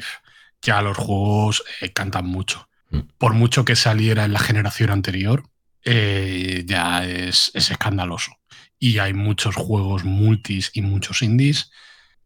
ya 0.63 0.81
los 0.81 0.97
juegos 0.97 1.63
eh, 1.81 1.93
cantan 1.93 2.25
mucho. 2.25 2.67
Mm. 2.89 2.99
Por 3.19 3.33
mucho 3.35 3.63
que 3.63 3.75
saliera 3.75 4.25
en 4.25 4.33
la 4.33 4.39
generación 4.39 4.89
anterior, 4.89 5.43
eh, 5.85 6.63
ya 6.65 7.05
es, 7.05 7.51
es 7.53 7.69
escandaloso. 7.69 8.31
Y 8.79 8.97
hay 8.97 9.13
muchos 9.13 9.55
juegos 9.55 10.03
multis 10.05 10.71
y 10.73 10.81
muchos 10.81 11.21
indies 11.21 11.69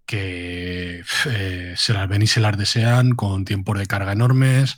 que 0.06 1.04
se 1.76 1.94
las 1.94 2.08
ven 2.08 2.22
y 2.22 2.28
se 2.28 2.40
las 2.42 2.58
desean 2.58 3.12
con 3.16 3.46
tiempos 3.46 3.78
de 3.78 3.86
carga 3.88 4.12
enormes, 4.14 4.78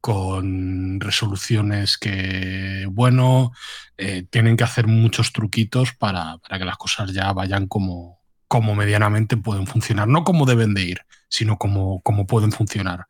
con 0.00 0.98
resoluciones 0.98 1.98
que, 1.98 2.86
bueno, 2.90 3.52
eh, 3.98 4.24
tienen 4.30 4.56
que 4.56 4.64
hacer 4.64 4.86
muchos 4.86 5.32
truquitos 5.32 5.92
para, 5.92 6.38
para 6.38 6.58
que 6.58 6.64
las 6.64 6.78
cosas 6.78 7.12
ya 7.12 7.32
vayan 7.32 7.66
como, 7.66 8.20
como 8.48 8.74
medianamente 8.74 9.36
pueden 9.36 9.66
funcionar. 9.66 10.08
No 10.08 10.24
como 10.24 10.46
deben 10.46 10.74
de 10.74 10.82
ir, 10.82 11.00
sino 11.28 11.58
como, 11.58 12.00
como 12.02 12.26
pueden 12.26 12.52
funcionar. 12.52 13.06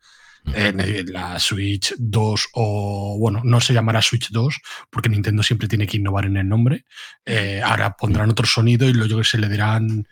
Eh, 0.53 1.05
la 1.07 1.39
Switch 1.39 1.93
2 1.99 2.49
o, 2.53 3.15
bueno, 3.19 3.41
no 3.43 3.61
se 3.61 3.73
llamará 3.73 4.01
Switch 4.01 4.31
2 4.31 4.59
porque 4.89 5.07
Nintendo 5.07 5.43
siempre 5.43 5.67
tiene 5.67 5.85
que 5.85 5.97
innovar 5.97 6.25
en 6.25 6.35
el 6.35 6.49
nombre. 6.49 6.85
Eh, 7.25 7.61
ahora 7.63 7.95
pondrán 7.95 8.31
otro 8.31 8.47
sonido 8.47 8.89
y 8.89 8.93
que 8.93 9.23
se 9.23 9.37
le 9.37 9.47
dirán 9.47 10.07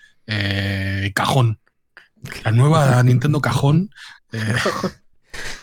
cajón. 1.16 1.60
La 2.44 2.52
nueva 2.52 3.02
Nintendo 3.04 3.42
cajón. 3.42 3.90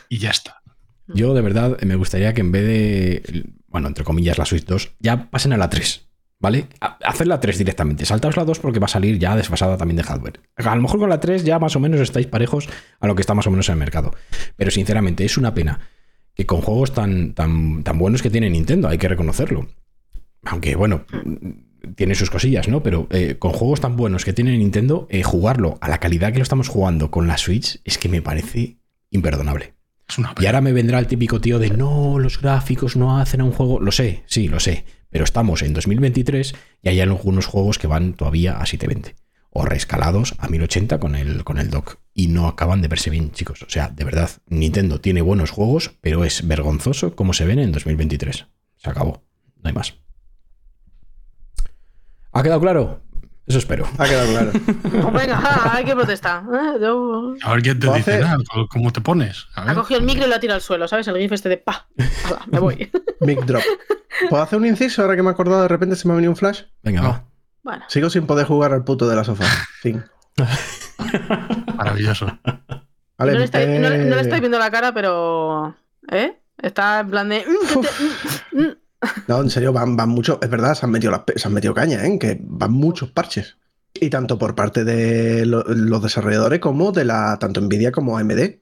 y 0.08 0.18
ya 0.18 0.30
está. 0.30 0.60
Yo 1.08 1.34
de 1.34 1.40
verdad 1.42 1.78
me 1.82 1.94
gustaría 1.96 2.34
que 2.34 2.40
en 2.40 2.52
vez 2.52 2.64
de, 2.64 3.44
bueno, 3.68 3.88
entre 3.88 4.04
comillas, 4.04 4.38
la 4.38 4.44
Switch 4.44 4.64
2, 4.64 4.92
ya 5.00 5.30
pasen 5.30 5.52
a 5.52 5.56
la 5.56 5.68
3. 5.70 6.02
¿Vale? 6.38 6.66
Ha- 6.82 6.98
Haced 7.02 7.24
la 7.26 7.40
3 7.40 7.56
directamente. 7.56 8.04
Saltaos 8.04 8.36
la 8.36 8.44
2 8.44 8.58
porque 8.58 8.78
va 8.78 8.84
a 8.84 8.88
salir 8.88 9.18
ya 9.18 9.34
desfasada 9.36 9.78
también 9.78 9.96
de 9.96 10.02
hardware. 10.02 10.40
A 10.56 10.76
lo 10.76 10.82
mejor 10.82 11.00
con 11.00 11.08
la 11.08 11.18
3 11.18 11.44
ya 11.44 11.58
más 11.58 11.74
o 11.76 11.80
menos 11.80 11.98
estáis 12.00 12.26
parejos 12.26 12.68
a 13.00 13.06
lo 13.06 13.14
que 13.14 13.22
está 13.22 13.32
más 13.32 13.46
o 13.46 13.50
menos 13.50 13.68
en 13.70 13.72
el 13.74 13.78
mercado. 13.78 14.12
Pero 14.56 14.70
sinceramente 14.70 15.24
es 15.24 15.38
una 15.38 15.54
pena 15.54 15.80
que 16.34 16.44
con 16.44 16.60
juegos 16.60 16.92
tan, 16.92 17.32
tan, 17.32 17.82
tan 17.84 17.98
buenos 17.98 18.20
que 18.20 18.28
tiene 18.28 18.50
Nintendo, 18.50 18.88
hay 18.88 18.98
que 18.98 19.08
reconocerlo. 19.08 19.66
Aunque 20.42 20.76
bueno, 20.76 21.06
tiene 21.96 22.14
sus 22.14 22.28
cosillas, 22.28 22.68
¿no? 22.68 22.82
Pero 22.82 23.06
eh, 23.10 23.36
con 23.38 23.52
juegos 23.52 23.80
tan 23.80 23.96
buenos 23.96 24.26
que 24.26 24.34
tiene 24.34 24.58
Nintendo, 24.58 25.06
eh, 25.08 25.22
jugarlo 25.22 25.78
a 25.80 25.88
la 25.88 25.98
calidad 25.98 26.32
que 26.32 26.38
lo 26.38 26.42
estamos 26.42 26.68
jugando 26.68 27.10
con 27.10 27.26
la 27.26 27.38
Switch 27.38 27.80
es 27.84 27.96
que 27.96 28.10
me 28.10 28.20
parece 28.20 28.76
imperdonable. 29.10 29.72
Es 30.08 30.18
una 30.18 30.34
Y 30.38 30.46
ahora 30.46 30.60
me 30.60 30.72
vendrá 30.72 30.98
el 30.98 31.06
típico 31.06 31.40
tío 31.40 31.58
de 31.58 31.70
no, 31.70 32.18
los 32.18 32.40
gráficos 32.40 32.96
no 32.96 33.18
hacen 33.18 33.40
a 33.40 33.44
un 33.44 33.52
juego. 33.52 33.80
Lo 33.80 33.92
sé, 33.92 34.22
sí, 34.26 34.48
lo 34.48 34.60
sé. 34.60 34.84
Pero 35.10 35.24
estamos 35.24 35.62
en 35.62 35.72
2023 35.72 36.54
y 36.82 36.88
hay 36.88 37.00
algunos 37.00 37.46
juegos 37.46 37.78
que 37.78 37.86
van 37.86 38.14
todavía 38.14 38.58
a 38.58 38.66
720. 38.66 39.16
O 39.50 39.64
reescalados 39.64 40.34
a 40.38 40.48
1080 40.48 40.98
con 41.00 41.14
el, 41.14 41.42
con 41.42 41.58
el 41.58 41.70
dock. 41.70 41.98
Y 42.12 42.28
no 42.28 42.46
acaban 42.46 42.82
de 42.82 42.88
verse 42.88 43.10
bien, 43.10 43.32
chicos. 43.32 43.62
O 43.62 43.70
sea, 43.70 43.88
de 43.88 44.04
verdad, 44.04 44.30
Nintendo 44.48 45.00
tiene 45.00 45.22
buenos 45.22 45.50
juegos, 45.50 45.96
pero 46.00 46.24
es 46.24 46.46
vergonzoso 46.46 47.16
cómo 47.16 47.32
se 47.32 47.46
ven 47.46 47.58
en 47.58 47.72
2023. 47.72 48.46
Se 48.76 48.90
acabó. 48.90 49.24
No 49.62 49.68
hay 49.68 49.72
más. 49.72 49.94
¿Ha 52.32 52.42
quedado 52.42 52.60
claro? 52.60 53.00
Eso 53.46 53.58
espero. 53.58 53.86
Ha 53.98 54.04
quedado 54.06 54.28
claro. 54.32 54.50
Pues 54.82 55.12
venga, 55.12 55.36
ja, 55.36 55.76
hay 55.76 55.84
que 55.84 55.94
protestar. 55.94 56.42
Eh, 56.52 56.78
yo- 56.80 57.34
A 57.42 57.52
ver 57.52 57.62
quién 57.62 57.78
te 57.78 57.86
dice 57.92 58.14
hace- 58.14 58.20
nada, 58.20 58.36
¿cómo 58.70 58.92
te 58.92 59.00
pones? 59.00 59.46
A 59.54 59.70
Ha 59.70 59.74
cogido 59.74 60.00
el 60.00 60.06
micro 60.06 60.26
y 60.26 60.28
lo 60.28 60.34
ha 60.34 60.40
tirado 60.40 60.56
al 60.56 60.62
suelo, 60.62 60.88
¿sabes? 60.88 61.06
El 61.08 61.16
gif 61.18 61.30
este 61.32 61.48
de 61.48 61.58
pa. 61.58 61.86
Me 62.46 62.58
voy. 62.58 62.90
Big 63.20 63.44
drop. 63.46 63.62
¿Puedo 64.28 64.42
hacer 64.42 64.58
un 64.58 64.66
inciso 64.66 65.02
ahora 65.02 65.14
que 65.14 65.22
me 65.22 65.28
he 65.28 65.32
acordado? 65.32 65.62
De 65.62 65.68
repente 65.68 65.94
se 65.96 66.08
me 66.08 66.12
ha 66.12 66.16
venido 66.16 66.32
un 66.32 66.36
flash. 66.36 66.62
Venga, 66.82 67.02
No. 67.02 67.08
va. 67.10 67.24
Bueno, 67.62 67.84
Sigo 67.88 68.10
sin 68.10 68.26
poder 68.26 68.46
jugar 68.46 68.72
al 68.72 68.84
puto 68.84 69.08
de 69.08 69.16
la 69.16 69.24
sofá. 69.24 69.44
Fin. 69.80 70.04
Maravilloso. 71.76 72.26
Vale, 73.18 73.32
no, 73.32 73.38
le 73.38 73.78
no 73.78 73.88
no 74.16 74.16
le 74.22 74.36
eh, 74.36 74.40
viendo 74.40 74.58
la 74.58 74.70
cara, 74.70 74.92
pero. 74.92 75.74
¿Eh? 76.10 76.38
Está 76.60 77.00
en 77.00 77.10
plan 77.10 77.28
de. 77.28 77.44
mm, 78.52 78.66
No, 79.28 79.40
en 79.40 79.50
serio, 79.50 79.72
van, 79.72 79.96
van 79.96 80.08
muchos. 80.08 80.38
Es 80.42 80.48
verdad, 80.50 80.74
se 80.74 80.86
han 80.86 80.92
metido, 80.92 81.12
las 81.12 81.22
se 81.34 81.48
han 81.48 81.54
metido 81.54 81.74
caña, 81.74 82.04
¿eh? 82.06 82.18
Que 82.18 82.38
van 82.42 82.72
muchos 82.72 83.10
parches. 83.10 83.56
Y 83.98 84.10
tanto 84.10 84.38
por 84.38 84.54
parte 84.54 84.84
de 84.84 85.46
lo- 85.46 85.64
los 85.64 86.02
desarrolladores 86.02 86.60
como 86.60 86.92
de 86.92 87.04
la. 87.06 87.38
Tanto 87.38 87.60
Nvidia 87.60 87.92
como 87.92 88.18
AMD. 88.18 88.58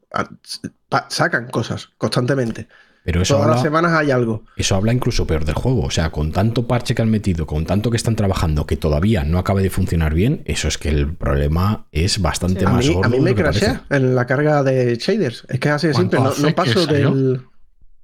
Sacan 1.08 1.48
cosas 1.48 1.88
constantemente. 1.98 2.68
Pero 3.04 3.20
eso 3.20 3.34
Todas 3.34 3.50
las 3.50 3.60
semanas 3.62 3.92
hay 3.92 4.10
algo. 4.10 4.44
eso 4.56 4.76
habla 4.76 4.90
incluso 4.92 5.26
peor 5.26 5.44
del 5.44 5.54
juego. 5.56 5.82
O 5.82 5.90
sea, 5.90 6.10
con 6.10 6.32
tanto 6.32 6.66
parche 6.66 6.94
que 6.94 7.02
han 7.02 7.10
metido, 7.10 7.46
con 7.46 7.66
tanto 7.66 7.90
que 7.90 7.98
están 7.98 8.16
trabajando 8.16 8.64
que 8.66 8.78
todavía 8.78 9.24
no 9.24 9.38
acaba 9.38 9.60
de 9.60 9.68
funcionar 9.68 10.14
bien, 10.14 10.40
eso 10.46 10.68
es 10.68 10.78
que 10.78 10.88
el 10.88 11.12
problema 11.14 11.86
es 11.92 12.22
bastante 12.22 12.60
Sí. 12.60 12.64
A 12.66 12.70
más 12.70 12.86
mí, 12.86 12.94
gordo 12.94 13.06
a 13.06 13.10
mí 13.10 13.20
me 13.20 13.34
crashea 13.34 13.84
en 13.90 14.14
la 14.14 14.24
carga 14.26 14.62
de 14.62 14.96
shaders. 14.96 15.44
Es 15.50 15.60
que 15.60 15.68
es 15.68 15.74
así 15.74 15.88
de 15.88 15.94
simple. 15.94 16.18
¿Cuánto 16.18 16.40
No, 16.40 16.54
paso 16.54 16.86
del. 16.86 17.42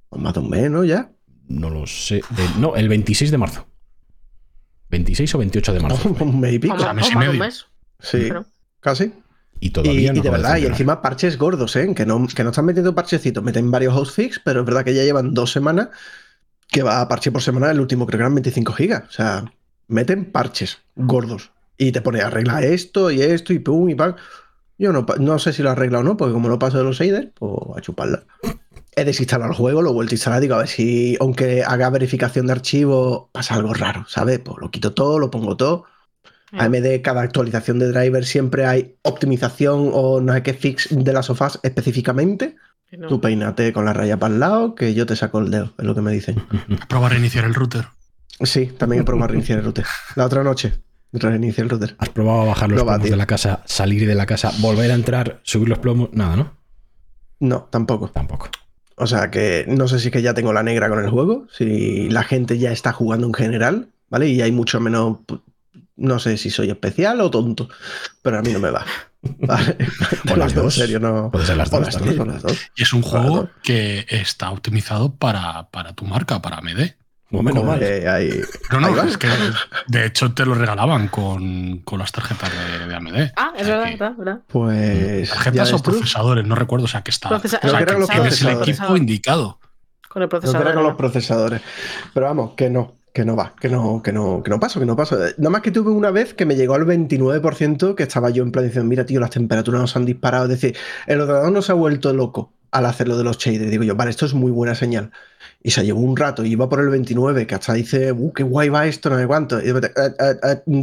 pues 0.09 0.21
Más 0.21 0.33
de 0.35 0.39
un 0.41 0.49
mes, 0.51 0.69
¿no? 0.69 0.83
Ya. 0.83 1.09
No 1.59 1.69
lo 1.69 1.85
sé. 1.87 2.17
Eh, 2.17 2.23
no, 2.57 2.75
el 2.75 2.87
26 2.89 3.31
de 3.31 3.37
marzo. 3.37 3.67
26 4.89 5.35
o 5.35 5.37
28 5.37 5.73
de 5.73 5.79
marzo. 5.79 6.15
un 6.19 6.39
mes 6.39 6.53
y 6.53 6.59
pico. 6.59 6.73
Vamos, 6.75 6.83
sea, 6.83 6.93
mes 6.93 7.05
y 7.09 7.13
vamos, 7.13 7.27
un 7.27 7.31
medio. 7.33 7.43
mes. 7.45 7.65
Sí, 7.99 8.17
Pero- 8.27 8.45
casi. 8.79 9.13
Y 9.59 9.67
Y, 9.67 9.69
todavía 9.69 10.11
no 10.11 10.19
y 10.19 10.21
de 10.21 10.29
verdad, 10.31 10.57
y 10.57 10.65
encima 10.65 11.01
parches 11.03 11.37
gordos, 11.37 11.75
¿eh? 11.75 11.93
Que 11.95 12.05
no, 12.05 12.25
que 12.27 12.43
no 12.43 12.49
están 12.49 12.65
metiendo 12.65 12.95
parchecitos, 12.95 13.43
meten 13.43 13.69
varios 13.69 13.93
hotfix, 13.93 14.39
pero 14.43 14.61
es 14.61 14.65
verdad 14.65 14.83
que 14.83 14.95
ya 14.95 15.03
llevan 15.03 15.35
dos 15.35 15.51
semanas 15.51 15.89
que 16.67 16.81
va 16.81 16.99
a 17.01 17.07
parche 17.07 17.31
por 17.31 17.41
semana, 17.43 17.69
el 17.69 17.79
último 17.79 18.07
creo 18.07 18.17
que 18.17 18.21
eran 18.23 18.33
25 18.33 18.73
gigas. 18.73 19.03
O 19.07 19.11
sea, 19.11 19.53
meten 19.87 20.31
parches 20.31 20.79
gordos 20.95 21.51
y 21.77 21.91
te 21.91 22.01
pone 22.01 22.21
arregla 22.21 22.63
esto 22.63 23.11
y 23.11 23.21
esto 23.21 23.53
y 23.53 23.59
pum 23.59 23.89
y 23.89 23.95
pam. 23.95 24.15
Yo 24.79 24.91
no, 24.91 25.05
no 25.19 25.37
sé 25.37 25.53
si 25.53 25.61
lo 25.61 25.69
arregla 25.69 25.99
o 25.99 26.03
no, 26.03 26.17
porque 26.17 26.33
como 26.33 26.49
no 26.49 26.57
paso 26.57 26.79
de 26.79 26.83
los 26.85 26.97
shaders, 26.97 27.27
pues 27.35 27.53
a 27.77 27.81
chuparla. 27.81 28.23
He 28.95 29.05
desinstalado 29.05 29.51
el 29.51 29.57
juego, 29.57 29.81
lo 29.81 29.91
he 29.91 29.93
vuelto 29.93 30.13
a 30.13 30.15
instalar, 30.15 30.41
digo, 30.41 30.55
a 30.55 30.59
ver 30.59 30.67
si, 30.67 31.17
aunque 31.21 31.63
haga 31.63 31.89
verificación 31.89 32.47
de 32.47 32.53
archivo, 32.53 33.29
pasa 33.31 33.55
algo 33.55 33.73
raro, 33.73 34.05
¿sabes? 34.09 34.39
Pues 34.39 34.57
lo 34.59 34.69
quito 34.69 34.93
todo, 34.93 35.17
lo 35.17 35.31
pongo 35.31 35.55
todo. 35.55 35.85
AMD, 36.51 37.01
cada 37.01 37.21
actualización 37.21 37.79
de 37.79 37.87
driver 37.89 38.25
siempre 38.25 38.65
hay 38.65 38.95
optimización 39.03 39.89
o 39.93 40.19
no 40.19 40.33
sé 40.33 40.43
qué 40.43 40.53
fix 40.53 40.89
de 40.91 41.13
las 41.13 41.27
sofás 41.27 41.59
específicamente. 41.63 42.57
No. 42.91 43.07
Tú 43.07 43.21
peínate 43.21 43.71
con 43.71 43.85
la 43.85 43.93
raya 43.93 44.17
para 44.17 44.33
el 44.33 44.41
lado, 44.41 44.75
que 44.75 44.93
yo 44.93 45.05
te 45.05 45.15
saco 45.15 45.39
el 45.39 45.49
dedo, 45.49 45.71
es 45.77 45.85
lo 45.85 45.95
que 45.95 46.01
me 46.01 46.11
dicen. 46.11 46.43
Prueba 46.89 47.07
a 47.07 47.09
reiniciar 47.11 47.45
el 47.45 47.53
router. 47.53 47.85
Sí, 48.41 48.65
también 48.77 49.03
he 49.03 49.05
probado 49.05 49.25
a 49.25 49.27
reiniciar 49.29 49.59
el 49.59 49.63
router. 49.63 49.85
La 50.17 50.25
otra 50.25 50.43
noche, 50.43 50.73
reinicié 51.13 51.63
el 51.63 51.69
router. 51.69 51.95
¿Has 51.99 52.09
probado 52.09 52.41
a 52.41 52.45
bajar 52.45 52.69
los 52.69 52.79
No 52.79 52.83
plomos 52.83 53.01
tío. 53.03 53.11
de 53.11 53.17
la 53.17 53.27
casa, 53.27 53.63
salir 53.65 54.05
de 54.05 54.15
la 54.15 54.25
casa, 54.25 54.51
volver 54.59 54.91
a 54.91 54.95
entrar, 54.95 55.39
subir 55.43 55.69
los 55.69 55.79
plomos? 55.79 56.09
Nada, 56.11 56.35
¿no? 56.35 56.51
No, 57.39 57.69
tampoco. 57.71 58.09
Tampoco. 58.09 58.49
O 58.95 59.07
sea 59.07 59.31
que 59.31 59.65
no 59.67 59.87
sé 59.87 59.99
si 59.99 60.07
es 60.07 60.13
que 60.13 60.21
ya 60.21 60.33
tengo 60.33 60.53
la 60.53 60.63
negra 60.63 60.89
con 60.89 60.99
el 60.99 61.09
juego, 61.09 61.47
si 61.51 62.09
la 62.09 62.23
gente 62.23 62.57
ya 62.57 62.71
está 62.71 62.91
jugando 62.91 63.27
en 63.27 63.33
general, 63.33 63.89
¿vale? 64.09 64.29
Y 64.29 64.41
hay 64.41 64.51
mucho 64.51 64.79
menos. 64.79 65.19
No 65.95 66.19
sé 66.19 66.37
si 66.37 66.49
soy 66.49 66.69
especial 66.69 67.21
o 67.21 67.29
tonto, 67.29 67.69
pero 68.21 68.39
a 68.39 68.41
mí 68.41 68.51
no 68.51 68.59
me 68.59 68.71
va. 68.71 68.85
Vale. 69.21 69.77
O 70.31 70.35
las 70.35 70.55
dos. 70.55 70.77
En 70.77 70.81
serio, 70.81 70.99
no. 70.99 71.29
Puede 71.29 71.45
ser 71.45 71.57
las 71.57 71.69
dos 71.69 71.81
las 71.81 71.99
dos, 71.99 72.27
las 72.27 72.41
dos. 72.41 72.57
Y 72.75 72.81
es 72.81 72.91
un 72.91 73.03
juego 73.03 73.49
que 73.61 74.07
está 74.09 74.49
optimizado 74.49 75.13
para, 75.15 75.69
para 75.69 75.93
tu 75.93 76.05
marca, 76.05 76.41
para 76.41 76.57
AMD. 76.57 76.95
No, 77.31 77.41
menos 77.43 77.63
mal. 77.63 77.79
Eh, 77.81 78.41
No, 78.71 78.79
no, 78.79 79.03
es 79.03 79.17
que 79.17 79.27
de 79.87 80.05
hecho 80.05 80.33
te 80.33 80.45
lo 80.45 80.53
regalaban 80.53 81.07
con, 81.07 81.79
con 81.79 81.99
las 81.99 82.11
tarjetas 82.11 82.49
de, 82.79 82.87
de 82.87 82.95
AMD. 82.95 83.31
Ah, 83.37 83.53
es 83.55 83.63
O 83.63 83.65
sea 83.65 83.77
verdad, 83.77 83.89
que- 83.91 83.97
verdad, 83.97 84.15
verdad. 84.17 84.39
Pues. 84.47 85.29
Tarjetas 85.29 85.73
o 85.73 85.77
tú. 85.79 85.91
procesadores, 85.91 86.45
no 86.45 86.55
recuerdo, 86.55 86.85
o 86.85 86.89
sea 86.89 87.01
que 87.01 87.11
está. 87.11 87.29
Procesa- 87.29 87.59
o 87.63 87.69
sea, 87.69 87.85
que 87.85 87.93
los 87.93 88.09
tienes 88.09 88.41
el 88.41 88.49
equipo 88.59 88.95
indicado. 88.97 89.59
Con 90.09 90.21
el 90.23 90.27
Creo 90.29 90.41
que 90.41 90.45
procesador. 90.47 90.67
era 90.67 90.75
con 90.75 90.83
los 90.83 90.95
procesadores. 90.95 91.61
Pero 92.13 92.25
vamos, 92.25 92.51
que 92.57 92.69
no, 92.69 92.97
que 93.13 93.23
no 93.23 93.37
va, 93.37 93.55
que 93.59 93.69
no, 93.69 94.01
que 94.03 94.11
no, 94.11 94.41
que 94.43 94.49
no 94.49 94.59
paso, 94.59 94.79
que 94.81 94.85
no 94.85 94.95
paso. 94.97 95.17
Nada 95.37 95.49
más 95.49 95.61
que 95.61 95.71
tuve 95.71 95.89
una 95.91 96.11
vez 96.11 96.33
que 96.33 96.45
me 96.45 96.55
llegó 96.57 96.75
al 96.75 96.85
29% 96.85 97.95
que 97.95 98.03
estaba 98.03 98.29
yo 98.29 98.43
en 98.43 98.51
plan 98.51 98.65
diciendo, 98.65 98.89
mira, 98.89 99.05
tío, 99.05 99.19
las 99.21 99.29
temperaturas 99.29 99.79
nos 99.81 99.95
han 99.95 100.05
disparado. 100.05 100.43
Es 100.45 100.49
decir, 100.49 100.75
el 101.07 101.21
ordenador 101.21 101.51
no 101.53 101.61
se 101.61 101.71
ha 101.71 101.75
vuelto 101.75 102.11
loco 102.13 102.53
al 102.71 102.85
hacer 102.85 103.07
lo 103.07 103.17
de 103.17 103.23
los 103.23 103.37
shaders. 103.37 103.69
Digo 103.71 103.83
yo, 103.83 103.95
vale, 103.95 104.11
esto 104.11 104.25
es 104.25 104.33
muy 104.33 104.51
buena 104.51 104.75
señal. 104.75 105.11
Y 105.63 105.71
se 105.71 105.83
llevó 105.85 105.99
un 106.01 106.17
rato 106.17 106.43
y 106.45 106.51
iba 106.51 106.67
por 106.69 106.79
el 106.79 106.89
29, 106.89 107.45
que 107.47 107.55
hasta 107.55 107.73
dice, 107.73 108.11
uh, 108.11 108.33
qué 108.33 108.43
guay 108.43 108.69
va 108.69 108.87
esto, 108.87 109.09
no 109.09 109.17
sé 109.19 109.27
cuánto. 109.27 109.59
Y, 109.61 109.69
eh, 109.69 110.61
mm, 110.65 110.81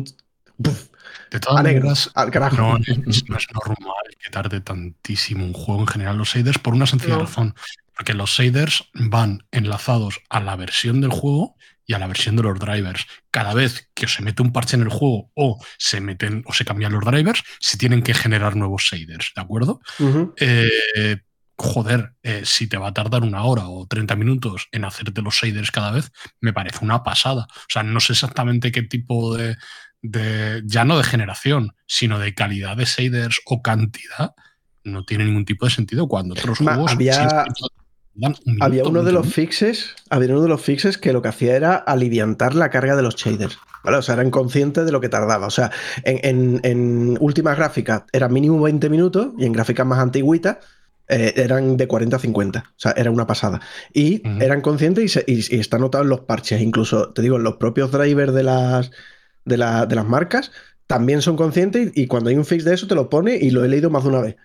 puf, 0.63 0.87
De 1.31 1.41
todas 1.41 1.61
a 1.61 1.63
maneras, 1.63 2.11
al 2.15 2.31
carajo. 2.31 2.57
no 2.57 2.77
es, 2.79 3.29
no 3.29 3.37
es 3.37 3.47
normal 3.53 3.95
que 4.19 4.31
tarde 4.31 4.61
tantísimo 4.61 5.45
un 5.45 5.53
juego 5.53 5.81
en 5.81 5.87
general 5.87 6.17
los 6.19 6.29
shaders 6.29 6.59
por 6.59 6.75
una 6.75 6.87
sencilla 6.87 7.15
No. 7.15 7.21
razón. 7.23 7.55
Porque 7.97 8.15
los 8.15 8.31
shaders 8.31 8.85
van 8.95 9.43
enlazados 9.51 10.21
a 10.31 10.41
la 10.41 10.55
versión 10.55 11.01
del 11.01 11.11
juego 11.11 11.57
y 11.85 11.95
a 11.95 11.99
la 11.99 12.07
versión 12.07 12.37
de 12.37 12.45
los 12.45 12.59
drivers. 12.61 13.07
Cada 13.33 13.55
vez 13.55 13.89
que 13.95 14.07
se 14.07 14.23
mete 14.23 14.43
un 14.43 14.53
parche 14.53 14.77
en 14.77 14.83
el 14.83 14.89
juego 14.91 15.31
o 15.35 15.59
se 15.79 16.01
meten 16.01 16.45
o 16.47 16.53
se 16.53 16.65
cambian 16.65 16.93
los 16.93 17.05
drivers, 17.05 17.43
se 17.59 17.77
tienen 17.79 18.03
que 18.03 18.15
generar 18.15 18.55
nuevos 18.55 18.83
shaders, 18.85 19.33
¿de 19.35 19.43
acuerdo? 19.43 19.81
Ujú. 19.99 20.33
Eh, 20.37 21.17
joder, 21.59 22.13
eh, 22.23 22.43
si 22.45 22.69
te 22.69 22.77
va 22.79 22.89
a 22.89 22.95
tardar 22.95 23.23
una 23.23 23.43
hora 23.43 23.69
o 23.69 23.87
30 23.87 24.15
minutos 24.17 24.69
en 24.73 24.85
hacerte 24.85 25.23
los 25.23 25.35
shaders 25.35 25.71
cada 25.73 25.91
vez, 25.91 26.11
me 26.41 26.53
parece 26.53 26.85
una 26.85 27.03
pasada. 27.03 27.49
O 27.51 27.67
sea, 27.69 27.83
no 27.83 27.99
sé 28.01 28.13
exactamente 28.13 28.71
qué 28.71 28.83
tipo 28.83 29.37
de, 29.37 29.57
de- 30.01 30.63
ya 30.65 30.85
no 30.85 30.97
de 30.97 31.05
generación, 31.05 31.75
sino 31.87 32.19
de 32.21 32.35
calidad 32.35 32.77
de 32.77 32.85
shaders 32.85 33.41
o 33.47 33.61
cantidad, 33.63 34.35
no 34.85 35.05
tiene 35.05 35.25
ningún 35.25 35.45
tipo 35.45 35.67
de 35.67 35.73
sentido 35.73 36.07
cuando 36.07 36.35
otros 36.35 36.61
Ma, 36.61 36.75
juegos 36.75 36.93
había- 36.93 37.23
un 37.27 38.35
minuto, 38.45 38.65
Había 38.65 38.85
uno 38.85 39.03
de 39.05 39.13
los 39.13 39.27
fixes, 39.33 39.95
había 40.11 40.31
uno 40.31 40.43
de 40.43 40.49
los 40.49 40.61
fixes 40.63 40.99
que 40.99 41.13
lo 41.13 41.23
que 41.23 41.29
hacía 41.29 41.55
era 41.57 41.77
aliviantar 41.77 42.55
la 42.55 42.71
carga 42.71 42.97
de 42.97 43.03
los 43.03 43.15
shaders. 43.17 43.59
¿vale? 43.85 43.97
O 43.99 44.03
sea, 44.03 44.15
eran 44.15 44.31
conscientes 44.31 44.85
de 44.87 44.91
lo 44.93 45.01
que 45.01 45.09
tardaba. 45.09 45.47
O 45.47 45.51
sea, 45.51 45.71
en, 46.05 46.19
en- 46.23 46.61
en 46.65 47.17
últimas 47.21 47.57
gráficas 47.57 48.03
era 48.13 48.29
mínimo 48.29 48.61
20 48.61 48.89
minutos 48.91 49.29
y 49.39 49.45
en 49.45 49.53
gráficas 49.53 49.87
más 49.87 49.99
antiguitas 50.01 50.59
eh, 51.09 51.33
eran 51.37 51.77
de 51.77 51.87
40 51.89 52.17
a 52.17 52.19
50. 52.21 52.65
O 52.69 52.73
sea, 52.77 52.93
era 52.97 53.11
una 53.11 53.27
pasada. 53.27 53.61
Y 53.93 54.27
Ujú. 54.29 54.43
eran 54.43 54.61
conscientes 54.61 55.05
y, 55.05 55.09
se- 55.09 55.25
y- 55.27 55.57
y 55.57 55.61
está 55.61 55.79
notado 55.79 56.05
en 56.05 56.11
los 56.11 56.21
parches. 56.21 56.61
Incluso, 56.61 57.11
te 57.13 57.23
digo, 57.23 57.37
en 57.37 57.43
los 57.45 57.57
propios 57.57 57.91
drivers 57.93 58.33
de 58.35 58.43
las, 58.43 58.91
de, 59.45 59.57
la- 59.57 59.87
de 59.87 59.95
las 59.97 60.07
marcas 60.07 60.53
también 60.87 61.21
son 61.23 61.37
conscientes 61.37 61.93
y, 61.95 62.03
y 62.03 62.07
cuando 62.07 62.31
hay 62.31 62.37
un 62.37 62.45
fix 62.45 62.65
de 62.65 62.75
eso 62.75 62.87
te 62.87 62.95
lo 62.95 63.09
pone 63.11 63.37
y 63.37 63.51
lo 63.51 63.65
he 63.65 63.69
leído 63.69 63.91
más 63.91 64.03
de 64.05 64.09
una 64.11 64.21
vez. 64.21 64.37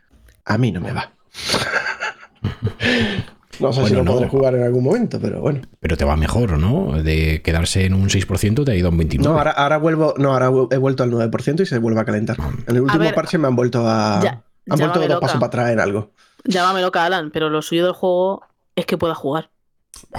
A 0.45 0.57
mí 0.57 0.71
no 0.71 0.81
me 0.81 0.91
va. 0.91 1.13
No 3.59 3.71
sé 3.71 3.81
si 3.85 3.93
Bueno, 3.93 3.97
lo 3.97 4.03
no. 4.03 4.11
podré 4.13 4.29
jugar 4.29 4.55
en 4.55 4.63
algún 4.63 4.83
momento, 4.83 5.19
pero 5.21 5.39
bueno. 5.39 5.61
Pero 5.79 5.95
te 5.95 6.03
va 6.03 6.17
mejor, 6.17 6.57
¿no? 6.57 7.01
De 7.03 7.41
quedarse 7.43 7.85
en 7.85 7.93
un 7.93 8.09
6% 8.09 8.65
te 8.65 8.71
ha 8.71 8.75
ido 8.75 8.87
a 8.87 8.91
un 8.91 8.97
29%. 8.97 9.19
No, 9.21 9.37
ahora, 9.37 9.51
ahora 9.51 9.77
vuelvo, 9.77 10.15
no, 10.17 10.33
ahora 10.33 10.47
he 10.71 10.77
vuelto 10.77 11.03
al 11.03 11.11
9% 11.11 11.61
y 11.61 11.65
se 11.67 11.77
vuelve 11.77 12.01
a 12.01 12.05
calentar. 12.05 12.35
En 12.67 12.75
el 12.75 12.81
último 12.81 13.03
ver, 13.03 13.13
parche 13.13 13.37
me 13.37 13.47
han 13.47 13.55
vuelto 13.55 13.87
a. 13.87 14.19
ya- 14.23 14.29
han 14.31 14.79
vuelto 14.79 14.85
llámame 14.95 15.07
dos 15.07 15.19
pasos 15.21 15.35
para 15.39 15.47
atrás 15.47 15.69
en 15.71 15.79
algo. 15.79 16.11
Llámame 16.45 16.81
loca, 16.81 17.05
Alan, 17.05 17.31
pero 17.31 17.49
lo 17.49 17.61
suyo 17.61 17.85
del 17.85 17.93
juego 17.93 18.43
es 18.75 18.85
que 18.85 18.97
pueda 18.97 19.15
jugar. 19.15 19.52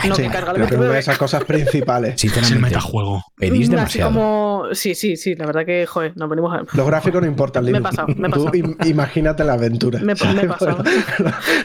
No 0.08 0.14
Sí, 0.16 0.22
que 0.22 0.28
carga 0.28 0.50
el 0.50 0.54
pero 0.56 0.66
que 0.68 0.74
una 0.74 0.80
29. 0.88 0.94
de 0.94 1.00
esas 1.00 1.18
cosas 1.18 1.44
principales. 1.44 2.14
Es 2.16 2.24
el 2.24 2.30
Sinceramente, 2.30 2.68
metajuego. 2.76 3.24
pedís 3.36 3.52
Mm, 3.52 3.62
Así 3.62 3.70
demasiado. 3.70 4.10
como. 4.12 4.64
Sí, 4.72 4.94
sí, 4.94 5.16
sí, 5.16 5.34
la 5.36 5.46
verdad 5.46 5.64
que, 5.64 5.86
joder, 5.86 6.12
nos 6.16 6.28
venimos 6.28 6.54
a. 6.54 6.64
Los 6.76 6.86
gráficos 6.86 7.20
no 7.22 7.28
importan, 7.28 7.64
Me 7.70 7.78
he 7.78 7.80
pasado, 7.80 8.08
me 8.08 8.28
he 8.28 8.30
Tú 8.30 8.44
pasado. 8.44 8.50
im- 8.52 8.76
imagínate 8.86 9.44
la 9.44 9.52
aventura. 9.54 10.00
Me- 10.00 10.14
me 10.14 10.42
he 10.42 10.46
pasado. 10.48 10.82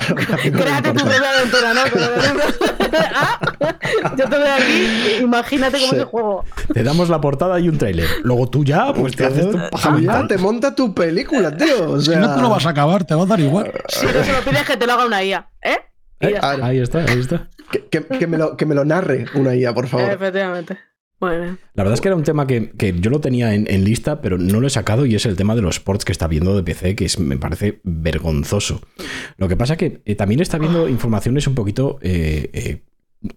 No 0.09 0.15
Créate 0.59 0.91
tu 0.93 0.99
propia 1.05 1.29
aventura, 1.37 1.73
¿no? 1.73 1.85
El- 1.85 2.39
Ah, 2.91 3.39
Yo 4.17 4.25
te 4.29 4.37
veo 4.37 4.53
aquí, 4.53 5.23
imagínate 5.23 5.73
cómo 5.77 5.89
Sí. 5.89 5.95
es 5.95 6.01
el 6.01 6.05
juego. 6.05 6.45
Te 6.73 6.83
damos 6.83 7.09
la 7.09 7.21
portada 7.21 7.59
y 7.59 7.69
un 7.69 7.77
tráiler. 7.77 8.07
Luego 8.23 8.49
tú 8.49 8.63
ya, 8.63 8.91
pues 8.93 9.15
te 9.15 9.25
haces 9.25 9.49
tu 9.51 9.57
paja 9.69 9.95
Tú 10.21 10.27
te 10.27 10.37
monta 10.37 10.73
tu 10.75 10.93
película, 10.93 11.55
tío. 11.55 11.91
O 11.91 11.99
Si 11.99 12.07
sea, 12.11 12.19
no 12.19 12.35
te 12.35 12.41
lo 12.41 12.49
vas 12.49 12.65
a 12.65 12.69
acabar, 12.69 13.03
te 13.03 13.13
va 13.15 13.23
a 13.23 13.25
dar 13.25 13.39
igual. 13.39 13.71
Si 13.87 14.05
no 14.05 14.23
se 14.23 14.31
lo 14.33 14.39
pides 14.41 14.65
que 14.65 14.77
te 14.77 14.85
lo 14.87 14.93
haga 14.93 15.05
una 15.05 15.23
IA, 15.23 15.47
¿eh? 15.61 15.77
Eh. 16.21 16.35
Ah, 16.41 16.57
Ahí 16.61 16.79
está, 16.79 17.03
ahí 17.05 17.19
está. 17.19 17.49
que, 17.71 17.85
que- 17.85 18.03
que 18.05 18.27
me 18.27 18.37
lo, 18.37 18.57
que 18.57 18.65
me 18.65 18.75
lo 18.75 18.83
narre 18.85 19.25
una 19.35 19.55
IA, 19.55 19.73
por 19.73 19.87
favor. 19.87 20.11
Efectivamente. 20.11 20.77
Bien. 21.21 21.59
La 21.73 21.83
verdad 21.83 21.93
es 21.95 22.01
que 22.01 22.07
era 22.07 22.15
un 22.15 22.23
tema 22.23 22.47
que, 22.47 22.71
que 22.71 22.93
yo 22.97 23.09
lo 23.09 23.19
tenía 23.19 23.53
en, 23.53 23.69
en 23.69 23.83
lista, 23.83 24.21
pero 24.21 24.37
no 24.37 24.61
lo 24.61 24.67
he 24.67 24.69
sacado 24.69 25.05
y 25.05 25.15
es 25.15 25.25
el 25.25 25.35
tema 25.35 25.53
de 25.53 25.61
los 25.61 25.81
ports 25.81 26.05
que 26.05 26.13
está 26.13 26.27
viendo 26.27 26.55
de 26.55 26.63
PC, 26.63 26.95
que 26.95 27.03
es- 27.05 27.19
me 27.19 27.35
parece 27.37 27.81
vergonzoso. 27.83 28.81
Lo 29.37 29.47
que 29.49 29.57
pasa 29.57 29.75
que 29.75 30.01
eh, 30.05 30.15
también 30.15 30.39
está 30.41 30.57
viendo 30.57 30.87
informaciones 30.87 31.45
un 31.47 31.55
poquito... 31.55 31.99
eh, 32.01 32.49
eh, 32.53 32.83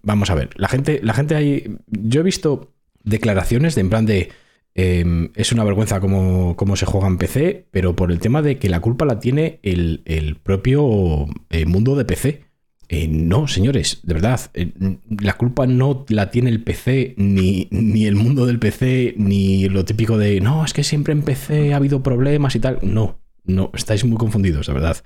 vamos 0.01 0.29
a 0.29 0.35
ver, 0.35 0.49
la 0.55 0.69
gente, 0.69 1.01
la 1.03 1.13
gente 1.13 1.35
ahí... 1.35 1.77
Yo 1.87 2.21
he 2.21 2.23
visto 2.23 2.71
declaraciones 3.03 3.75
de 3.75 3.81
en 3.81 3.89
plan 3.89 4.05
de... 4.05 4.29
eh, 4.75 5.29
es 5.35 5.51
una 5.51 5.65
vergüenza 5.65 5.99
cómo, 5.99 6.55
cómo 6.55 6.77
se 6.77 6.85
juega 6.85 7.07
en 7.07 7.17
PC, 7.17 7.67
pero 7.69 7.97
por 7.97 8.13
el 8.13 8.19
tema 8.19 8.41
de 8.41 8.57
que 8.59 8.69
la 8.69 8.79
culpa 8.79 9.03
la 9.03 9.19
tiene 9.19 9.59
el, 9.61 10.03
el 10.05 10.37
propio 10.37 11.25
eh, 11.49 11.65
mundo 11.65 11.95
de 11.97 12.05
PC. 12.05 12.45
Eh, 12.89 13.07
no, 13.07 13.47
señores, 13.47 14.01
de 14.03 14.13
verdad, 14.13 14.39
eh, 14.53 14.71
la 15.09 15.33
culpa 15.33 15.65
no 15.65 16.05
la 16.09 16.29
tiene 16.31 16.49
el 16.49 16.63
PC, 16.63 17.15
ni, 17.17 17.67
ni 17.71 18.05
el 18.05 18.15
mundo 18.15 18.45
del 18.45 18.59
PC, 18.59 19.15
ni 19.17 19.67
lo 19.69 19.85
típico 19.85 20.17
de, 20.17 20.41
no, 20.41 20.65
es 20.65 20.73
que 20.73 20.83
siempre 20.83 21.13
en 21.13 21.23
PC 21.23 21.73
ha 21.73 21.77
habido 21.77 22.03
problemas 22.03 22.55
y 22.55 22.59
tal. 22.59 22.79
No, 22.81 23.19
no, 23.45 23.71
estáis 23.73 24.05
muy 24.05 24.17
confundidos, 24.17 24.67
de 24.67 24.73
verdad. 24.73 24.97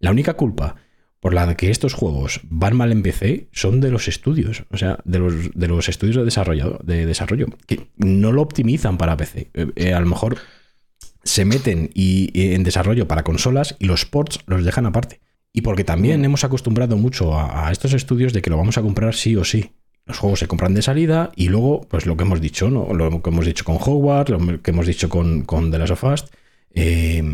La 0.00 0.10
única 0.10 0.34
culpa 0.34 0.76
por 1.20 1.34
la 1.34 1.56
que 1.56 1.70
estos 1.70 1.94
juegos 1.94 2.40
van 2.44 2.76
mal 2.76 2.92
en 2.92 3.02
PC 3.02 3.48
son 3.52 3.80
de 3.80 3.90
los 3.90 4.06
estudios, 4.06 4.64
o 4.70 4.76
sea, 4.76 4.98
de 5.04 5.18
los, 5.18 5.50
de 5.54 5.66
los 5.66 5.88
estudios 5.88 6.16
de 6.16 6.24
desarrollo, 6.24 6.78
de 6.84 7.06
desarrollo, 7.06 7.46
que 7.66 7.88
no 7.96 8.32
lo 8.32 8.42
optimizan 8.42 8.98
para 8.98 9.16
PC. 9.16 9.50
Eh, 9.54 9.66
eh, 9.76 9.94
a 9.94 10.00
lo 10.00 10.06
mejor 10.06 10.36
se 11.24 11.44
meten 11.44 11.90
y, 11.94 12.30
en 12.52 12.62
desarrollo 12.62 13.08
para 13.08 13.24
consolas 13.24 13.74
y 13.78 13.86
los 13.86 14.06
ports 14.06 14.40
los 14.46 14.64
dejan 14.64 14.86
aparte. 14.86 15.20
Y 15.56 15.62
porque 15.62 15.84
también 15.84 16.22
hemos 16.24 16.44
acostumbrado 16.44 16.96
mucho 16.98 17.32
a, 17.34 17.66
a 17.66 17.72
estos 17.72 17.94
estudios 17.94 18.32
de 18.34 18.42
que 18.42 18.50
lo 18.50 18.58
vamos 18.58 18.76
a 18.76 18.82
comprar 18.82 19.14
sí 19.14 19.34
o 19.36 19.42
sí. 19.42 19.72
Los 20.04 20.18
juegos 20.18 20.38
se 20.40 20.46
compran 20.46 20.74
de 20.74 20.82
salida 20.82 21.32
y 21.34 21.48
luego, 21.48 21.80
pues 21.88 22.04
lo 22.04 22.16
que 22.16 22.24
hemos 22.24 22.40
dicho, 22.42 22.70
¿no? 22.70 22.92
Lo 22.92 23.22
que 23.22 23.30
hemos 23.30 23.46
dicho 23.46 23.64
con 23.64 23.76
Hogwarts, 23.80 24.30
lo 24.30 24.62
que 24.62 24.70
hemos 24.70 24.86
dicho 24.86 25.08
con, 25.08 25.42
con 25.44 25.70
The 25.70 25.78
Last 25.78 25.92
of 25.92 26.04
Us, 26.04 26.24
eh, 26.74 27.24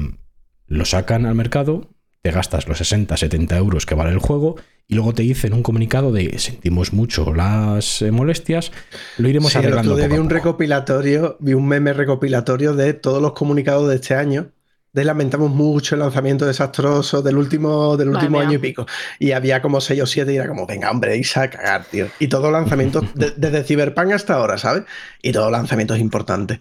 lo 0.69 0.85
sacan 0.85 1.27
al 1.27 1.35
mercado, 1.35 1.91
te 2.23 2.31
gastas 2.31 2.69
los 2.69 2.79
60, 2.79 3.17
70 3.17 3.57
euros 3.59 3.85
que 3.87 3.97
vale 3.97 4.13
el 4.13 4.19
juego 4.21 4.55
y 4.89 4.95
luego 4.95 5.13
te 5.15 5.23
dicen 5.25 5.53
un 5.53 5.63
comunicado 5.65 6.13
de 6.13 6.39
sentimos 6.39 6.93
mucho 6.93 7.35
las 7.35 8.03
eh, 8.03 8.13
molestias, 8.13 8.71
lo 9.19 9.29
iremos 9.29 9.51
Sí, 9.53 9.59
arreglando. 9.59 9.97
poco 9.97 10.07
vi 10.09 10.15
un 10.15 10.23
poco". 10.29 10.35
recopilatorio, 10.35 11.37
vi 11.41 11.55
un 11.55 11.67
meme 11.67 11.93
recopilatorio 11.93 12.75
de 12.75 12.95
todos 12.95 13.21
los 13.21 13.33
comunicados 13.33 13.89
de 13.89 13.97
este 13.97 14.15
año. 14.15 14.53
De 14.93 15.05
lamentamos 15.05 15.51
mucho 15.51 15.95
el 15.95 16.01
lanzamiento 16.03 16.45
desastroso 16.45 17.23
del 17.23 17.39
último, 17.39 17.97
del 17.97 18.11
Madre 18.11 18.27
último 18.27 18.39
mía. 18.41 18.49
año 18.49 18.57
y 18.57 18.61
pico. 18.61 18.87
Y 19.19 19.33
había 19.33 19.63
como 19.63 19.81
6 19.81 20.03
o 20.03 20.07
7 20.07 20.31
y 20.33 20.37
era 20.37 20.47
como, 20.49 20.67
venga, 20.67 20.91
hombre, 20.91 21.17
irse 21.17 21.41
a 21.41 21.49
cagar, 21.49 21.85
tío. 21.87 22.09
Y 22.19 22.29
todos 22.29 22.53
lanzamientos, 22.53 23.03
de- 23.15 23.33
desde 23.37 23.65
Cyberpunk 23.65 24.13
hasta 24.13 24.35
ahora, 24.35 24.59
¿sabes? 24.59 24.85
Y 25.23 25.33
todos 25.33 25.51
lanzamientos 25.51 25.99
importantes. 25.99 26.59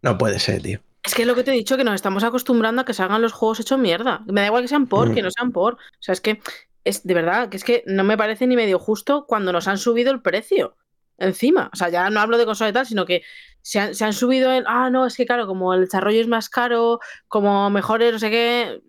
No 0.00 0.16
puede 0.16 0.38
ser, 0.38 0.62
tío. 0.62 0.80
Es 1.04 1.14
que 1.14 1.22
es 1.22 1.28
lo 1.28 1.34
que 1.34 1.44
te 1.44 1.50
he 1.50 1.54
dicho, 1.54 1.76
que 1.76 1.84
nos 1.84 1.94
estamos 1.94 2.24
acostumbrando 2.24 2.80
a 2.80 2.84
que 2.86 2.94
salgan 2.94 3.20
los 3.20 3.34
juegos 3.34 3.60
hechos 3.60 3.78
mierda. 3.78 4.22
Me 4.26 4.40
da 4.40 4.46
igual 4.46 4.62
que 4.62 4.68
sean 4.68 4.86
por, 4.86 5.10
Mm. 5.10 5.14
que 5.14 5.22
no 5.22 5.30
sean 5.30 5.52
por. 5.52 5.74
O 5.74 5.78
sea, 6.00 6.14
es 6.14 6.22
que 6.22 6.40
es 6.84 7.04
de 7.06 7.12
verdad, 7.12 7.50
que 7.50 7.58
es 7.58 7.64
que 7.64 7.82
no 7.86 8.02
me 8.04 8.16
parece 8.16 8.46
ni 8.46 8.56
medio 8.56 8.78
justo 8.78 9.26
cuando 9.28 9.52
nos 9.52 9.68
han 9.68 9.76
subido 9.76 10.10
el 10.10 10.22
precio. 10.22 10.74
Encima. 11.18 11.68
O 11.72 11.76
sea, 11.76 11.90
ya 11.90 12.08
no 12.08 12.20
hablo 12.20 12.38
de 12.38 12.46
consola 12.46 12.70
y 12.70 12.72
tal, 12.72 12.86
sino 12.86 13.04
que 13.04 13.22
se 13.64 13.80
han, 13.80 13.94
se 13.94 14.04
han 14.04 14.12
subido 14.12 14.52
el. 14.52 14.64
Ah, 14.66 14.90
no, 14.90 15.06
es 15.06 15.16
que 15.16 15.24
claro, 15.24 15.46
como 15.46 15.72
el 15.72 15.80
desarrollo 15.80 16.20
es 16.20 16.28
más 16.28 16.50
caro, 16.50 17.00
como 17.28 17.70
mejores, 17.70 18.12
no 18.12 18.18
sé 18.18 18.30
qué. 18.30 18.82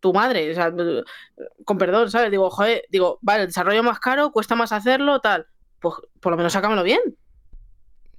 Tu 0.00 0.12
madre, 0.12 0.50
o 0.50 0.54
sea, 0.54 0.74
con 1.64 1.78
perdón, 1.78 2.10
¿sabes? 2.10 2.30
Digo, 2.32 2.50
joder, 2.50 2.84
digo, 2.90 3.18
vale, 3.22 3.42
el 3.42 3.48
desarrollo 3.48 3.84
más 3.84 4.00
caro, 4.00 4.32
cuesta 4.32 4.56
más 4.56 4.72
hacerlo, 4.72 5.20
tal. 5.20 5.46
Pues 5.80 5.94
por 6.20 6.32
lo 6.32 6.36
menos 6.36 6.52
sácamelo 6.52 6.82
bien. 6.82 7.00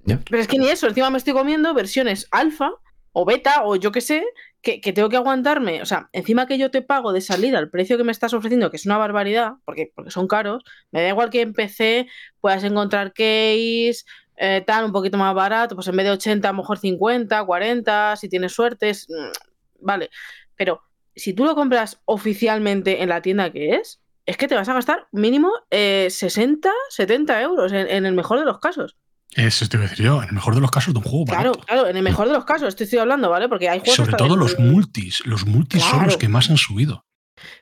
Pero 0.02 0.40
es 0.40 0.48
que 0.48 0.58
ni 0.58 0.68
eso, 0.68 0.88
encima 0.88 1.10
me 1.10 1.18
estoy 1.18 1.34
comiendo 1.34 1.74
versiones 1.74 2.26
alfa 2.30 2.70
o 3.12 3.26
beta 3.26 3.64
o 3.64 3.76
yo 3.76 3.92
qué 3.92 4.00
sé, 4.00 4.24
que, 4.62 4.80
que 4.80 4.94
tengo 4.94 5.10
que 5.10 5.16
aguantarme. 5.16 5.82
O 5.82 5.86
sea, 5.86 6.08
encima 6.12 6.46
que 6.46 6.56
yo 6.56 6.70
te 6.70 6.80
pago 6.80 7.12
de 7.12 7.20
salida 7.20 7.58
el 7.58 7.68
precio 7.68 7.98
que 7.98 8.04
me 8.04 8.12
estás 8.12 8.32
ofreciendo, 8.32 8.70
que 8.70 8.78
es 8.78 8.86
una 8.86 8.96
barbaridad, 8.96 9.54
porque, 9.66 9.92
porque 9.94 10.10
son 10.10 10.26
caros, 10.26 10.64
me 10.90 11.02
da 11.02 11.08
igual 11.10 11.28
que 11.28 11.42
en 11.42 11.52
PC 11.52 12.08
puedas 12.40 12.64
encontrar 12.64 13.12
case, 13.12 14.04
eh, 14.38 14.62
tal, 14.66 14.84
un 14.84 14.92
poquito 14.92 15.16
más 15.18 15.34
barato, 15.34 15.74
pues 15.74 15.88
en 15.88 15.96
vez 15.96 16.06
de 16.06 16.12
80, 16.12 16.48
a 16.48 16.52
lo 16.52 16.58
mejor 16.58 16.78
50, 16.78 17.44
40, 17.44 18.16
si 18.16 18.28
tienes 18.28 18.52
suerte, 18.52 18.90
es- 18.90 19.06
mm, 19.08 19.84
vale. 19.84 20.10
Pero 20.56 20.82
si 21.14 21.32
tú 21.34 21.44
lo 21.44 21.54
compras 21.54 22.00
oficialmente 22.04 23.02
en 23.02 23.08
la 23.08 23.22
tienda 23.22 23.50
que 23.50 23.70
es, 23.76 24.00
es 24.26 24.36
que 24.36 24.46
te 24.48 24.54
vas 24.54 24.68
a 24.68 24.74
gastar 24.74 25.08
mínimo 25.12 25.50
eh, 25.70 26.08
60, 26.10 26.70
70 26.90 27.40
euros 27.42 27.72
en, 27.72 27.88
en 27.88 28.06
el 28.06 28.12
mejor 28.14 28.38
de 28.38 28.44
los 28.44 28.58
casos. 28.60 28.96
Eso 29.34 29.66
te 29.68 29.76
iba 29.76 29.86
a 29.86 29.88
decir 29.88 30.04
yo, 30.06 30.22
en 30.22 30.28
el 30.28 30.34
mejor 30.34 30.54
de 30.54 30.60
los 30.60 30.70
casos 30.70 30.94
de 30.94 30.98
un 30.98 31.04
juego 31.04 31.24
Claro, 31.26 31.50
barato. 31.52 31.66
claro, 31.66 31.86
en 31.88 31.96
el 31.96 32.02
mejor 32.02 32.28
de 32.28 32.32
los 32.34 32.44
casos, 32.44 32.68
esto 32.68 32.84
estoy 32.84 32.98
hablando, 32.98 33.28
¿vale? 33.30 33.48
Porque 33.48 33.68
hay 33.68 33.78
juegos. 33.80 33.96
Sobre 33.96 34.12
todo 34.14 34.36
los 34.36 34.58
multis. 34.58 35.22
Los 35.26 35.46
multis 35.46 35.82
son 35.82 35.98
los 35.98 36.04
Claro. 36.14 36.18
que 36.18 36.28
más 36.28 36.48
han 36.50 36.56
subido. 36.56 37.04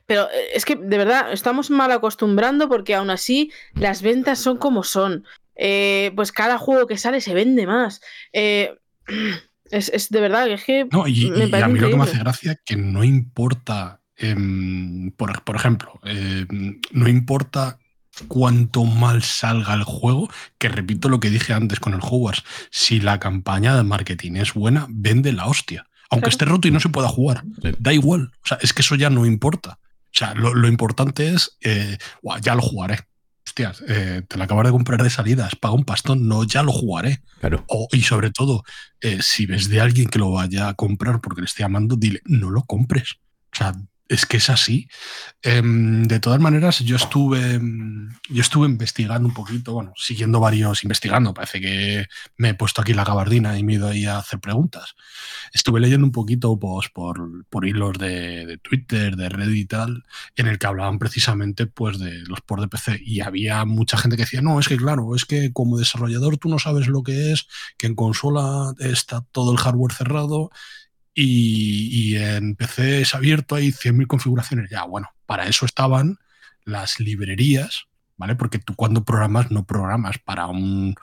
Pero 0.05 0.23
eh, 0.31 0.47
es 0.55 0.65
que 0.65 0.75
de 0.75 0.97
verdad 0.97 1.31
estamos 1.31 1.69
mal 1.69 1.91
acostumbrando 1.91 2.67
porque 2.69 2.95
aún 2.95 3.09
así 3.09 3.51
las 3.73 4.01
ventas 4.01 4.39
son 4.39 4.57
como 4.57 4.83
son. 4.83 5.25
Eh, 5.57 6.11
pues 6.15 6.31
cada 6.31 6.57
juego 6.57 6.87
que 6.87 6.97
sale 6.97 7.21
se 7.21 7.33
vende 7.33 7.65
más. 7.67 8.01
Eh, 8.33 8.75
es, 9.71 9.89
es 9.89 10.09
de 10.09 10.21
verdad, 10.21 10.47
es 10.49 10.63
que 10.63 10.85
No, 10.91 11.07
y, 11.07 11.29
me 11.31 11.45
y 11.45 11.61
a 11.61 11.67
mí 11.67 11.79
lo 11.79 11.89
que 11.89 11.95
me 11.97 12.03
hace 12.03 12.19
gracia 12.19 12.53
es 12.53 12.59
que 12.65 12.75
no 12.75 13.03
importa, 13.03 14.01
em, 14.15 15.11
por, 15.11 15.43
por 15.43 15.55
ejemplo, 15.55 15.99
em, 16.03 16.79
no 16.91 17.07
importa 17.07 17.79
cuánto 18.27 18.83
mal 18.83 19.21
salga 19.23 19.73
el 19.75 19.83
juego, 19.83 20.29
que 20.57 20.69
repito 20.69 21.07
lo 21.09 21.19
que 21.19 21.29
dije 21.29 21.53
antes 21.53 21.79
con 21.79 21.93
el 21.93 21.99
Hogwarts, 22.01 22.43
si 22.71 22.99
la 22.99 23.19
campaña 23.19 23.75
de 23.75 23.83
marketing 23.83 24.33
es 24.37 24.53
buena, 24.53 24.87
vende 24.89 25.33
la 25.33 25.45
hostia. 25.45 25.87
Aunque 26.09 26.23
Claro. 26.23 26.29
esté 26.31 26.45
roto 26.45 26.67
y 26.67 26.71
no 26.71 26.79
se 26.79 26.89
pueda 26.89 27.09
jugar, 27.09 27.43
da 27.79 27.93
igual. 27.93 28.31
O 28.43 28.47
sea, 28.47 28.57
es 28.61 28.73
que 28.73 28.81
eso 28.81 28.95
ya 28.95 29.09
no 29.09 29.25
importa. 29.25 29.77
O 30.05 30.09
sea, 30.17 30.33
lo, 30.33 30.53
lo 30.55 30.67
importante 30.67 31.27
es, 31.33 31.57
eh, 31.61 31.97
"Guau, 32.23 32.39
ya 32.41 32.55
lo 32.55 32.61
jugaré. 32.61 32.99
Hostias, 33.47 33.81
eh, 33.87 34.23
te 34.27 34.37
la 34.37 34.43
acabas 34.43 34.65
de 34.65 34.71
comprar 34.71 35.01
de 35.01 35.09
salidas, 35.09 35.55
paga 35.55 35.73
un 35.73 35.85
pastón, 35.85 36.27
no, 36.27 36.43
ya 36.43 36.63
lo 36.63 36.73
jugaré. 36.73 37.21
Claro. 37.39 37.63
O- 37.69 37.87
y 37.93 38.01
sobre 38.01 38.29
todo, 38.29 38.63
eh, 38.99 39.19
si 39.21 39.45
ves 39.45 39.69
de 39.69 39.79
alguien 39.79 40.09
que 40.09 40.19
lo 40.19 40.31
vaya 40.31 40.67
a 40.67 40.73
comprar 40.73 41.21
porque 41.21 41.39
le 41.41 41.45
esté 41.45 41.63
llamando, 41.63 41.95
dile, 41.95 42.19
no 42.25 42.49
lo 42.49 42.63
compres. 42.63 43.13
O 43.53 43.55
sea, 43.55 43.73
es 44.09 44.25
que 44.25 44.37
es 44.37 44.49
así. 44.49 44.87
Em, 45.41 46.03
de 46.07 46.19
todas 46.19 46.39
maneras, 46.39 46.79
yo 46.79 46.95
estuve, 46.95 47.59
yo 48.29 48.41
estuve 48.41 48.67
investigando 48.67 49.27
un 49.27 49.33
poquito, 49.33 49.73
bueno, 49.73 49.93
siguiendo 49.95 50.39
varios, 50.39 50.83
investigando, 50.83 51.33
parece 51.33 51.61
que 51.61 52.05
me 52.37 52.49
he 52.49 52.53
puesto 52.53 52.81
aquí 52.81 52.93
la 52.93 53.03
gabardina 53.03 53.57
y 53.57 53.63
me 53.63 53.73
he 53.73 53.75
ido 53.75 53.87
ahí 53.87 54.05
a 54.05 54.17
hacer 54.17 54.39
preguntas. 54.39 54.95
Estuve 55.53 55.79
leyendo 55.79 56.05
un 56.05 56.11
poquito 56.11 56.57
pues, 56.59 56.89
por, 56.89 57.45
por 57.47 57.65
hilos 57.65 57.97
de, 57.97 58.45
de 58.45 58.57
Twitter, 58.57 59.15
de 59.15 59.29
Reddit 59.29 59.57
y 59.57 59.65
tal, 59.65 60.03
en 60.35 60.47
el 60.47 60.59
que 60.59 60.67
hablaban 60.67 60.99
precisamente 60.99 61.67
pues, 61.67 61.99
de 61.99 62.23
los 62.27 62.41
por 62.41 62.61
de 62.61 62.67
PC 62.67 62.99
y 63.03 63.21
había 63.21 63.65
mucha 63.65 63.97
gente 63.97 64.17
que 64.17 64.23
decía, 64.23 64.41
no, 64.41 64.59
es 64.59 64.67
que 64.67 64.77
claro, 64.77 65.15
es 65.15 65.25
que 65.25 65.51
como 65.53 65.77
desarrollador 65.77 66.37
tú 66.37 66.49
no 66.49 66.59
sabes 66.59 66.87
lo 66.87 67.03
que 67.03 67.31
es, 67.31 67.47
que 67.77 67.87
en 67.87 67.95
consola 67.95 68.73
está 68.79 69.25
todo 69.31 69.51
el 69.51 69.57
hardware 69.57 69.93
cerrado 69.93 70.49
y, 71.19 72.15
en 72.15 72.55
PC 72.55 73.01
es 73.01 73.15
abierto, 73.15 73.55
hay 73.55 73.71
100.000 73.71 74.05
configuraciones. 74.05 74.69
Ya, 74.69 74.83
bueno, 74.83 75.09
para 75.25 75.47
eso 75.47 75.65
estaban 75.65 76.19
las 76.63 76.99
librerías, 76.99 77.85
¿vale? 78.17 78.35
Porque 78.35 78.59
tú 78.59 78.75
cuando 78.75 79.03
programas 79.03 79.49
no 79.49 79.65
programas 79.65 80.19
para 80.19 80.45
un 80.45 80.95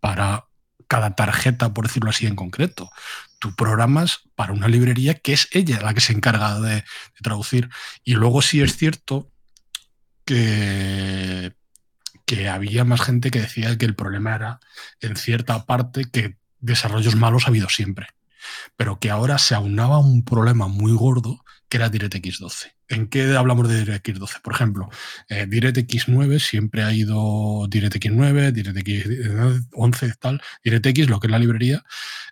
para 0.00 0.46
cada 0.86 1.14
tarjeta, 1.14 1.74
por 1.74 1.86
decirlo 1.86 2.08
así 2.08 2.26
en 2.26 2.36
concreto. 2.36 2.90
Tú 3.38 3.54
programas 3.54 4.20
para 4.36 4.54
una 4.54 4.68
librería 4.68 5.14
que 5.14 5.34
es 5.34 5.48
ella 5.52 5.80
la 5.82 5.92
que 5.92 6.00
se 6.00 6.14
encarga 6.14 6.60
de, 6.60 6.76
de 6.76 6.84
traducir. 7.22 7.68
Y 8.04 8.14
luego 8.14 8.40
sí 8.40 8.62
es 8.62 8.74
cierto 8.76 9.30
que, 10.24 11.52
que 12.24 12.48
había 12.48 12.84
más 12.84 13.02
gente 13.02 13.30
que 13.30 13.40
decía 13.40 13.76
que 13.76 13.84
el 13.84 13.94
problema 13.94 14.34
era 14.34 14.60
en 15.02 15.16
cierta 15.16 15.66
parte 15.66 16.06
que 16.10 16.38
desarrollos 16.60 17.16
malos 17.16 17.44
ha 17.44 17.48
habido 17.48 17.68
siempre 17.68 18.08
pero 18.76 18.98
que 18.98 19.10
ahora 19.10 19.38
se 19.38 19.54
aunaba 19.54 19.98
un 19.98 20.24
problema 20.24 20.68
muy 20.68 20.92
gordo 20.92 21.44
que 21.68 21.76
era 21.76 21.90
DirectX 21.90 22.38
12. 22.38 22.72
¿En 22.88 23.08
qué 23.08 23.36
hablamos 23.36 23.68
de 23.68 23.78
DirectX 23.84 24.18
12? 24.18 24.40
Por 24.42 24.54
ejemplo, 24.54 24.88
eh, 25.28 25.44
DirectX 25.46 26.08
9 26.08 26.40
siempre 26.40 26.82
ha 26.82 26.92
ido 26.94 27.66
DirectX 27.68 28.10
9, 28.10 28.52
DirectX 28.52 29.66
11, 29.72 30.12
tal, 30.18 30.40
DirectX, 30.64 31.10
lo 31.10 31.20
que 31.20 31.26
es 31.26 31.30
la 31.30 31.38
librería, 31.38 31.84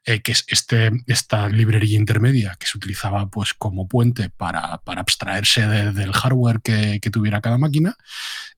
eh, 0.07 0.23
que 0.23 0.33
es 0.33 0.45
este, 0.49 0.91
esta 1.07 1.51
librería 1.51 1.99
intermedia 1.99 2.57
que 2.59 2.67
se 2.67 2.79
utilizaba 2.79 3.29
pues, 3.29 3.53
como 3.53 3.87
puente 3.89 4.31
para, 4.31 4.79
para 4.79 5.03
abstraerse 5.03 5.67
de- 5.67 5.93
del 5.93 6.13
hardware 6.15 6.63
que, 6.63 6.99
que 7.03 7.11
tuviera 7.11 7.43
cada 7.43 7.59
máquina, 7.59 7.95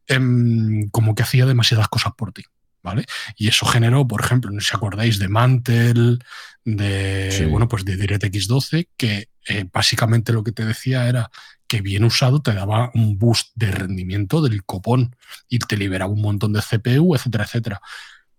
em, 0.06 0.88
como 0.90 1.14
que 1.16 1.22
hacía 1.24 1.46
demasiadas 1.46 1.88
cosas 1.88 2.12
por 2.16 2.32
ti. 2.32 2.44
¿Vale? 2.88 3.04
Y 3.36 3.48
eso 3.48 3.66
generó, 3.66 4.06
por 4.06 4.22
ejemplo, 4.22 4.50
no 4.50 4.60
sé 4.60 4.68
si 4.70 4.76
acordáis 4.76 5.18
de 5.18 5.28
Mantle, 5.28 6.18
de 6.64 7.30
Sí. 7.32 7.44
bueno, 7.44 7.68
pues 7.68 7.84
de 7.84 7.96
DirectX 7.96 8.46
12, 8.48 8.88
que 8.96 9.28
eh, 9.46 9.64
básicamente 9.72 10.32
lo 10.32 10.42
que 10.42 10.52
te 10.52 10.64
decía 10.64 11.08
era 11.08 11.30
que 11.66 11.80
bien 11.82 12.04
usado 12.04 12.40
te 12.40 12.54
daba 12.54 12.90
un 12.94 13.18
boost 13.18 13.50
de 13.54 13.70
rendimiento 13.70 14.40
del 14.40 14.64
copón 14.64 15.14
y 15.48 15.58
te 15.58 15.76
liberaba 15.76 16.12
un 16.12 16.22
montón 16.22 16.52
de 16.52 16.60
CPU, 16.62 17.14
etcétera, 17.14 17.44
etcétera. 17.44 17.80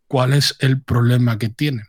¿Cuál 0.08 0.34
es 0.34 0.56
el 0.60 0.82
problema 0.82 1.38
que 1.38 1.50
tiene? 1.50 1.84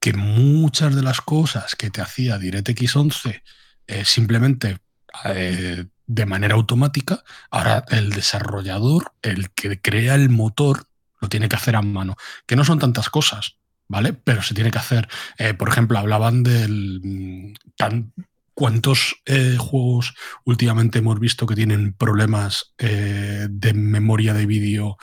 Que 0.00 0.14
muchas 0.14 0.94
de 0.94 1.02
las 1.02 1.20
cosas 1.20 1.74
que 1.76 1.90
te 1.90 2.00
hacía 2.00 2.38
DirectX 2.38 2.96
11 2.96 3.42
eh, 3.86 4.04
simplemente 4.04 4.78
eh, 5.26 5.84
de 6.06 6.26
manera 6.26 6.54
automática, 6.54 7.22
ahora 7.50 7.84
el 7.90 8.10
desarrollador, 8.10 9.12
el 9.22 9.50
que 9.50 9.80
crea 9.80 10.14
el 10.14 10.28
motor, 10.28 10.86
lo 11.24 11.28
tiene 11.28 11.48
que 11.48 11.56
hacer 11.56 11.74
a 11.76 11.82
mano. 11.82 12.16
Que 12.46 12.56
no 12.56 12.64
son 12.64 12.78
tantas 12.78 13.08
cosas, 13.10 13.56
¿vale? 13.88 14.12
Pero 14.12 14.42
se 14.42 14.54
tiene 14.54 14.70
que 14.70 14.78
hacer. 14.78 15.08
Eh, 15.38 15.54
por 15.54 15.68
ejemplo, 15.68 15.98
hablaban 15.98 16.42
del. 16.42 17.00
mm, 17.02 17.54
tan- 17.76 18.12
¿Cuántos 18.56 19.16
eh, 19.26 19.56
juegos 19.58 20.14
últimamente 20.44 21.00
hemos 21.00 21.18
visto 21.18 21.44
que 21.44 21.56
tienen 21.56 21.92
problemas 21.92 22.72
eh, 22.78 23.48
de 23.50 23.74
memoria 23.74 24.32
de 24.32 24.46
vídeo 24.46 24.96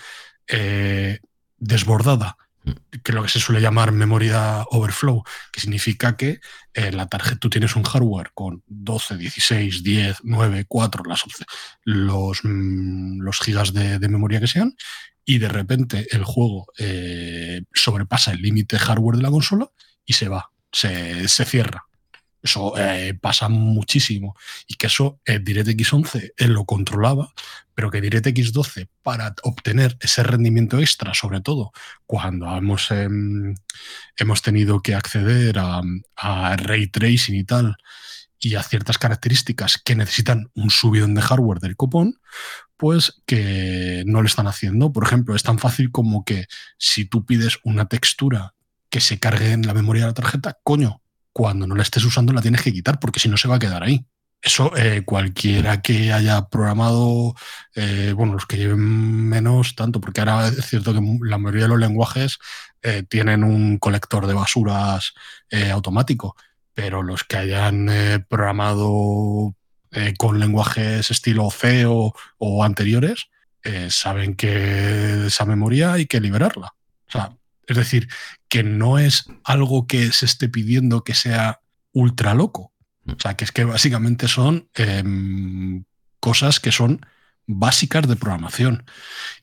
eh, 0.48 1.19
desbordada? 1.58 2.38
Que 3.03 3.11
lo 3.11 3.24
que 3.24 3.27
se 3.30 3.40
suele 3.41 3.59
llamar 3.59 3.91
memoria 3.91 4.64
overflow, 4.69 5.24
que 5.51 5.59
significa 5.59 6.16
que 6.16 6.40
la 6.93 7.08
tarjeta, 7.08 7.40
tú 7.40 7.50
tienes 7.50 7.75
un 7.75 7.83
hardware 7.83 8.32
con 8.33 8.64
12, 8.67 9.17
16, 9.17 9.83
10, 9.83 10.17
9, 10.24 10.66
4, 10.69 11.03
las, 11.03 11.24
los, 11.83 12.40
mm, 12.43 13.19
los 13.22 13.40
gigas 13.40 13.74
de, 13.74 14.00
de 14.00 14.08
memoria 14.08 14.40
que 14.40 14.48
sean, 14.48 14.75
y 15.25 15.38
de 15.38 15.50
repente 15.50 16.08
el 16.11 16.24
juego 16.24 16.67
eh, 16.77 17.64
sobrepasa 17.74 18.32
el 18.32 18.41
límite 18.41 18.77
hardware 18.80 19.17
de 19.17 19.24
la 19.24 19.32
consola 19.32 19.69
y 20.06 20.14
se 20.14 20.27
va, 20.27 20.51
se, 20.72 21.27
se 21.27 21.45
cierra. 21.45 21.85
Eso 22.43 22.74
eh, 22.77 23.14
pasa 23.19 23.50
muchísimo. 23.50 24.35
Y 24.67 24.75
que 24.75 24.88
eso 24.88 25.19
eh, 25.25 25.40
DirectX 25.40 25.93
11 25.93 26.33
él 26.38 26.53
lo 26.53 26.66
controlaba, 26.66 27.33
pero 27.75 27.91
que 27.91 28.01
DirectX 28.01 28.51
12 28.51 28.90
para 29.03 29.35
obtener 29.43 29.98
ese 30.00 30.24
rendimiento 30.24 30.80
extra, 30.80 31.14
sobre 31.14 31.41
todo 31.41 31.72
cuando 32.06 32.56
hemos, 32.58 32.90
em, 32.91 33.56
hemos 34.17 34.41
tenido 34.41 34.82
que 34.82 34.95
acceder 34.95 35.59
a, 35.59 35.82
a 36.16 36.58
ray 36.58 36.88
tracing 36.88 37.35
y 37.35 37.43
tal, 37.43 37.77
y 38.42 38.56
a 38.56 38.64
ciertas 38.64 38.98
características 38.98 39.78
que 39.78 39.95
necesitan 39.95 40.50
un 40.56 40.72
subidón 40.72 41.14
de 41.14 41.22
hardware 41.22 41.60
del 41.60 41.78
copón, 41.78 42.20
pues 42.76 43.22
que 43.28 44.03
no 44.08 44.22
lo 44.22 44.28
están 44.28 44.48
haciendo. 44.48 44.92
Por 44.92 45.03
ejemplo, 45.03 45.36
es 45.36 45.44
tan 45.44 45.60
fácil 45.60 45.92
como 45.92 46.26
que 46.26 46.48
si 46.78 47.06
tú 47.06 47.26
pides 47.26 47.60
una 47.64 47.86
textura 47.86 48.56
que 48.90 49.00
se 49.00 49.20
cargue 49.20 49.52
en 49.52 49.66
la 49.66 49.76
memoria 49.76 50.03
de 50.03 50.10
la 50.10 50.14
tarjeta, 50.16 50.58
coño, 50.64 51.02
cuando 51.32 51.68
no 51.68 51.76
la 51.76 51.84
estés 51.84 52.03
usando 52.03 52.34
la 52.34 52.42
tienes 52.42 52.64
que 52.64 52.74
quitar 52.74 53.00
porque 53.00 53.20
si 53.20 53.30
no 53.30 53.38
se 53.38 53.48
va 53.48 53.56
a 53.56 53.60
quedar 53.60 53.84
ahí. 53.84 54.06
Eso 54.42 54.76
eh, 54.76 55.03
cualquiera 55.06 55.84
que 55.84 56.11
haya 56.11 56.48
programado, 56.50 57.36
eh, 57.76 58.11
bueno, 58.16 58.34
los 58.34 58.48
que 58.48 58.58
lleven 58.58 58.80
menos 58.80 59.76
tanto, 59.76 60.02
porque 60.02 60.22
ahora 60.22 60.48
es 60.48 60.66
cierto 60.66 60.94
que 60.94 61.02
la 61.22 61.38
mayoría 61.38 61.64
de 61.64 61.70
los 61.70 61.80
lenguajes 61.80 62.40
eh, 62.82 63.03
tienen 63.08 63.44
un 63.44 63.78
colector 63.78 64.26
de 64.26 64.34
basuras 64.34 65.14
automático, 65.72 66.36
pero 66.74 67.03
los 67.03 67.24
que 67.24 67.38
hayan 67.38 67.88
eh, 67.90 68.19
programado 68.27 69.56
eh, 69.91 70.14
con 70.17 70.40
lenguajes 70.40 71.11
estilo 71.11 71.50
C 71.51 71.85
o, 71.85 72.14
o 72.38 72.64
anteriores, 72.64 73.25
eh, 73.64 73.88
saben 73.91 74.35
que 74.35 75.27
esa 75.27 75.45
memoria 75.45 75.93
hay 75.93 76.06
que 76.06 76.19
liberarla. 76.22 76.74
O 77.08 77.11
sea, 77.11 77.35
es 77.67 77.77
decir, 77.77 78.08
que 78.48 78.64
no 78.64 78.98
es 79.00 79.25
algo 79.43 79.85
que 79.88 80.11
se 80.11 80.25
esté 80.25 80.50
pidiendo 80.50 81.03
que 81.03 81.14
sea 81.14 81.59
ultra 81.93 82.33
loco. 82.33 82.74
O 83.08 83.19
sea, 83.19 83.35
que 83.35 83.43
es 83.45 83.51
que 83.51 83.66
básicamente 83.66 84.27
son 84.27 84.69
em, 84.75 85.83
cosas 86.19 86.59
que 86.59 86.72
son 86.72 87.06
básicas 87.48 88.08
de 88.08 88.16
programación. 88.16 88.85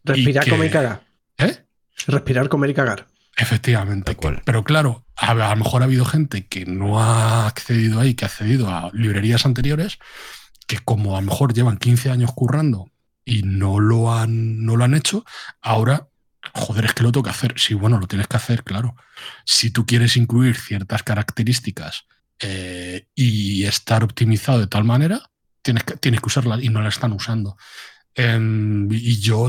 Respirar, 0.04 0.44
que- 0.44 0.50
comer 0.50 0.66
y 0.68 0.70
cagar. 0.70 1.02
¿Eh? 1.38 1.58
Respirar, 2.06 2.48
comer 2.48 2.70
y 2.70 2.74
cagar. 2.74 3.06
Efectivamente. 3.38 4.16
Pero 4.44 4.64
claro, 4.64 5.06
a, 5.16 5.30
a 5.30 5.54
lo 5.54 5.56
mejor 5.56 5.82
ha 5.82 5.84
habido 5.84 6.04
gente 6.04 6.46
que 6.48 6.66
no 6.66 7.00
ha 7.00 7.46
accedido 7.46 8.00
ahí, 8.00 8.14
que 8.14 8.24
ha 8.24 8.28
accedido 8.28 8.68
a 8.68 8.90
librerías 8.92 9.46
anteriores, 9.46 9.98
que 10.66 10.78
como 10.80 11.16
a 11.16 11.20
lo 11.20 11.28
mejor 11.28 11.54
llevan 11.54 11.78
15 11.78 12.10
años 12.10 12.32
currando 12.34 12.90
y 13.24 13.42
no 13.42 13.78
lo 13.78 14.12
han, 14.12 14.64
no 14.64 14.76
lo 14.76 14.84
han 14.84 14.94
hecho, 14.94 15.24
ahora, 15.62 16.08
joder, 16.52 16.86
es 16.86 16.94
que 16.94 17.04
lo 17.04 17.12
tengo 17.12 17.24
que 17.24 17.30
hacer. 17.30 17.54
Sí, 17.56 17.74
bueno, 17.74 18.00
lo 18.00 18.08
tienes 18.08 18.26
que 18.26 18.36
hacer, 18.36 18.64
claro. 18.64 18.96
Si 19.44 19.70
tú 19.70 19.86
quieres 19.86 20.16
incluir 20.16 20.56
ciertas 20.56 21.04
características 21.04 22.06
eh, 22.40 23.06
y 23.14 23.64
estar 23.64 24.02
optimizado 24.02 24.58
de 24.58 24.66
tal 24.66 24.84
manera, 24.84 25.30
tienes 25.62 25.84
que, 25.84 25.96
tienes 25.96 26.20
que 26.20 26.26
usarla 26.26 26.58
y 26.60 26.70
no 26.70 26.82
la 26.82 26.88
están 26.88 27.12
usando. 27.12 27.56
Em, 28.14 28.90
y 28.90 29.20
yo, 29.20 29.48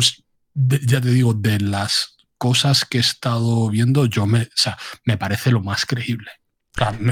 ya 0.53 1.01
te 1.01 1.09
digo, 1.09 1.33
de 1.33 1.59
las 1.59 2.18
cosas 2.39 2.85
que 2.85 2.97
he 2.97 3.01
estado 3.01 3.69
viendo, 3.69 4.07
yo 4.07 4.25
me, 4.25 4.41
o 4.41 4.47
sea, 4.55 4.79
me 5.03 5.17
parece 5.17 5.51
lo 5.51 5.61
más 5.61 5.85
creíble. 5.85 6.31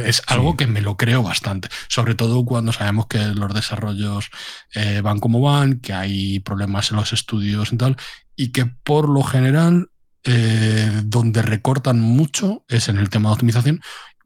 Es 0.05 0.21
algo 0.27 0.55
que 0.55 0.65
me 0.65 0.81
lo 0.81 0.95
creo 0.95 1.21
bastante, 1.23 1.67
sobre 1.89 2.15
todo 2.15 2.45
cuando 2.45 2.71
sabemos 2.71 3.07
que 3.07 3.19
los 3.19 3.53
desarrollos 3.53 4.29
eh, 4.73 5.01
van 5.01 5.19
como 5.19 5.41
van, 5.41 5.81
que 5.81 5.93
hay 5.93 6.39
problemas 6.39 6.89
en 6.89 6.97
los 6.97 7.11
estudios 7.11 7.73
y 7.73 7.77
tal, 7.77 7.97
y 8.35 8.53
que 8.53 8.65
por 8.65 9.09
lo 9.09 9.23
general 9.23 9.89
eh, 10.23 11.01
donde 11.03 11.41
recortan 11.41 11.99
mucho 11.99 12.63
es 12.69 12.87
en 12.87 12.97
el 12.97 13.09
tema 13.09 13.29
de 13.29 13.33
optimización, 13.33 13.81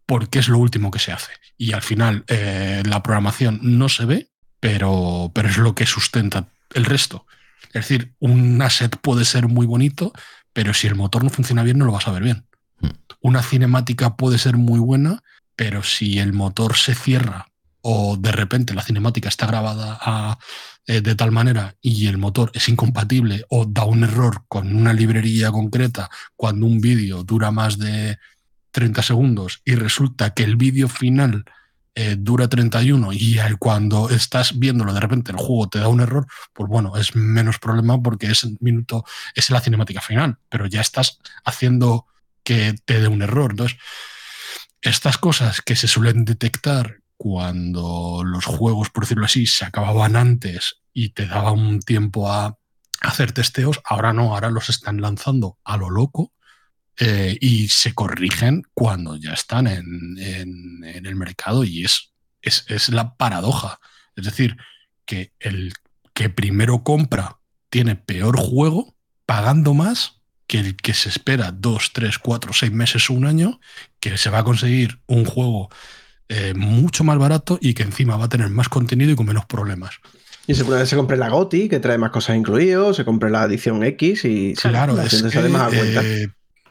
porque 0.05 0.39
es 0.39 0.47
lo 0.47 0.59
último 0.59 0.91
que 0.91 0.99
se 0.99 1.11
hace. 1.11 1.31
Y 1.57 1.73
al 1.73 1.81
final 1.81 2.23
eh, 2.27 2.83
la 2.85 3.01
programación 3.01 3.59
no 3.63 3.89
se 3.89 4.05
ve, 4.05 4.29
pero, 4.59 5.31
pero 5.33 5.49
es 5.49 5.57
lo 5.57 5.73
que 5.73 5.87
sustenta 5.87 6.49
el 6.73 6.85
resto. 6.85 7.25
Es 7.73 7.87
decir, 7.87 8.13
un 8.19 8.61
asset 8.61 8.95
puede 8.97 9.25
ser 9.25 9.47
muy 9.47 9.65
bonito, 9.65 10.11
pero 10.53 10.73
si 10.73 10.87
el 10.87 10.95
motor 10.95 11.23
no 11.23 11.29
funciona 11.29 11.63
bien, 11.63 11.77
no 11.77 11.85
lo 11.85 11.91
vas 11.91 12.07
a 12.07 12.11
ver 12.11 12.23
bien. 12.23 12.45
Mm. 12.79 12.87
Una 13.21 13.43
cinemática 13.43 14.15
puede 14.15 14.37
ser 14.37 14.57
muy 14.57 14.79
buena, 14.79 15.21
pero 15.55 15.83
si 15.83 16.19
el 16.19 16.33
motor 16.33 16.75
se 16.75 16.95
cierra 16.95 17.47
o 17.81 18.15
de 18.17 18.31
repente 18.31 18.73
la 18.73 18.83
cinemática 18.83 19.29
está 19.29 19.47
grabada 19.47 19.97
a- 20.01 20.37
eh, 20.87 21.01
de 21.01 21.15
tal 21.15 21.31
manera 21.31 21.75
y 21.81 22.07
el 22.07 22.17
motor 22.17 22.51
es 22.55 22.67
incompatible 22.69 23.45
o 23.49 23.65
da 23.65 23.85
un 23.85 24.03
error 24.03 24.43
con 24.47 24.75
una 24.75 24.93
librería 24.93 25.51
concreta 25.51 26.09
cuando 26.35 26.65
un 26.65 26.81
vídeo 26.81 27.23
dura 27.23 27.51
más 27.51 27.77
de 27.77 28.17
30 28.71 29.03
segundos 29.03 29.61
y 29.65 29.75
resulta 29.75 30.33
que 30.33 30.43
el 30.43 30.55
vídeo 30.55 30.87
final 30.87 31.45
eh, 31.93 32.15
dura 32.17 32.47
31 32.47 33.11
y 33.11 33.37
cuando 33.59 34.09
estás 34.09 34.57
viéndolo 34.57 34.93
de 34.93 35.01
repente 35.01 35.31
el 35.31 35.37
juego 35.37 35.67
te 35.67 35.79
da 35.79 35.89
un 35.89 35.99
error, 35.99 36.25
pues 36.53 36.69
bueno, 36.69 36.95
es 36.95 37.15
menos 37.15 37.59
problema 37.59 38.01
porque 38.01 38.27
es 38.27 38.43
el 38.43 38.57
minuto, 38.61 39.03
es 39.35 39.49
la 39.49 39.59
cinemática 39.59 39.99
final, 39.99 40.37
pero 40.47 40.67
ya 40.67 40.79
estás 40.79 41.19
haciendo 41.43 42.07
que 42.43 42.75
te 42.85 43.01
dé 43.01 43.07
un 43.07 43.21
error. 43.21 43.51
Entonces, 43.51 43.77
estas 44.81 45.17
cosas 45.17 45.61
que 45.61 45.75
se 45.75 45.87
suelen 45.87 46.23
detectar 46.25 47.01
cuando 47.17 48.23
los 48.25 48.45
juegos, 48.45 48.89
por 48.89 49.03
decirlo 49.03 49.25
así, 49.25 49.45
se 49.45 49.65
acababan 49.65 50.15
antes 50.15 50.81
y 50.93 51.09
te 51.09 51.27
daba 51.27 51.51
un 51.51 51.81
tiempo 51.81 52.31
a 52.31 52.57
hacer 53.01 53.31
testeos, 53.31 53.81
ahora 53.83 54.13
no, 54.13 54.33
ahora 54.33 54.49
los 54.49 54.69
están 54.69 55.01
lanzando 55.01 55.57
a 55.63 55.77
lo 55.77 55.89
loco 55.89 56.31
eh, 57.03 57.35
y 57.41 57.67
se 57.69 57.93
corrigen 57.95 58.61
cuando 58.75 59.15
ya 59.15 59.31
están 59.33 59.65
en, 59.65 60.15
en- 60.19 60.83
en 60.83 61.05
el 61.07 61.15
mercado 61.15 61.63
y 61.63 61.83
es, 61.83 62.13
es, 62.43 62.63
es 62.67 62.89
la 62.89 63.15
paradoja. 63.15 63.79
Es 64.15 64.25
decir, 64.25 64.55
que 65.05 65.33
el 65.39 65.73
que 66.13 66.29
primero 66.29 66.83
compra 66.83 67.39
tiene 67.71 67.95
peor 67.95 68.37
juego 68.37 68.95
pagando 69.25 69.73
más 69.73 70.21
que 70.45 70.59
el 70.59 70.75
que 70.75 70.93
se 70.93 71.09
espera 71.09 71.51
dos, 71.51 71.91
tres, 71.93 72.19
cuatro, 72.19 72.53
seis 72.53 72.71
meses 72.71 73.09
o 73.09 73.13
un 73.13 73.25
año, 73.25 73.59
que 73.99 74.17
se 74.17 74.29
va 74.29 74.39
a 74.39 74.43
conseguir 74.43 74.99
un 75.07 75.25
juego 75.25 75.69
eh, 76.29 76.53
mucho 76.53 77.03
más 77.03 77.17
barato 77.17 77.57
y 77.61 77.73
que 77.73 77.83
encima 77.83 78.15
va 78.17 78.25
a 78.25 78.29
tener 78.29 78.49
más 78.49 78.69
contenido 78.69 79.11
y 79.11 79.15
con 79.15 79.25
menos 79.25 79.45
problemas. 79.45 79.95
Y 80.47 80.53
se, 80.53 80.65
pone- 80.65 80.85
se 80.85 80.95
compre 80.97 81.17
la 81.17 81.29
GOTI, 81.29 81.69
que 81.69 81.79
trae 81.79 81.97
más 81.97 82.11
cosas 82.11 82.35
incluidas, 82.35 82.95
se 82.97 83.05
compre 83.05 83.29
la 83.31 83.45
edición 83.45 83.81
X 83.83 84.25
y 84.25 84.53
Claro, 84.53 84.95
la 84.95 85.05
es 85.05 85.21
que, 85.21 85.37
a 85.37 85.67
cuenta. 85.69 86.01
eh, 86.03 86.27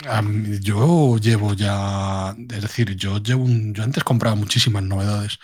a 0.08 0.22
mí- 0.22 0.58
yo 0.60 1.16
llevo 1.18 1.54
ya, 1.54 2.34
es 2.50 2.62
decir, 2.62 2.96
yo 2.96 3.18
llevo 3.18 3.44
un- 3.44 3.74
yo 3.74 3.82
antes 3.82 4.04
compraba 4.04 4.36
muchísimas 4.36 4.82
novedades, 4.82 5.38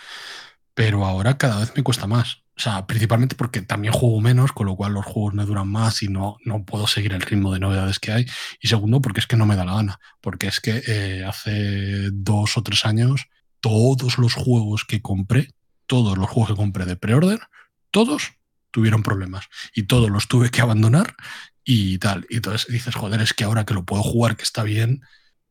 pero 0.73 1.05
ahora 1.05 1.37
cada 1.37 1.59
vez 1.59 1.73
me 1.75 1.83
cuesta 1.83 2.07
más. 2.07 2.43
O 2.57 2.59
sea, 2.59 2.87
principalmente 2.87 3.35
porque 3.35 3.61
también 3.61 3.93
juego 3.93 4.19
menos, 4.19 4.51
con 4.51 4.65
lo 4.65 4.75
cual 4.75 4.93
los 4.93 5.05
juegos 5.05 5.33
me 5.35 5.45
duran 5.45 5.67
más 5.67 6.01
y 6.01 6.07
no, 6.07 6.37
no 6.43 6.65
puedo 6.65 6.87
seguir 6.87 7.13
el 7.13 7.21
ritmo 7.21 7.53
de 7.53 7.59
novedades 7.59 7.99
que 7.99 8.11
hay. 8.11 8.25
Y 8.59 8.67
segundo, 8.67 8.99
porque 8.99 9.19
es 9.19 9.27
que 9.27 9.35
no 9.37 9.45
me 9.45 9.55
da 9.55 9.63
la 9.65 9.75
gana. 9.75 9.99
Porque 10.21 10.47
es 10.47 10.59
que 10.59 10.81
eh, 10.87 11.23
hace 11.23 12.09
dos 12.11 12.57
o 12.57 12.63
tres 12.63 12.83
años, 12.85 13.27
todos 13.61 14.17
los 14.17 14.33
juegos 14.33 14.85
que 14.85 15.01
compré, 15.03 15.51
todos 15.85 16.17
los 16.17 16.27
juegos 16.29 16.49
que 16.51 16.55
compré 16.57 16.85
de 16.85 16.95
pre-order, 16.95 17.41
todos 17.91 18.33
tuvieron 18.71 19.03
problemas. 19.03 19.45
Y 19.75 19.83
todos 19.83 20.09
los 20.09 20.27
tuve 20.27 20.49
que 20.49 20.61
abandonar 20.61 21.15
y 21.67 21.97
tal. 21.99 22.25
Y 22.29 22.37
entonces 22.37 22.65
dices, 22.71 22.95
joder, 22.95 23.21
es 23.21 23.33
que 23.33 23.43
ahora 23.43 23.65
que 23.65 23.73
lo 23.75 23.83
puedo 23.85 24.01
jugar, 24.01 24.37
que 24.37 24.43
está 24.43 24.63
bien, 24.63 25.01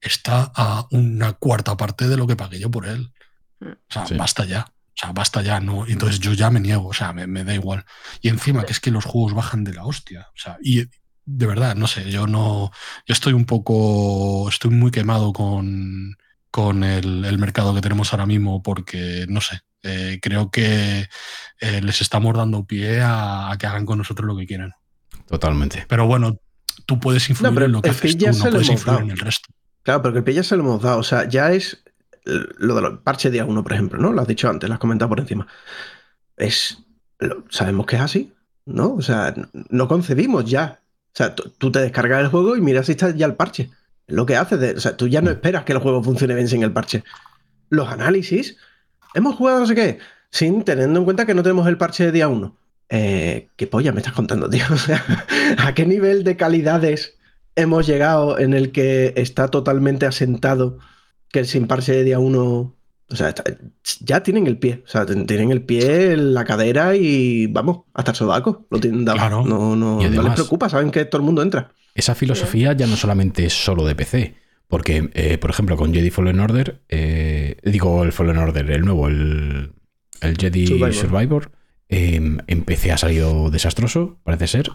está 0.00 0.50
a 0.56 0.86
una 0.90 1.34
cuarta 1.34 1.76
parte 1.76 2.08
de 2.08 2.16
lo 2.16 2.26
que 2.26 2.36
pagué 2.36 2.58
yo 2.58 2.70
por 2.70 2.86
él. 2.86 3.12
O 3.60 3.66
sea, 3.90 4.06
Sí. 4.06 4.14
basta 4.16 4.44
ya. 4.46 4.62
O 4.70 4.98
sea, 4.98 5.12
basta 5.12 5.42
ya, 5.42 5.60
¿no? 5.60 5.86
Y 5.86 5.92
Entonces 5.92 6.18
yo 6.20 6.32
ya 6.32 6.50
me 6.50 6.58
niego, 6.60 6.88
o 6.88 6.94
sea, 6.94 7.12
me, 7.12 7.26
me 7.26 7.44
da 7.44 7.54
igual. 7.54 7.84
Y 8.22 8.28
encima 8.30 8.64
que 8.64 8.72
es 8.72 8.80
que 8.80 8.90
los 8.90 9.04
juegos 9.04 9.34
bajan 9.34 9.62
de 9.62 9.74
la 9.74 9.84
hostia. 9.84 10.22
O 10.34 10.38
sea, 10.38 10.56
y 10.62 10.86
de 11.26 11.46
verdad, 11.46 11.74
no 11.76 11.86
sé, 11.86 12.10
yo 12.10 12.26
no. 12.26 12.70
Yo 13.06 13.12
estoy 13.12 13.34
un 13.34 13.44
poco. 13.44 14.48
Estoy 14.48 14.70
muy 14.70 14.90
quemado 14.90 15.32
con, 15.34 16.16
con 16.50 16.82
el, 16.84 17.26
el 17.26 17.38
mercado 17.38 17.74
que 17.74 17.82
tenemos 17.82 18.12
ahora 18.14 18.24
mismo, 18.26 18.62
porque, 18.62 19.26
no 19.28 19.40
sé, 19.42 19.60
eh, 19.82 20.18
creo 20.22 20.50
que 20.50 21.08
eh, 21.60 21.80
les 21.82 22.00
estamos 22.00 22.34
dando 22.34 22.64
pie 22.64 23.00
a, 23.02 23.50
a 23.50 23.58
que 23.58 23.66
hagan 23.66 23.84
con 23.86 23.98
nosotros 23.98 24.26
lo 24.26 24.36
que 24.36 24.46
quieran. 24.46 24.72
Totalmente. 25.28 25.84
Pero 25.88 26.06
bueno, 26.06 26.38
tú 26.86 26.98
puedes 27.00 27.28
influir 27.30 27.52
pero 27.55 27.66
en 27.66 27.72
lo 27.72 27.82
que 27.82 27.88
el 27.90 27.94
haces 27.94 28.16
tú, 28.16 28.24
se 28.32 28.38
no 28.38 28.44
lo 28.46 28.50
puedes 28.52 28.68
influir 28.70 28.86
dado. 28.96 29.00
en 29.05 29.10
el 29.10 29.18
resto. 29.18 29.48
Claro, 29.82 30.02
porque 30.02 30.18
el 30.18 30.24
pin 30.24 30.34
ya 30.36 30.42
se 30.42 30.56
lo 30.56 30.62
hemos 30.62 30.82
dado. 30.82 30.98
O 30.98 31.02
sea, 31.02 31.28
ya 31.28 31.52
es 31.52 31.82
lo 32.24 32.74
de 32.74 32.82
los 32.82 32.98
parches 33.00 33.30
día 33.32 33.44
1, 33.44 33.62
por 33.62 33.72
ejemplo, 33.72 34.00
¿no? 34.00 34.12
Lo 34.12 34.20
has 34.20 34.26
dicho 34.28 34.48
antes, 34.48 34.68
lo 34.68 34.74
has 34.74 34.80
comentado 34.80 35.08
por 35.08 35.20
encima. 35.20 35.46
Es. 36.36 36.78
lo- 37.18 37.44
sabemos 37.48 37.86
que 37.86 37.96
es 37.96 38.02
así, 38.02 38.32
¿no? 38.66 38.94
O 38.94 39.02
sea, 39.02 39.34
no 39.70 39.88
concebimos 39.88 40.44
ya. 40.44 40.80
O 41.06 41.16
sea, 41.16 41.34
tú 41.34 41.72
te 41.72 41.78
descargas 41.78 42.20
el 42.20 42.28
juego 42.28 42.56
y 42.56 42.60
miras 42.60 42.86
si 42.86 42.92
está 42.92 43.10
ya 43.10 43.26
el 43.26 43.34
parche. 43.36 43.70
Es 44.06 44.14
lo 44.14 44.26
que 44.26 44.36
haces. 44.36 44.60
de- 44.60 44.72
o 44.72 44.80
sea, 44.80 44.96
tú 44.96 45.08
ya 45.08 45.22
no 45.22 45.30
esperas 45.30 45.64
que 45.64 45.72
el 45.72 45.78
juego 45.78 46.02
funcione 46.02 46.34
bien 46.34 46.48
sin 46.48 46.62
el 46.62 46.72
parche. 46.72 47.05
Los 47.70 47.88
análisis. 47.88 48.56
Hemos 49.14 49.34
jugado 49.36 49.60
no 49.60 49.66
sé 49.66 49.74
qué. 49.74 49.98
Sin 50.30 50.62
teniendo 50.62 50.98
en 50.98 51.05
cuenta 51.05 51.24
que 51.26 51.32
no 51.34 51.42
tenemos 51.42 51.66
el 51.68 51.78
parche 51.78 52.05
de 52.05 52.12
día 52.12 52.28
1. 52.28 52.55
Eh, 52.89 53.48
¿Qué 53.56 53.66
polla 53.66 53.92
me 53.92 53.98
estás 54.00 54.15
contando, 54.15 54.48
tío? 54.48 54.65
O 54.70 54.76
sea, 54.76 55.02
¿a 55.58 55.74
qué 55.74 55.86
nivel 55.86 56.24
de 56.24 56.36
calidades 56.36 57.16
hemos 57.56 57.86
llegado 57.86 58.39
en 58.39 58.55
el 58.55 58.70
que 58.73 59.12
está 59.16 59.48
totalmente 59.48 60.06
asentado 60.06 60.78
que 61.32 61.40
el 61.40 61.47
sin 61.47 61.66
parche 61.66 61.92
de 61.92 62.05
día 62.05 62.18
1. 62.18 62.73
O 63.08 63.15
sea, 63.16 63.28
está- 63.31 63.44
ya 64.00 64.23
tienen 64.23 64.47
el 64.47 64.58
pie. 64.58 64.82
O 64.84 64.89
sea, 64.89 65.06
tienen 65.06 65.50
el 65.50 65.62
pie, 65.62 66.16
la 66.16 66.44
cadera 66.44 66.94
y 66.97 67.47
vamos, 67.47 67.81
hasta 67.94 68.10
el 68.12 68.16
sobaco. 68.16 68.66
Lo 68.70 68.78
tienen 68.81 69.05
dado. 69.05 69.18
Claro. 69.18 69.44
No, 69.44 69.74
no, 69.76 70.02
Y 70.02 70.08
no 70.10 70.23
les 70.23 70.32
preocupa, 70.34 70.68
saben 70.68 70.90
que 70.90 71.05
todo 71.05 71.20
el 71.20 71.26
mundo 71.26 71.42
entra. 71.42 71.73
Esa 71.94 72.15
filosofía 72.15 72.73
ya 72.74 72.86
no 72.86 72.97
solamente 72.97 73.47
es 73.47 73.52
solo 73.55 73.86
de 73.86 73.94
PC, 73.94 74.34
porque, 74.68 75.08
eh, 75.15 75.39
por 75.39 75.50
ejemplo, 75.50 75.76
con 75.76 75.94
Jedi 75.94 76.10
Fallen 76.10 76.40
Order, 76.40 76.82
eh, 76.89 77.56
digo 77.65 78.02
el 78.05 78.12
Fallen 78.12 78.36
Order, 78.36 78.70
el 78.70 78.82
nuevo, 78.82 79.08
el, 79.08 79.73
el 80.20 80.36
Jedi 80.36 80.66
Survivor. 80.66 80.92
Survivor, 80.94 81.52
eh, 81.89 82.20
en 82.47 82.62
PC 82.62 82.92
ha 82.92 82.98
salido 82.98 83.50
desastroso, 83.50 84.18
parece 84.24 84.47
ser. 84.47 84.70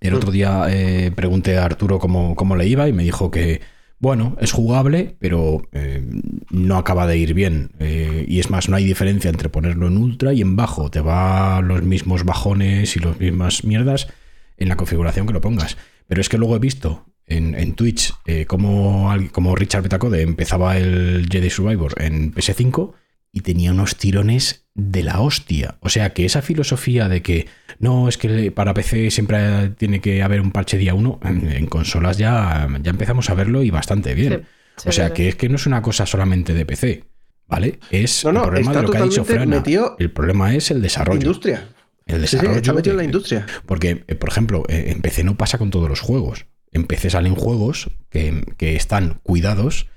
El 0.00 0.12
Mm. 0.12 0.16
otro 0.16 0.30
día 0.32 0.64
eh, 0.68 1.12
pregunté 1.14 1.58
a 1.58 1.64
Arturo 1.64 1.98
cómo, 1.98 2.34
cómo 2.34 2.56
le 2.56 2.66
iba 2.66 2.88
y 2.88 2.92
me 2.92 3.04
dijo 3.04 3.30
que, 3.30 3.60
bueno, 3.98 4.36
es 4.40 4.50
jugable, 4.50 5.16
pero 5.20 5.62
eh, 5.72 6.02
no 6.50 6.76
acaba 6.76 7.06
de 7.06 7.16
ir 7.18 7.34
bien. 7.34 7.70
Eh, 7.78 8.24
y 8.26 8.40
es 8.40 8.50
más, 8.50 8.68
no 8.68 8.76
hay 8.76 8.84
diferencia 8.84 9.30
entre 9.30 9.48
ponerlo 9.48 9.86
en 9.86 9.96
ultra 9.96 10.32
y 10.32 10.40
en 10.40 10.56
bajo. 10.56 10.90
Te 10.90 11.00
va 11.00 11.60
los 11.60 11.82
mismos 11.82 12.24
bajones 12.24 12.96
y 12.96 13.00
las 13.00 13.18
mismas 13.20 13.62
mierdas 13.64 14.08
en 14.56 14.68
la 14.68 14.76
configuración 14.76 15.26
que 15.26 15.32
lo 15.32 15.40
pongas. 15.40 15.76
Pero 16.08 16.20
es 16.20 16.28
que 16.28 16.36
luego 16.38 16.56
he 16.56 16.58
visto 16.58 17.06
en, 17.26 17.54
en 17.54 17.74
Twitch 17.74 18.12
eh, 18.26 18.44
como, 18.46 19.14
como 19.30 19.54
Richard 19.54 19.82
Betacode 19.84 20.22
empezaba 20.22 20.76
el 20.76 21.28
Jedi 21.30 21.48
Survivor 21.48 21.94
en 22.02 22.34
PS5 22.34 22.92
y 23.32 23.40
tenía 23.40 23.72
unos 23.72 23.96
tirones 23.96 24.66
de 24.74 25.02
la 25.02 25.20
hostia. 25.20 25.76
O 25.80 25.88
sea 25.88 26.10
que 26.10 26.24
esa 26.24 26.42
filosofía 26.42 27.08
de 27.08 27.22
que 27.22 27.46
no, 27.78 28.08
es 28.08 28.18
que 28.18 28.52
para 28.52 28.74
PC 28.74 29.10
siempre 29.10 29.70
tiene 29.70 30.00
que 30.00 30.22
haber 30.22 30.40
un 30.40 30.52
parche 30.52 30.76
día 30.78 30.94
uno, 30.94 31.18
en, 31.24 31.66
consolas 31.66 32.18
ya, 32.18 32.68
ya 32.82 32.90
empezamos 32.90 33.30
a 33.30 33.34
verlo 33.34 33.62
y 33.62 33.70
bastante 33.70 34.14
bien. 34.14 34.44
Sí, 34.76 34.88
o 34.88 34.92
sea 34.92 35.08
sí, 35.08 35.14
que 35.14 35.28
es 35.28 35.36
que 35.36 35.48
no 35.48 35.56
es 35.56 35.66
una 35.66 35.82
cosa 35.82 36.06
solamente 36.06 36.54
de 36.54 36.64
PC, 36.66 37.04
¿vale? 37.46 37.78
Es 37.90 38.24
No, 38.24 38.32
no, 38.32 38.44
el 38.44 38.50
problema 38.50 38.72
de 38.74 38.82
lo 38.82 38.90
que 38.90 38.98
ha 38.98 39.02
dicho 39.02 39.24
Frana. 39.24 39.56
metido 39.56 39.96
El 39.98 40.10
problema 40.10 40.54
es 40.54 40.70
el 40.70 40.80
desarrollo. 40.82 41.20
Industria. 41.20 41.68
El 42.06 42.20
Sí, 42.22 42.26
sí, 42.28 42.36
desarrollo 42.36 42.56
está 42.58 42.72
metido 42.72 42.92
en 42.94 42.98
la 42.98 43.04
industria. 43.04 43.46
porque, 43.66 44.04
eh, 44.08 44.14
por 44.14 44.28
ejemplo, 44.28 44.64
eh, 44.68 44.86
en 44.88 45.00
PC 45.02 45.24
no 45.24 45.36
pasa 45.36 45.58
con 45.58 45.70
todos 45.70 45.88
los 45.88 46.00
juegos. 46.00 46.46
En 46.72 46.84
PC 46.84 47.10
salen 47.10 47.34
juegos 47.34 47.90
que, 48.10 48.42
que 48.56 48.76
están 48.76 49.20
cuidados 49.22 49.88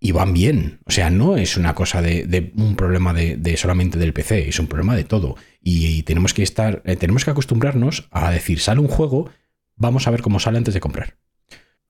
y 0.00 0.12
van 0.12 0.32
bien. 0.34 0.80
O 0.84 0.90
sea, 0.90 1.10
no 1.10 1.36
es 1.36 1.56
una 1.56 1.74
cosa 1.74 2.02
de, 2.02 2.26
de 2.26 2.52
un 2.56 2.76
problema 2.76 3.12
de, 3.14 3.36
de 3.36 3.56
solamente 3.56 3.98
del 3.98 4.12
PC, 4.12 4.48
es 4.48 4.58
un 4.58 4.66
problema 4.66 4.94
de 4.96 5.04
todo. 5.04 5.36
Y, 5.62 5.86
y 5.86 6.02
tenemos 6.02 6.34
que 6.34 6.42
estar, 6.42 6.82
eh, 6.84 6.96
tenemos 6.96 7.24
que 7.24 7.30
acostumbrarnos 7.30 8.08
a 8.10 8.30
decir, 8.30 8.60
sale 8.60 8.80
un 8.80 8.88
juego, 8.88 9.30
vamos 9.76 10.06
a 10.06 10.10
ver 10.10 10.22
cómo 10.22 10.38
sale 10.40 10.58
antes 10.58 10.74
de 10.74 10.80
comprar. 10.80 11.16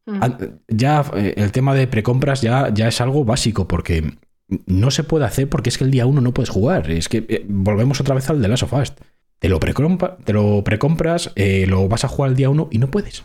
Mm. 0.06 0.22
An- 0.22 0.60
Ya 0.68 1.04
eh, 1.14 1.34
el 1.36 1.52
tema 1.52 1.74
de 1.74 1.86
precompras 1.86 2.40
ya, 2.42 2.72
ya 2.72 2.88
es 2.88 3.00
algo 3.00 3.24
básico 3.24 3.66
porque 3.66 4.14
no 4.66 4.92
se 4.92 5.02
puede 5.02 5.24
hacer 5.24 5.48
porque 5.48 5.70
es 5.70 5.76
que 5.78 5.82
el 5.84 5.90
día 5.90 6.06
uno 6.06 6.20
no 6.20 6.32
puedes 6.32 6.50
jugar. 6.50 6.90
Es 6.90 7.08
que 7.08 7.26
eh, 7.28 7.44
volvemos 7.48 8.00
otra 8.00 8.14
vez 8.14 8.30
al 8.30 8.40
de 8.40 8.48
Last 8.48 8.62
of 8.62 8.72
Us. 8.72 8.92
Te 9.40 9.48
lo, 9.48 9.58
precompa- 9.60 10.16
te 10.24 10.32
lo 10.32 10.62
precompras, 10.64 11.32
eh, 11.34 11.66
lo 11.68 11.88
vas 11.88 12.04
a 12.04 12.08
jugar 12.08 12.30
el 12.30 12.36
día 12.36 12.48
uno 12.50 12.68
y 12.70 12.78
no 12.78 12.90
puedes. 12.90 13.24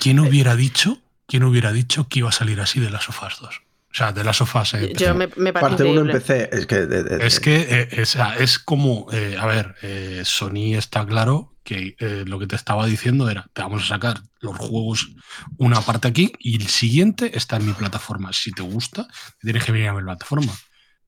¿Quién 0.00 0.18
hubiera 0.18 0.56
dicho, 0.56 0.98
quién 1.26 1.44
hubiera 1.44 1.72
dicho 1.72 2.08
que 2.08 2.20
iba 2.20 2.30
a 2.30 2.32
salir 2.32 2.60
así 2.60 2.80
de 2.80 2.90
las 2.90 3.04
sofás 3.04 3.38
2? 3.40 3.62
O 3.94 3.96
sea, 3.96 4.12
de 4.12 4.24
las 4.24 4.38
sofás. 4.38 4.74
eh, 4.74 4.92
Yo 4.96 5.14
me, 5.14 5.28
me 5.36 5.52
parece 5.52 5.68
Parte 5.70 5.84
1 5.84 6.00
en. 6.00 6.08
PC. 6.10 6.48
Es 6.52 6.66
que. 6.66 6.86
de- 6.86 7.04
de- 7.04 7.24
Es 7.26 7.38
que 7.38 7.56
eh, 7.70 7.88
es, 8.40 8.58
como, 8.58 9.06
eh, 9.12 9.36
a 9.38 9.46
ver, 9.46 9.76
eh, 9.82 10.22
Sony 10.24 10.74
está 10.76 11.06
claro 11.06 11.56
que 11.62 11.94
eh, 12.00 12.24
lo 12.26 12.38
que 12.40 12.48
te 12.48 12.56
estaba 12.56 12.86
diciendo 12.86 13.30
era, 13.30 13.46
te 13.52 13.62
vamos 13.62 13.84
a 13.84 13.86
sacar 13.86 14.20
los 14.40 14.56
juegos 14.58 15.12
una 15.58 15.80
parte 15.80 16.08
aquí 16.08 16.32
y 16.40 16.56
el 16.56 16.66
siguiente 16.66 17.38
está 17.38 17.56
en 17.56 17.66
mi 17.66 17.72
plataforma. 17.72 18.32
Si 18.32 18.50
te 18.50 18.62
gusta, 18.62 19.06
tienes 19.40 19.64
que 19.64 19.70
venir 19.72 19.88
a 19.88 19.94
mi 19.94 20.02
plataforma. 20.02 20.52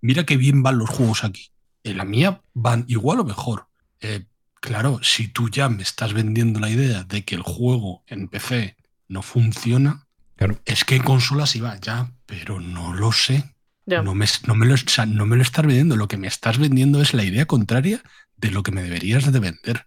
Mira 0.00 0.24
qué 0.24 0.36
bien 0.36 0.62
van 0.62 0.78
los 0.78 0.88
juegos 0.88 1.24
aquí. 1.24 1.50
En 1.82 1.96
la 1.98 2.04
mía 2.04 2.40
van 2.54 2.84
igual 2.86 3.18
o 3.20 3.24
mejor. 3.24 3.66
Eh, 4.00 4.26
claro, 4.60 5.00
si 5.02 5.26
tú 5.28 5.50
ya 5.50 5.68
me 5.68 5.82
estás 5.82 6.12
vendiendo 6.12 6.60
la 6.60 6.70
idea 6.70 7.02
de 7.02 7.24
que 7.24 7.34
el 7.34 7.42
juego 7.42 8.04
en 8.06 8.28
PC 8.28 8.76
no 9.08 9.22
funciona, 9.22 10.05
Claro. 10.36 10.58
es 10.64 10.84
que 10.84 10.96
en 10.96 11.02
consolas 11.02 11.56
iba 11.56 11.76
ya, 11.80 12.12
pero 12.26 12.60
no 12.60 12.92
lo 12.92 13.12
sé. 13.12 13.54
No 13.86 14.14
me, 14.14 14.26
no, 14.46 14.54
me 14.56 14.66
lo, 14.66 14.74
o 14.74 14.78
sea, 14.78 15.06
no 15.06 15.26
me 15.26 15.36
lo 15.36 15.42
estás 15.42 15.64
vendiendo. 15.64 15.96
Lo 15.96 16.08
que 16.08 16.16
me 16.16 16.26
estás 16.26 16.58
vendiendo 16.58 17.00
es 17.00 17.14
la 17.14 17.22
idea 17.24 17.46
contraria 17.46 18.02
de 18.36 18.50
lo 18.50 18.62
que 18.64 18.72
me 18.72 18.82
deberías 18.82 19.30
de 19.32 19.38
vender. 19.38 19.86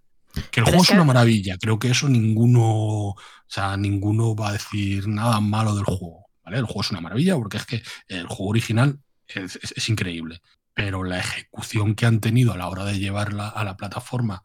Que 0.52 0.62
el 0.62 0.66
Pero 0.66 0.66
juego 0.68 0.84
es 0.84 0.90
una 0.92 1.04
maravilla. 1.04 1.58
Creo 1.60 1.80
que 1.80 1.90
eso 1.92 2.08
ninguno, 2.08 2.62
o 3.10 3.16
sea, 3.48 3.76
ninguno 3.78 4.36
va 4.36 4.50
a 4.50 4.54
decir 4.54 5.08
nada 5.08 5.40
malo 5.42 5.76
del 5.76 5.84
juego. 5.84 6.28
¿vale? 6.46 6.58
El 6.60 6.66
juego 6.66 6.82
es 6.82 6.92
una 6.92 7.02
maravilla 7.02 7.36
porque 7.36 7.58
es 7.58 7.66
que 7.66 7.84
el 8.08 8.26
juego 8.28 8.48
original 8.52 9.00
es, 9.28 9.58
es- 9.62 9.74
es 9.76 9.90
increíble. 9.90 10.42
Pero 10.74 11.04
la 11.04 11.20
ejecución 11.20 11.94
que 11.94 12.06
han 12.06 12.22
tenido 12.22 12.54
a 12.54 12.58
la 12.58 12.70
hora 12.70 12.86
de 12.86 12.98
llevarla 13.00 13.50
a 13.50 13.64
la 13.66 13.76
plataforma 13.76 14.44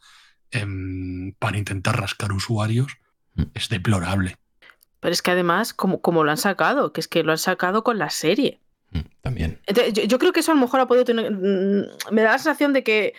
em, 0.50 1.33
para 1.39 1.58
intentar 1.58 1.99
rascar 2.00 2.33
usuarios 2.33 2.92
Mm. 3.36 3.42
es 3.55 3.68
deplorable. 3.68 4.36
Pero 5.05 5.12
es 5.12 5.20
que 5.20 5.33
además, 5.33 5.74
como, 5.74 6.00
como 6.00 6.24
lo 6.24 6.31
han 6.31 6.39
sacado, 6.39 6.94
que 6.94 7.02
es 7.02 7.08
que 7.08 7.23
lo 7.24 7.33
han 7.33 7.36
sacado 7.39 7.84
con 7.84 7.99
la 7.99 8.08
serie. 8.08 8.58
Mm, 8.92 8.99
También. 9.20 9.60
Entonces, 9.66 9.92
yo, 9.92 10.02
yo 10.05 10.18
creo 10.18 10.33
que 10.33 10.41
eso 10.41 10.50
a 10.50 10.55
lo 10.55 10.62
mejor 10.62 10.81
ha 10.81 10.86
podido 10.89 11.05
tener. 11.05 11.31
mm, 11.31 11.84
Me 12.10 12.23
da 12.23 12.33
la 12.33 12.39
sensación 12.39 12.73
de 12.73 12.83
que 12.83 13.12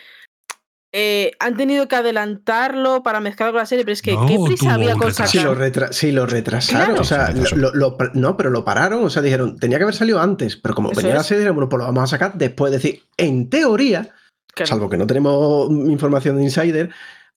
eh, 0.98 1.34
han 1.40 1.58
tenido 1.58 1.88
que 1.88 1.96
adelantarlo 1.98 3.04
para 3.04 3.20
mezclarlo 3.20 3.52
con 3.54 3.60
la 3.60 3.66
serie, 3.66 3.84
pero 3.84 3.94
es 3.94 4.02
que 4.02 4.14
No, 4.14 4.26
¿qué 4.26 4.38
prisa 4.46 4.74
había 4.74 4.94
con 4.94 5.10
retraso. 5.10 5.32
Sí, 5.32 5.38
lo, 5.40 5.54
sacar? 5.54 5.58
retra- 5.72 5.92
sí, 5.92 6.12
lo 6.12 6.26
retrasaron. 6.26 6.86
Claro. 6.88 7.02
O 7.02 7.04
sea, 7.04 7.28
Se 7.28 7.34
retrasó. 7.34 7.56
lo- 7.58 7.74
lo- 7.76 7.98
lo- 8.00 8.12
no, 8.14 8.36
pero 8.38 8.50
lo 8.50 8.64
pararon. 8.64 9.04
O 9.04 9.10
sea, 9.12 9.22
dijeron, 9.22 9.60
tenía 9.60 9.78
que 9.78 9.84
haber 9.84 9.96
salido 9.96 10.20
antes. 10.22 10.56
Pero 10.56 10.74
como 10.74 10.92
Eso 10.92 11.02
venía 11.02 11.16
la 11.16 11.24
serie, 11.24 11.40
dijeron, 11.42 11.56
bueno, 11.58 11.70
pues 11.70 11.80
lo 11.80 11.86
vamos 11.86 12.04
a 12.04 12.08
sacar 12.08 12.34
después. 12.36 12.74
Es 12.74 12.82
decir, 12.82 13.04
en 13.18 13.50
teoría, 13.50 14.10
Claro. 14.56 14.68
salvo 14.70 14.90
que 14.90 14.98
no 14.98 15.06
tenemos 15.06 15.70
información 15.70 16.38
de 16.38 16.44
insider, 16.44 16.90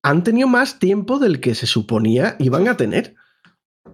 han 0.02 0.22
tenido 0.22 0.46
más 0.48 0.78
tiempo 0.78 1.18
del 1.18 1.40
que 1.40 1.54
se 1.56 1.66
suponía 1.66 2.36
iban 2.38 2.66
a 2.68 2.76
tener. 2.76 3.16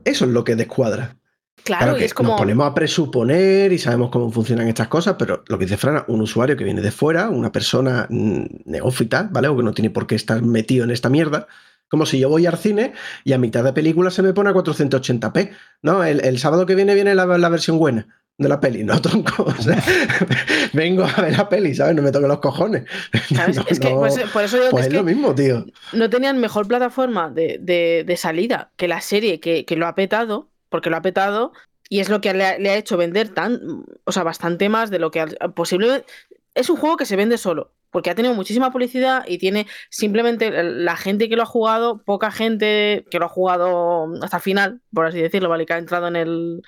Eso 0.04 0.24
es 0.24 0.30
lo 0.30 0.44
que 0.44 0.56
descuadra. 0.56 1.16
Claro, 1.62 1.84
Claro 1.84 1.96
y 1.96 2.00
que 2.00 2.04
es 2.06 2.14
como. 2.14 2.30
nos 2.30 2.38
ponemos 2.38 2.66
a 2.66 2.74
presuponer 2.74 3.72
y 3.72 3.78
sabemos 3.78 4.10
cómo 4.10 4.30
funcionan 4.30 4.68
estas 4.68 4.88
cosas, 4.88 5.16
pero 5.18 5.44
lo 5.48 5.58
que 5.58 5.64
dice 5.64 5.76
Frana, 5.76 6.04
un 6.08 6.20
usuario 6.20 6.56
que 6.56 6.64
viene 6.64 6.82
de 6.82 6.90
fuera, 6.90 7.30
una 7.30 7.52
persona 7.52 8.06
mm, 8.10 8.44
neófita, 8.66 9.28
¿vale? 9.30 9.48
O 9.48 9.56
que 9.56 9.62
no 9.62 9.72
tiene 9.72 9.90
por 9.90 10.06
qué 10.06 10.14
estar 10.14 10.42
metido 10.42 10.84
en 10.84 10.90
esta 10.90 11.08
mierda. 11.08 11.46
Como 11.88 12.06
si 12.06 12.18
yo 12.18 12.28
voy 12.28 12.46
al 12.46 12.58
cine 12.58 12.92
y 13.24 13.32
a 13.32 13.38
mitad 13.38 13.62
de 13.62 13.72
película 13.72 14.10
se 14.10 14.22
me 14.22 14.32
pone 14.32 14.50
a 14.50 14.54
480p. 14.54 15.50
No, 15.82 16.02
el, 16.02 16.24
el 16.24 16.38
sábado 16.38 16.66
que 16.66 16.74
viene 16.74 16.94
viene 16.94 17.14
la, 17.14 17.26
la 17.26 17.48
versión 17.48 17.78
buena 17.78 18.23
de 18.38 18.48
la 18.48 18.58
peli, 18.60 18.82
no 18.84 19.00
tronco. 19.00 19.44
O 19.44 19.52
sea, 19.62 19.82
vengo 20.72 21.04
a 21.04 21.22
ver 21.22 21.36
la 21.36 21.48
peli, 21.48 21.74
¿sabes? 21.74 21.94
No 21.94 22.02
me 22.02 22.12
toque 22.12 22.26
los 22.28 22.38
cojones. 22.40 22.84
¿sabes? 23.34 23.56
No, 23.56 23.64
es 23.68 23.80
que 23.80 23.90
no, 23.90 23.98
pues, 24.00 24.18
por 24.32 24.42
eso 24.44 24.56
digo 24.56 24.66
que 24.68 24.70
pues 24.72 24.86
es 24.86 24.88
es 24.88 24.92
lo 24.94 25.04
que 25.04 25.14
mismo, 25.14 25.34
tío. 25.34 25.64
no 25.92 26.10
tenían 26.10 26.38
mejor 26.38 26.66
plataforma 26.68 27.30
de, 27.30 27.58
de- 27.60 28.04
de 28.06 28.16
salida 28.16 28.70
que 28.76 28.88
la 28.88 29.00
serie 29.00 29.40
que, 29.40 29.64
que 29.64 29.76
lo 29.76 29.86
ha 29.86 29.94
petado, 29.94 30.48
porque 30.68 30.90
lo 30.90 30.96
ha 30.96 31.02
petado, 31.02 31.52
y 31.88 32.00
es 32.00 32.08
lo 32.08 32.20
que 32.20 32.34
le 32.34 32.44
ha, 32.44 32.58
le 32.58 32.70
ha 32.70 32.76
hecho 32.76 32.96
vender 32.96 33.28
tan, 33.28 33.60
o 34.04 34.12
sea, 34.12 34.22
bastante 34.22 34.68
más 34.68 34.90
de 34.90 34.98
lo 34.98 35.10
que 35.10 35.24
posiblemente. 35.54 36.06
Es 36.54 36.70
un 36.70 36.76
juego 36.76 36.96
que 36.96 37.04
se 37.06 37.16
vende 37.16 37.36
solo, 37.36 37.72
porque 37.90 38.10
ha 38.10 38.14
tenido 38.14 38.32
muchísima 38.34 38.70
publicidad 38.72 39.24
y 39.26 39.38
tiene 39.38 39.66
simplemente 39.90 40.50
la 40.62 40.96
gente 40.96 41.28
que 41.28 41.34
lo 41.36 41.42
ha 41.42 41.46
jugado, 41.46 42.02
poca 42.04 42.30
gente 42.30 43.04
que 43.10 43.18
lo 43.18 43.26
ha 43.26 43.28
jugado 43.28 44.06
hasta 44.22 44.36
el 44.36 44.42
final, 44.42 44.80
por 44.92 45.06
así 45.06 45.20
decirlo, 45.20 45.48
¿vale? 45.48 45.66
Que 45.66 45.72
ha 45.74 45.78
entrado 45.78 46.06
en 46.08 46.16
el. 46.16 46.62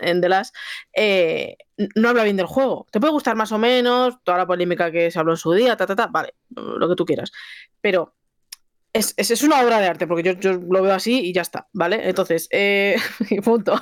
En 0.00 0.20
The 0.20 0.28
Last, 0.28 0.54
eh, 0.94 1.56
no 1.94 2.08
habla 2.08 2.24
bien 2.24 2.36
del 2.36 2.46
juego. 2.46 2.86
Te 2.90 3.00
puede 3.00 3.12
gustar 3.12 3.36
más 3.36 3.52
o 3.52 3.58
menos, 3.58 4.16
toda 4.24 4.38
la 4.38 4.46
polémica 4.46 4.90
que 4.90 5.10
se 5.10 5.18
habló 5.18 5.32
en 5.32 5.38
su 5.38 5.52
día, 5.52 5.76
ta, 5.76 5.86
ta, 5.86 5.96
ta, 5.96 6.06
vale, 6.08 6.34
lo 6.50 6.88
que 6.88 6.94
tú 6.94 7.04
quieras. 7.04 7.32
Pero 7.80 8.14
es, 8.94 9.12
es, 9.16 9.30
es 9.32 9.42
una 9.42 9.60
obra 9.60 9.80
de 9.80 9.88
arte, 9.88 10.06
porque 10.06 10.22
yo, 10.22 10.32
yo 10.32 10.52
lo 10.52 10.82
veo 10.82 10.94
así 10.94 11.20
y 11.20 11.32
ya 11.32 11.42
está, 11.42 11.68
¿vale? 11.72 12.08
Entonces, 12.08 12.48
eh, 12.50 12.96
punto. 13.44 13.80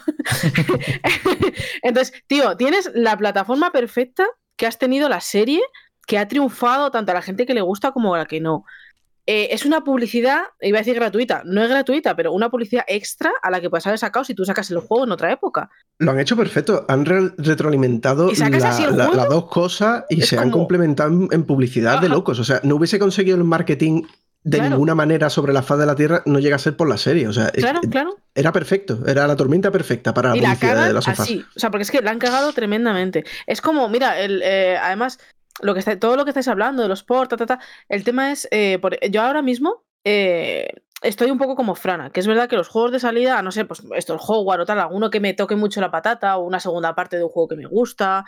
Entonces, 1.82 2.14
tío, 2.26 2.56
tienes 2.56 2.90
la 2.94 3.16
plataforma 3.16 3.70
perfecta 3.72 4.26
que 4.56 4.66
has 4.66 4.78
tenido 4.78 5.08
la 5.08 5.20
serie, 5.20 5.60
que 6.06 6.18
ha 6.18 6.28
triunfado 6.28 6.90
tanto 6.90 7.12
a 7.12 7.14
la 7.14 7.22
gente 7.22 7.46
que 7.46 7.54
le 7.54 7.60
gusta 7.60 7.92
como 7.92 8.14
a 8.14 8.18
la 8.18 8.26
que 8.26 8.40
no. 8.40 8.64
Eh, 9.26 9.48
es 9.52 9.64
una 9.64 9.82
publicidad, 9.84 10.40
iba 10.60 10.78
a 10.78 10.80
decir 10.80 10.96
gratuita, 10.96 11.42
no 11.44 11.62
es 11.62 11.68
gratuita, 11.68 12.16
pero 12.16 12.32
una 12.32 12.50
publicidad 12.50 12.84
extra 12.88 13.30
a 13.40 13.50
la 13.52 13.60
que 13.60 13.70
puedes 13.70 13.86
haber 13.86 13.98
sacado 14.00 14.24
si 14.24 14.34
tú 14.34 14.44
sacas 14.44 14.68
el 14.72 14.78
juego 14.78 15.04
en 15.04 15.12
otra 15.12 15.30
época. 15.30 15.70
Lo 15.98 16.10
han 16.10 16.18
hecho 16.18 16.36
perfecto. 16.36 16.84
Han 16.88 17.04
re- 17.04 17.30
retroalimentado 17.38 18.32
las 18.32 19.28
dos 19.28 19.46
cosas 19.48 20.04
y 20.10 20.22
Es 20.22 20.28
se 20.28 20.38
han 20.38 20.50
complementado 20.50 21.28
en, 21.30 21.44
publicidad 21.44 22.00
de 22.00 22.08
locos. 22.08 22.38
O 22.40 22.44
sea, 22.44 22.60
no 22.64 22.76
hubiese 22.76 22.98
conseguido 22.98 23.36
el 23.36 23.44
marketing 23.44 24.02
de 24.44 24.58
Claro. 24.58 24.70
ninguna 24.70 24.96
manera 24.96 25.30
sobre 25.30 25.52
la 25.52 25.62
faz 25.62 25.78
de 25.78 25.86
la 25.86 25.94
Tierra, 25.94 26.22
no 26.26 26.40
llega 26.40 26.56
a 26.56 26.58
ser 26.58 26.76
por 26.76 26.88
la 26.88 26.96
serie. 26.98 27.28
O 27.28 27.32
sea, 27.32 27.46
es- 27.54 27.62
Claro, 27.62 27.80
claro. 27.88 28.16
era 28.34 28.50
perfecto. 28.50 28.98
Era 29.06 29.28
la 29.28 29.36
tormenta 29.36 29.70
perfecta 29.70 30.12
para 30.12 30.30
la 30.30 30.36
y 30.36 30.40
la 30.40 30.48
publicidad 30.56 30.86
de 30.88 30.92
las 30.94 31.06
así. 31.06 31.44
O 31.56 31.60
sea, 31.60 31.70
porque 31.70 31.82
es 31.84 31.92
que 31.92 32.02
la 32.02 32.10
han 32.10 32.18
cagado 32.18 32.52
tremendamente. 32.52 33.22
Es 33.46 33.60
como, 33.60 33.88
mira, 33.88 34.18
el, 34.20 34.42
eh, 34.44 34.76
además, 34.82 35.20
lo 35.60 35.74
que 35.74 35.80
está, 35.80 35.98
todo 35.98 36.16
lo 36.16 36.24
que 36.24 36.30
estáis 36.30 36.48
hablando 36.48 36.82
de 36.82 36.88
los 36.88 37.04
ta, 37.04 37.60
el 37.88 38.04
tema 38.04 38.32
es, 38.32 38.48
eh, 38.50 38.78
por- 38.80 38.98
yo 39.10 39.22
ahora 39.22 39.42
mismo 39.42 39.84
eh, 40.04 40.68
estoy 41.02 41.30
un 41.30 41.38
poco 41.38 41.54
como 41.56 41.74
Frana, 41.74 42.10
que 42.10 42.20
es 42.20 42.26
verdad 42.26 42.48
que 42.48 42.56
los 42.56 42.68
juegos 42.68 42.92
de 42.92 43.00
salida, 43.00 43.40
no 43.42 43.52
sé, 43.52 43.64
pues 43.64 43.82
esto, 43.96 44.14
el 44.14 44.20
Hogwarts 44.22 44.62
o 44.62 44.66
tal, 44.66 44.78
alguno 44.80 45.10
que 45.10 45.20
me 45.20 45.34
toque 45.34 45.56
mucho 45.56 45.80
la 45.80 45.90
patata 45.90 46.36
o 46.38 46.44
una 46.46 46.60
segunda 46.60 46.94
parte 46.94 47.16
de 47.16 47.24
un 47.24 47.30
juego 47.30 47.48
que 47.48 47.56
me 47.56 47.66
gusta, 47.66 48.24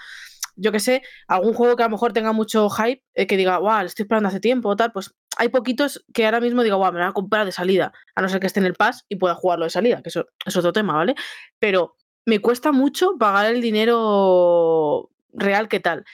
yo 0.57 0.70
que 0.73 0.81
sé, 0.81 1.03
algún 1.28 1.53
juego 1.55 1.77
que 1.77 1.83
a 1.83 1.86
lo 1.86 1.91
mejor 1.91 2.12
tenga 2.12 2.33
mucho 2.33 2.69
hype, 2.70 3.03
eh, 3.15 3.27
que 3.27 3.36
diga, 3.36 3.59
wow, 3.59 3.81
lo 3.81 3.86
estoy 3.86 4.05
esperando 4.05 4.28
hace 4.28 4.41
tiempo 4.41 4.69
o 4.69 4.77
tal, 4.77 4.93
pues 4.93 5.15
hay 5.36 5.49
poquitos 5.49 6.05
que 6.15 6.25
ahora 6.27 6.41
mismo 6.41 6.62
digo, 6.62 6.78
wow, 6.78 6.93
me 6.93 7.01
van 7.01 7.09
a 7.11 7.12
comprar 7.12 7.44
de 7.47 7.53
salida, 7.53 7.93
a 8.15 8.23
no 8.23 8.28
ser 8.28 8.41
que 8.41 8.47
esté 8.47 8.61
en 8.61 8.67
el 8.67 8.75
pass 8.75 9.05
y 9.09 9.17
pueda 9.17 9.35
jugarlo 9.35 9.65
de 9.65 9.70
salida, 9.70 10.03
que 10.03 10.11
eso 10.11 10.27
es 10.47 10.57
otro 10.57 10.73
tema, 10.73 10.94
¿vale? 10.94 11.15
Pero 11.59 11.97
me 12.25 12.41
cuesta 12.41 12.73
mucho 12.73 13.17
pagar 13.19 13.47
el 13.47 13.61
dinero 13.61 15.11
real 15.33 15.69
que 15.69 15.81
tal. 15.81 16.05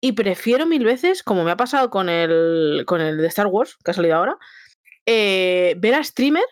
Y 0.00 0.12
prefiero 0.12 0.66
mil 0.66 0.84
veces, 0.84 1.22
como 1.22 1.44
me 1.44 1.50
ha 1.50 1.56
pasado 1.56 1.90
con 1.90 2.08
el, 2.08 2.84
con 2.86 3.00
el 3.00 3.18
de 3.18 3.26
Star 3.26 3.46
Wars, 3.46 3.76
que 3.84 3.90
ha 3.90 3.94
salido 3.94 4.16
ahora, 4.16 4.38
eh, 5.06 5.74
ver 5.78 5.94
a 5.94 6.04
streamer 6.04 6.44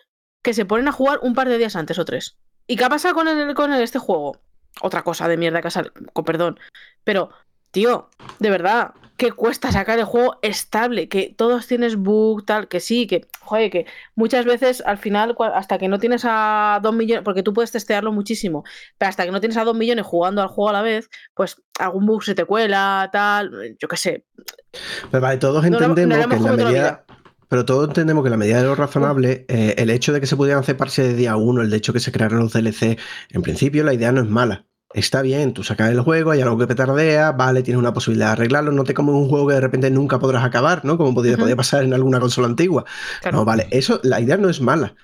que 0.43 0.53
se 0.53 0.65
ponen 0.65 0.87
a 0.87 0.91
jugar 0.91 1.19
un 1.21 1.33
par 1.33 1.47
de 1.47 1.57
días 1.57 1.75
antes 1.75 1.99
o 1.99 2.05
tres. 2.05 2.37
¿Y 2.67 2.75
qué 2.75 2.83
ha 2.83 2.89
pasado 2.89 3.13
con, 3.15 3.27
el, 3.27 3.53
con 3.53 3.71
este 3.73 3.99
juego? 3.99 4.37
Otra 4.81 5.03
cosa 5.03 5.27
de 5.27 5.37
mierda 5.37 5.61
que 5.61 5.69
ha 5.69 5.71
salido, 5.71 5.93
con 6.13 6.25
perdón. 6.25 6.59
Pero, 7.03 7.29
tío, 7.71 8.09
de 8.39 8.49
verdad, 8.49 8.93
que 9.17 9.31
cuesta 9.31 9.71
sacar 9.71 9.97
el 9.97 10.05
juego 10.05 10.37
estable, 10.43 11.09
que 11.09 11.33
todos 11.35 11.65
tienes 11.65 11.95
bug, 11.95 12.45
tal, 12.45 12.67
que 12.67 12.79
sí, 12.79 13.07
que, 13.07 13.25
joder, 13.41 13.71
que 13.71 13.85
muchas 14.15 14.45
veces 14.45 14.81
al 14.85 14.97
final, 14.99 15.35
hasta 15.55 15.77
que 15.79 15.87
no 15.87 15.97
tienes 15.99 16.21
a 16.25 16.79
dos 16.83 16.93
millones, 16.93 17.23
porque 17.25 17.41
tú 17.43 17.51
puedes 17.53 17.71
testearlo 17.71 18.11
muchísimo, 18.11 18.63
pero 18.99 19.09
hasta 19.09 19.25
que 19.25 19.31
no 19.31 19.39
tienes 19.39 19.57
a 19.57 19.63
dos 19.63 19.75
millones 19.75 20.05
jugando 20.05 20.41
al 20.43 20.47
juego 20.49 20.69
a 20.69 20.73
la 20.73 20.81
vez, 20.83 21.09
pues 21.33 21.61
algún 21.79 22.05
bug 22.05 22.23
se 22.23 22.35
te 22.35 22.45
cuela, 22.45 23.09
tal, 23.11 23.75
yo 23.79 23.87
qué 23.87 23.97
sé. 23.97 24.25
Pero 25.09 25.21
vale, 25.21 25.37
todos 25.37 25.63
No 25.63 25.71
lo- 25.71 25.79
no 25.79 25.85
entendemos 25.87 26.27
que 26.27 26.35
en 26.35 26.43
la 26.43 26.51
medida. 26.65 27.05
Pero 27.49 27.63
todos 27.65 27.87
entendemos 27.87 28.23
que 28.23 28.27
en 28.27 28.31
la 28.31 28.37
medida 28.37 28.57
de 28.57 28.65
lo 28.65 28.75
razonable, 28.75 29.45
eh, 29.47 29.73
el 29.77 29.89
hecho 29.89 30.11
de 30.13 30.19
que 30.19 30.27
se 30.27 30.35
pudieran 30.35 30.59
hacer 30.59 30.75
parches 30.77 31.07
de 31.07 31.13
día 31.15 31.37
uno, 31.37 31.61
el 31.61 31.73
hecho 31.73 31.91
de 31.93 31.97
que 31.97 32.03
se 32.03 32.11
crearon 32.11 32.39
los 32.39 32.51
DLC, 32.53 32.99
en 33.31 33.41
principio 33.41 33.83
la 33.85 33.93
idea 33.93 34.11
no 34.11 34.21
es 34.21 34.27
mala. 34.27 34.66
Está 34.93 35.21
bien, 35.21 35.53
tú 35.53 35.63
sacas 35.63 35.91
el 35.91 35.99
juego, 36.01 36.31
hay 36.31 36.41
algo 36.41 36.57
que 36.57 36.65
petardea, 36.65 37.33
vale, 37.33 37.61
tienes 37.61 37.79
una 37.79 37.93
posibilidad 37.93 38.27
de 38.27 38.31
arreglarlo, 38.33 38.71
no 38.71 38.83
te 38.85 38.93
comes 38.93 39.13
un 39.15 39.27
juego 39.27 39.47
que 39.47 39.53
de 39.55 39.61
repente 39.61 39.91
nunca 39.91 40.17
podrás 40.17 40.43
acabar, 40.45 40.85
¿no? 40.85 40.97
Como 40.97 41.13
podía 41.13 41.55
pasar 41.55 41.83
en 41.83 41.93
alguna 41.93 42.19
consola 42.19 42.47
antigua. 42.47 42.85
Claro. 43.21 43.37
No, 43.39 43.45
vale, 43.45 43.67
eso, 43.71 43.99
la 44.03 44.21
idea 44.21 44.37
no 44.37 44.49
es 44.49 44.61
mala. 44.61 44.95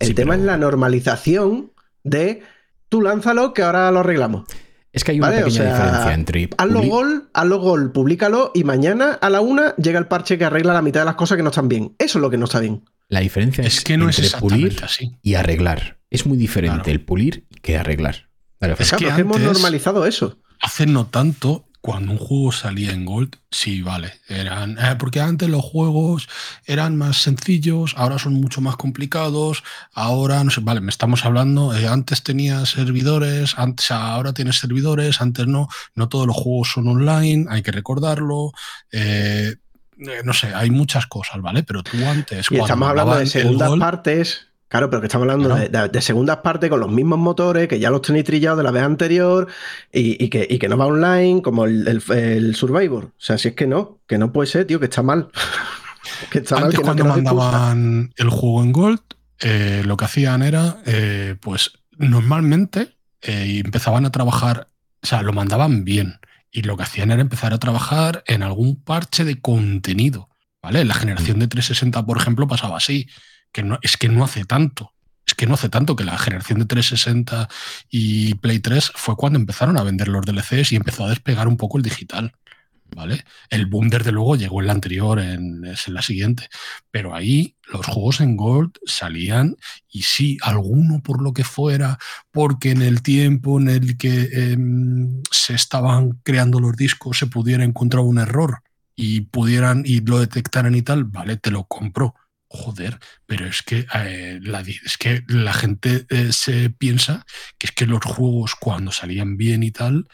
El 0.00 0.08
Sí, 0.08 0.14
tema 0.14 0.32
pero- 0.32 0.42
es 0.42 0.46
la 0.46 0.56
normalización 0.56 1.72
de 2.04 2.42
tú 2.88 3.00
lánzalo 3.00 3.52
que 3.54 3.62
ahora 3.62 3.90
lo 3.90 4.00
arreglamos. 4.00 4.44
Es 4.92 5.04
que 5.04 5.12
hay 5.12 5.18
una 5.18 5.28
Vale, 5.28 5.42
o 5.42 5.46
pequeña 5.46 5.64
sea, 5.64 5.74
diferencia 5.84 6.14
entre. 6.14 6.50
Hazlo 6.58 6.82
gol, 6.82 7.28
hazlo 7.34 7.58
gol, 7.60 7.92
públicalo 7.92 8.50
y 8.54 8.64
mañana 8.64 9.12
a 9.20 9.30
la 9.30 9.40
una 9.40 9.76
llega 9.76 9.98
el 9.98 10.06
parche 10.08 10.38
que 10.38 10.44
arregla 10.46 10.72
la 10.72 10.82
mitad 10.82 11.00
de 11.02 11.06
las 11.06 11.14
cosas 11.14 11.36
que 11.36 11.42
no 11.42 11.50
están 11.50 11.68
bien. 11.68 11.94
Eso 11.98 12.18
es 12.18 12.22
lo 12.22 12.30
que 12.30 12.38
no 12.38 12.46
está 12.46 12.58
bien. 12.58 12.84
La 13.08 13.20
diferencia 13.20 13.62
es, 13.64 13.78
Es 13.78 13.84
que 13.84 13.96
no 13.96 14.08
es 14.08 14.18
entre 14.18 14.40
pulir 14.40 14.76
así. 14.82 15.16
y 15.22 15.34
arreglar. 15.34 15.98
Es 16.10 16.26
muy 16.26 16.36
diferente 16.38 16.76
Claro. 16.84 16.90
el 16.90 17.04
pulir 17.04 17.46
que 17.62 17.76
arreglar. 17.76 18.27
Vale, 18.60 18.74
Es 18.78 18.92
que 18.92 19.06
hemos 19.08 19.36
antes- 19.36 19.52
normalizado 19.52 20.06
eso. 20.06 20.38
Hace 20.60 20.86
no 20.86 21.06
tanto 21.06 21.64
cuando 21.80 22.10
un 22.10 22.18
juego 22.18 22.50
salía 22.50 22.90
en 22.90 23.04
Gold, 23.04 23.36
sí, 23.52 23.80
vale. 23.82 24.14
Eran, 24.28 24.76
eh, 24.78 24.96
porque 24.98 25.20
antes 25.20 25.48
los 25.48 25.62
juegos 25.64 26.28
eran 26.66 26.96
más 26.96 27.22
sencillos, 27.22 27.94
ahora 27.96 28.18
son 28.18 28.34
mucho 28.34 28.60
más 28.60 28.76
complicados, 28.76 29.62
ahora, 29.94 30.42
no 30.42 30.50
sé, 30.50 30.60
vale, 30.60 30.80
me 30.80 30.90
estamos 30.90 31.24
hablando, 31.24 31.72
eh, 31.76 31.86
antes 31.86 32.24
tenías 32.24 32.70
servidores, 32.70 33.54
antes, 33.56 33.92
ahora 33.92 34.32
tienes 34.32 34.58
servidores, 34.58 35.20
antes 35.20 35.46
no, 35.46 35.68
no 35.94 36.08
todos 36.08 36.26
los 36.26 36.36
juegos 36.36 36.72
son 36.72 36.88
online, 36.88 37.46
hay 37.48 37.62
que 37.62 37.70
recordarlo. 37.70 38.52
eh, 38.90 39.54
no 40.24 40.32
sé, 40.32 40.54
hay 40.54 40.70
muchas 40.70 41.06
cosas, 41.06 41.40
¿vale? 41.42 41.62
Pero 41.64 41.82
tú 41.82 41.96
antes. 42.06 42.46
Y 42.50 42.56
estamos 42.58 42.88
hablando 42.88 43.16
de 43.16 43.26
segundas 43.26 43.68
Gold- 43.70 43.80
partes. 43.80 44.47
Claro, 44.68 44.90
pero 44.90 45.00
que 45.00 45.06
estamos 45.06 45.24
hablando 45.28 45.54
de, 45.54 45.68
de- 45.68 45.88
de 45.88 46.00
segundas 46.02 46.38
partes 46.38 46.68
con 46.68 46.80
los 46.80 46.90
mismos 46.90 47.18
motores, 47.18 47.68
que 47.68 47.78
ya 47.78 47.90
los 47.90 48.02
tenéis 48.02 48.24
trillados 48.26 48.58
de 48.58 48.64
la 48.64 48.70
vez 48.70 48.82
anterior 48.82 49.48
y, 49.92 50.22
y 50.22 50.28
que, 50.28 50.46
y 50.48 50.58
que 50.58 50.68
no 50.68 50.76
va 50.76 50.86
online, 50.86 51.40
como 51.42 51.64
el, 51.64 51.88
el- 51.88 52.02
el 52.18 52.54
Survivor. 52.54 53.04
O 53.06 53.12
sea, 53.16 53.38
si 53.38 53.48
es 53.48 53.54
que 53.54 53.66
no, 53.66 54.00
que 54.06 54.18
no 54.18 54.32
puede 54.32 54.46
ser, 54.48 54.66
tío, 54.66 54.78
que 54.78 54.86
está 54.86 55.02
mal. 55.02 55.30
que 56.30 56.38
está 56.38 56.56
mal, 56.56 56.64
Antes 56.64 56.80
no, 56.80 56.84
cuando 56.84 57.02
que 57.04 57.08
no 57.08 57.14
excusa. 57.16 57.34
mandaban 57.34 58.12
el 58.16 58.28
juego 58.30 58.62
en 58.62 58.72
Gold, 58.72 59.00
eh, 59.40 59.82
lo 59.86 59.96
que 59.96 60.04
hacían 60.04 60.42
era, 60.42 60.78
eh, 60.84 61.36
pues 61.40 61.72
normalmente 61.96 62.96
eh, 63.22 63.62
empezaban 63.64 64.04
a 64.06 64.10
trabajar, 64.10 64.68
o 65.02 65.06
sea, 65.06 65.22
lo 65.22 65.32
mandaban 65.32 65.84
bien. 65.84 66.20
Y 66.50 66.62
lo 66.62 66.76
que 66.76 66.82
hacían 66.82 67.10
era 67.10 67.20
empezar 67.20 67.52
a 67.52 67.58
trabajar 67.58 68.22
en 68.26 68.42
algún 68.42 68.82
parche 68.82 69.24
de 69.24 69.40
contenido. 69.40 70.28
¿Vale? 70.62 70.84
La 70.84 70.94
generación 70.94 71.38
de 71.38 71.46
360, 71.46 72.04
por 72.04 72.16
ejemplo, 72.18 72.48
pasaba 72.48 72.78
así. 72.78 73.06
Que 73.52 73.62
no, 73.62 73.78
es 73.82 73.96
que 73.96 74.08
no 74.08 74.24
hace 74.24 74.44
tanto. 74.44 74.92
Es 75.26 75.34
que 75.34 75.46
no 75.46 75.54
hace 75.54 75.68
tanto 75.68 75.94
que 75.94 76.04
la 76.04 76.18
generación 76.18 76.60
de 76.60 76.64
360 76.66 77.48
y 77.90 78.34
Play 78.36 78.60
3 78.60 78.92
fue 78.94 79.16
cuando 79.16 79.38
empezaron 79.38 79.78
a 79.78 79.82
vender 79.82 80.08
los 80.08 80.24
DLCs 80.24 80.72
y 80.72 80.76
empezó 80.76 81.04
a 81.04 81.10
despegar 81.10 81.48
un 81.48 81.56
poco 81.56 81.76
el 81.76 81.84
digital. 81.84 82.32
¿Vale? 82.96 83.24
El 83.50 83.66
boom, 83.66 83.90
desde 83.90 84.12
luego, 84.12 84.36
llegó 84.36 84.60
en 84.60 84.66
la 84.66 84.72
anterior, 84.72 85.20
en, 85.20 85.62
es 85.66 85.88
en 85.88 85.94
la 85.94 86.00
siguiente. 86.00 86.48
Pero 86.90 87.14
ahí 87.14 87.54
los 87.70 87.84
juegos 87.84 88.20
en 88.20 88.36
Gold 88.36 88.78
salían 88.86 89.56
y 89.90 90.02
sí, 90.02 90.38
alguno 90.40 91.02
por 91.02 91.22
lo 91.22 91.34
que 91.34 91.44
fuera, 91.44 91.98
porque 92.30 92.70
en 92.70 92.80
el 92.80 93.02
tiempo 93.02 93.60
en 93.60 93.68
el 93.68 93.98
que 93.98 94.30
em, 94.32 95.22
se 95.30 95.54
estaban 95.54 96.18
creando 96.22 96.60
los 96.60 96.76
discos 96.76 97.18
se 97.18 97.26
pudiera 97.26 97.64
encontrar 97.64 98.02
un 98.04 98.18
error 98.18 98.62
y 98.96 99.22
pudieran 99.22 99.82
y 99.84 100.00
lo 100.00 100.18
detectaran 100.18 100.74
y 100.74 100.82
tal, 100.82 101.04
vale, 101.04 101.36
te 101.36 101.50
lo 101.50 101.64
compro. 101.64 102.14
Joder, 102.50 102.98
pero 103.26 103.46
es 103.46 103.62
que, 103.62 103.86
eh, 103.94 104.38
la, 104.42 104.60
es 104.60 104.96
que 104.96 105.22
la 105.28 105.52
gente 105.52 106.06
eh, 106.08 106.32
se 106.32 106.70
piensa 106.70 107.26
que 107.58 107.66
es 107.66 107.72
que 107.72 107.84
los 107.86 108.02
juegos 108.02 108.54
cuando 108.54 108.90
salían 108.90 109.36
bien 109.36 109.62
y 109.62 109.70
tal 109.70 110.08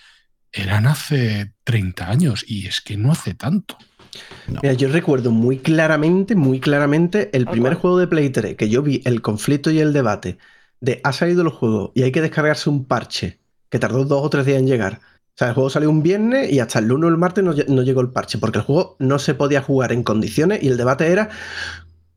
eran 0.53 0.87
hace 0.87 1.53
30 1.63 2.11
años 2.11 2.45
y 2.47 2.67
es 2.67 2.81
que 2.81 2.97
no 2.97 3.13
hace 3.13 3.35
tanto. 3.35 3.79
No. 4.49 4.61
Mira, 4.63 4.75
yo 4.75 4.89
recuerdo 4.89 5.31
muy 5.31 5.59
claramente, 5.59 6.35
muy 6.35 6.59
claramente 6.59 7.31
el 7.33 7.47
primer 7.47 7.75
juego 7.75 7.99
de 7.99 8.09
Play 8.09 8.31
3 8.31 8.57
que 8.57 8.69
yo 8.69 8.83
vi 8.83 9.01
el 9.05 9.23
conflicto 9.23 9.71
y 9.71 9.79
el 9.79 9.93
debate 9.93 10.39
de 10.81 11.01
ha 11.05 11.13
salido 11.13 11.43
el 11.43 11.49
juego 11.49 11.93
y 11.95 12.03
hay 12.03 12.11
que 12.11 12.21
descargarse 12.21 12.69
un 12.69 12.85
parche 12.85 13.39
que 13.69 13.79
tardó 13.79 14.05
dos 14.05 14.25
o 14.25 14.31
tres 14.31 14.45
días 14.45 14.59
en 14.59 14.67
llegar. 14.67 15.01
O 15.35 15.37
sea, 15.37 15.49
el 15.49 15.55
juego 15.55 15.71
salió 15.71 15.91
un 15.91 16.03
viernes 16.03 16.53
y 16.53 16.61
hasta 16.61 16.79
el 16.79 16.87
lunes 16.87 17.07
o 17.07 17.11
el 17.11 17.19
martes 17.19 17.43
no 17.43 17.83
llegó 17.83 18.01
el 18.01 18.11
parche 18.11 18.39
porque 18.39 18.59
el 18.59 18.65
juego 18.65 18.97
no 19.01 19.19
se 19.19 19.35
podía 19.35 19.63
jugar 19.63 19.91
en 19.91 20.05
condiciones 20.05 20.63
y 20.63 20.69
el 20.69 20.77
debate 20.77 21.11
era 21.11 21.31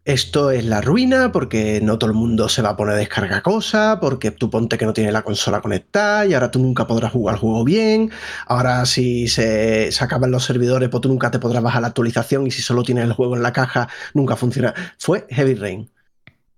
esto 0.07 0.51
es 0.51 0.63
la 0.63 0.79
ruina 0.79 1.33
porque 1.33 1.81
no 1.83 1.99
todo 1.99 2.09
el 2.09 2.15
mundo 2.15 2.47
se 2.47 2.61
va 2.61 2.69
a 2.69 2.77
poner 2.77 2.95
a 2.95 2.97
descargar 2.97 3.41
cosas, 3.41 3.97
porque 3.99 4.31
tú 4.31 4.49
ponte 4.49 4.77
que 4.77 4.85
no 4.85 4.93
tiene 4.93 5.11
la 5.11 5.21
consola 5.21 5.59
conectada 5.59 6.25
y 6.25 6.33
ahora 6.33 6.49
tú 6.49 6.59
nunca 6.59 6.87
podrás 6.87 7.11
jugar 7.11 7.35
el 7.35 7.41
juego 7.41 7.65
bien. 7.65 8.09
Ahora 8.45 8.85
si 8.85 9.27
se, 9.27 9.91
se 9.91 10.03
acaban 10.05 10.31
los 10.31 10.45
servidores, 10.45 10.87
pues 10.87 11.01
tú 11.01 11.09
nunca 11.09 11.29
te 11.29 11.39
podrás 11.39 11.61
bajar 11.61 11.81
la 11.81 11.89
actualización 11.89 12.47
y 12.47 12.51
si 12.51 12.61
solo 12.61 12.83
tienes 12.83 13.03
el 13.03 13.11
juego 13.11 13.35
en 13.35 13.43
la 13.43 13.51
caja, 13.51 13.89
nunca 14.13 14.37
funciona. 14.37 14.73
Fue 14.97 15.27
Heavy 15.29 15.55
Rain. 15.55 15.91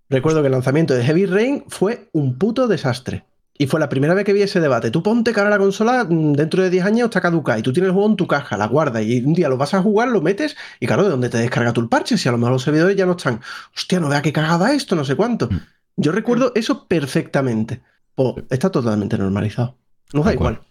Recuerdo 0.10 0.42
que 0.42 0.48
el 0.48 0.54
lanzamiento 0.54 0.94
de 0.94 1.04
Heavy 1.04 1.26
Rain 1.26 1.64
fue 1.70 2.08
un 2.14 2.38
puto 2.38 2.68
desastre. 2.68 3.26
Y 3.62 3.68
fue 3.68 3.80
la 3.80 3.90
primera 3.90 4.14
vez 4.14 4.24
que 4.24 4.32
vi 4.32 4.42
ese 4.42 4.62
debate. 4.62 4.90
Tú 4.90 5.04
ponte 5.04 5.34
que 5.34 5.40
ahora 5.40 5.50
la 5.50 5.58
consola 5.58 6.06
mm, 6.10 6.32
dentro 6.32 6.64
de 6.64 6.70
10 6.70 6.86
años 6.86 7.06
está 7.06 7.20
caducada 7.20 7.60
y 7.60 7.62
tú 7.62 7.74
tienes 7.74 7.90
el 7.90 7.94
juego 7.94 8.08
en 8.10 8.16
tu 8.16 8.26
caja, 8.26 8.56
la 8.58 8.68
guardas 8.68 9.04
y 9.04 9.20
un 9.22 9.34
día 9.34 9.50
lo 9.50 9.58
vas 9.58 9.74
a 9.74 9.82
jugar, 9.82 10.08
lo 10.08 10.22
metes 10.22 10.56
y 10.80 10.88
claro, 10.88 11.04
¿de 11.04 11.10
dónde 11.10 11.28
te 11.30 11.38
descarga 11.40 11.74
tú 11.74 11.82
el 11.82 11.90
parche? 11.90 12.18
Si 12.18 12.30
a 12.30 12.32
lo 12.32 12.38
mejor 12.38 12.54
los 12.54 12.64
servidores 12.64 12.96
ya 12.96 13.06
no 13.06 13.12
están. 13.18 13.42
Hostia, 13.76 14.00
no 14.00 14.08
vea 14.08 14.22
qué 14.22 14.32
cagada 14.32 14.74
esto, 14.74 14.96
no 14.96 15.04
sé 15.04 15.16
cuánto. 15.16 15.50
Mm. 15.52 15.58
Yo 15.98 16.12
recuerdo 16.14 16.54
eso 16.56 16.88
perfectamente. 16.88 17.82
Pues 18.16 18.36
está 18.50 18.70
totalmente 18.72 19.18
normalizado. 19.18 19.76
Nos 20.14 20.24
da 20.24 20.34
igual. 20.34 20.62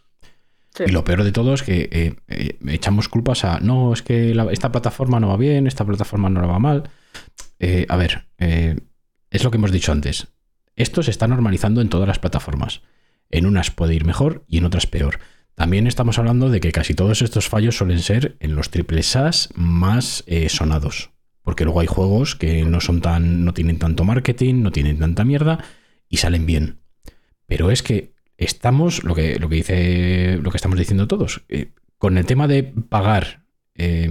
Sí. 0.75 0.85
Y 0.87 0.91
lo 0.91 1.05
peor 1.05 1.25
de 1.25 1.33
todo 1.33 1.53
es 1.55 1.63
que 1.63 1.89
eh, 1.93 2.17
eh, 2.29 2.59
echamos 2.69 3.09
culpas 3.11 3.45
a, 3.45 3.61
no, 3.61 3.93
es 3.93 4.03
que 4.03 4.35
la- 4.35 4.51
esta 4.51 4.73
plataforma 4.73 5.21
no 5.21 5.29
va 5.29 5.37
bien, 5.37 5.67
esta 5.67 5.85
plataforma 5.85 6.31
no 6.31 6.47
va 6.49 6.59
mal. 6.59 6.89
Eh, 7.59 7.85
a 7.89 7.97
ver, 7.97 8.27
eh, 8.39 8.79
es 9.31 9.45
lo 9.45 9.51
que 9.51 9.59
hemos 9.59 9.73
dicho 9.73 9.93
antes. 9.93 10.29
Esto 10.79 11.03
se 11.03 11.11
está 11.11 11.27
normalizando 11.27 11.81
en 11.81 11.89
todas 11.89 12.07
las 12.07 12.21
plataformas. 12.21 12.83
En 13.31 13.47
unas 13.47 13.73
puede 13.73 13.97
ir 13.97 14.05
mejor 14.05 14.45
y 14.47 14.59
en 14.59 14.65
otras 14.65 14.87
peor. 14.87 15.19
También 15.57 15.89
estamos 15.89 16.19
hablando 16.19 16.51
de 16.51 16.61
que 16.61 16.71
casi 16.71 16.95
todos 16.95 17.21
estos 17.21 17.49
fallos 17.49 17.77
suelen 17.77 17.99
ser 17.99 18.37
en 18.39 18.55
los 18.55 18.71
triple 18.71 19.03
SAS 19.03 19.49
más 19.57 20.23
eh, 20.29 20.49
sonados. 20.49 21.11
Porque 21.43 21.65
luego 21.65 21.81
hay 21.81 21.89
juegos 21.89 22.37
que 22.37 22.65
no 22.65 22.81
son 22.81 23.01
tan. 23.01 23.45
no 23.45 23.55
tienen 23.55 23.81
tanto 23.81 24.05
marketing, 24.05 24.63
no 24.63 24.71
tienen 24.71 25.01
tanta 25.01 25.25
mierda 25.25 25.65
y 26.09 26.19
salen 26.19 26.47
bien. 26.47 26.79
Pero 27.47 27.73
es 27.73 27.83
que 27.83 28.15
estamos, 28.37 29.03
lo 29.03 29.17
que, 29.17 29.41
lo 29.41 29.49
que 29.49 29.57
dice. 29.57 30.39
lo 30.41 30.53
que 30.53 30.59
estamos 30.59 30.79
diciendo 30.79 31.09
todos. 31.09 31.43
eh, 31.49 31.73
con 31.99 32.17
el 32.19 32.27
tema 32.27 32.47
de 32.47 32.63
pagar 32.63 33.45
eh, 33.75 34.09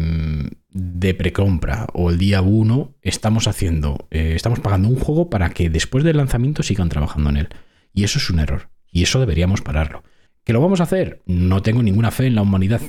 de 0.77 1.13
precompra 1.13 1.87
o 1.93 2.11
el 2.11 2.17
día 2.17 2.41
1, 2.41 2.95
estamos 3.01 3.47
haciendo. 3.47 4.07
eh, 4.11 4.33
estamos 4.35 4.59
pagando 4.59 4.87
un 4.87 4.99
juego 4.99 5.29
para 5.29 5.49
que 5.49 5.69
después 5.69 6.03
del 6.03 6.17
lanzamiento 6.17 6.63
sigan 6.63 6.89
trabajando 6.89 7.29
en 7.31 7.37
él. 7.37 7.49
Y 7.93 8.03
eso 8.03 8.19
es 8.19 8.29
un 8.29 8.39
error. 8.39 8.69
Y 8.91 9.03
eso 9.03 9.19
deberíamos 9.19 9.61
pararlo. 9.61 10.03
¿Que 10.43 10.53
lo 10.53 10.61
vamos 10.61 10.79
a 10.79 10.83
hacer? 10.83 11.23
No 11.25 11.61
tengo 11.61 11.81
ninguna 11.81 12.11
fe 12.11 12.27
en 12.27 12.35
la 12.35 12.43
humanidad. 12.43 12.81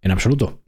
En 0.00 0.10
absoluto. 0.10 0.62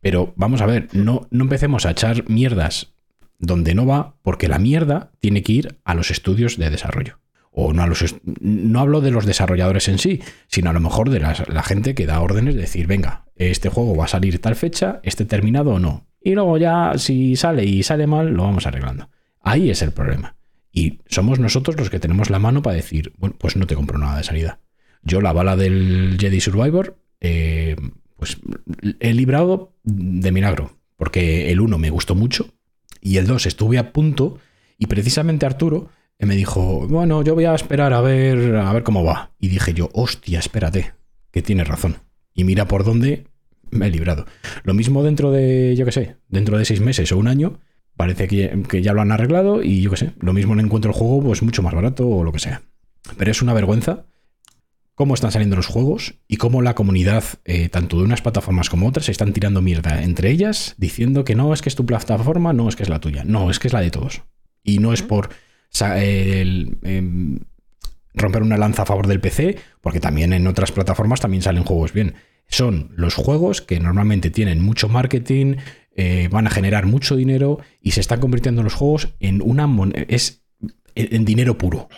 Pero 0.00 0.34
vamos 0.36 0.60
a 0.60 0.66
ver, 0.66 0.88
no, 0.92 1.28
no 1.30 1.44
empecemos 1.44 1.86
a 1.86 1.92
echar 1.92 2.28
mierdas 2.28 2.94
donde 3.38 3.74
no 3.74 3.86
va, 3.86 4.16
porque 4.22 4.48
la 4.48 4.58
mierda 4.58 5.12
tiene 5.18 5.42
que 5.42 5.52
ir 5.52 5.80
a 5.84 5.94
los 5.94 6.10
estudios 6.10 6.58
de 6.58 6.70
desarrollo. 6.70 7.20
O 7.50 7.72
no 7.72 7.82
a 7.82 7.86
los 7.86 8.16
no 8.40 8.80
hablo 8.80 9.00
de 9.00 9.10
los 9.10 9.26
desarrolladores 9.26 9.88
en 9.88 9.98
sí, 9.98 10.22
sino 10.46 10.70
a 10.70 10.72
lo 10.72 10.80
mejor 10.80 11.10
de 11.10 11.20
la 11.20 11.62
gente 11.62 11.94
que 11.94 12.06
da 12.06 12.20
órdenes 12.20 12.54
de 12.54 12.62
decir, 12.62 12.86
venga, 12.86 13.26
este 13.36 13.68
juego 13.68 13.96
va 13.96 14.04
a 14.04 14.08
salir 14.08 14.40
tal 14.40 14.56
fecha, 14.56 15.00
este 15.02 15.24
terminado 15.24 15.72
o 15.72 15.78
no. 15.78 16.06
Y 16.20 16.32
luego 16.34 16.58
ya, 16.58 16.92
si 16.96 17.36
sale 17.36 17.64
y 17.64 17.82
sale 17.82 18.06
mal, 18.06 18.32
lo 18.32 18.44
vamos 18.44 18.66
arreglando. 18.66 19.08
Ahí 19.40 19.70
es 19.70 19.82
el 19.82 19.92
problema. 19.92 20.36
Y 20.72 21.00
somos 21.06 21.38
nosotros 21.38 21.76
los 21.76 21.90
que 21.90 22.00
tenemos 22.00 22.30
la 22.30 22.38
mano 22.38 22.62
para 22.62 22.76
decir, 22.76 23.12
bueno, 23.18 23.36
pues 23.38 23.56
no 23.56 23.66
te 23.66 23.74
compro 23.74 23.98
nada 23.98 24.18
de 24.18 24.24
salida. 24.24 24.60
Yo 25.02 25.20
la 25.20 25.32
bala 25.32 25.56
del 25.56 26.16
Jedi 26.18 26.40
Survivor, 26.40 26.96
eh, 27.20 27.76
pues 28.16 28.38
he 29.00 29.12
librado 29.14 29.74
de 29.82 30.30
milagro, 30.30 30.78
porque 30.96 31.50
el 31.50 31.60
1 31.60 31.76
me 31.76 31.90
gustó 31.90 32.14
mucho 32.14 32.54
y 33.00 33.16
el 33.16 33.26
2 33.26 33.46
estuve 33.46 33.78
a 33.78 33.92
punto 33.92 34.38
y 34.78 34.86
precisamente 34.86 35.44
Arturo 35.44 35.90
eh, 36.18 36.26
me 36.26 36.36
dijo, 36.36 36.86
bueno, 36.88 37.22
yo 37.22 37.34
voy 37.34 37.44
a 37.44 37.54
esperar 37.54 37.92
a 37.92 38.00
ver, 38.00 38.56
a 38.56 38.72
ver 38.72 38.84
cómo 38.84 39.02
va. 39.04 39.32
Y 39.40 39.48
dije 39.48 39.74
yo, 39.74 39.90
hostia, 39.92 40.38
espérate, 40.38 40.92
que 41.32 41.42
tienes 41.42 41.66
razón. 41.66 41.96
Y 42.34 42.44
mira 42.44 42.66
por 42.66 42.84
dónde 42.84 43.26
me 43.70 43.86
he 43.86 43.90
librado. 43.90 44.26
Lo 44.64 44.74
mismo 44.74 45.02
dentro 45.02 45.30
de, 45.30 45.74
yo 45.76 45.84
qué 45.84 45.92
sé, 45.92 46.16
dentro 46.28 46.58
de 46.58 46.64
seis 46.64 46.80
meses 46.80 47.10
o 47.12 47.18
un 47.18 47.28
año, 47.28 47.58
parece 47.96 48.28
que, 48.28 48.62
que 48.68 48.82
ya 48.82 48.92
lo 48.92 49.00
han 49.00 49.12
arreglado 49.12 49.62
y 49.62 49.82
yo 49.82 49.90
qué 49.90 49.96
sé, 49.96 50.12
lo 50.20 50.32
mismo 50.32 50.54
no 50.54 50.62
encuentro 50.62 50.90
el 50.90 50.96
juego 50.96 51.22
pues 51.22 51.42
mucho 51.42 51.62
más 51.62 51.74
barato 51.74 52.08
o 52.08 52.24
lo 52.24 52.32
que 52.32 52.38
sea. 52.38 52.62
Pero 53.16 53.30
es 53.30 53.42
una 53.42 53.54
vergüenza 53.54 54.06
cómo 54.94 55.14
están 55.14 55.32
saliendo 55.32 55.56
los 55.56 55.66
juegos 55.66 56.14
y 56.28 56.36
cómo 56.36 56.62
la 56.62 56.74
comunidad, 56.74 57.24
eh, 57.44 57.68
tanto 57.68 57.98
de 57.98 58.04
unas 58.04 58.22
plataformas 58.22 58.70
como 58.70 58.86
otras, 58.86 59.06
se 59.06 59.12
están 59.12 59.32
tirando 59.32 59.62
mierda 59.62 60.02
entre 60.02 60.30
ellas, 60.30 60.74
diciendo 60.78 61.24
que 61.24 61.34
no 61.34 61.52
es 61.52 61.62
que 61.62 61.68
es 61.68 61.74
tu 61.74 61.86
plataforma, 61.86 62.52
no 62.52 62.68
es 62.68 62.76
que 62.76 62.82
es 62.82 62.88
la 62.88 63.00
tuya, 63.00 63.24
no, 63.24 63.50
es 63.50 63.58
que 63.58 63.68
es 63.68 63.72
la 63.72 63.80
de 63.80 63.90
todos. 63.90 64.22
Y 64.62 64.78
no 64.78 64.92
es 64.92 65.02
por 65.02 65.30
el, 65.80 66.78
em, 66.82 67.40
romper 68.14 68.42
una 68.42 68.56
lanza 68.56 68.82
a 68.82 68.86
favor 68.86 69.06
del 69.06 69.20
PC, 69.20 69.56
porque 69.80 70.00
también 70.00 70.32
en 70.32 70.46
otras 70.46 70.72
plataformas 70.72 71.20
también 71.20 71.42
salen 71.42 71.64
juegos 71.64 71.92
bien. 71.92 72.14
Son 72.48 72.92
los 72.94 73.14
juegos 73.14 73.62
que 73.62 73.80
normalmente 73.80 74.30
tienen 74.30 74.62
mucho 74.62 74.88
marketing, 74.88 75.56
eh, 75.94 76.28
van 76.30 76.46
a 76.46 76.50
generar 76.50 76.86
mucho 76.86 77.16
dinero 77.16 77.58
y 77.80 77.92
se 77.92 78.00
están 78.00 78.20
convirtiendo 78.20 78.62
los 78.62 78.74
juegos 78.74 79.08
en 79.20 79.42
una 79.42 79.68
es 80.08 80.42
en 80.94 81.24
dinero 81.24 81.56
puro. 81.56 81.88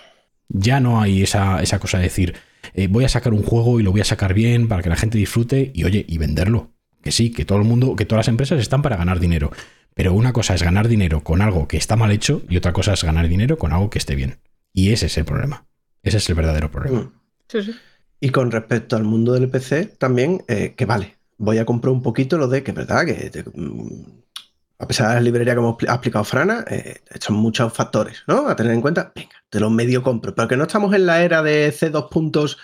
Ya 0.48 0.80
no 0.80 1.00
hay 1.00 1.22
esa, 1.22 1.62
esa 1.62 1.78
cosa 1.78 1.98
de 1.98 2.04
decir, 2.04 2.34
eh, 2.74 2.86
voy 2.86 3.04
a 3.04 3.08
sacar 3.08 3.34
un 3.34 3.42
juego 3.42 3.80
y 3.80 3.82
lo 3.82 3.92
voy 3.92 4.00
a 4.00 4.04
sacar 4.04 4.34
bien 4.34 4.68
para 4.68 4.82
que 4.82 4.88
la 4.88 4.96
gente 4.96 5.18
disfrute 5.18 5.72
y 5.74 5.84
oye, 5.84 6.04
y 6.08 6.18
venderlo. 6.18 6.72
Que 7.02 7.12
sí, 7.12 7.30
que 7.30 7.44
todo 7.44 7.58
el 7.58 7.64
mundo, 7.64 7.96
que 7.96 8.06
todas 8.06 8.20
las 8.20 8.28
empresas 8.28 8.60
están 8.60 8.82
para 8.82 8.96
ganar 8.96 9.20
dinero. 9.20 9.50
Pero 9.94 10.12
una 10.14 10.32
cosa 10.32 10.54
es 10.54 10.62
ganar 10.62 10.88
dinero 10.88 11.22
con 11.22 11.42
algo 11.42 11.68
que 11.68 11.76
está 11.76 11.96
mal 11.96 12.10
hecho 12.10 12.42
y 12.48 12.56
otra 12.56 12.72
cosa 12.72 12.94
es 12.94 13.04
ganar 13.04 13.28
dinero 13.28 13.58
con 13.58 13.72
algo 13.72 13.90
que 13.90 13.98
esté 13.98 14.14
bien. 14.14 14.38
Y 14.72 14.92
ese 14.92 15.06
es 15.06 15.18
el 15.18 15.24
problema. 15.24 15.66
Ese 16.04 16.18
es 16.18 16.28
el 16.28 16.36
verdadero 16.36 16.70
problema. 16.70 17.00
Mm. 17.00 17.12
Sí, 17.48 17.62
sí. 17.62 17.74
Y 18.20 18.30
con 18.30 18.50
respecto 18.50 18.94
al 18.96 19.02
mundo 19.04 19.32
del 19.32 19.48
PC, 19.50 19.86
también, 19.98 20.44
eh, 20.48 20.74
que 20.76 20.86
vale. 20.86 21.16
voy 21.36 21.58
a 21.58 21.64
comprar 21.66 21.92
un 21.92 22.02
poquito 22.02 22.38
lo 22.38 22.46
de 22.46 22.62
que 22.62 22.70
es 22.70 22.76
verdad 22.76 23.04
que 23.04 23.28
te- 23.30 23.42
mm, 23.52 24.04
a 24.78 24.86
pesar 24.86 25.08
de 25.08 25.14
la 25.16 25.20
librería 25.20 25.54
que 25.54 25.58
hemos 25.60 25.76
ha 25.88 25.92
explicado 25.94 26.24
Frana, 26.24 26.64
eh, 26.70 27.00
son 27.20 27.36
muchos 27.36 27.72
factores, 27.72 28.22
¿no? 28.28 28.48
A 28.48 28.54
tener 28.56 28.72
en 28.72 28.80
cuenta, 28.80 29.12
venga, 29.14 29.30
te 29.50 29.58
los 29.60 29.70
medio 29.70 30.02
compro, 30.02 30.34
pero 30.34 30.46
que 30.48 30.56
no 30.56 30.64
estamos 30.64 30.94
en 30.94 31.06
la 31.06 31.22
era 31.22 31.42
de 31.42 31.72
C2 31.72 32.08
puntos 32.10 32.58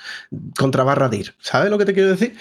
contra 0.56 0.84
barra 0.84 1.08
dir, 1.08 1.34
¿sabes 1.40 1.70
lo 1.70 1.78
que 1.78 1.84
te 1.84 1.94
quiero 1.94 2.10
decir? 2.10 2.36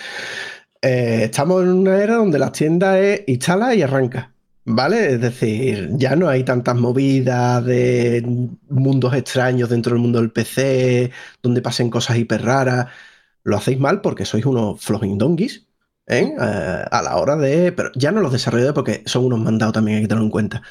Eh, 0.81 1.21
estamos 1.25 1.63
en 1.63 1.69
una 1.69 1.97
era 2.01 2.15
donde 2.15 2.39
las 2.39 2.51
tiendas 2.53 2.97
es 2.97 3.23
instala 3.27 3.73
y 3.75 3.81
arranca, 3.81 4.31
¿vale? 4.69 5.13
Es 5.13 5.21
decir, 5.21 5.89
ya 5.93 6.15
no 6.15 6.29
hay 6.29 6.43
tantas 6.43 6.75
movidas 6.75 7.63
de 7.65 8.23
mundos 8.69 9.13
extraños 9.15 9.69
dentro 9.69 9.93
del 9.93 10.01
mundo 10.01 10.19
del 10.19 10.31
PC, 10.31 11.11
donde 11.41 11.61
pasen 11.61 11.89
cosas 11.89 12.17
hiper 12.17 12.43
raras. 12.43 12.87
Lo 13.43 13.57
hacéis 13.57 13.79
mal 13.79 14.01
porque 14.01 14.25
sois 14.25 14.45
unos 14.45 14.81
flogging 14.81 15.17
donkeys, 15.17 15.67
¿eh? 16.07 16.33
Eh, 16.39 16.85
a 16.91 17.01
la 17.01 17.17
hora 17.17 17.35
de. 17.37 17.71
Pero 17.71 17.91
ya 17.95 18.11
no 18.11 18.21
los 18.21 18.31
desarrolladores 18.33 18.75
porque 18.75 19.03
son 19.05 19.25
unos 19.25 19.39
mandados 19.39 19.73
también, 19.73 19.97
hay 19.97 20.03
que 20.03 20.07
tenerlo 20.09 20.25
en 20.25 20.31
cuenta. 20.31 20.61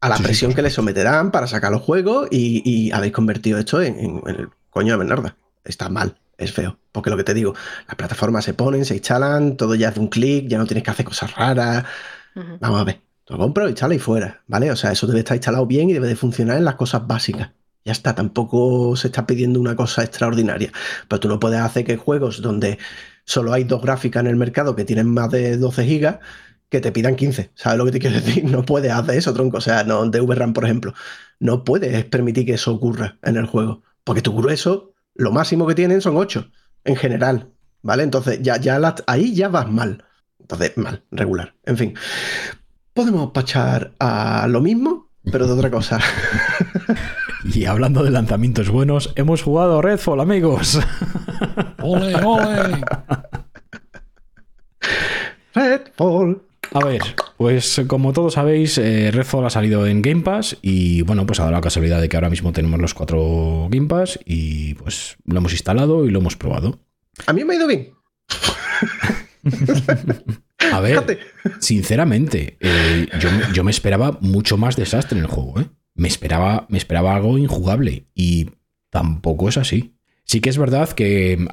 A 0.00 0.08
la 0.08 0.20
Sí, 0.20 0.24
sí, 0.24 0.36
presión 0.36 0.54
que 0.54 0.62
les 0.62 0.74
someterán 0.74 1.30
para 1.32 1.46
sacar 1.46 1.72
los 1.72 1.82
juegos 1.82 2.28
y, 2.30 2.62
y 2.64 2.92
habéis 2.92 3.12
convertido 3.14 3.58
esto 3.58 3.82
en, 3.82 3.98
en- 3.98 4.22
en 4.26 4.36
el 4.40 4.48
coño 4.70 4.92
de 4.92 4.98
Bernarda. 4.98 5.36
Está 5.64 5.88
mal, 5.88 6.18
es 6.38 6.52
feo. 6.52 6.78
Porque 6.92 7.10
lo 7.10 7.16
que 7.16 7.24
te 7.24 7.34
digo, 7.34 7.54
las 7.88 7.96
plataformas 7.96 8.44
se 8.44 8.54
ponen, 8.54 8.84
se 8.84 8.94
instalan, 8.96 9.56
todo 9.56 9.74
ya 9.74 9.88
es 9.90 9.94
de 9.94 10.00
un 10.00 10.08
clic, 10.08 10.48
ya 10.48 10.58
no 10.58 10.66
tienes 10.66 10.84
que 10.84 10.90
hacer 10.90 11.06
cosas 11.06 11.34
raras. 11.36 11.84
Vamos 12.60 12.80
a 12.80 12.84
ver, 12.84 13.02
lo 13.28 13.38
compro, 13.38 13.68
instala 13.68 13.94
y 13.94 13.98
fuera, 13.98 14.42
¿vale? 14.46 14.70
O 14.70 14.76
sea, 14.76 14.92
eso 14.92 15.06
debe 15.06 15.20
estar 15.20 15.36
instalado 15.36 15.66
bien 15.66 15.90
y 15.90 15.92
debe 15.94 16.08
de 16.08 16.16
funcionar 16.16 16.58
en 16.58 16.64
las 16.64 16.76
cosas 16.76 17.06
básicas. 17.06 17.50
Ya 17.84 17.92
está, 17.92 18.14
tampoco 18.14 18.96
se 18.96 19.08
está 19.08 19.26
pidiendo 19.26 19.60
una 19.60 19.76
cosa 19.76 20.02
extraordinaria. 20.02 20.72
Pero 21.08 21.20
tú 21.20 21.28
no 21.28 21.38
puedes 21.40 21.60
hacer 21.60 21.84
que 21.84 21.96
juegos 21.96 22.42
donde 22.42 22.78
solo 23.24 23.52
hay 23.52 23.64
dos 23.64 23.82
gráficas 23.82 24.20
en 24.22 24.26
el 24.28 24.36
mercado 24.36 24.74
que 24.76 24.84
tienen 24.84 25.08
más 25.08 25.30
de 25.30 25.56
12 25.56 25.84
gigas 25.84 26.18
que 26.68 26.80
te 26.80 26.92
pidan 26.92 27.16
15. 27.16 27.52
¿Sabes 27.54 27.78
lo 27.78 27.84
que 27.84 27.92
te 27.92 27.98
quiero 28.00 28.16
decir? 28.20 28.44
No 28.44 28.64
puedes 28.64 28.92
hacer 28.92 29.16
eso, 29.16 29.32
tronco. 29.34 29.58
O 29.58 29.60
sea, 29.60 29.84
no, 29.84 30.04
de 30.08 30.20
VRAM, 30.20 30.52
por 30.52 30.64
ejemplo, 30.64 30.94
no 31.38 31.64
puedes 31.64 32.04
permitir 32.06 32.46
que 32.46 32.54
eso 32.54 32.74
ocurra 32.74 33.18
en 33.22 33.36
el 33.36 33.46
juego. 33.46 33.82
Porque 34.04 34.22
tu 34.22 34.36
grueso, 34.36 34.94
lo 35.14 35.32
máximo 35.32 35.66
que 35.66 35.74
tienen 35.74 36.00
son 36.00 36.16
8 36.16 36.50
en 36.84 36.96
general. 36.96 37.52
¿Vale? 37.82 38.02
Entonces, 38.02 38.40
ya, 38.42 38.56
ya 38.56 38.80
ahí 39.06 39.34
ya 39.34 39.48
vas 39.48 39.70
mal. 39.70 40.04
Entonces, 40.40 40.76
mal, 40.76 41.04
regular. 41.12 41.54
En 41.64 41.76
fin. 41.76 41.94
Podemos 42.96 43.30
pachar 43.30 43.92
a 43.98 44.46
lo 44.48 44.62
mismo, 44.62 45.10
pero 45.30 45.46
de 45.46 45.52
otra 45.52 45.70
cosa. 45.70 46.00
Y 47.54 47.66
hablando 47.66 48.02
de 48.02 48.10
lanzamientos 48.10 48.70
buenos, 48.70 49.12
hemos 49.14 49.42
jugado 49.42 49.80
Redfall, 49.80 50.18
amigos. 50.20 50.80
¡Ole, 51.80 52.16
ole! 52.24 52.80
Redfall. 55.54 56.42
A 56.72 56.84
ver, 56.84 57.02
pues 57.36 57.82
como 57.86 58.12
todos 58.12 58.34
sabéis, 58.34 58.78
eh, 58.78 59.12
Redfall 59.12 59.46
ha 59.46 59.50
salido 59.50 59.86
en 59.86 60.02
Game 60.02 60.22
Pass 60.22 60.56
y 60.60 61.02
bueno, 61.02 61.24
pues 61.24 61.38
ha 61.38 61.44
dado 61.44 61.52
la 61.52 61.60
casualidad 61.60 62.00
de 62.00 62.08
que 62.08 62.16
ahora 62.16 62.30
mismo 62.30 62.52
tenemos 62.52 62.80
los 62.80 62.94
cuatro 62.94 63.68
Game 63.70 63.86
Pass 63.86 64.18
y 64.24 64.74
pues 64.74 65.16
lo 65.24 65.38
hemos 65.38 65.52
instalado 65.52 66.04
y 66.04 66.10
lo 66.10 66.18
hemos 66.18 66.36
probado. 66.36 66.80
A 67.26 67.32
mí 67.32 67.44
me 67.44 67.54
ha 67.54 67.56
ido 67.58 67.68
bien. 67.68 67.92
A 70.72 70.80
ver, 70.80 70.92
Fíjate. 70.92 71.18
sinceramente, 71.60 72.56
eh, 72.60 73.06
yo, 73.20 73.30
me- 73.30 73.52
yo 73.54 73.64
me 73.64 73.70
esperaba 73.70 74.18
mucho 74.20 74.56
más 74.56 74.76
desastre 74.76 75.18
en 75.18 75.24
el 75.24 75.30
juego, 75.30 75.60
¿eh? 75.60 75.66
Me 75.94 76.08
esperaba, 76.08 76.66
me 76.68 76.78
esperaba 76.78 77.14
algo 77.16 77.38
injugable 77.38 78.06
y 78.14 78.50
tampoco 78.90 79.48
es 79.48 79.56
así. 79.56 79.94
Sí 80.24 80.40
que 80.40 80.50
es 80.50 80.58
verdad 80.58 80.90
que 80.90 81.46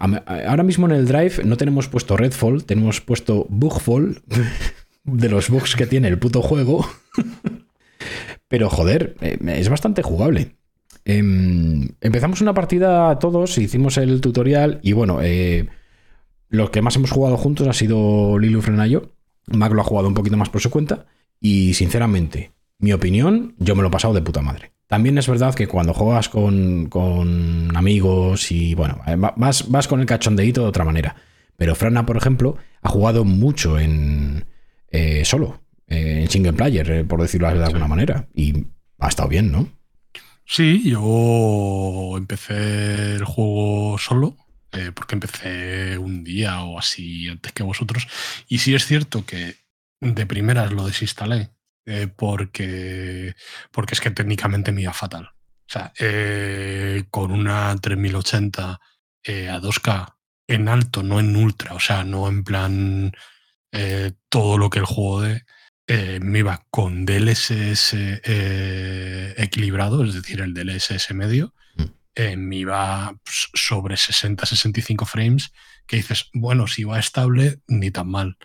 ahora 0.48 0.64
mismo 0.64 0.85
en 0.88 0.93
el 0.93 1.08
Drive 1.08 1.43
no 1.45 1.58
tenemos 1.58 1.88
puesto 1.88 2.17
Redfall, 2.17 2.66
tenemos 2.66 3.01
puesto 3.01 3.45
Bugfall 3.50 4.22
de 5.03 5.30
los 5.30 5.50
bugs 5.50 5.75
que 5.75 5.85
tiene 5.85 6.08
el 6.08 6.17
puto 6.19 6.42
juego. 6.42 6.85
Pero 8.48 8.69
joder, 8.69 9.16
eh, 9.22 9.38
es 9.58 9.69
bastante 9.69 10.01
jugable. 10.01 10.56
Em, 11.06 11.90
empezamos 12.01 12.42
una 12.42 12.53
partida 12.53 13.17
todos, 13.19 13.58
hicimos 13.58 13.98
el 13.98 14.22
tutorial 14.22 14.80
y 14.83 14.93
bueno, 14.93 15.19
eh, 15.22 15.67
los 16.53 16.69
que 16.69 16.82
más 16.83 16.95
hemos 16.95 17.09
jugado 17.11 17.35
juntos 17.35 17.67
ha 17.67 17.73
sido 17.73 18.38
Lilu 18.38 18.61
Frena 18.61 18.85
y 18.88 18.91
yo. 18.91 19.09
Mac 19.48 19.73
lo 19.73 19.82
ha 19.82 19.83
jugado 19.83 20.07
un 20.07 20.14
poquito 20.14 20.38
más 20.38 20.49
por 20.49 20.61
su 20.61 20.69
cuenta. 20.69 21.07
Y 21.41 21.73
sinceramente, 21.73 22.51
mi 22.77 22.93
opinión, 22.93 23.56
yo 23.57 23.75
me 23.75 23.82
lo 23.82 23.88
he 23.88 23.91
pasado 23.91 24.14
de 24.14 24.22
puta 24.22 24.41
madre. 24.41 24.72
También 24.88 25.17
es 25.17 25.27
verdad 25.27 25.56
que 25.56 25.67
cuando 25.67 25.93
juegas 25.95 26.30
con, 26.30 26.85
con 26.90 27.75
amigos 27.75 28.51
y 28.51 28.75
bueno, 28.75 29.01
eh, 29.07 29.15
va- 29.15 29.33
vas, 29.35 29.69
vas 29.72 29.88
con 29.88 29.99
el 29.99 30.06
cachondeíto 30.06 30.61
de 30.61 30.67
otra 30.67 30.85
manera. 30.85 31.15
Pero 31.57 31.73
Frana, 31.73 32.06
por 32.06 32.17
ejemplo, 32.17 32.57
ha 32.83 32.90
jugado 32.90 33.23
mucho 33.25 33.80
en 33.80 34.45
eh, 34.91 35.25
solo, 35.25 35.59
eh, 35.88 36.19
en 36.22 36.30
single 36.30 36.53
player, 36.53 36.91
eh, 36.91 37.03
por 37.03 37.19
decirlo 37.22 37.51
de 37.51 37.64
alguna 37.65 37.88
manera. 37.88 38.27
Y 38.35 38.67
ha 38.99 39.07
estado 39.07 39.27
bien, 39.30 39.51
¿no? 39.51 39.67
Sí, 40.45 40.83
yo 40.88 42.14
empecé 42.17 43.15
el 43.15 43.23
juego 43.25 43.98
solo, 43.98 44.35
eh, 44.74 44.92
porque 44.93 45.16
empecé 45.16 45.98
un 45.98 46.24
día 46.24 46.64
o 46.64 46.80
así 46.80 47.27
antes 47.30 47.52
que 47.53 47.64
vosotros. 47.64 48.08
Y 48.48 48.60
sí 48.60 48.76
es 48.76 48.85
cierto 48.85 49.26
que 49.26 49.64
de 50.03 50.26
primeras 50.26 50.72
lo 50.74 50.85
desinstalé, 50.85 51.52
eh, 51.85 52.08
porque, 52.08 53.35
porque 53.72 53.93
es 53.93 54.02
que 54.02 54.11
técnicamente 54.11 54.72
me 54.72 54.82
iba 54.82 54.93
fatal. 54.93 55.26
O 55.26 55.72
sea, 55.74 55.93
eh, 56.00 57.06
con 57.10 57.32
una 57.32 57.76
3080 57.76 58.80
eh, 59.24 59.50
a 59.50 59.60
2K 59.60 60.16
en 60.48 60.68
alto, 60.68 61.03
no 61.03 61.19
en 61.19 61.35
ultra, 61.35 61.74
o 61.74 61.80
sea, 61.80 62.03
no 62.03 62.27
en 62.27 62.43
plan 62.43 63.11
todo 64.30 64.60
lo 64.60 64.69
que 64.69 64.77
el 64.77 64.85
juego 64.85 65.22
de 65.22 65.42
me 66.22 66.40
iba 66.40 66.64
con 66.69 67.06
DLSS 67.06 67.95
equilibrado, 69.35 70.06
es 70.06 70.14
decir, 70.14 70.42
el 70.42 70.53
DLSS 70.53 71.11
medio, 71.16 71.56
Eh, 72.16 72.38
me 72.38 72.58
iba 72.58 73.16
pues, 73.24 73.50
sobre 73.53 73.95
60-65 73.95 75.06
frames, 75.06 75.51
que 75.88 75.98
dices, 75.98 76.30
bueno, 76.33 76.67
si 76.67 76.83
va 76.83 77.00
estable, 77.00 77.59
ni 77.67 77.92
tan 77.92 78.08
mal. 78.09 78.38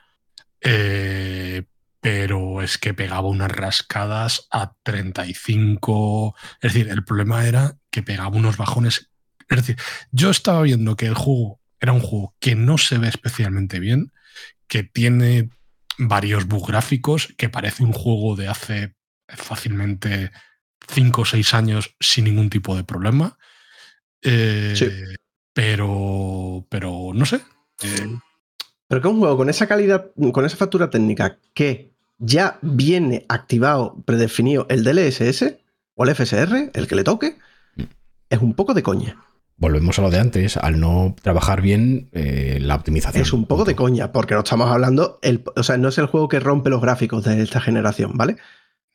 Eh, 0.60 1.64
pero 2.00 2.62
es 2.62 2.78
que 2.78 2.94
pegaba 2.94 3.28
unas 3.28 3.50
rascadas 3.50 4.46
a 4.50 4.74
35. 4.82 6.34
Es 6.60 6.72
decir, 6.72 6.88
el 6.90 7.04
problema 7.04 7.46
era 7.46 7.76
que 7.90 8.02
pegaba 8.02 8.36
unos 8.36 8.56
bajones. 8.56 9.10
Es 9.48 9.56
decir, 9.56 9.76
yo 10.12 10.30
estaba 10.30 10.62
viendo 10.62 10.96
que 10.96 11.06
el 11.06 11.14
juego 11.14 11.60
era 11.80 11.92
un 11.92 12.00
juego 12.00 12.34
que 12.38 12.54
no 12.54 12.78
se 12.78 12.98
ve 12.98 13.08
especialmente 13.08 13.80
bien, 13.80 14.12
que 14.66 14.82
tiene 14.82 15.50
varios 15.98 16.46
bugs 16.46 16.68
gráficos, 16.68 17.34
que 17.36 17.48
parece 17.48 17.82
un 17.82 17.92
juego 17.92 18.36
de 18.36 18.48
hace 18.48 18.94
fácilmente 19.28 20.30
5 20.88 21.22
o 21.22 21.24
6 21.24 21.54
años 21.54 21.96
sin 22.00 22.24
ningún 22.24 22.50
tipo 22.50 22.76
de 22.76 22.84
problema. 22.84 23.37
Eh, 24.22 24.72
Sí. 24.76 24.88
Pero, 25.52 26.64
pero 26.68 27.10
no 27.14 27.24
sé. 27.26 27.40
Eh, 27.82 28.16
Pero 28.86 29.02
que 29.02 29.08
un 29.08 29.18
juego 29.18 29.36
con 29.36 29.50
esa 29.50 29.66
calidad, 29.66 30.10
con 30.32 30.44
esa 30.44 30.56
factura 30.56 30.88
técnica 30.88 31.38
que 31.52 31.90
ya 32.18 32.58
viene 32.62 33.26
activado, 33.28 33.96
predefinido 34.04 34.66
el 34.70 34.82
DLSS 34.84 35.56
o 35.94 36.04
el 36.04 36.10
FSR, 36.14 36.70
el 36.72 36.86
que 36.86 36.94
le 36.94 37.04
toque, 37.04 37.36
Mm. 37.76 37.82
es 38.30 38.40
un 38.40 38.54
poco 38.54 38.72
de 38.74 38.82
coña. 38.82 39.16
Volvemos 39.56 39.98
a 39.98 40.02
lo 40.02 40.10
de 40.10 40.20
antes, 40.20 40.56
al 40.56 40.78
no 40.78 41.16
trabajar 41.20 41.60
bien 41.60 42.08
eh, 42.12 42.58
la 42.62 42.76
optimización. 42.76 43.20
Es 43.22 43.32
un 43.32 43.44
poco 43.46 43.64
de 43.64 43.74
coña, 43.74 44.12
porque 44.12 44.34
no 44.34 44.40
estamos 44.40 44.70
hablando, 44.70 45.18
el, 45.22 45.42
o 45.56 45.62
sea, 45.64 45.76
no 45.76 45.88
es 45.88 45.98
el 45.98 46.06
juego 46.06 46.28
que 46.28 46.38
rompe 46.40 46.70
los 46.70 46.80
gráficos 46.80 47.24
de 47.24 47.42
esta 47.42 47.60
generación, 47.60 48.12
¿vale? 48.14 48.36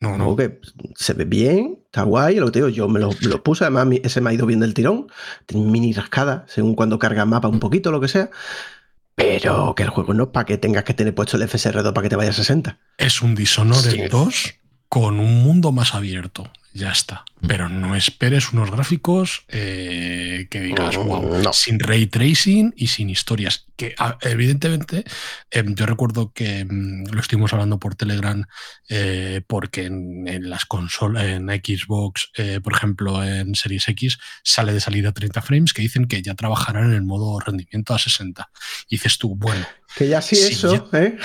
No, 0.00 0.18
no. 0.18 0.36
que 0.36 0.60
se 0.96 1.14
ve 1.14 1.24
bien, 1.24 1.78
está 1.86 2.02
guay, 2.02 2.36
lo 2.36 2.46
que 2.46 2.52
te 2.52 2.58
digo, 2.58 2.68
yo 2.68 2.88
me 2.88 3.00
lo, 3.00 3.10
lo 3.22 3.42
puse, 3.42 3.64
además 3.64 3.88
ese 4.02 4.20
me 4.20 4.30
ha 4.30 4.32
ido 4.34 4.46
bien 4.46 4.60
del 4.60 4.74
tirón, 4.74 5.06
tiene 5.46 5.66
mini 5.70 5.92
rascada, 5.92 6.44
según 6.48 6.74
cuando 6.74 6.98
carga 6.98 7.24
mapa 7.24 7.48
un 7.48 7.60
poquito, 7.60 7.90
lo 7.90 8.00
que 8.00 8.08
sea, 8.08 8.30
pero 9.14 9.74
que 9.74 9.84
el 9.84 9.90
juego 9.90 10.12
no 10.12 10.24
es 10.24 10.28
para 10.30 10.44
que 10.44 10.58
tengas 10.58 10.84
que 10.84 10.94
tener 10.94 11.14
puesto 11.14 11.36
el 11.36 11.44
FSR2 11.48 11.92
para 11.92 12.02
que 12.02 12.08
te 12.08 12.16
vaya 12.16 12.30
a 12.30 12.34
60. 12.34 12.78
Es 12.98 13.22
un 13.22 13.34
Dishonored 13.34 13.90
Sí. 13.90 14.02
2 14.10 14.54
con 14.94 15.18
un 15.18 15.42
mundo 15.42 15.72
más 15.72 15.92
abierto. 15.92 16.48
Ya 16.72 16.90
está. 16.92 17.24
Mm. 17.40 17.46
Pero 17.48 17.68
no 17.68 17.94
esperes 17.96 18.52
unos 18.52 18.70
gráficos 18.70 19.44
eh, 19.48 20.46
que 20.50 20.60
digas, 20.60 20.96
Mm, 20.96 21.06
wow, 21.06 21.38
no. 21.42 21.52
sin 21.52 21.78
ray 21.80 22.06
tracing 22.06 22.72
y 22.76 22.86
sin 22.88 23.10
historias. 23.10 23.66
Que 23.76 23.94
a- 23.98 24.18
evidentemente, 24.22 25.04
eh, 25.50 25.64
yo 25.66 25.86
recuerdo 25.86 26.32
que 26.32 26.64
mm, 26.64 27.06
lo 27.12 27.20
estuvimos 27.20 27.52
hablando 27.52 27.78
por 27.80 27.94
Telegram, 27.96 28.44
eh, 28.88 29.40
porque 29.48 29.86
en, 29.86 30.28
en 30.28 30.48
las 30.48 30.64
consolas, 30.64 31.24
en 31.26 31.48
Xbox, 31.48 32.30
eh, 32.36 32.60
por 32.62 32.72
ejemplo, 32.74 33.22
en 33.24 33.54
Series 33.56 33.88
X, 33.88 34.18
sale 34.44 34.72
de 34.72 34.80
salida 34.80 35.10
30 35.12 35.42
frames 35.42 35.72
que 35.72 35.82
dicen 35.82 36.06
que 36.06 36.22
ya 36.22 36.34
trabajarán 36.34 36.86
en 36.86 36.92
el 36.94 37.02
modo 37.02 37.38
rendimiento 37.40 37.94
a 37.94 37.98
60. 37.98 38.48
Y 38.88 38.96
dices 38.96 39.18
tú, 39.18 39.34
bueno, 39.36 39.64
Que 39.94 40.08
ya 40.08 40.20
sí, 40.20 40.36
Sí, 40.36 40.54
eso, 40.54 40.88
¿eh? 40.92 41.16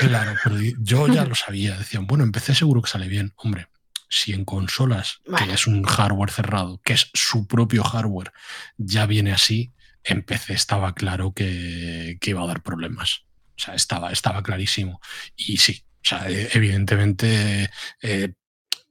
Claro, 0.00 0.34
pero 0.42 0.56
yo 0.80 1.08
ya 1.08 1.24
lo 1.26 1.34
sabía. 1.34 1.76
Decían, 1.76 2.06
bueno, 2.06 2.24
en 2.24 2.32
PC 2.32 2.54
seguro 2.54 2.82
que 2.82 2.90
sale 2.90 3.08
bien. 3.08 3.32
Hombre, 3.36 3.68
si 4.08 4.32
en 4.32 4.44
consolas, 4.44 5.20
Vale. 5.26 5.46
que 5.46 5.52
es 5.54 5.66
un 5.66 5.82
hardware 5.82 6.30
cerrado, 6.30 6.80
que 6.84 6.94
es 6.94 7.10
su 7.12 7.46
propio 7.46 7.82
hardware, 7.84 8.32
ya 8.76 9.06
viene 9.06 9.32
así, 9.32 9.72
en 10.04 10.22
PC 10.22 10.52
estaba 10.52 10.94
claro 10.94 11.32
que, 11.32 12.18
que 12.20 12.30
iba 12.30 12.42
a 12.42 12.46
dar 12.46 12.62
problemas. 12.62 13.24
O 13.56 13.58
sea, 13.58 13.74
estaba, 13.74 14.12
estaba 14.12 14.42
clarísimo. 14.42 15.00
Y 15.36 15.56
sí, 15.56 15.84
o 16.04 16.06
sea, 16.08 16.28
eh, 16.28 16.50
evidentemente 16.52 17.70
eh, 18.02 18.32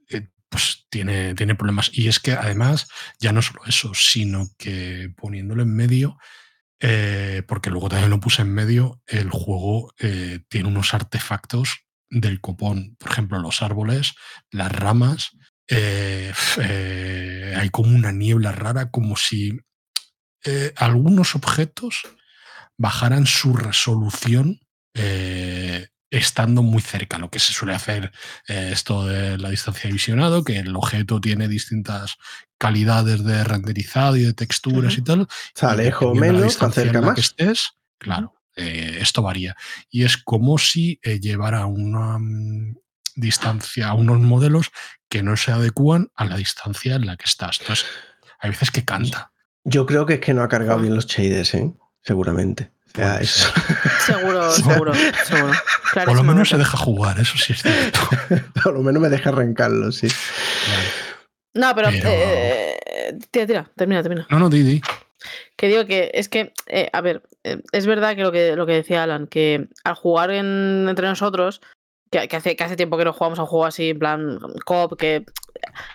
eh, 0.10 0.28
pues 0.50 0.86
tiene, 0.90 1.36
tiene 1.36 1.56
problemas. 1.56 1.92
Y 1.94 2.08
es 2.08 2.20
que 2.20 2.34
además, 2.34 2.88
ya 3.20 3.32
no 3.32 3.42
solo 3.42 3.62
eso, 3.68 3.94
sino 3.94 4.50
que 4.58 5.12
poniéndolo 5.16 5.64
en 5.64 5.76
medio, 5.76 6.18
eh, 6.86 7.44
porque 7.48 7.70
luego 7.70 7.88
también 7.88 8.10
lo 8.10 8.20
puse 8.20 8.42
en 8.42 8.53
medio, 8.53 9.02
el 9.08 9.30
juego 9.30 9.94
eh, 10.00 10.42
tiene 10.50 10.68
unos 10.68 10.94
artefactos 10.94 11.86
del 12.10 12.42
copón. 12.42 12.98
Por 13.00 13.10
ejemplo, 13.10 13.40
los 13.40 13.62
árboles, 13.62 14.16
las 14.52 14.70
ramas, 14.70 15.32
eh, 15.70 16.34
hay 17.58 17.70
como 17.70 17.95
una 17.95 18.12
niebla 18.12 18.52
rara, 18.52 18.92
como 18.92 19.16
si 19.16 19.58
algunos 20.76 21.36
objetos 21.36 22.02
bajaran 22.78 23.26
su 23.28 23.56
resolución 23.56 24.60
estando 26.14 26.62
muy 26.62 26.82
cerca, 26.82 27.18
lo 27.18 27.32
que 27.32 27.40
se 27.40 27.53
suele 27.53 27.74
hacer 27.74 28.12
eh, 28.48 28.70
esto 28.72 29.06
de 29.06 29.38
la 29.40 29.50
distancia 29.50 29.88
de 29.88 29.94
visionado, 29.94 30.44
que 30.44 30.60
el 30.60 30.76
objeto 30.76 31.20
tiene 31.20 31.48
distintas 31.48 32.18
calidades 32.64 33.22
de 33.25 33.43
renderizado 33.43 34.16
y 34.16 34.24
de 34.24 34.32
texturas 34.32 34.98
y 34.98 35.01
tal. 35.01 35.24
O 35.24 35.27
sea, 35.53 35.74
y 35.74 35.77
lejos 35.77 36.14
dependiendo 36.14 36.43
de 36.43 36.48
la 36.48 36.53
menos, 36.53 36.64
acerca 36.64 37.01
la 37.01 37.08
más. 37.08 37.16
que 37.16 37.22
estés, 37.22 37.74
claro, 37.98 38.35
eh, 38.56 39.00
esto 39.01 39.22
varía. 39.22 39.58
Y 39.90 40.06
es 40.06 40.16
como 40.16 40.58
si 40.58 40.98
eh, 41.03 41.19
llevara 41.19 41.66
una 41.66 42.17
mm, 42.19 42.77
distancia, 43.16 43.90
a 43.90 43.95
unos 43.95 44.22
modelos 44.22 44.72
que 45.09 45.24
no 45.24 45.35
se 45.35 45.51
adecúan 45.51 46.09
a 46.16 46.24
la 46.24 46.38
distancia 46.38 46.95
en 46.95 47.06
la 47.06 47.17
que 47.17 47.25
estás. 47.25 47.59
Entonces, 47.59 47.85
hay 48.40 48.51
veces 48.51 48.72
que 48.72 48.85
canta. 48.85 49.33
Yo 49.66 49.85
creo 49.85 50.06
que 50.06 50.14
es 50.14 50.19
que 50.22 50.33
no 50.33 50.42
ha 50.42 50.48
cargado 50.48 50.80
bien 50.80 50.95
los 50.95 51.06
shaders, 51.06 51.53
¿eh? 51.56 51.74
Seguramente. 52.01 52.72
O 52.98 53.01
eso. 53.01 53.51
Seguro, 54.06 54.51
seguro, 54.56 54.93
seguro. 55.25 55.53
Por 56.06 56.16
lo 56.16 56.24
menos 56.24 56.48
se 56.48 56.58
deja 56.58 56.77
jugar, 56.77 57.19
eso 57.19 57.38
sí 57.38 57.51
es 57.51 57.61
cierto. 57.61 58.00
Por 58.64 58.74
lo 58.74 58.83
menos 58.83 59.01
me 59.01 59.09
deja 59.09 59.32
arrancarlo, 59.32 59.92
sí. 59.92 60.08
Claro. 60.08 61.02
No, 61.53 61.73
pero. 61.75 61.90
Pero- 61.90 62.09
eh, 62.11 63.17
tira, 63.32 63.45
tira, 63.48 63.72
termina, 63.75 64.01
termina. 64.01 64.27
No, 64.30 64.40
no, 64.40 64.49
Didi. 64.49 64.82
Que 65.56 65.67
digo 65.67 65.85
que 65.85 66.11
es 66.14 66.27
que, 66.30 66.51
eh, 66.67 66.90
a 66.91 67.01
ver, 67.01 67.23
eh, 67.43 67.61
es 67.72 67.85
verdad 67.85 68.15
que 68.15 68.23
lo, 68.23 68.32
que 68.32 68.56
lo 68.56 68.65
que 68.65 68.73
decía 68.73 69.03
Alan, 69.03 69.27
que 69.27 69.67
al 69.83 69.95
jugar 69.95 70.32
en- 70.32 70.88
entre 70.90 71.07
nosotros, 71.07 71.61
que, 72.11 72.27
que 72.27 72.35
hace, 72.35 72.56
que 72.56 72.64
hace 72.64 72.75
tiempo 72.75 72.98
que 72.98 73.06
no 73.06 73.14
jugamos 73.14 73.40
a 73.40 73.43
un 73.43 73.48
juego 73.48 73.65
así, 73.65 73.91
en 73.91 73.99
plan 73.99 74.40
cop, 74.65 74.98
que 74.98 75.25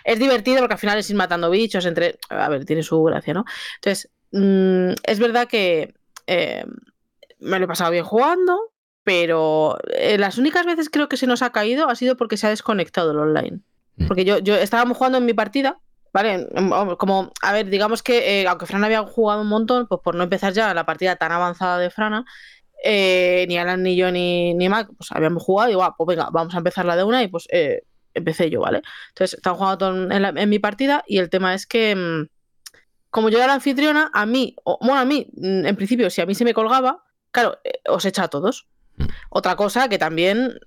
es 0.03 0.19
divertido 0.19 0.59
porque 0.59 0.73
al 0.73 0.79
final 0.79 0.97
es 0.97 1.09
ir 1.09 1.15
matando 1.15 1.49
bichos, 1.49 1.85
entre. 1.85 2.17
A 2.29 2.49
ver, 2.49 2.65
tiene 2.65 2.83
su 2.83 3.03
gracia, 3.03 3.33
¿no? 3.33 3.45
Entonces, 3.75 4.09
mm, 4.31 4.91
es 5.03 5.19
verdad 5.19 5.47
que 5.47 5.93
eh, 6.27 6.65
me 7.39 7.59
lo 7.59 7.65
he 7.65 7.67
pasado 7.67 7.91
bien 7.91 8.03
jugando, 8.05 8.71
pero 9.03 9.77
eh, 9.93 10.17
las 10.17 10.37
únicas 10.37 10.65
veces 10.65 10.89
creo 10.89 11.07
que 11.09 11.17
se 11.17 11.27
nos 11.27 11.41
ha 11.41 11.51
caído 11.51 11.89
ha 11.89 11.95
sido 11.95 12.17
porque 12.17 12.37
se 12.37 12.47
ha 12.47 12.49
desconectado 12.51 13.11
el 13.11 13.19
online. 13.19 13.61
Mm. 13.99 14.07
Porque 14.07 14.25
yo, 14.25 14.39
yo 14.39 14.55
estábamos 14.55 14.97
jugando 14.97 15.17
en 15.19 15.25
mi 15.25 15.33
partida, 15.33 15.79
¿vale? 16.13 16.47
Como, 16.97 17.31
a 17.41 17.53
ver, 17.53 17.69
digamos 17.69 18.01
que 18.01 18.41
eh, 18.41 18.47
aunque 18.47 18.65
Fran 18.65 18.83
había 18.83 19.03
jugado 19.03 19.41
un 19.41 19.47
montón, 19.47 19.87
pues 19.87 20.01
por 20.03 20.15
no 20.15 20.23
empezar 20.23 20.53
ya 20.53 20.73
la 20.73 20.85
partida 20.85 21.15
tan 21.17 21.31
avanzada 21.31 21.77
de 21.77 21.89
Frana, 21.89 22.25
eh, 22.83 23.45
ni 23.49 23.57
Alan, 23.57 23.83
ni 23.83 23.95
yo, 23.95 24.11
ni, 24.11 24.53
ni 24.53 24.69
Mac, 24.69 24.87
pues 24.97 25.11
habíamos 25.11 25.43
jugado 25.43 25.69
y 25.69 25.73
digo, 25.73 25.83
"Ah, 25.83 25.93
pues 25.97 26.07
venga, 26.07 26.29
vamos 26.31 26.55
a 26.55 26.59
empezar 26.59 26.85
la 26.85 26.95
de 26.95 27.03
una 27.03 27.21
y 27.23 27.27
pues 27.27 27.45
eh, 27.51 27.83
empecé 28.13 28.49
yo, 28.49 28.61
¿vale? 28.61 28.81
Entonces, 29.09 29.37
estaba 29.37 29.57
jugando 29.57 30.13
en, 30.13 30.21
la- 30.21 30.29
en 30.35 30.49
mi 30.49 30.59
partida 30.59 31.03
y 31.05 31.17
el 31.19 31.29
tema 31.29 31.53
es 31.53 31.67
que, 31.67 31.95
mm, 31.95 32.27
como 33.09 33.29
yo 33.29 33.37
era 33.37 33.47
la 33.47 33.53
anfitriona, 33.55 34.09
a 34.13 34.25
mí, 34.25 34.55
o, 34.63 34.77
bueno, 34.81 34.99
a 35.01 35.05
mí, 35.05 35.27
mm, 35.35 35.65
en 35.65 35.75
principio, 35.75 36.09
si 36.09 36.21
a 36.21 36.25
mí 36.25 36.35
se 36.35 36.45
me 36.45 36.53
colgaba, 36.53 37.03
claro, 37.31 37.57
os 37.87 38.05
echa 38.05 38.23
a 38.23 38.27
todos. 38.29 38.67
Otra 39.29 39.55
cosa 39.55 39.87
que 39.89 39.97
también 39.97 40.59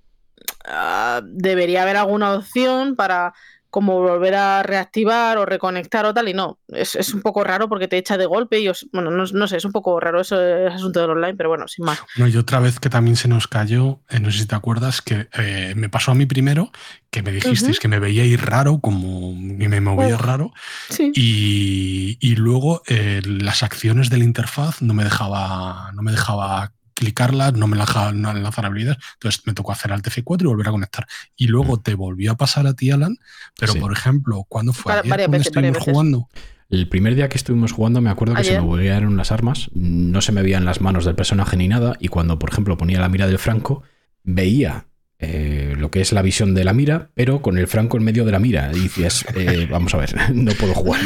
ah, 0.64 1.20
debería 1.24 1.82
haber 1.82 1.96
alguna 1.96 2.32
opción 2.34 2.96
para 2.96 3.32
como 3.70 4.02
volver 4.02 4.34
a 4.34 4.62
reactivar 4.62 5.38
o 5.38 5.46
reconectar 5.46 6.04
o 6.04 6.12
tal, 6.12 6.28
y 6.28 6.34
no, 6.34 6.58
es, 6.68 6.94
es 6.94 7.14
un 7.14 7.22
poco 7.22 7.42
raro 7.42 7.70
porque 7.70 7.88
te 7.88 7.96
echa 7.96 8.18
de 8.18 8.26
golpe 8.26 8.60
y 8.60 8.68
os, 8.68 8.86
bueno, 8.92 9.10
no, 9.10 9.24
no 9.24 9.48
sé, 9.48 9.56
es 9.56 9.64
un 9.64 9.72
poco 9.72 9.98
raro 9.98 10.20
eso, 10.20 10.38
es 10.42 10.74
asunto 10.74 11.00
del 11.00 11.08
online, 11.12 11.36
pero 11.36 11.48
bueno, 11.48 11.66
sin 11.66 11.86
más. 11.86 11.98
No, 12.18 12.28
y 12.28 12.36
otra 12.36 12.60
vez 12.60 12.78
que 12.78 12.90
también 12.90 13.16
se 13.16 13.28
nos 13.28 13.48
cayó, 13.48 14.00
eh, 14.10 14.20
no 14.20 14.30
sé 14.30 14.40
si 14.40 14.46
te 14.46 14.54
acuerdas, 14.54 15.00
que 15.00 15.26
eh, 15.38 15.72
me 15.74 15.88
pasó 15.88 16.10
a 16.10 16.14
mí 16.14 16.26
primero, 16.26 16.70
que 17.10 17.22
me 17.22 17.32
dijisteis 17.32 17.80
que 17.80 17.88
me 17.88 17.98
veíais 17.98 18.38
raro, 18.42 18.78
como 18.78 19.30
y 19.30 19.68
me 19.68 19.80
movía 19.80 20.18
raro, 20.18 20.52
Sí. 20.90 21.10
y, 21.14 22.18
y 22.20 22.36
luego 22.36 22.82
eh, 22.88 23.22
las 23.24 23.62
acciones 23.62 24.10
de 24.10 24.18
la 24.18 24.24
interfaz 24.24 24.82
no 24.82 24.92
me 24.92 25.04
dejaba, 25.04 25.92
no 25.94 26.02
me 26.02 26.10
dejaba 26.10 26.72
clicarlas, 26.94 27.54
no 27.54 27.66
me 27.66 27.76
dejaban 27.76 28.22
lanzar 28.22 28.66
habilidades, 28.66 28.98
entonces 29.14 29.42
me 29.46 29.52
tocó 29.54 29.72
hacer 29.72 29.92
alt 29.92 30.06
F4 30.06 30.42
y 30.42 30.46
volver 30.46 30.68
a 30.68 30.70
conectar. 30.70 31.06
Y 31.36 31.46
luego 31.48 31.80
te 31.80 31.94
volvió 31.94 32.32
a 32.32 32.36
pasar 32.36 32.66
a 32.66 32.74
ti, 32.74 32.90
Alan, 32.90 33.18
pero 33.58 33.72
Sí. 33.72 33.78
por 33.80 33.92
ejemplo, 33.92 34.44
¿cuándo 34.48 34.72
fue? 34.72 34.92
Va- 34.92 35.00
Ayer 35.00 35.28
veces, 35.30 35.46
estuvimos 35.48 35.78
jugando? 35.78 36.28
El 36.68 36.88
primer 36.88 37.14
día 37.14 37.28
que 37.28 37.36
estuvimos 37.36 37.72
jugando 37.72 38.00
me 38.00 38.08
acuerdo 38.08 38.34
que 38.34 38.44
se 38.44 38.52
me 38.54 38.60
buguearon 38.60 39.16
las 39.16 39.30
armas, 39.30 39.68
no 39.74 40.22
se 40.22 40.32
me 40.32 40.40
veían 40.42 40.64
las 40.64 40.80
manos 40.80 41.04
del 41.04 41.14
personaje 41.14 41.56
ni 41.56 41.68
nada, 41.68 41.96
y 42.00 42.08
cuando, 42.08 42.38
por 42.38 42.50
ejemplo, 42.50 42.78
ponía 42.78 42.98
la 43.00 43.10
mira 43.10 43.26
del 43.26 43.38
franco, 43.38 43.82
veía 44.24 44.86
eh, 45.22 45.74
lo 45.78 45.90
que 45.90 46.00
es 46.02 46.12
la 46.12 46.22
visión 46.22 46.54
de 46.54 46.64
la 46.64 46.74
mira, 46.74 47.10
pero 47.14 47.42
con 47.42 47.58
el 47.58 47.68
franco 47.68 47.96
en 47.96 48.04
medio 48.04 48.24
de 48.26 48.32
la 48.32 48.40
mira. 48.40 48.70
Y 48.74 48.80
dices, 48.80 49.24
eh, 49.34 49.66
vamos 49.70 49.94
a 49.94 49.98
ver, 49.98 50.14
no 50.34 50.56
puedo 50.56 50.74
jugar. 50.74 51.00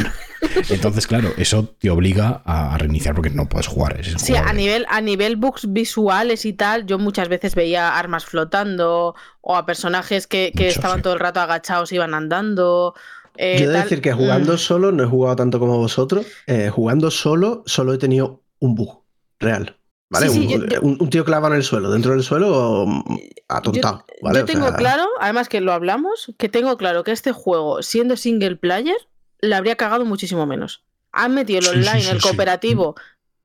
Entonces, 0.69 1.07
claro, 1.07 1.33
eso 1.37 1.65
te 1.79 1.89
obliga 1.89 2.41
a, 2.45 2.77
reiniciar 2.77 3.15
porque 3.15 3.29
no 3.29 3.47
puedes 3.49 3.67
jugar. 3.67 3.99
Es 3.99 4.17
Sí, 4.17 4.35
a 4.35 4.53
nivel, 4.53 4.85
a 4.89 5.01
nivel 5.01 5.35
bugs 5.37 5.71
visuales 5.71 6.45
y 6.45 6.53
tal, 6.53 6.85
yo 6.85 6.99
muchas 6.99 7.29
veces 7.29 7.55
veía 7.55 7.97
armas 7.97 8.25
flotando 8.25 9.15
o 9.41 9.55
a 9.55 9.65
personajes 9.65 10.27
que, 10.27 10.53
que 10.55 10.69
Mucho, 10.69 10.71
estaban 10.71 10.97
sí. 10.97 11.03
todo 11.03 11.13
el 11.13 11.19
rato 11.19 11.39
agachados 11.41 11.91
iban 11.91 12.13
andando. 12.13 12.95
eh, 13.35 13.57
Yo 13.59 13.65
he 13.65 13.69
de 13.69 13.73
tal. 13.73 13.83
decir 13.83 14.01
que 14.01 14.13
jugando 14.13 14.53
Mm, 14.53 14.57
solo 14.57 14.91
no 14.91 15.03
he 15.03 15.07
jugado 15.07 15.35
tanto 15.37 15.59
como 15.59 15.77
vosotros. 15.77 16.27
eh, 16.47 16.69
jugando 16.69 17.11
solo, 17.11 17.63
solo 17.65 17.93
he 17.93 17.97
tenido 17.97 18.43
un 18.59 18.75
bug 18.75 19.03
real. 19.39 19.76
¿Vale? 20.09 20.29
Sí, 20.29 20.33
sí, 20.47 20.55
un, 20.55 20.61
yo- 20.61 20.67
yo- 20.67 20.81
un- 20.81 20.97
un 21.01 21.09
tío 21.09 21.25
clavado 21.25 21.53
en 21.53 21.57
el 21.59 21.63
suelo, 21.63 21.91
dentro 21.91 22.11
del 22.13 22.23
suelo, 22.23 22.85
mm, 22.87 23.03
atontado. 23.49 24.05
¿vale? 24.21 24.39
Yo 24.39 24.43
O 24.43 24.47
tengo 24.47 24.67
sea, 24.67 24.75
claro, 24.77 25.05
además 25.19 25.49
que 25.49 25.59
lo 25.61 25.73
hablamos, 25.73 26.33
que 26.37 26.49
tengo 26.49 26.77
claro 26.77 27.03
que 27.03 27.11
este 27.11 27.31
juego, 27.33 27.81
siendo 27.83 28.15
single 28.15 28.55
player, 28.55 28.95
le 29.41 29.53
habría 29.55 29.75
cagado 29.75 30.05
muchísimo 30.05 30.45
menos. 30.45 30.83
Han 31.11 31.33
metido 31.33 31.59
el 31.59 31.67
online, 31.67 32.01
sí, 32.01 32.09
el 32.09 32.21
cooperativo, 32.21 32.95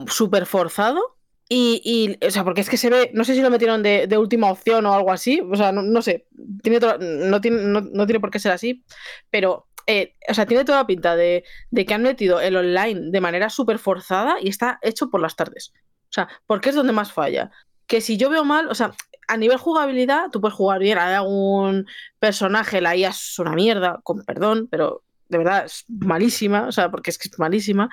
súper 0.06 0.46
forzado. 0.46 1.16
Y, 1.48 1.82
y, 1.84 2.24
o 2.26 2.30
sea, 2.30 2.44
porque 2.44 2.62
es 2.62 2.70
que 2.70 2.78
se 2.78 2.88
ve, 2.88 3.10
no 3.12 3.24
sé 3.24 3.34
si 3.34 3.42
lo 3.42 3.50
metieron 3.50 3.82
de, 3.82 4.06
de 4.06 4.16
última 4.16 4.50
opción 4.50 4.86
o 4.86 4.94
algo 4.94 5.12
así, 5.12 5.42
o 5.42 5.54
sea, 5.54 5.70
no, 5.70 5.82
no 5.82 6.00
sé, 6.00 6.26
tiene 6.62 6.78
no, 6.80 7.40
tiene, 7.42 7.62
no, 7.64 7.82
no 7.82 8.06
tiene 8.06 8.20
por 8.20 8.30
qué 8.30 8.38
ser 8.38 8.52
así, 8.52 8.82
pero, 9.30 9.66
eh, 9.86 10.14
o 10.28 10.34
sea, 10.34 10.46
tiene 10.46 10.64
toda 10.64 10.78
la 10.78 10.86
pinta 10.86 11.16
de, 11.16 11.44
de 11.70 11.86
que 11.86 11.94
han 11.94 12.02
metido 12.02 12.40
el 12.40 12.56
online 12.56 13.10
de 13.10 13.20
manera 13.20 13.50
súper 13.50 13.78
forzada 13.78 14.36
y 14.40 14.48
está 14.48 14.78
hecho 14.82 15.10
por 15.10 15.20
las 15.20 15.36
tardes. 15.36 15.72
O 16.04 16.12
sea, 16.12 16.28
porque 16.46 16.70
es 16.70 16.74
donde 16.74 16.92
más 16.92 17.12
falla. 17.12 17.50
Que 17.86 18.00
si 18.00 18.16
yo 18.16 18.30
veo 18.30 18.44
mal, 18.44 18.68
o 18.68 18.74
sea, 18.74 18.92
a 19.28 19.36
nivel 19.36 19.58
jugabilidad, 19.58 20.30
tú 20.30 20.40
puedes 20.40 20.54
jugar 20.54 20.80
bien, 20.80 20.98
hay 20.98 21.14
algún 21.14 21.86
personaje, 22.18 22.80
la 22.80 22.96
IA 22.96 23.10
es 23.10 23.38
una 23.38 23.52
mierda, 23.52 24.00
con 24.02 24.24
perdón, 24.24 24.68
pero 24.70 25.02
de 25.28 25.38
verdad 25.38 25.64
es 25.64 25.84
malísima, 25.88 26.66
o 26.68 26.72
sea, 26.72 26.90
porque 26.90 27.10
es 27.10 27.18
que 27.18 27.28
es 27.28 27.38
malísima. 27.38 27.88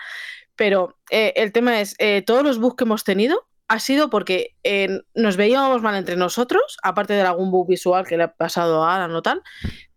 Pero 0.56 0.98
eh, 1.10 1.34
el 1.38 1.54
tema 1.54 1.80
es, 1.80 1.96
eh, 2.00 2.22
todos 2.22 2.44
los 2.44 2.60
bugs 2.60 2.76
que 2.76 2.84
hemos 2.84 3.04
tenido 3.06 3.48
ha 3.70 3.80
sido 3.80 4.10
porque 4.10 4.56
eh, 4.64 5.02
nos 5.16 5.38
veíamos 5.38 5.82
mal 5.82 5.96
entre 5.96 6.16
nosotros, 6.18 6.78
aparte 6.84 7.14
de 7.14 7.22
algún 7.22 7.52
bug 7.52 7.68
visual 7.70 8.06
que 8.06 8.18
le 8.18 8.24
ha 8.24 8.34
pasado 8.34 8.84
a 8.84 8.96
Alan 8.96 9.14
o 9.16 9.22
tal, 9.22 9.42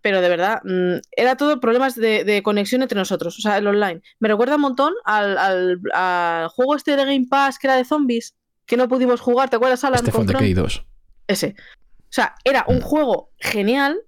pero 0.02 0.20
de 0.20 0.28
verdad, 0.28 0.60
mm, 0.64 1.00
era 1.12 1.36
todo 1.36 1.58
problemas 1.58 1.94
de, 1.96 2.22
de 2.24 2.42
conexión 2.42 2.82
entre 2.82 2.98
nosotros, 2.98 3.38
o 3.38 3.40
sea, 3.40 3.56
el 3.58 3.66
online. 3.66 4.02
Me 4.20 4.28
recuerda 4.28 4.56
un 4.56 4.62
montón 4.62 4.92
al, 5.04 5.38
al- 5.38 5.80
al 5.94 6.48
juego 6.48 6.76
este 6.76 6.96
de 6.96 7.04
Game 7.04 7.26
Pass 7.30 7.58
que 7.58 7.66
era 7.66 7.76
de 7.76 7.84
zombies, 7.84 8.34
que 8.66 8.76
no 8.76 8.88
pudimos 8.88 9.20
jugar, 9.20 9.48
¿te 9.50 9.56
acuerdas, 9.56 9.82
Alan? 9.84 10.00
Stefan 10.00 10.18
con 10.20 10.26
de 10.26 10.32
Fran? 10.32 10.42
Decay 10.44 10.54
2. 10.54 10.84
Ese. 11.28 11.54
O 11.58 12.14
sea, 12.14 12.34
era 12.44 12.64
un 12.68 12.78
Mm. 12.78 12.82
juego 12.82 13.30
genial, 13.38 13.98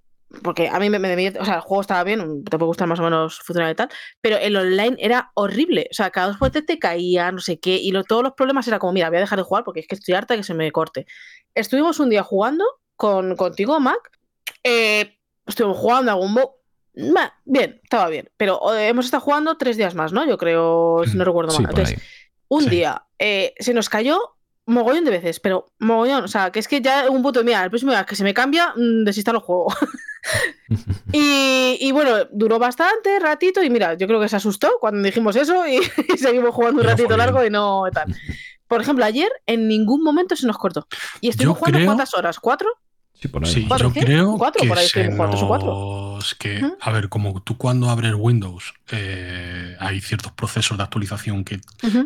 porque 0.43 0.69
a 0.69 0.79
mí 0.79 0.91
me, 0.91 0.99
me 0.99 1.15
divierte- 1.17 1.39
o 1.41 1.45
sea, 1.45 1.57
el 1.57 1.61
juego 1.61 1.81
estaba 1.81 2.05
bien, 2.05 2.45
te 2.45 2.59
puede 2.59 2.67
gustar 2.69 2.87
más 2.89 3.01
o 3.01 3.03
menos 3.03 3.39
funcionar 3.41 3.71
y 3.71 3.75
tal, 3.75 3.89
pero 4.21 4.37
el 4.37 4.57
online 4.57 4.97
era 4.99 5.31
horrible. 5.35 5.89
O 5.91 5.95
sea, 5.95 6.11
cada 6.11 6.29
dos 6.29 6.39
fuertes 6.39 6.67
te 6.67 6.79
caía, 6.79 7.31
no 7.33 7.41
sé 7.41 7.59
qué, 7.61 7.77
y 7.77 7.91
lo- 7.93 8.05
todos 8.05 8.23
los 8.23 8.33
problemas 8.33 8.67
era 8.69 8.79
como, 8.79 8.93
mira, 8.93 9.09
voy 9.09 9.19
a 9.19 9.21
dejar 9.21 9.39
de 9.39 9.45
jugar 9.45 9.65
porque 9.65 9.81
es 9.81 9.87
que 9.87 9.95
estoy 9.95 10.15
harta 10.15 10.37
que 10.37 10.43
se 10.43 10.55
me 10.55 10.71
corte. 10.73 11.07
Estuvimos 11.55 12.01
un 12.01 12.11
día 12.11 12.23
jugando 12.23 12.65
con, 12.97 13.37
contigo, 13.37 13.79
Mac, 13.81 13.99
eh, 14.63 15.19
estuvimos 15.47 15.79
jugando 15.79 16.11
algún 16.13 16.35
bo- 16.35 16.61
Bah, 16.97 17.35
bien, 17.45 17.81
estaba 17.83 18.09
bien, 18.09 18.31
pero 18.37 18.61
hemos 18.77 19.07
estado 19.07 19.21
jugando 19.21 19.57
tres 19.57 19.77
días 19.77 19.97
más, 19.97 20.13
¿no? 20.13 20.25
Yo 20.29 20.39
creo, 20.39 21.03
si 21.07 21.17
no 21.17 21.25
recuerdo 21.25 21.51
Sí, 21.53 21.63
mal. 21.63 21.71
por 21.73 21.81
Entonces, 21.81 22.01
un 22.49 22.63
Sí. 22.65 22.71
día 22.71 23.03
eh, 23.19 23.53
se 23.59 23.75
nos 23.75 23.89
cayó 23.89 24.19
mogollón 24.67 25.05
de 25.05 25.11
veces, 25.11 25.41
pero 25.41 25.67
mogollón, 25.81 26.23
o 26.25 26.29
sea, 26.29 26.53
que 26.53 26.61
es 26.61 26.69
que 26.69 26.81
ya 26.81 27.11
un 27.11 27.21
punto 27.23 27.43
mira, 27.43 27.65
el 27.65 27.71
próximo 27.71 27.91
día 27.91 28.05
que 28.07 28.15
se 28.15 28.23
me 28.23 28.33
cambia, 28.33 28.73
mm, 28.77 29.03
desinstalo 29.05 29.39
el 29.39 29.45
juego. 29.45 29.67
y, 31.13 31.77
y 31.81 31.93
bueno, 31.93 32.25
duró 32.33 32.59
bastante 32.59 33.19
ratito 33.19 33.63
y 33.63 33.71
mira, 33.71 33.95
yo 33.95 34.07
creo 34.07 34.21
que 34.21 34.29
se 34.29 34.37
asustó 34.37 34.73
cuando 34.81 35.03
dijimos 35.03 35.37
eso 35.37 35.67
y, 35.67 35.77
y 36.15 36.19
seguimos 36.19 36.55
jugando 36.55 36.81
un 36.83 36.89
ratito 36.89 37.17
largo 37.17 37.45
y 37.45 37.51
no 37.51 37.85
tal. 37.93 38.15
por 38.67 38.81
ejemplo, 38.81 39.05
ayer 39.05 39.31
en 39.47 39.69
ningún 39.69 40.03
momento 40.03 40.37
se 40.37 40.47
nos 40.47 40.59
cortó. 40.59 40.87
Y 41.21 41.29
estuvimos 41.29 41.57
Yo 41.57 41.59
jugando 41.59 41.79
creo- 41.79 41.87
cuántas 41.89 42.15
horas, 42.15 42.39
¿cuatro? 42.39 42.69
Sí, 43.21 43.29
por 43.29 43.45
ahí. 43.45 43.53
Sí, 43.53 43.65
¿Cuatro, 43.67 43.89
yo 43.89 43.95
qué? 43.95 44.01
creo 44.01 44.37
¿Cuatro? 44.37 44.63
que 44.63 44.69
Por 44.69 44.79
ahí 44.79 44.87
se 44.89 44.93
que, 46.39 46.63
a 46.81 46.91
ver, 46.91 47.09
como 47.09 47.43
tú 47.43 47.57
cuando 47.57 47.91
abres 47.91 48.15
Windows 48.17 48.73
eh, 48.91 49.77
hay 49.79 50.01
ciertos 50.01 50.33
procesos 50.33 50.77
de 50.77 50.83
actualización 50.85 51.45
que, 51.45 51.61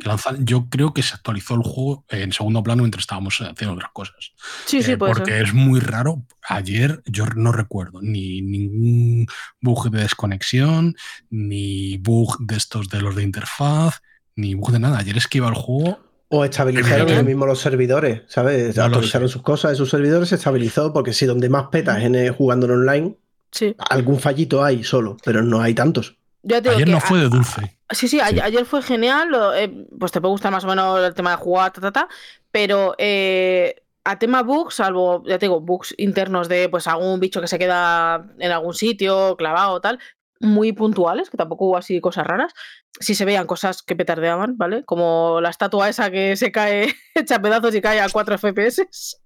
lanzan. 0.05 0.45
Yo 0.45 0.69
creo 0.69 0.93
que 0.93 1.03
se 1.03 1.15
actualizó 1.15 1.55
el 1.55 1.63
juego 1.63 2.05
en 2.09 2.33
segundo 2.33 2.63
plano 2.63 2.83
mientras 2.83 3.03
estábamos 3.03 3.41
haciendo 3.41 3.75
otras 3.75 3.91
cosas. 3.93 4.33
Sí, 4.67 4.83
sí, 4.83 4.93
Eh, 4.93 4.97
puede 4.97 5.15
porque 5.15 5.33
ser. 5.33 5.43
es 5.47 5.55
muy 5.55 5.81
raro. 5.81 6.25
Ayer 6.49 7.03
yo 7.07 7.27
no 7.27 7.53
recuerdo 7.53 8.01
ni 8.03 8.41
ningún 8.43 9.27
bug 9.61 9.91
de 9.91 10.01
desconexión, 10.01 10.95
ni 11.31 11.97
bug 11.99 12.37
de 12.41 12.57
estos 12.57 12.89
de 12.89 13.01
los 13.03 13.15
de 13.17 13.23
interfaz, 13.23 14.01
ni 14.37 14.55
bug 14.55 14.73
de 14.73 14.79
nada. 14.79 14.99
Ayer 14.99 15.17
es 15.17 15.27
que 15.29 15.39
iba 15.39 15.49
el 15.49 15.55
juego. 15.55 16.01
O 16.31 16.45
estabilizaron 16.45 17.09
ellos 17.09 17.25
mismos 17.25 17.49
los 17.49 17.59
servidores, 17.61 18.23
¿sabes? 18.29 18.77
No 18.77 18.85
Actualizaron 18.85 19.29
sus 19.29 19.43
cosas 19.43 19.71
en 19.73 19.77
sus 19.77 19.89
servidores, 19.91 20.29
se 20.29 20.35
estabilizó, 20.35 20.93
porque 20.93 21.13
si 21.15 21.25
donde 21.27 21.49
más 21.49 21.69
petas 21.69 22.03
en 22.03 22.15
el- 22.15 22.31
jugando 22.33 22.67
en 22.67 22.73
online, 22.73 23.17
Sí. 23.51 23.75
algún 23.91 24.19
fallito 24.21 24.63
hay 24.63 24.85
solo, 24.85 25.17
pero 25.25 25.43
no 25.43 25.63
hay 25.63 25.73
tantos. 25.75 26.17
Yo 26.43 26.57
ya 26.57 26.63
te 26.63 26.69
digo 26.69 26.77
Ayer 26.77 26.85
que 26.87 26.91
no 26.93 26.99
a- 26.99 27.01
fue 27.01 27.19
de 27.21 27.29
dulce. 27.31 27.79
Sí, 27.91 28.09
sí, 28.09 28.21
ayer 28.21 28.65
fue 28.67 28.83
genial. 28.83 29.29
eh, 29.57 29.87
pues 29.99 30.13
te 30.13 30.21
puede 30.21 30.33
gustar 30.33 30.53
más 30.53 30.65
o 30.65 30.69
menos 30.69 31.01
el 31.03 31.15
tema 31.15 31.31
de 31.31 31.37
jugar, 31.39 31.73
ta, 31.73 31.81
ta, 31.81 31.91
ta. 31.93 32.09
Pero 32.53 32.95
eh, 32.99 33.77
a 34.05 34.19
tema 34.19 34.43
bugs, 34.43 34.75
salvo, 34.75 35.23
ya 35.27 35.39
te 35.39 35.47
digo, 35.47 35.61
bugs 35.61 35.95
internos 35.97 36.49
de 36.49 36.69
pues 36.69 36.87
algún 36.87 37.21
bicho 37.21 37.41
que 37.41 37.49
se 37.49 37.59
queda 37.59 38.27
en 38.39 38.53
algún 38.53 38.75
sitio, 38.75 39.37
clavado 39.37 39.73
o 39.73 39.81
tal, 39.81 39.99
muy 40.41 40.73
puntuales, 40.73 41.31
que 41.31 41.37
tampoco 41.37 41.67
hubo 41.67 41.77
así 41.77 42.01
cosas 42.01 42.27
raras. 42.27 42.53
Sí 43.01 43.15
se 43.15 43.25
veían 43.25 43.47
cosas 43.47 43.83
que 43.83 43.97
petardeaban, 43.97 44.57
¿vale? 44.57 44.85
Como 44.85 45.41
la 45.41 45.51
estatua 45.51 45.89
esa 45.89 46.11
que 46.11 46.37
se 46.37 46.53
cae 46.53 46.95
hecha 47.15 47.41
pedazos 47.41 47.75
y 47.75 47.81
cae 47.81 48.01
a 48.01 48.09
4 48.09 48.39
FPS. 48.39 48.87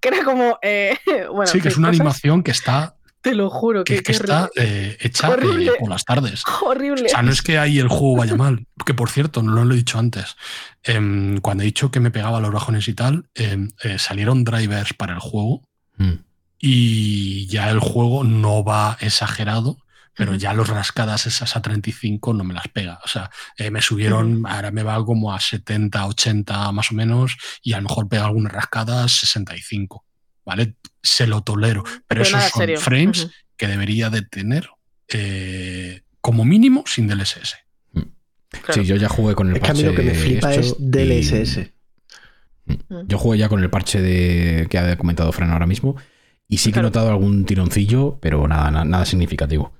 Que 0.00 0.08
era 0.08 0.24
como. 0.24 0.58
eh, 0.62 0.96
bueno, 1.30 1.46
sí, 1.46 1.60
que 1.60 1.68
es 1.68 1.76
una 1.76 1.88
cosas, 1.88 2.00
animación 2.00 2.42
que 2.42 2.52
está, 2.52 2.96
Te 3.20 3.34
lo 3.34 3.50
juro, 3.50 3.84
que, 3.84 3.96
que, 3.96 4.02
que 4.02 4.04
que 4.04 4.12
está 4.12 4.48
eh, 4.56 4.96
hecha 5.00 5.28
eh, 5.34 5.72
por 5.78 5.90
las 5.90 6.06
tardes. 6.06 6.42
horrible. 6.62 7.04
O 7.04 7.08
sea, 7.10 7.20
no 7.20 7.30
es 7.32 7.42
que 7.42 7.58
ahí 7.58 7.78
el 7.78 7.88
juego 7.88 8.16
vaya 8.16 8.34
mal. 8.34 8.66
Que 8.86 8.94
por 8.94 9.10
cierto, 9.10 9.42
no 9.42 9.62
lo 9.66 9.74
he 9.74 9.76
dicho 9.76 9.98
antes. 9.98 10.36
Em, 10.84 11.38
cuando 11.42 11.64
he 11.64 11.66
dicho 11.66 11.90
que 11.90 12.00
me 12.00 12.10
pegaba 12.10 12.40
los 12.40 12.50
bajones 12.50 12.88
y 12.88 12.94
tal, 12.94 13.28
em, 13.34 13.68
eh, 13.82 13.98
salieron 13.98 14.42
drivers 14.44 14.94
para 14.94 15.12
el 15.12 15.20
juego 15.20 15.60
Mm. 15.98 16.20
y 16.60 17.46
ya 17.48 17.70
el 17.70 17.80
juego 17.80 18.24
no 18.24 18.64
va 18.64 18.96
exagerado, 19.00 19.76
pero 20.18 20.34
ya 20.34 20.52
los 20.52 20.68
rascadas 20.68 21.26
esas 21.26 21.56
a 21.56 21.62
35 21.62 22.34
no 22.34 22.44
me 22.44 22.52
las 22.52 22.68
pega. 22.68 23.00
O 23.04 23.08
sea, 23.08 23.30
eh, 23.56 23.70
me 23.70 23.80
subieron, 23.80 24.42
ahora 24.46 24.70
me 24.70 24.82
va 24.82 25.02
como 25.04 25.32
a 25.32 25.40
70, 25.40 26.04
80 26.06 26.72
más 26.72 26.90
o 26.90 26.94
menos, 26.94 27.36
y 27.62 27.72
a 27.72 27.78
lo 27.78 27.84
mejor 27.88 28.08
pega 28.08 28.26
algunas 28.26 28.52
rascadas 28.52 29.12
65. 29.12 30.04
¿Vale? 30.44 30.74
Se 31.02 31.26
lo 31.26 31.42
tolero. 31.42 31.82
Pero 31.84 32.02
Pero 32.08 32.22
esos 32.22 32.42
son 32.50 32.60
serio. 32.60 32.80
frames 32.80 33.28
que 33.56 33.66
debería 33.66 34.10
de 34.10 34.22
tener 34.22 34.68
eh, 35.08 36.02
como 36.20 36.44
mínimo 36.44 36.84
sin 36.86 37.06
DLSS. 37.08 37.56
Claro. 38.50 38.72
Sí, 38.82 38.84
yo 38.86 38.96
ya 38.96 39.08
jugué 39.08 39.34
con 39.34 39.48
el 39.50 39.56
Es 39.56 39.62
que 39.62 39.70
a 39.70 39.74
mí 39.74 39.82
parche 39.82 39.90
lo 39.90 39.94
que 39.96 40.02
me 40.08 40.14
flipa 40.14 40.54
es 40.54 40.74
DLSS. 40.78 41.58
y- 42.66 42.78
Yo 43.06 43.18
jugué 43.18 43.38
ya 43.38 43.48
con 43.48 43.62
el 43.62 43.70
parche 43.70 44.00
de, 44.00 44.66
que 44.70 44.78
ha 44.78 44.96
comentado 44.96 45.32
Fran 45.32 45.50
ahora 45.50 45.66
mismo 45.66 45.96
y 46.48 46.58
sí 46.58 46.72
que 46.72 46.78
he 46.80 46.82
notado 46.82 47.10
algún 47.10 47.44
tironcillo, 47.44 48.18
pero 48.20 48.48
nada, 48.48 48.70
na- 48.70 48.84
nada 48.84 49.04
significativo. 49.04 49.72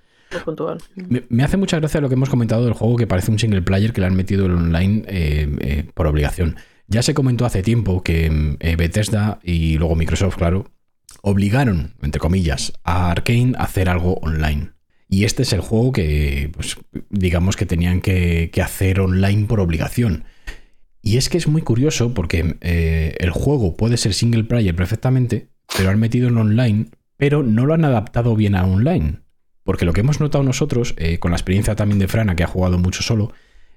Me, 1.28 1.42
hace 1.42 1.56
mucha 1.56 1.78
gracia 1.78 2.00
lo 2.00 2.08
que 2.08 2.14
hemos 2.14 2.28
comentado 2.28 2.64
del 2.64 2.74
juego 2.74 2.96
que 2.96 3.06
parece 3.06 3.30
un 3.30 3.38
single 3.38 3.62
player 3.62 3.92
que 3.92 4.00
le 4.00 4.06
han 4.06 4.16
metido 4.16 4.46
el 4.46 4.52
online 4.52 5.04
eh, 5.06 5.56
eh, 5.60 5.84
por 5.94 6.06
obligación. 6.06 6.56
Ya 6.86 7.02
se 7.02 7.14
comentó 7.14 7.44
hace 7.44 7.62
tiempo 7.62 8.02
que 8.02 8.56
eh, 8.60 8.76
Bethesda 8.76 9.40
y 9.42 9.76
luego 9.78 9.94
Microsoft, 9.94 10.36
claro, 10.36 10.70
obligaron, 11.22 11.94
entre 12.02 12.20
comillas, 12.20 12.72
a 12.84 13.10
Arkane 13.10 13.54
a 13.56 13.64
hacer 13.64 13.88
algo 13.88 14.14
online. 14.22 14.72
Y 15.08 15.24
este 15.24 15.42
es 15.42 15.52
el 15.52 15.60
juego 15.60 15.92
que, 15.92 16.50
pues, 16.54 16.76
digamos 17.08 17.56
que 17.56 17.66
tenían 17.66 18.00
que, 18.00 18.50
hacer 18.62 19.00
online 19.00 19.46
por 19.46 19.60
obligación. 19.60 20.24
Y 21.00 21.16
es 21.16 21.28
que 21.28 21.38
es 21.38 21.46
muy 21.46 21.62
curioso 21.62 22.12
porque 22.12 22.56
el 22.60 23.30
juego 23.30 23.76
puede 23.76 23.96
ser 23.96 24.12
single 24.12 24.44
player 24.44 24.74
perfectamente, 24.74 25.48
pero 25.76 25.90
han 25.90 25.98
metido 25.98 26.28
en 26.28 26.36
online, 26.36 26.86
pero 27.16 27.42
no 27.42 27.64
lo 27.64 27.72
han 27.72 27.84
adaptado 27.84 28.36
bien 28.36 28.54
a 28.54 28.64
online. 28.64 29.20
Porque 29.68 29.84
lo 29.84 29.92
que 29.92 30.00
hemos 30.00 30.18
notado 30.18 30.42
nosotros, 30.42 30.94
eh, 30.96 31.18
con 31.18 31.30
la 31.30 31.36
experiencia 31.36 31.76
también 31.76 31.98
de 31.98 32.08
Frana, 32.08 32.34
que 32.34 32.42
ha 32.42 32.46
jugado 32.46 32.78
mucho 32.78 33.02
solo, 33.02 33.34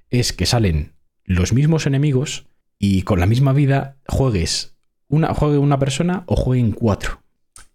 es 0.08 0.32
que 0.32 0.46
salen 0.46 0.94
los 1.22 1.52
mismos 1.52 1.84
enemigos 1.84 2.46
y 2.78 3.02
con 3.02 3.20
la 3.20 3.26
misma 3.26 3.52
vida 3.52 3.98
juegues 4.08 4.74
una, 5.08 5.34
juegue 5.34 5.58
una 5.58 5.78
persona 5.78 6.22
o 6.24 6.34
jueguen 6.34 6.72
cuatro. 6.72 7.22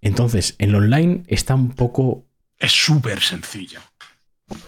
Entonces, 0.01 0.55
en 0.57 0.71
lo 0.71 0.79
online 0.79 1.25
está 1.27 1.53
un 1.53 1.69
poco. 1.69 2.25
Es 2.57 2.71
súper 2.71 3.21
sencillo. 3.21 3.81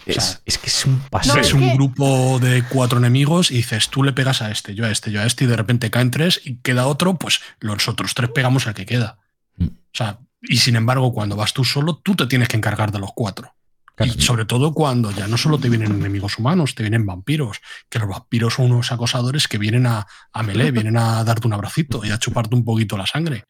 Es, 0.06 0.24
sea, 0.24 0.42
es 0.46 0.60
que 0.60 0.68
es 0.68 0.86
un 0.86 1.00
paseo. 1.10 1.42
es 1.42 1.48
es 1.48 1.54
un 1.56 1.74
grupo 1.74 2.38
de 2.38 2.64
cuatro 2.70 3.00
enemigos 3.00 3.50
y 3.50 3.56
dices, 3.56 3.90
tú 3.90 4.04
le 4.04 4.14
pegas 4.14 4.44
a 4.44 4.52
este, 4.52 4.76
yo 4.76 4.86
a 4.86 4.92
este, 4.92 5.12
yo 5.12 5.22
a 5.22 5.26
este, 5.26 5.46
y 5.46 5.48
de 5.48 5.56
repente 5.56 5.90
caen 5.90 6.12
tres 6.12 6.40
y 6.46 6.58
queda 6.58 6.86
otro, 6.86 7.16
pues 7.16 7.42
los 7.62 7.88
otros 7.88 8.14
tres 8.14 8.30
pegamos 8.30 8.68
al 8.68 8.76
que 8.76 8.86
queda. 8.86 9.18
Mm. 9.58 9.66
O 9.66 9.94
sea, 9.94 10.20
y 10.42 10.58
sin 10.58 10.76
embargo, 10.76 11.14
cuando 11.14 11.36
vas 11.36 11.54
tú 11.54 11.64
solo, 11.64 11.98
tú 11.98 12.16
te 12.16 12.26
tienes 12.28 12.48
que 12.48 12.58
encargar 12.58 12.92
de 12.92 13.00
los 13.00 13.12
cuatro. 13.14 13.56
Claro. 13.96 14.14
Y 14.18 14.22
sobre 14.22 14.46
todo 14.46 14.74
cuando 14.74 15.12
ya 15.12 15.28
no 15.28 15.38
solo 15.38 15.60
te 15.60 15.68
vienen 15.68 15.92
enemigos 15.92 16.40
humanos, 16.40 16.74
te 16.74 16.84
vienen 16.84 17.06
vampiros, 17.06 17.60
que 17.90 18.00
los 18.00 18.08
vampiros 18.08 18.54
son 18.54 18.72
unos 18.72 18.92
acosadores 18.94 19.50
que 19.50 19.58
vienen 19.58 19.86
a, 19.86 20.08
a 20.32 20.44
melee, 20.44 20.72
vienen 20.72 20.96
a 20.96 21.24
darte 21.26 21.48
un 21.48 21.54
abracito 21.54 22.06
y 22.06 22.12
a 22.12 22.18
chuparte 22.18 22.56
un 22.56 22.64
poquito 22.64 22.96
la 22.98 23.06
sangre. 23.06 23.44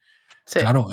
Sí. 0.46 0.60
Claro. 0.60 0.90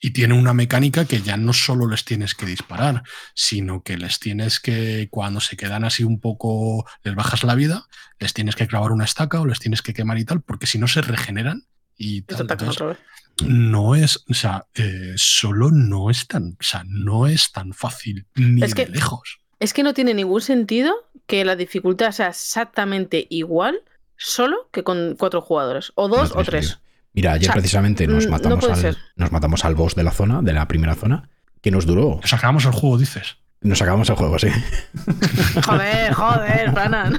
Y 0.00 0.10
tiene 0.10 0.34
una 0.34 0.52
mecánica 0.52 1.04
que 1.04 1.22
ya 1.22 1.36
no 1.36 1.52
solo 1.52 1.88
les 1.88 2.04
tienes 2.04 2.34
que 2.34 2.44
disparar, 2.44 3.02
sino 3.34 3.82
que 3.82 3.96
les 3.96 4.18
tienes 4.18 4.60
que, 4.60 5.08
cuando 5.10 5.40
se 5.40 5.56
quedan 5.56 5.84
así 5.84 6.04
un 6.04 6.20
poco, 6.20 6.84
les 7.02 7.14
bajas 7.14 7.44
la 7.44 7.54
vida, 7.54 7.86
les 8.18 8.34
tienes 8.34 8.56
que 8.56 8.66
clavar 8.66 8.92
una 8.92 9.04
estaca 9.04 9.40
o 9.40 9.46
les 9.46 9.58
tienes 9.60 9.80
que 9.80 9.94
quemar 9.94 10.18
y 10.18 10.24
tal, 10.24 10.42
porque 10.42 10.66
si 10.66 10.78
no 10.78 10.86
se 10.88 11.02
regeneran 11.02 11.62
y 11.96 12.16
Y 12.18 12.22
te 12.22 12.34
tal. 12.34 12.44
atacan 12.46 12.68
Entonces, 12.68 12.82
otra 12.82 12.86
vez. 12.88 12.98
No 13.44 13.94
es, 13.94 14.24
o 14.28 14.34
sea, 14.34 14.66
eh, 14.74 15.12
solo 15.16 15.70
no 15.70 16.10
es 16.10 16.26
tan, 16.26 16.56
o 16.58 16.62
sea, 16.62 16.82
no 16.86 17.26
es 17.26 17.52
tan 17.52 17.72
fácil 17.72 18.26
ni 18.34 18.62
Es 18.62 18.74
que- 18.74 18.86
de 18.86 18.92
lejos. 18.92 19.38
Es 19.58 19.72
que 19.72 19.82
no 19.82 19.94
tiene 19.94 20.12
ningún 20.14 20.40
sentido 20.42 20.92
que 21.26 21.44
la 21.44 21.56
dificultad 21.56 22.12
sea 22.12 22.28
exactamente 22.28 23.26
igual 23.30 23.78
solo 24.16 24.68
que 24.72 24.82
con 24.84 25.16
cuatro 25.18 25.40
jugadores. 25.40 25.92
O 25.94 26.08
dos 26.08 26.34
No 26.34 26.40
o 26.40 26.44
tres. 26.44 26.66
sentido. 26.68 26.86
Mira, 27.14 27.32
ayer 27.32 27.48
O 27.48 27.52
sea, 27.52 27.60
precisamente 27.60 28.06
nos 28.06 28.24
no 28.26 28.32
matamos, 28.32 28.68
al, 28.68 28.98
nos 29.16 29.32
matamos 29.32 29.64
al 29.64 29.74
boss 29.74 29.94
de 29.94 30.02
la 30.04 30.10
zona, 30.10 30.42
de 30.42 30.52
la 30.52 30.68
primera 30.68 30.94
zona, 30.94 31.30
que 31.62 31.70
nos 31.70 31.86
duró. 31.86 32.18
Nos 32.20 32.32
acabamos 32.34 32.66
el 32.66 32.72
juego, 32.72 32.98
dices. 32.98 33.38
Nos 33.62 33.80
acabamos 33.82 34.08
el 34.10 34.16
juego, 34.16 34.38
sí. 34.38 34.48
Joder, 35.66 36.12
joder, 36.12 36.70
Franan. 36.72 37.18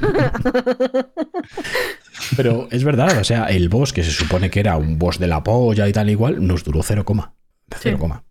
Pero 2.35 2.67
es 2.71 2.83
verdad, 2.83 3.17
o 3.19 3.23
sea, 3.23 3.45
el 3.45 3.69
boss, 3.69 3.93
que 3.93 4.03
se 4.03 4.11
supone 4.11 4.49
que 4.49 4.59
era 4.59 4.77
un 4.77 4.97
boss 4.97 5.19
de 5.19 5.27
la 5.27 5.43
polla 5.43 5.87
y 5.87 5.93
tal 5.93 6.09
igual, 6.09 6.45
nos 6.45 6.63
duró 6.63 6.81
0, 6.83 7.03
Sí. 7.07 7.89
0, 7.91 8.23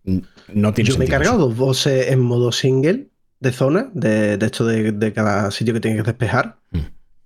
no 0.53 0.73
tiene 0.73 0.89
Yo 0.89 0.97
me 0.97 1.05
he 1.05 1.07
sentido 1.07 1.09
cargado 1.09 1.35
eso. 1.37 1.47
dos 1.49 1.55
bosses 1.57 2.07
en 2.11 2.19
modo 2.21 2.51
single 2.51 3.09
de 3.39 3.51
zona, 3.51 3.89
de, 3.93 4.37
de 4.37 4.45
esto 4.47 4.65
de, 4.65 4.91
de 4.93 5.13
cada 5.13 5.51
sitio 5.51 5.73
que 5.75 5.79
tienes 5.79 6.01
que 6.01 6.07
despejar. 6.11 6.57
Mm. 6.71 6.79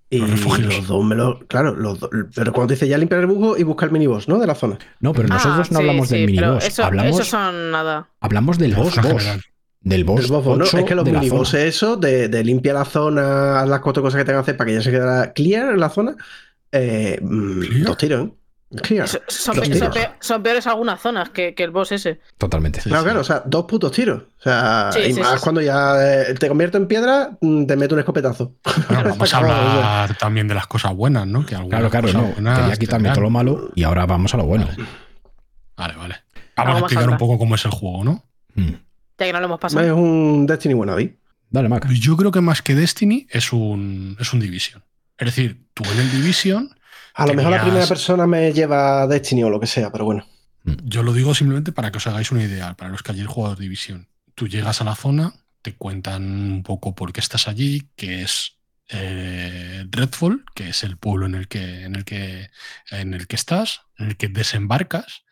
Y 0.09 0.17
Los 0.19 0.87
dos 0.87 1.05
me 1.05 1.15
lo. 1.15 1.39
Claro, 1.47 1.73
los 1.73 2.01
dos- 2.01 2.09
pero 2.35 2.51
cuando 2.51 2.73
dice 2.73 2.85
ya 2.85 2.97
limpiar 2.97 3.21
el 3.21 3.27
bujo 3.27 3.57
y 3.57 3.63
buscar 3.63 3.87
el 3.87 3.93
miniboss, 3.93 4.27
¿no? 4.27 4.39
De 4.39 4.47
la 4.47 4.55
zona. 4.55 4.77
No, 4.99 5.13
pero 5.13 5.29
nosotros 5.29 5.67
Ah, 5.69 5.73
no 5.73 5.79
sí, 5.79 5.83
hablamos 5.85 6.09
sí, 6.09 6.15
del 6.17 6.25
miniboss. 6.25 6.65
Eso, 6.65 6.83
hablamos, 6.83 7.15
eso 7.15 7.23
son 7.23 7.71
nada. 7.71 8.09
hablamos 8.19 8.57
del 8.57 8.75
boss, 8.75 8.97
boss. 9.81 10.21
Del 10.21 10.29
boss, 10.31 10.73
Es 10.73 10.83
que 10.85 10.95
los 10.95 11.05
de 11.05 11.11
minibosses, 11.11 11.63
eso, 11.75 11.95
de, 11.97 12.27
de 12.29 12.43
limpia 12.43 12.73
la 12.73 12.85
zona, 12.85 13.59
haz 13.61 13.67
las 13.69 13.79
cuatro 13.81 14.03
cosas 14.03 14.19
que 14.19 14.25
tengan 14.25 14.41
que 14.41 14.51
hacer 14.51 14.57
para 14.57 14.67
que 14.69 14.73
ya 14.75 14.81
se 14.81 14.91
quede 14.91 15.33
clear 15.33 15.73
en 15.73 15.79
la 15.79 15.89
zona, 15.89 16.15
eh, 16.71 17.19
mm, 17.21 17.83
dos 17.83 17.97
tiros, 17.97 18.27
¿eh? 18.27 18.31
Clear. 18.83 19.05
Son, 19.05 19.19
Los 19.57 19.67
pe- 19.67 19.73
son 19.75 19.91
tiros. 19.91 19.93
pe- 19.93 20.09
son 20.21 20.41
peores 20.43 20.65
algunas 20.65 21.01
zonas 21.01 21.29
que, 21.31 21.53
que 21.53 21.63
el 21.63 21.71
boss 21.71 21.91
ese. 21.91 22.21
Totalmente. 22.37 22.79
Sí, 22.79 22.87
Claro, 22.87 23.01
sí. 23.01 23.05
claro, 23.07 23.19
o 23.19 23.23
sea, 23.25 23.43
dos 23.45 23.65
putos 23.65 23.91
tiros. 23.91 24.21
O 24.39 24.41
sea, 24.41 24.91
Sí, 24.93 24.99
y 25.09 25.13
sí, 25.13 25.19
más 25.19 25.33
sí, 25.33 25.43
cuando 25.43 25.59
ya 25.59 25.95
eh, 26.21 26.33
te 26.35 26.47
convierto 26.47 26.77
en 26.77 26.87
piedra, 26.87 27.37
mm, 27.41 27.65
te 27.65 27.75
meto 27.75 27.95
un 27.95 27.99
escopetazo. 27.99 28.53
Bueno, 28.87 29.09
vamos 29.09 29.33
a 29.33 29.37
hablar 29.39 30.17
también 30.17 30.47
de 30.47 30.55
las 30.55 30.67
cosas 30.67 30.95
buenas, 30.95 31.27
¿no? 31.27 31.45
Que 31.45 31.55
Claro, 31.67 31.89
claro, 31.89 32.13
no. 32.13 32.21
buenas 32.27 32.59
Quería 32.59 32.75
quitarme 32.77 33.09
todo 33.09 33.21
lo 33.23 33.29
malo 33.29 33.71
y 33.75 33.83
ahora 33.83 34.05
vamos 34.05 34.33
a 34.33 34.37
lo 34.37 34.45
bueno. 34.45 34.69
Vale, 35.75 35.95
vale. 35.97 36.15
Vamos 36.55 36.75
a 36.75 36.79
explicar 36.79 37.09
un 37.09 37.17
poco 37.17 37.37
cómo 37.37 37.55
es 37.55 37.65
el 37.65 37.71
juego, 37.71 38.05
¿no? 38.05 38.23
Mm. 38.55 38.71
Ya 39.21 39.27
que 39.27 39.33
no 39.33 39.39
lo 39.39 39.45
hemos 39.45 39.57
Es 39.57 39.61
pasado. 39.61 39.95
un 39.95 40.47
Destiny 40.47 40.73
wannabe. 40.73 41.15
Dale, 41.51 41.69
Mac. 41.69 41.87
Yo 41.91 42.17
creo 42.17 42.31
que 42.31 42.41
más 42.41 42.63
que 42.63 42.73
Destiny 42.73 43.27
es 43.29 43.53
un, 43.53 44.17
es 44.19 44.33
un 44.33 44.39
Division. 44.39 44.83
Es 45.15 45.27
decir, 45.27 45.67
tú 45.75 45.83
en 45.83 45.99
el 45.99 46.11
Division, 46.11 46.75
A 47.13 47.27
lo 47.27 47.35
mejor 47.35 47.51
la 47.51 47.61
primera 47.61 47.85
persona 47.85 48.25
me 48.25 48.51
lleva 48.51 49.03
a 49.03 49.07
Destiny 49.07 49.43
o 49.43 49.49
lo 49.51 49.59
que 49.59 49.67
sea, 49.67 49.91
pero 49.91 50.05
bueno. 50.05 50.25
yo 50.63 51.03
lo 51.03 51.13
digo 51.13 51.35
simplemente 51.35 51.71
para 51.71 51.91
que 51.91 51.97
os 51.99 52.07
hagáis 52.07 52.31
una 52.31 52.43
idea, 52.43 52.73
para 52.73 52.89
los 52.89 53.03
que 53.03 53.11
ayer 53.11 53.27
jugado 53.27 53.55
Division. 53.55 54.07
Tú 54.33 54.47
llegas 54.47 54.81
a 54.81 54.85
la 54.85 54.95
zona, 54.95 55.33
te 55.61 55.75
cuentan 55.75 56.23
un 56.23 56.63
poco 56.63 56.95
por 56.95 57.13
qué 57.13 57.19
estás 57.19 57.47
allí, 57.47 57.89
qué 57.95 58.23
es 58.23 58.57
eh, 58.89 59.85
Redfall, 59.91 60.43
que 60.55 60.69
es 60.69 60.83
el 60.83 60.97
pueblo 60.97 61.27
en 61.27 61.35
el 61.35 61.47
que, 61.47 61.83
en 61.83 61.95
el 61.95 62.05
que, 62.05 62.49
en 62.89 63.13
el 63.13 63.27
que 63.27 63.35
estás, 63.35 63.81
en 63.99 64.07
el 64.07 64.17
que 64.17 64.29
desembarcas. 64.29 65.23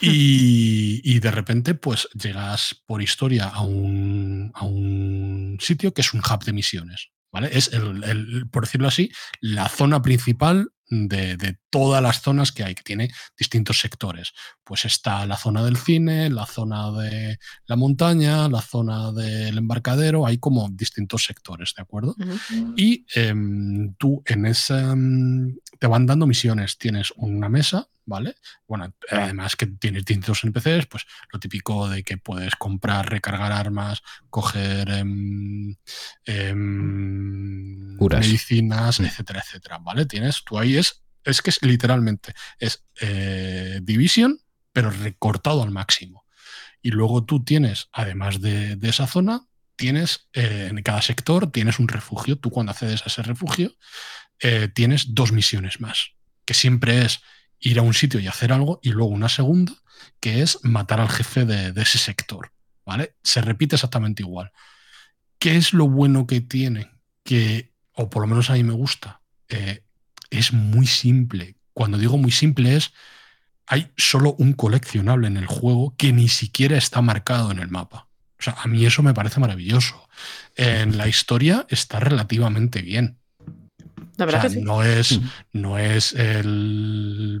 Y, 0.00 1.00
y 1.04 1.18
de 1.20 1.30
repente, 1.30 1.74
pues 1.74 2.08
llegas 2.14 2.82
por 2.86 3.02
historia 3.02 3.46
a 3.46 3.62
un, 3.62 4.52
a 4.54 4.64
un 4.64 5.58
sitio 5.60 5.92
que 5.92 6.02
es 6.02 6.12
un 6.14 6.20
hub 6.20 6.44
de 6.44 6.52
misiones. 6.52 7.08
¿Vale? 7.30 7.50
Es, 7.52 7.70
el, 7.74 8.02
el- 8.04 8.48
por 8.50 8.64
decirlo 8.64 8.88
así, 8.88 9.10
la 9.40 9.68
zona 9.68 10.00
principal 10.00 10.70
de, 10.88 11.36
de 11.36 11.58
todas 11.68 12.02
las 12.02 12.22
zonas 12.22 12.52
que 12.52 12.64
hay, 12.64 12.74
que 12.74 12.82
tiene 12.82 13.10
distintos 13.38 13.80
sectores. 13.80 14.32
Pues 14.64 14.86
está 14.86 15.26
la 15.26 15.36
zona 15.36 15.62
del 15.62 15.76
cine, 15.76 16.30
la 16.30 16.46
zona 16.46 16.90
de 16.92 17.38
la 17.66 17.76
montaña, 17.76 18.48
la 18.48 18.62
zona 18.62 19.12
del 19.12 19.58
embarcadero, 19.58 20.26
hay 20.26 20.38
como 20.38 20.70
distintos 20.70 21.24
sectores, 21.24 21.74
¿de 21.76 21.82
acuerdo? 21.82 22.16
Y 22.76 23.04
em, 23.14 23.92
tú 23.98 24.22
en 24.24 24.46
esa 24.46 24.92
em, 24.92 25.54
te 25.78 25.86
van 25.86 26.06
dando 26.06 26.26
misiones. 26.26 26.78
Tienes 26.78 27.12
una 27.16 27.50
mesa, 27.50 27.88
¿vale? 28.08 28.34
Bueno, 28.66 28.92
además 29.10 29.54
que 29.54 29.66
tienes 29.66 30.04
distintos 30.04 30.42
NPCs, 30.42 30.86
pues 30.86 31.04
lo 31.30 31.38
típico 31.38 31.88
de 31.88 32.02
que 32.02 32.16
puedes 32.16 32.56
comprar, 32.56 33.08
recargar 33.10 33.52
armas, 33.52 34.02
coger 34.30 34.88
em, 34.90 35.76
em, 36.24 37.96
Curas. 37.96 38.20
medicinas, 38.20 38.98
Mm. 39.00 39.04
etcétera, 39.04 39.40
etcétera, 39.44 39.78
¿vale? 39.78 40.06
Tienes, 40.06 40.42
tú 40.44 40.58
ahí 40.58 40.76
es, 40.76 41.02
es 41.24 41.42
que 41.42 41.50
es 41.50 41.62
literalmente, 41.62 42.34
es 42.58 42.84
eh, 43.00 43.80
Division, 43.82 44.40
pero 44.72 44.90
recortado 44.90 45.62
al 45.62 45.70
máximo. 45.70 46.24
Y 46.80 46.90
luego 46.90 47.24
tú 47.24 47.44
tienes, 47.44 47.88
además 47.92 48.40
de, 48.40 48.76
de 48.76 48.88
esa 48.88 49.06
zona, 49.06 49.42
tienes 49.76 50.28
eh, 50.32 50.68
en 50.70 50.82
cada 50.82 51.02
sector 51.02 51.50
tienes 51.52 51.78
un 51.78 51.88
refugio. 51.88 52.36
Tú 52.38 52.50
cuando 52.50 52.72
accedes 52.72 53.02
a 53.02 53.06
ese 53.06 53.22
refugio 53.22 53.72
eh, 54.40 54.68
tienes 54.72 55.14
dos 55.14 55.32
misiones 55.32 55.80
más, 55.80 56.12
que 56.44 56.54
siempre 56.54 57.04
es 57.04 57.20
ir 57.60 57.78
a 57.78 57.82
un 57.82 57.94
sitio 57.94 58.20
y 58.20 58.26
hacer 58.26 58.52
algo, 58.52 58.80
y 58.82 58.90
luego 58.90 59.10
una 59.10 59.28
segunda, 59.28 59.72
que 60.20 60.42
es 60.42 60.58
matar 60.62 61.00
al 61.00 61.08
jefe 61.08 61.44
de, 61.44 61.72
de 61.72 61.82
ese 61.82 61.98
sector. 61.98 62.52
¿Vale? 62.84 63.14
Se 63.22 63.42
repite 63.42 63.76
exactamente 63.76 64.22
igual. 64.22 64.50
¿Qué 65.38 65.56
es 65.56 65.72
lo 65.72 65.88
bueno 65.88 66.26
que 66.26 66.40
tiene? 66.40 66.90
Que, 67.22 67.72
o 67.92 68.08
por 68.08 68.22
lo 68.22 68.26
menos 68.26 68.48
a 68.48 68.54
mí 68.54 68.64
me 68.64 68.72
gusta, 68.72 69.20
eh, 69.48 69.82
es 70.30 70.52
muy 70.52 70.86
simple. 70.86 71.56
Cuando 71.74 71.98
digo 71.98 72.16
muy 72.16 72.32
simple 72.32 72.76
es, 72.76 72.92
hay 73.66 73.92
solo 73.96 74.34
un 74.38 74.54
coleccionable 74.54 75.26
en 75.26 75.36
el 75.36 75.46
juego 75.46 75.94
que 75.96 76.12
ni 76.12 76.28
siquiera 76.28 76.78
está 76.78 77.02
marcado 77.02 77.50
en 77.52 77.58
el 77.58 77.68
mapa. 77.68 78.08
O 78.38 78.42
sea, 78.42 78.54
a 78.54 78.66
mí 78.66 78.86
eso 78.86 79.02
me 79.02 79.14
parece 79.14 79.40
maravilloso. 79.40 80.08
En 80.56 80.96
la 80.96 81.06
historia 81.06 81.66
está 81.68 82.00
relativamente 82.00 82.82
bien. 82.82 83.18
La 84.18 84.24
O 84.24 84.26
verdad 84.26 84.40
sea, 84.42 84.50
que 84.50 84.56
sí. 84.56 84.62
no 84.62 84.82
es, 84.82 85.20
no 85.52 85.78
es 85.78 86.12
el- 86.12 87.38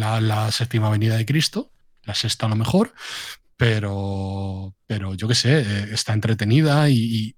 la, 0.00 0.20
la 0.20 0.50
séptima 0.50 0.88
venida 0.88 1.16
de 1.16 1.26
Cristo, 1.26 1.72
la 2.04 2.14
sexta 2.14 2.46
a 2.46 2.48
lo 2.48 2.56
mejor, 2.56 2.94
pero, 3.56 4.74
pero 4.86 5.14
yo 5.14 5.28
qué 5.28 5.34
sé, 5.34 5.60
eh, 5.60 5.88
está 5.92 6.14
entretenida 6.14 6.88
y, 6.88 6.94
y 6.96 7.36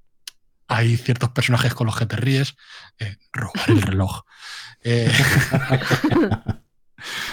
hay 0.69 0.97
ciertos 0.97 1.31
personajes 1.31 1.75
con 1.75 1.87
los 1.87 1.97
que 1.97 2.07
te 2.07 2.17
ríes. 2.17 2.55
Eh, 2.99 3.17
robar 3.33 3.69
el 3.71 3.83
reloj. 3.83 4.23
Eh. 4.85 5.11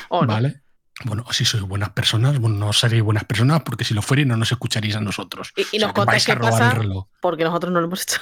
¿Vale? 0.09 0.61
Bueno, 1.05 1.25
si 1.31 1.45
sois 1.45 1.63
buenas 1.63 1.91
personas, 1.91 2.37
bueno, 2.39 2.57
no 2.57 2.73
seréis 2.73 3.01
buenas 3.03 3.23
personas 3.23 3.61
porque 3.63 3.85
si 3.85 3.93
lo 3.93 4.01
fuerais 4.01 4.27
no 4.27 4.35
nos 4.35 4.51
escucharíais 4.51 4.97
a 4.97 5.01
nosotros. 5.01 5.53
Y, 5.55 5.61
y 5.61 5.63
O 5.63 5.67
sea, 5.71 5.79
nos 5.79 5.87
que 5.89 5.93
contáis 5.93 6.25
qué 6.25 6.35
robar 6.35 6.51
pasa 6.51 6.71
el 6.71 6.77
reloj. 6.77 7.07
porque 7.21 7.43
nosotros 7.45 7.71
no 7.71 7.79
lo 7.79 7.87
hemos 7.87 8.01
hecho. 8.01 8.19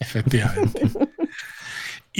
Efectivamente. 0.00 0.80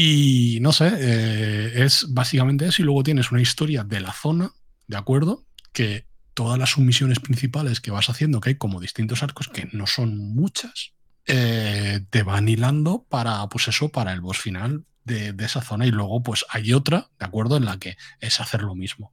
y 0.00 0.60
no 0.60 0.70
sé, 0.70 0.92
eh, 0.96 1.84
es 1.84 2.06
básicamente 2.10 2.68
eso. 2.68 2.82
Y 2.82 2.84
luego 2.84 3.02
tienes 3.02 3.32
una 3.32 3.42
historia 3.42 3.82
de 3.82 3.98
la 3.98 4.12
zona, 4.12 4.52
¿de 4.86 4.96
acuerdo? 4.96 5.44
Que 5.72 6.06
todas 6.34 6.56
las 6.56 6.70
submisiones 6.70 7.18
principales 7.18 7.80
que 7.80 7.90
vas 7.90 8.08
haciendo, 8.08 8.40
que 8.40 8.50
hay 8.50 8.54
como 8.54 8.80
distintos 8.80 9.24
arcos, 9.24 9.48
que 9.48 9.68
no 9.72 9.88
son 9.88 10.16
muchas, 10.16 10.92
eh, 11.26 12.02
te 12.10 12.22
van 12.22 12.48
hilando 12.48 13.06
para, 13.08 13.44
pues 13.48 13.66
eso, 13.66 13.88
para 13.88 14.12
el 14.12 14.20
boss 14.20 14.38
final 14.38 14.84
de, 15.02 15.32
de 15.32 15.44
esa 15.44 15.62
zona. 15.62 15.84
Y 15.84 15.90
luego, 15.90 16.22
pues 16.22 16.44
hay 16.48 16.74
otra, 16.74 17.10
¿de 17.18 17.26
acuerdo? 17.26 17.56
En 17.56 17.64
la 17.64 17.80
que 17.80 17.96
es 18.20 18.38
hacer 18.38 18.62
lo 18.62 18.76
mismo. 18.76 19.12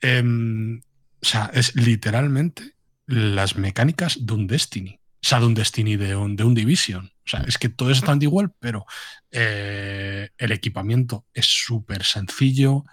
Em, 0.00 0.80
o 0.80 1.24
sea, 1.24 1.48
es 1.54 1.76
literalmente 1.76 2.74
las 3.06 3.54
mecánicas 3.54 4.26
de 4.26 4.32
un 4.32 4.48
Destiny. 4.48 4.98
Sea, 5.22 5.40
de 5.40 5.46
un 5.46 5.54
Destiny, 5.54 5.96
de 5.96 6.16
un, 6.16 6.54
Division. 6.54 7.06
O 7.06 7.28
sea, 7.28 7.40
es 7.46 7.56
que 7.58 7.68
todo 7.68 7.90
es 7.90 8.00
bastante 8.00 8.24
igual, 8.26 8.52
pero 8.58 8.84
eh, 9.30 10.30
el 10.36 10.52
equipamiento 10.52 11.26
es 11.32 11.46
súper 11.46 12.04
sencillo. 12.04 12.84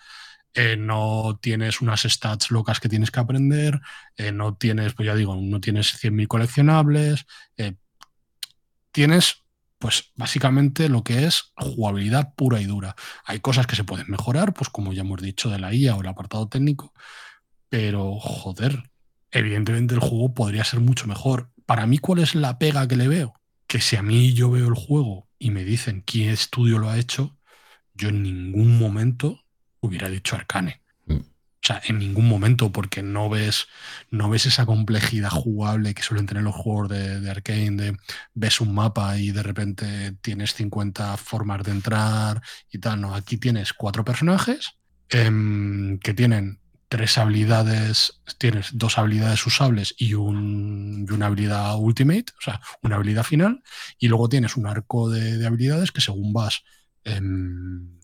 eh, 0.54 0.78
no 0.78 1.40
tienes 1.42 1.82
unas 1.82 2.02
stats 2.04 2.52
locas 2.52 2.80
que 2.80 2.90
tienes 2.90 3.12
que 3.12 3.20
aprender. 3.20 3.82
eh, 4.18 4.32
no 4.32 4.56
tienes, 4.58 4.94
pues 4.94 5.08
ya 5.08 5.16
digo, 5.16 5.36
no 5.36 5.62
tienes 5.62 5.94
100.000 5.98 6.28
coleccionables. 6.28 7.26
tienes, 8.92 9.44
pues 9.78 10.12
básicamente 10.16 10.90
lo 10.90 11.04
que 11.04 11.26
es 11.26 11.54
jugabilidad 11.56 12.34
pura 12.36 12.62
y 12.62 12.66
dura. 12.66 12.96
Hay 13.26 13.40
cosas 13.40 13.68
que 13.68 13.76
se 13.76 13.84
pueden 13.84 14.08
mejorar, 14.10 14.54
pues 14.54 14.70
como 14.70 14.94
ya 14.94 15.02
hemos 15.02 15.22
dicho 15.22 15.50
de 15.50 15.60
la 15.60 15.74
IA 15.74 15.96
o 15.96 16.02
el 16.02 16.08
apartado 16.08 16.48
técnico, 16.50 16.94
pero 17.70 18.20
joder, 18.20 18.92
evidentemente 19.32 19.94
el 19.96 20.00
juego 20.02 20.34
podría 20.34 20.64
ser 20.64 20.80
mucho 20.82 21.08
mejor. 21.08 21.49
Para 21.70 21.86
mí, 21.86 22.00
¿cuál 22.00 22.18
es 22.18 22.34
la 22.34 22.58
pega 22.58 22.88
que 22.88 22.96
le 22.96 23.08
veo? 23.08 23.36
Que 23.68 23.80
si 23.80 23.96
a 23.96 24.02
mí 24.02 24.34
yo 24.34 24.50
veo 24.50 24.68
el 24.68 24.74
juego 24.74 25.28
y 25.38 25.52
me 25.52 25.64
dicen 25.64 26.02
qué 26.02 26.32
estudio 26.32 26.80
lo 26.80 26.90
ha 26.90 26.98
hecho, 26.98 27.38
yo 27.94 28.10
en 28.10 28.24
ningún 28.24 28.80
momento 28.80 29.44
hubiera 29.80 30.10
dicho 30.10 30.36
Arcane. 30.36 30.82
Mm. 31.06 31.18
O 31.18 31.62
sea, 31.62 31.80
en 31.86 32.00
ningún 32.00 32.28
momento, 32.28 32.72
porque 32.72 33.04
no 33.04 33.30
ves, 33.30 33.68
no 34.10 34.32
ves 34.32 34.48
esa 34.48 34.66
complejidad 34.66 35.30
jugable 35.30 35.94
que 35.94 36.02
suelen 36.02 36.26
tener 36.26 36.42
los 36.42 36.56
juegos 36.56 36.90
de, 36.90 37.20
de 37.20 37.30
Arkane, 37.30 37.70
de 37.70 37.98
ves 38.34 38.62
un 38.62 38.74
mapa 38.74 39.20
y 39.20 39.30
de 39.30 39.44
repente 39.44 40.14
tienes 40.24 40.56
50 40.56 41.18
formas 41.18 41.62
de 41.62 41.70
entrar 41.70 42.42
y 42.72 42.80
tal. 42.80 43.00
No, 43.00 43.14
aquí 43.14 43.38
tienes 43.38 43.74
cuatro 43.74 44.04
personajes 44.04 44.72
em, 45.10 46.00
que 46.00 46.16
tienen 46.16 46.62
tres 46.90 47.18
habilidades, 47.20 48.22
tienes 48.40 48.70
dos 48.74 48.98
habilidades 48.98 49.46
usables 49.46 49.94
y, 49.98 50.16
un- 50.16 51.06
y 51.08 51.14
una 51.14 51.28
habilidad 51.28 51.76
ultimate, 51.78 52.26
o 52.38 52.42
sea, 52.42 52.60
una 52.82 52.96
habilidad 52.96 53.24
final, 53.24 53.62
y 54.00 54.08
luego 54.08 54.28
tienes 54.28 54.58
un 54.58 54.66
arco 54.68 55.10
de, 55.10 55.38
de 55.38 55.46
habilidades 55.48 55.92
que 55.92 56.02
según 56.02 56.34
vas, 56.34 56.64
em, 57.04 58.00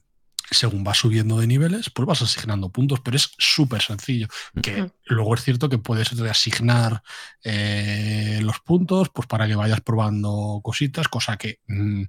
según 0.51 0.83
vas 0.83 0.99
subiendo 0.99 1.39
de 1.39 1.47
niveles, 1.47 1.89
pues 1.89 2.05
vas 2.05 2.21
asignando 2.21 2.69
puntos, 2.69 2.99
pero 3.03 3.17
es 3.17 3.31
súper 3.39 3.81
sencillo. 3.81 4.27
Que 4.61 4.91
luego 5.05 5.33
es 5.33 5.43
cierto 5.43 5.67
que 5.69 5.79
puedes 5.79 6.11
reasignar 6.15 7.01
eh, 7.43 8.39
los 8.43 8.59
puntos, 8.59 9.09
pues 9.09 9.27
para 9.27 9.47
que 9.47 9.55
vayas 9.55 9.81
probando 9.81 10.61
cositas, 10.63 11.07
cosa 11.07 11.37
que 11.37 11.59
mm, 11.67 12.03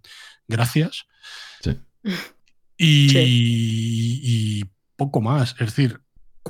gracias. 0.47 1.07
Sí. 1.63 1.81
Y, 2.77 3.09
Sí. 3.09 3.19
y 4.23 4.65
poco 4.97 5.23
más. 5.23 5.53
Es 5.59 5.67
decir, 5.75 6.01
¿cu- 6.01 6.06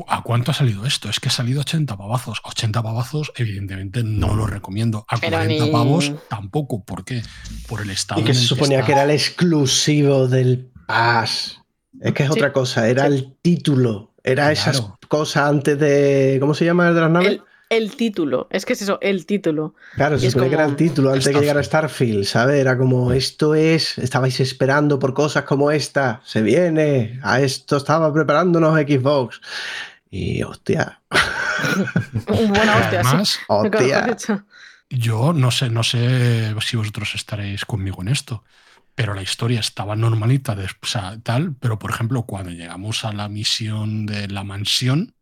¿a 0.08 0.22
cuánto 0.22 0.50
ha 0.50 0.54
salido 0.54 0.84
esto? 0.86 1.08
Es 1.08 1.20
que 1.20 1.28
ha 1.28 1.32
salido 1.32 1.60
80 1.60 1.96
pavazos. 1.96 2.40
80 2.44 2.82
pavazos, 2.82 3.32
evidentemente, 3.36 4.02
no 4.04 4.34
lo 4.34 4.46
recomiendo. 4.46 5.04
A 5.08 5.16
Pero 5.16 5.36
40 5.38 5.64
ni- 5.66 5.70
pavos, 5.70 6.12
tampoco. 6.28 6.84
¿Por 6.84 7.04
qué? 7.04 7.22
Por 7.68 7.80
el 7.82 7.90
estado. 7.90 8.20
Y 8.20 8.24
que 8.24 8.30
en 8.30 8.34
se 8.36 8.42
el 8.42 8.46
suponía 8.48 8.78
está. 8.78 8.86
que 8.86 8.92
era 8.92 9.02
el 9.04 9.10
exclusivo 9.10 10.28
del 10.28 10.70
Pass. 10.86 11.60
Es 12.00 12.12
que 12.12 12.24
es 12.24 12.28
Sí, 12.28 12.38
otra 12.38 12.52
cosa, 12.52 12.88
era 12.88 13.06
sí. 13.08 13.14
el 13.14 13.34
título. 13.42 14.12
Era 14.22 14.50
esas 14.52 14.82
cosas 15.08 15.48
antes 15.48 15.78
de. 15.78 16.36
¿Cómo 16.40 16.52
se 16.52 16.64
llama 16.64 16.88
el 16.88 16.94
de 16.94 17.00
las 17.00 17.10
naves? 17.10 17.28
El, 17.28 17.42
el 17.68 17.96
título, 17.96 18.48
es 18.50 18.64
que 18.64 18.74
es 18.74 18.82
eso, 18.82 18.98
el 19.00 19.26
título. 19.26 19.74
Claro, 19.94 20.16
y 20.16 20.20
se 20.20 20.26
es 20.26 20.32
supone 20.32 20.48
que 20.48 20.54
era 20.54 20.64
como 20.64 20.76
el 20.76 20.76
título 20.76 21.10
antes 21.10 21.24
de 21.24 21.32
que 21.32 21.40
llegara 21.40 21.62
Starfield, 21.62 22.24
¿sabes? 22.24 22.56
Era 22.56 22.78
como, 22.78 23.12
esto 23.12 23.54
es, 23.54 23.98
estabais 23.98 24.38
esperando 24.40 24.98
por 24.98 25.14
cosas 25.14 25.44
como 25.44 25.70
esta, 25.70 26.20
se 26.24 26.42
viene, 26.42 27.18
a 27.22 27.40
esto 27.40 27.76
estaba 27.76 28.12
preparándonos 28.12 28.78
Xbox. 28.78 29.40
Y 30.08 30.42
hostia, 30.44 31.00
Buena 32.26 32.76
hostia, 32.76 33.02
sí. 33.02 33.08
Además, 33.08 33.38
hostia. 33.48 34.02
dicho. 34.02 34.44
Yo 34.88 35.32
no 35.32 35.50
sé, 35.50 35.68
no 35.68 35.82
sé 35.82 36.54
si 36.60 36.76
vosotros 36.76 37.14
estaréis 37.14 37.64
conmigo 37.64 38.02
en 38.02 38.08
esto, 38.08 38.44
pero 38.94 39.14
la 39.14 39.22
historia 39.22 39.60
estaba 39.60 39.96
normalita, 39.96 40.54
de, 40.54 40.64
o 40.64 40.86
sea, 40.86 41.18
tal, 41.22 41.54
pero 41.56 41.78
por 41.78 41.90
ejemplo, 41.90 42.22
cuando 42.22 42.50
llegamos 42.50 43.04
a 43.04 43.12
la 43.12 43.28
misión 43.28 44.06
de 44.06 44.28
la 44.28 44.44
mansión. 44.44 45.15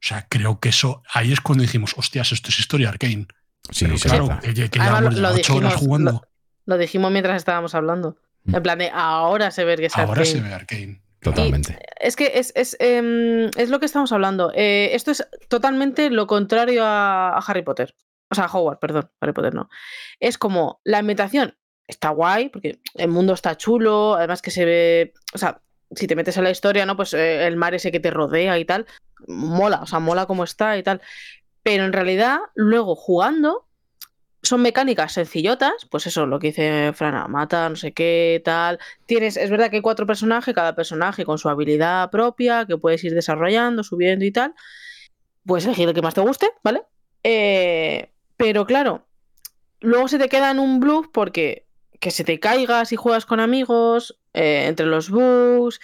O 0.00 0.06
sea, 0.06 0.26
creo 0.28 0.60
que 0.60 0.68
eso, 0.70 1.02
ahí 1.12 1.32
es 1.32 1.40
cuando 1.40 1.62
dijimos, 1.62 1.94
hostias, 1.96 2.32
esto 2.32 2.48
es 2.50 2.58
historia 2.60 2.88
Arcane. 2.90 3.26
Sí, 3.70 3.86
pero 3.86 3.98
claro, 4.26 4.40
que, 4.40 4.54
que 4.54 4.80
Además, 4.80 5.14
llevamos 5.14 5.18
lo- 5.18 5.28
ocho 5.34 5.56
horas 5.56 5.72
dijimos, 5.74 5.74
jugando, 5.74 6.22
Lo 6.66 6.78
dijimos 6.78 7.10
mientras 7.12 7.36
estábamos 7.36 7.74
hablando. 7.74 8.16
Mm. 8.44 8.54
En 8.56 8.62
plan 8.62 8.78
de 8.78 8.90
ahora 8.90 9.50
se 9.50 9.64
ve 9.64 9.76
que 9.76 9.86
es 9.86 9.96
ahora 9.96 10.24
se 10.24 10.40
ve 10.40 10.54
Arcane. 10.54 11.02
Totalmente. 11.20 11.78
Es 12.00 12.14
que 12.14 12.32
es, 12.36 12.52
es, 12.54 12.76
em, 12.78 13.50
es 13.56 13.70
lo 13.70 13.80
que 13.80 13.86
estamos 13.86 14.12
hablando. 14.12 14.52
Eh, 14.54 14.90
esto 14.92 15.10
es 15.10 15.26
totalmente 15.48 16.10
lo 16.10 16.28
contrario 16.28 16.84
a, 16.84 17.30
a 17.36 17.38
Harry 17.38 17.62
Potter. 17.62 17.94
O 18.30 18.34
sea, 18.34 18.44
a 18.44 18.52
Howard, 18.52 18.78
perdón, 18.78 19.10
Harry 19.20 19.32
Potter 19.32 19.52
no. 19.54 19.68
Es 20.20 20.38
como 20.38 20.80
la 20.84 20.98
ambientación 20.98 21.56
está 21.88 22.10
guay, 22.10 22.50
porque 22.50 22.80
el 22.94 23.08
mundo 23.08 23.32
está 23.32 23.56
chulo, 23.56 24.14
además 24.14 24.42
que 24.42 24.50
se 24.50 24.64
ve, 24.64 25.14
o 25.34 25.38
sea, 25.38 25.60
si 25.90 26.06
te 26.06 26.14
metes 26.14 26.36
en 26.36 26.44
la 26.44 26.50
historia, 26.50 26.86
¿no? 26.86 26.96
Pues 26.96 27.14
eh, 27.14 27.46
el 27.46 27.56
mar 27.56 27.74
ese 27.74 27.90
que 27.90 27.98
te 28.00 28.10
rodea 28.10 28.58
y 28.58 28.64
tal, 28.64 28.86
mola, 29.26 29.80
o 29.82 29.86
sea, 29.86 29.98
mola 29.98 30.26
como 30.26 30.44
está 30.44 30.76
y 30.78 30.82
tal. 30.82 31.00
Pero 31.62 31.84
en 31.84 31.92
realidad, 31.92 32.38
luego 32.54 32.94
jugando, 32.94 33.66
son 34.42 34.62
mecánicas 34.62 35.12
sencillotas, 35.12 35.86
pues 35.90 36.06
eso, 36.06 36.26
lo 36.26 36.38
que 36.38 36.48
dice 36.48 36.92
Frana, 36.94 37.26
mata, 37.28 37.68
no 37.68 37.76
sé 37.76 37.92
qué, 37.92 38.40
tal. 38.44 38.78
Tienes, 39.06 39.36
es 39.36 39.50
verdad 39.50 39.70
que 39.70 39.76
hay 39.76 39.82
cuatro 39.82 40.06
personajes, 40.06 40.54
cada 40.54 40.74
personaje 40.74 41.24
con 41.24 41.38
su 41.38 41.48
habilidad 41.48 42.10
propia, 42.10 42.64
que 42.66 42.78
puedes 42.78 43.02
ir 43.04 43.14
desarrollando, 43.14 43.82
subiendo 43.82 44.24
y 44.24 44.32
tal. 44.32 44.54
Puedes 45.44 45.66
elegir 45.66 45.88
el 45.88 45.94
que 45.94 46.02
más 46.02 46.14
te 46.14 46.20
guste, 46.20 46.48
¿vale? 46.62 46.82
Eh, 47.24 48.12
pero 48.36 48.66
claro, 48.66 49.06
luego 49.80 50.08
se 50.08 50.18
te 50.18 50.28
queda 50.28 50.50
en 50.50 50.60
un 50.60 50.80
bluff 50.80 51.08
porque 51.12 51.66
que 52.00 52.10
se 52.10 52.24
te 52.24 52.38
caigas 52.38 52.92
y 52.92 52.96
juegas 52.96 53.26
con 53.26 53.40
amigos, 53.40 54.18
eh, 54.32 54.66
entre 54.66 54.86
los 54.86 55.10
bugs. 55.10 55.80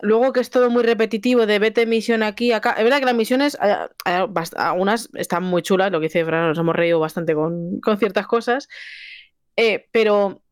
Luego 0.00 0.32
que 0.32 0.40
es 0.40 0.50
todo 0.50 0.68
muy 0.70 0.82
repetitivo 0.82 1.46
de 1.46 1.58
vete 1.58 1.86
misión 1.86 2.22
aquí, 2.22 2.52
acá. 2.52 2.72
Es 2.72 2.84
verdad 2.84 2.98
que 2.98 3.04
las 3.06 3.14
misiones, 3.14 3.56
hay- 3.60 3.88
hay 4.04 4.22
bast- 4.26 4.56
algunas 4.56 5.08
están 5.14 5.44
muy 5.44 5.62
chulas, 5.62 5.90
lo 5.92 6.00
que 6.00 6.06
dice 6.06 6.24
Fran, 6.24 6.48
nos 6.48 6.58
hemos 6.58 6.74
reído 6.76 6.98
bastante 7.00 7.34
con, 7.34 7.80
con 7.80 7.98
ciertas 7.98 8.26
cosas. 8.26 8.68
Eh, 9.56 9.86
pero 9.92 10.42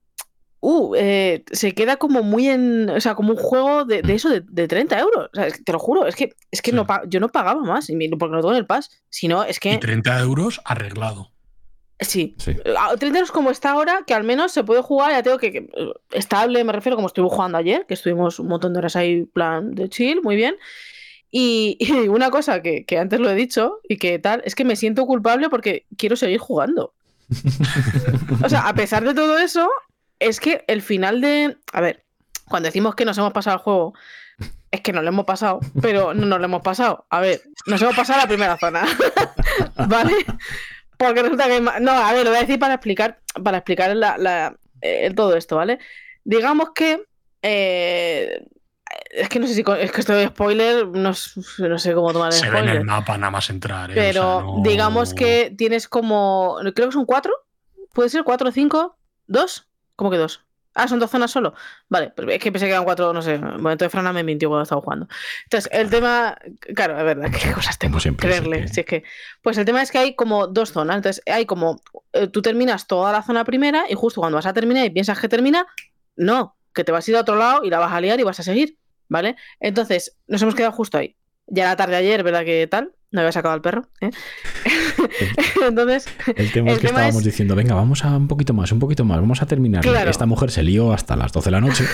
uh, 0.60 0.94
eh, 0.96 1.44
se 1.52 1.72
queda 1.72 1.96
como 1.96 2.22
muy 2.22 2.48
en. 2.48 2.88
O 2.90 3.00
sea, 3.00 3.14
como 3.14 3.32
un 3.32 3.36
juego 3.36 3.84
de, 3.84 4.00
de 4.02 4.14
eso 4.14 4.30
de, 4.30 4.42
de 4.48 4.66
30 4.68 4.98
euros. 4.98 5.28
O 5.32 5.36
sea, 5.36 5.48
te 5.50 5.72
lo 5.72 5.78
juro, 5.78 6.06
es 6.06 6.16
que, 6.16 6.30
es 6.50 6.62
que 6.62 6.70
Sí. 6.70 6.76
no 6.76 6.86
yo 7.06 7.20
no 7.20 7.28
pagaba 7.28 7.60
más, 7.62 7.90
y 7.90 8.08
porque 8.08 8.32
no 8.34 8.40
tengo 8.40 8.52
en 8.52 8.58
el 8.58 8.66
pass. 8.66 9.02
Si 9.10 9.28
no, 9.28 9.44
es 9.44 9.58
Y 9.58 9.60
que. 9.60 9.78
30 9.78 10.18
euros 10.20 10.60
arreglado. 10.64 11.32
Sí, 12.00 12.34
Sí. 12.38 12.56
a 12.76 12.96
30 12.96 13.18
euros 13.18 13.30
como 13.32 13.50
está 13.50 13.70
ahora, 13.70 14.02
que 14.06 14.14
al 14.14 14.24
menos 14.24 14.52
se 14.52 14.64
puede 14.64 14.82
jugar, 14.82 15.12
ya 15.12 15.22
tengo 15.22 15.38
que, 15.38 15.52
que, 15.52 15.58
eh, 15.58 15.92
estable, 16.12 16.62
me 16.64 16.72
refiero, 16.72 16.96
como 16.96 17.06
estuvimos 17.06 17.32
jugando 17.34 17.56
ayer, 17.58 17.86
que 17.86 17.94
estuvimos 17.94 18.38
un 18.40 18.48
montón 18.48 18.72
de 18.72 18.80
horas 18.80 18.96
ahí, 18.96 19.24
plan 19.24 19.74
de 19.74 19.88
chill, 19.88 20.20
muy 20.22 20.34
bien. 20.36 20.56
Y, 21.30 21.76
y 21.80 22.08
una 22.08 22.30
cosa 22.30 22.62
que, 22.62 22.84
que 22.84 22.98
antes 22.98 23.20
lo 23.20 23.30
he 23.30 23.34
dicho 23.34 23.80
y 23.88 23.96
que 23.98 24.18
tal, 24.18 24.42
es 24.44 24.54
que 24.54 24.64
me 24.64 24.76
siento 24.76 25.06
culpable 25.06 25.48
porque 25.48 25.86
quiero 25.96 26.16
seguir 26.16 26.38
jugando. 26.38 26.94
O 28.44 28.48
sea, 28.48 28.68
a 28.68 28.74
pesar 28.74 29.04
de 29.04 29.14
todo 29.14 29.38
eso, 29.38 29.70
es 30.18 30.40
que 30.40 30.64
el 30.66 30.82
final 30.82 31.20
de. 31.20 31.56
A 31.72 31.80
ver, 31.80 32.04
cuando 32.48 32.66
decimos 32.68 32.94
que 32.94 33.04
nos 33.04 33.16
hemos 33.18 33.32
pasado 33.32 33.56
el 33.56 33.62
juego, 33.62 33.94
es 34.70 34.80
que 34.80 34.92
nos 34.92 35.02
lo 35.04 35.08
hemos 35.08 35.24
pasado, 35.24 35.60
pero 35.80 36.12
no 36.12 36.26
nos 36.26 36.38
lo 36.38 36.44
hemos 36.44 36.62
pasado. 36.62 37.06
A 37.08 37.20
ver, 37.20 37.40
nos 37.66 37.80
hemos 37.80 37.96
pasado 37.96 38.20
la 38.20 38.26
primera 38.28 38.58
zona. 38.58 38.84
¿Vale? 39.88 40.14
Porque 41.06 41.22
resulta 41.22 41.46
que. 41.46 41.52
hay 41.54 41.60
ma- 41.60 41.80
No, 41.80 41.92
a 41.92 42.12
ver, 42.12 42.24
lo 42.24 42.30
voy 42.30 42.38
a 42.38 42.42
decir 42.42 42.58
para 42.58 42.74
explicar, 42.74 43.20
para 43.42 43.58
explicar 43.58 43.94
la- 43.96 44.16
la- 44.18 44.56
eh, 44.80 45.12
todo 45.14 45.36
esto, 45.36 45.56
¿vale? 45.56 45.78
Digamos 46.24 46.70
que. 46.74 47.04
eh, 47.42 48.46
es 49.10 49.28
que 49.28 49.38
no 49.40 49.46
sé 49.46 49.54
si. 49.54 49.64
Es 49.80 49.92
que 49.92 50.00
esto 50.00 50.12
de 50.14 50.26
spoiler, 50.28 50.86
no, 50.86 51.14
sé 51.14 51.94
cómo 51.94 52.12
tomar 52.12 52.28
el 52.32 52.38
Se 52.38 52.42
ve 52.50 52.58
en 52.58 52.64
spoiler. 52.64 52.76
el 52.76 52.84
mapa 52.84 53.16
nada 53.18 53.30
más 53.30 53.50
entrar. 53.50 53.90
¿eh? 53.90 53.94
O 53.94 53.96
Pero 53.96 54.12
sea, 54.22 54.40
no- 54.46 54.60
digamos 54.62 55.14
que 55.14 55.52
tienes 55.56 55.88
como. 55.88 56.56
Creo 56.74 56.88
que 56.88 56.92
son 56.92 57.06
cuatro. 57.06 57.32
¿Puede 57.92 58.08
ser? 58.08 58.24
¿Cuatro 58.24 58.50
cinco? 58.52 58.98
¿Dos? 59.26 59.68
¿Cómo 59.96 60.10
que 60.10 60.16
dos? 60.18 60.43
Ah, 60.74 60.88
son 60.88 60.98
dos 60.98 61.10
zonas 61.10 61.30
solo. 61.30 61.54
Vale, 61.88 62.10
pues 62.10 62.28
es 62.28 62.42
que 62.42 62.50
pensé 62.50 62.66
que 62.66 62.72
eran 62.72 62.84
cuatro, 62.84 63.12
no 63.12 63.22
sé. 63.22 63.38
Bueno, 63.38 63.72
entonces 63.72 63.92
Frana 63.92 64.12
me 64.12 64.24
mintió 64.24 64.48
cuando 64.48 64.64
estaba 64.64 64.80
jugando. 64.80 65.06
Entonces, 65.44 65.70
el 65.72 65.88
tema. 65.88 66.36
Claro, 66.74 66.98
es 66.98 67.04
verdad, 67.04 67.30
qué 67.30 67.52
cosas 67.52 67.78
tengo. 67.78 68.00
Siempre, 68.00 68.28
Creerle. 68.28 68.68
Si 68.68 68.80
es 68.80 68.86
que. 68.86 69.04
Pues 69.42 69.56
el 69.56 69.64
tema 69.64 69.82
es 69.82 69.90
que 69.92 69.98
hay 69.98 70.14
como 70.16 70.48
dos 70.48 70.72
zonas. 70.72 70.96
Entonces, 70.96 71.22
hay 71.26 71.46
como. 71.46 71.80
eh, 72.12 72.26
tú 72.26 72.42
terminas 72.42 72.86
toda 72.86 73.12
la 73.12 73.22
zona 73.22 73.44
primera 73.44 73.84
y 73.88 73.94
justo 73.94 74.20
cuando 74.20 74.36
vas 74.36 74.46
a 74.46 74.52
terminar 74.52 74.84
y 74.84 74.90
piensas 74.90 75.18
que 75.20 75.28
termina, 75.28 75.66
no. 76.16 76.56
Que 76.72 76.82
te 76.82 76.90
vas 76.90 77.06
a 77.06 77.10
ir 77.10 77.16
a 77.16 77.20
otro 77.20 77.36
lado 77.36 77.64
y 77.64 77.70
la 77.70 77.78
vas 77.78 77.92
a 77.92 78.00
liar 78.00 78.18
y 78.18 78.24
vas 78.24 78.40
a 78.40 78.42
seguir. 78.42 78.76
¿Vale? 79.08 79.36
Entonces, 79.60 80.16
nos 80.26 80.42
hemos 80.42 80.54
quedado 80.54 80.72
justo 80.72 80.98
ahí. 80.98 81.16
Ya 81.46 81.66
la 81.66 81.76
tarde 81.76 81.92
de 81.92 81.98
ayer, 81.98 82.22
¿verdad 82.22 82.44
que 82.44 82.66
tal? 82.66 82.92
No 83.14 83.20
había 83.20 83.32
sacado 83.32 83.54
al 83.54 83.60
perro. 83.62 83.88
¿eh? 84.00 84.10
Entonces, 85.66 86.06
El 86.34 86.50
tema 86.52 86.70
El 86.70 86.74
es 86.76 86.80
que 86.80 86.86
tema 86.88 87.00
estábamos 87.00 87.16
es- 87.20 87.24
diciendo, 87.24 87.54
venga, 87.54 87.74
vamos 87.74 88.04
a 88.04 88.16
un 88.16 88.28
poquito 88.28 88.52
más, 88.54 88.72
un 88.72 88.78
poquito 88.80 89.04
más, 89.04 89.20
vamos 89.20 89.40
a 89.40 89.46
terminar. 89.46 89.82
Claro. 89.82 90.10
Esta 90.10 90.26
mujer 90.26 90.50
se 90.50 90.62
lió 90.62 90.92
hasta 90.92 91.14
las 91.16 91.32
12 91.32 91.46
de 91.46 91.50
la 91.52 91.60
noche 91.60 91.84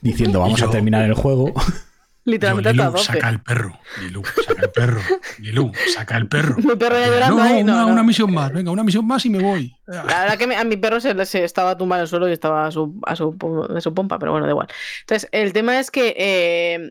diciendo, 0.00 0.40
vamos 0.40 0.60
a 0.60 0.66
Yo- 0.66 0.70
terminar 0.70 1.04
el 1.04 1.14
juego. 1.14 1.52
Yo, 1.54 1.62
literalmente 2.24 2.70
hasta 2.70 2.82
Lilu, 2.82 2.92
las 2.94 3.06
12. 3.06 3.12
saca 3.12 3.28
el 3.28 3.40
perro. 3.42 3.78
Lilu, 4.02 4.22
saca 4.44 4.62
el 4.62 4.70
perro. 4.70 5.00
Lilu, 5.38 5.72
saca 5.94 6.16
el 6.16 6.26
perro. 6.28 6.56
Mi 6.56 6.74
perro 6.76 6.98
ya 6.98 7.06
llorando 7.06 7.36
no, 7.36 7.42
ahí. 7.42 7.62
No, 7.64 7.72
una, 7.74 7.82
no. 7.82 7.92
una 7.92 8.02
misión 8.02 8.32
más. 8.34 8.52
Venga, 8.52 8.70
una 8.72 8.82
misión 8.82 9.06
más 9.06 9.24
y 9.26 9.30
me 9.30 9.38
voy. 9.40 9.76
La 9.86 10.02
verdad 10.02 10.36
que 10.38 10.46
me- 10.48 10.56
a 10.56 10.64
mi 10.64 10.76
perro 10.76 10.98
se, 11.00 11.24
se 11.26 11.44
estaba 11.44 11.76
tumbado 11.78 12.00
en 12.00 12.02
el 12.02 12.08
suelo 12.08 12.28
y 12.28 12.32
estaba 12.32 12.66
a 12.66 12.70
su, 12.72 13.00
a 13.06 13.14
su, 13.14 13.36
a 13.76 13.80
su 13.80 13.94
pompa, 13.94 14.18
pero 14.18 14.32
bueno, 14.32 14.46
da 14.46 14.52
igual. 14.52 14.66
Entonces, 15.02 15.28
el 15.32 15.52
tema 15.52 15.78
es 15.78 15.90
que 15.92 16.14
eh, 16.18 16.90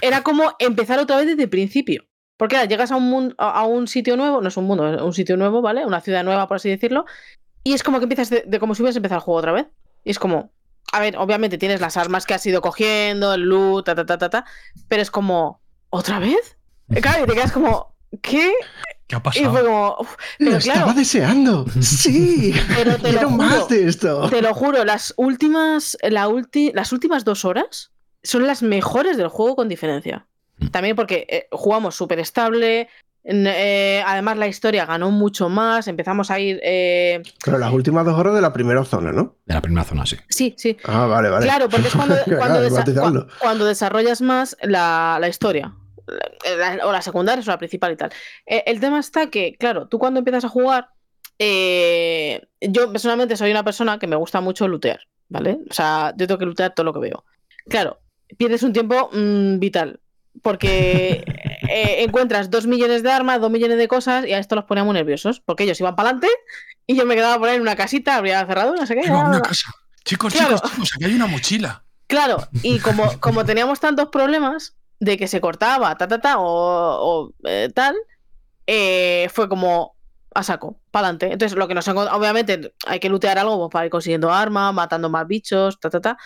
era 0.00 0.22
como 0.22 0.52
empezar 0.60 0.98
otra 1.00 1.16
vez 1.16 1.26
desde 1.26 1.42
el 1.44 1.48
principio. 1.50 2.04
Porque 2.42 2.66
llegas 2.66 2.90
a 2.90 2.96
un, 2.96 3.08
mundo, 3.08 3.36
a 3.38 3.64
un 3.66 3.86
sitio 3.86 4.16
nuevo, 4.16 4.40
no 4.40 4.48
es 4.48 4.56
un 4.56 4.64
mundo, 4.64 4.92
es 4.92 5.00
un 5.00 5.12
sitio 5.14 5.36
nuevo, 5.36 5.62
¿vale? 5.62 5.86
Una 5.86 6.00
ciudad 6.00 6.24
nueva, 6.24 6.48
por 6.48 6.56
así 6.56 6.68
decirlo. 6.68 7.04
Y 7.62 7.72
es 7.72 7.84
como 7.84 7.98
que 8.00 8.06
empiezas 8.06 8.30
de, 8.30 8.42
de 8.44 8.58
como 8.58 8.74
si 8.74 8.82
hubieras 8.82 8.96
empezado 8.96 9.18
el 9.20 9.22
juego 9.24 9.38
otra 9.38 9.52
vez. 9.52 9.66
Y 10.02 10.10
es 10.10 10.18
como, 10.18 10.50
a 10.92 10.98
ver, 10.98 11.16
obviamente 11.18 11.56
tienes 11.56 11.80
las 11.80 11.96
armas 11.96 12.26
que 12.26 12.34
has 12.34 12.44
ido 12.44 12.60
cogiendo, 12.60 13.32
el 13.32 13.42
loot, 13.42 13.86
ta, 13.86 13.94
ta, 13.94 14.04
ta, 14.04 14.18
ta, 14.18 14.28
ta, 14.28 14.44
pero 14.88 15.02
es 15.02 15.12
como, 15.12 15.60
¿otra 15.90 16.18
vez? 16.18 16.56
Claro, 17.00 17.22
y 17.22 17.26
te 17.28 17.34
quedas 17.34 17.52
como, 17.52 17.94
¿qué? 18.20 18.52
¿Qué 19.06 19.14
ha 19.14 19.18
Y 19.18 19.20
pasado? 19.22 19.50
fue 19.52 19.62
como, 19.64 19.96
uf, 20.00 20.16
Lo 20.40 20.46
pero 20.46 20.56
estaba 20.58 20.82
claro, 20.82 20.98
deseando. 20.98 21.66
Sí. 21.80 22.52
Pero 22.76 22.96
te 22.96 23.12
lo 23.12 23.18
Quiero 23.20 23.30
juro. 23.30 23.36
más 23.44 23.68
de 23.68 23.86
esto. 23.86 24.28
Te 24.30 24.42
lo 24.42 24.52
juro, 24.52 24.84
las 24.84 25.14
últimas, 25.16 25.96
la 26.02 26.28
ulti- 26.28 26.72
las 26.74 26.92
últimas 26.92 27.24
dos 27.24 27.44
horas 27.44 27.92
son 28.24 28.48
las 28.48 28.64
mejores 28.64 29.16
del 29.16 29.28
juego 29.28 29.54
con 29.54 29.68
diferencia. 29.68 30.26
También 30.70 30.96
porque 30.96 31.26
eh, 31.28 31.48
jugamos 31.52 31.94
súper 31.94 32.18
estable. 32.20 32.88
eh, 33.24 34.02
además, 34.06 34.36
la 34.36 34.46
historia 34.48 34.86
ganó 34.86 35.10
mucho 35.10 35.48
más. 35.48 35.88
Empezamos 35.88 36.30
a 36.30 36.38
ir. 36.40 36.60
eh, 36.62 37.22
Pero 37.44 37.58
las 37.58 37.72
últimas 37.72 38.04
dos 38.04 38.18
horas 38.18 38.34
de 38.34 38.40
la 38.40 38.52
primera 38.52 38.84
zona, 38.84 39.12
¿no? 39.12 39.36
De 39.44 39.54
la 39.54 39.60
primera 39.60 39.84
zona, 39.84 40.06
sí. 40.06 40.16
Sí, 40.28 40.54
sí. 40.56 40.76
Ah, 40.84 41.06
vale, 41.06 41.30
vale. 41.30 41.46
Claro, 41.46 41.68
porque 41.68 41.88
es 41.88 41.94
cuando, 41.94 42.16
cuando, 42.38 42.60
desa- 42.62 43.66
desarrollas 43.66 44.20
más 44.22 44.56
la, 44.62 45.18
la 45.20 45.28
historia. 45.28 45.74
La- 46.58 46.76
la- 46.76 46.86
o 46.86 46.92
la 46.92 47.00
secundaria 47.02 47.42
o 47.42 47.46
la 47.50 47.58
principal 47.58 47.92
y 47.92 47.96
tal. 47.96 48.10
Eh, 48.46 48.64
el 48.66 48.80
tema 48.80 48.98
está 49.00 49.28
que, 49.30 49.56
claro, 49.58 49.86
tú 49.88 49.98
cuando 49.98 50.18
empiezas 50.18 50.44
a 50.44 50.48
jugar, 50.48 50.88
eh, 51.38 52.40
yo 52.60 52.90
personalmente 52.92 53.36
soy 53.36 53.50
una 53.50 53.64
persona 53.64 53.98
que 53.98 54.06
me 54.06 54.16
gusta 54.16 54.40
mucho 54.40 54.68
lootear, 54.68 55.00
¿vale? 55.28 55.58
O 55.70 55.74
sea, 55.74 56.12
yo 56.16 56.26
tengo 56.26 56.38
que 56.38 56.46
lootear 56.46 56.74
todo 56.74 56.84
lo 56.84 56.92
que 56.92 57.00
veo. 57.00 57.24
Claro, 57.68 58.00
pierdes 58.36 58.62
un 58.62 58.72
tiempo 58.72 59.10
mm, 59.12 59.58
vital. 59.58 60.00
Porque 60.40 61.22
eh, 61.68 62.02
encuentras 62.02 62.50
dos 62.50 62.66
millones 62.66 63.02
de 63.02 63.12
armas, 63.12 63.40
dos 63.40 63.50
millones 63.50 63.78
de 63.78 63.88
cosas, 63.88 64.26
y 64.26 64.32
a 64.32 64.38
esto 64.38 64.54
los 64.54 64.64
ponía 64.64 64.84
muy 64.84 64.94
nerviosos. 64.94 65.40
Porque 65.40 65.64
ellos 65.64 65.78
iban 65.80 65.94
para 65.94 66.10
adelante 66.10 66.28
y 66.86 66.96
yo 66.96 67.04
me 67.06 67.14
quedaba 67.14 67.38
por 67.38 67.48
ahí 67.48 67.56
en 67.56 67.62
una 67.62 67.76
casita, 67.76 68.16
abría 68.16 68.44
cerradura, 68.46 68.80
no 68.80 68.86
sé 68.86 68.94
qué. 68.94 69.08
Bla, 69.08 69.20
una 69.20 69.40
casa. 69.40 69.70
Chicos, 70.04 70.32
Claro. 70.32 70.56
chicos, 70.56 70.70
chicos, 70.72 70.90
aquí 70.96 71.04
hay 71.04 71.14
una 71.14 71.26
mochila. 71.26 71.84
Claro, 72.08 72.38
y 72.62 72.80
como, 72.80 73.18
como 73.20 73.44
teníamos 73.44 73.78
tantos 73.80 74.08
problemas 74.08 74.74
de 74.98 75.16
que 75.16 75.28
se 75.28 75.40
cortaba, 75.40 75.96
ta, 75.96 76.08
ta, 76.08 76.20
ta, 76.20 76.38
o, 76.38 76.44
o, 76.44 77.32
eh, 77.44 77.70
tal, 77.74 77.94
eh, 78.66 79.28
fue 79.32 79.48
como 79.48 79.94
a 80.34 80.42
saco, 80.42 80.80
para 80.90 81.06
adelante. 81.06 81.32
Entonces, 81.32 81.56
lo 81.56 81.68
que 81.68 81.74
nos 81.74 81.86
encont- 81.88 82.10
obviamente 82.12 82.74
hay 82.86 83.00
que 83.00 83.08
lootear 83.08 83.38
algo 83.38 83.58
pues, 83.58 83.70
para 83.72 83.84
ir 83.86 83.90
consiguiendo 83.90 84.32
armas, 84.32 84.74
matando 84.74 85.08
más 85.08 85.26
bichos, 85.26 85.78
ta, 85.80 85.88
ta, 85.88 86.00
ta. 86.00 86.18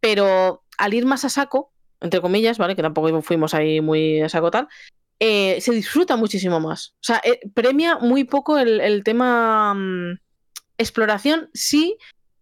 Pero 0.00 0.64
al 0.78 0.94
ir 0.94 1.06
más 1.06 1.24
a 1.24 1.28
saco, 1.28 1.71
entre 2.02 2.20
comillas, 2.20 2.58
¿vale? 2.58 2.76
Que 2.76 2.82
tampoco 2.82 3.22
fuimos 3.22 3.54
ahí 3.54 3.80
muy 3.80 4.20
a 4.20 4.28
saco 4.28 4.50
tal, 4.50 4.68
eh, 5.20 5.60
se 5.60 5.72
disfruta 5.72 6.16
muchísimo 6.16 6.60
más. 6.60 6.94
O 7.00 7.04
sea, 7.04 7.20
eh, 7.24 7.40
premia 7.54 7.98
muy 7.98 8.24
poco 8.24 8.58
el, 8.58 8.80
el 8.80 9.04
tema 9.04 9.72
mm, 9.74 10.18
exploración, 10.78 11.48
sí, 11.54 11.96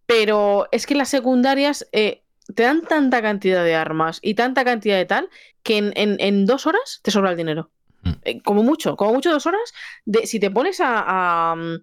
pero 0.05 0.67
es 0.71 0.85
que 0.85 0.95
las 0.95 1.09
secundarias 1.09 1.87
eh, 1.91 2.23
te 2.55 2.63
dan 2.63 2.81
tanta 2.81 3.21
cantidad 3.21 3.63
de 3.63 3.75
armas 3.75 4.19
y 4.21 4.33
tanta 4.33 4.65
cantidad 4.65 4.97
de 4.97 5.05
tal 5.05 5.29
que 5.63 5.77
en, 5.77 5.93
en- 5.95 6.17
en 6.19 6.45
dos 6.45 6.65
horas 6.67 6.99
te 7.03 7.11
sobra 7.11 7.31
el 7.31 7.37
dinero. 7.37 7.71
Mm. 8.03 8.39
Como 8.43 8.63
mucho, 8.63 8.95
como 8.97 9.13
mucho 9.13 9.31
dos 9.31 9.45
horas. 9.45 9.73
De, 10.05 10.25
si 10.25 10.39
te 10.39 10.49
pones 10.49 10.79
a, 10.81 11.51
a, 11.51 11.55
mm, 11.55 11.75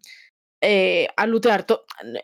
eh, 0.63 1.07
a 1.17 1.27
lootear, 1.27 1.65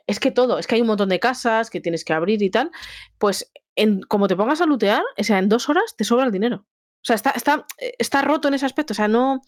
es 0.09 0.19
que 0.19 0.31
todo, 0.33 0.59
es 0.59 0.67
que 0.67 0.75
hay 0.75 0.81
un 0.81 0.89
montón 0.89 1.09
de 1.09 1.21
casas 1.21 1.71
que 1.71 1.81
tienes 1.81 2.05
que 2.05 2.13
abrir 2.13 2.43
y 2.43 2.51
tal, 2.51 2.71
pues 3.19 3.51
en, 3.77 4.03
como 4.03 4.29
te 4.29 4.37
pongas 4.37 4.61
a 4.61 4.67
lootear, 4.67 5.03
o 5.19 5.25
sea, 5.25 5.39
en 5.39 5.49
dos 5.49 5.69
horas 5.69 5.95
te 5.97 6.05
sobra 6.05 6.27
el 6.27 6.33
dinero. 6.33 6.67
O 6.67 7.07
sea, 7.07 7.17
está, 7.17 7.31
está, 7.31 7.67
está 7.99 8.23
roto 8.23 8.49
en 8.49 8.55
ese 8.55 8.67
aspecto, 8.67 8.93
o 8.93 8.95
sea, 8.95 9.09
no, 9.09 9.43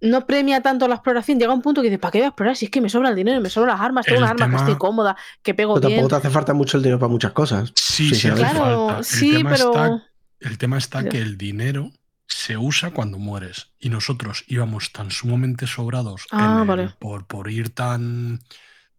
no 0.00 0.26
premia 0.26 0.60
tanto 0.62 0.88
la 0.88 0.96
exploración. 0.96 1.38
Llega 1.38 1.52
un 1.52 1.62
punto 1.62 1.80
que 1.82 1.88
dices, 1.88 2.00
¿para 2.00 2.10
qué 2.12 2.18
voy 2.18 2.24
a 2.24 2.28
explorar? 2.28 2.56
Si 2.56 2.64
es 2.66 2.70
que 2.70 2.80
me 2.80 2.88
sobra 2.88 3.10
el 3.10 3.16
dinero, 3.16 3.40
me 3.40 3.50
sobran 3.50 3.74
las 3.76 3.80
armas, 3.84 4.04
tengo 4.06 4.18
El 4.18 4.22
unas 4.24 4.30
armas 4.32 4.50
que 4.50 4.56
estoy 4.56 4.78
cómoda, 4.78 5.16
que 5.42 5.54
pego 5.54 5.74
Pero 5.74 5.88
bien. 5.88 6.00
tampoco 6.00 6.20
te 6.20 6.26
hace 6.26 6.34
falta 6.34 6.54
mucho 6.54 6.76
el 6.76 6.82
dinero 6.82 6.98
para 6.98 7.10
muchas 7.10 7.32
cosas. 7.32 7.72
Sí, 7.76 8.14
Sí, 8.14 8.28
claro. 8.30 8.86
falta. 8.88 8.98
El 8.98 9.04
sí, 9.04 9.30
tema 9.36 9.50
pero. 9.50 9.70
está 9.70 10.02
El 10.40 10.58
tema 10.58 10.78
está 10.78 11.08
que 11.08 11.18
el 11.18 11.36
dinero 11.38 11.90
se 12.26 12.56
usa 12.56 12.90
cuando 12.90 13.18
mueres 13.18 13.72
y 13.78 13.88
nosotros 13.88 14.44
íbamos 14.48 14.92
tan 14.92 15.10
sumamente 15.10 15.66
sobrados 15.66 16.26
Ah, 16.30 16.44
en 16.44 16.58
el- 16.60 16.66
vale. 16.66 16.94
por, 16.98 17.26
por 17.26 17.50
ir 17.50 17.70
tan 17.74 18.40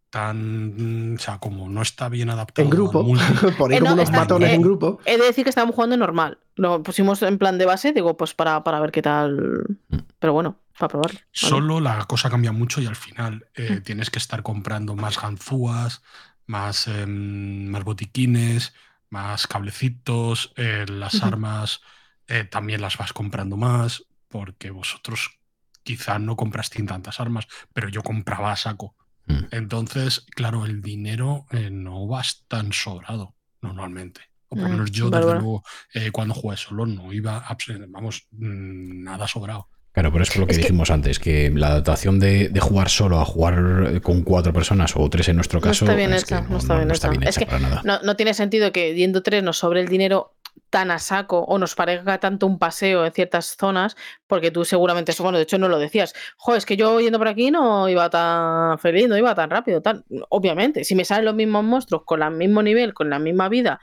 tan. 0.09 1.15
O 1.15 1.19
sea, 1.19 1.38
como 1.39 1.69
no 1.69 1.81
está 1.81 2.09
bien 2.09 2.29
adaptado. 2.29 2.63
En 2.65 2.69
grupo, 2.69 3.03
por 3.57 3.71
ahí 3.71 3.77
Eh, 3.77 3.79
como 3.79 3.93
unos 3.93 4.03
está- 4.05 4.17
matones 4.19 4.49
eh, 4.51 4.55
en 4.55 4.61
grupo. 4.61 4.99
He 5.05 5.17
de 5.17 5.25
decir 5.25 5.43
que 5.43 5.49
estábamos 5.49 5.75
jugando 5.75 5.97
normal. 5.97 6.39
Lo 6.55 6.83
pusimos 6.83 7.21
en 7.23 7.38
plan 7.38 7.57
de 7.57 7.65
base, 7.65 7.93
digo, 7.93 8.17
pues 8.17 8.33
para, 8.33 8.63
para 8.63 8.79
ver 8.79 8.91
qué 8.91 9.01
tal. 9.01 9.77
Pero 10.19 10.33
bueno, 10.33 10.57
para 10.77 10.89
probarlo. 10.89 11.17
¿vale? 11.19 11.27
Solo 11.31 11.79
la 11.79 12.05
cosa 12.05 12.29
cambia 12.29 12.51
mucho 12.51 12.81
y 12.81 12.85
al 12.88 12.95
final 12.95 13.47
eh, 13.55 13.77
Mm. 13.79 13.83
tienes 13.83 14.09
que 14.09 14.19
estar 14.19 14.43
comprando 14.43 14.95
más 14.95 15.21
ganzúas, 15.21 16.01
más, 16.45 16.88
em, 16.88 17.67
más 17.67 17.83
botiquines, 17.83 18.73
más 19.09 19.47
cablecitos, 19.47 20.53
eh, 20.55 20.85
las 20.89 21.23
armas 21.23 21.81
eh, 22.27 22.43
también 22.43 22.81
las 22.81 22.97
vas 22.97 23.11
comprando 23.13 23.57
más, 23.57 24.03
porque 24.27 24.69
vosotros 24.69 25.39
quizá 25.83 26.19
no 26.19 26.35
comprasteis 26.35 26.85
tantas 26.88 27.19
armas, 27.19 27.47
pero 27.73 27.89
yo 27.89 28.03
compraba 28.03 28.51
a 28.51 28.55
saco. 28.55 28.95
Mm. 29.30 29.45
Entonces, 29.51 30.25
claro, 30.35 30.66
el 30.66 30.82
dinero 30.82 31.45
eh, 31.51 31.69
no 31.72 32.08
va 32.08 32.24
tan 32.48 32.74
sobrado 32.74 33.35
normalmente. 33.61 34.22
O 34.49 34.56
por 34.56 34.64
lo 34.64 34.69
Mm, 34.69 34.72
menos 34.72 34.91
yo, 34.91 35.09
desde 35.11 35.25
luego, 35.35 35.64
eh, 35.93 36.11
cuando 36.11 36.33
jugué 36.33 36.58
solo, 36.58 36.85
no 36.85 37.14
iba, 37.14 37.45
vamos, 37.90 38.27
mm, 38.32 39.03
nada 39.03 39.27
sobrado. 39.27 39.69
Claro, 39.91 40.11
pero 40.11 40.24
es 40.24 40.30
por 40.30 40.40
lo 40.41 40.45
que 40.48 40.51
Es 40.53 40.58
que- 40.58 40.64
dijimos 40.64 40.90
antes, 40.91 41.19
que 41.19 41.51
la 41.53 41.67
adaptación 41.67 42.19
de, 42.19 42.49
de 42.49 42.59
jugar 42.59 42.90
solo 42.90 43.19
a 43.19 43.25
jugar 43.25 44.01
con 44.01 44.22
cuatro 44.24 44.53
personas 44.53 44.93
o 44.95 45.09
tres 45.09 45.27
en 45.30 45.35
nuestro 45.35 45.59
No 45.59 45.64
caso 45.64 45.85
está 45.85 45.95
bien 45.95 46.14
hecha, 46.14 46.41
no 46.41 46.58
está 46.58 46.77
bien 47.09 47.24
hecha. 47.24 47.30
Es 47.30 47.38
que 47.38 47.45
para 47.45 47.59
nada. 47.59 47.82
No, 47.83 47.99
no 48.03 48.16
tiene 48.16 48.33
sentido 48.33 48.72
que 48.72 48.95
yendo 48.95 49.22
tres 49.24 49.43
nos 49.43 49.58
sobre 49.58 49.82
el 49.82 49.88
dinero 49.88 50.35
tan 50.69 50.91
a 50.91 50.99
saco 50.99 51.39
o 51.39 51.57
nos 51.57 51.75
parezca 51.75 52.19
tanto 52.19 52.45
un 52.47 52.59
paseo 52.59 53.05
en 53.05 53.11
ciertas 53.11 53.55
zonas, 53.57 53.95
porque 54.27 54.51
tú 54.51 54.65
seguramente, 54.65 55.13
bueno, 55.19 55.38
de 55.38 55.43
hecho 55.43 55.57
no 55.57 55.67
lo 55.67 55.79
decías, 55.79 56.13
jo, 56.38 56.55
es 56.55 56.65
que 56.65 56.77
yo 56.77 56.99
yendo 56.99 57.17
por 57.17 57.27
aquí 57.27 57.51
no 57.51 57.89
iba 57.89 58.09
tan 58.09 58.79
feliz, 58.79 59.07
no 59.07 59.17
iba 59.17 59.35
tan 59.35 59.49
rápido, 59.49 59.81
tal. 59.81 60.05
Obviamente, 60.29 60.83
si 60.83 60.95
me 60.95 61.05
salen 61.05 61.25
los 61.25 61.35
mismos 61.35 61.63
monstruos 61.63 62.03
con 62.05 62.21
el 62.23 62.31
mismo 62.31 62.61
nivel, 62.63 62.93
con 62.93 63.09
la 63.09 63.19
misma 63.19 63.49
vida, 63.49 63.79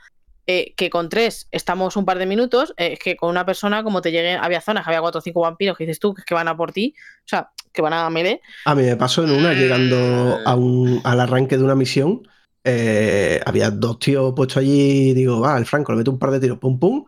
eh, 0.49 0.73
que 0.77 0.89
con 0.89 1.09
tres 1.09 1.49
estamos 1.51 1.97
un 1.97 2.05
par 2.05 2.19
de 2.19 2.25
minutos, 2.25 2.73
eh, 2.77 2.93
es 2.93 2.99
que 2.99 3.17
con 3.17 3.29
una 3.29 3.45
persona, 3.45 3.83
como 3.83 4.01
te 4.01 4.13
lleguen, 4.13 4.39
había 4.41 4.61
zonas, 4.61 4.87
había 4.87 5.01
cuatro 5.01 5.19
o 5.19 5.21
cinco 5.21 5.41
vampiros 5.41 5.77
que 5.77 5.83
dices 5.83 5.99
tú 5.99 6.13
que 6.13 6.33
van 6.33 6.47
a 6.47 6.55
por 6.55 6.71
ti, 6.71 6.95
o 7.19 7.27
sea, 7.27 7.49
que 7.73 7.81
van 7.81 7.91
a 7.91 8.09
melee. 8.09 8.41
A 8.63 8.73
mí 8.73 8.83
me 8.83 8.95
pasó 8.95 9.25
en 9.25 9.31
una, 9.31 9.53
llegando 9.53 10.39
a 10.45 10.55
un, 10.55 11.01
al 11.03 11.19
arranque 11.19 11.57
de 11.57 11.65
una 11.65 11.75
misión, 11.75 12.25
eh, 12.67 13.41
había 13.45 13.71
dos 13.71 13.99
tíos 13.99 14.33
puestos 14.35 14.57
allí, 14.57 15.13
digo, 15.13 15.39
va, 15.41 15.57
el 15.57 15.65
Franco, 15.65 15.91
le 15.93 15.99
meto 15.99 16.11
un 16.11 16.19
par 16.19 16.31
de 16.31 16.39
tiros, 16.39 16.59
pum, 16.59 16.79
pum, 16.79 17.05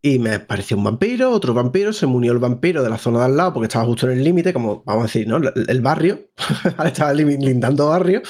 y 0.00 0.18
me 0.20 0.38
pareció 0.38 0.76
un 0.76 0.84
vampiro, 0.84 1.30
otro 1.32 1.54
vampiro, 1.54 1.92
se 1.92 2.06
me 2.06 2.12
unió 2.14 2.32
el 2.32 2.38
vampiro 2.38 2.82
de 2.84 2.90
la 2.90 2.98
zona 2.98 3.18
de 3.20 3.24
al 3.26 3.36
lado, 3.36 3.52
porque 3.54 3.66
estaba 3.66 3.84
justo 3.84 4.08
en 4.08 4.18
el 4.18 4.24
límite, 4.24 4.52
como 4.52 4.82
vamos 4.86 5.02
a 5.02 5.06
decir, 5.06 5.26
¿no? 5.26 5.38
El, 5.38 5.52
el 5.68 5.80
barrio, 5.80 6.28
estaba 6.84 7.12
lindando 7.12 7.88
barrio, 7.88 8.22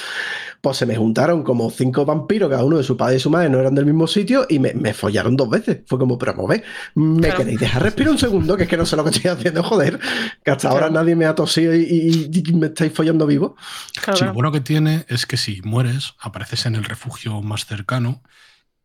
pues 0.61 0.77
se 0.77 0.85
me 0.87 0.95
juntaron 0.95 1.43
como 1.43 1.69
cinco 1.69 2.05
vampiros, 2.05 2.49
cada 2.49 2.63
uno 2.65 2.77
de 2.77 2.83
su 2.83 2.97
padre 2.97 3.17
y 3.17 3.19
su 3.19 3.29
madre, 3.29 3.49
no 3.49 3.59
eran 3.59 3.75
del 3.75 3.85
mismo 3.85 4.07
sitio, 4.07 4.45
y 4.49 4.57
me, 4.59 4.73
me 4.73 4.93
follaron 4.95 5.37
dos 5.37 5.49
veces. 5.49 5.81
Fue 5.85 5.99
como, 5.99 6.17
pero 6.17 6.35
ver, 6.47 6.63
¿me 6.95 7.19
Claro. 7.27 7.37
queréis 7.37 7.59
dejar 7.59 7.83
respirar 7.83 8.11
un 8.13 8.17
segundo? 8.17 8.57
Que 8.57 8.63
es 8.63 8.69
que 8.69 8.75
no 8.75 8.85
sé 8.85 8.95
lo 8.95 9.03
que 9.03 9.11
estoy 9.11 9.29
haciendo, 9.29 9.61
joder, 9.63 9.99
que 10.43 10.51
hasta 10.51 10.69
ahora 10.69 10.87
Claro. 10.87 11.01
nadie 11.03 11.15
me 11.15 11.25
ha 11.25 11.35
tosido 11.35 11.75
y, 11.75 11.81
y- 11.83 12.43
y 12.49 12.53
me 12.53 12.67
estáis 12.67 12.91
follando 12.93 13.25
vivo. 13.27 13.55
Claro, 14.01 14.17
Sí, 14.17 14.25
lo 14.25 14.33
bueno 14.33 14.51
que 14.51 14.61
tiene 14.61 15.05
es 15.07 15.25
que 15.27 15.37
si 15.37 15.61
mueres, 15.61 16.13
apareces 16.19 16.65
en 16.65 16.75
el 16.75 16.83
refugio 16.83 17.41
más 17.41 17.65
cercano 17.65 18.21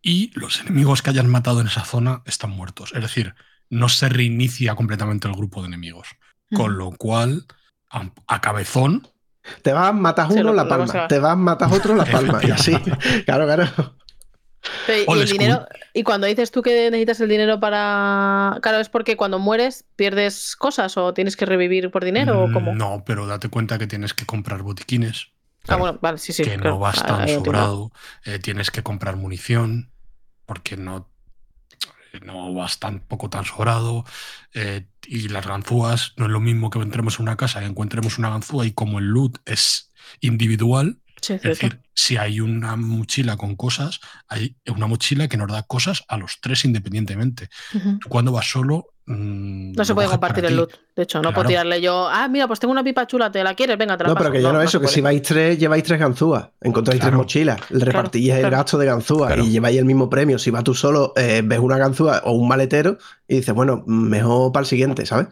y 0.05 0.31
los 0.39 0.60
enemigos 0.60 1.02
que 1.02 1.10
hayan 1.10 1.28
matado 1.31 1.60
en 1.62 1.66
esa 1.66 1.84
zona 1.84 2.23
están 2.26 2.50
muertos. 2.50 2.92
Es 2.94 3.02
decir, 3.02 3.34
no 3.70 3.89
se 3.89 4.08
reinicia 4.08 4.76
completamente 4.76 5.26
el 5.28 5.34
grupo 5.34 5.62
de 5.62 5.68
enemigos. 5.68 6.08
Con 6.52 6.78
lo 6.78 6.92
cual, 6.92 7.47
a, 7.91 8.10
a 8.28 8.41
cabezón, 8.41 9.08
Te 9.62 9.73
vas, 9.73 9.94
matas 9.94 10.31
uno, 10.31 10.52
la 10.52 10.68
palma. 10.68 11.05
a- 11.05 11.08
Te 11.08 11.18
vas, 11.18 11.36
matas 11.36 11.73
otro, 11.73 11.97
la 11.97 12.05
palma. 12.05 12.41
y 12.44 12.50
así. 12.50 12.76
Claro, 13.26 13.47
claro. 13.47 13.97
Pero, 14.86 15.16
y 15.16 15.20
el 15.20 15.28
dinero, 15.28 15.66
y 15.94 16.02
cuando 16.02 16.26
dices 16.26 16.50
tú 16.50 16.62
que 16.62 16.91
necesitas 16.91 17.20
el 17.20 17.28
dinero 17.28 17.58
para. 17.60 18.58
Claro, 18.62 18.78
es 18.81 18.89
porque 18.89 19.16
cuando 19.16 19.39
mueres 19.39 19.84
pierdes 19.97 20.57
cosas 20.57 20.97
o 20.97 21.15
tienes 21.15 21.36
que 21.36 21.47
revivir 21.47 21.91
por 21.91 22.05
dinero 22.05 22.42
o 22.44 22.49
mm, 22.49 22.52
cómo. 22.52 22.74
no, 22.74 23.02
pero 23.07 23.26
date 23.26 23.49
cuenta 23.49 23.78
que 23.78 23.86
tienes 23.86 24.15
que 24.15 24.26
comprar 24.26 24.62
botiquines, 24.62 25.28
Ah, 25.68 25.76
bueno, 25.76 25.99
vale, 26.02 26.18
sí, 26.18 26.33
sí. 26.34 26.42
que 26.42 26.57
claro. 26.57 26.73
no 26.74 26.78
vas 26.78 27.02
Ah, 27.02 27.07
tan 27.07 27.28
sobrado, 27.28 27.91
eh, 28.24 28.39
tienes 28.39 28.70
que 28.70 28.83
comprar 28.83 29.16
munición, 29.16 29.91
porque 30.47 30.76
no, 30.76 31.10
no 32.23 32.52
vas 32.55 32.78
tan 32.78 33.00
poco 33.00 33.28
tan 33.31 33.44
sobrado, 33.44 34.05
eh, 34.55 34.86
y 35.06 35.28
las 35.28 35.47
ganzúas 35.47 36.12
no 36.16 36.26
es 36.26 36.31
lo 36.31 36.40
mismo 36.40 36.70
que 36.70 36.78
entremos 36.78 37.18
en 37.18 37.23
una 37.23 37.36
casa 37.36 37.62
y 37.62 37.66
encontremos 37.66 38.18
una 38.18 38.31
ganzúa 38.31 38.66
y 38.66 38.73
como 38.73 38.98
el 38.98 39.06
loot 39.06 39.39
es 39.44 39.92
individual, 40.20 40.98
Sí, 41.20 41.32
es 41.32 41.40
cierto. 41.40 41.66
decir, 41.66 41.81
si 41.94 42.16
hay 42.18 42.40
una 42.40 42.76
mochila 42.76 43.36
con 43.39 43.56
cosas, 43.56 44.00
hay 44.28 44.56
una 44.66 44.86
mochila 44.86 45.26
que 45.26 45.39
nos 45.39 45.50
da 45.50 45.62
cosas 45.62 46.05
a 46.08 46.18
los 46.18 46.39
tres 46.42 46.64
independientemente. 46.66 47.48
Cuando 48.08 48.32
vas 48.32 48.50
solo... 48.50 48.93
mm, 49.07 49.73
No 49.73 49.84
se 49.84 49.94
puede 49.94 50.08
compartir 50.08 50.44
el 50.44 50.57
loot. 50.57 50.70
De 50.97 51.02
hecho, 51.02 51.18
no 51.18 51.23
Claro. 51.23 51.34
puedo 51.34 51.49
tirarle 51.49 51.81
yo. 51.81 52.08
Ah, 52.08 52.28
mira, 52.28 52.47
pues 52.47 52.60
tengo 52.60 52.73
una 52.73 52.84
pipa 52.84 53.07
chula, 53.07 53.31
¿te 53.31 53.42
la 53.42 53.55
quieres? 53.55 53.76
Venga, 53.76 53.97
te 53.97 54.05
la 54.05 54.08
No, 54.10 54.15
paso. 54.15 54.24
pero 54.24 54.33
que 54.36 54.42
ya 54.42 54.52
no, 54.52 54.60
es 54.62 54.68
eso, 54.70 54.81
que 54.81 54.89
si 54.89 55.00
vais 55.00 55.20
tres, 55.23 55.58
lleváis 55.58 55.83
tres 55.84 55.99
ganzúas. 56.00 56.49
Encontráis 56.60 57.00
tres 57.00 57.12
mochilas. 57.12 57.60
Repartís 57.70 58.31
el 58.33 58.41
claro. 58.41 58.57
gasto 58.57 58.78
de 58.78 58.86
ganzúas 58.86 59.28
Claro. 59.28 59.44
y 59.44 59.50
lleváis 59.50 59.78
el 59.78 59.84
mismo 59.84 60.08
premio. 60.08 60.39
Si 60.39 60.50
vas 60.50 60.65
tú 60.65 60.74
solo, 60.74 61.12
eh, 61.16 61.42
ves 61.44 61.58
una 61.58 61.76
ganzúa 61.78 62.23
o 62.24 62.33
un 62.33 62.49
maletero 62.49 62.99
y 63.28 63.36
dices, 63.36 63.55
bueno, 63.55 63.83
mejor 63.86 64.52
para 64.52 64.62
el 64.62 64.66
siguiente, 64.68 65.05
¿sabes? 65.07 65.26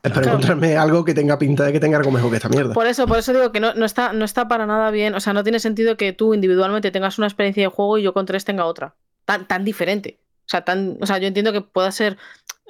Espero 0.00 0.22
Claro. 0.22 0.28
encontrarme 0.38 0.76
algo 0.76 1.04
que 1.04 1.12
tenga 1.12 1.38
pinta 1.38 1.64
de 1.64 1.72
que 1.72 1.80
tenga 1.80 1.98
algo 1.98 2.12
mejor 2.12 2.30
que 2.30 2.36
esta 2.36 2.48
mierda. 2.48 2.72
Por 2.72 2.86
eso, 2.86 3.06
por 3.08 3.18
eso 3.18 3.32
digo 3.32 3.50
que 3.50 3.58
no, 3.58 3.74
no 3.74 3.84
está, 3.84 4.12
no 4.12 4.24
está 4.24 4.46
para 4.46 4.64
nada 4.64 4.92
bien. 4.92 5.12
O 5.16 5.20
sea, 5.20 5.32
no 5.32 5.42
tiene 5.42 5.58
sentido 5.58 5.96
que 5.96 6.12
tú 6.12 6.34
individualmente 6.34 6.92
tengas 6.92 7.18
una 7.18 7.26
experiencia 7.26 7.64
de 7.64 7.68
juego 7.68 7.98
y 7.98 8.04
yo 8.04 8.14
con 8.14 8.24
tres 8.24 8.44
tenga 8.44 8.64
otra. 8.64 8.94
Tan, 9.24 9.46
tan 9.48 9.64
diferente. 9.64 10.20
O 10.46 10.48
sea, 10.50 10.64
tan, 10.64 10.96
o 11.00 11.04
sea, 11.06 11.18
yo 11.18 11.26
entiendo 11.26 11.52
que 11.52 11.60
pueda 11.62 11.90
ser, 11.90 12.16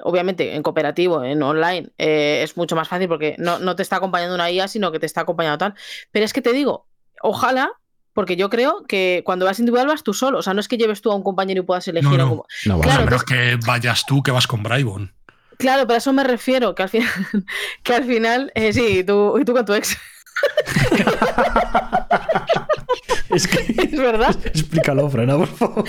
obviamente, 0.02 0.54
en 0.54 0.62
cooperativo, 0.62 1.24
en 1.24 1.42
online, 1.42 1.88
eh, 1.98 2.40
es 2.42 2.56
mucho 2.56 2.76
más 2.76 2.88
fácil 2.88 3.08
porque 3.08 3.34
no, 3.38 3.58
no 3.58 3.76
te 3.76 3.82
está 3.82 3.96
acompañando 3.96 4.34
una 4.34 4.50
IA, 4.50 4.68
sino 4.68 4.92
que 4.92 4.98
te 4.98 5.06
está 5.06 5.22
acompañando 5.22 5.58
tal. 5.58 5.74
Pero 6.12 6.24
es 6.24 6.32
que 6.32 6.42
te 6.42 6.52
digo, 6.52 6.86
ojalá, 7.22 7.70
porque 8.12 8.36
yo 8.36 8.50
creo 8.50 8.84
que 8.88 9.22
cuando 9.24 9.44
vas 9.46 9.58
individual 9.60 9.86
vas 9.86 10.02
tú 10.02 10.12
solo. 10.14 10.38
O 10.38 10.42
sea, 10.42 10.52
no 10.54 10.60
es 10.60 10.68
que 10.68 10.76
lleves 10.76 11.00
tú 11.02 11.12
a 11.12 11.14
un 11.14 11.22
compañero 11.22 11.60
y 11.62 11.64
puedas 11.64 11.86
elegir. 11.88 12.08
No, 12.10 12.14
a 12.14 12.18
no. 12.18 12.32
un- 12.32 12.42
No, 12.66 12.80
Claro, 12.80 13.02
entonces- 13.04 13.24
que 13.28 13.58
vayas 13.66 14.04
tú 14.06 14.22
que 14.22 14.30
vas 14.32 14.46
con 14.46 14.62
Braibon. 14.62 15.14
Claro, 15.58 15.82
pero 15.86 15.94
a 15.94 15.98
eso 15.98 16.12
me 16.12 16.22
refiero, 16.24 16.74
que 16.74 16.84
al 16.84 16.88
final, 16.88 17.08
que 17.82 17.94
al 17.94 18.04
final, 18.04 18.52
eh, 18.54 18.72
sí, 18.72 19.02
tú, 19.04 19.38
y 19.40 19.44
tú 19.44 19.52
con 19.52 19.64
tu 19.64 19.74
ex, 19.74 19.96
es 23.34 23.46
que. 23.46 23.58
es 23.82 23.96
verdad. 23.98 24.36
Explícalo, 24.44 25.08
Frena, 25.10 25.36
por 25.36 25.48
favor. 25.48 25.84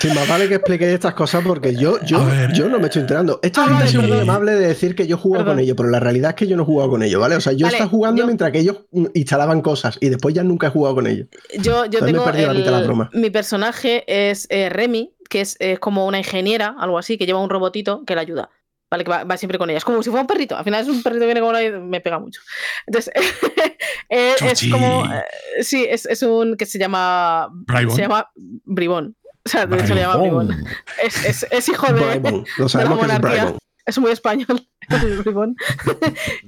Sí, 0.00 0.08
más 0.08 0.28
vale 0.28 0.48
que 0.48 0.56
expliquéis 0.56 0.92
estas 0.92 1.14
cosas 1.14 1.42
porque 1.46 1.74
yo, 1.76 1.98
yo, 2.04 2.18
yo 2.52 2.68
no 2.68 2.78
me 2.78 2.86
estoy 2.86 3.02
enterando. 3.02 3.38
Esta 3.42 3.66
gente 3.66 3.86
sido 3.88 4.02
muy 4.02 4.18
amable 4.18 4.52
de 4.52 4.66
decir 4.68 4.94
que 4.94 5.06
yo 5.06 5.16
he 5.16 5.18
jugado 5.18 5.44
Perdón. 5.44 5.56
con 5.56 5.64
ellos, 5.64 5.76
pero 5.78 5.88
la 5.88 6.00
realidad 6.00 6.30
es 6.30 6.36
que 6.36 6.46
yo 6.46 6.56
no 6.56 6.64
he 6.64 6.66
jugado 6.66 6.90
con 6.90 7.02
ellos, 7.02 7.20
¿vale? 7.20 7.36
O 7.36 7.40
sea, 7.40 7.52
yo 7.54 7.64
Vale, 7.66 7.76
estaba 7.76 7.90
jugando 7.90 8.20
yo- 8.20 8.26
mientras 8.26 8.50
que 8.52 8.58
ellos 8.58 8.80
instalaban 9.14 9.62
cosas 9.62 9.96
y 10.00 10.10
después 10.10 10.34
ya 10.34 10.42
nunca 10.42 10.66
he 10.66 10.70
jugado 10.70 10.96
con 10.96 11.06
ellos. 11.06 11.28
Yo, 11.58 11.86
yo 11.86 12.04
tengo 12.04 12.22
perdido 12.24 12.48
la 12.48 12.52
mitad 12.54 12.66
de 12.66 12.70
la 12.72 12.78
el- 12.80 12.84
broma. 12.84 13.08
mi 13.14 13.30
personaje 13.30 14.04
es 14.06 14.46
eh, 14.50 14.68
Remy, 14.68 15.14
que 15.30 15.40
es, 15.40 15.56
es 15.60 15.78
como 15.78 16.06
una 16.06 16.18
ingeniera, 16.18 16.74
algo 16.78 16.98
así, 16.98 17.16
que 17.16 17.24
lleva 17.24 17.40
un 17.40 17.48
robotito 17.48 18.04
que 18.04 18.14
le 18.14 18.20
ayuda. 18.20 18.50
¿Vale? 18.94 19.02
Que 19.02 19.10
va, 19.10 19.24
va 19.24 19.36
siempre 19.36 19.58
con 19.58 19.68
ella. 19.68 19.78
Es 19.78 19.84
como 19.84 20.00
si 20.04 20.10
fuera 20.10 20.20
un 20.20 20.28
perrito. 20.28 20.56
Al 20.56 20.62
final 20.62 20.80
es 20.82 20.88
un 20.88 21.02
perrito 21.02 21.22
que 21.22 21.26
viene 21.26 21.40
con 21.40 21.48
una 21.50 21.60
y 21.64 21.72
me 21.72 22.00
pega 22.00 22.20
mucho. 22.20 22.40
Entonces, 22.86 23.12
eh, 24.08 24.34
es 24.40 24.70
como. 24.70 25.04
eh, 25.12 25.24
sí, 25.62 25.84
es, 25.88 26.06
es 26.06 26.22
un 26.22 26.56
que 26.56 26.64
se 26.64 26.78
llama. 26.78 27.48
Braibon. 27.50 27.96
Se 27.96 28.02
llama 28.02 28.30
Bribón. 28.36 29.16
O 29.44 29.48
sea, 29.48 29.66
de 29.66 29.80
hecho 29.80 29.96
le 29.96 30.02
llama 30.02 30.18
Bribón. 30.18 30.64
Es, 31.02 31.24
es, 31.24 31.46
es 31.50 31.68
hijo 31.68 31.92
de. 31.92 32.18
Bribon. 32.20 32.44
Lo 32.56 32.66
que 32.68 32.78
es 32.78 32.88
monarquía. 32.88 33.18
Bribon. 33.18 33.58
Es 33.84 33.98
muy 33.98 34.12
español. 34.12 34.68
el 34.88 35.18
Bribón. 35.22 35.56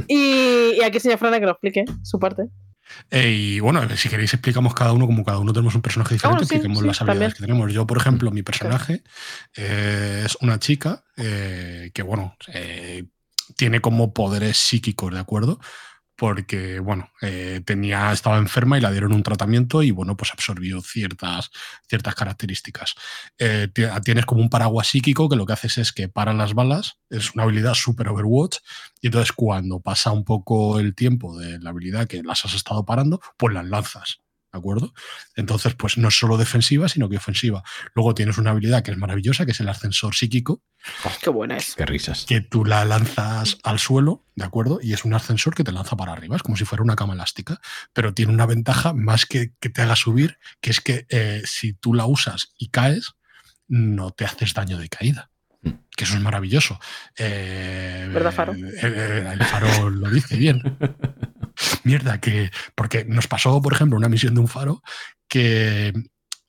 y, 0.07 0.75
y 0.78 0.83
aquí 0.84 1.00
señor 1.00 1.18
Frana 1.18 1.41
que 1.41 1.47
lo 1.47 1.52
explique 1.52 1.84
su 2.05 2.20
parte. 2.20 2.44
Eh, 3.10 3.31
y 3.31 3.60
bueno, 3.60 3.82
si 3.97 4.08
queréis 4.08 4.32
explicamos 4.34 4.74
cada 4.74 4.92
uno, 4.92 5.06
como 5.06 5.24
cada 5.24 5.39
uno 5.39 5.52
tenemos 5.52 5.74
un 5.74 5.82
personaje 5.82 6.15
diferente, 6.15 6.44
bueno, 6.44 6.47
sí, 6.47 6.55
expliquemos 6.55 6.81
sí, 6.81 6.86
las 6.86 7.00
habilidades 7.00 7.18
también. 7.18 7.32
que 7.32 7.52
tenemos. 7.52 7.73
Yo, 7.73 7.86
por 7.86 7.98
ejemplo, 7.98 8.31
mi 8.31 8.42
personaje 8.42 9.02
eh, 9.56 10.23
es 10.26 10.36
una 10.40 10.58
chica 10.58 11.05
eh, 11.16 11.90
que, 11.94 12.02
bueno, 12.02 12.36
eh, 12.52 13.05
tiene 13.56 13.81
como 13.81 14.12
poderes 14.12 14.56
psíquicos, 14.56 15.12
¿de 15.12 15.20
acuerdo? 15.20 15.60
Porque, 16.16 16.80
bueno, 16.80 17.10
eh, 17.20 17.60
tenía, 17.66 18.10
estaba 18.12 18.38
enferma 18.38 18.78
y 18.78 18.80
la 18.80 18.90
dieron 18.90 19.12
un 19.12 19.22
tratamiento 19.22 19.82
y, 19.82 19.90
bueno, 19.90 20.16
pues 20.16 20.32
absorbió 20.32 20.80
ciertas, 20.80 21.50
ciertas 21.88 22.14
características. 22.14 22.94
Eh, 23.38 23.68
ti- 23.72 23.82
tienes 24.04 24.24
como 24.26 24.40
un 24.40 24.48
paraguas 24.48 24.88
psíquico 24.88 25.28
que 25.28 25.36
lo 25.36 25.44
que 25.46 25.52
haces 25.52 25.78
es 25.78 25.92
que 25.92 26.08
paran 26.08 26.38
las 26.38 26.54
balas, 26.54 26.98
es 27.10 27.34
una 27.34 27.42
habilidad 27.44 27.74
super 27.74 28.08
Overwatch, 28.08 28.58
y 29.02 29.08
entonces 29.08 29.32
cuando 29.32 29.80
pasa 29.80 30.10
un 30.12 30.24
poco 30.24 30.78
el 30.80 30.94
tiempo 30.94 31.38
de 31.38 31.58
la 31.60 31.70
habilidad 31.70 32.06
que 32.08 32.22
las 32.22 32.44
has 32.44 32.54
estado 32.54 32.84
parando, 32.84 33.20
pues 33.36 33.52
las 33.54 33.66
lanzas. 33.66 34.20
¿De 34.57 34.60
¿De 34.60 34.60
acuerdo? 34.60 34.94
Entonces, 35.36 35.75
pues 35.75 35.99
no 35.99 36.09
es 36.09 36.18
solo 36.18 36.36
defensiva, 36.39 36.89
sino 36.89 37.09
que 37.09 37.18
ofensiva. 37.18 37.62
Luego 37.94 38.15
tienes 38.15 38.39
una 38.39 38.51
habilidad 38.52 38.83
que 38.83 38.91
es 38.91 38.97
maravillosa, 38.97 39.44
que 39.44 39.52
es 39.52 39.60
el 39.60 39.68
ascensor 39.68 40.15
psíquico, 40.15 40.62
Qué 41.23 41.31
buena 41.31 41.57
es. 41.57 41.75
Qué 41.75 41.85
risas. 41.85 42.25
que 42.26 42.41
tú 42.41 42.65
la 42.65 42.85
lanzas 42.85 43.59
al 43.65 43.78
suelo, 43.78 44.25
¿de 44.35 44.44
acuerdo? 44.44 44.78
Y 44.83 44.93
es 44.93 45.05
un 45.05 45.15
ascensor 45.15 45.55
que 45.55 45.65
te 45.65 45.73
lanza 45.73 45.97
para 45.97 46.12
arriba, 46.12 46.36
es 46.36 46.43
como 46.43 46.57
si 46.57 46.65
fuera 46.65 46.83
una 46.83 46.97
cama 46.97 47.15
elástica, 47.15 47.60
pero 47.93 48.15
tiene 48.15 48.33
una 48.33 48.47
ventaja 48.47 48.93
más 48.93 49.26
que 49.26 49.52
que 49.60 49.68
te 49.68 49.83
haga 49.83 49.97
subir, 49.97 50.39
que 50.60 50.70
es 50.70 50.81
que 50.81 51.07
eh, 51.10 51.43
si 51.44 51.73
tú 51.75 51.93
la 51.94 52.07
usas 52.07 52.55
y 52.59 52.68
caes, 52.70 53.15
no 53.68 54.10
te 54.10 54.25
haces 54.25 54.55
daño 54.55 54.78
de 54.78 54.89
caída. 54.89 55.31
Mm. 55.62 55.70
Que 55.97 56.05
eso 56.05 56.15
es 56.15 56.20
maravilloso. 56.23 56.78
Eh, 57.17 58.09
¿Verdad, 58.12 58.33
Faro? 58.33 58.55
eh, 58.55 59.28
el 59.33 59.44
Faro 59.44 59.91
lo 59.91 60.09
dice 60.10 60.36
bien. 60.36 60.62
Mierda, 61.85 62.20
que. 62.20 62.51
Porque 62.75 63.05
nos 63.05 63.26
pasó, 63.26 63.60
por 63.62 63.73
ejemplo, 63.73 63.97
una 63.97 64.09
misión 64.09 64.35
de 64.35 64.41
un 64.41 64.49
faro 64.49 64.83
que 65.28 65.93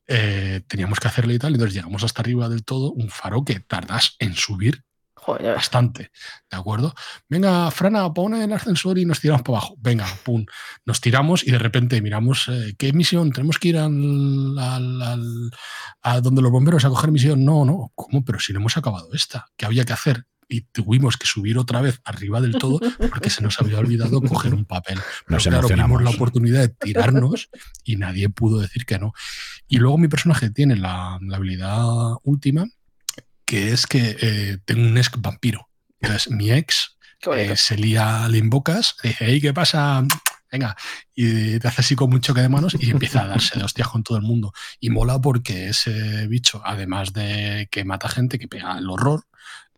eh, 0.06 0.60
teníamos 0.66 1.00
que 1.00 1.08
hacerle 1.08 1.34
y 1.34 1.38
tal, 1.38 1.52
y 1.52 1.54
entonces 1.54 1.74
llegamos 1.74 2.02
hasta 2.04 2.22
arriba 2.22 2.48
del 2.48 2.64
todo, 2.64 2.92
un 2.92 3.10
faro 3.10 3.44
que 3.44 3.60
tardas 3.60 4.16
en 4.18 4.34
subir 4.34 4.82
Joder, 5.14 5.54
bastante, 5.56 6.10
¿de 6.50 6.56
acuerdo? 6.56 6.94
Venga, 7.28 7.70
Frana, 7.70 8.10
pon 8.14 8.34
el 8.34 8.50
ascensor 8.52 8.98
y 8.98 9.04
nos 9.04 9.20
tiramos 9.20 9.42
para 9.42 9.58
abajo. 9.58 9.74
Venga, 9.78 10.06
pum, 10.24 10.46
nos 10.86 11.00
tiramos 11.02 11.46
y 11.46 11.50
de 11.50 11.58
repente 11.58 12.00
miramos 12.00 12.48
eh, 12.48 12.74
qué 12.78 12.92
misión, 12.94 13.32
tenemos 13.32 13.58
que 13.58 13.68
ir 13.68 13.76
al, 13.78 14.56
al- 14.58 15.02
al- 15.02 15.50
a 16.00 16.20
donde 16.22 16.40
los 16.40 16.50
bomberos 16.52 16.84
a 16.86 16.88
coger 16.88 17.10
misión. 17.10 17.44
No, 17.44 17.64
no, 17.66 17.92
¿cómo? 17.94 18.24
Pero 18.24 18.38
si 18.38 18.52
no 18.54 18.60
hemos 18.60 18.76
acabado 18.78 19.10
esta, 19.12 19.46
¿qué 19.56 19.66
había 19.66 19.84
que 19.84 19.92
hacer? 19.92 20.24
Y 20.48 20.62
tuvimos 20.62 21.16
que 21.16 21.26
subir 21.26 21.58
otra 21.58 21.80
vez 21.82 22.00
arriba 22.04 22.40
del 22.40 22.52
todo 22.52 22.80
porque 23.10 23.28
se 23.28 23.42
nos 23.42 23.60
había 23.60 23.78
olvidado 23.78 24.20
coger 24.22 24.54
un 24.54 24.64
papel. 24.64 24.98
Pero 25.26 25.36
Nos 25.36 25.42
claro, 25.42 25.58
vimos 25.58 25.70
emocionamos. 25.72 26.02
la 26.02 26.10
oportunidad 26.10 26.60
de 26.60 26.68
tirarnos 26.68 27.50
y 27.84 27.96
nadie 27.96 28.28
pudo 28.30 28.60
decir 28.60 28.86
que 28.86 28.98
no. 28.98 29.12
Y 29.66 29.76
luego 29.76 29.98
mi 29.98 30.08
personaje 30.08 30.50
tiene 30.50 30.76
la, 30.76 31.18
la 31.20 31.36
habilidad 31.36 31.84
última, 32.22 32.66
que 33.44 33.72
es 33.72 33.86
que 33.86 34.16
eh, 34.20 34.58
tengo 34.64 34.82
un 34.86 34.96
ex 34.96 35.10
vampiro. 35.18 35.68
Entonces, 36.00 36.30
mi 36.32 36.50
ex 36.50 36.96
eh, 37.34 37.56
se 37.56 37.76
lía, 37.76 38.28
le 38.28 38.38
invocas, 38.38 38.96
le 39.02 39.10
dice, 39.10 39.24
hey, 39.26 39.40
¿qué 39.40 39.52
pasa? 39.52 40.04
Venga, 40.50 40.76
y 41.14 41.58
te 41.58 41.68
hace 41.68 41.82
así 41.82 41.94
con 41.94 42.12
un 42.12 42.20
choque 42.20 42.40
de 42.40 42.48
manos 42.48 42.74
y 42.78 42.90
empieza 42.90 43.22
a 43.22 43.26
darse 43.26 43.58
de 43.58 43.64
hostias 43.64 43.88
con 43.88 44.02
todo 44.02 44.16
el 44.16 44.24
mundo. 44.24 44.52
Y 44.80 44.88
mola 44.88 45.20
porque 45.20 45.68
ese 45.68 46.26
bicho, 46.26 46.62
además 46.64 47.12
de 47.12 47.68
que 47.70 47.84
mata 47.84 48.08
gente, 48.08 48.38
que 48.38 48.48
pega 48.48 48.78
el 48.78 48.88
horror, 48.88 49.24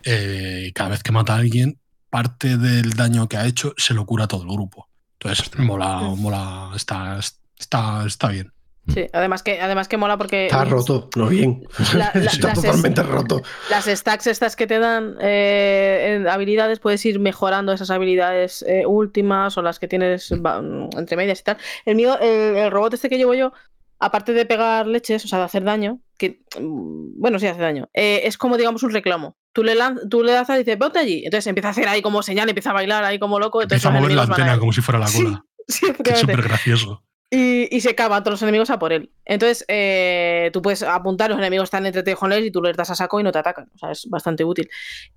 eh, 0.04 0.70
cada 0.74 0.90
vez 0.90 1.02
que 1.02 1.12
mata 1.12 1.34
a 1.34 1.38
alguien, 1.38 1.78
parte 2.10 2.56
del 2.56 2.92
daño 2.94 3.28
que 3.28 3.36
ha 3.36 3.46
hecho 3.46 3.74
se 3.76 3.94
lo 3.94 4.04
cura 4.06 4.24
a 4.24 4.28
todo 4.28 4.42
el 4.42 4.48
grupo. 4.48 4.88
Entonces, 5.20 5.50
mola, 5.58 6.00
mola, 6.16 6.70
está, 6.74 7.18
está, 7.58 8.04
está 8.06 8.28
bien. 8.28 8.52
Sí, 8.88 9.06
además 9.12 9.42
que, 9.42 9.60
además 9.60 9.86
que 9.86 9.98
mola 9.98 10.16
porque 10.16 10.46
Está 10.46 10.64
roto, 10.64 11.10
no 11.14 11.28
bien. 11.28 11.62
La- 11.94 12.10
la- 12.14 12.20
Está 12.24 12.48
las 12.48 12.54
totalmente 12.62 13.02
roto. 13.02 13.42
las 13.68 13.84
stacks 13.84 14.26
estas 14.26 14.56
que 14.56 14.66
te 14.66 14.78
dan 14.78 15.16
eh, 15.20 16.16
en 16.16 16.26
habilidades, 16.26 16.80
puedes 16.80 17.04
ir 17.04 17.20
mejorando 17.20 17.72
esas 17.72 17.90
habilidades 17.90 18.62
eh, 18.66 18.86
últimas 18.86 19.56
o 19.58 19.62
las 19.62 19.78
que 19.78 19.86
tienes 19.86 20.32
entre 20.32 21.16
medias 21.16 21.40
y 21.40 21.44
tal. 21.44 21.58
El 21.84 21.94
mío, 21.94 22.18
el, 22.18 22.56
el 22.56 22.70
robot 22.70 22.94
este 22.94 23.08
que 23.10 23.18
llevo 23.18 23.34
yo, 23.34 23.52
aparte 24.00 24.32
de 24.32 24.46
pegar 24.46 24.86
leches, 24.86 25.24
o 25.26 25.28
sea, 25.28 25.38
de 25.40 25.44
hacer 25.44 25.62
daño, 25.62 26.00
que 26.18 26.40
mm, 26.58 27.20
bueno, 27.20 27.38
sí 27.38 27.46
hace 27.46 27.60
daño, 27.60 27.90
eh, 27.92 28.22
es 28.24 28.38
como 28.38 28.56
digamos 28.56 28.82
un 28.82 28.90
reclamo. 28.92 29.36
Tú 29.52 29.64
le, 29.64 29.74
lan- 29.74 30.08
tú 30.08 30.22
le 30.22 30.32
das 30.32 30.48
y 30.50 30.58
dices, 30.58 30.76
ponte 30.76 30.98
allí. 30.98 31.22
Entonces 31.24 31.46
empieza 31.46 31.68
a 31.68 31.70
hacer 31.72 31.88
ahí 31.88 32.02
como 32.02 32.22
señal, 32.22 32.48
empieza 32.48 32.70
a 32.70 32.74
bailar 32.74 33.04
ahí 33.04 33.18
como 33.18 33.38
loco. 33.38 33.62
Entonces 33.62 33.84
Empieza 33.84 33.96
a 33.96 34.00
mover 34.00 34.16
la 34.16 34.22
antena 34.22 34.58
como 34.58 34.72
si 34.72 34.80
fuera 34.80 34.98
la 34.98 35.06
cola. 35.10 35.44
Sí, 35.68 35.86
es 36.04 36.18
súper 36.20 36.42
gracioso. 36.42 37.04
Y, 37.32 37.68
y 37.76 37.80
se 37.80 37.94
cavan 37.94 38.24
todos 38.24 38.32
los 38.32 38.42
enemigos 38.42 38.70
a 38.70 38.80
por 38.80 38.92
él. 38.92 39.12
Entonces, 39.24 39.64
eh, 39.68 40.50
tú 40.52 40.62
puedes 40.62 40.82
apuntar, 40.82 41.30
los 41.30 41.38
enemigos 41.38 41.66
están 41.68 41.86
entre 41.86 42.02
tejones 42.02 42.44
y 42.44 42.50
tú 42.50 42.60
les 42.60 42.76
das 42.76 42.90
a 42.90 42.96
saco 42.96 43.20
y 43.20 43.22
no 43.22 43.30
te 43.30 43.38
atacan. 43.38 43.70
O 43.72 43.78
sea, 43.78 43.92
es 43.92 44.08
bastante 44.10 44.42
útil. 44.42 44.68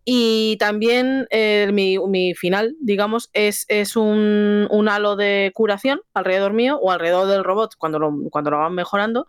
Y 0.05 0.55
también 0.59 1.25
eh, 1.31 1.71
mi, 1.73 1.97
mi 2.07 2.35
final, 2.35 2.75
digamos, 2.79 3.31
es, 3.33 3.65
es 3.67 3.95
un, 3.95 4.67
un 4.69 4.89
halo 4.89 5.15
de 5.15 5.51
curación 5.55 6.01
alrededor 6.13 6.53
mío 6.53 6.77
o 6.79 6.91
alrededor 6.91 7.25
del 7.25 7.43
robot 7.43 7.73
cuando 7.79 7.97
lo, 7.97 8.13
cuando 8.29 8.51
lo 8.51 8.59
van 8.59 8.75
mejorando, 8.75 9.25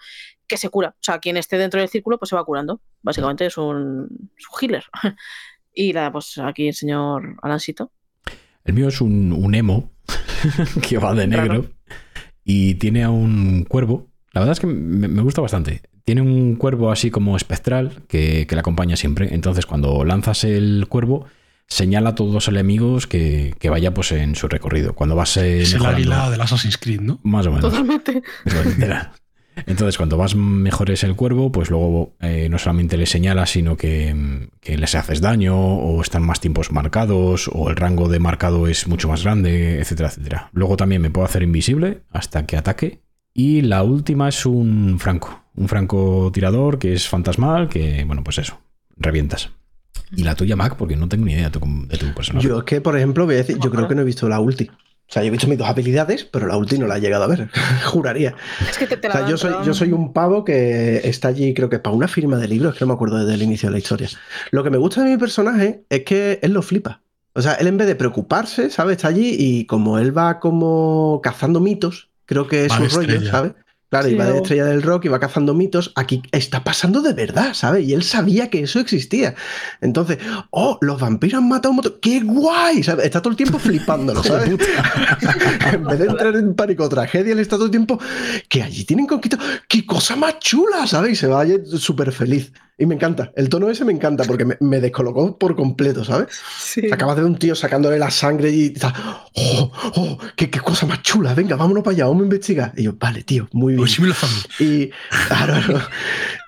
que 0.47 0.57
se 0.57 0.69
cura. 0.69 0.91
O 0.91 1.03
sea, 1.03 1.19
quien 1.19 1.37
esté 1.37 1.59
dentro 1.59 1.81
del 1.81 1.89
círculo, 1.89 2.19
pues 2.19 2.29
se 2.29 2.37
va 2.37 2.45
curando. 2.45 2.81
Básicamente 3.03 3.47
es 3.47 3.57
un, 3.57 4.31
es 4.37 4.45
un 4.49 4.59
healer. 4.61 4.85
Y 5.77 5.93
nada, 5.93 6.13
pues 6.13 6.39
aquí 6.39 6.69
el 6.69 6.75
señor 6.75 7.37
Alansito. 7.43 7.91
El 8.65 8.75
mío 8.75 8.87
es 8.87 9.01
un, 9.01 9.33
un 9.33 9.57
emo 9.57 9.91
que 10.89 10.99
va 10.99 11.13
de 11.15 11.27
negro 11.27 11.67
y 12.45 12.77
tiene 12.77 13.03
a 13.03 13.11
un 13.11 13.65
cuervo. 13.65 14.07
La 14.33 14.41
verdad 14.41 14.53
es 14.53 14.61
que 14.61 14.69
me, 14.69 15.09
me 15.09 15.23
gusta 15.23 15.41
bastante. 15.41 15.83
Tiene 16.05 16.23
un 16.23 16.55
cuervo 16.55 16.93
así 16.93 17.11
como 17.11 17.37
espectral 17.37 18.03
que, 18.07 18.47
que 18.47 18.55
le 18.55 18.61
acompaña 18.61 18.95
siempre. 18.95 19.35
Entonces, 19.35 19.67
cuando 19.67 20.05
lanzas 20.05 20.45
el 20.45 20.87
cuervo, 20.89 21.27
señala 21.67 22.11
a 22.11 22.15
todos 22.15 22.33
los 22.33 22.49
enemigos 22.49 23.07
que, 23.07 23.55
que 23.59 23.71
vaya 23.71 23.93
pues 23.95 24.13
en 24.13 24.35
su 24.35 24.49
recorrido. 24.49 24.95
Cuando 24.95 25.17
vas 25.17 25.37
eh, 25.37 25.63
Es 25.63 25.75
el 25.75 25.85
águila 25.85 26.31
del 26.31 26.41
Assassin's 26.41 26.79
Creed, 26.79 27.01
¿no? 27.01 27.21
Más 27.23 27.47
o 27.47 27.51
menos. 27.51 27.71
Totalmente. 27.71 28.23
Entonces, 29.67 29.97
cuando 29.97 30.17
vas 30.17 30.35
mejores 30.35 31.05
el 31.05 31.17
cuervo, 31.17 31.53
pues 31.53 31.71
luego 31.71 32.15
eh, 32.21 32.49
no 32.51 32.59
solamente 32.59 32.97
le 32.97 33.07
señalas, 33.07 33.51
sino 33.51 33.77
que, 33.77 34.15
mm, 34.15 34.49
que 34.61 34.77
les 34.77 34.95
haces 34.95 35.21
daño, 35.21 35.57
o 35.57 36.01
están 36.03 36.23
más 36.23 36.41
tiempos 36.41 36.73
marcados, 36.73 37.49
o 37.53 37.71
el 37.71 37.77
rango 37.77 38.09
de 38.09 38.19
marcado 38.19 38.67
es 38.67 38.87
mucho 38.89 39.09
más 39.09 39.25
grande, 39.25 39.81
etcétera, 39.81 40.09
etcétera. 40.09 40.51
Luego 40.53 40.77
también 40.77 41.03
me 41.03 41.11
puedo 41.11 41.25
hacer 41.25 41.43
invisible 41.43 42.03
hasta 42.11 42.47
que 42.47 42.57
ataque. 42.57 43.01
Y 43.33 43.63
la 43.63 43.83
última 43.83 44.29
es 44.29 44.47
un 44.47 44.99
franco, 45.01 45.45
un 45.57 45.69
franco 45.69 46.31
tirador 46.33 46.79
que 46.79 46.93
es 46.93 47.09
fantasmal, 47.09 47.69
que, 47.69 48.05
bueno, 48.05 48.23
pues 48.23 48.39
eso, 48.39 48.61
revientas. 48.97 49.51
Y 50.17 50.23
la 50.23 50.35
tuya, 50.37 50.55
Mac, 50.55 50.77
porque 50.77 50.97
no 50.97 51.09
tengo 51.09 51.25
ni 51.25 51.33
idea 51.33 51.51
de 51.51 51.59
tu, 51.59 51.87
de 51.89 51.99
tu 51.99 52.15
personaje. 52.15 52.47
Yo 52.47 52.59
es 52.59 52.65
que, 52.65 52.81
por 52.81 52.97
ejemplo, 52.97 53.25
voy 53.25 53.35
a 53.35 53.39
decir, 53.39 53.59
yo 53.59 53.71
creo 53.71 53.89
que 53.89 53.95
no 53.95 54.03
he 54.03 54.05
visto 54.05 54.29
la 54.29 54.39
ulti. 54.39 54.71
O 55.09 55.13
sea, 55.13 55.23
yo 55.23 55.29
he 55.29 55.31
visto 55.31 55.47
mis 55.47 55.59
dos 55.59 55.69
habilidades, 55.69 56.25
pero 56.25 56.47
la 56.47 56.57
ulti 56.57 56.79
no 56.79 56.87
la 56.87 56.97
he 56.97 57.01
llegado 57.01 57.25
a 57.25 57.27
ver. 57.27 57.51
Juraría. 57.85 58.35
Es 58.69 58.79
que 58.79 58.87
te, 58.87 58.97
te 58.97 59.09
O 59.09 59.11
la 59.11 59.15
sea, 59.15 59.23
dan, 59.23 59.31
yo 59.31 59.37
soy, 59.37 59.53
yo 59.65 59.75
soy 59.75 59.93
un 59.93 60.13
pavo 60.13 60.45
que 60.45 61.03
está 61.05 61.29
allí, 61.29 61.53
creo 61.55 61.69
que 61.69 61.79
para 61.79 61.95
una 61.95 62.09
firma 62.09 62.37
de 62.39 62.49
libros, 62.49 62.75
que 62.75 62.81
no 62.81 62.89
me 62.89 62.95
acuerdo 62.95 63.19
desde 63.19 63.35
el 63.35 63.43
inicio 63.43 63.69
de 63.69 63.73
la 63.73 63.79
historia. 63.79 64.09
Lo 64.51 64.65
que 64.65 64.71
me 64.71 64.79
gusta 64.79 65.03
de 65.03 65.11
mi 65.11 65.17
personaje 65.19 65.85
es 65.91 66.05
que 66.05 66.41
él 66.43 66.53
lo 66.53 66.63
flipa. 66.63 67.03
O 67.35 67.43
sea, 67.43 67.55
él 67.55 67.67
en 67.67 67.77
vez 67.77 67.87
de 67.87 67.97
preocuparse, 67.97 68.71
¿sabes? 68.71 68.97
Está 68.97 69.09
allí 69.09 69.37
y 69.39 69.67
como 69.67 69.99
él 69.99 70.17
va 70.17 70.41
como 70.41 71.21
cazando 71.23 71.61
mitos, 71.61 72.09
creo 72.27 72.47
que 72.47 72.65
es 72.65 72.73
su 72.73 72.89
rollo. 72.89 73.31
¿sabes? 73.31 73.53
Claro, 73.91 74.09
Sí, 74.09 74.15
va 74.15 74.27
de 74.27 74.37
estrella 74.39 74.65
del 74.65 74.83
rock 74.83 75.05
y 75.05 75.09
va 75.09 75.21
cazando 75.21 75.55
mitos. 75.55 75.93
Aquí 75.95 76.23
está 76.33 76.65
pasando 76.65 77.01
de 77.01 77.13
verdad, 77.13 77.55
¿sabes? 77.55 77.87
Y 77.87 77.95
él 77.95 78.03
sabía 78.03 78.51
que 78.51 78.61
eso 78.61 78.81
existía. 78.81 79.35
Entonces, 79.81 80.19
oh, 80.51 80.79
los 80.81 81.01
vampiros 81.01 81.39
han 81.39 81.49
matado 81.49 81.69
a 81.69 81.71
un 81.71 81.77
montón. 81.77 81.95
¡Qué 82.01 82.21
guay! 82.21 82.83
¿sabes? 82.83 83.05
Está 83.05 83.21
todo 83.21 83.31
el 83.31 83.37
tiempo 83.37 83.59
flipándolo, 83.59 84.23
¿sabes? 84.25 84.49
en 85.73 85.85
vez 85.85 85.99
de 85.99 86.07
entrar 86.07 86.35
en 86.35 86.55
pánico 86.55 86.85
o 86.85 86.89
tragedia, 86.89 87.33
él 87.33 87.39
está 87.39 87.57
todo 87.57 87.67
el 87.67 87.71
tiempo 87.71 87.99
que 88.49 88.63
allí 88.63 88.85
tienen 88.85 89.07
conquista. 89.07 89.39
¡Qué 89.69 89.87
cosa 89.87 90.17
más 90.17 90.39
chula! 90.41 90.87
¿sabes? 90.87 91.13
Y 91.13 91.17
se 91.17 91.27
va 91.27 91.41
allí 91.41 91.57
súper 91.79 92.13
feliz. 92.13 92.53
Y 92.77 92.87
me 92.87 92.97
encanta. 92.97 93.31
El 93.37 93.49
tono 93.49 93.71
ese 93.71 93.85
me 93.85 93.93
encanta 93.93 94.25
porque 94.25 94.45
me, 94.45 94.57
me 94.59 94.81
descolocó 94.81 95.39
por 95.39 95.55
completo, 95.55 96.05
¿sabes? 96.05 96.27
Sí. 96.59 96.91
Acabas 96.91 97.15
de 97.15 97.23
ver 97.23 97.31
un 97.31 97.39
tío 97.39 97.55
sacándole 97.55 98.01
la 98.01 98.11
sangre 98.11 98.51
y 98.51 98.71
tal. 98.71 98.93
¡Oh, 99.35 99.71
oh! 99.97 100.19
Qué, 100.35 100.51
qué 100.51 100.59
cosa 100.59 100.85
más 100.85 101.01
chula! 101.03 101.35
Venga, 101.35 101.55
vámonos 101.55 101.85
para 101.85 101.95
allá, 101.95 102.07
vamos 102.07 102.23
a 102.23 102.25
investigar. 102.25 102.73
Y 102.77 102.83
yo, 102.83 102.95
vale, 102.99 103.23
tío, 103.23 103.49
muy 103.53 103.75
bien. 103.75 103.87
Pues. 103.87 104.47
Y, 104.59 104.91
claro, 105.29 105.55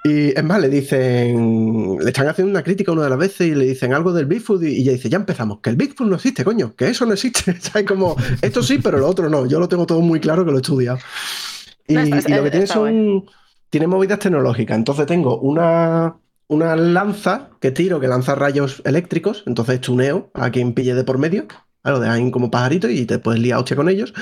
y 0.03 0.37
es 0.37 0.43
más, 0.45 0.61
le 0.61 0.69
dicen, 0.69 1.97
le 2.01 2.07
están 2.11 2.27
haciendo 2.27 2.51
una 2.51 2.63
crítica 2.65 2.91
una 2.91 3.05
de 3.05 3.11
las 3.11 3.19
veces 3.19 3.47
y 3.49 3.55
le 3.55 3.65
dicen 3.65 3.93
algo 3.95 4.13
del 4.13 4.27
Bigfoot 4.27 4.63
y, 4.65 4.69
y 4.69 4.81
ella 4.83 4.93
dice, 4.93 5.09
ya 5.09 5.17
empezamos, 5.19 5.61
que 5.61 5.71
el 5.71 5.77
Bigfoot 5.77 6.09
no 6.09 6.17
existe, 6.17 6.45
coño, 6.45 6.75
que 6.75 6.89
eso 6.89 7.07
no 7.07 7.13
existe. 7.13 7.57
¿Sabes? 7.61 7.87
Como, 7.87 8.17
esto 8.43 8.65
sí, 8.65 8.79
pero 8.79 8.99
lo 8.99 9.07
otro 9.09 9.29
no. 9.31 9.47
Yo 9.47 9.61
lo 9.61 9.69
tengo 9.69 9.87
todo 9.87 10.01
muy 10.01 10.19
claro 10.19 10.45
que 10.45 10.51
lo 10.51 10.57
he 10.59 10.61
estudiado. 10.61 10.99
Y, 11.87 11.95
No, 11.95 12.01
está- 12.01 12.29
y 12.29 12.35
lo 12.35 12.43
que 12.43 12.51
tiene 12.51 12.65
está 12.65 12.75
son, 12.75 13.27
tiene 13.71 13.87
movidas 13.87 14.19
tecnológicas. 14.19 14.77
Entonces 14.77 15.07
tengo 15.07 15.39
una, 15.41 16.17
una 16.49 16.77
lanza 16.77 17.51
que 17.61 17.71
tiro 17.71 18.01
que 18.01 18.09
lanza 18.09 18.35
rayos 18.35 18.83
eléctricos, 18.85 19.43
entonces 19.47 19.81
tuneo 19.81 20.31
a 20.35 20.51
quien 20.51 20.73
pille 20.75 20.95
de 20.95 21.05
por 21.05 21.19
medio. 21.19 21.47
Claro, 21.83 22.01
dejan 22.01 22.17
ahí 22.17 22.31
como 22.31 22.51
pajaritos 22.51 22.91
y 22.91 23.07
te 23.07 23.19
puedes 23.21 23.41
liar 23.41 23.59
hostia 23.61 23.77
con 23.77 23.89
ellos. 23.89 24.13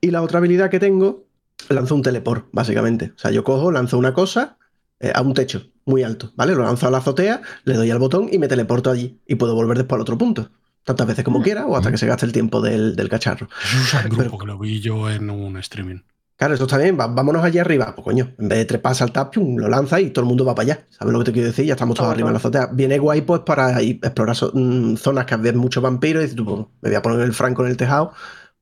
Y 0.00 0.10
la 0.10 0.20
otra 0.22 0.38
habilidad 0.38 0.68
que 0.70 0.80
tengo, 0.80 1.24
lanzo 1.68 1.94
un 1.94 2.02
teleport, 2.02 2.46
básicamente. 2.52 3.12
O 3.14 3.18
sea, 3.18 3.30
yo 3.30 3.44
cojo, 3.44 3.70
lanzo 3.70 3.98
una 3.98 4.12
cosa 4.12 4.58
eh, 4.98 5.12
a 5.14 5.22
un 5.22 5.32
techo 5.34 5.62
muy 5.84 6.02
alto, 6.02 6.32
¿vale? 6.34 6.54
Lo 6.54 6.64
lanzo 6.64 6.88
a 6.88 6.90
la 6.90 6.98
azotea, 6.98 7.40
le 7.64 7.74
doy 7.74 7.90
al 7.92 7.98
botón 8.00 8.28
y 8.32 8.38
me 8.38 8.48
teleporto 8.48 8.90
allí. 8.90 9.20
Y 9.26 9.36
puedo 9.36 9.54
volver 9.54 9.76
después 9.78 9.96
al 9.96 10.02
otro 10.02 10.18
punto. 10.18 10.50
Tantas 10.82 11.06
veces 11.06 11.24
como 11.24 11.40
quiera 11.40 11.66
o 11.66 11.76
hasta 11.76 11.90
que 11.92 11.98
se 11.98 12.06
gaste 12.06 12.26
el 12.26 12.32
tiempo 12.32 12.60
del, 12.60 12.96
del 12.96 13.08
cacharro. 13.08 13.48
Eso 13.62 13.98
es 13.98 14.04
un 14.06 14.10
grupo 14.10 14.22
Pero- 14.24 14.38
que 14.38 14.46
lo 14.46 14.58
vi 14.58 14.80
yo 14.80 15.08
en 15.08 15.30
un 15.30 15.56
streaming. 15.58 16.00
Claro, 16.36 16.54
eso 16.54 16.64
está 16.64 16.78
bien, 16.78 16.96
vámonos 16.96 17.44
allá 17.44 17.60
arriba. 17.60 17.94
Pues 17.94 18.04
coño, 18.04 18.34
en 18.38 18.48
vez 18.48 18.58
de 18.58 18.64
trepar, 18.64 18.94
saltar, 18.96 19.30
pum, 19.30 19.56
lo 19.56 19.68
lanza 19.68 20.00
y 20.00 20.10
todo 20.10 20.24
el 20.24 20.28
mundo 20.28 20.44
va 20.44 20.54
para 20.54 20.64
allá. 20.72 20.86
¿Sabes 20.90 21.12
lo 21.12 21.20
que 21.20 21.26
te 21.26 21.32
quiero 21.32 21.46
decir? 21.48 21.64
Ya 21.64 21.74
estamos 21.74 21.94
todos 21.96 22.08
Ah, 22.08 22.12
arriba 22.12 22.28
en 22.28 22.32
la 22.34 22.38
azotea. 22.38 22.66
Viene 22.72 22.98
guay 22.98 23.20
pues 23.22 23.42
para 23.42 23.80
explorar 23.80 24.34
so- 24.34 24.50
mm, 24.52 24.96
zonas 24.96 25.26
que 25.26 25.36
ves 25.36 25.54
muchos 25.54 25.80
vampiros 25.82 26.22
y 26.22 26.24
dices 26.24 26.36
tú, 26.36 26.44
pues, 26.44 26.58
me 26.82 26.88
voy 26.90 26.96
a 26.96 27.02
poner 27.02 27.20
el 27.20 27.32
franco 27.34 27.64
en 27.64 27.70
el 27.70 27.76
tejado 27.76 28.12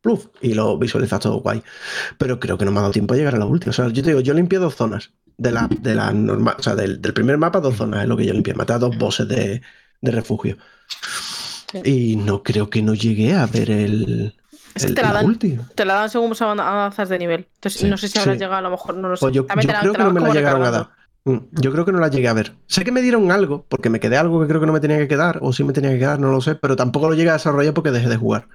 pluf, 0.03 0.27
y 0.41 0.55
lo 0.55 0.77
visualizas 0.79 1.21
todo 1.21 1.41
guay. 1.41 1.63
Pero 2.19 2.41
creo 2.41 2.59
que 2.59 2.65
no 2.65 2.73
me 2.73 2.79
ha 2.79 2.83
dado 2.83 2.93
tiempo 2.93 3.15
a 3.15 3.17
llegar 3.17 3.37
a 3.37 3.39
la 3.39 3.47
última. 3.47 3.71
O 3.71 3.73
sea, 3.75 3.89
yo 3.89 4.03
te 4.03 4.11
digo, 4.11 4.21
yo 4.21 4.35
limpié 4.35 4.59
dos 4.59 4.75
zonas. 4.77 5.13
De 5.39 5.51
la, 5.53 5.69
de 5.81 5.95
la 5.95 6.13
normal, 6.13 6.57
o 6.59 6.63
sea, 6.63 6.75
del, 6.77 7.01
del 7.03 7.15
primer 7.15 7.39
mapa, 7.39 7.61
dos 7.61 7.77
zonas 7.77 8.03
es 8.03 8.09
lo 8.09 8.17
que 8.17 8.27
yo 8.27 8.33
limpié. 8.35 8.55
Maté 8.55 8.75
a 8.75 8.79
dos 8.79 8.97
bosses 8.99 9.29
de, 9.29 9.63
de 10.01 10.11
refugio. 10.11 10.59
Y 11.85 12.17
no 12.17 12.43
creo 12.43 12.69
que 12.71 12.83
no 12.83 12.95
llegué 12.95 13.35
a 13.35 13.47
ver 13.47 13.71
el. 13.71 14.35
Es 14.75 14.87
que 14.87 14.93
te 14.93 15.03
la 15.03 15.13
dan-. 15.13 15.39
Te 15.39 15.85
la 15.85 15.95
dan 15.95 16.11
según 16.11 16.33
avan- 16.33 16.61
avanzas 16.61 17.09
de 17.09 17.19
nivel. 17.19 17.47
Entonces, 17.55 17.81
Sí. 17.81 17.89
no 17.89 17.97
sé 17.97 18.09
si 18.09 18.19
habrás 18.19 18.35
Sí. 18.37 18.41
llegado, 18.41 18.57
a 18.59 18.63
lo 18.63 18.71
mejor 18.71 18.97
no 18.97 19.09
lo 19.09 19.17
sé. 19.17 19.21
Pues 19.21 19.35
yo, 19.35 19.45
También 19.47 19.69
yo 19.71 19.93
creo 19.93 19.93
que 19.93 19.99
no 19.99 20.13
me 20.13 20.21
la 20.21 20.33
llegaron 20.35 20.63
a 20.63 20.67
recargando. 20.71 20.91
dar. 20.91 21.03
Mm, 21.25 21.61
Yo 21.61 21.71
creo 21.73 21.85
que 21.85 21.93
no 21.93 22.01
la 22.01 22.09
llegué 22.09 22.27
a 22.29 22.33
ver. 22.33 22.53
Sé 22.67 22.85
que 22.85 22.91
me 22.91 23.01
dieron 23.01 23.31
algo, 23.31 23.65
porque 23.69 23.89
me 23.91 24.01
quedé 24.01 24.17
algo 24.17 24.41
que 24.41 24.49
creo 24.49 24.61
que 24.61 24.67
no 24.67 24.73
me 24.73 24.81
tenía 24.81 24.99
que 24.99 25.07
quedar, 25.07 25.39
o 25.41 25.53
sí 25.53 25.63
me 25.63 25.73
tenía 25.73 25.91
que 25.91 25.99
quedar, 26.01 26.19
no 26.19 26.33
lo 26.33 26.41
sé, 26.41 26.57
pero 26.57 26.75
tampoco 26.75 27.09
lo 27.09 27.15
llegué 27.15 27.31
a 27.31 27.35
desarrollar 27.35 27.73
porque 27.75 27.91
dejé 27.93 28.09
de 28.09 28.17
jugar. 28.17 28.49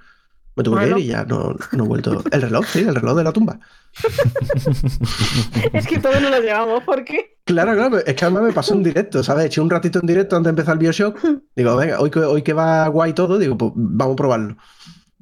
Me 0.54 0.64
tuve 0.64 0.80
que 0.80 0.90
ir 0.90 0.98
y 0.98 1.06
ya 1.06 1.24
no, 1.24 1.54
no 1.72 1.84
he 1.84 1.86
vuelto. 1.86 2.22
El 2.32 2.42
reloj, 2.42 2.66
sí, 2.66 2.80
el 2.80 2.94
reloj 2.96 3.16
de 3.16 3.24
la 3.24 3.32
tumba. 3.32 3.60
Es 5.72 5.86
que 5.86 5.98
todos 5.98 6.20
no 6.20 6.30
lo 6.30 6.40
llevamos, 6.40 6.82
¿por 6.82 7.04
qué? 7.04 7.36
Claro, 7.44 7.74
claro, 7.74 7.98
es 7.98 8.14
que 8.14 8.24
además 8.24 8.42
me 8.42 8.52
pasó 8.52 8.74
en 8.74 8.82
directo, 8.82 9.22
¿sabes? 9.22 9.46
Eché 9.46 9.60
un 9.60 9.70
ratito 9.70 10.00
en 10.00 10.06
directo 10.06 10.36
antes 10.36 10.46
de 10.48 10.50
empezar 10.50 10.74
el 10.74 10.78
Bioshock. 10.80 11.18
Digo, 11.56 11.76
venga, 11.76 12.00
hoy 12.00 12.10
que, 12.10 12.18
hoy 12.20 12.42
que 12.42 12.52
va 12.52 12.86
guay 12.88 13.12
todo, 13.14 13.38
digo, 13.38 13.56
pues 13.56 13.72
vamos 13.74 14.14
a 14.14 14.16
probarlo. 14.16 14.56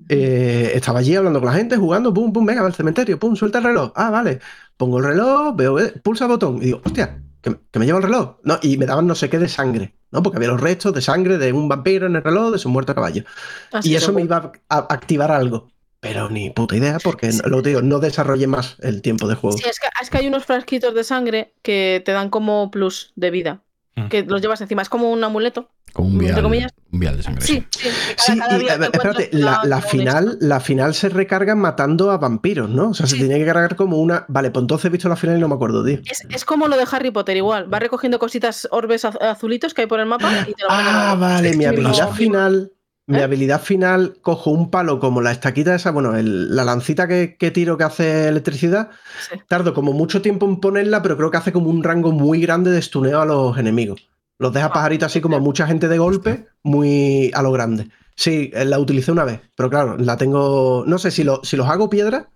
Eh, 0.09 0.73
estaba 0.75 0.99
allí 1.01 1.15
hablando 1.17 1.41
con 1.41 1.49
la 1.49 1.55
gente, 1.55 1.77
jugando, 1.77 2.13
pum, 2.13 2.33
pum, 2.33 2.45
venga, 2.47 2.65
al 2.65 2.75
cementerio, 2.75 3.19
pum, 3.19 3.35
suelta 3.37 3.59
el 3.59 3.65
reloj. 3.65 3.93
Ah, 3.95 4.11
vale. 4.11 4.41
Pongo 4.77 4.99
el 4.99 5.05
reloj, 5.05 5.57
veo, 5.57 5.79
eh, 5.79 5.93
pulsa 6.03 6.27
botón 6.27 6.59
y 6.59 6.67
digo, 6.67 6.83
hostia, 6.85 7.23
que, 7.41 7.51
me- 7.51 7.57
que 7.71 7.79
me 7.79 7.87
lleva 7.87 7.99
el 7.99 8.05
reloj. 8.05 8.37
No, 8.45 8.59
y 8.63 8.77
me 8.77 8.87
daban 8.87 9.07
no 9.07 9.15
sé 9.15 9.31
qué 9.31 9.39
de 9.39 9.49
sangre, 9.49 9.95
¿no? 10.11 10.23
Porque 10.23 10.37
había 10.37 10.49
los 10.51 10.61
restos 10.61 10.93
de 10.95 11.01
sangre 11.03 11.39
de 11.39 11.53
un 11.53 11.69
vampiro 11.69 12.07
en 12.07 12.17
el 12.17 12.23
reloj, 12.23 12.53
de 12.53 12.59
su 12.59 12.69
muerto 12.69 12.95
caballo. 12.95 13.25
Así 13.73 13.91
Y 13.91 13.95
eso 13.97 14.13
me 14.13 14.23
iba 14.23 14.53
a 14.69 14.77
a 14.77 14.87
activar 14.95 15.31
algo. 15.33 15.69
Pero 15.99 16.29
ni 16.29 16.51
puta 16.51 16.77
idea, 16.77 16.99
porque 17.03 17.33
lo 17.47 17.63
que 17.63 17.71
digo, 17.71 17.83
no 17.83 17.99
desarrollé 17.99 18.47
más 18.47 18.77
el 18.81 19.01
tiempo 19.03 19.27
de 19.27 19.35
juego. 19.35 19.57
Sí, 19.57 19.65
es 19.69 19.81
que, 19.81 19.89
es 20.01 20.11
que 20.11 20.19
hay 20.19 20.27
unos 20.29 20.45
frasquitos 20.45 20.95
de 20.95 21.03
sangre 21.03 21.55
que 21.63 22.03
te 22.05 22.13
dan 22.13 22.29
como 22.31 22.71
plus 22.71 23.13
de 23.17 23.31
vida. 23.31 23.63
Mm. 23.97 24.09
Que 24.09 24.23
los 24.25 24.41
llevas 24.43 24.61
encima. 24.61 24.83
Es 24.83 24.89
como 24.89 25.11
un 25.11 25.25
amuleto. 25.25 25.71
Como 25.95 26.09
un 26.09 26.15
Entre 26.17 26.33
vial, 26.33 26.43
comillas. 26.43 26.73
un 26.93 27.01
vial 27.01 27.17
de 27.17 27.23
sangre. 27.23 27.41
Sí, 27.47 27.67
sí. 27.71 27.89
Sí, 28.19 28.39
cada- 28.39 28.49
cada 28.49 28.63
y 28.63 28.67
te 28.67 28.77
ver, 28.79 28.91
espérate, 28.93 29.31
la, 29.33 29.81
final, 29.81 30.37
la 30.43 30.61
final 30.61 30.95
se 30.95 31.09
recarga 31.09 31.55
matando 31.55 32.11
a 32.11 32.19
vampiros, 32.19 32.69
¿no? 32.69 32.91
O 32.91 32.95
sea, 32.95 33.07
se 33.07 33.17
tiene 33.17 33.39
que 33.39 33.47
cargar 33.47 33.75
como 33.77 33.97
una. 33.97 34.27
Vale, 34.29 34.51
pues 34.51 34.63
entonces 34.65 34.85
he 34.85 34.89
visto 34.91 35.09
la 35.09 35.17
final 35.17 35.39
y 35.39 35.41
no 35.41 35.49
me 35.49 35.55
acuerdo, 35.55 35.83
tío. 35.83 35.99
Es, 36.05 36.27
es 36.29 36.45
como 36.45 36.69
lo 36.69 36.77
de 36.77 36.85
Harry 36.91 37.11
Potter, 37.11 37.37
igual. 37.39 37.73
Va 37.73 37.79
recogiendo 37.79 38.19
cositas, 38.19 38.69
orbes 38.71 39.07
az- 39.07 39.17
azulitos 39.23 39.73
que 39.73 39.83
hay 39.83 39.87
por 39.89 39.99
el 40.01 40.07
mapa 40.07 40.31
y 40.47 40.53
te 40.53 40.63
lo 40.63 40.69
van 40.69 40.85
Ah, 40.87 41.17
vale, 41.19 41.57
mi 41.57 41.65
habilidad 41.65 42.11
final. 42.11 42.73
Mi 43.09 43.19
¿Eh? 43.19 43.23
habilidad 43.23 43.63
final, 43.63 44.17
cojo 44.21 44.51
un 44.51 44.71
palo 44.71 44.99
como 44.99 45.21
la 45.21 45.31
estaquita 45.31 45.75
esa, 45.75 45.93
bueno, 45.93 46.17
el- 46.17 46.55
la 46.57 46.65
lancita 46.65 47.07
que, 47.07 47.37
que 47.37 47.51
tiro 47.53 47.77
que 47.79 47.85
hace 47.85 48.29
electricidad. 48.29 48.91
Sí. 49.31 49.39
Tardo 49.47 49.75
como 49.75 49.93
mucho 49.93 50.23
tiempo 50.23 50.47
en 50.47 50.59
ponerla, 50.61 51.03
pero 51.03 51.17
creo 51.17 51.31
que 51.31 51.37
hace 51.37 51.53
como 51.53 51.71
un 51.71 51.85
rango 51.85 52.11
muy 52.13 52.41
grande 52.41 52.71
de 52.73 52.79
estuneo 52.81 53.21
a 53.21 53.27
los 53.27 53.57
enemigos. 53.59 54.09
Los 54.39 54.53
deja 54.53 54.67
Ah, 54.67 54.73
pajaritos 54.73 55.07
así 55.07 55.21
como 55.21 55.37
a 55.37 55.41
mucha 55.41 55.67
gente 55.67 55.89
de 55.89 55.99
golpe, 55.99 56.47
muy 56.63 57.31
a 57.35 57.43
lo 57.43 57.53
grande. 57.53 57.89
Sí, 58.17 58.51
eh, 58.55 58.65
la 58.65 58.79
utilicé 58.79 59.13
una 59.13 59.25
vez, 59.25 59.41
pero 59.57 59.71
claro, 59.71 59.97
la 59.99 60.17
tengo. 60.17 60.85
No 60.87 60.99
sé 60.99 61.11
si, 61.11 61.23
lo- 61.23 61.41
si 61.45 61.57
los 61.57 61.69
hago 61.69 61.89
piedra, 61.89 62.29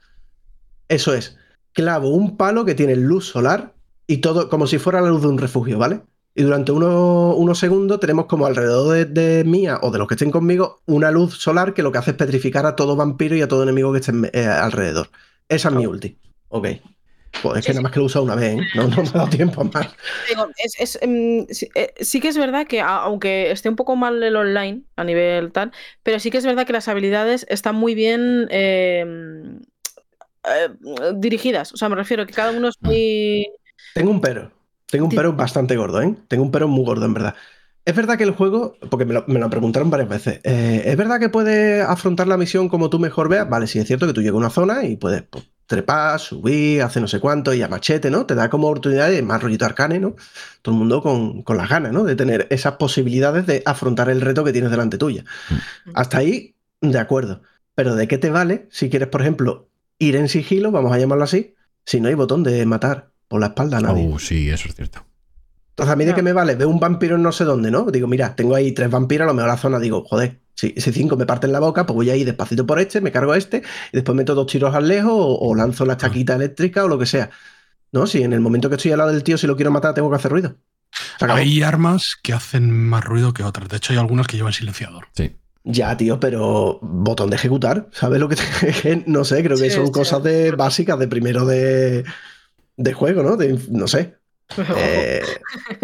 eso 0.88 1.14
es. 1.14 1.36
Clavo 1.72 2.10
un 2.10 2.36
palo 2.36 2.64
que 2.64 2.74
tiene 2.74 2.96
luz 2.96 3.26
solar 3.26 3.74
y 4.06 4.18
todo 4.18 4.48
como 4.48 4.66
si 4.66 4.78
fuera 4.78 5.00
la 5.00 5.08
luz 5.08 5.22
de 5.22 5.28
un 5.28 5.38
refugio, 5.38 5.78
¿vale? 5.78 6.02
Y 6.34 6.42
durante 6.44 6.70
uno- 6.72 7.34
unos 7.34 7.58
segundos 7.58 7.98
tenemos 8.00 8.26
como 8.26 8.46
alrededor 8.46 8.94
de, 8.94 9.04
de 9.04 9.44
mía 9.44 9.78
o 9.82 9.90
de 9.90 9.98
los 9.98 10.06
que 10.06 10.14
estén 10.14 10.30
conmigo 10.30 10.80
una 10.86 11.10
luz 11.10 11.36
solar 11.38 11.74
que 11.74 11.82
lo 11.82 11.90
que 11.92 11.98
hace 11.98 12.12
es 12.12 12.16
petrificar 12.16 12.66
a 12.66 12.76
todo 12.76 12.94
vampiro 12.96 13.34
y 13.36 13.42
a 13.42 13.48
todo 13.48 13.62
enemigo 13.64 13.92
que 13.92 13.98
esté 13.98 14.12
eh, 14.32 14.46
alrededor. 14.46 15.08
Esa 15.48 15.68
es 15.68 15.74
mi 15.74 15.86
ulti. 15.86 16.16
Ok. 16.48 16.68
Pues 17.42 17.58
es 17.60 17.66
que 17.66 17.72
nada 17.72 17.82
más 17.82 17.92
que 17.92 17.98
lo 18.00 18.04
he 18.04 18.06
usado 18.06 18.24
una 18.24 18.34
vez, 18.34 18.58
¿eh? 18.60 18.66
No, 18.74 18.88
no 18.88 19.02
me 19.02 19.08
ha 19.08 19.12
dado 19.12 19.28
tiempo 19.28 19.60
a 19.60 19.64
más. 19.64 19.88
Digo, 20.28 20.46
es- 20.64 20.74
es, 20.78 20.98
em, 21.02 21.46
sí, 21.48 21.68
eh, 21.74 21.94
sí 22.00 22.20
que 22.20 22.28
es 22.28 22.36
verdad 22.36 22.66
que, 22.66 22.80
a- 22.80 22.98
aunque 23.02 23.50
esté 23.50 23.68
un 23.68 23.76
poco 23.76 23.96
mal 23.96 24.22
el 24.22 24.36
online 24.36 24.82
a 24.96 25.04
nivel 25.04 25.50
tal, 25.52 25.72
pero 26.02 26.18
sí 26.20 26.30
que 26.30 26.38
es 26.38 26.44
verdad 26.46 26.66
que 26.66 26.72
las 26.72 26.88
habilidades 26.88 27.46
están 27.48 27.76
muy 27.76 27.94
bien 27.94 28.46
em, 28.50 29.60
eh, 30.44 30.68
dirigidas. 31.16 31.72
O 31.72 31.76
sea, 31.76 31.88
me 31.88 31.96
refiero 31.96 32.26
que 32.26 32.32
cada 32.32 32.50
uno 32.52 32.68
es 32.68 32.76
muy. 32.80 33.46
Tengo 33.94 34.10
un 34.10 34.20
pero. 34.20 34.50
Tengo 34.90 35.06
un 35.06 35.14
pero 35.14 35.32
bastante 35.32 35.76
gordo, 35.76 36.02
¿eh? 36.02 36.16
Tengo 36.28 36.42
un 36.42 36.50
pero 36.50 36.68
muy 36.68 36.84
gordo, 36.84 37.06
en 37.06 37.14
verdad. 37.14 37.34
Es 37.84 37.96
verdad 37.96 38.18
que 38.18 38.24
el 38.24 38.32
juego, 38.32 38.76
porque 38.90 39.04
me 39.04 39.14
lo, 39.14 39.24
me 39.26 39.40
lo 39.40 39.48
preguntaron 39.48 39.90
varias 39.90 40.08
veces, 40.08 40.40
eh, 40.44 40.82
¿es 40.84 40.96
verdad 40.96 41.18
que 41.18 41.28
puedes 41.28 41.82
afrontar 41.82 42.28
la 42.28 42.36
misión 42.36 42.68
como 42.68 42.90
tú 42.90 42.98
mejor 42.98 43.28
veas? 43.28 43.48
Vale, 43.48 43.66
sí, 43.66 43.78
es 43.78 43.86
cierto 43.86 44.06
que 44.06 44.12
tú 44.12 44.20
llegas 44.20 44.34
a 44.34 44.38
una 44.38 44.50
zona 44.50 44.84
y 44.84 44.96
puedes 44.96 45.22
pues, 45.22 45.44
trepar, 45.66 46.20
subir, 46.20 46.82
hacer 46.82 47.00
no 47.00 47.08
sé 47.08 47.20
cuánto 47.20 47.54
y 47.54 47.62
a 47.62 47.68
machete, 47.68 48.10
¿no? 48.10 48.26
Te 48.26 48.34
da 48.34 48.50
como 48.50 48.68
oportunidad 48.68 49.08
de 49.08 49.22
más 49.22 49.42
rollito 49.42 49.64
arcane, 49.64 49.98
¿no? 49.98 50.14
Todo 50.62 50.74
el 50.74 50.78
mundo 50.78 51.02
con, 51.02 51.42
con 51.42 51.56
las 51.56 51.68
ganas, 51.68 51.92
¿no? 51.92 52.04
De 52.04 52.16
tener 52.16 52.46
esas 52.50 52.74
posibilidades 52.74 53.46
de 53.46 53.62
afrontar 53.64 54.10
el 54.10 54.20
reto 54.20 54.44
que 54.44 54.52
tienes 54.52 54.70
delante 54.70 54.98
tuya. 54.98 55.24
Hasta 55.94 56.18
ahí, 56.18 56.56
de 56.80 56.98
acuerdo. 56.98 57.42
Pero 57.74 57.94
¿de 57.94 58.08
qué 58.08 58.18
te 58.18 58.30
vale 58.30 58.68
si 58.70 58.90
quieres, 58.90 59.08
por 59.08 59.22
ejemplo, 59.22 59.70
ir 59.98 60.16
en 60.16 60.28
sigilo, 60.28 60.70
vamos 60.70 60.92
a 60.92 60.98
llamarlo 60.98 61.24
así, 61.24 61.54
si 61.86 62.00
no 62.00 62.08
hay 62.08 62.14
botón 62.14 62.42
de 62.42 62.66
matar 62.66 63.09
por 63.30 63.40
la 63.40 63.48
espalda 63.48 63.78
a 63.78 63.82
nadie? 63.82 64.12
Oh, 64.12 64.18
sí, 64.18 64.50
eso 64.50 64.68
es 64.68 64.74
cierto. 64.74 65.06
Entonces, 65.70 65.92
a 65.92 65.96
mí 65.96 66.04
de 66.04 66.12
No. 66.12 66.16
qué 66.16 66.22
me 66.22 66.32
vale, 66.34 66.56
veo 66.56 66.68
un 66.68 66.80
vampiro 66.80 67.16
en 67.16 67.22
no 67.22 67.32
sé 67.32 67.44
dónde, 67.44 67.70
¿no? 67.70 67.86
Digo, 67.90 68.06
mira, 68.08 68.36
tengo 68.36 68.54
ahí 68.54 68.72
tres 68.72 68.90
vampiros, 68.90 69.24
a 69.24 69.28
lo 69.28 69.34
mejor 69.34 69.50
la 69.50 69.56
zona, 69.56 69.78
digo, 69.78 70.04
joder, 70.04 70.40
si, 70.54 70.74
si 70.76 70.92
cinco 70.92 71.16
me 71.16 71.26
parten 71.26 71.52
la 71.52 71.60
boca, 71.60 71.86
pues 71.86 71.94
voy 71.94 72.10
a 72.10 72.16
ir 72.16 72.26
despacito 72.26 72.66
por 72.66 72.78
este, 72.80 73.00
me 73.00 73.12
cargo 73.12 73.32
a 73.32 73.38
este, 73.38 73.58
y 73.92 73.96
después 73.96 74.16
meto 74.16 74.34
dos 74.34 74.46
tiros 74.46 74.74
al 74.74 74.88
lejos, 74.88 75.12
o, 75.14 75.38
o 75.38 75.54
lanzo 75.54 75.86
la 75.86 75.96
chaquita 75.96 76.34
eléctrica, 76.36 76.84
o 76.84 76.88
lo 76.88 76.98
que 76.98 77.06
sea. 77.06 77.30
No, 77.92 78.06
si 78.06 78.22
en 78.22 78.32
el 78.34 78.40
momento 78.40 78.68
que 78.70 78.76
estoy 78.76 78.92
al 78.92 78.98
lado 78.98 79.12
del 79.12 79.24
tío, 79.24 79.38
si 79.38 79.46
lo 79.46 79.56
quiero 79.56 79.70
matar, 79.72 79.94
tengo 79.94 80.10
que 80.10 80.16
hacer 80.16 80.32
ruido. 80.32 80.56
Hay 81.20 81.62
armas 81.62 82.16
que 82.22 82.32
hacen 82.32 82.70
más 82.70 83.04
ruido 83.04 83.32
que 83.34 83.44
otras. 83.44 83.68
De 83.68 83.76
hecho, 83.76 83.92
hay 83.92 83.98
algunas 83.98 84.26
que 84.26 84.36
llevan 84.36 84.52
silenciador. 84.52 85.06
Sí. 85.14 85.36
Ya, 85.64 85.96
tío, 85.96 86.18
pero 86.20 86.78
botón 86.82 87.28
de 87.30 87.36
ejecutar, 87.36 87.88
¿sabes 87.92 88.18
lo 88.20 88.28
que 88.28 88.36
te... 88.36 89.04
No 89.06 89.24
sé, 89.24 89.42
creo 89.44 89.58
que 89.58 89.70
Sí, 89.70 89.70
son 89.70 89.86
sí. 89.86 89.92
cosas 89.92 90.22
de, 90.22 90.52
básicas 90.52 90.98
de 90.98 91.06
primero 91.08 91.44
de, 91.44 92.04
de 92.80 92.92
juego, 92.92 93.22
¿no? 93.22 93.36
De, 93.36 93.58
no 93.70 93.86
sé. 93.86 94.14
Eh, 94.76 95.22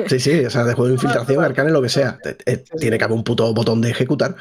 sí, 0.09 0.19
sí, 0.19 0.45
o 0.45 0.51
sea, 0.51 0.65
de 0.65 0.75
juego 0.75 0.89
de 0.89 0.95
infiltración, 0.95 1.45
arcane, 1.45 1.71
lo 1.71 1.81
que 1.81 1.89
sea. 1.89 2.19
Eh, 2.47 2.65
Tiene 2.81 2.99
que 2.99 3.05
haber 3.05 3.17
un 3.17 3.23
puto 3.23 3.55
botón 3.55 3.81
de 3.81 3.91
ejecutar. 3.91 4.35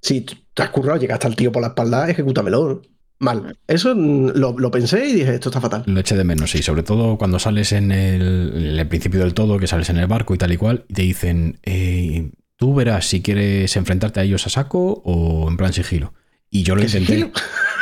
Si 0.00 0.22
te 0.22 0.62
has 0.62 0.70
currado, 0.70 0.98
llegaste 0.98 1.28
al 1.28 1.36
tío 1.36 1.52
por 1.52 1.62
la 1.62 1.68
espalda, 1.68 2.10
ejecútamelo. 2.10 2.82
Mal. 3.20 3.56
Eso 3.68 3.94
mm, 3.94 4.30
lo, 4.34 4.58
lo 4.58 4.70
pensé 4.72 5.06
y 5.06 5.12
dije, 5.12 5.34
esto 5.34 5.50
está 5.50 5.60
fatal. 5.60 5.84
Lo 5.86 6.00
eché 6.00 6.16
de 6.16 6.24
menos, 6.24 6.50
sí. 6.50 6.62
Sobre 6.64 6.82
todo 6.82 7.16
cuando 7.16 7.38
sales 7.38 7.70
en 7.70 7.92
el, 7.92 8.52
en 8.56 8.78
el 8.80 8.88
principio 8.88 9.20
del 9.20 9.34
todo, 9.34 9.58
que 9.60 9.68
sales 9.68 9.88
en 9.88 9.98
el 9.98 10.08
barco 10.08 10.34
y 10.34 10.38
tal 10.38 10.52
y 10.52 10.56
cual, 10.56 10.84
y 10.88 10.94
te 10.94 11.02
dicen, 11.02 11.60
eh, 11.62 12.32
tú 12.56 12.74
verás 12.74 13.06
si 13.06 13.22
quieres 13.22 13.76
enfrentarte 13.76 14.18
a 14.18 14.24
ellos 14.24 14.44
a 14.48 14.50
saco 14.50 15.00
o 15.04 15.48
en 15.48 15.56
plan 15.56 15.72
sigilo. 15.72 16.12
Y 16.50 16.64
yo 16.64 16.74
lo 16.74 16.80
¿Qué 16.80 16.86
intenté. 16.88 17.06
sigilo? 17.12 17.30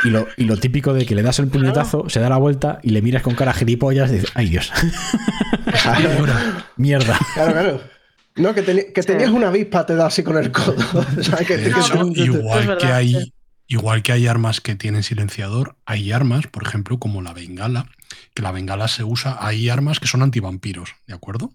Y 0.05 0.09
lo, 0.09 0.27
y 0.37 0.43
lo 0.45 0.57
típico 0.57 0.93
de 0.93 1.05
que 1.05 1.15
le 1.15 1.21
das 1.23 1.39
el 1.39 1.47
puñetazo, 1.47 2.09
se 2.09 2.19
da 2.19 2.29
la 2.29 2.37
vuelta 2.37 2.79
y 2.83 2.89
le 2.89 3.01
miras 3.01 3.21
con 3.23 3.35
cara 3.35 3.53
gilipollas 3.53 4.09
y 4.11 4.15
dices, 4.15 4.31
ay 4.35 4.49
Dios, 4.49 4.71
Claro, 5.81 6.09
mierda. 6.77 7.17
claro. 7.33 7.51
claro. 7.51 7.81
No, 8.35 8.53
que, 8.55 8.63
que 8.93 9.03
tenías 9.03 9.29
una 9.29 9.49
avispa, 9.49 9.85
te 9.85 9.95
da 9.95 10.07
así 10.07 10.23
con 10.23 10.37
el 10.37 10.51
codo. 10.51 10.75
Igual, 12.15 12.59
Es 12.61 12.67
verdad, 12.67 12.81
que 12.81 12.91
hay, 12.91 13.13
sí. 13.13 13.33
igual 13.67 14.01
que 14.01 14.11
hay 14.11 14.25
armas 14.27 14.59
que 14.59 14.75
tienen 14.75 15.03
silenciador, 15.03 15.75
hay 15.85 16.11
armas, 16.11 16.47
por 16.47 16.63
ejemplo, 16.65 16.97
como 16.97 17.21
la 17.21 17.33
bengala, 17.33 17.85
que 18.33 18.41
la 18.41 18.51
bengala 18.51 18.87
se 18.87 19.03
usa, 19.03 19.37
hay 19.39 19.69
armas 19.69 19.99
que 19.99 20.07
son 20.07 20.23
antivampiros, 20.23 20.95
¿de 21.05 21.13
acuerdo? 21.13 21.51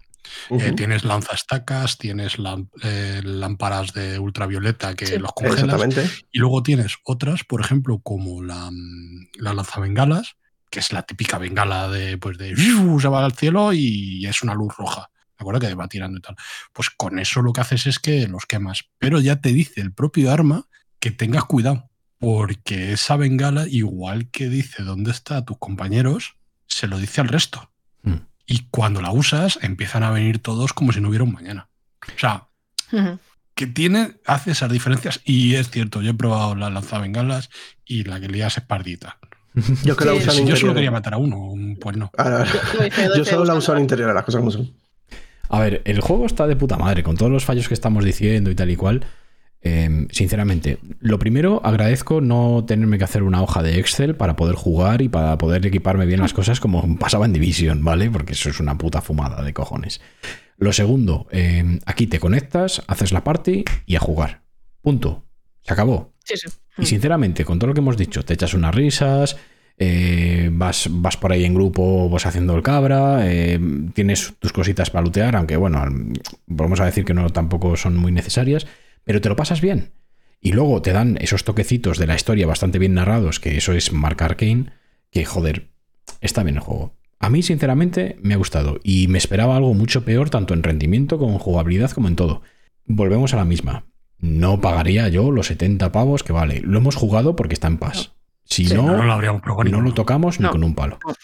Ujú. 0.51 0.61
Eh, 0.65 0.73
tienes 0.73 1.05
lanzastacas, 1.05 1.99
tienes 1.99 2.37
eh, 2.83 3.21
lámparas 3.25 3.93
de 3.93 4.19
ultravioleta 4.19 4.95
que 4.95 5.07
Sí. 5.07 5.19
los 5.19 5.33
congelas, 5.33 5.65
Exactamente. 5.65 6.11
y 6.33 6.39
lugo 6.39 6.63
tienes 6.63 6.97
otras, 7.05 7.45
por 7.45 7.61
ejemplo, 7.61 8.01
como 8.01 8.43
la, 8.43 8.71
mm, 8.71 9.29
la 9.39 9.55
lanzabengalas, 9.55 10.37
que 10.71 10.81
es 10.81 10.93
la 10.93 11.03
típica 11.03 11.39
bengala 11.39 11.89
de, 11.89 12.19
pues 12.19 12.37
de 12.39 12.55
se 12.57 13.09
va 13.09 13.25
al 13.25 13.33
cielo 13.33 13.73
y 13.73 14.27
es 14.27 14.43
una 14.43 14.55
luz 14.55 14.75
roja. 14.77 15.11
¿De 15.39 15.43
acuerdo? 15.43 15.61
Que 15.61 15.75
va 15.75 15.87
tirando 15.89 16.19
y 16.19 16.21
tal. 16.21 16.35
Pues 16.73 16.91
con 16.91 17.19
eso 17.21 17.43
lo 17.43 17.53
que 17.53 17.61
haces 17.61 17.87
es 17.87 17.99
que 18.01 18.27
los 18.27 18.45
quemas. 18.45 18.91
Pero 18.99 19.21
ya 19.21 19.41
te 19.41 19.51
dice 19.53 19.81
el 19.81 19.93
propio 19.93 20.33
arma 20.33 20.67
que 20.99 21.11
tengas 21.13 21.45
cuidado. 21.45 21.89
Porque 22.19 22.93
esa 22.93 23.17
bengala, 23.17 23.69
igual 23.69 24.29
que 24.31 24.49
dice 24.49 24.83
dónde 24.83 25.13
está 25.13 25.45
tus 25.45 25.57
compañeros, 25.59 26.35
se 26.67 26.89
lo 26.89 26.99
dice 26.99 27.21
al 27.21 27.29
resto. 27.29 27.71
Mm. 28.03 28.15
Y 28.49 28.67
cuando 28.71 29.01
la 29.03 29.13
usas, 29.13 29.59
empiezan 29.63 30.03
a 30.03 30.11
venir 30.11 30.39
todos 30.41 30.73
como 30.73 30.91
si 30.93 31.01
no 31.01 31.09
hubiera 31.11 31.23
un 31.25 31.33
mañana. 31.35 31.69
O 32.17 32.19
sea, 32.19 32.47
que 33.55 33.67
tiene, 33.67 34.15
hace 34.27 34.53
esas 34.53 34.73
diferencias. 34.73 35.21
Y 35.25 35.55
es 35.57 35.71
cierto, 35.71 36.01
yo 36.01 36.13
he 36.13 36.15
probado 36.15 36.55
las 36.55 36.73
lanzabengalas 36.73 37.51
y 37.85 38.05
la 38.05 38.19
que 38.19 38.29
lías 38.29 38.57
es 38.57 38.65
pardita. 38.65 39.19
Yo 39.85 39.97
que 39.97 40.05
la 40.07 40.13
Sí, 40.13 40.19
uso 40.19 40.31
en 40.33 40.37
Si 40.39 40.47
yo 40.47 40.57
solo 40.57 40.75
quería 40.75 40.91
matar 40.91 41.15
a 41.15 41.19
uno, 41.19 41.53
pues 41.81 41.97
no. 41.97 42.11
Ahora, 42.17 42.47
Yo- 43.17 43.25
solo 43.25 43.45
la 43.45 43.55
uso 43.55 43.75
en 43.77 43.83
interiores, 43.83 44.15
las 44.15 44.25
cosas 44.25 44.39
como 44.41 44.51
son. 44.51 44.73
A 45.51 45.61
ver, 45.61 45.83
el 45.85 46.01
juego 46.01 46.25
está 46.27 46.47
de 46.47 46.57
puta 46.57 46.77
madre, 46.79 47.03
con 47.03 47.17
todos 47.17 47.31
los 47.33 47.45
fallos 47.45 47.69
que 47.69 47.75
estamos 47.75 48.05
diciendo 48.05 48.51
y 48.51 48.55
tal 48.55 48.71
y 48.71 48.77
cual. 48.77 49.05
Eh, 49.61 50.07
sinceramente, 50.11 50.79
lo 51.01 51.19
primero, 51.19 51.61
agradezco 51.65 52.21
no 52.21 52.65
tenerme 52.67 52.99
que 52.99 53.05
hacer 53.05 53.23
una 53.23 53.43
hoja 53.43 53.63
de 53.63 53.79
Excel 53.79 54.15
para 54.15 54.37
poder 54.37 54.55
jugar 54.55 55.03
y 55.03 55.09
para 55.09 55.37
poder 55.37 55.67
equiparme 55.67 56.07
bien 56.07 56.21
las 56.21 56.33
cosas 56.33 56.61
como 56.61 56.97
pasaba 56.99 57.27
en 57.27 57.33
Division, 57.33 57.83
¿vale? 57.85 58.11
Porque 58.11 58.35
eso 58.35 58.51
es 58.51 58.61
una 58.61 58.79
puta 58.79 59.01
fumada 59.01 59.43
de 59.43 59.53
cojones. 59.53 60.01
Lo 60.57 60.73
segundo, 60.73 61.27
eh, 61.31 61.79
aquí 61.87 62.07
te 62.07 62.21
conectas, 62.21 62.83
haces 62.87 63.13
la 63.13 63.25
party 63.25 63.65
y 63.87 63.97
a 63.97 64.01
jugar. 64.01 64.43
Punto. 64.81 65.25
Se 65.63 65.73
acabó. 65.73 66.15
Sí, 66.25 66.35
sí. 66.37 66.49
Y 66.79 66.87
sinceramente, 66.87 67.45
con 67.45 67.59
todo 67.59 67.69
lo 67.69 67.75
que 67.75 67.81
hemos 67.81 67.97
dicho, 67.97 68.25
te 68.25 68.35
echas 68.35 68.55
unas 68.55 68.75
risas, 68.75 69.37
eh, 69.77 70.51
vas, 70.53 70.89
vas 70.91 71.17
por 71.17 71.33
ahí 71.33 71.45
en 71.45 71.55
grupo, 71.55 72.09
vas 72.09 72.27
haciendo 72.27 72.57
el 72.57 72.63
cabra, 72.63 73.21
eh, 73.25 73.61
tienes 73.95 74.35
tus 74.39 74.53
cositas 74.53 74.91
para 74.91 75.03
lootear, 75.03 75.37
aunque 75.37 75.57
bueno, 75.57 75.85
vamos 76.47 76.81
a 76.81 76.85
decir 76.85 77.05
que 77.05 77.15
no 77.15 77.31
tampoco 77.31 77.77
son 77.77 77.97
muy 77.97 78.11
necesarias, 78.11 78.67
pero 79.09 79.23
te 79.23 79.31
lo 79.31 79.37
pasas 79.37 79.63
bien. 79.63 79.93
Y 80.39 80.53
luego 80.53 80.83
te 80.83 80.93
dan 80.93 81.17
esos 81.23 81.43
toquecitos 81.43 81.97
de 81.97 82.07
la 82.07 82.15
historia 82.15 82.47
bastante 82.47 82.79
bien 82.79 82.93
narrados, 82.93 83.41
que 83.41 83.57
eso 83.57 83.73
es 83.73 83.91
Mark 83.91 84.23
Arkane, 84.23 84.67
que 85.11 85.25
joder, 85.25 85.71
está 86.21 86.43
bien 86.43 86.57
el 86.57 86.61
juego. 86.63 86.93
A 87.19 87.31
mí, 87.31 87.43
sinceramente, 87.43 88.19
me 88.21 88.35
ha 88.35 88.37
gustado 88.37 88.81
y 88.85 89.09
me 89.09 89.17
esperaba 89.17 89.57
algo 89.57 89.73
mucho 89.73 90.05
peor, 90.05 90.29
tanto 90.29 90.53
en 90.53 90.63
rendimiento 90.63 91.17
como 91.19 91.33
en 91.33 91.39
jugabilidad, 91.39 91.91
como 91.93 92.07
en 92.09 92.17
todo. 92.17 92.43
Volvemos 92.85 93.33
a 93.33 93.39
la 93.39 93.47
misma. 93.47 93.87
No 94.19 94.61
pagaría 94.61 95.09
yo 95.09 95.31
los 95.31 95.47
70 95.47 95.91
pavos 95.91 96.23
que 96.23 96.35
vale. 96.35 96.61
Lo 96.61 96.77
hemos 96.77 96.95
jugado 96.95 97.35
porque 97.35 97.55
está 97.55 97.69
en 97.69 97.79
paz. 97.79 98.13
Si 98.45 98.67
Sí, 98.67 98.75
no, 98.75 98.95
no, 98.95 99.05
lo 99.05 99.13
habríamos 99.15 99.41
probado. 99.41 99.65
no 99.65 99.71
lo 99.71 99.77
ninguno. 99.79 99.95
tocamos 99.95 100.39
ni 100.39 100.49
con 100.51 100.63
un 100.63 100.75
palo. 100.75 100.99
100%. 100.99 101.17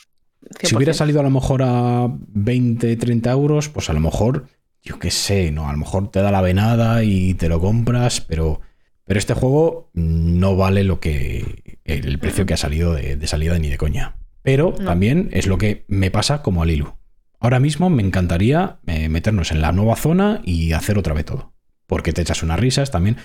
Si 0.63 0.75
hubiera 0.75 0.95
salido 0.95 1.21
a 1.21 1.23
lo 1.23 1.31
mejor 1.31 1.63
a 1.63 2.09
20, 2.11 2.97
30 2.97 3.31
euros, 3.31 3.69
pues 3.69 3.91
a 3.91 3.93
lo 3.93 4.01
mejor, 4.01 4.47
yo 4.85 4.99
qué 4.99 5.11
sé, 5.11 5.51
¿no? 5.51 5.69
A 5.69 5.73
lo 5.73 5.79
mejor 5.79 6.11
te 6.11 6.21
da 6.21 6.31
la 6.31 6.43
venada 6.43 7.03
y 7.03 7.35
te 7.35 7.49
lo 7.49 7.59
compras, 7.61 8.21
pero, 8.21 8.61
pero 9.05 9.19
este 9.19 9.35
juego 9.35 9.91
no 9.95 10.57
vale 10.57 10.85
lo 10.85 11.01
que 11.01 11.79
el 11.85 12.19
precio 12.19 12.47
que 12.47 12.55
ha 12.55 12.59
salido 12.59 12.93
de, 12.95 13.17
de 13.17 13.27
salida 13.27 13.59
ni 13.59 13.69
de 13.69 13.79
coña. 13.79 14.17
Pero 14.43 14.75
No. 14.79 14.85
también 14.85 15.31
es 15.33 15.47
lo 15.47 15.57
que 15.59 15.85
me 15.89 16.11
pasa 16.11 16.43
como 16.43 16.63
a 16.63 16.67
Lilu. 16.67 16.95
Ahora 17.41 17.61
mismo 17.61 17.89
me 17.91 18.03
encantaría 18.03 18.79
eh, 18.87 19.09
meternos 19.09 19.51
en 19.53 19.61
la 19.61 19.73
nueva 19.73 19.97
zona 19.97 20.41
y 20.45 20.73
hacer 20.73 20.99
otra 20.99 21.15
vez 21.15 21.25
todo. 21.27 21.53
Porque 21.87 22.13
te 22.15 22.23
echas 22.23 22.43
unas 22.43 22.59
risas 22.61 22.91
también. 22.91 23.17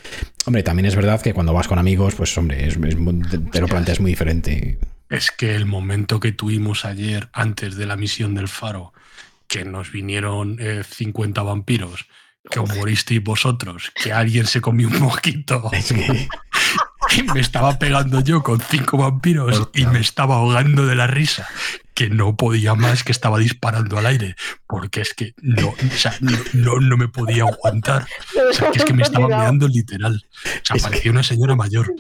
Hombre, 0.46 0.64
también 0.64 0.86
es 0.86 0.96
verdad 0.96 1.22
que 1.22 1.34
cuando 1.34 1.54
vas 1.54 1.68
con 1.70 1.80
amigos, 1.80 2.16
pues 2.16 2.38
hombre, 2.38 2.68
es- 2.68 2.78
te, 2.78 3.38
te 3.38 3.62
lo 3.62 3.68
planteas 3.68 4.00
muy 4.02 4.12
diferente. 4.12 4.80
Es 5.10 5.32
que 5.32 5.56
el 5.56 5.66
momento 5.66 6.20
que 6.20 6.34
tuvimos 6.34 6.84
ayer, 6.86 7.30
antes 7.34 7.76
de 7.78 7.86
la 7.86 7.96
misión 7.96 8.36
del 8.36 8.48
faro, 8.50 8.94
que 9.50 9.66
nos 9.66 9.92
vinieron 9.92 10.58
eh, 10.60 10.84
50 10.88 11.42
vampiros, 11.42 12.06
que 12.50 12.60
os 12.60 12.74
moristeis 12.74 13.22
vosotros, 13.22 13.92
que 14.02 14.14
alguien 14.14 14.45
se 14.45 14.61
comió 14.61 14.88
un 14.88 15.00
mosquito 15.00 15.69
Es 15.74 15.92
que... 15.92 16.30
y 17.18 17.24
me 17.24 17.42
estaba 17.42 17.80
pegando 17.80 18.22
yo 18.22 18.44
con 18.44 18.61
cinco 18.61 18.98
vampiros 18.98 19.69
y 19.74 19.86
me 19.88 20.00
estaba 20.00 20.36
ahogando 20.36 20.86
de 20.86 20.95
la 20.95 21.08
risa, 21.08 21.48
que 21.95 22.10
no 22.10 22.38
podía 22.38 22.76
más, 22.76 23.03
que 23.03 23.11
estaba 23.11 23.40
disparando 23.40 23.98
al 23.98 24.06
aire, 24.06 24.36
porque 24.68 25.02
es 25.02 25.14
que 25.14 25.34
no, 25.42 25.69
o 25.69 25.98
sea, 25.98 26.16
no, 26.22 26.38
no, 26.53 26.80
no 26.80 26.98
me 26.98 27.08
podía 27.08 27.44
aguantar. 27.44 28.06
O 28.50 28.53
sea, 28.53 28.72
que 28.72 28.80
es 28.80 28.86
que 28.86 28.94
me 28.94 29.03
estaba 29.03 29.28
mirando 29.28 29.68
literal. 29.68 30.24
O 30.45 30.66
sea, 30.66 30.76
parecía 30.82 31.11
una 31.11 31.24
señora 31.24 31.56
mayor. 31.56 31.92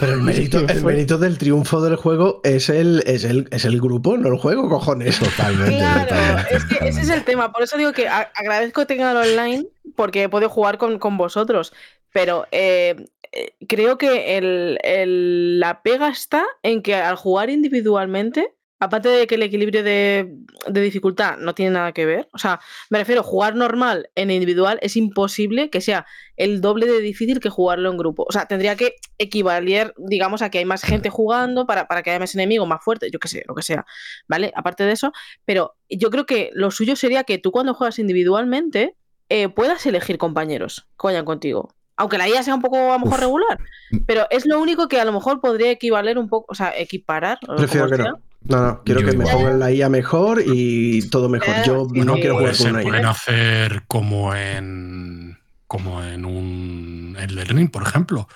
Pero 0.00 0.12
el 0.14 0.20
mérito, 0.22 0.58
el 0.68 0.84
mérito 0.84 1.18
del 1.18 1.38
triunfo 1.38 1.80
del 1.80 1.96
juego 1.96 2.40
es 2.44 2.68
el, 2.68 3.02
es, 3.06 3.24
el, 3.24 3.48
es 3.50 3.64
el 3.64 3.80
grupo, 3.80 4.16
no 4.16 4.28
el 4.28 4.38
juego, 4.38 4.68
cojones. 4.68 5.18
Totalmente. 5.18 5.76
Claro, 5.78 6.06
totalmente, 6.08 6.56
es 6.56 6.64
que 6.64 6.88
ese 6.88 7.00
es 7.02 7.10
el 7.10 7.24
tema. 7.24 7.52
Por 7.52 7.62
eso 7.62 7.76
digo 7.76 7.92
que 7.92 8.08
agradezco 8.08 8.82
que 8.82 8.86
tengan 8.86 9.16
online 9.16 9.66
porque 9.94 10.24
he 10.24 10.28
podido 10.28 10.50
jugar 10.50 10.78
con, 10.78 10.98
con 10.98 11.16
vosotros. 11.16 11.72
Pero 12.12 12.46
eh, 12.52 12.96
eh, 13.32 13.54
creo 13.68 13.98
que 13.98 14.38
el- 14.38 14.78
el- 14.82 15.60
la 15.60 15.82
pega 15.82 16.08
está 16.08 16.44
en 16.62 16.82
que 16.82 16.94
al 16.94 17.16
jugar 17.16 17.50
individualmente, 17.50 18.52
aparte 18.78 19.08
de 19.08 19.26
que 19.26 19.36
el 19.36 19.42
equilibrio 19.42 19.82
de, 19.82 20.34
de 20.66 20.80
dificultad 20.80 21.38
no 21.38 21.54
tiene 21.54 21.72
nada 21.72 21.92
que 21.92 22.04
ver, 22.04 22.28
o 22.32 22.38
sea, 22.38 22.60
me 22.90 22.98
refiero, 22.98 23.22
jugar 23.22 23.54
normal 23.54 24.10
en 24.14 24.30
individual 24.30 24.78
es 24.82 24.96
imposible 24.96 25.70
que 25.70 25.80
sea 25.80 26.06
el 26.36 26.60
doble 26.60 26.86
de 26.86 27.00
difícil 27.00 27.40
que 27.40 27.48
jugarlo 27.48 27.90
en 27.90 27.96
grupo. 27.96 28.24
O 28.28 28.32
sea, 28.32 28.46
tendría 28.46 28.76
que 28.76 28.96
equivaler, 29.18 29.94
digamos, 29.96 30.42
a 30.42 30.50
que 30.50 30.58
hay 30.58 30.64
más 30.64 30.82
gente 30.82 31.08
jugando 31.08 31.66
para, 31.66 31.88
para 31.88 32.02
que 32.02 32.10
haya 32.10 32.18
más 32.18 32.34
enemigos 32.34 32.68
más 32.68 32.84
fuertes, 32.84 33.10
yo 33.10 33.18
qué 33.18 33.28
sé, 33.28 33.44
lo 33.48 33.54
que 33.54 33.62
sea. 33.62 33.86
¿Vale? 34.28 34.52
Aparte 34.54 34.84
de 34.84 34.92
eso, 34.92 35.12
pero 35.44 35.74
yo 35.88 36.10
creo 36.10 36.26
que 36.26 36.50
lo 36.52 36.70
suyo 36.70 36.96
sería 36.96 37.24
que 37.24 37.38
tú 37.38 37.52
cuando 37.52 37.74
juegas 37.74 37.98
individualmente 37.98 38.94
eh, 39.28 39.48
puedas 39.48 39.84
elegir 39.86 40.18
compañeros 40.18 40.86
que 41.00 41.06
vayan 41.06 41.24
contigo. 41.24 41.74
Aunque 41.96 42.18
la 42.18 42.28
IA 42.28 42.42
sea 42.42 42.54
un 42.54 42.60
poco 42.60 42.76
a 42.76 42.98
lo 42.98 42.98
mejor 42.98 43.14
Uf. 43.14 43.20
regular. 43.20 43.58
Pero 44.06 44.26
es 44.30 44.44
lo 44.44 44.60
único 44.60 44.86
que 44.86 45.00
a 45.00 45.04
lo 45.06 45.12
mejor 45.12 45.40
podría 45.40 45.70
equivaler 45.70 46.18
un 46.18 46.28
poco, 46.28 46.52
o 46.52 46.54
sea, 46.54 46.74
equiparar. 46.76 47.38
Prefiero 47.56 47.88
que 47.88 47.96
sea. 47.96 48.04
no. 48.10 48.20
No, 48.48 48.60
no, 48.62 48.82
quiero 48.84 49.00
Yo 49.00 49.10
que 49.10 49.16
me 49.16 49.24
pongan 49.24 49.58
la 49.58 49.72
IA 49.72 49.88
mejor 49.88 50.42
y 50.44 51.08
todo 51.10 51.28
mejor. 51.28 51.54
Yo 51.64 51.86
sí, 51.92 52.00
no 52.00 52.14
quiero 52.14 52.38
jugar 52.38 52.56
con 52.56 52.66
una 52.68 52.82
pueden 52.82 53.02
IA. 53.02 53.10
hacer 53.10 53.82
como 53.86 54.34
en 54.34 55.38
como 55.66 56.02
en 56.04 56.24
un 56.24 57.16
el 57.18 57.34
learning, 57.34 57.68
por 57.68 57.82
ejemplo, 57.82 58.28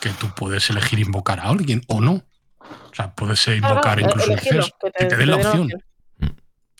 que 0.00 0.08
tú 0.10 0.28
puedes 0.34 0.70
elegir 0.70 0.98
invocar 1.00 1.40
a 1.40 1.44
alguien 1.44 1.82
o 1.88 2.00
no. 2.00 2.24
O 2.60 2.94
sea, 2.94 3.14
puedes 3.14 3.46
invocar 3.48 4.00
eh, 4.00 4.04
incluso 4.06 4.32
elegirlo, 4.32 4.64
que 4.80 4.90
te- 4.90 4.98
que 4.98 5.04
te 5.06 5.16
den 5.16 5.30
la 5.30 5.36
opción. 5.36 5.68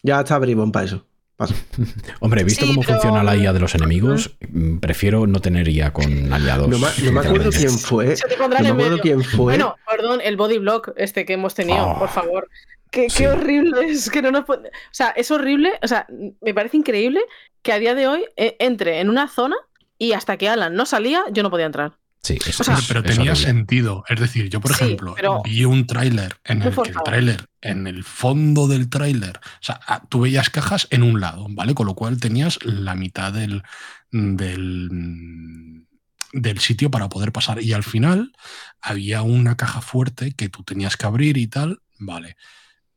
Ya 0.03 0.21
está 0.21 0.39
Bribón 0.39 0.73
para 0.73 0.87
eso. 0.87 1.05
Paso. 1.37 1.55
Hombre, 2.21 2.43
visto 2.43 2.65
Sí, 2.65 2.71
cómo 2.73 2.83
pero- 2.83 2.95
funciona 2.95 3.23
la 3.23 3.37
IA 3.37 3.53
de 3.53 3.61
los 3.61 3.75
enemigos, 3.75 4.37
mm, 4.51 4.79
prefiero 4.79 5.27
no 5.27 5.41
tener 5.41 5.69
IA 5.69 5.93
con 5.93 6.33
aliados. 6.33 6.69
No, 6.69 6.79
me- 6.79 6.89
no 7.05 7.13
me 7.13 7.21
acuerdo 7.21 7.51
quién 7.51 7.71
fue. 7.79 8.17
Se 8.17 8.27
te 8.27 8.37
pondrán 8.37 8.65
No 8.65 8.75
me 8.75 8.83
en 8.83 8.87
acuerdo 8.87 9.03
quién 9.03 9.23
fue. 9.23 9.45
Bueno, 9.45 9.77
perdón, 9.89 10.21
el 10.23 10.37
body 10.37 10.59
block 10.59 10.91
este 10.97 11.25
que 11.25 11.35
hemos 11.35 11.55
tenido, 11.55 11.87
Oh. 11.87 11.99
por 11.99 12.09
favor. 12.09 12.49
Qué, 12.91 13.09
Sí. 13.11 13.19
qué 13.19 13.29
horrible 13.29 13.87
es 13.91 14.11
que 14.11 14.23
no 14.23 14.31
nos 14.31 14.45
puede- 14.45 14.69
O 14.69 14.93
sea, 14.93 15.09
es 15.11 15.31
horrible, 15.31 15.73
o 15.83 15.89
sea, 15.89 16.07
me 16.41 16.55
parece 16.55 16.77
increíble 16.77 17.21
que 17.63 17.73
a 17.73 17.79
día 17.79 17.95
de 17.95 18.07
hoy 18.07 18.25
eh, 18.37 18.57
entre 18.61 19.01
en 19.01 19.11
una 19.11 19.29
zona 19.29 19.57
y 19.99 20.13
hasta 20.13 20.37
que 20.37 20.49
Alan 20.49 20.75
no 20.75 20.87
salía, 20.87 21.23
yo 21.33 21.43
no 21.43 21.51
podía 21.51 21.67
entrar. 21.67 21.93
Sí, 22.23 22.37
es, 22.47 22.61
O 22.61 22.65
sea, 22.65 22.77
pero 22.89 23.03
tenía 23.03 23.35
sentido. 23.37 24.03
Es 24.09 24.19
decir, 24.19 24.49
yo, 24.51 24.61
por 24.61 24.75
Sí, 24.75 24.85
ejemplo, 24.85 25.15
pero- 25.17 25.41
vi 25.45 25.65
un 25.65 25.87
tráiler 25.87 26.37
en 26.45 26.63
el 26.63 26.75
que 26.75 26.91
el 26.91 26.97
tráiler, 27.05 27.47
en 27.63 27.87
el 27.87 28.03
fondo 28.05 28.67
del 28.67 28.91
tráiler, 28.91 29.39
o 29.39 29.63
sea, 29.63 29.79
ah, 29.87 30.03
tú 30.09 30.21
veías 30.23 30.51
cajas 30.51 30.89
en 30.91 31.05
un 31.05 31.21
lado, 31.21 31.47
¿vale? 31.51 31.75
Con 31.75 31.87
lo 31.87 31.95
cual 31.95 32.19
tenías 32.21 32.59
la 32.65 32.97
mitad 32.97 33.33
del, 33.33 33.63
del, 34.11 35.87
del 36.33 36.59
sitio 36.59 36.91
para 36.91 37.09
poder 37.09 37.33
pasar. 37.33 37.63
Y 37.63 37.73
al 37.73 37.85
final 37.85 38.33
había 38.81 39.23
una 39.23 39.57
caja 39.57 39.81
fuerte 39.81 40.33
que 40.33 40.49
tú 40.49 40.63
tenías 40.65 40.97
que 40.97 41.07
abrir 41.07 41.37
y 41.37 41.47
tal, 41.47 41.81
¿vale? 41.99 42.37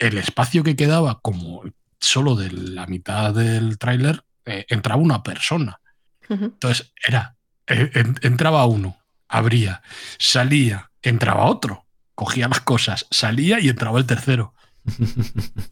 El 0.02 0.18
espacio 0.18 0.64
que 0.64 0.76
quedaba 0.76 1.20
como 1.22 1.64
solo 2.00 2.36
de 2.36 2.52
la 2.52 2.88
mitad 2.88 3.34
del 3.34 3.78
tráiler, 3.78 4.24
eh, 4.46 4.66
entraba 4.70 5.02
una 5.02 5.22
persona. 5.24 5.80
Entonces 6.28 6.92
era, 7.08 7.36
eh, 7.68 7.92
en- 7.94 8.18
entraba 8.22 8.66
uno, 8.66 8.98
abría, 9.28 9.82
salía, 10.18 10.90
entraba 11.02 11.46
otro, 11.46 11.86
cogía 12.16 12.48
las 12.48 12.62
cosas, 12.62 13.06
salía 13.12 13.60
y 13.60 13.70
entraba 13.70 14.00
el 14.00 14.06
tercero. 14.06 14.54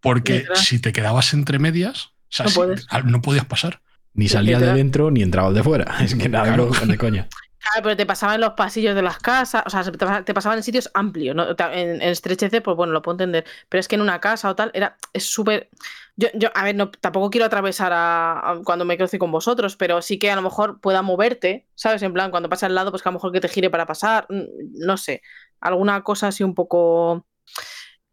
Porque 0.00 0.46
si 0.54 0.78
te 0.78 0.92
quedabas 0.92 1.34
entre 1.34 1.58
medias, 1.58 2.06
o 2.06 2.10
sea, 2.30 2.44
No 2.44 2.50
si- 2.50 2.56
puedes. 2.56 2.86
no 3.04 3.20
podías 3.22 3.44
pasar. 3.44 3.80
Ni 4.14 4.28
salía 4.28 4.58
de 4.60 4.72
dentro 4.72 5.10
ni 5.10 5.22
entraba 5.22 5.52
de 5.52 5.62
fuera. 5.62 5.96
Es 6.00 6.14
que 6.14 6.28
nada, 6.28 6.44
Claro. 6.46 6.70
no, 6.80 6.86
de 6.86 6.98
coña. 6.98 7.28
Claro, 7.64 7.82
pero 7.82 7.96
te 7.96 8.04
pasaban 8.06 8.34
en 8.36 8.40
los 8.42 8.52
pasillos 8.52 8.94
de 8.94 9.00
las 9.02 9.18
casas, 9.18 9.62
o 9.66 9.70
sea, 9.70 9.82
se 9.82 9.90
te 9.90 9.96
pasa- 9.98 10.22
te 10.24 10.34
pasaban 10.34 10.58
en 10.58 10.62
sitios 10.64 10.90
amplios, 10.92 11.34
¿no? 11.34 11.46
En, 11.50 11.56
en 11.96 12.02
estrechez, 12.02 12.50
pues 12.62 12.76
bueno, 12.76 12.92
lo 12.92 13.00
puedo 13.00 13.14
entender. 13.14 13.44
Pero 13.70 13.80
es 13.80 13.88
que 13.88 13.94
en 13.94 14.02
una 14.02 14.20
casa 14.20 14.50
o 14.50 14.54
tal, 14.56 14.70
era, 14.74 14.96
es 15.14 15.24
súper. 15.24 15.70
Yo, 16.16 16.28
yo, 16.34 16.50
a 16.54 16.62
ver, 16.64 16.74
no, 16.76 16.90
tampoco 16.90 17.30
quiero 17.30 17.46
atravesar 17.46 17.92
a 17.94 18.60
cuando 18.64 18.84
me 18.84 18.96
cruce 18.98 19.18
con 19.18 19.32
vosotros, 19.32 19.76
pero 19.76 20.02
sí 20.02 20.18
que 20.18 20.30
a 20.30 20.36
lo 20.36 20.42
mejor 20.42 20.80
pueda 20.80 21.00
moverte, 21.02 21.66
¿sabes? 21.74 22.02
En 22.02 22.12
plan, 22.12 22.30
cuando 22.30 22.48
pasa 22.50 22.66
al 22.66 22.74
lado, 22.74 22.90
pues 22.90 23.02
que 23.02 23.08
a 23.08 23.12
lo 23.12 23.16
mejor 23.18 23.32
que 23.32 23.40
te 23.40 23.48
gire 23.48 23.70
para 23.70 23.86
pasar, 23.86 24.26
mm, 24.28 24.42
no 24.86 24.96
sé. 24.98 25.22
Alguna 25.60 26.02
cosa 26.02 26.28
así 26.28 26.44
un 26.44 26.54
poco. 26.54 27.26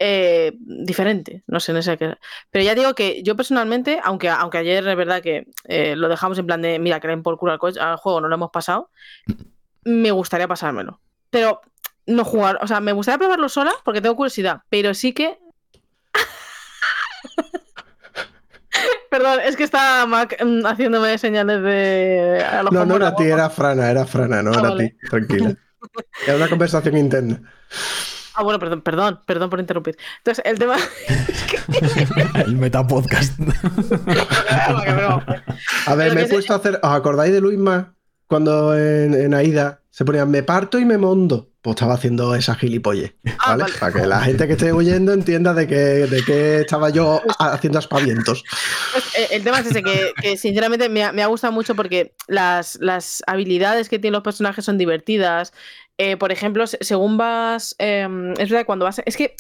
Eh, 0.04 0.54
diferente, 0.60 1.44
no 1.48 1.60
sé, 1.60 1.74
no 1.74 1.82
sé 1.82 1.98
qué. 1.98 2.16
Pero 2.50 2.66
ya 2.66 2.76
digo 2.76 2.94
que 2.96 3.22
yo 3.24 3.36
personalmente, 3.36 4.00
aunque, 4.04 4.30
aunque 4.30 4.58
ayer 4.58 4.86
es 4.88 4.96
verdad 4.96 5.22
que 5.22 5.48
eh, 5.66 5.96
lo 5.96 6.10
dejamos 6.10 6.38
en 6.40 6.48
plan 6.48 6.62
de, 6.62 6.80
mira, 6.80 7.00
que 7.00 7.16
por 7.18 7.38
culo 7.38 7.52
al, 7.54 7.60
co- 7.60 7.68
al 7.80 7.98
juego, 7.98 8.22
no 8.22 8.28
lo 8.28 8.36
hemos 8.36 8.52
pasado, 8.52 8.90
me 9.84 10.12
gustaría 10.12 10.48
pasármelo. 10.48 11.00
Pero 11.30 11.62
no 12.08 12.26
jugar, 12.26 12.58
o 12.62 12.68
sea, 12.68 12.80
me 12.82 12.92
gustaría 12.94 13.20
probarlo 13.20 13.48
sola 13.50 13.72
porque 13.86 14.02
tengo 14.02 14.16
curiosidad, 14.16 14.62
pero 14.70 14.94
sí 14.94 15.14
que... 15.14 15.38
Perdón, 19.10 19.40
es 19.44 19.56
que 19.58 19.64
está 19.64 20.06
Mac 20.06 20.38
mm, 20.44 20.66
haciéndome 20.66 21.18
señales 21.18 21.62
de... 21.62 22.44
a 22.44 22.64
No, 22.64 22.86
no 22.86 22.96
era 22.96 23.16
ti, 23.16 23.26
de 23.26 23.32
era 23.32 23.50
Frana, 23.50 23.92
era 23.92 24.06
Frana, 24.06 24.42
no 24.42 24.52
Ah, 24.52 24.60
era 24.60 24.70
vale. 24.70 24.96
ti. 25.02 25.08
Tranquila. 25.10 25.56
Era 26.26 26.36
una 26.38 26.50
conversación 26.50 26.98
interna. 27.06 27.42
Ah, 28.42 28.44
bueno, 28.44 28.58
perdón, 28.58 28.82
perdón, 28.82 29.20
perdón 29.28 29.52
por 29.52 29.60
interrumpir. 29.60 29.96
Entonces, 30.18 30.44
el 30.48 30.58
tema... 30.58 30.76
El 32.44 32.58
metapodcast. 32.58 33.40
A 35.86 35.94
ver, 35.94 36.16
me 36.16 36.24
he 36.24 36.28
puesto 36.28 36.54
a 36.54 36.56
hacer. 36.56 36.80
¿Os 36.82 36.90
acordáis 36.90 37.32
de 37.32 37.40
Luisma 37.40 37.94
cuando 38.26 38.76
en, 38.76 39.14
en 39.14 39.36
Aida 39.36 39.82
se 39.92 40.06
ponían 40.06 40.32
me 40.32 40.42
parto 40.42 40.80
y 40.80 40.86
me 40.86 40.98
mondo. 40.98 41.51
Pues 41.62 41.76
estaba 41.76 41.94
haciendo 41.94 42.34
esa 42.34 42.56
gilipolle, 42.56 43.16
Ah, 43.38 43.56
¿vale? 43.56 43.72
Para 43.80 43.94
que 43.94 44.08
la 44.08 44.22
gente 44.22 44.48
que 44.48 44.54
esté 44.54 44.72
oyendo 44.72 45.14
entienda 45.14 45.54
de 45.54 45.68
que, 45.68 45.76
de 45.76 46.24
que 46.26 46.62
estaba 46.62 46.90
yo 46.90 47.22
haciendo 47.38 47.78
aspavientos. 47.78 48.44
Pues, 48.92 49.04
eh, 49.16 49.28
el 49.32 49.44
tema 49.44 49.60
es 49.60 49.68
ese, 49.68 49.84
que, 49.84 50.12
que 50.20 50.38
sinceramente 50.38 50.90
me 50.90 51.04
ha, 51.04 51.12
me 51.12 51.22
ha 51.22 51.28
gustado 51.28 51.54
mucho 51.54 51.76
porque 51.76 52.16
las, 52.28 52.80
las 52.82 53.22
habilidades 53.28 53.90
que 53.90 54.00
tienen 54.00 54.14
los 54.14 54.24
personajes 54.24 54.66
son 54.66 54.80
divertidas. 54.80 55.54
Eh, 56.00 56.18
por 56.18 56.32
ejemplo, 56.32 56.66
se- 56.66 56.80
según 56.82 57.18
vas. 57.18 57.76
eh, 57.78 58.08
es 58.40 58.50
verdad, 58.50 58.66
cuando 58.66 58.86
vas. 58.86 59.00
Es 59.06 59.16
que, 59.16 59.36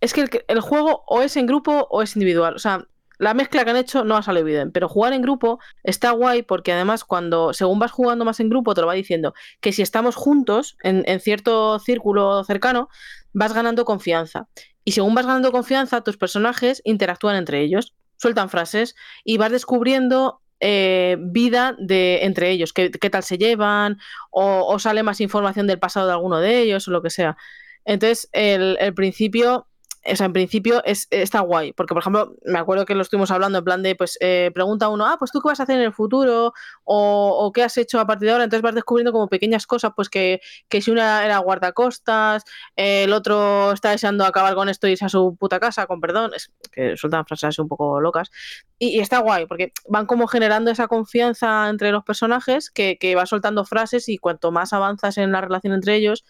es 0.00 0.12
que 0.14 0.20
el, 0.20 0.30
que- 0.30 0.44
el 0.46 0.60
juego 0.60 1.02
o 1.08 1.22
es 1.22 1.36
en 1.36 1.46
grupo 1.46 1.88
o 1.90 2.00
es 2.02 2.14
individual. 2.14 2.54
O 2.54 2.58
sea, 2.60 2.86
la 3.18 3.34
mezcla 3.34 3.64
que 3.64 3.70
han 3.70 3.76
hecho 3.76 4.04
no 4.04 4.16
ha 4.16 4.22
salido 4.22 4.44
bien. 4.44 4.72
Pero 4.72 4.88
jugar 4.88 5.12
en 5.12 5.22
grupo 5.22 5.58
está 5.82 6.10
guay 6.10 6.42
porque 6.42 6.72
además, 6.72 7.04
cuando 7.04 7.52
según 7.52 7.78
vas 7.78 7.92
jugando 7.92 8.24
más 8.24 8.40
en 8.40 8.48
grupo, 8.48 8.74
te 8.74 8.80
lo 8.80 8.86
va 8.86 8.94
diciendo 8.94 9.34
que 9.60 9.72
si 9.72 9.82
estamos 9.82 10.16
juntos 10.16 10.76
en, 10.82 11.20
cierto 11.20 11.78
círculo 11.78 12.44
cercano, 12.44 12.88
vas 13.32 13.52
ganando 13.52 13.84
confianza. 13.84 14.48
Y 14.84 14.92
según 14.92 15.14
vas 15.14 15.26
ganando 15.26 15.52
confianza, 15.52 16.02
tus 16.02 16.16
personajes 16.16 16.80
interactúan 16.84 17.36
entre 17.36 17.60
ellos, 17.62 17.94
sueltan 18.16 18.50
frases 18.50 18.94
y 19.24 19.36
vas 19.38 19.50
descubriendo 19.50 20.40
eh, 20.60 21.16
vida 21.18 21.74
de 21.78 22.24
entre 22.24 22.50
ellos, 22.50 22.72
qué, 22.72 22.90
tal 22.90 23.22
se 23.22 23.36
llevan, 23.36 23.98
o, 24.30 24.78
sale 24.78 25.02
más 25.02 25.20
información 25.20 25.66
del 25.66 25.78
pasado 25.78 26.06
de 26.06 26.12
alguno 26.12 26.38
de 26.38 26.60
ellos, 26.60 26.86
o 26.88 26.90
lo 26.90 27.02
que 27.02 27.10
sea. 27.10 27.36
Entonces, 27.84 28.28
el 28.32 28.94
principio, 28.94 29.66
o 30.10 30.16
sea, 30.16 30.26
en 30.26 30.32
principio 30.32 30.82
es, 30.84 31.06
está 31.10 31.40
guay, 31.40 31.72
porque 31.72 31.94
por 31.94 32.02
ejemplo, 32.02 32.34
me 32.44 32.58
acuerdo 32.58 32.84
que 32.84 32.94
lo 32.94 33.02
estuvimos 33.02 33.30
hablando 33.30 33.58
en 33.58 33.64
plan 33.64 33.82
de, 33.82 33.94
pues, 33.94 34.18
eh, 34.20 34.50
pregunta 34.54 34.88
uno, 34.88 35.06
ah, 35.06 35.16
pues 35.18 35.30
tú 35.32 35.40
qué 35.40 35.48
vas 35.48 35.60
a 35.60 35.64
hacer 35.64 35.76
en 35.76 35.82
el 35.82 35.92
futuro, 35.92 36.52
o, 36.84 37.36
o 37.38 37.52
qué 37.52 37.62
has 37.62 37.76
hecho 37.76 38.00
a 38.00 38.06
partir 38.06 38.26
de 38.26 38.32
ahora, 38.32 38.44
entonces 38.44 38.62
vas 38.62 38.74
descubriendo 38.74 39.12
como 39.12 39.28
pequeñas 39.28 39.66
cosas, 39.66 39.92
pues 39.96 40.08
que, 40.08 40.40
que 40.68 40.80
si 40.80 40.90
una 40.90 41.24
era 41.24 41.38
guardacostas, 41.38 42.44
eh, 42.76 43.04
el 43.04 43.12
otro 43.12 43.72
está 43.72 43.90
deseando 43.90 44.24
acabar 44.24 44.54
con 44.54 44.68
esto 44.68 44.86
y 44.88 44.92
irse 44.92 45.04
a 45.04 45.08
su 45.08 45.36
puta 45.36 45.60
casa, 45.60 45.86
con 45.86 46.00
perdón, 46.00 46.32
es 46.34 46.50
que 46.72 46.96
sueltan 46.96 47.26
frases 47.26 47.58
un 47.58 47.68
poco 47.68 48.00
locas. 48.00 48.30
Y, 48.78 48.96
y 48.96 49.00
está 49.00 49.18
guay, 49.18 49.46
porque 49.46 49.72
van 49.88 50.06
como 50.06 50.26
generando 50.26 50.70
esa 50.70 50.88
confianza 50.88 51.68
entre 51.68 51.92
los 51.92 52.04
personajes 52.04 52.70
que, 52.70 52.98
que 52.98 53.14
va 53.14 53.26
soltando 53.26 53.64
frases 53.64 54.08
y 54.08 54.18
cuanto 54.18 54.52
más 54.52 54.72
avanzas 54.72 55.18
en 55.18 55.32
la 55.32 55.40
relación 55.40 55.72
entre 55.72 55.96
ellos, 55.96 56.24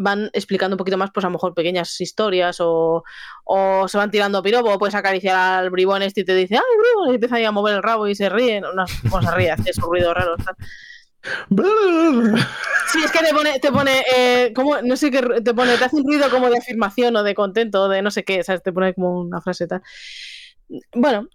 van 0.00 0.30
explicando 0.32 0.74
un 0.74 0.78
poquito 0.78 0.96
más, 0.96 1.10
pues 1.12 1.24
a 1.24 1.28
lo 1.28 1.32
mejor 1.32 1.54
pequeñas 1.54 2.00
historias 2.00 2.56
o, 2.60 3.04
o 3.44 3.88
se 3.88 3.98
van 3.98 4.10
tirando 4.10 4.42
piropo, 4.42 4.72
o 4.72 4.78
puedes 4.78 4.94
acariciar 4.94 5.36
al 5.36 5.70
bribón 5.70 6.02
este 6.02 6.22
y 6.22 6.24
te 6.24 6.34
dice, 6.34 6.56
¡ay, 6.56 6.78
bribón! 6.78 7.10
Y 7.10 7.14
empieza 7.16 7.36
ahí 7.36 7.44
a 7.44 7.52
mover 7.52 7.76
el 7.76 7.82
rabo 7.82 8.08
y 8.08 8.14
se 8.14 8.30
ríe, 8.30 8.60
no, 8.60 8.72
no 8.72 8.86
se 8.86 9.30
ríe, 9.32 9.50
hace 9.50 9.70
esos 9.70 9.84
ruidos 9.84 10.14
raros. 10.14 10.40
Sí, 12.92 12.98
es 13.04 13.12
que 13.12 13.24
te 13.24 13.34
pone, 13.34 13.60
te 13.60 13.70
pone, 13.70 14.02
eh, 14.16 14.52
como, 14.54 14.80
no 14.82 14.96
sé 14.96 15.10
qué, 15.10 15.20
te 15.20 15.54
pone, 15.54 15.76
te 15.76 15.84
hace 15.84 15.96
un 15.96 16.04
ruido 16.04 16.30
como 16.30 16.48
de 16.48 16.58
afirmación 16.58 17.14
o 17.16 17.22
de 17.22 17.34
contento 17.34 17.82
o 17.82 17.88
de 17.88 18.00
no 18.02 18.10
sé 18.10 18.24
qué, 18.24 18.42
¿sabes? 18.42 18.62
Te 18.62 18.72
pone 18.72 18.94
como 18.94 19.20
una 19.20 19.40
frase 19.40 19.66
tal. 19.66 19.82
Bueno, 20.94 21.28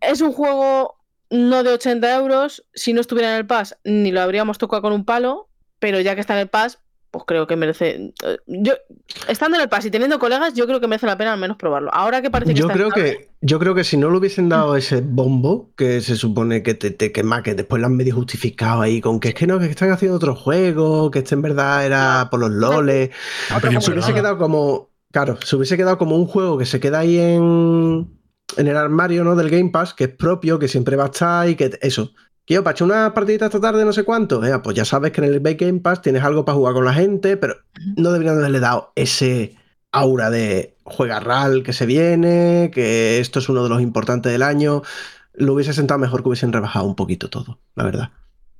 es 0.00 0.20
un 0.20 0.32
juego 0.32 0.96
no 1.28 1.62
de 1.62 1.72
80 1.74 2.16
euros, 2.16 2.66
si 2.74 2.92
no 2.92 3.00
estuviera 3.00 3.30
en 3.32 3.36
el 3.36 3.46
Pass 3.46 3.78
ni 3.84 4.10
lo 4.10 4.20
habríamos 4.20 4.58
tocado 4.58 4.82
con 4.82 4.92
un 4.92 5.04
palo, 5.04 5.48
pero 5.78 6.00
ya 6.00 6.14
que 6.14 6.20
está 6.20 6.34
en 6.34 6.40
el 6.40 6.48
Pass, 6.48 6.80
pues 7.10 7.24
creo 7.26 7.46
que 7.46 7.56
merece... 7.56 8.12
eh, 8.24 8.38
Yo, 8.46 8.74
estando 9.28 9.56
en 9.56 9.62
el 9.62 9.68
Pass 9.68 9.84
y 9.86 9.90
teniendo 9.90 10.18
colegas, 10.18 10.54
yo 10.54 10.66
creo 10.66 10.80
que 10.80 10.86
merece 10.86 11.06
la 11.06 11.18
pena 11.18 11.32
al 11.32 11.40
menos 11.40 11.56
probarlo. 11.56 11.90
Ahora 11.92 12.22
que 12.22 12.30
parece 12.30 12.54
que 12.54 12.60
Yo 12.60 12.66
está 12.66 12.74
creo 12.74 12.90
que, 12.90 13.30
yo 13.40 13.58
creo 13.58 13.74
que 13.74 13.84
si 13.84 13.96
no 13.96 14.10
le 14.10 14.18
hubiesen 14.18 14.48
dado 14.48 14.76
ese 14.76 15.00
bombo, 15.00 15.72
que 15.76 16.00
se 16.00 16.16
supone 16.16 16.62
que 16.62 16.74
te, 16.74 16.90
te 16.90 17.12
quema, 17.12 17.42
que 17.42 17.54
después 17.54 17.80
lo 17.80 17.86
han 17.86 17.96
medio 17.96 18.14
justificado 18.14 18.82
ahí 18.82 19.00
con 19.00 19.18
que 19.20 19.28
es 19.28 19.34
que 19.34 19.46
no, 19.46 19.58
que 19.58 19.66
están 19.66 19.90
haciendo 19.90 20.16
otro 20.16 20.34
juego, 20.34 21.10
que 21.10 21.20
este 21.20 21.34
en 21.34 21.42
verdad 21.42 21.84
era 21.86 22.28
por 22.30 22.40
los 22.40 22.50
loles. 22.50 23.10
Pedido 23.60 23.80
Se 23.80 23.90
hubiese 23.92 24.14
quedado 24.14 24.38
como. 24.38 24.90
Claro, 25.12 25.38
se 25.44 25.56
hubiese 25.56 25.76
quedado 25.76 25.98
como 25.98 26.16
un 26.16 26.26
juego 26.26 26.56
que 26.56 26.66
se 26.66 26.78
queda 26.78 27.00
ahí 27.00 27.18
en, 27.18 28.08
en 28.56 28.66
el 28.68 28.76
armario 28.76 29.24
¿no? 29.24 29.34
del 29.34 29.50
Game 29.50 29.70
Pass, 29.70 29.92
que 29.94 30.04
es 30.04 30.10
propio, 30.10 30.58
que 30.58 30.68
siempre 30.68 30.94
va 30.96 31.04
a 31.04 31.06
estar 31.06 31.48
y 31.48 31.56
que 31.56 31.76
eso. 31.82 32.12
Yo, 32.50 32.64
para 32.64 32.72
echar 32.72 32.86
una 32.86 33.14
partidita 33.14 33.46
esta 33.46 33.60
tarde, 33.60 33.84
no 33.84 33.92
sé 33.92 34.02
cuánto. 34.02 34.44
eh, 34.44 34.58
pues 34.58 34.76
ya 34.76 34.84
sabes 34.84 35.12
que 35.12 35.24
en 35.24 35.32
el 35.32 35.40
Game 35.40 35.78
Pass 35.78 36.02
tienes 36.02 36.24
algo 36.24 36.44
para 36.44 36.56
jugar 36.56 36.74
con 36.74 36.84
la 36.84 36.92
gente, 36.92 37.36
pero 37.36 37.54
no 37.96 38.10
deberían 38.10 38.38
haberle 38.38 38.58
dado 38.58 38.92
ese 38.96 39.54
aura 39.92 40.30
de 40.30 40.76
juega 40.82 41.20
RAL 41.20 41.62
que 41.62 41.72
se 41.72 41.86
viene, 41.86 42.72
que 42.74 43.20
esto 43.20 43.38
es 43.38 43.48
uno 43.48 43.62
de 43.62 43.68
los 43.68 43.80
importantes 43.80 44.32
del 44.32 44.42
año. 44.42 44.82
Lo 45.32 45.54
hubiese 45.54 45.72
sentado 45.72 46.00
mejor 46.00 46.24
que 46.24 46.28
hubiesen 46.28 46.52
rebajado 46.52 46.86
un 46.86 46.96
poquito 46.96 47.30
todo, 47.30 47.60
la 47.76 47.84
verdad. 47.84 48.10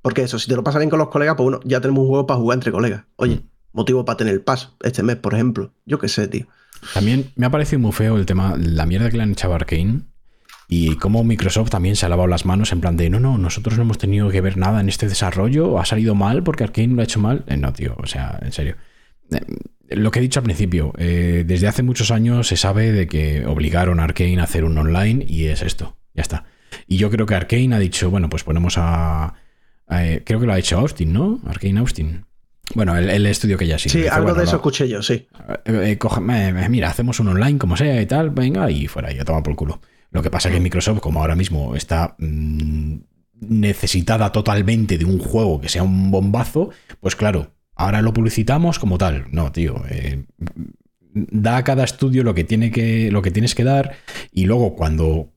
Porque 0.02 0.22
eso, 0.22 0.38
si 0.38 0.48
te 0.48 0.54
lo 0.54 0.62
pasas 0.62 0.78
bien 0.78 0.90
con 0.90 1.00
los 1.00 1.08
colegas, 1.08 1.34
pues 1.34 1.42
bueno, 1.42 1.60
ya 1.64 1.80
tenemos 1.80 2.02
un 2.02 2.10
juego 2.10 2.26
para 2.28 2.38
jugar 2.38 2.58
entre 2.58 2.70
colegas. 2.70 3.06
Oye, 3.16 3.42
motivo 3.72 4.04
para 4.04 4.18
tener 4.18 4.34
el 4.34 4.42
pass 4.42 4.70
este 4.84 5.02
mes, 5.02 5.16
por 5.16 5.34
ejemplo. 5.34 5.72
Yo 5.84 5.98
qué 5.98 6.06
sé, 6.06 6.28
tío. 6.28 6.46
También 6.94 7.32
me 7.34 7.46
ha 7.46 7.50
parecido 7.50 7.80
muy 7.80 7.90
feo 7.90 8.16
el 8.16 8.24
tema, 8.24 8.54
la 8.56 8.86
mierda 8.86 9.10
que 9.10 9.16
le 9.16 9.24
han 9.24 9.32
echado 9.32 9.52
a 9.54 9.56
Arkane 9.56 10.02
y 10.72 10.94
cómo 10.96 11.24
Microsoft 11.24 11.70
también 11.70 11.96
se 11.96 12.06
ha 12.06 12.08
lavado 12.08 12.28
las 12.28 12.46
manos 12.46 12.70
en 12.70 12.80
plan 12.80 12.96
de 12.96 13.10
no, 13.10 13.18
no, 13.18 13.36
nosotros 13.38 13.76
no 13.76 13.82
hemos 13.82 13.98
tenido 13.98 14.30
que 14.30 14.40
ver 14.40 14.56
nada 14.56 14.80
en 14.80 14.88
este 14.88 15.08
desarrollo, 15.08 15.80
ha 15.80 15.84
salido 15.84 16.14
mal 16.14 16.44
porque 16.44 16.62
Arkane 16.62 16.94
lo 16.94 17.00
ha 17.00 17.04
hecho 17.04 17.18
mal. 17.18 17.44
Eh, 17.48 17.56
no, 17.56 17.72
tío, 17.72 17.96
o 17.98 18.06
sea, 18.06 18.38
en 18.40 18.52
serio. 18.52 18.76
Eh, 19.32 19.40
lo 19.96 20.12
que 20.12 20.20
he 20.20 20.22
dicho 20.22 20.38
al 20.38 20.44
principio, 20.44 20.92
eh, 20.96 21.42
desde 21.44 21.66
hace 21.66 21.82
muchos 21.82 22.12
años 22.12 22.46
se 22.46 22.56
sabe 22.56 22.92
de 22.92 23.08
que 23.08 23.44
obligaron 23.46 23.98
a 23.98 24.04
Arkane 24.04 24.38
a 24.40 24.44
hacer 24.44 24.62
un 24.64 24.78
online 24.78 25.24
y 25.28 25.46
es 25.46 25.62
esto, 25.62 25.96
ya 26.14 26.22
está. 26.22 26.44
Y 26.86 26.98
yo 26.98 27.10
creo 27.10 27.26
que 27.26 27.34
Arkane 27.34 27.74
ha 27.74 27.78
dicho, 27.80 28.08
bueno, 28.08 28.30
pues 28.30 28.44
ponemos 28.44 28.78
a... 28.78 29.34
a- 29.88 30.06
eh, 30.06 30.22
creo 30.24 30.38
que 30.38 30.46
lo 30.46 30.52
ha 30.52 30.58
hecho 30.60 30.78
Austin, 30.78 31.12
¿no? 31.12 31.40
Arkane 31.46 31.80
Austin. 31.80 32.24
Bueno, 32.76 32.96
el, 32.96 33.10
el 33.10 33.26
estudio 33.26 33.58
que 33.58 33.66
ya 33.66 33.76
sí. 33.76 33.88
Sí, 33.88 34.06
algo 34.06 34.26
bueno, 34.26 34.38
de 34.38 34.44
eso 34.44 34.54
escuché 34.54 34.88
yo, 34.88 35.02
sí. 35.02 35.26
coge- 35.98 36.68
mira, 36.68 36.88
hacemos 36.88 37.18
un 37.18 37.26
online 37.26 37.58
como 37.58 37.76
sea 37.76 38.00
y 38.00 38.06
tal, 38.06 38.30
venga, 38.30 38.70
y 38.70 38.86
fuera, 38.86 39.10
ya 39.10 39.24
toma 39.24 39.42
por 39.42 39.56
culo. 39.56 39.80
Lo 40.10 40.22
que 40.22 40.30
pasa 40.30 40.48
es 40.48 40.54
que 40.54 40.60
Microsoft, 40.60 41.00
como 41.00 41.20
ahora 41.20 41.36
mismo 41.36 41.76
está 41.76 42.16
mm, 42.18 42.96
necesitada 43.40 44.32
totalmente 44.32 44.98
de 44.98 45.04
un 45.04 45.18
juego 45.18 45.60
que 45.60 45.68
sea 45.68 45.82
un 45.82 46.10
bombazo, 46.10 46.70
pues 47.00 47.16
claro, 47.16 47.52
ahora 47.74 48.02
lo 48.02 48.12
publicitamos 48.12 48.78
como 48.78 48.98
tal. 48.98 49.26
No, 49.30 49.52
tío. 49.52 49.82
eh, 49.88 50.24
da 51.12 51.56
a 51.56 51.64
cada 51.64 51.84
estudio 51.84 52.22
lo 52.22 52.34
que, 52.34 52.44
tiene 52.44 52.70
que, 52.70 53.10
lo 53.10 53.22
que 53.22 53.30
tienes 53.30 53.54
que 53.54 53.64
dar 53.64 53.96
y 54.32 54.46
luego 54.46 54.76
cuando 54.76 55.32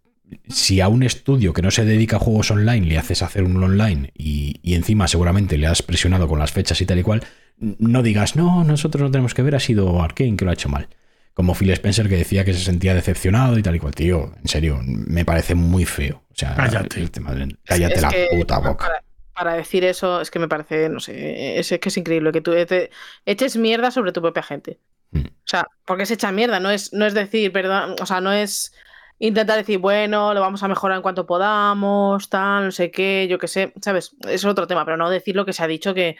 si 0.47 0.81
a 0.81 0.87
un 0.87 1.03
estudio 1.03 1.53
que 1.53 1.61
no 1.61 1.71
se 1.71 1.85
dedica 1.85 2.17
a 2.17 2.19
juegos 2.19 2.51
online 2.51 2.87
le 2.87 2.97
haces 2.97 3.21
hacer 3.21 3.43
un 3.43 3.61
online 3.63 4.11
y, 4.15 4.59
y 4.63 4.75
encima 4.75 5.07
seguramente 5.07 5.57
le 5.57 5.67
has 5.67 5.81
presionado 5.81 6.27
con 6.27 6.39
las 6.39 6.51
fechas 6.51 6.81
y 6.81 6.85
tal 6.85 6.99
y 6.99 7.03
cual, 7.03 7.23
no 7.57 8.01
digas, 8.01 8.35
no, 8.35 8.63
nosotros 8.63 9.01
no 9.01 9.11
tenemos 9.11 9.33
que 9.33 9.43
ver, 9.43 9.55
ha 9.55 9.59
sido 9.59 10.01
Arkane 10.01 10.35
que 10.35 10.45
lo 10.45 10.51
ha 10.51 10.55
hecho 10.55 10.69
mal. 10.69 10.87
Como 11.33 11.55
Phil 11.55 11.71
Spencer 11.71 12.07
que 12.07 12.17
decía 12.17 12.45
que 12.45 12.53
se 12.53 12.59
sentía 12.63 12.93
decepcionado 12.93 13.57
y 13.57 13.63
tal 13.63 13.75
y 13.75 13.79
cual. 13.79 13.95
Tío, 13.95 14.33
en 14.39 14.47
serio, 14.47 14.79
me 14.83 15.25
parece 15.25 15.55
muy 15.55 15.85
feo. 15.85 16.23
O 16.31 16.35
sea, 16.35 16.55
Cállate. 16.55 16.99
el 16.99 17.11
tema 17.11 17.33
cállate 17.65 17.95
Es 17.95 18.01
la 18.01 18.09
que 18.09 18.27
puta 18.31 18.57
para- 18.57 18.69
boca. 18.69 18.85
Para, 18.85 19.03
para 19.33 19.53
decir 19.55 19.83
eso, 19.83 20.21
es 20.21 20.29
que 20.29 20.39
me 20.39 20.47
parece, 20.47 20.89
no 20.89 20.99
sé, 20.99 21.59
es, 21.59 21.71
es 21.71 21.79
que 21.79 21.89
es 21.89 21.97
increíble 21.97 22.31
que 22.31 22.41
tú 22.41 22.51
te 22.67 22.91
eches 23.25 23.57
mierda 23.57 23.89
sobre 23.91 24.11
tu 24.11 24.21
propia 24.21 24.43
gente. 24.43 24.79
Mm. 25.11 25.25
O 25.25 25.31
sea, 25.45 25.67
porque 25.85 26.05
se 26.05 26.13
echa 26.15 26.31
mierda, 26.31 26.59
no 26.59 26.69
es, 26.69 26.93
no 26.93 27.05
es 27.05 27.13
decir, 27.15 27.51
perdón, 27.51 27.95
o 27.99 28.05
sea, 28.05 28.21
no 28.21 28.31
es 28.31 28.73
intentar 29.19 29.57
decir, 29.57 29.79
bueno, 29.79 30.33
lo 30.35 30.41
vamos 30.41 30.61
a 30.63 30.67
mejorar 30.67 30.97
en 30.97 31.01
cuanto 31.01 31.25
podamos, 31.25 32.29
tal, 32.29 32.65
no 32.65 32.71
sé 32.71 32.91
qué, 32.91 33.27
yo 33.29 33.39
qué 33.39 33.47
sé, 33.47 33.73
¿sabes? 33.81 34.15
Es 34.27 34.43
otro 34.45 34.67
tema, 34.67 34.85
pero 34.85 34.97
no 34.97 35.09
decir 35.09 35.35
lo 35.35 35.45
que 35.45 35.53
se 35.53 35.63
ha 35.63 35.67
dicho 35.67 35.93
que. 35.95 36.15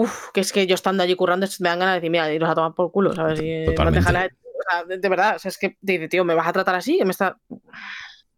Uf, 0.00 0.30
que 0.32 0.40
es 0.40 0.52
que 0.52 0.66
yo 0.66 0.74
estando 0.74 1.02
allí 1.02 1.14
currando 1.16 1.46
me 1.60 1.68
dan 1.68 1.78
ganas 1.78 1.94
de 1.94 2.00
decir, 2.00 2.10
mira, 2.10 2.32
iros 2.32 2.48
a 2.48 2.54
tomar 2.54 2.74
por 2.74 2.90
culo, 2.92 3.14
¿sabes? 3.14 3.40
Y 3.40 3.42
no 3.60 3.64
te 3.64 3.64
Totalmente. 3.72 3.98
dejan 4.00 4.16
a- 4.16 4.26
o 4.26 4.70
sea, 4.70 4.84
de, 4.84 4.98
de 4.98 5.08
verdad, 5.08 5.36
o 5.36 5.38
sea, 5.38 5.48
es 5.48 5.58
que 5.58 5.70
te 5.70 5.92
dice, 5.92 6.08
tío, 6.08 6.24
¿me 6.24 6.34
vas 6.34 6.46
a 6.46 6.52
tratar 6.52 6.74
así? 6.74 6.98
Que 6.98 7.04
me 7.04 7.10
está. 7.12 7.36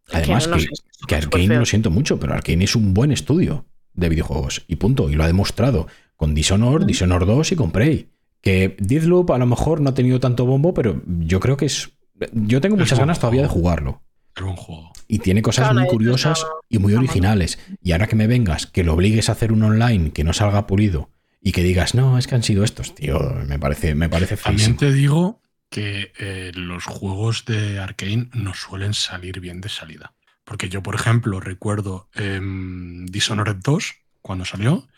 Es 0.09 0.15
Además, 0.15 0.49
no 0.49 0.57
que, 0.57 0.63
sé, 0.63 0.69
que 1.07 1.15
Arkane, 1.15 1.57
lo 1.57 1.67
siento 1.67 1.91
mucho, 1.91 2.19
pero 2.19 2.35
Arkane 2.35 2.65
es 2.65 2.75
un 2.77 2.95
buen 2.95 3.13
estudio 3.13 3.65
de 3.95 4.09
videojuegos. 4.09 4.65
Y 4.69 4.77
punto. 4.77 5.09
Y 5.09 5.15
lo 5.15 5.25
ha 5.25 5.27
demostrado 5.27 5.87
con 6.17 6.35
Dishonored, 6.35 6.85
Dishonored 6.87 7.27
2 7.27 7.53
y 7.53 7.57
con 7.57 7.71
Prey. 7.73 8.11
Que 8.41 8.77
Deathloop 8.79 9.31
a 9.33 9.39
lo 9.39 9.47
mejor 9.47 9.81
no 9.81 9.91
ha 9.91 9.95
tenido 9.95 10.19
tanto 10.21 10.47
bombo, 10.47 10.75
pero 10.75 11.01
yo 11.07 11.41
creo 11.41 11.57
que 11.57 11.67
es. 11.67 11.91
Yo 12.33 12.61
tengo 12.61 12.77
muchas 12.77 12.99
ganas 12.99 13.19
todavía 13.19 13.43
de 13.43 13.49
jugarlo. 13.49 14.03
Es 14.37 14.43
un 14.43 14.57
juego. 14.57 14.93
Y 15.09 15.19
tiene 15.19 15.43
cosas 15.43 15.69
Claro, 15.69 15.81
muy 15.81 15.89
curiosas 15.89 16.45
y 16.69 16.79
muy 16.79 16.95
originales. 16.95 17.59
Y 17.83 17.93
ahora 17.93 18.07
que 18.07 18.17
me 18.17 18.27
vengas, 18.27 18.67
que 18.67 18.85
lo 18.85 18.95
obligues 18.95 19.29
a 19.29 19.33
hacer 19.33 19.53
un 19.53 19.63
online 19.63 20.13
que 20.13 20.23
no 20.25 20.33
salga 20.33 20.67
pulido 20.67 21.11
y 21.43 21.53
que 21.53 21.63
digas, 21.63 21.95
no, 21.95 22.19
es 22.19 22.27
que 22.27 22.35
han 22.35 22.43
sido 22.43 22.65
estos, 22.65 22.95
tío, 22.95 23.19
me 23.47 23.59
parece, 23.59 23.95
me 23.95 24.09
parece 24.09 24.37
También 24.37 24.77
te 24.77 24.93
digo 24.93 25.41
que 25.71 26.13
eh, 26.19 26.53
los 26.55 26.85
juegos 26.85 27.45
de 27.45 27.79
Arkane 27.79 28.29
no 28.35 28.55
suelen 28.55 28.93
salir 28.95 29.41
bien 29.41 29.61
de 29.61 29.69
salida. 29.69 30.15
Porque 30.45 30.69
yo, 30.69 30.83
por 30.83 30.95
ejemplo, 30.97 31.39
recuerdo 31.41 32.09
em, 32.15 33.07
Dishonored 33.07 33.57
2, 33.63 33.95
cuando 34.21 34.45
salió, 34.45 34.89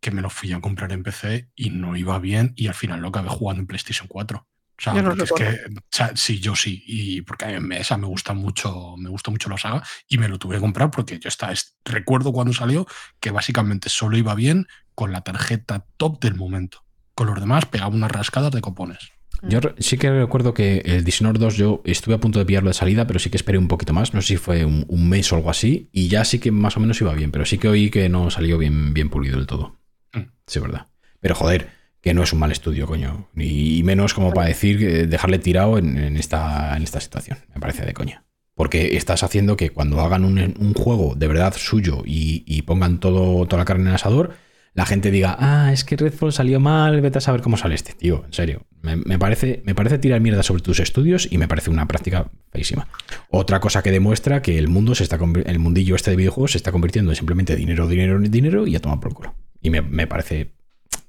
que 0.00 0.10
me 0.10 0.22
lo 0.22 0.30
fui 0.30 0.52
a 0.52 0.60
comprar 0.60 0.92
en 0.92 1.02
PC 1.02 1.48
y 1.54 1.70
no 1.70 1.96
iba 1.96 2.18
bien 2.18 2.52
y 2.56 2.68
al 2.68 2.74
final 2.74 3.00
lo 3.00 3.08
acabé 3.08 3.28
jugando 3.28 3.60
en 3.60 3.66
PlayStation 3.66 4.08
4. 4.08 4.46
O 4.78 4.82
sea, 4.82 4.94
Yo 4.94 5.02
no 5.02 5.12
es 5.12 5.32
que, 5.32 5.44
o 5.48 5.80
sea, 5.90 6.12
sí, 6.16 6.40
yo 6.40 6.56
sí. 6.56 6.82
Y 6.86 7.22
porque 7.22 7.44
a 7.44 7.48
mí 7.48 7.60
me- 7.60 7.78
esa 7.80 7.96
me 7.96 8.06
gusta 8.06 8.32
mucho, 8.32 8.96
me 8.96 9.10
gusta 9.10 9.30
mucho 9.30 9.48
la 9.48 9.58
saga. 9.58 9.82
Y 10.08 10.18
me 10.18 10.28
lo 10.28 10.38
tuve 10.38 10.56
que 10.56 10.60
comprar 10.60 10.90
porque 10.90 11.18
yo 11.20 11.28
está, 11.28 11.52
es- 11.52 11.76
recuerdo 11.84 12.32
cuando 12.32 12.52
salió 12.52 12.86
que 13.20 13.30
básicamente 13.30 13.88
solo 13.88 14.16
iba 14.16 14.34
bien 14.34 14.66
con 14.94 15.12
la 15.12 15.22
tarjeta 15.22 15.86
top 15.96 16.20
del 16.20 16.34
momento. 16.34 16.84
Con 17.14 17.26
los 17.26 17.40
demás 17.40 17.66
pegaba 17.66 17.94
unas 17.94 18.10
rascadas 18.10 18.52
de 18.52 18.60
copones. 18.60 19.12
Yo 19.42 19.60
sí 19.78 19.98
que 19.98 20.10
recuerdo 20.10 20.54
que 20.54 20.82
el 20.84 21.04
Dishonored 21.04 21.40
2 21.40 21.56
yo 21.56 21.82
estuve 21.84 22.14
a 22.14 22.18
punto 22.18 22.38
de 22.38 22.44
pillarlo 22.44 22.70
de 22.70 22.74
salida, 22.74 23.06
pero 23.06 23.18
sí 23.18 23.28
que 23.28 23.36
esperé 23.36 23.58
un 23.58 23.66
poquito 23.66 23.92
más. 23.92 24.14
No 24.14 24.20
sé 24.20 24.28
si 24.28 24.36
fue 24.36 24.64
un, 24.64 24.84
un 24.88 25.08
mes 25.08 25.32
o 25.32 25.36
algo 25.36 25.50
así. 25.50 25.88
Y 25.92 26.08
ya 26.08 26.24
sí 26.24 26.38
que 26.38 26.52
más 26.52 26.76
o 26.76 26.80
menos 26.80 27.00
iba 27.00 27.12
bien, 27.14 27.32
pero 27.32 27.44
sí 27.44 27.58
que 27.58 27.68
oí 27.68 27.90
que 27.90 28.08
no 28.08 28.30
salió 28.30 28.56
bien, 28.56 28.94
bien 28.94 29.10
pulido 29.10 29.38
del 29.38 29.46
todo. 29.46 29.78
Mm. 30.12 30.20
Sí, 30.46 30.58
es 30.58 30.62
verdad. 30.62 30.86
Pero 31.18 31.34
joder, 31.34 31.70
que 32.00 32.14
no 32.14 32.22
es 32.22 32.32
un 32.32 32.38
mal 32.38 32.52
estudio, 32.52 32.86
coño. 32.86 33.28
Y, 33.36 33.82
menos 33.84 34.14
como 34.14 34.32
para 34.32 34.48
decir 34.48 34.78
que 34.78 35.06
dejarle 35.06 35.38
tirado 35.38 35.78
en, 35.78 35.96
en 35.98 36.16
esta, 36.16 36.76
en 36.76 36.82
esta 36.82 37.00
situación. 37.00 37.38
Me 37.54 37.60
parece 37.60 37.84
de 37.84 37.94
coña. 37.94 38.24
Porque 38.54 38.96
estás 38.96 39.22
haciendo 39.22 39.56
que 39.56 39.70
cuando 39.70 40.00
hagan 40.00 40.24
un, 40.24 40.38
un 40.38 40.74
juego 40.74 41.14
de 41.16 41.26
verdad 41.26 41.54
suyo 41.56 42.02
y, 42.04 42.44
y 42.46 42.62
pongan 42.62 43.00
todo, 43.00 43.46
toda 43.46 43.62
la 43.62 43.64
carne 43.64 43.84
en 43.84 43.88
el 43.88 43.94
asador, 43.94 44.34
la 44.74 44.86
gente 44.86 45.10
diga, 45.10 45.36
ah, 45.38 45.70
es 45.72 45.84
que 45.84 45.96
Redfall 45.96 46.32
salió 46.32 46.58
mal, 46.58 47.00
vete 47.02 47.18
a 47.18 47.20
saber 47.20 47.42
cómo 47.42 47.56
sale 47.56 47.74
este, 47.74 47.92
tío. 47.92 48.24
En 48.24 48.32
serio. 48.32 48.66
Me, 48.80 49.18
parece, 49.18 49.62
me 49.64 49.76
parece 49.76 49.98
tirar 49.98 50.20
mierda 50.20 50.42
sobre 50.42 50.62
tus 50.62 50.80
estudios 50.80 51.28
y 51.30 51.38
me 51.38 51.46
parece 51.46 51.70
una 51.70 51.86
práctica 51.86 52.30
feísima. 52.50 52.88
Otra 53.28 53.60
cosa 53.60 53.80
que 53.82 53.92
demuestra 53.92 54.42
que 54.42 54.58
el 54.58 54.66
mundo 54.68 54.96
se 54.96 55.04
está 55.04 55.18
el 55.44 55.58
mundillo 55.60 55.94
este 55.94 56.10
de 56.10 56.16
videojuegos 56.16 56.52
se 56.52 56.58
está 56.58 56.72
convirtiendo 56.72 57.12
en 57.12 57.16
simplemente 57.16 57.54
dinero, 57.54 57.86
dinero, 57.86 58.18
dinero 58.18 58.66
y 58.66 58.74
a 58.74 58.80
tomar 58.80 58.98
por 58.98 59.14
culo. 59.14 59.36
Y 59.60 59.70
me, 59.70 59.82
me 59.82 60.08
parece 60.08 60.54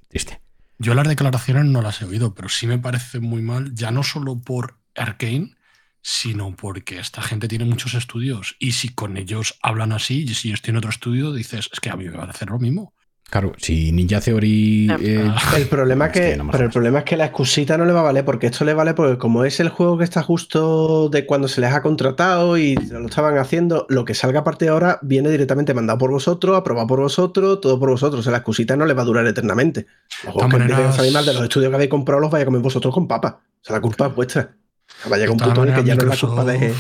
triste. 0.08 0.40
Yo 0.78 0.94
las 0.94 1.08
declaraciones 1.08 1.66
no 1.66 1.82
las 1.82 2.02
he 2.02 2.06
oído, 2.06 2.36
pero 2.36 2.50
sí 2.50 2.68
me 2.68 2.78
parece 2.78 3.20
muy 3.22 3.42
mal, 3.42 3.74
ya 3.74 3.90
no 3.90 4.04
solo 4.04 4.40
por 4.40 4.78
Arkane, 4.96 5.56
sino 6.02 6.56
porque 6.56 7.00
esta 7.00 7.22
gente 7.22 7.48
tiene 7.48 7.66
muchos 7.66 7.94
estudios 7.94 8.56
y 8.60 8.74
si 8.74 8.90
con 8.90 9.18
ellos 9.18 9.58
hablan 9.64 9.94
así 9.94 10.24
y 10.24 10.34
si 10.36 10.50
ellos 10.50 10.62
tienen 10.62 10.80
otro 10.80 10.90
estudio, 10.90 11.32
dices, 11.32 11.70
es 11.72 11.80
que 11.80 11.90
a 11.90 11.96
mí 11.96 12.04
me 12.04 12.18
va 12.18 12.26
a 12.26 12.30
hacer 12.30 12.50
lo 12.50 12.60
mismo. 12.60 12.93
Claro, 13.34 13.52
si 13.58 13.92
Ninja 13.92 14.22
Theory. 14.22 14.86
Ya, 14.86 14.98
eh, 15.02 15.34
El 15.58 15.66
problema, 15.66 16.06
es 16.06 16.16
es 16.16 16.22
que, 16.22 16.38
no 16.38 16.52
pero 16.52 16.66
el 16.66 16.70
problema 16.70 17.00
es 17.00 17.06
que 17.06 17.18
la 17.18 17.26
excusita 17.26 17.80
no 17.80 17.86
le 17.86 17.92
va 17.92 18.02
a 18.02 18.04
valer, 18.04 18.24
porque 18.24 18.46
esto 18.46 18.64
le 18.64 18.76
vale 18.76 18.94
porque 18.94 19.18
como 19.18 19.44
es 19.44 19.60
el 19.60 19.70
juego 19.70 19.98
que 19.98 20.04
está 20.04 20.22
justo 20.22 21.10
de 21.10 21.26
cuando 21.26 21.48
se 21.48 21.60
les 21.60 21.74
ha 21.74 21.82
contratado 21.82 22.60
y 22.60 22.76
lo 22.76 23.08
estaban 23.08 23.40
haciendo, 23.40 23.88
lo 23.90 24.06
que 24.06 24.14
salga 24.14 24.42
a 24.42 24.44
partir 24.44 24.68
de 24.68 24.74
ahora 24.74 25.00
viene 25.02 25.32
directamente 25.32 25.74
mandado 25.74 25.98
por 25.98 26.12
vosotros, 26.12 26.56
aprobado 26.56 26.86
por 26.86 27.00
vosotros, 27.00 27.60
todo 27.60 27.80
por 27.80 27.90
vosotros. 27.90 28.20
O 28.20 28.24
sea, 28.24 28.34
la 28.34 28.38
excusita 28.38 28.78
no 28.78 28.86
le 28.86 28.94
va 28.94 29.02
a 29.02 29.06
durar 29.06 29.26
eternamente. 29.26 29.88
Los 30.26 30.34
juegos 30.34 30.52
que 30.52 30.58
maneras- 30.60 30.70
empiecen 30.80 30.94
a 30.94 30.96
salir 30.96 31.14
mal 31.14 31.26
de 31.26 31.34
los 31.34 31.42
estudios 31.42 31.70
que 31.72 31.76
habéis 31.76 31.90
comprado 31.90 32.22
los 32.22 32.30
vais 32.30 32.44
a 32.44 32.46
comer 32.46 32.62
vosotros 32.62 32.94
con 32.94 33.08
papa. 33.08 33.42
O 33.42 33.66
sea, 33.66 33.76
la 33.76 33.82
culpa 33.82 34.06
es 34.10 34.16
vuestra. 34.16 34.42
O 34.88 35.02
sea, 35.02 35.10
va 35.10 35.16
a 35.16 35.18
llegar 35.18 35.32
un 35.32 35.38
De 35.38 35.44
todas 35.46 35.58
punto 35.58 35.72
en 35.72 35.76
el 35.76 35.82
que 35.84 35.88
ya 35.88 35.96
no 35.96 36.04
es 36.04 36.22
la 36.22 36.28
culpa 36.28 36.46
de... 36.46 36.76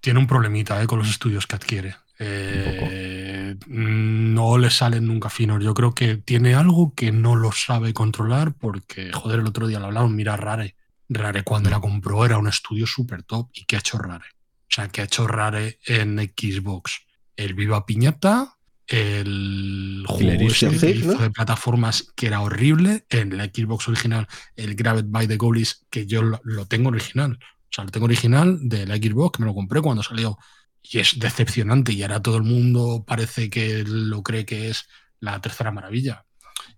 Tiene 0.00 0.18
un 0.18 0.26
problemita 0.26 0.82
eh, 0.82 0.86
con 0.86 0.98
los 0.98 1.08
estudios 1.08 1.46
que 1.46 1.56
adquiere. 1.56 1.96
Eh, 2.18 3.23
no 3.66 4.58
le 4.58 4.70
salen 4.70 5.06
nunca 5.06 5.28
finos. 5.30 5.62
Yo 5.62 5.74
creo 5.74 5.94
que 5.94 6.16
tiene 6.16 6.54
algo 6.54 6.94
que 6.94 7.12
no 7.12 7.36
lo 7.36 7.52
sabe 7.52 7.92
controlar 7.92 8.54
porque, 8.54 9.12
joder, 9.12 9.40
el 9.40 9.46
otro 9.46 9.66
día 9.66 9.80
lo 9.80 9.86
hablaron. 9.86 10.14
Mira, 10.14 10.36
Rare. 10.36 10.76
Rare 11.08 11.42
cuando 11.42 11.70
la 11.70 11.80
compró 11.80 12.24
era 12.24 12.38
un 12.38 12.48
estudio 12.48 12.86
súper 12.86 13.22
top. 13.22 13.50
¿Y 13.52 13.64
qué 13.64 13.76
ha 13.76 13.80
hecho 13.80 13.98
Rare? 13.98 14.24
O 14.24 14.74
sea, 14.74 14.88
que 14.88 15.02
ha 15.02 15.04
hecho 15.04 15.26
Rare 15.26 15.78
en 15.86 16.18
Xbox? 16.18 17.00
El 17.36 17.54
Viva 17.54 17.84
Piñata, 17.84 18.56
el 18.86 20.04
juego 20.06 20.48
este 20.48 20.90
hizo 20.90 21.18
de 21.18 21.30
plataformas 21.30 22.12
que 22.14 22.26
era 22.26 22.40
horrible. 22.40 23.06
En 23.08 23.36
la 23.36 23.44
Xbox 23.44 23.88
original, 23.88 24.26
el 24.56 24.74
Grabbed 24.74 25.06
by 25.08 25.26
the 25.26 25.36
Goalies, 25.36 25.86
que 25.90 26.06
yo 26.06 26.22
lo 26.22 26.66
tengo 26.66 26.90
original. 26.90 27.38
O 27.40 27.72
sea, 27.74 27.84
lo 27.84 27.90
tengo 27.90 28.06
original 28.06 28.58
de 28.68 28.86
la 28.86 28.96
Xbox, 28.96 29.36
que 29.36 29.42
me 29.42 29.46
lo 29.48 29.54
compré 29.54 29.80
cuando 29.80 30.02
salió. 30.02 30.38
Y 30.84 30.98
es 30.98 31.18
decepcionante. 31.18 31.92
Y 31.92 32.02
ahora 32.02 32.22
todo 32.22 32.36
el 32.36 32.42
mundo 32.42 33.04
parece 33.06 33.50
que 33.50 33.82
lo 33.86 34.22
cree 34.22 34.44
que 34.44 34.68
es 34.68 34.86
la 35.18 35.40
tercera 35.40 35.72
maravilla. 35.72 36.26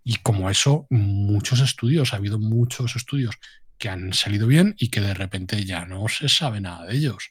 Y 0.04 0.16
como 0.16 0.48
eso, 0.48 0.86
muchos 0.90 1.60
estudios, 1.60 2.12
ha 2.12 2.16
habido 2.16 2.38
muchos 2.38 2.96
estudios 2.96 3.34
que 3.78 3.88
han 3.88 4.12
salido 4.12 4.46
bien 4.46 4.74
y 4.78 4.88
que 4.88 5.00
de 5.00 5.12
repente 5.12 5.64
ya 5.64 5.84
no 5.84 6.08
se 6.08 6.28
sabe 6.28 6.60
nada 6.60 6.86
de 6.86 6.96
ellos. 6.96 7.30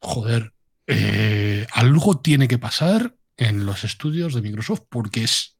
Joder, 0.00 0.52
eh, 0.86 1.66
algo 1.72 2.20
tiene 2.20 2.48
que 2.48 2.58
pasar 2.58 3.14
en 3.36 3.64
los 3.64 3.84
estudios 3.84 4.34
de 4.34 4.42
Microsoft 4.42 4.82
porque 4.90 5.24
es, 5.24 5.56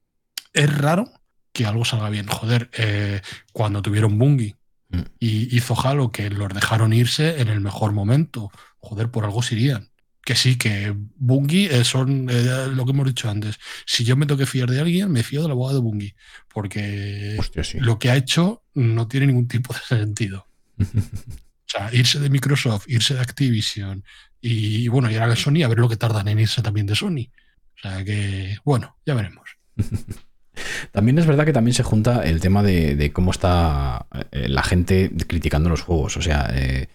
es 0.53 0.77
raro 0.77 1.11
que 1.53 1.67
algo 1.67 1.85
salga 1.85 2.11
bien. 2.11 2.27
Joder, 2.27 2.69
eh, 2.75 3.23
cuando 3.53 3.81
tuvieron 3.81 4.19
Bungie 4.19 4.57
Mm. 4.91 5.03
y 5.21 5.57
hizo 5.57 5.79
Halo 5.81 6.11
que 6.11 6.31
los 6.31 6.53
dejaron 6.53 6.93
irse 6.93 7.41
en 7.41 7.49
el 7.49 7.61
mejor 7.61 7.93
momento. 7.93 8.51
Joder, 8.79 9.11
por 9.11 9.25
algo 9.25 9.43
se 9.43 9.55
irían. 9.55 9.90
Que 10.31 10.37
sí, 10.37 10.55
que 10.55 10.95
Bungie 11.17 11.81
eh, 11.81 11.83
son 11.83 12.31
eh, 12.31 12.69
lo 12.73 12.85
que 12.85 12.93
hemos 12.93 13.05
dicho 13.05 13.29
antes. 13.29 13.59
Si 13.85 14.05
yo 14.05 14.15
me 14.15 14.27
tengo 14.27 14.39
que 14.39 14.47
fiar 14.47 14.71
de 14.71 14.79
alguien, 14.79 15.11
me 15.11 15.25
fío 15.25 15.43
del 15.43 15.51
abogado 15.51 15.79
de 15.79 15.83
Bungie. 15.83 16.15
Porque 16.55 17.35
Hostia, 17.37 17.65
sí. 17.65 17.81
lo 17.81 17.99
que 17.99 18.11
ha 18.11 18.17
hecho 18.17 18.63
no 18.75 19.09
tiene 19.09 19.27
ningún 19.27 19.49
tipo 19.49 19.75
de 19.75 19.81
sentido. 19.81 20.47
O 20.87 21.73
sea, 21.73 21.93
irse 21.93 22.19
de 22.19 22.31
Microsoft, 22.31 22.87
irse 22.89 23.15
de 23.15 23.21
Activision 23.21 24.05
y, 24.41 24.89
bueno, 24.89 25.07
ahora 25.09 25.29
de 25.29 25.37
Sony, 25.37 25.63
a 25.65 25.69
ver 25.69 25.79
lo 25.79 25.89
que 25.89 25.97
tardan 25.97 26.27
en 26.27 26.41
irse 26.41 26.63
también 26.63 26.87
de 26.87 26.97
Sony. 26.97 27.31
O 27.77 27.81
sea 27.83 28.05
que, 28.05 28.59
bueno, 28.65 28.99
ya 29.07 29.15
veremos. 29.15 29.49
También 30.93 31.19
es 31.19 31.27
verdad 31.27 31.45
que 31.45 31.53
también 31.53 31.75
se 31.75 31.85
junta 31.85 32.25
el 32.25 32.41
tema 32.41 32.63
de, 32.63 32.95
de 32.95 33.13
cómo 33.13 33.31
está 33.31 34.07
eh, 34.31 34.49
la 34.49 34.63
gente 34.63 35.11
criticando 35.27 35.71
los 35.71 35.83
juegos. 35.83 36.17
O 36.17 36.23
sea, 36.23 36.51
eh, 36.53 36.89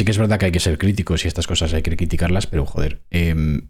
sí 0.00 0.04
que 0.06 0.12
es 0.12 0.18
verdad 0.18 0.38
que 0.38 0.46
hay 0.46 0.52
que 0.52 0.60
ser 0.60 0.78
críticos 0.78 1.24
y 1.24 1.28
estas 1.28 1.46
cosas 1.46 1.74
hay 1.74 1.82
que 1.82 1.94
criticarlas, 1.94 2.46
pero 2.46 2.64
joder, 2.64 3.02
eh, 3.10 3.60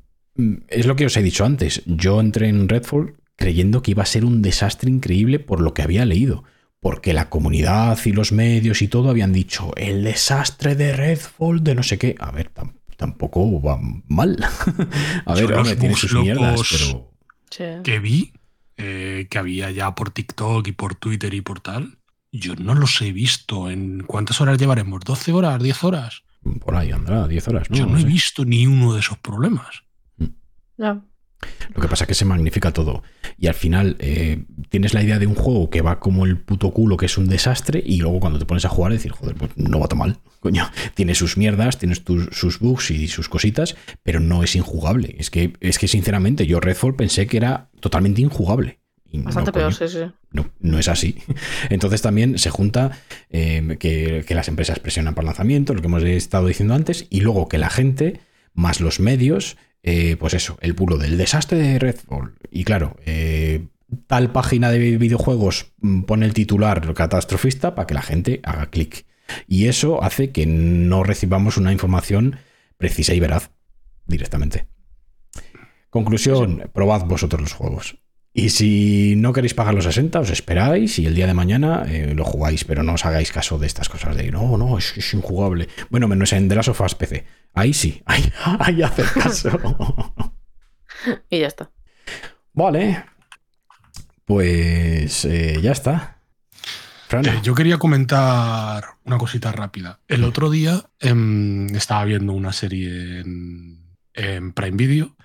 es 0.68 0.86
lo 0.86 0.94
que 0.94 1.07
os 1.07 1.17
he 1.17 1.23
dicho 1.25 1.44
antes. 1.44 1.83
Yo 1.86 2.20
entré 2.20 2.49
en 2.49 2.68
Redfall 2.68 3.15
creyendo 3.34 3.83
que 3.83 3.91
iba 3.91 4.05
a 4.05 4.07
ser 4.07 4.25
un 4.25 4.41
desastre 4.41 4.89
increíble 4.91 5.41
por 5.41 5.60
lo 5.60 5.75
que 5.75 5.83
había 5.83 6.05
leído. 6.05 6.44
Porque 6.78 7.12
la 7.12 7.28
comunidad 7.31 7.99
y 8.05 8.12
los 8.12 8.31
medios 8.31 8.81
y 8.81 8.86
todo 8.86 9.10
habían 9.10 9.33
dicho 9.33 9.73
el 9.76 10.05
desastre 10.05 10.76
de 10.76 10.94
Redfall 10.94 11.65
de 11.65 11.75
no 11.75 11.83
sé 11.83 11.99
qué. 11.99 12.15
A 12.20 12.31
ver, 12.31 12.55
tam- 12.55 12.75
tampoco 12.97 13.60
va 13.60 13.76
mal. 14.07 14.39
a 15.26 15.34
ver, 15.34 15.52
hombre, 15.52 15.75
tiene 15.76 15.97
sus 15.97 16.15
mierdas, 16.15 16.60
pero. 16.70 17.12
Sí. 17.50 17.65
Que 17.83 17.99
vi 17.99 18.33
eh, 18.76 19.26
que 19.28 19.39
había 19.39 19.73
ya 19.73 19.94
por 19.97 20.10
TikTok 20.10 20.68
y 20.68 20.73
por 20.73 20.94
Twitter 20.94 21.34
y 21.34 21.41
por 21.41 21.60
tal. 21.60 21.99
Yo 22.33 22.55
no 22.57 22.75
los 22.75 23.00
he 23.02 23.12
visto. 23.12 23.70
¿En 23.70 24.05
cuántas 24.07 24.41
horas 24.41 24.59
llevaremos? 24.59 25.00
¿12 25.02 25.33
horas? 25.34 25.60
¿10 25.62 25.84
horas? 25.84 26.23
Por 26.65 26.75
ahí 26.76 26.91
andará, 26.91 27.26
10 27.28 27.49
horas, 27.49 27.70
¿no? 27.70 27.76
Yo 27.76 27.86
no 27.86 27.92
No 27.92 27.99
he 27.99 28.02
sé. 28.02 28.07
visto 28.07 28.44
ni 28.44 28.67
uno 28.67 28.94
de 28.94 29.00
esos 29.00 29.18
problemas. 29.18 29.83
Ya. 30.78 31.02
Lo 31.75 31.81
que 31.81 31.89
pasa 31.89 32.05
es 32.05 32.09
que 32.09 32.15
se 32.15 32.25
magnifica 32.26 32.70
todo. 32.73 33.02
Y 33.39 33.47
al 33.47 33.55
final 33.55 33.97
eh, 33.99 34.44
tienes 34.68 34.92
la 34.94 35.02
idea 35.02 35.18
de 35.18 35.26
un 35.26 35.34
juego 35.34 35.70
que 35.70 35.81
va 35.81 35.99
como 35.99 36.26
el 36.26 36.39
puto 36.39 36.70
culo, 36.70 36.97
que 36.99 37.07
es 37.07 37.17
un 37.18 37.28
desastre, 37.28 37.83
y 37.84 37.99
luego 38.00 38.20
cuando 38.20 38.39
te 38.39 38.44
pones 38.47 38.65
a 38.67 38.68
jugar, 38.68 38.92
decir, 38.92 39.10
joder, 39.12 39.34
pues 39.36 39.50
no 39.57 39.81
va 39.81 39.89
tan 39.89 39.99
mal. 39.99 40.18
Coño, 40.41 40.70
tiene 40.94 41.15
sus 41.15 41.36
mierdas, 41.36 41.78
tiene 41.78 41.97
tus- 41.97 42.28
sus 42.33 42.59
bugs 42.59 42.91
y 42.91 43.09
sus 43.09 43.28
cositas, 43.28 43.76
pero 44.02 44.20
no 44.20 44.42
es 44.42 44.55
injugable. 44.57 45.17
Es 45.18 45.31
que, 45.31 45.55
es 45.60 45.78
que 45.78 45.89
sinceramente, 45.89 46.47
yo 46.47 46.60
Redfall 46.60 46.94
pensé 46.97 47.26
que 47.26 47.36
era 47.39 47.70
totalmente 47.81 48.20
injugable. 48.23 48.81
Y 49.11 49.19
no, 49.19 49.25
Bastante 49.25 49.53
peor, 49.53 49.77
coño. 49.77 49.89
sí, 49.89 49.99
sí. 49.99 50.13
No, 50.31 50.51
no 50.61 50.79
es 50.79 50.89
así. 50.89 51.17
Entonces 51.71 52.01
también 52.01 52.39
se 52.39 52.51
junta 52.51 52.93
eh, 53.29 53.77
que, 53.79 54.25
que 54.27 54.35
las 54.35 54.49
empresas 54.49 54.79
presionan 54.79 55.15
por 55.15 55.25
lanzamiento, 55.25 55.75
lo 55.75 55.81
que 55.81 55.89
hemos 55.89 56.03
estado 56.05 56.47
diciendo 56.47 56.75
antes, 56.75 57.07
y 57.11 57.21
luego 57.21 57.49
que 57.49 57.59
la 57.59 57.71
gente, 57.71 58.21
más 58.55 58.81
los 58.81 59.01
medios, 59.01 59.57
eh, 59.83 60.17
pues 60.19 60.35
eso, 60.35 60.59
el 60.61 60.75
puro 60.75 60.99
del 60.99 61.17
desastre 61.17 61.59
de 61.59 61.79
Redfall. 61.79 62.35
Y 62.51 62.65
claro, 62.65 62.97
eh, 63.07 63.67
tal 64.07 64.31
página 64.33 64.71
de 64.71 64.97
videojuegos 64.99 65.73
mm, 65.81 66.03
pone 66.03 66.27
el 66.27 66.35
titular 66.35 66.93
catastrofista 66.95 67.75
para 67.75 67.87
que 67.87 67.95
la 67.95 68.03
gente 68.03 68.41
haga 68.43 68.67
clic. 68.67 69.07
Y 69.47 69.67
eso 69.67 70.03
hace 70.03 70.33
que 70.33 70.47
no 70.47 71.03
recibamos 71.03 71.57
una 71.57 71.73
información 71.73 72.37
precisa 72.77 73.15
y 73.15 73.21
veraz 73.21 73.51
directamente. 74.07 74.67
Conclusión, 75.89 76.71
probad 76.73 77.05
vosotros 77.07 77.41
los 77.41 77.53
juegos. 77.53 77.99
Y 78.33 78.50
si 78.50 79.15
no 79.17 79.33
queréis 79.33 79.55
pagar 79.55 79.75
los 79.75 79.84
60, 79.84 80.20
os 80.20 80.31
esperáis 80.31 80.99
y 81.00 81.07
el 81.07 81.15
día 81.17 81.26
de 81.26 81.34
mañana 81.34 81.84
eh, 81.89 82.15
lo 82.15 82.25
jugáis, 82.25 82.65
pero 82.65 82.84
no 82.84 82.94
os 82.94 83.05
hagáis 83.05 83.33
caso 83.33 83.59
de 83.59 83.67
estas 83.67 83.89
cosas 83.89 84.17
de 84.17 84.31
no, 84.31 84.57
no, 84.57 84.78
es, 84.78 84.97
es 84.97 85.12
injugable. 85.15 85.68
Bueno, 85.91 86.07
menos 86.07 86.33
en 86.33 86.49
The 86.49 86.55
Last 86.55 86.68
of 86.68 86.81
Us 86.81 86.94
PC. 86.94 87.26
Ahí 87.55 87.73
sí, 87.75 88.02
ahí, 88.07 88.33
ahí 88.60 88.83
hacer 88.83 89.07
caso. 89.07 89.50
Y 91.31 91.39
ya 91.41 91.47
está. 91.47 91.70
vale. 92.52 93.05
Pues 94.26 95.25
eh, 95.25 95.59
ya 95.62 95.73
está. 95.73 96.18
Fran, 97.09 97.25
Eh, 97.26 97.41
yo 97.42 97.55
quería 97.55 97.78
comentar 97.78 98.84
una 99.05 99.17
cosita 99.18 99.50
rápida. 99.50 99.99
El 100.09 100.25
otro 100.25 100.50
día 100.50 100.84
em, 101.00 101.75
estaba 101.75 102.05
viendo 102.05 102.33
una 102.34 102.52
serie 102.52 103.20
en, 103.20 103.97
en 104.15 104.52
Prime 104.52 104.76
Video 104.76 105.17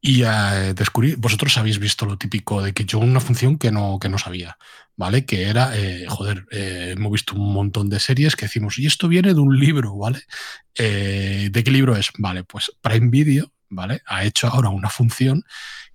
y 0.00 0.22
eh, 0.24 0.74
descubrí, 0.76 1.14
vosotros 1.16 1.56
habéis 1.58 1.78
visto 1.78 2.06
lo 2.06 2.16
típico 2.18 2.62
de 2.62 2.72
que 2.72 2.84
yo 2.84 2.98
una 2.98 3.20
función 3.20 3.58
que 3.58 3.72
no, 3.72 3.98
que 4.00 4.08
no 4.08 4.18
sabía, 4.18 4.56
¿vale? 4.96 5.24
Que 5.26 5.44
era, 5.48 5.76
eh, 5.76 6.06
joder, 6.08 6.46
eh, 6.50 6.94
hemos 6.96 7.12
visto 7.12 7.34
un 7.34 7.52
montón 7.52 7.88
de 7.90 7.98
series 8.00 8.36
que 8.36 8.46
decimos, 8.46 8.78
y 8.78 8.86
esto 8.86 9.08
viene 9.08 9.34
de 9.34 9.40
un 9.40 9.58
libro, 9.58 9.96
¿vale? 9.96 10.22
Eh, 10.76 11.48
¿De 11.52 11.64
qué 11.64 11.70
libro 11.70 11.96
es? 11.96 12.10
Vale, 12.18 12.44
pues 12.44 12.72
Prime 12.80 13.08
Video, 13.10 13.52
¿vale? 13.68 14.02
Ha 14.06 14.24
hecho 14.24 14.46
ahora 14.48 14.68
una 14.70 14.88
función 14.90 15.44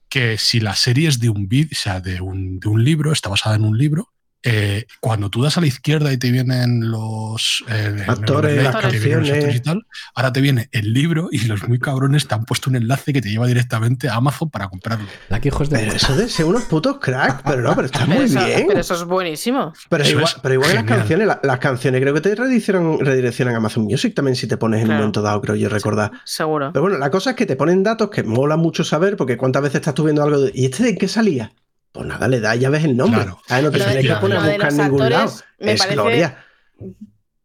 que 0.09 0.37
si 0.37 0.59
la 0.59 0.75
serie 0.75 1.09
es 1.09 1.19
de 1.19 1.29
un, 1.29 1.47
vid- 1.49 1.71
o 1.71 1.75
sea, 1.75 1.99
de 2.01 2.21
un, 2.21 2.59
de 2.59 2.67
un 2.69 2.83
libro, 2.83 3.11
está 3.11 3.29
basada 3.29 3.55
en 3.55 3.65
un 3.65 3.77
libro, 3.77 4.13
eh, 4.43 4.85
cuando 4.99 5.29
tú 5.29 5.41
das 5.41 5.57
a 5.57 5.61
la 5.61 5.67
izquierda 5.67 6.11
y 6.11 6.17
te 6.17 6.29
vienen 6.31 6.91
los 6.91 7.63
eh, 7.69 8.03
Actores, 8.07 8.61
las 8.63 8.75
que 8.75 8.87
te 8.89 8.99
vienen 8.99 9.19
los 9.21 9.29
canciones. 9.29 9.55
y 9.55 9.59
tal, 9.61 9.85
ahora 10.15 10.33
te 10.33 10.41
viene 10.41 10.69
el 10.71 10.93
libro 10.93 11.29
y 11.31 11.39
los 11.45 11.67
muy 11.67 11.79
cabrones 11.79 12.27
te 12.27 12.35
han 12.35 12.45
puesto 12.45 12.69
un 12.69 12.75
enlace 12.75 13.13
que 13.13 13.21
te 13.21 13.29
lleva 13.29 13.47
directamente 13.47 14.09
a 14.09 14.15
Amazon 14.15 14.49
para 14.49 14.67
comprarlo. 14.67 15.05
La 15.29 15.39
que 15.39 15.47
hijos 15.47 15.69
de 15.69 15.79
Pero 15.79 15.93
eso 15.93 16.15
de 16.15 16.27
ser 16.29 16.45
unos 16.45 16.63
putos 16.63 16.97
cracks, 16.99 17.41
pero 17.45 17.61
no, 17.61 17.73
pero 17.75 17.85
está 17.85 17.99
Pero 18.05 18.15
muy 18.15 18.25
eso, 18.25 18.43
bien. 18.45 18.65
pero 18.67 18.79
eso 18.81 18.93
es 18.95 19.03
buenísimo. 19.05 19.73
Pero 19.89 20.03
Eso 20.03 20.11
igual, 20.11 20.25
es 20.27 20.35
pero 20.41 20.53
igual 20.55 20.69
que 20.69 20.75
las 20.75 20.85
canciones, 20.85 21.27
la- 21.27 21.39
las 21.43 21.59
canciones 21.59 22.01
creo 22.01 22.13
que 22.13 22.21
te 22.21 22.35
redireccionan, 22.35 22.99
redireccionan 22.99 23.53
a 23.55 23.57
Amazon 23.57 23.83
Music 23.83 24.13
también 24.13 24.35
si 24.35 24.47
te 24.47 24.57
pones 24.57 24.79
en 24.79 24.83
un 24.83 24.87
Claro. 24.89 24.99
momento 25.01 25.21
dado, 25.21 25.41
creo 25.41 25.55
yo 25.55 25.69
recordar. 25.69 26.11
Seguro. 26.25 26.71
Pero 26.73 26.83
bueno, 26.83 26.97
la 26.97 27.09
cosa 27.09 27.31
es 27.31 27.35
que 27.35 27.45
te 27.45 27.55
ponen 27.55 27.81
datos 27.83 28.09
que 28.09 28.23
mola 28.23 28.57
mucho 28.57 28.83
saber, 28.83 29.15
porque 29.17 29.37
cuántas 29.37 29.61
veces 29.63 29.75
estás 29.75 29.93
tú 29.93 30.03
viendo 30.03 30.21
algo 30.23 30.39
de, 30.41 30.51
¿y 30.53 30.65
este 30.65 30.83
de 30.83 30.97
qué 30.97 31.07
salía? 31.07 31.51
Pues 31.93 32.05
nada, 32.07 32.27
le 32.27 32.39
das 32.41 32.57
y 32.57 32.59
ya 32.59 32.69
ves 32.69 32.83
el 32.83 32.97
nombre. 32.97 33.21
Claro. 33.21 33.41
Ah, 33.49 33.61
no 33.61 33.71
te 33.71 33.77
tienes 33.79 34.05
que 34.05 34.15
poner 34.15 34.37
a 34.39 34.41
buscar 34.49 34.71
en 34.71 34.77
ningún 34.77 35.09
lado. 35.09 35.33
me 35.59 35.71
Es 35.71 35.79
parece 35.79 35.95
gloria. 35.95 36.43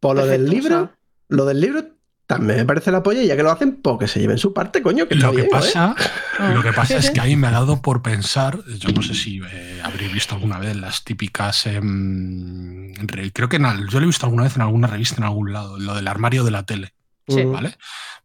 Por 0.01 0.15
lo 0.17 0.25
del 0.25 0.49
libro, 0.49 0.91
lo 1.29 1.45
del 1.45 1.61
libro 1.61 1.85
también 2.25 2.59
me 2.59 2.65
parece 2.65 2.91
la 2.91 3.01
polla, 3.01 3.23
y 3.23 3.27
ya 3.27 3.35
que 3.35 3.41
lo 3.43 3.49
hacen, 3.51 3.77
pues 3.81 3.97
que 3.99 4.07
se 4.07 4.19
lleven 4.19 4.37
su 4.37 4.53
parte, 4.53 4.81
coño, 4.83 5.07
que 5.07 5.15
está 5.15 5.27
Lo 5.27 5.31
que 5.33 5.37
bien, 5.41 5.49
pasa, 5.49 5.95
lo 6.53 6.61
que 6.61 6.71
pasa 6.73 6.97
es 6.97 7.09
que 7.11 7.19
a 7.19 7.23
mí 7.25 7.35
me 7.35 7.47
ha 7.47 7.51
dado 7.51 7.81
por 7.81 8.03
pensar, 8.03 8.59
yo 8.77 8.89
no 8.89 9.01
sé 9.01 9.15
si 9.15 9.41
eh, 9.51 9.81
habréis 9.83 10.13
visto 10.13 10.35
alguna 10.35 10.59
vez 10.59 10.75
las 10.75 11.03
típicas, 11.03 11.65
em, 11.65 12.93
re- 13.07 13.31
creo 13.33 13.49
que 13.49 13.55
en 13.55 13.87
yo 13.87 13.99
lo 13.99 14.03
he 14.03 14.07
visto 14.07 14.25
alguna 14.27 14.43
vez 14.43 14.55
en 14.55 14.61
alguna 14.61 14.87
revista 14.87 15.15
en 15.17 15.23
algún 15.23 15.53
lado, 15.53 15.79
lo 15.79 15.95
del 15.95 16.07
armario 16.07 16.43
de 16.43 16.51
la 16.51 16.63
tele, 16.63 16.93
Sí. 17.27 17.43
Mm. 17.45 17.51
¿vale? 17.51 17.77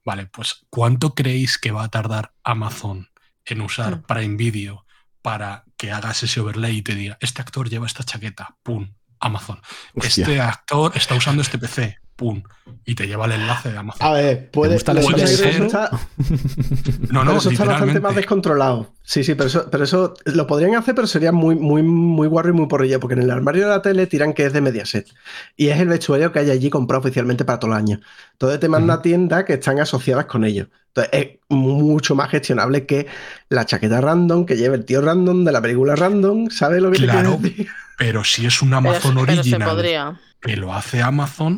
Vale, 0.05 0.27
pues 0.27 0.65
¿cuánto 0.70 1.15
creéis 1.15 1.57
que 1.59 1.70
va 1.73 1.85
a 1.85 1.89
tardar 1.89 2.33
Amazon 2.43 3.09
en 3.47 3.61
usar 3.62 3.97
Mm. 3.99 4.03
Prime 4.03 4.36
Video 4.36 4.83
para 5.25 5.65
que 5.78 5.91
hagas 5.91 6.23
ese 6.23 6.39
overlay 6.41 6.77
y 6.77 6.83
te 6.83 6.94
diga, 6.94 7.17
este 7.19 7.41
actor 7.41 7.70
lleva 7.70 7.86
esta 7.86 8.05
chaqueta, 8.05 8.59
pum, 8.62 8.93
Amazon. 9.20 9.59
Hostia. 9.94 10.23
Este 10.23 10.39
actor 10.39 10.93
está 10.94 11.15
usando 11.15 11.41
este 11.41 11.57
PC, 11.57 11.99
pum, 12.17 12.43
y 12.84 12.94
te 12.94 13.07
lleva 13.07 13.26
el 13.26 13.33
enlace 13.33 13.70
de 13.73 13.78
Amazon. 13.78 14.07
A 14.07 14.12
ver, 14.12 14.51
puede, 14.51 14.76
que 14.78 15.26
serie? 15.26 15.51
eso 15.51 15.65
está, 15.67 15.91
No, 17.10 17.20
pero 17.20 17.25
no, 17.25 17.36
eso 17.39 17.51
está 17.51 17.65
bastante 17.65 18.01
más 18.01 18.15
descontrolado. 18.15 18.93
Sí, 19.02 19.25
sí, 19.25 19.34
pero 19.34 19.49
eso, 19.49 19.68
pero 19.70 19.84
eso 19.84 20.15
lo 20.25 20.47
podrían 20.47 20.75
hacer, 20.76 20.94
pero 20.94 21.07
sería 21.07 21.33
muy, 21.33 21.55
muy, 21.57 21.83
muy 21.83 22.28
guarro 22.28 22.51
y 22.51 22.52
muy 22.52 22.67
porrillo, 22.67 23.01
porque 23.01 23.15
en 23.15 23.23
el 23.23 23.31
armario 23.31 23.65
de 23.65 23.70
la 23.70 23.83
tele 23.83 24.07
tiran 24.07 24.33
que 24.33 24.47
es 24.47 24.52
de 24.52 24.60
Mediaset. 24.60 25.07
Y 25.57 25.68
es 25.68 25.81
el 25.81 25.89
vestuario 25.89 26.33
que 26.33 26.39
hay 26.41 26.51
allí 26.51 26.70
comprado 26.70 27.01
oficialmente 27.01 27.44
para 27.44 27.59
todo 27.59 27.73
el 27.73 27.76
año. 27.76 28.01
Entonces 28.33 28.60
te 28.60 28.68
manda 28.68 28.94
a 28.94 29.02
tiendas 29.02 29.44
que 29.44 29.55
están 29.55 29.81
asociadas 29.81 30.26
con 30.26 30.44
ellos. 30.44 30.68
Entonces 30.89 31.12
es 31.12 31.28
mucho 31.49 32.15
más 32.15 32.31
gestionable 32.31 32.86
que 32.86 33.07
la 33.49 33.67
chaqueta 33.67 34.01
random 34.01 34.47
que 34.47 34.57
lleva 34.57 34.76
el 34.76 34.84
tío 34.84 35.01
random 35.01 35.44
de 35.44 35.52
la 35.52 35.60
película 35.60 35.97
random. 35.97 36.51
¿Sabes 36.51 36.81
lo 36.81 36.91
que 36.91 36.99
Claro. 36.99 37.33
te 37.33 37.39
quiero 37.39 37.43
decir? 37.43 37.68
Pero 37.99 38.25
si 38.25 38.47
es 38.47 38.60
un 38.62 38.68
Pero, 38.70 38.78
Amazon 38.78 39.15
pero 39.15 39.26
se 39.26 39.41
original 39.41 39.68
podría. 39.70 40.20
que 40.41 40.57
lo 40.57 40.73
hace 40.75 41.02
Amazon, 41.02 41.57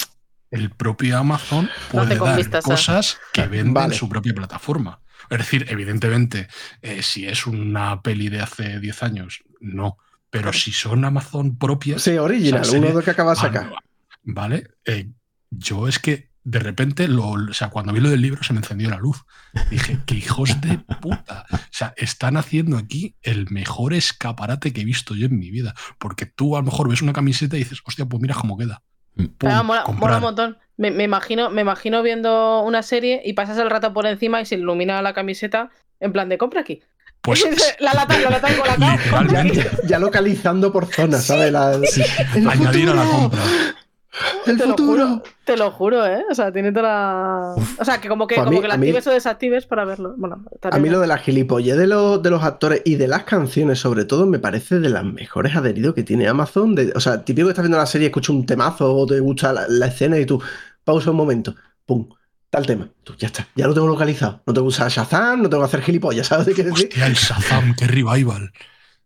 el 0.50 0.70
propio 0.70 1.18
Amazon 1.18 1.68
puede 1.90 2.16
con 2.18 2.28
dar 2.28 2.40
a- 2.56 2.60
cosas 2.62 3.18
que 3.32 3.42
venden 3.46 3.74
Vale. 3.74 3.94
en 3.94 3.98
su 3.98 4.08
propia 4.08 4.34
plataforma. 4.34 5.00
Es 5.30 5.38
decir, 5.38 5.66
evidentemente, 5.68 6.48
eh, 6.82 7.02
si 7.02 7.26
es 7.26 7.46
una 7.46 8.00
peli 8.02 8.28
de 8.28 8.40
hace 8.40 8.78
10 8.80 9.02
años, 9.02 9.42
no. 9.60 9.98
Pero 10.30 10.52
si 10.52 10.72
son 10.72 11.04
Amazon 11.04 11.56
propias, 11.58 12.02
Sí, 12.02 12.16
original, 12.18 12.60
O 12.60 12.64
sea, 12.64 12.72
sería- 12.72 12.88
uno 12.90 12.98
de 12.98 13.04
que 13.04 13.10
acaba 13.10 13.30
de 13.30 13.36
sacar. 13.40 13.66
no, 13.70 13.76
¿vale? 14.22 14.68
Eh, 14.84 15.10
yo 15.50 15.88
es 15.88 15.98
que 15.98 16.30
de 16.44 16.60
repente, 16.60 17.08
lo, 17.08 17.30
o 17.30 17.52
sea, 17.54 17.70
cuando 17.70 17.92
vi 17.92 17.98
lo 17.98 18.08
del 18.08 18.20
libro 18.22 18.40
se 18.44 18.52
me 18.52 18.60
encendió 18.60 18.88
la 18.88 18.98
luz. 18.98 19.24
Dije, 19.68 19.98
qué 20.06 20.14
hijos 20.14 20.60
de 20.60 20.78
puta. 20.78 21.44
O 21.50 21.58
sea, 21.72 21.92
están 21.96 22.36
haciendo 22.36 22.76
aquí 22.78 23.16
el 23.22 23.50
mejor 23.50 23.94
escaparate 23.94 24.72
que 24.72 24.82
he 24.82 24.84
visto 24.84 25.16
yo 25.16 25.26
en 25.26 25.36
mi 25.40 25.50
vida. 25.50 25.74
Porque 25.98 26.24
tú 26.26 26.54
a 26.56 26.60
lo 26.60 26.66
mejor 26.66 26.88
ves 26.88 27.02
una 27.02 27.12
camiseta 27.12 27.56
y 27.56 27.60
dices, 27.60 27.80
hostia, 27.84 28.06
pues 28.06 28.20
mira 28.22 28.34
cómo 28.36 28.56
queda. 28.56 28.82
Mm. 29.16 29.24
Pum, 29.38 29.50
mola, 29.64 29.84
un 30.16 30.22
montón. 30.22 30.58
Me, 30.76 30.90
me 30.90 31.04
imagino, 31.04 31.50
me 31.50 31.62
imagino 31.62 32.02
viendo 32.02 32.60
una 32.62 32.82
serie 32.82 33.22
y 33.24 33.32
pasas 33.32 33.56
el 33.58 33.70
rato 33.70 33.92
por 33.92 34.06
encima 34.06 34.40
y 34.40 34.46
se 34.46 34.56
ilumina 34.56 35.00
la 35.02 35.14
camiseta 35.14 35.70
en 36.00 36.12
plan 36.12 36.28
de 36.28 36.36
compra 36.38 36.60
aquí. 36.60 36.82
Pues 37.22 37.44
la 37.80 37.94
lata, 37.94 38.18
la 38.20 38.30
lata 38.30 38.48
con 38.56 38.66
la 38.66 38.76
literalmente 38.96 39.70
Ya 39.88 39.98
localizando 39.98 40.70
por 40.72 40.86
zona, 40.86 41.18
¿sabes? 41.18 41.50
La- 41.50 41.72
el 42.34 42.48
añadir 42.48 42.90
a 42.90 42.94
la 42.94 43.04
compra. 43.04 43.40
El 44.46 44.56
Te 44.56 44.64
lo 44.64 44.70
futuro. 44.70 45.06
juro, 45.08 45.22
te 45.44 45.56
lo 45.56 45.70
juro, 45.70 46.06
¿eh? 46.06 46.24
O 46.30 46.34
sea, 46.34 46.50
tiene 46.52 46.72
toda 46.72 46.82
la. 46.88 47.54
O 47.78 47.84
sea, 47.84 48.00
que 48.00 48.08
como 48.08 48.26
que, 48.26 48.36
Pues 48.36 48.44
como 48.46 48.56
mí- 48.56 48.62
que 48.62 48.68
mí- 48.68 48.72
actives 48.74 49.06
o 49.06 49.10
desactives 49.10 49.66
para 49.66 49.84
verlo. 49.84 50.14
Bueno, 50.16 50.42
A 50.70 50.78
mí 50.78 50.88
lo 50.88 51.00
de 51.00 51.06
la 51.06 51.18
gilipollez 51.18 51.76
de 51.76 51.86
los, 51.86 52.22
de 52.22 52.30
los 52.30 52.42
actores 52.42 52.82
y 52.84 52.94
de 52.94 53.08
las 53.08 53.24
canciones, 53.24 53.78
sobre 53.78 54.04
todo, 54.04 54.24
me 54.26 54.38
parece 54.38 54.78
de 54.80 54.88
las 54.88 55.04
mejores 55.04 55.54
adheridos 55.56 55.94
que 55.94 56.02
tiene 56.02 56.28
Amazon. 56.28 56.74
De- 56.74 56.92
o 56.94 57.00
sea, 57.00 57.24
típico 57.24 57.46
que 57.48 57.50
estás 57.52 57.64
viendo 57.64 57.78
la 57.78 57.86
serie, 57.86 58.06
escuchas 58.08 58.30
un 58.30 58.46
temazo 58.46 58.94
o 58.94 59.06
te 59.06 59.20
gusta 59.20 59.52
la, 59.52 59.66
la 59.68 59.86
escena 59.86 60.18
y 60.18 60.24
tú 60.26 60.40
pausa 60.84 61.10
un 61.10 61.16
momento, 61.16 61.54
pum, 61.84 62.08
tal 62.48 62.64
tema. 62.64 62.88
Tú 63.04 63.14
ya 63.18 63.26
está, 63.26 63.46
ya 63.54 63.66
lo 63.66 63.74
tengo 63.74 63.88
localizado. 63.88 64.40
No 64.46 64.54
tengo 64.54 64.66
que 64.66 64.74
usar 64.74 64.90
Shazam, 64.90 65.42
no 65.42 65.50
tengo 65.50 65.62
que 65.62 65.66
hacer 65.68 65.82
gilipollas, 65.82 66.26
¿sabes 66.28 66.54
qué 66.54 66.62
decir? 66.64 66.86
Hostia, 66.88 67.06
el 67.06 67.14
Shazam, 67.14 67.74
qué 67.76 67.86
revival. 67.86 68.52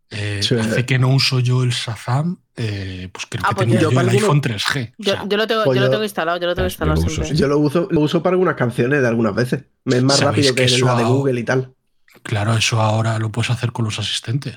Eh, 0.09 0.39
Sí. 0.43 0.55
Hace 0.55 0.85
que 0.85 0.99
no 0.99 1.09
uso 1.09 1.39
yo 1.39 1.63
el 1.63 1.69
Shazam, 1.71 2.39
eh, 2.63 3.09
pues 3.11 3.25
creo 3.29 3.43
Ah, 3.45 3.49
que 3.49 3.55
pues 3.55 3.67
tenía 3.67 3.81
yo 3.81 3.89
yo, 3.91 3.99
el 3.99 4.07
alguno- 4.09 4.19
iPhone 4.25 4.41
3G. 4.41 4.89
O 4.91 4.93
Yo, 4.99 5.13
sea, 5.13 5.25
yo 5.27 5.37
lo 5.37 5.47
tengo, 5.47 5.63
pues 5.63 5.75
yo 5.75 5.81
lo 5.81 5.87
yo- 5.87 5.91
tengo 5.91 6.03
instalado, 6.03 6.39
yo 6.39 6.47
lo 6.47 6.55
tengo 6.55 6.67
Yo 6.67 6.71
instalado 6.71 7.01
lo 7.01 7.07
uso, 7.07 7.23
sí. 7.23 7.35
Yo 7.35 7.47
lo 7.47 7.57
uso, 7.59 7.87
lo 7.91 8.01
uso 8.01 8.21
para 8.23 8.33
algunas 8.35 8.55
canciones 8.55 9.01
de 9.01 9.07
algunas 9.07 9.33
veces. 9.35 9.63
Me 9.85 9.97
Es 9.97 10.03
más 10.03 10.17
¿Sabéis 10.17 10.47
rápido 10.47 10.55
que 10.55 10.65
que 10.67 10.75
eso 10.75 10.85
la 10.85 10.95
de 10.95 11.03
Google 11.03 11.39
y 11.39 11.43
tal. 11.43 11.73
Claro, 12.23 12.53
eso 12.53 12.81
ahora 12.81 13.17
lo 13.19 13.31
puedes 13.31 13.49
hacer 13.49 13.71
con 13.71 13.85
los 13.85 13.97
asistentes. 13.99 14.55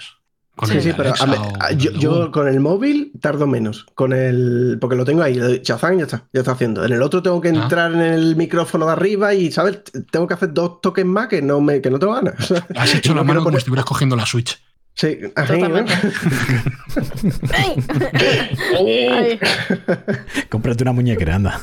Con 0.56 0.68
Sí, 0.68 0.76
el 0.76 0.82
sí, 0.84 0.92
pero 0.96 1.10
a 1.10 1.16
con 1.16 1.78
yo, 1.78 2.30
con 2.30 2.46
el 2.46 2.60
móvil 2.60 3.10
tardo 3.20 3.44
menos. 3.48 3.86
Con 3.96 4.12
el. 4.12 4.78
Porque 4.80 4.94
lo 4.94 5.04
tengo 5.04 5.22
ahí, 5.22 5.34
le 5.34 5.40
doy 5.40 5.60
Shazam 5.64 5.94
y 5.94 5.98
ya 5.98 6.04
está, 6.04 6.28
ya 6.32 6.40
está 6.42 6.52
haciendo. 6.52 6.84
En 6.84 6.92
el 6.92 7.02
otro 7.02 7.20
tengo 7.22 7.40
que 7.40 7.48
Ah. 7.48 7.54
entrar 7.62 7.92
en 7.92 8.00
el 8.00 8.36
micrófono 8.36 8.86
de 8.86 8.92
arriba 8.92 9.34
y, 9.34 9.50
¿sabes? 9.50 9.80
Tengo 10.12 10.28
que 10.28 10.34
hacer 10.34 10.52
dos 10.54 10.80
toques 10.80 11.04
más 11.04 11.26
que 11.26 11.42
no, 11.42 11.60
me, 11.60 11.80
que 11.80 11.90
no 11.90 11.98
tengo 11.98 12.12
ganas. 12.14 12.52
Has 12.76 12.94
hecho 12.94 13.14
la 13.16 13.24
mano 13.24 13.40
como 13.40 13.50
poner- 13.50 13.58
si 13.58 13.62
estuvieras 13.62 13.84
cogiendo 13.84 14.14
la 14.14 14.26
Switch. 14.26 14.62
Sí, 14.96 15.18
así, 15.34 15.52
Totalmente. 15.54 15.92
¡Ay! 17.52 17.74
Ay. 19.10 19.40
Cómprate 20.48 20.84
una 20.84 20.92
muñequera, 20.92 21.34
anda. 21.34 21.60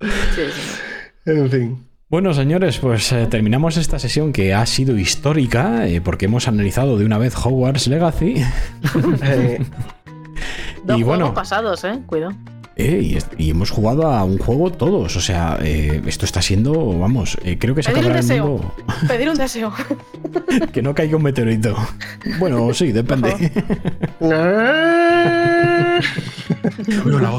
Sí, 0.00 0.42
sí. 0.54 0.62
En 1.26 1.50
fin. 1.50 1.86
Bueno, 2.08 2.34
señores, 2.34 2.78
pues 2.78 3.10
eh, 3.12 3.26
terminamos 3.30 3.76
esta 3.76 3.98
sesión 3.98 4.32
que 4.32 4.52
ha 4.54 4.66
sido 4.66 4.98
histórica 4.98 5.86
eh, 5.88 6.00
porque 6.00 6.26
hemos 6.26 6.46
analizado 6.46 6.98
de 6.98 7.06
una 7.06 7.18
vez 7.18 7.34
Hogwarts 7.34 7.86
Legacy. 7.88 8.34
Eh, 9.22 9.58
Dos 10.84 10.98
Y 10.98 11.02
juegos 11.02 11.06
bueno. 11.06 11.34
pasados, 11.34 11.84
¿eh? 11.84 12.00
Cuidado. 12.06 12.34
Eh, 12.76 13.18
y, 13.38 13.50
hemos 13.50 13.70
jugado 13.70 14.06
a 14.10 14.24
un 14.24 14.38
juego 14.38 14.72
todos. 14.72 15.14
O 15.16 15.20
sea, 15.20 15.58
eh, 15.62 16.00
esto 16.06 16.24
está 16.24 16.40
siendo, 16.40 16.98
vamos, 16.98 17.36
eh, 17.44 17.58
creo 17.58 17.74
que 17.74 17.82
se 17.82 17.90
Pedir 17.90 18.04
un 18.06 18.10
acabará 18.12 18.20
el 18.20 18.26
deseo. 18.28 18.46
mundo. 18.46 18.74
Pedir 19.08 19.28
un 19.28 19.36
deseo. 19.36 19.72
Que 20.72 20.80
no 20.82 20.94
caiga 20.94 21.16
un 21.16 21.22
meteorito. 21.22 21.76
Bueno, 22.38 22.72
sí, 22.74 22.92
depende. 22.92 23.50
La 24.20 26.00
ola. 27.04 27.32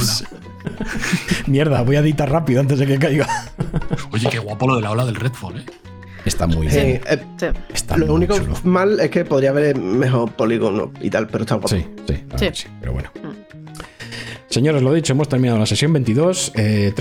Mierda, 1.47 1.81
voy 1.83 1.95
a 1.95 1.99
editar 1.99 2.29
rápido 2.31 2.61
antes 2.61 2.79
de 2.79 2.85
que 2.87 2.97
caiga. 2.99 3.27
Oye, 4.11 4.27
qué 4.29 4.39
guapo 4.39 4.67
lo 4.67 4.75
de 4.77 4.81
la 4.81 4.91
ola 4.91 5.05
del 5.05 5.15
Redfall, 5.15 5.59
¿eh? 5.59 5.65
Está 6.25 6.47
muy 6.47 6.67
bien. 6.67 7.01
eh, 7.05 7.19
Sí. 7.37 7.47
Está 7.73 7.97
lo 7.97 8.05
muy 8.07 8.15
único 8.15 8.37
chulo. 8.37 8.53
mal 8.63 8.99
es 8.99 9.09
que 9.09 9.25
podría 9.25 9.49
haber 9.49 9.77
mejor 9.77 10.31
polígono 10.31 10.91
y 11.01 11.09
tal, 11.09 11.27
pero 11.27 11.43
está 11.43 11.55
guapo. 11.55 11.67
Sí, 11.67 11.85
sí, 12.37 12.49
sí, 12.53 12.67
pero 12.79 12.93
bueno. 12.93 13.09
Mm. 13.21 13.27
Señores, 14.53 14.83
lo 14.83 14.93
dicho, 14.93 15.13
hemos 15.13 15.27
terminado 15.27 15.57
la 15.57 15.65
sesión 15.65 15.93
22. 15.93 16.51
Eh. 16.55 16.93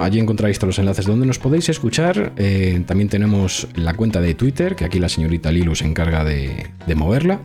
Allí 0.00 0.18
encontráis 0.18 0.58
todos 0.58 0.68
los 0.68 0.78
enlaces 0.78 1.04
donde 1.04 1.26
nos 1.26 1.38
podéis 1.38 1.68
escuchar. 1.68 2.32
Eh, 2.38 2.82
también 2.86 3.10
tenemos 3.10 3.68
la 3.74 3.92
cuenta 3.92 4.22
de 4.22 4.32
Twitter, 4.32 4.74
que 4.74 4.86
aquí 4.86 4.98
la 4.98 5.10
señorita 5.10 5.52
Lilu 5.52 5.74
se 5.74 5.84
encarga 5.84 6.24
de, 6.24 6.70
moverla. 6.96 7.40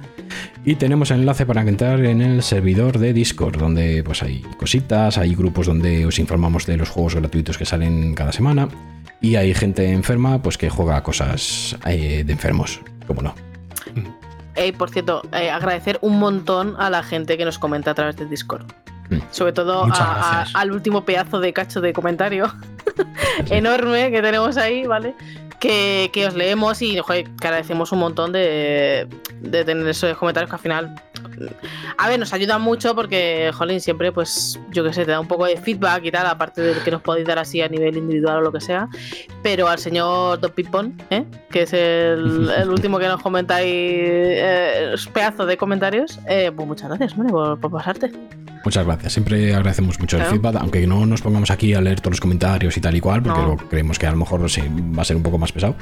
Y 0.64 0.76
tenemos 0.76 1.12
enlace 1.12 1.46
para 1.46 1.60
entrar 1.60 2.00
en 2.06 2.22
el 2.22 2.42
servidor 2.42 3.00
de 3.00 3.12
Discord, 3.12 3.58
donde 3.60 4.02
pues 4.02 4.24
hay 4.24 4.44
cositas, 4.56 5.18
hay 5.18 5.36
grupos 5.36 5.68
donde 5.68 6.06
os 6.06 6.20
informamos 6.20 6.66
de 6.66 6.78
los 6.78 6.88
juegos 6.88 7.16
gratuitos 7.16 7.58
que 7.58 7.66
salen 7.66 8.16
cada 8.16 8.32
semana. 8.32 8.70
Y 9.20 9.36
hay 9.36 9.54
gente 9.54 9.92
enferma 9.92 10.42
pues 10.42 10.58
que 10.58 10.70
juega 10.70 11.04
cosas 11.04 11.76
eh, 11.86 12.24
de 12.26 12.32
enfermos, 12.32 12.80
como 13.06 13.22
no. 13.24 13.49
Eh, 14.60 14.74
por 14.74 14.90
cierto, 14.90 15.22
eh, 15.34 15.50
agradecer 15.50 15.98
un 16.02 16.20
montón 16.20 16.76
a 16.78 16.90
la 16.90 17.02
gente 17.02 17.38
que 17.38 17.46
nos 17.46 17.58
comenta 17.58 17.92
a 17.92 17.94
través 17.96 18.16
del 18.18 18.30
Discord. 18.30 18.66
Mm. 19.10 19.18
Sobre 19.32 19.54
todo 19.54 19.86
a- 19.86 20.42
a- 20.42 20.46
al 20.54 20.72
último 20.72 21.04
pedazo 21.06 21.40
de 21.40 21.52
cacho 21.54 21.82
de 21.82 21.94
comentario 21.94 22.54
enorme 23.50 24.12
que 24.12 24.22
tenemos 24.22 24.58
ahí, 24.58 24.86
¿vale? 24.86 25.16
Que, 25.60 26.10
que 26.14 26.28
os 26.28 26.36
leemos 26.36 26.82
y 26.82 26.98
joder, 27.00 27.26
que 27.40 27.48
agradecemos 27.48 27.92
un 27.92 28.00
montón 28.00 28.32
de, 28.32 29.08
de 29.42 29.66
tener 29.66 29.88
esos 29.88 30.18
comentarios 30.18 30.50
que 30.50 30.56
al 30.56 30.62
final. 30.62 30.96
A 31.98 32.08
ver, 32.08 32.20
nos 32.20 32.34
ayuda 32.34 32.58
mucho 32.58 32.96
porque, 32.96 33.52
jolín, 33.54 33.82
siempre, 33.82 34.12
pues, 34.12 34.60
yo 34.72 34.84
que 34.84 34.94
sé, 34.94 35.06
te 35.06 35.12
da 35.12 35.20
un 35.20 35.28
poco 35.28 35.46
de 35.46 35.58
feedback 35.58 36.06
y 36.06 36.12
tal, 36.12 36.26
aparte 36.28 36.62
de 36.62 36.74
que 36.82 36.92
nos 36.92 37.02
podéis 37.02 37.28
dar 37.28 37.40
así 37.40 37.62
a 37.62 37.68
nivel 37.68 37.98
individual 37.98 38.38
o 38.38 38.42
lo 38.42 38.52
que 38.52 38.62
sea. 38.62 38.88
Pero 39.44 39.68
al 39.68 39.80
señor 39.80 40.40
Don 40.40 40.52
Pipón, 40.52 40.96
¿eh? 41.10 41.26
que 41.50 41.64
es 41.64 41.74
el, 41.74 42.50
el 42.50 42.70
último 42.70 43.00
que 43.00 43.08
nos 43.08 43.22
comentáis, 43.22 43.68
eh, 43.72 44.96
pedazo 45.14 45.46
de 45.46 45.58
comentarios, 45.58 46.20
eh, 46.28 46.52
pues 46.56 46.68
muchas 46.68 46.90
gracias, 46.90 47.14
hombre, 47.14 47.32
por, 47.32 47.60
por 47.60 47.72
pasarte. 47.72 48.12
Muchas 48.66 48.86
gracias. 48.86 49.14
Siempre 49.14 49.54
agradecemos 49.56 50.00
mucho 50.00 50.18
el 50.18 50.24
feedback, 50.26 50.56
aunque 50.60 50.86
no 50.86 51.06
nos 51.06 51.22
pongamos 51.22 51.50
aquí 51.50 51.74
a 51.74 51.82
leer 51.82 52.02
todos 52.02 52.12
los 52.14 52.22
comentarios 52.22 52.76
y 52.76 52.82
tal 52.82 52.96
y 52.96 53.00
cual, 53.02 53.24
porque 53.24 53.40
No. 53.40 53.56
creemos 53.58 53.98
que 53.98 54.06
a 54.08 54.12
lo 54.12 54.18
mejor 54.18 54.50
sí, 54.50 54.62
va 54.98 55.02
a 55.02 55.06
ser 55.06 55.16
un 55.16 55.24
poco 55.24 55.38
más 55.38 55.52
pesado. 55.52 55.76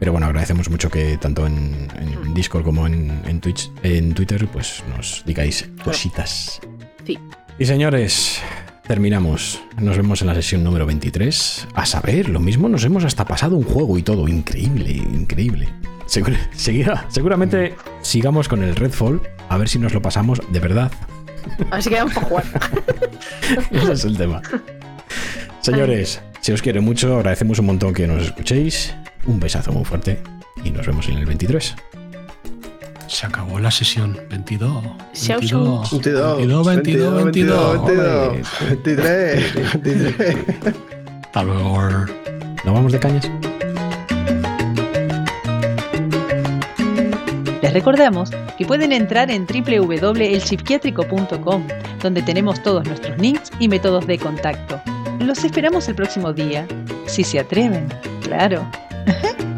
Pero 0.00 0.12
bueno, 0.12 0.26
agradecemos 0.26 0.68
mucho 0.68 0.90
que 0.90 1.16
tanto 1.18 1.46
en, 1.46 1.88
en 2.24 2.34
Discord 2.34 2.64
como 2.64 2.86
en, 2.86 3.20
en 3.26 3.40
Twitch, 3.40 3.70
en 3.82 4.14
Twitter, 4.14 4.46
pues 4.52 4.82
nos 4.96 5.22
digáis 5.24 5.68
cositas. 5.84 6.60
Sí. 7.06 7.18
Y 7.58 7.64
señores, 7.66 8.40
terminamos. 8.88 9.62
Nos 9.78 9.96
vemos 9.96 10.20
en 10.22 10.26
la 10.26 10.34
sesión 10.34 10.64
número 10.64 10.86
23. 10.86 11.68
A 11.74 11.86
saber, 11.86 12.28
lo 12.28 12.40
mismo 12.40 12.68
nos 12.68 12.84
hemos 12.84 13.04
hasta 13.04 13.24
pasado 13.24 13.56
un 13.56 13.62
juego 13.64 13.96
y 13.96 14.02
todo. 14.02 14.26
Increíble, 14.28 14.90
increíble. 14.92 15.68
Seguirá- 16.06 17.06
seguramente 17.08 17.74
sigamos 18.02 18.48
con 18.48 18.62
el 18.62 18.76
Redfall, 18.76 19.22
a 19.48 19.56
ver 19.56 19.68
si 19.68 19.78
nos 19.78 19.94
lo 19.94 20.02
pasamos 20.02 20.40
de 20.50 20.60
verdad. 20.60 20.92
A 21.70 21.74
ver 21.74 21.82
si 21.82 21.90
quedamos 21.90 22.14
para 22.14 22.26
jugar. 22.26 22.44
Ese 23.70 23.92
es 23.92 24.04
el 24.04 24.16
tema. 24.16 24.42
Señores, 25.60 26.20
si 26.40 26.52
os 26.52 26.62
quiere 26.62 26.80
mucho, 26.80 27.16
agradecemos 27.16 27.58
un 27.58 27.66
montón 27.66 27.94
que 27.94 28.06
nos 28.06 28.22
escuchéis. 28.22 28.94
Un 29.26 29.40
besazo 29.40 29.72
muy 29.72 29.84
fuerte 29.84 30.22
y 30.62 30.70
nos 30.70 30.86
vemos 30.86 31.08
en 31.08 31.18
el 31.18 31.26
23. 31.26 31.74
Se 33.06 33.26
acabó 33.26 33.58
la 33.58 33.70
sesión 33.70 34.18
22. 34.28 34.84
Chao, 35.14 35.38
22, 35.38 35.90
22, 35.90 36.66
22, 36.66 36.66
22, 36.66 37.24
22. 37.24 37.84
22, 37.84 38.60
23, 38.84 39.82
23. 39.82 40.36
Hasta 41.22 41.42
luego. 41.44 41.80
¿No 42.64 42.72
vamos 42.72 42.92
de 42.92 42.98
cañas? 42.98 43.30
Les 47.64 47.72
recordamos 47.72 48.30
que 48.58 48.66
pueden 48.66 48.92
entrar 48.92 49.30
en 49.30 49.46
www.elpsiquiátrico.com, 49.46 51.66
donde 52.02 52.20
tenemos 52.20 52.62
todos 52.62 52.86
nuestros 52.86 53.16
links 53.16 53.50
y 53.58 53.68
métodos 53.68 54.06
de 54.06 54.18
contacto. 54.18 54.78
Los 55.18 55.44
esperamos 55.44 55.88
el 55.88 55.94
próximo 55.94 56.34
día, 56.34 56.66
si 57.06 57.24
se 57.24 57.38
atreven, 57.38 57.88
claro. 58.22 58.70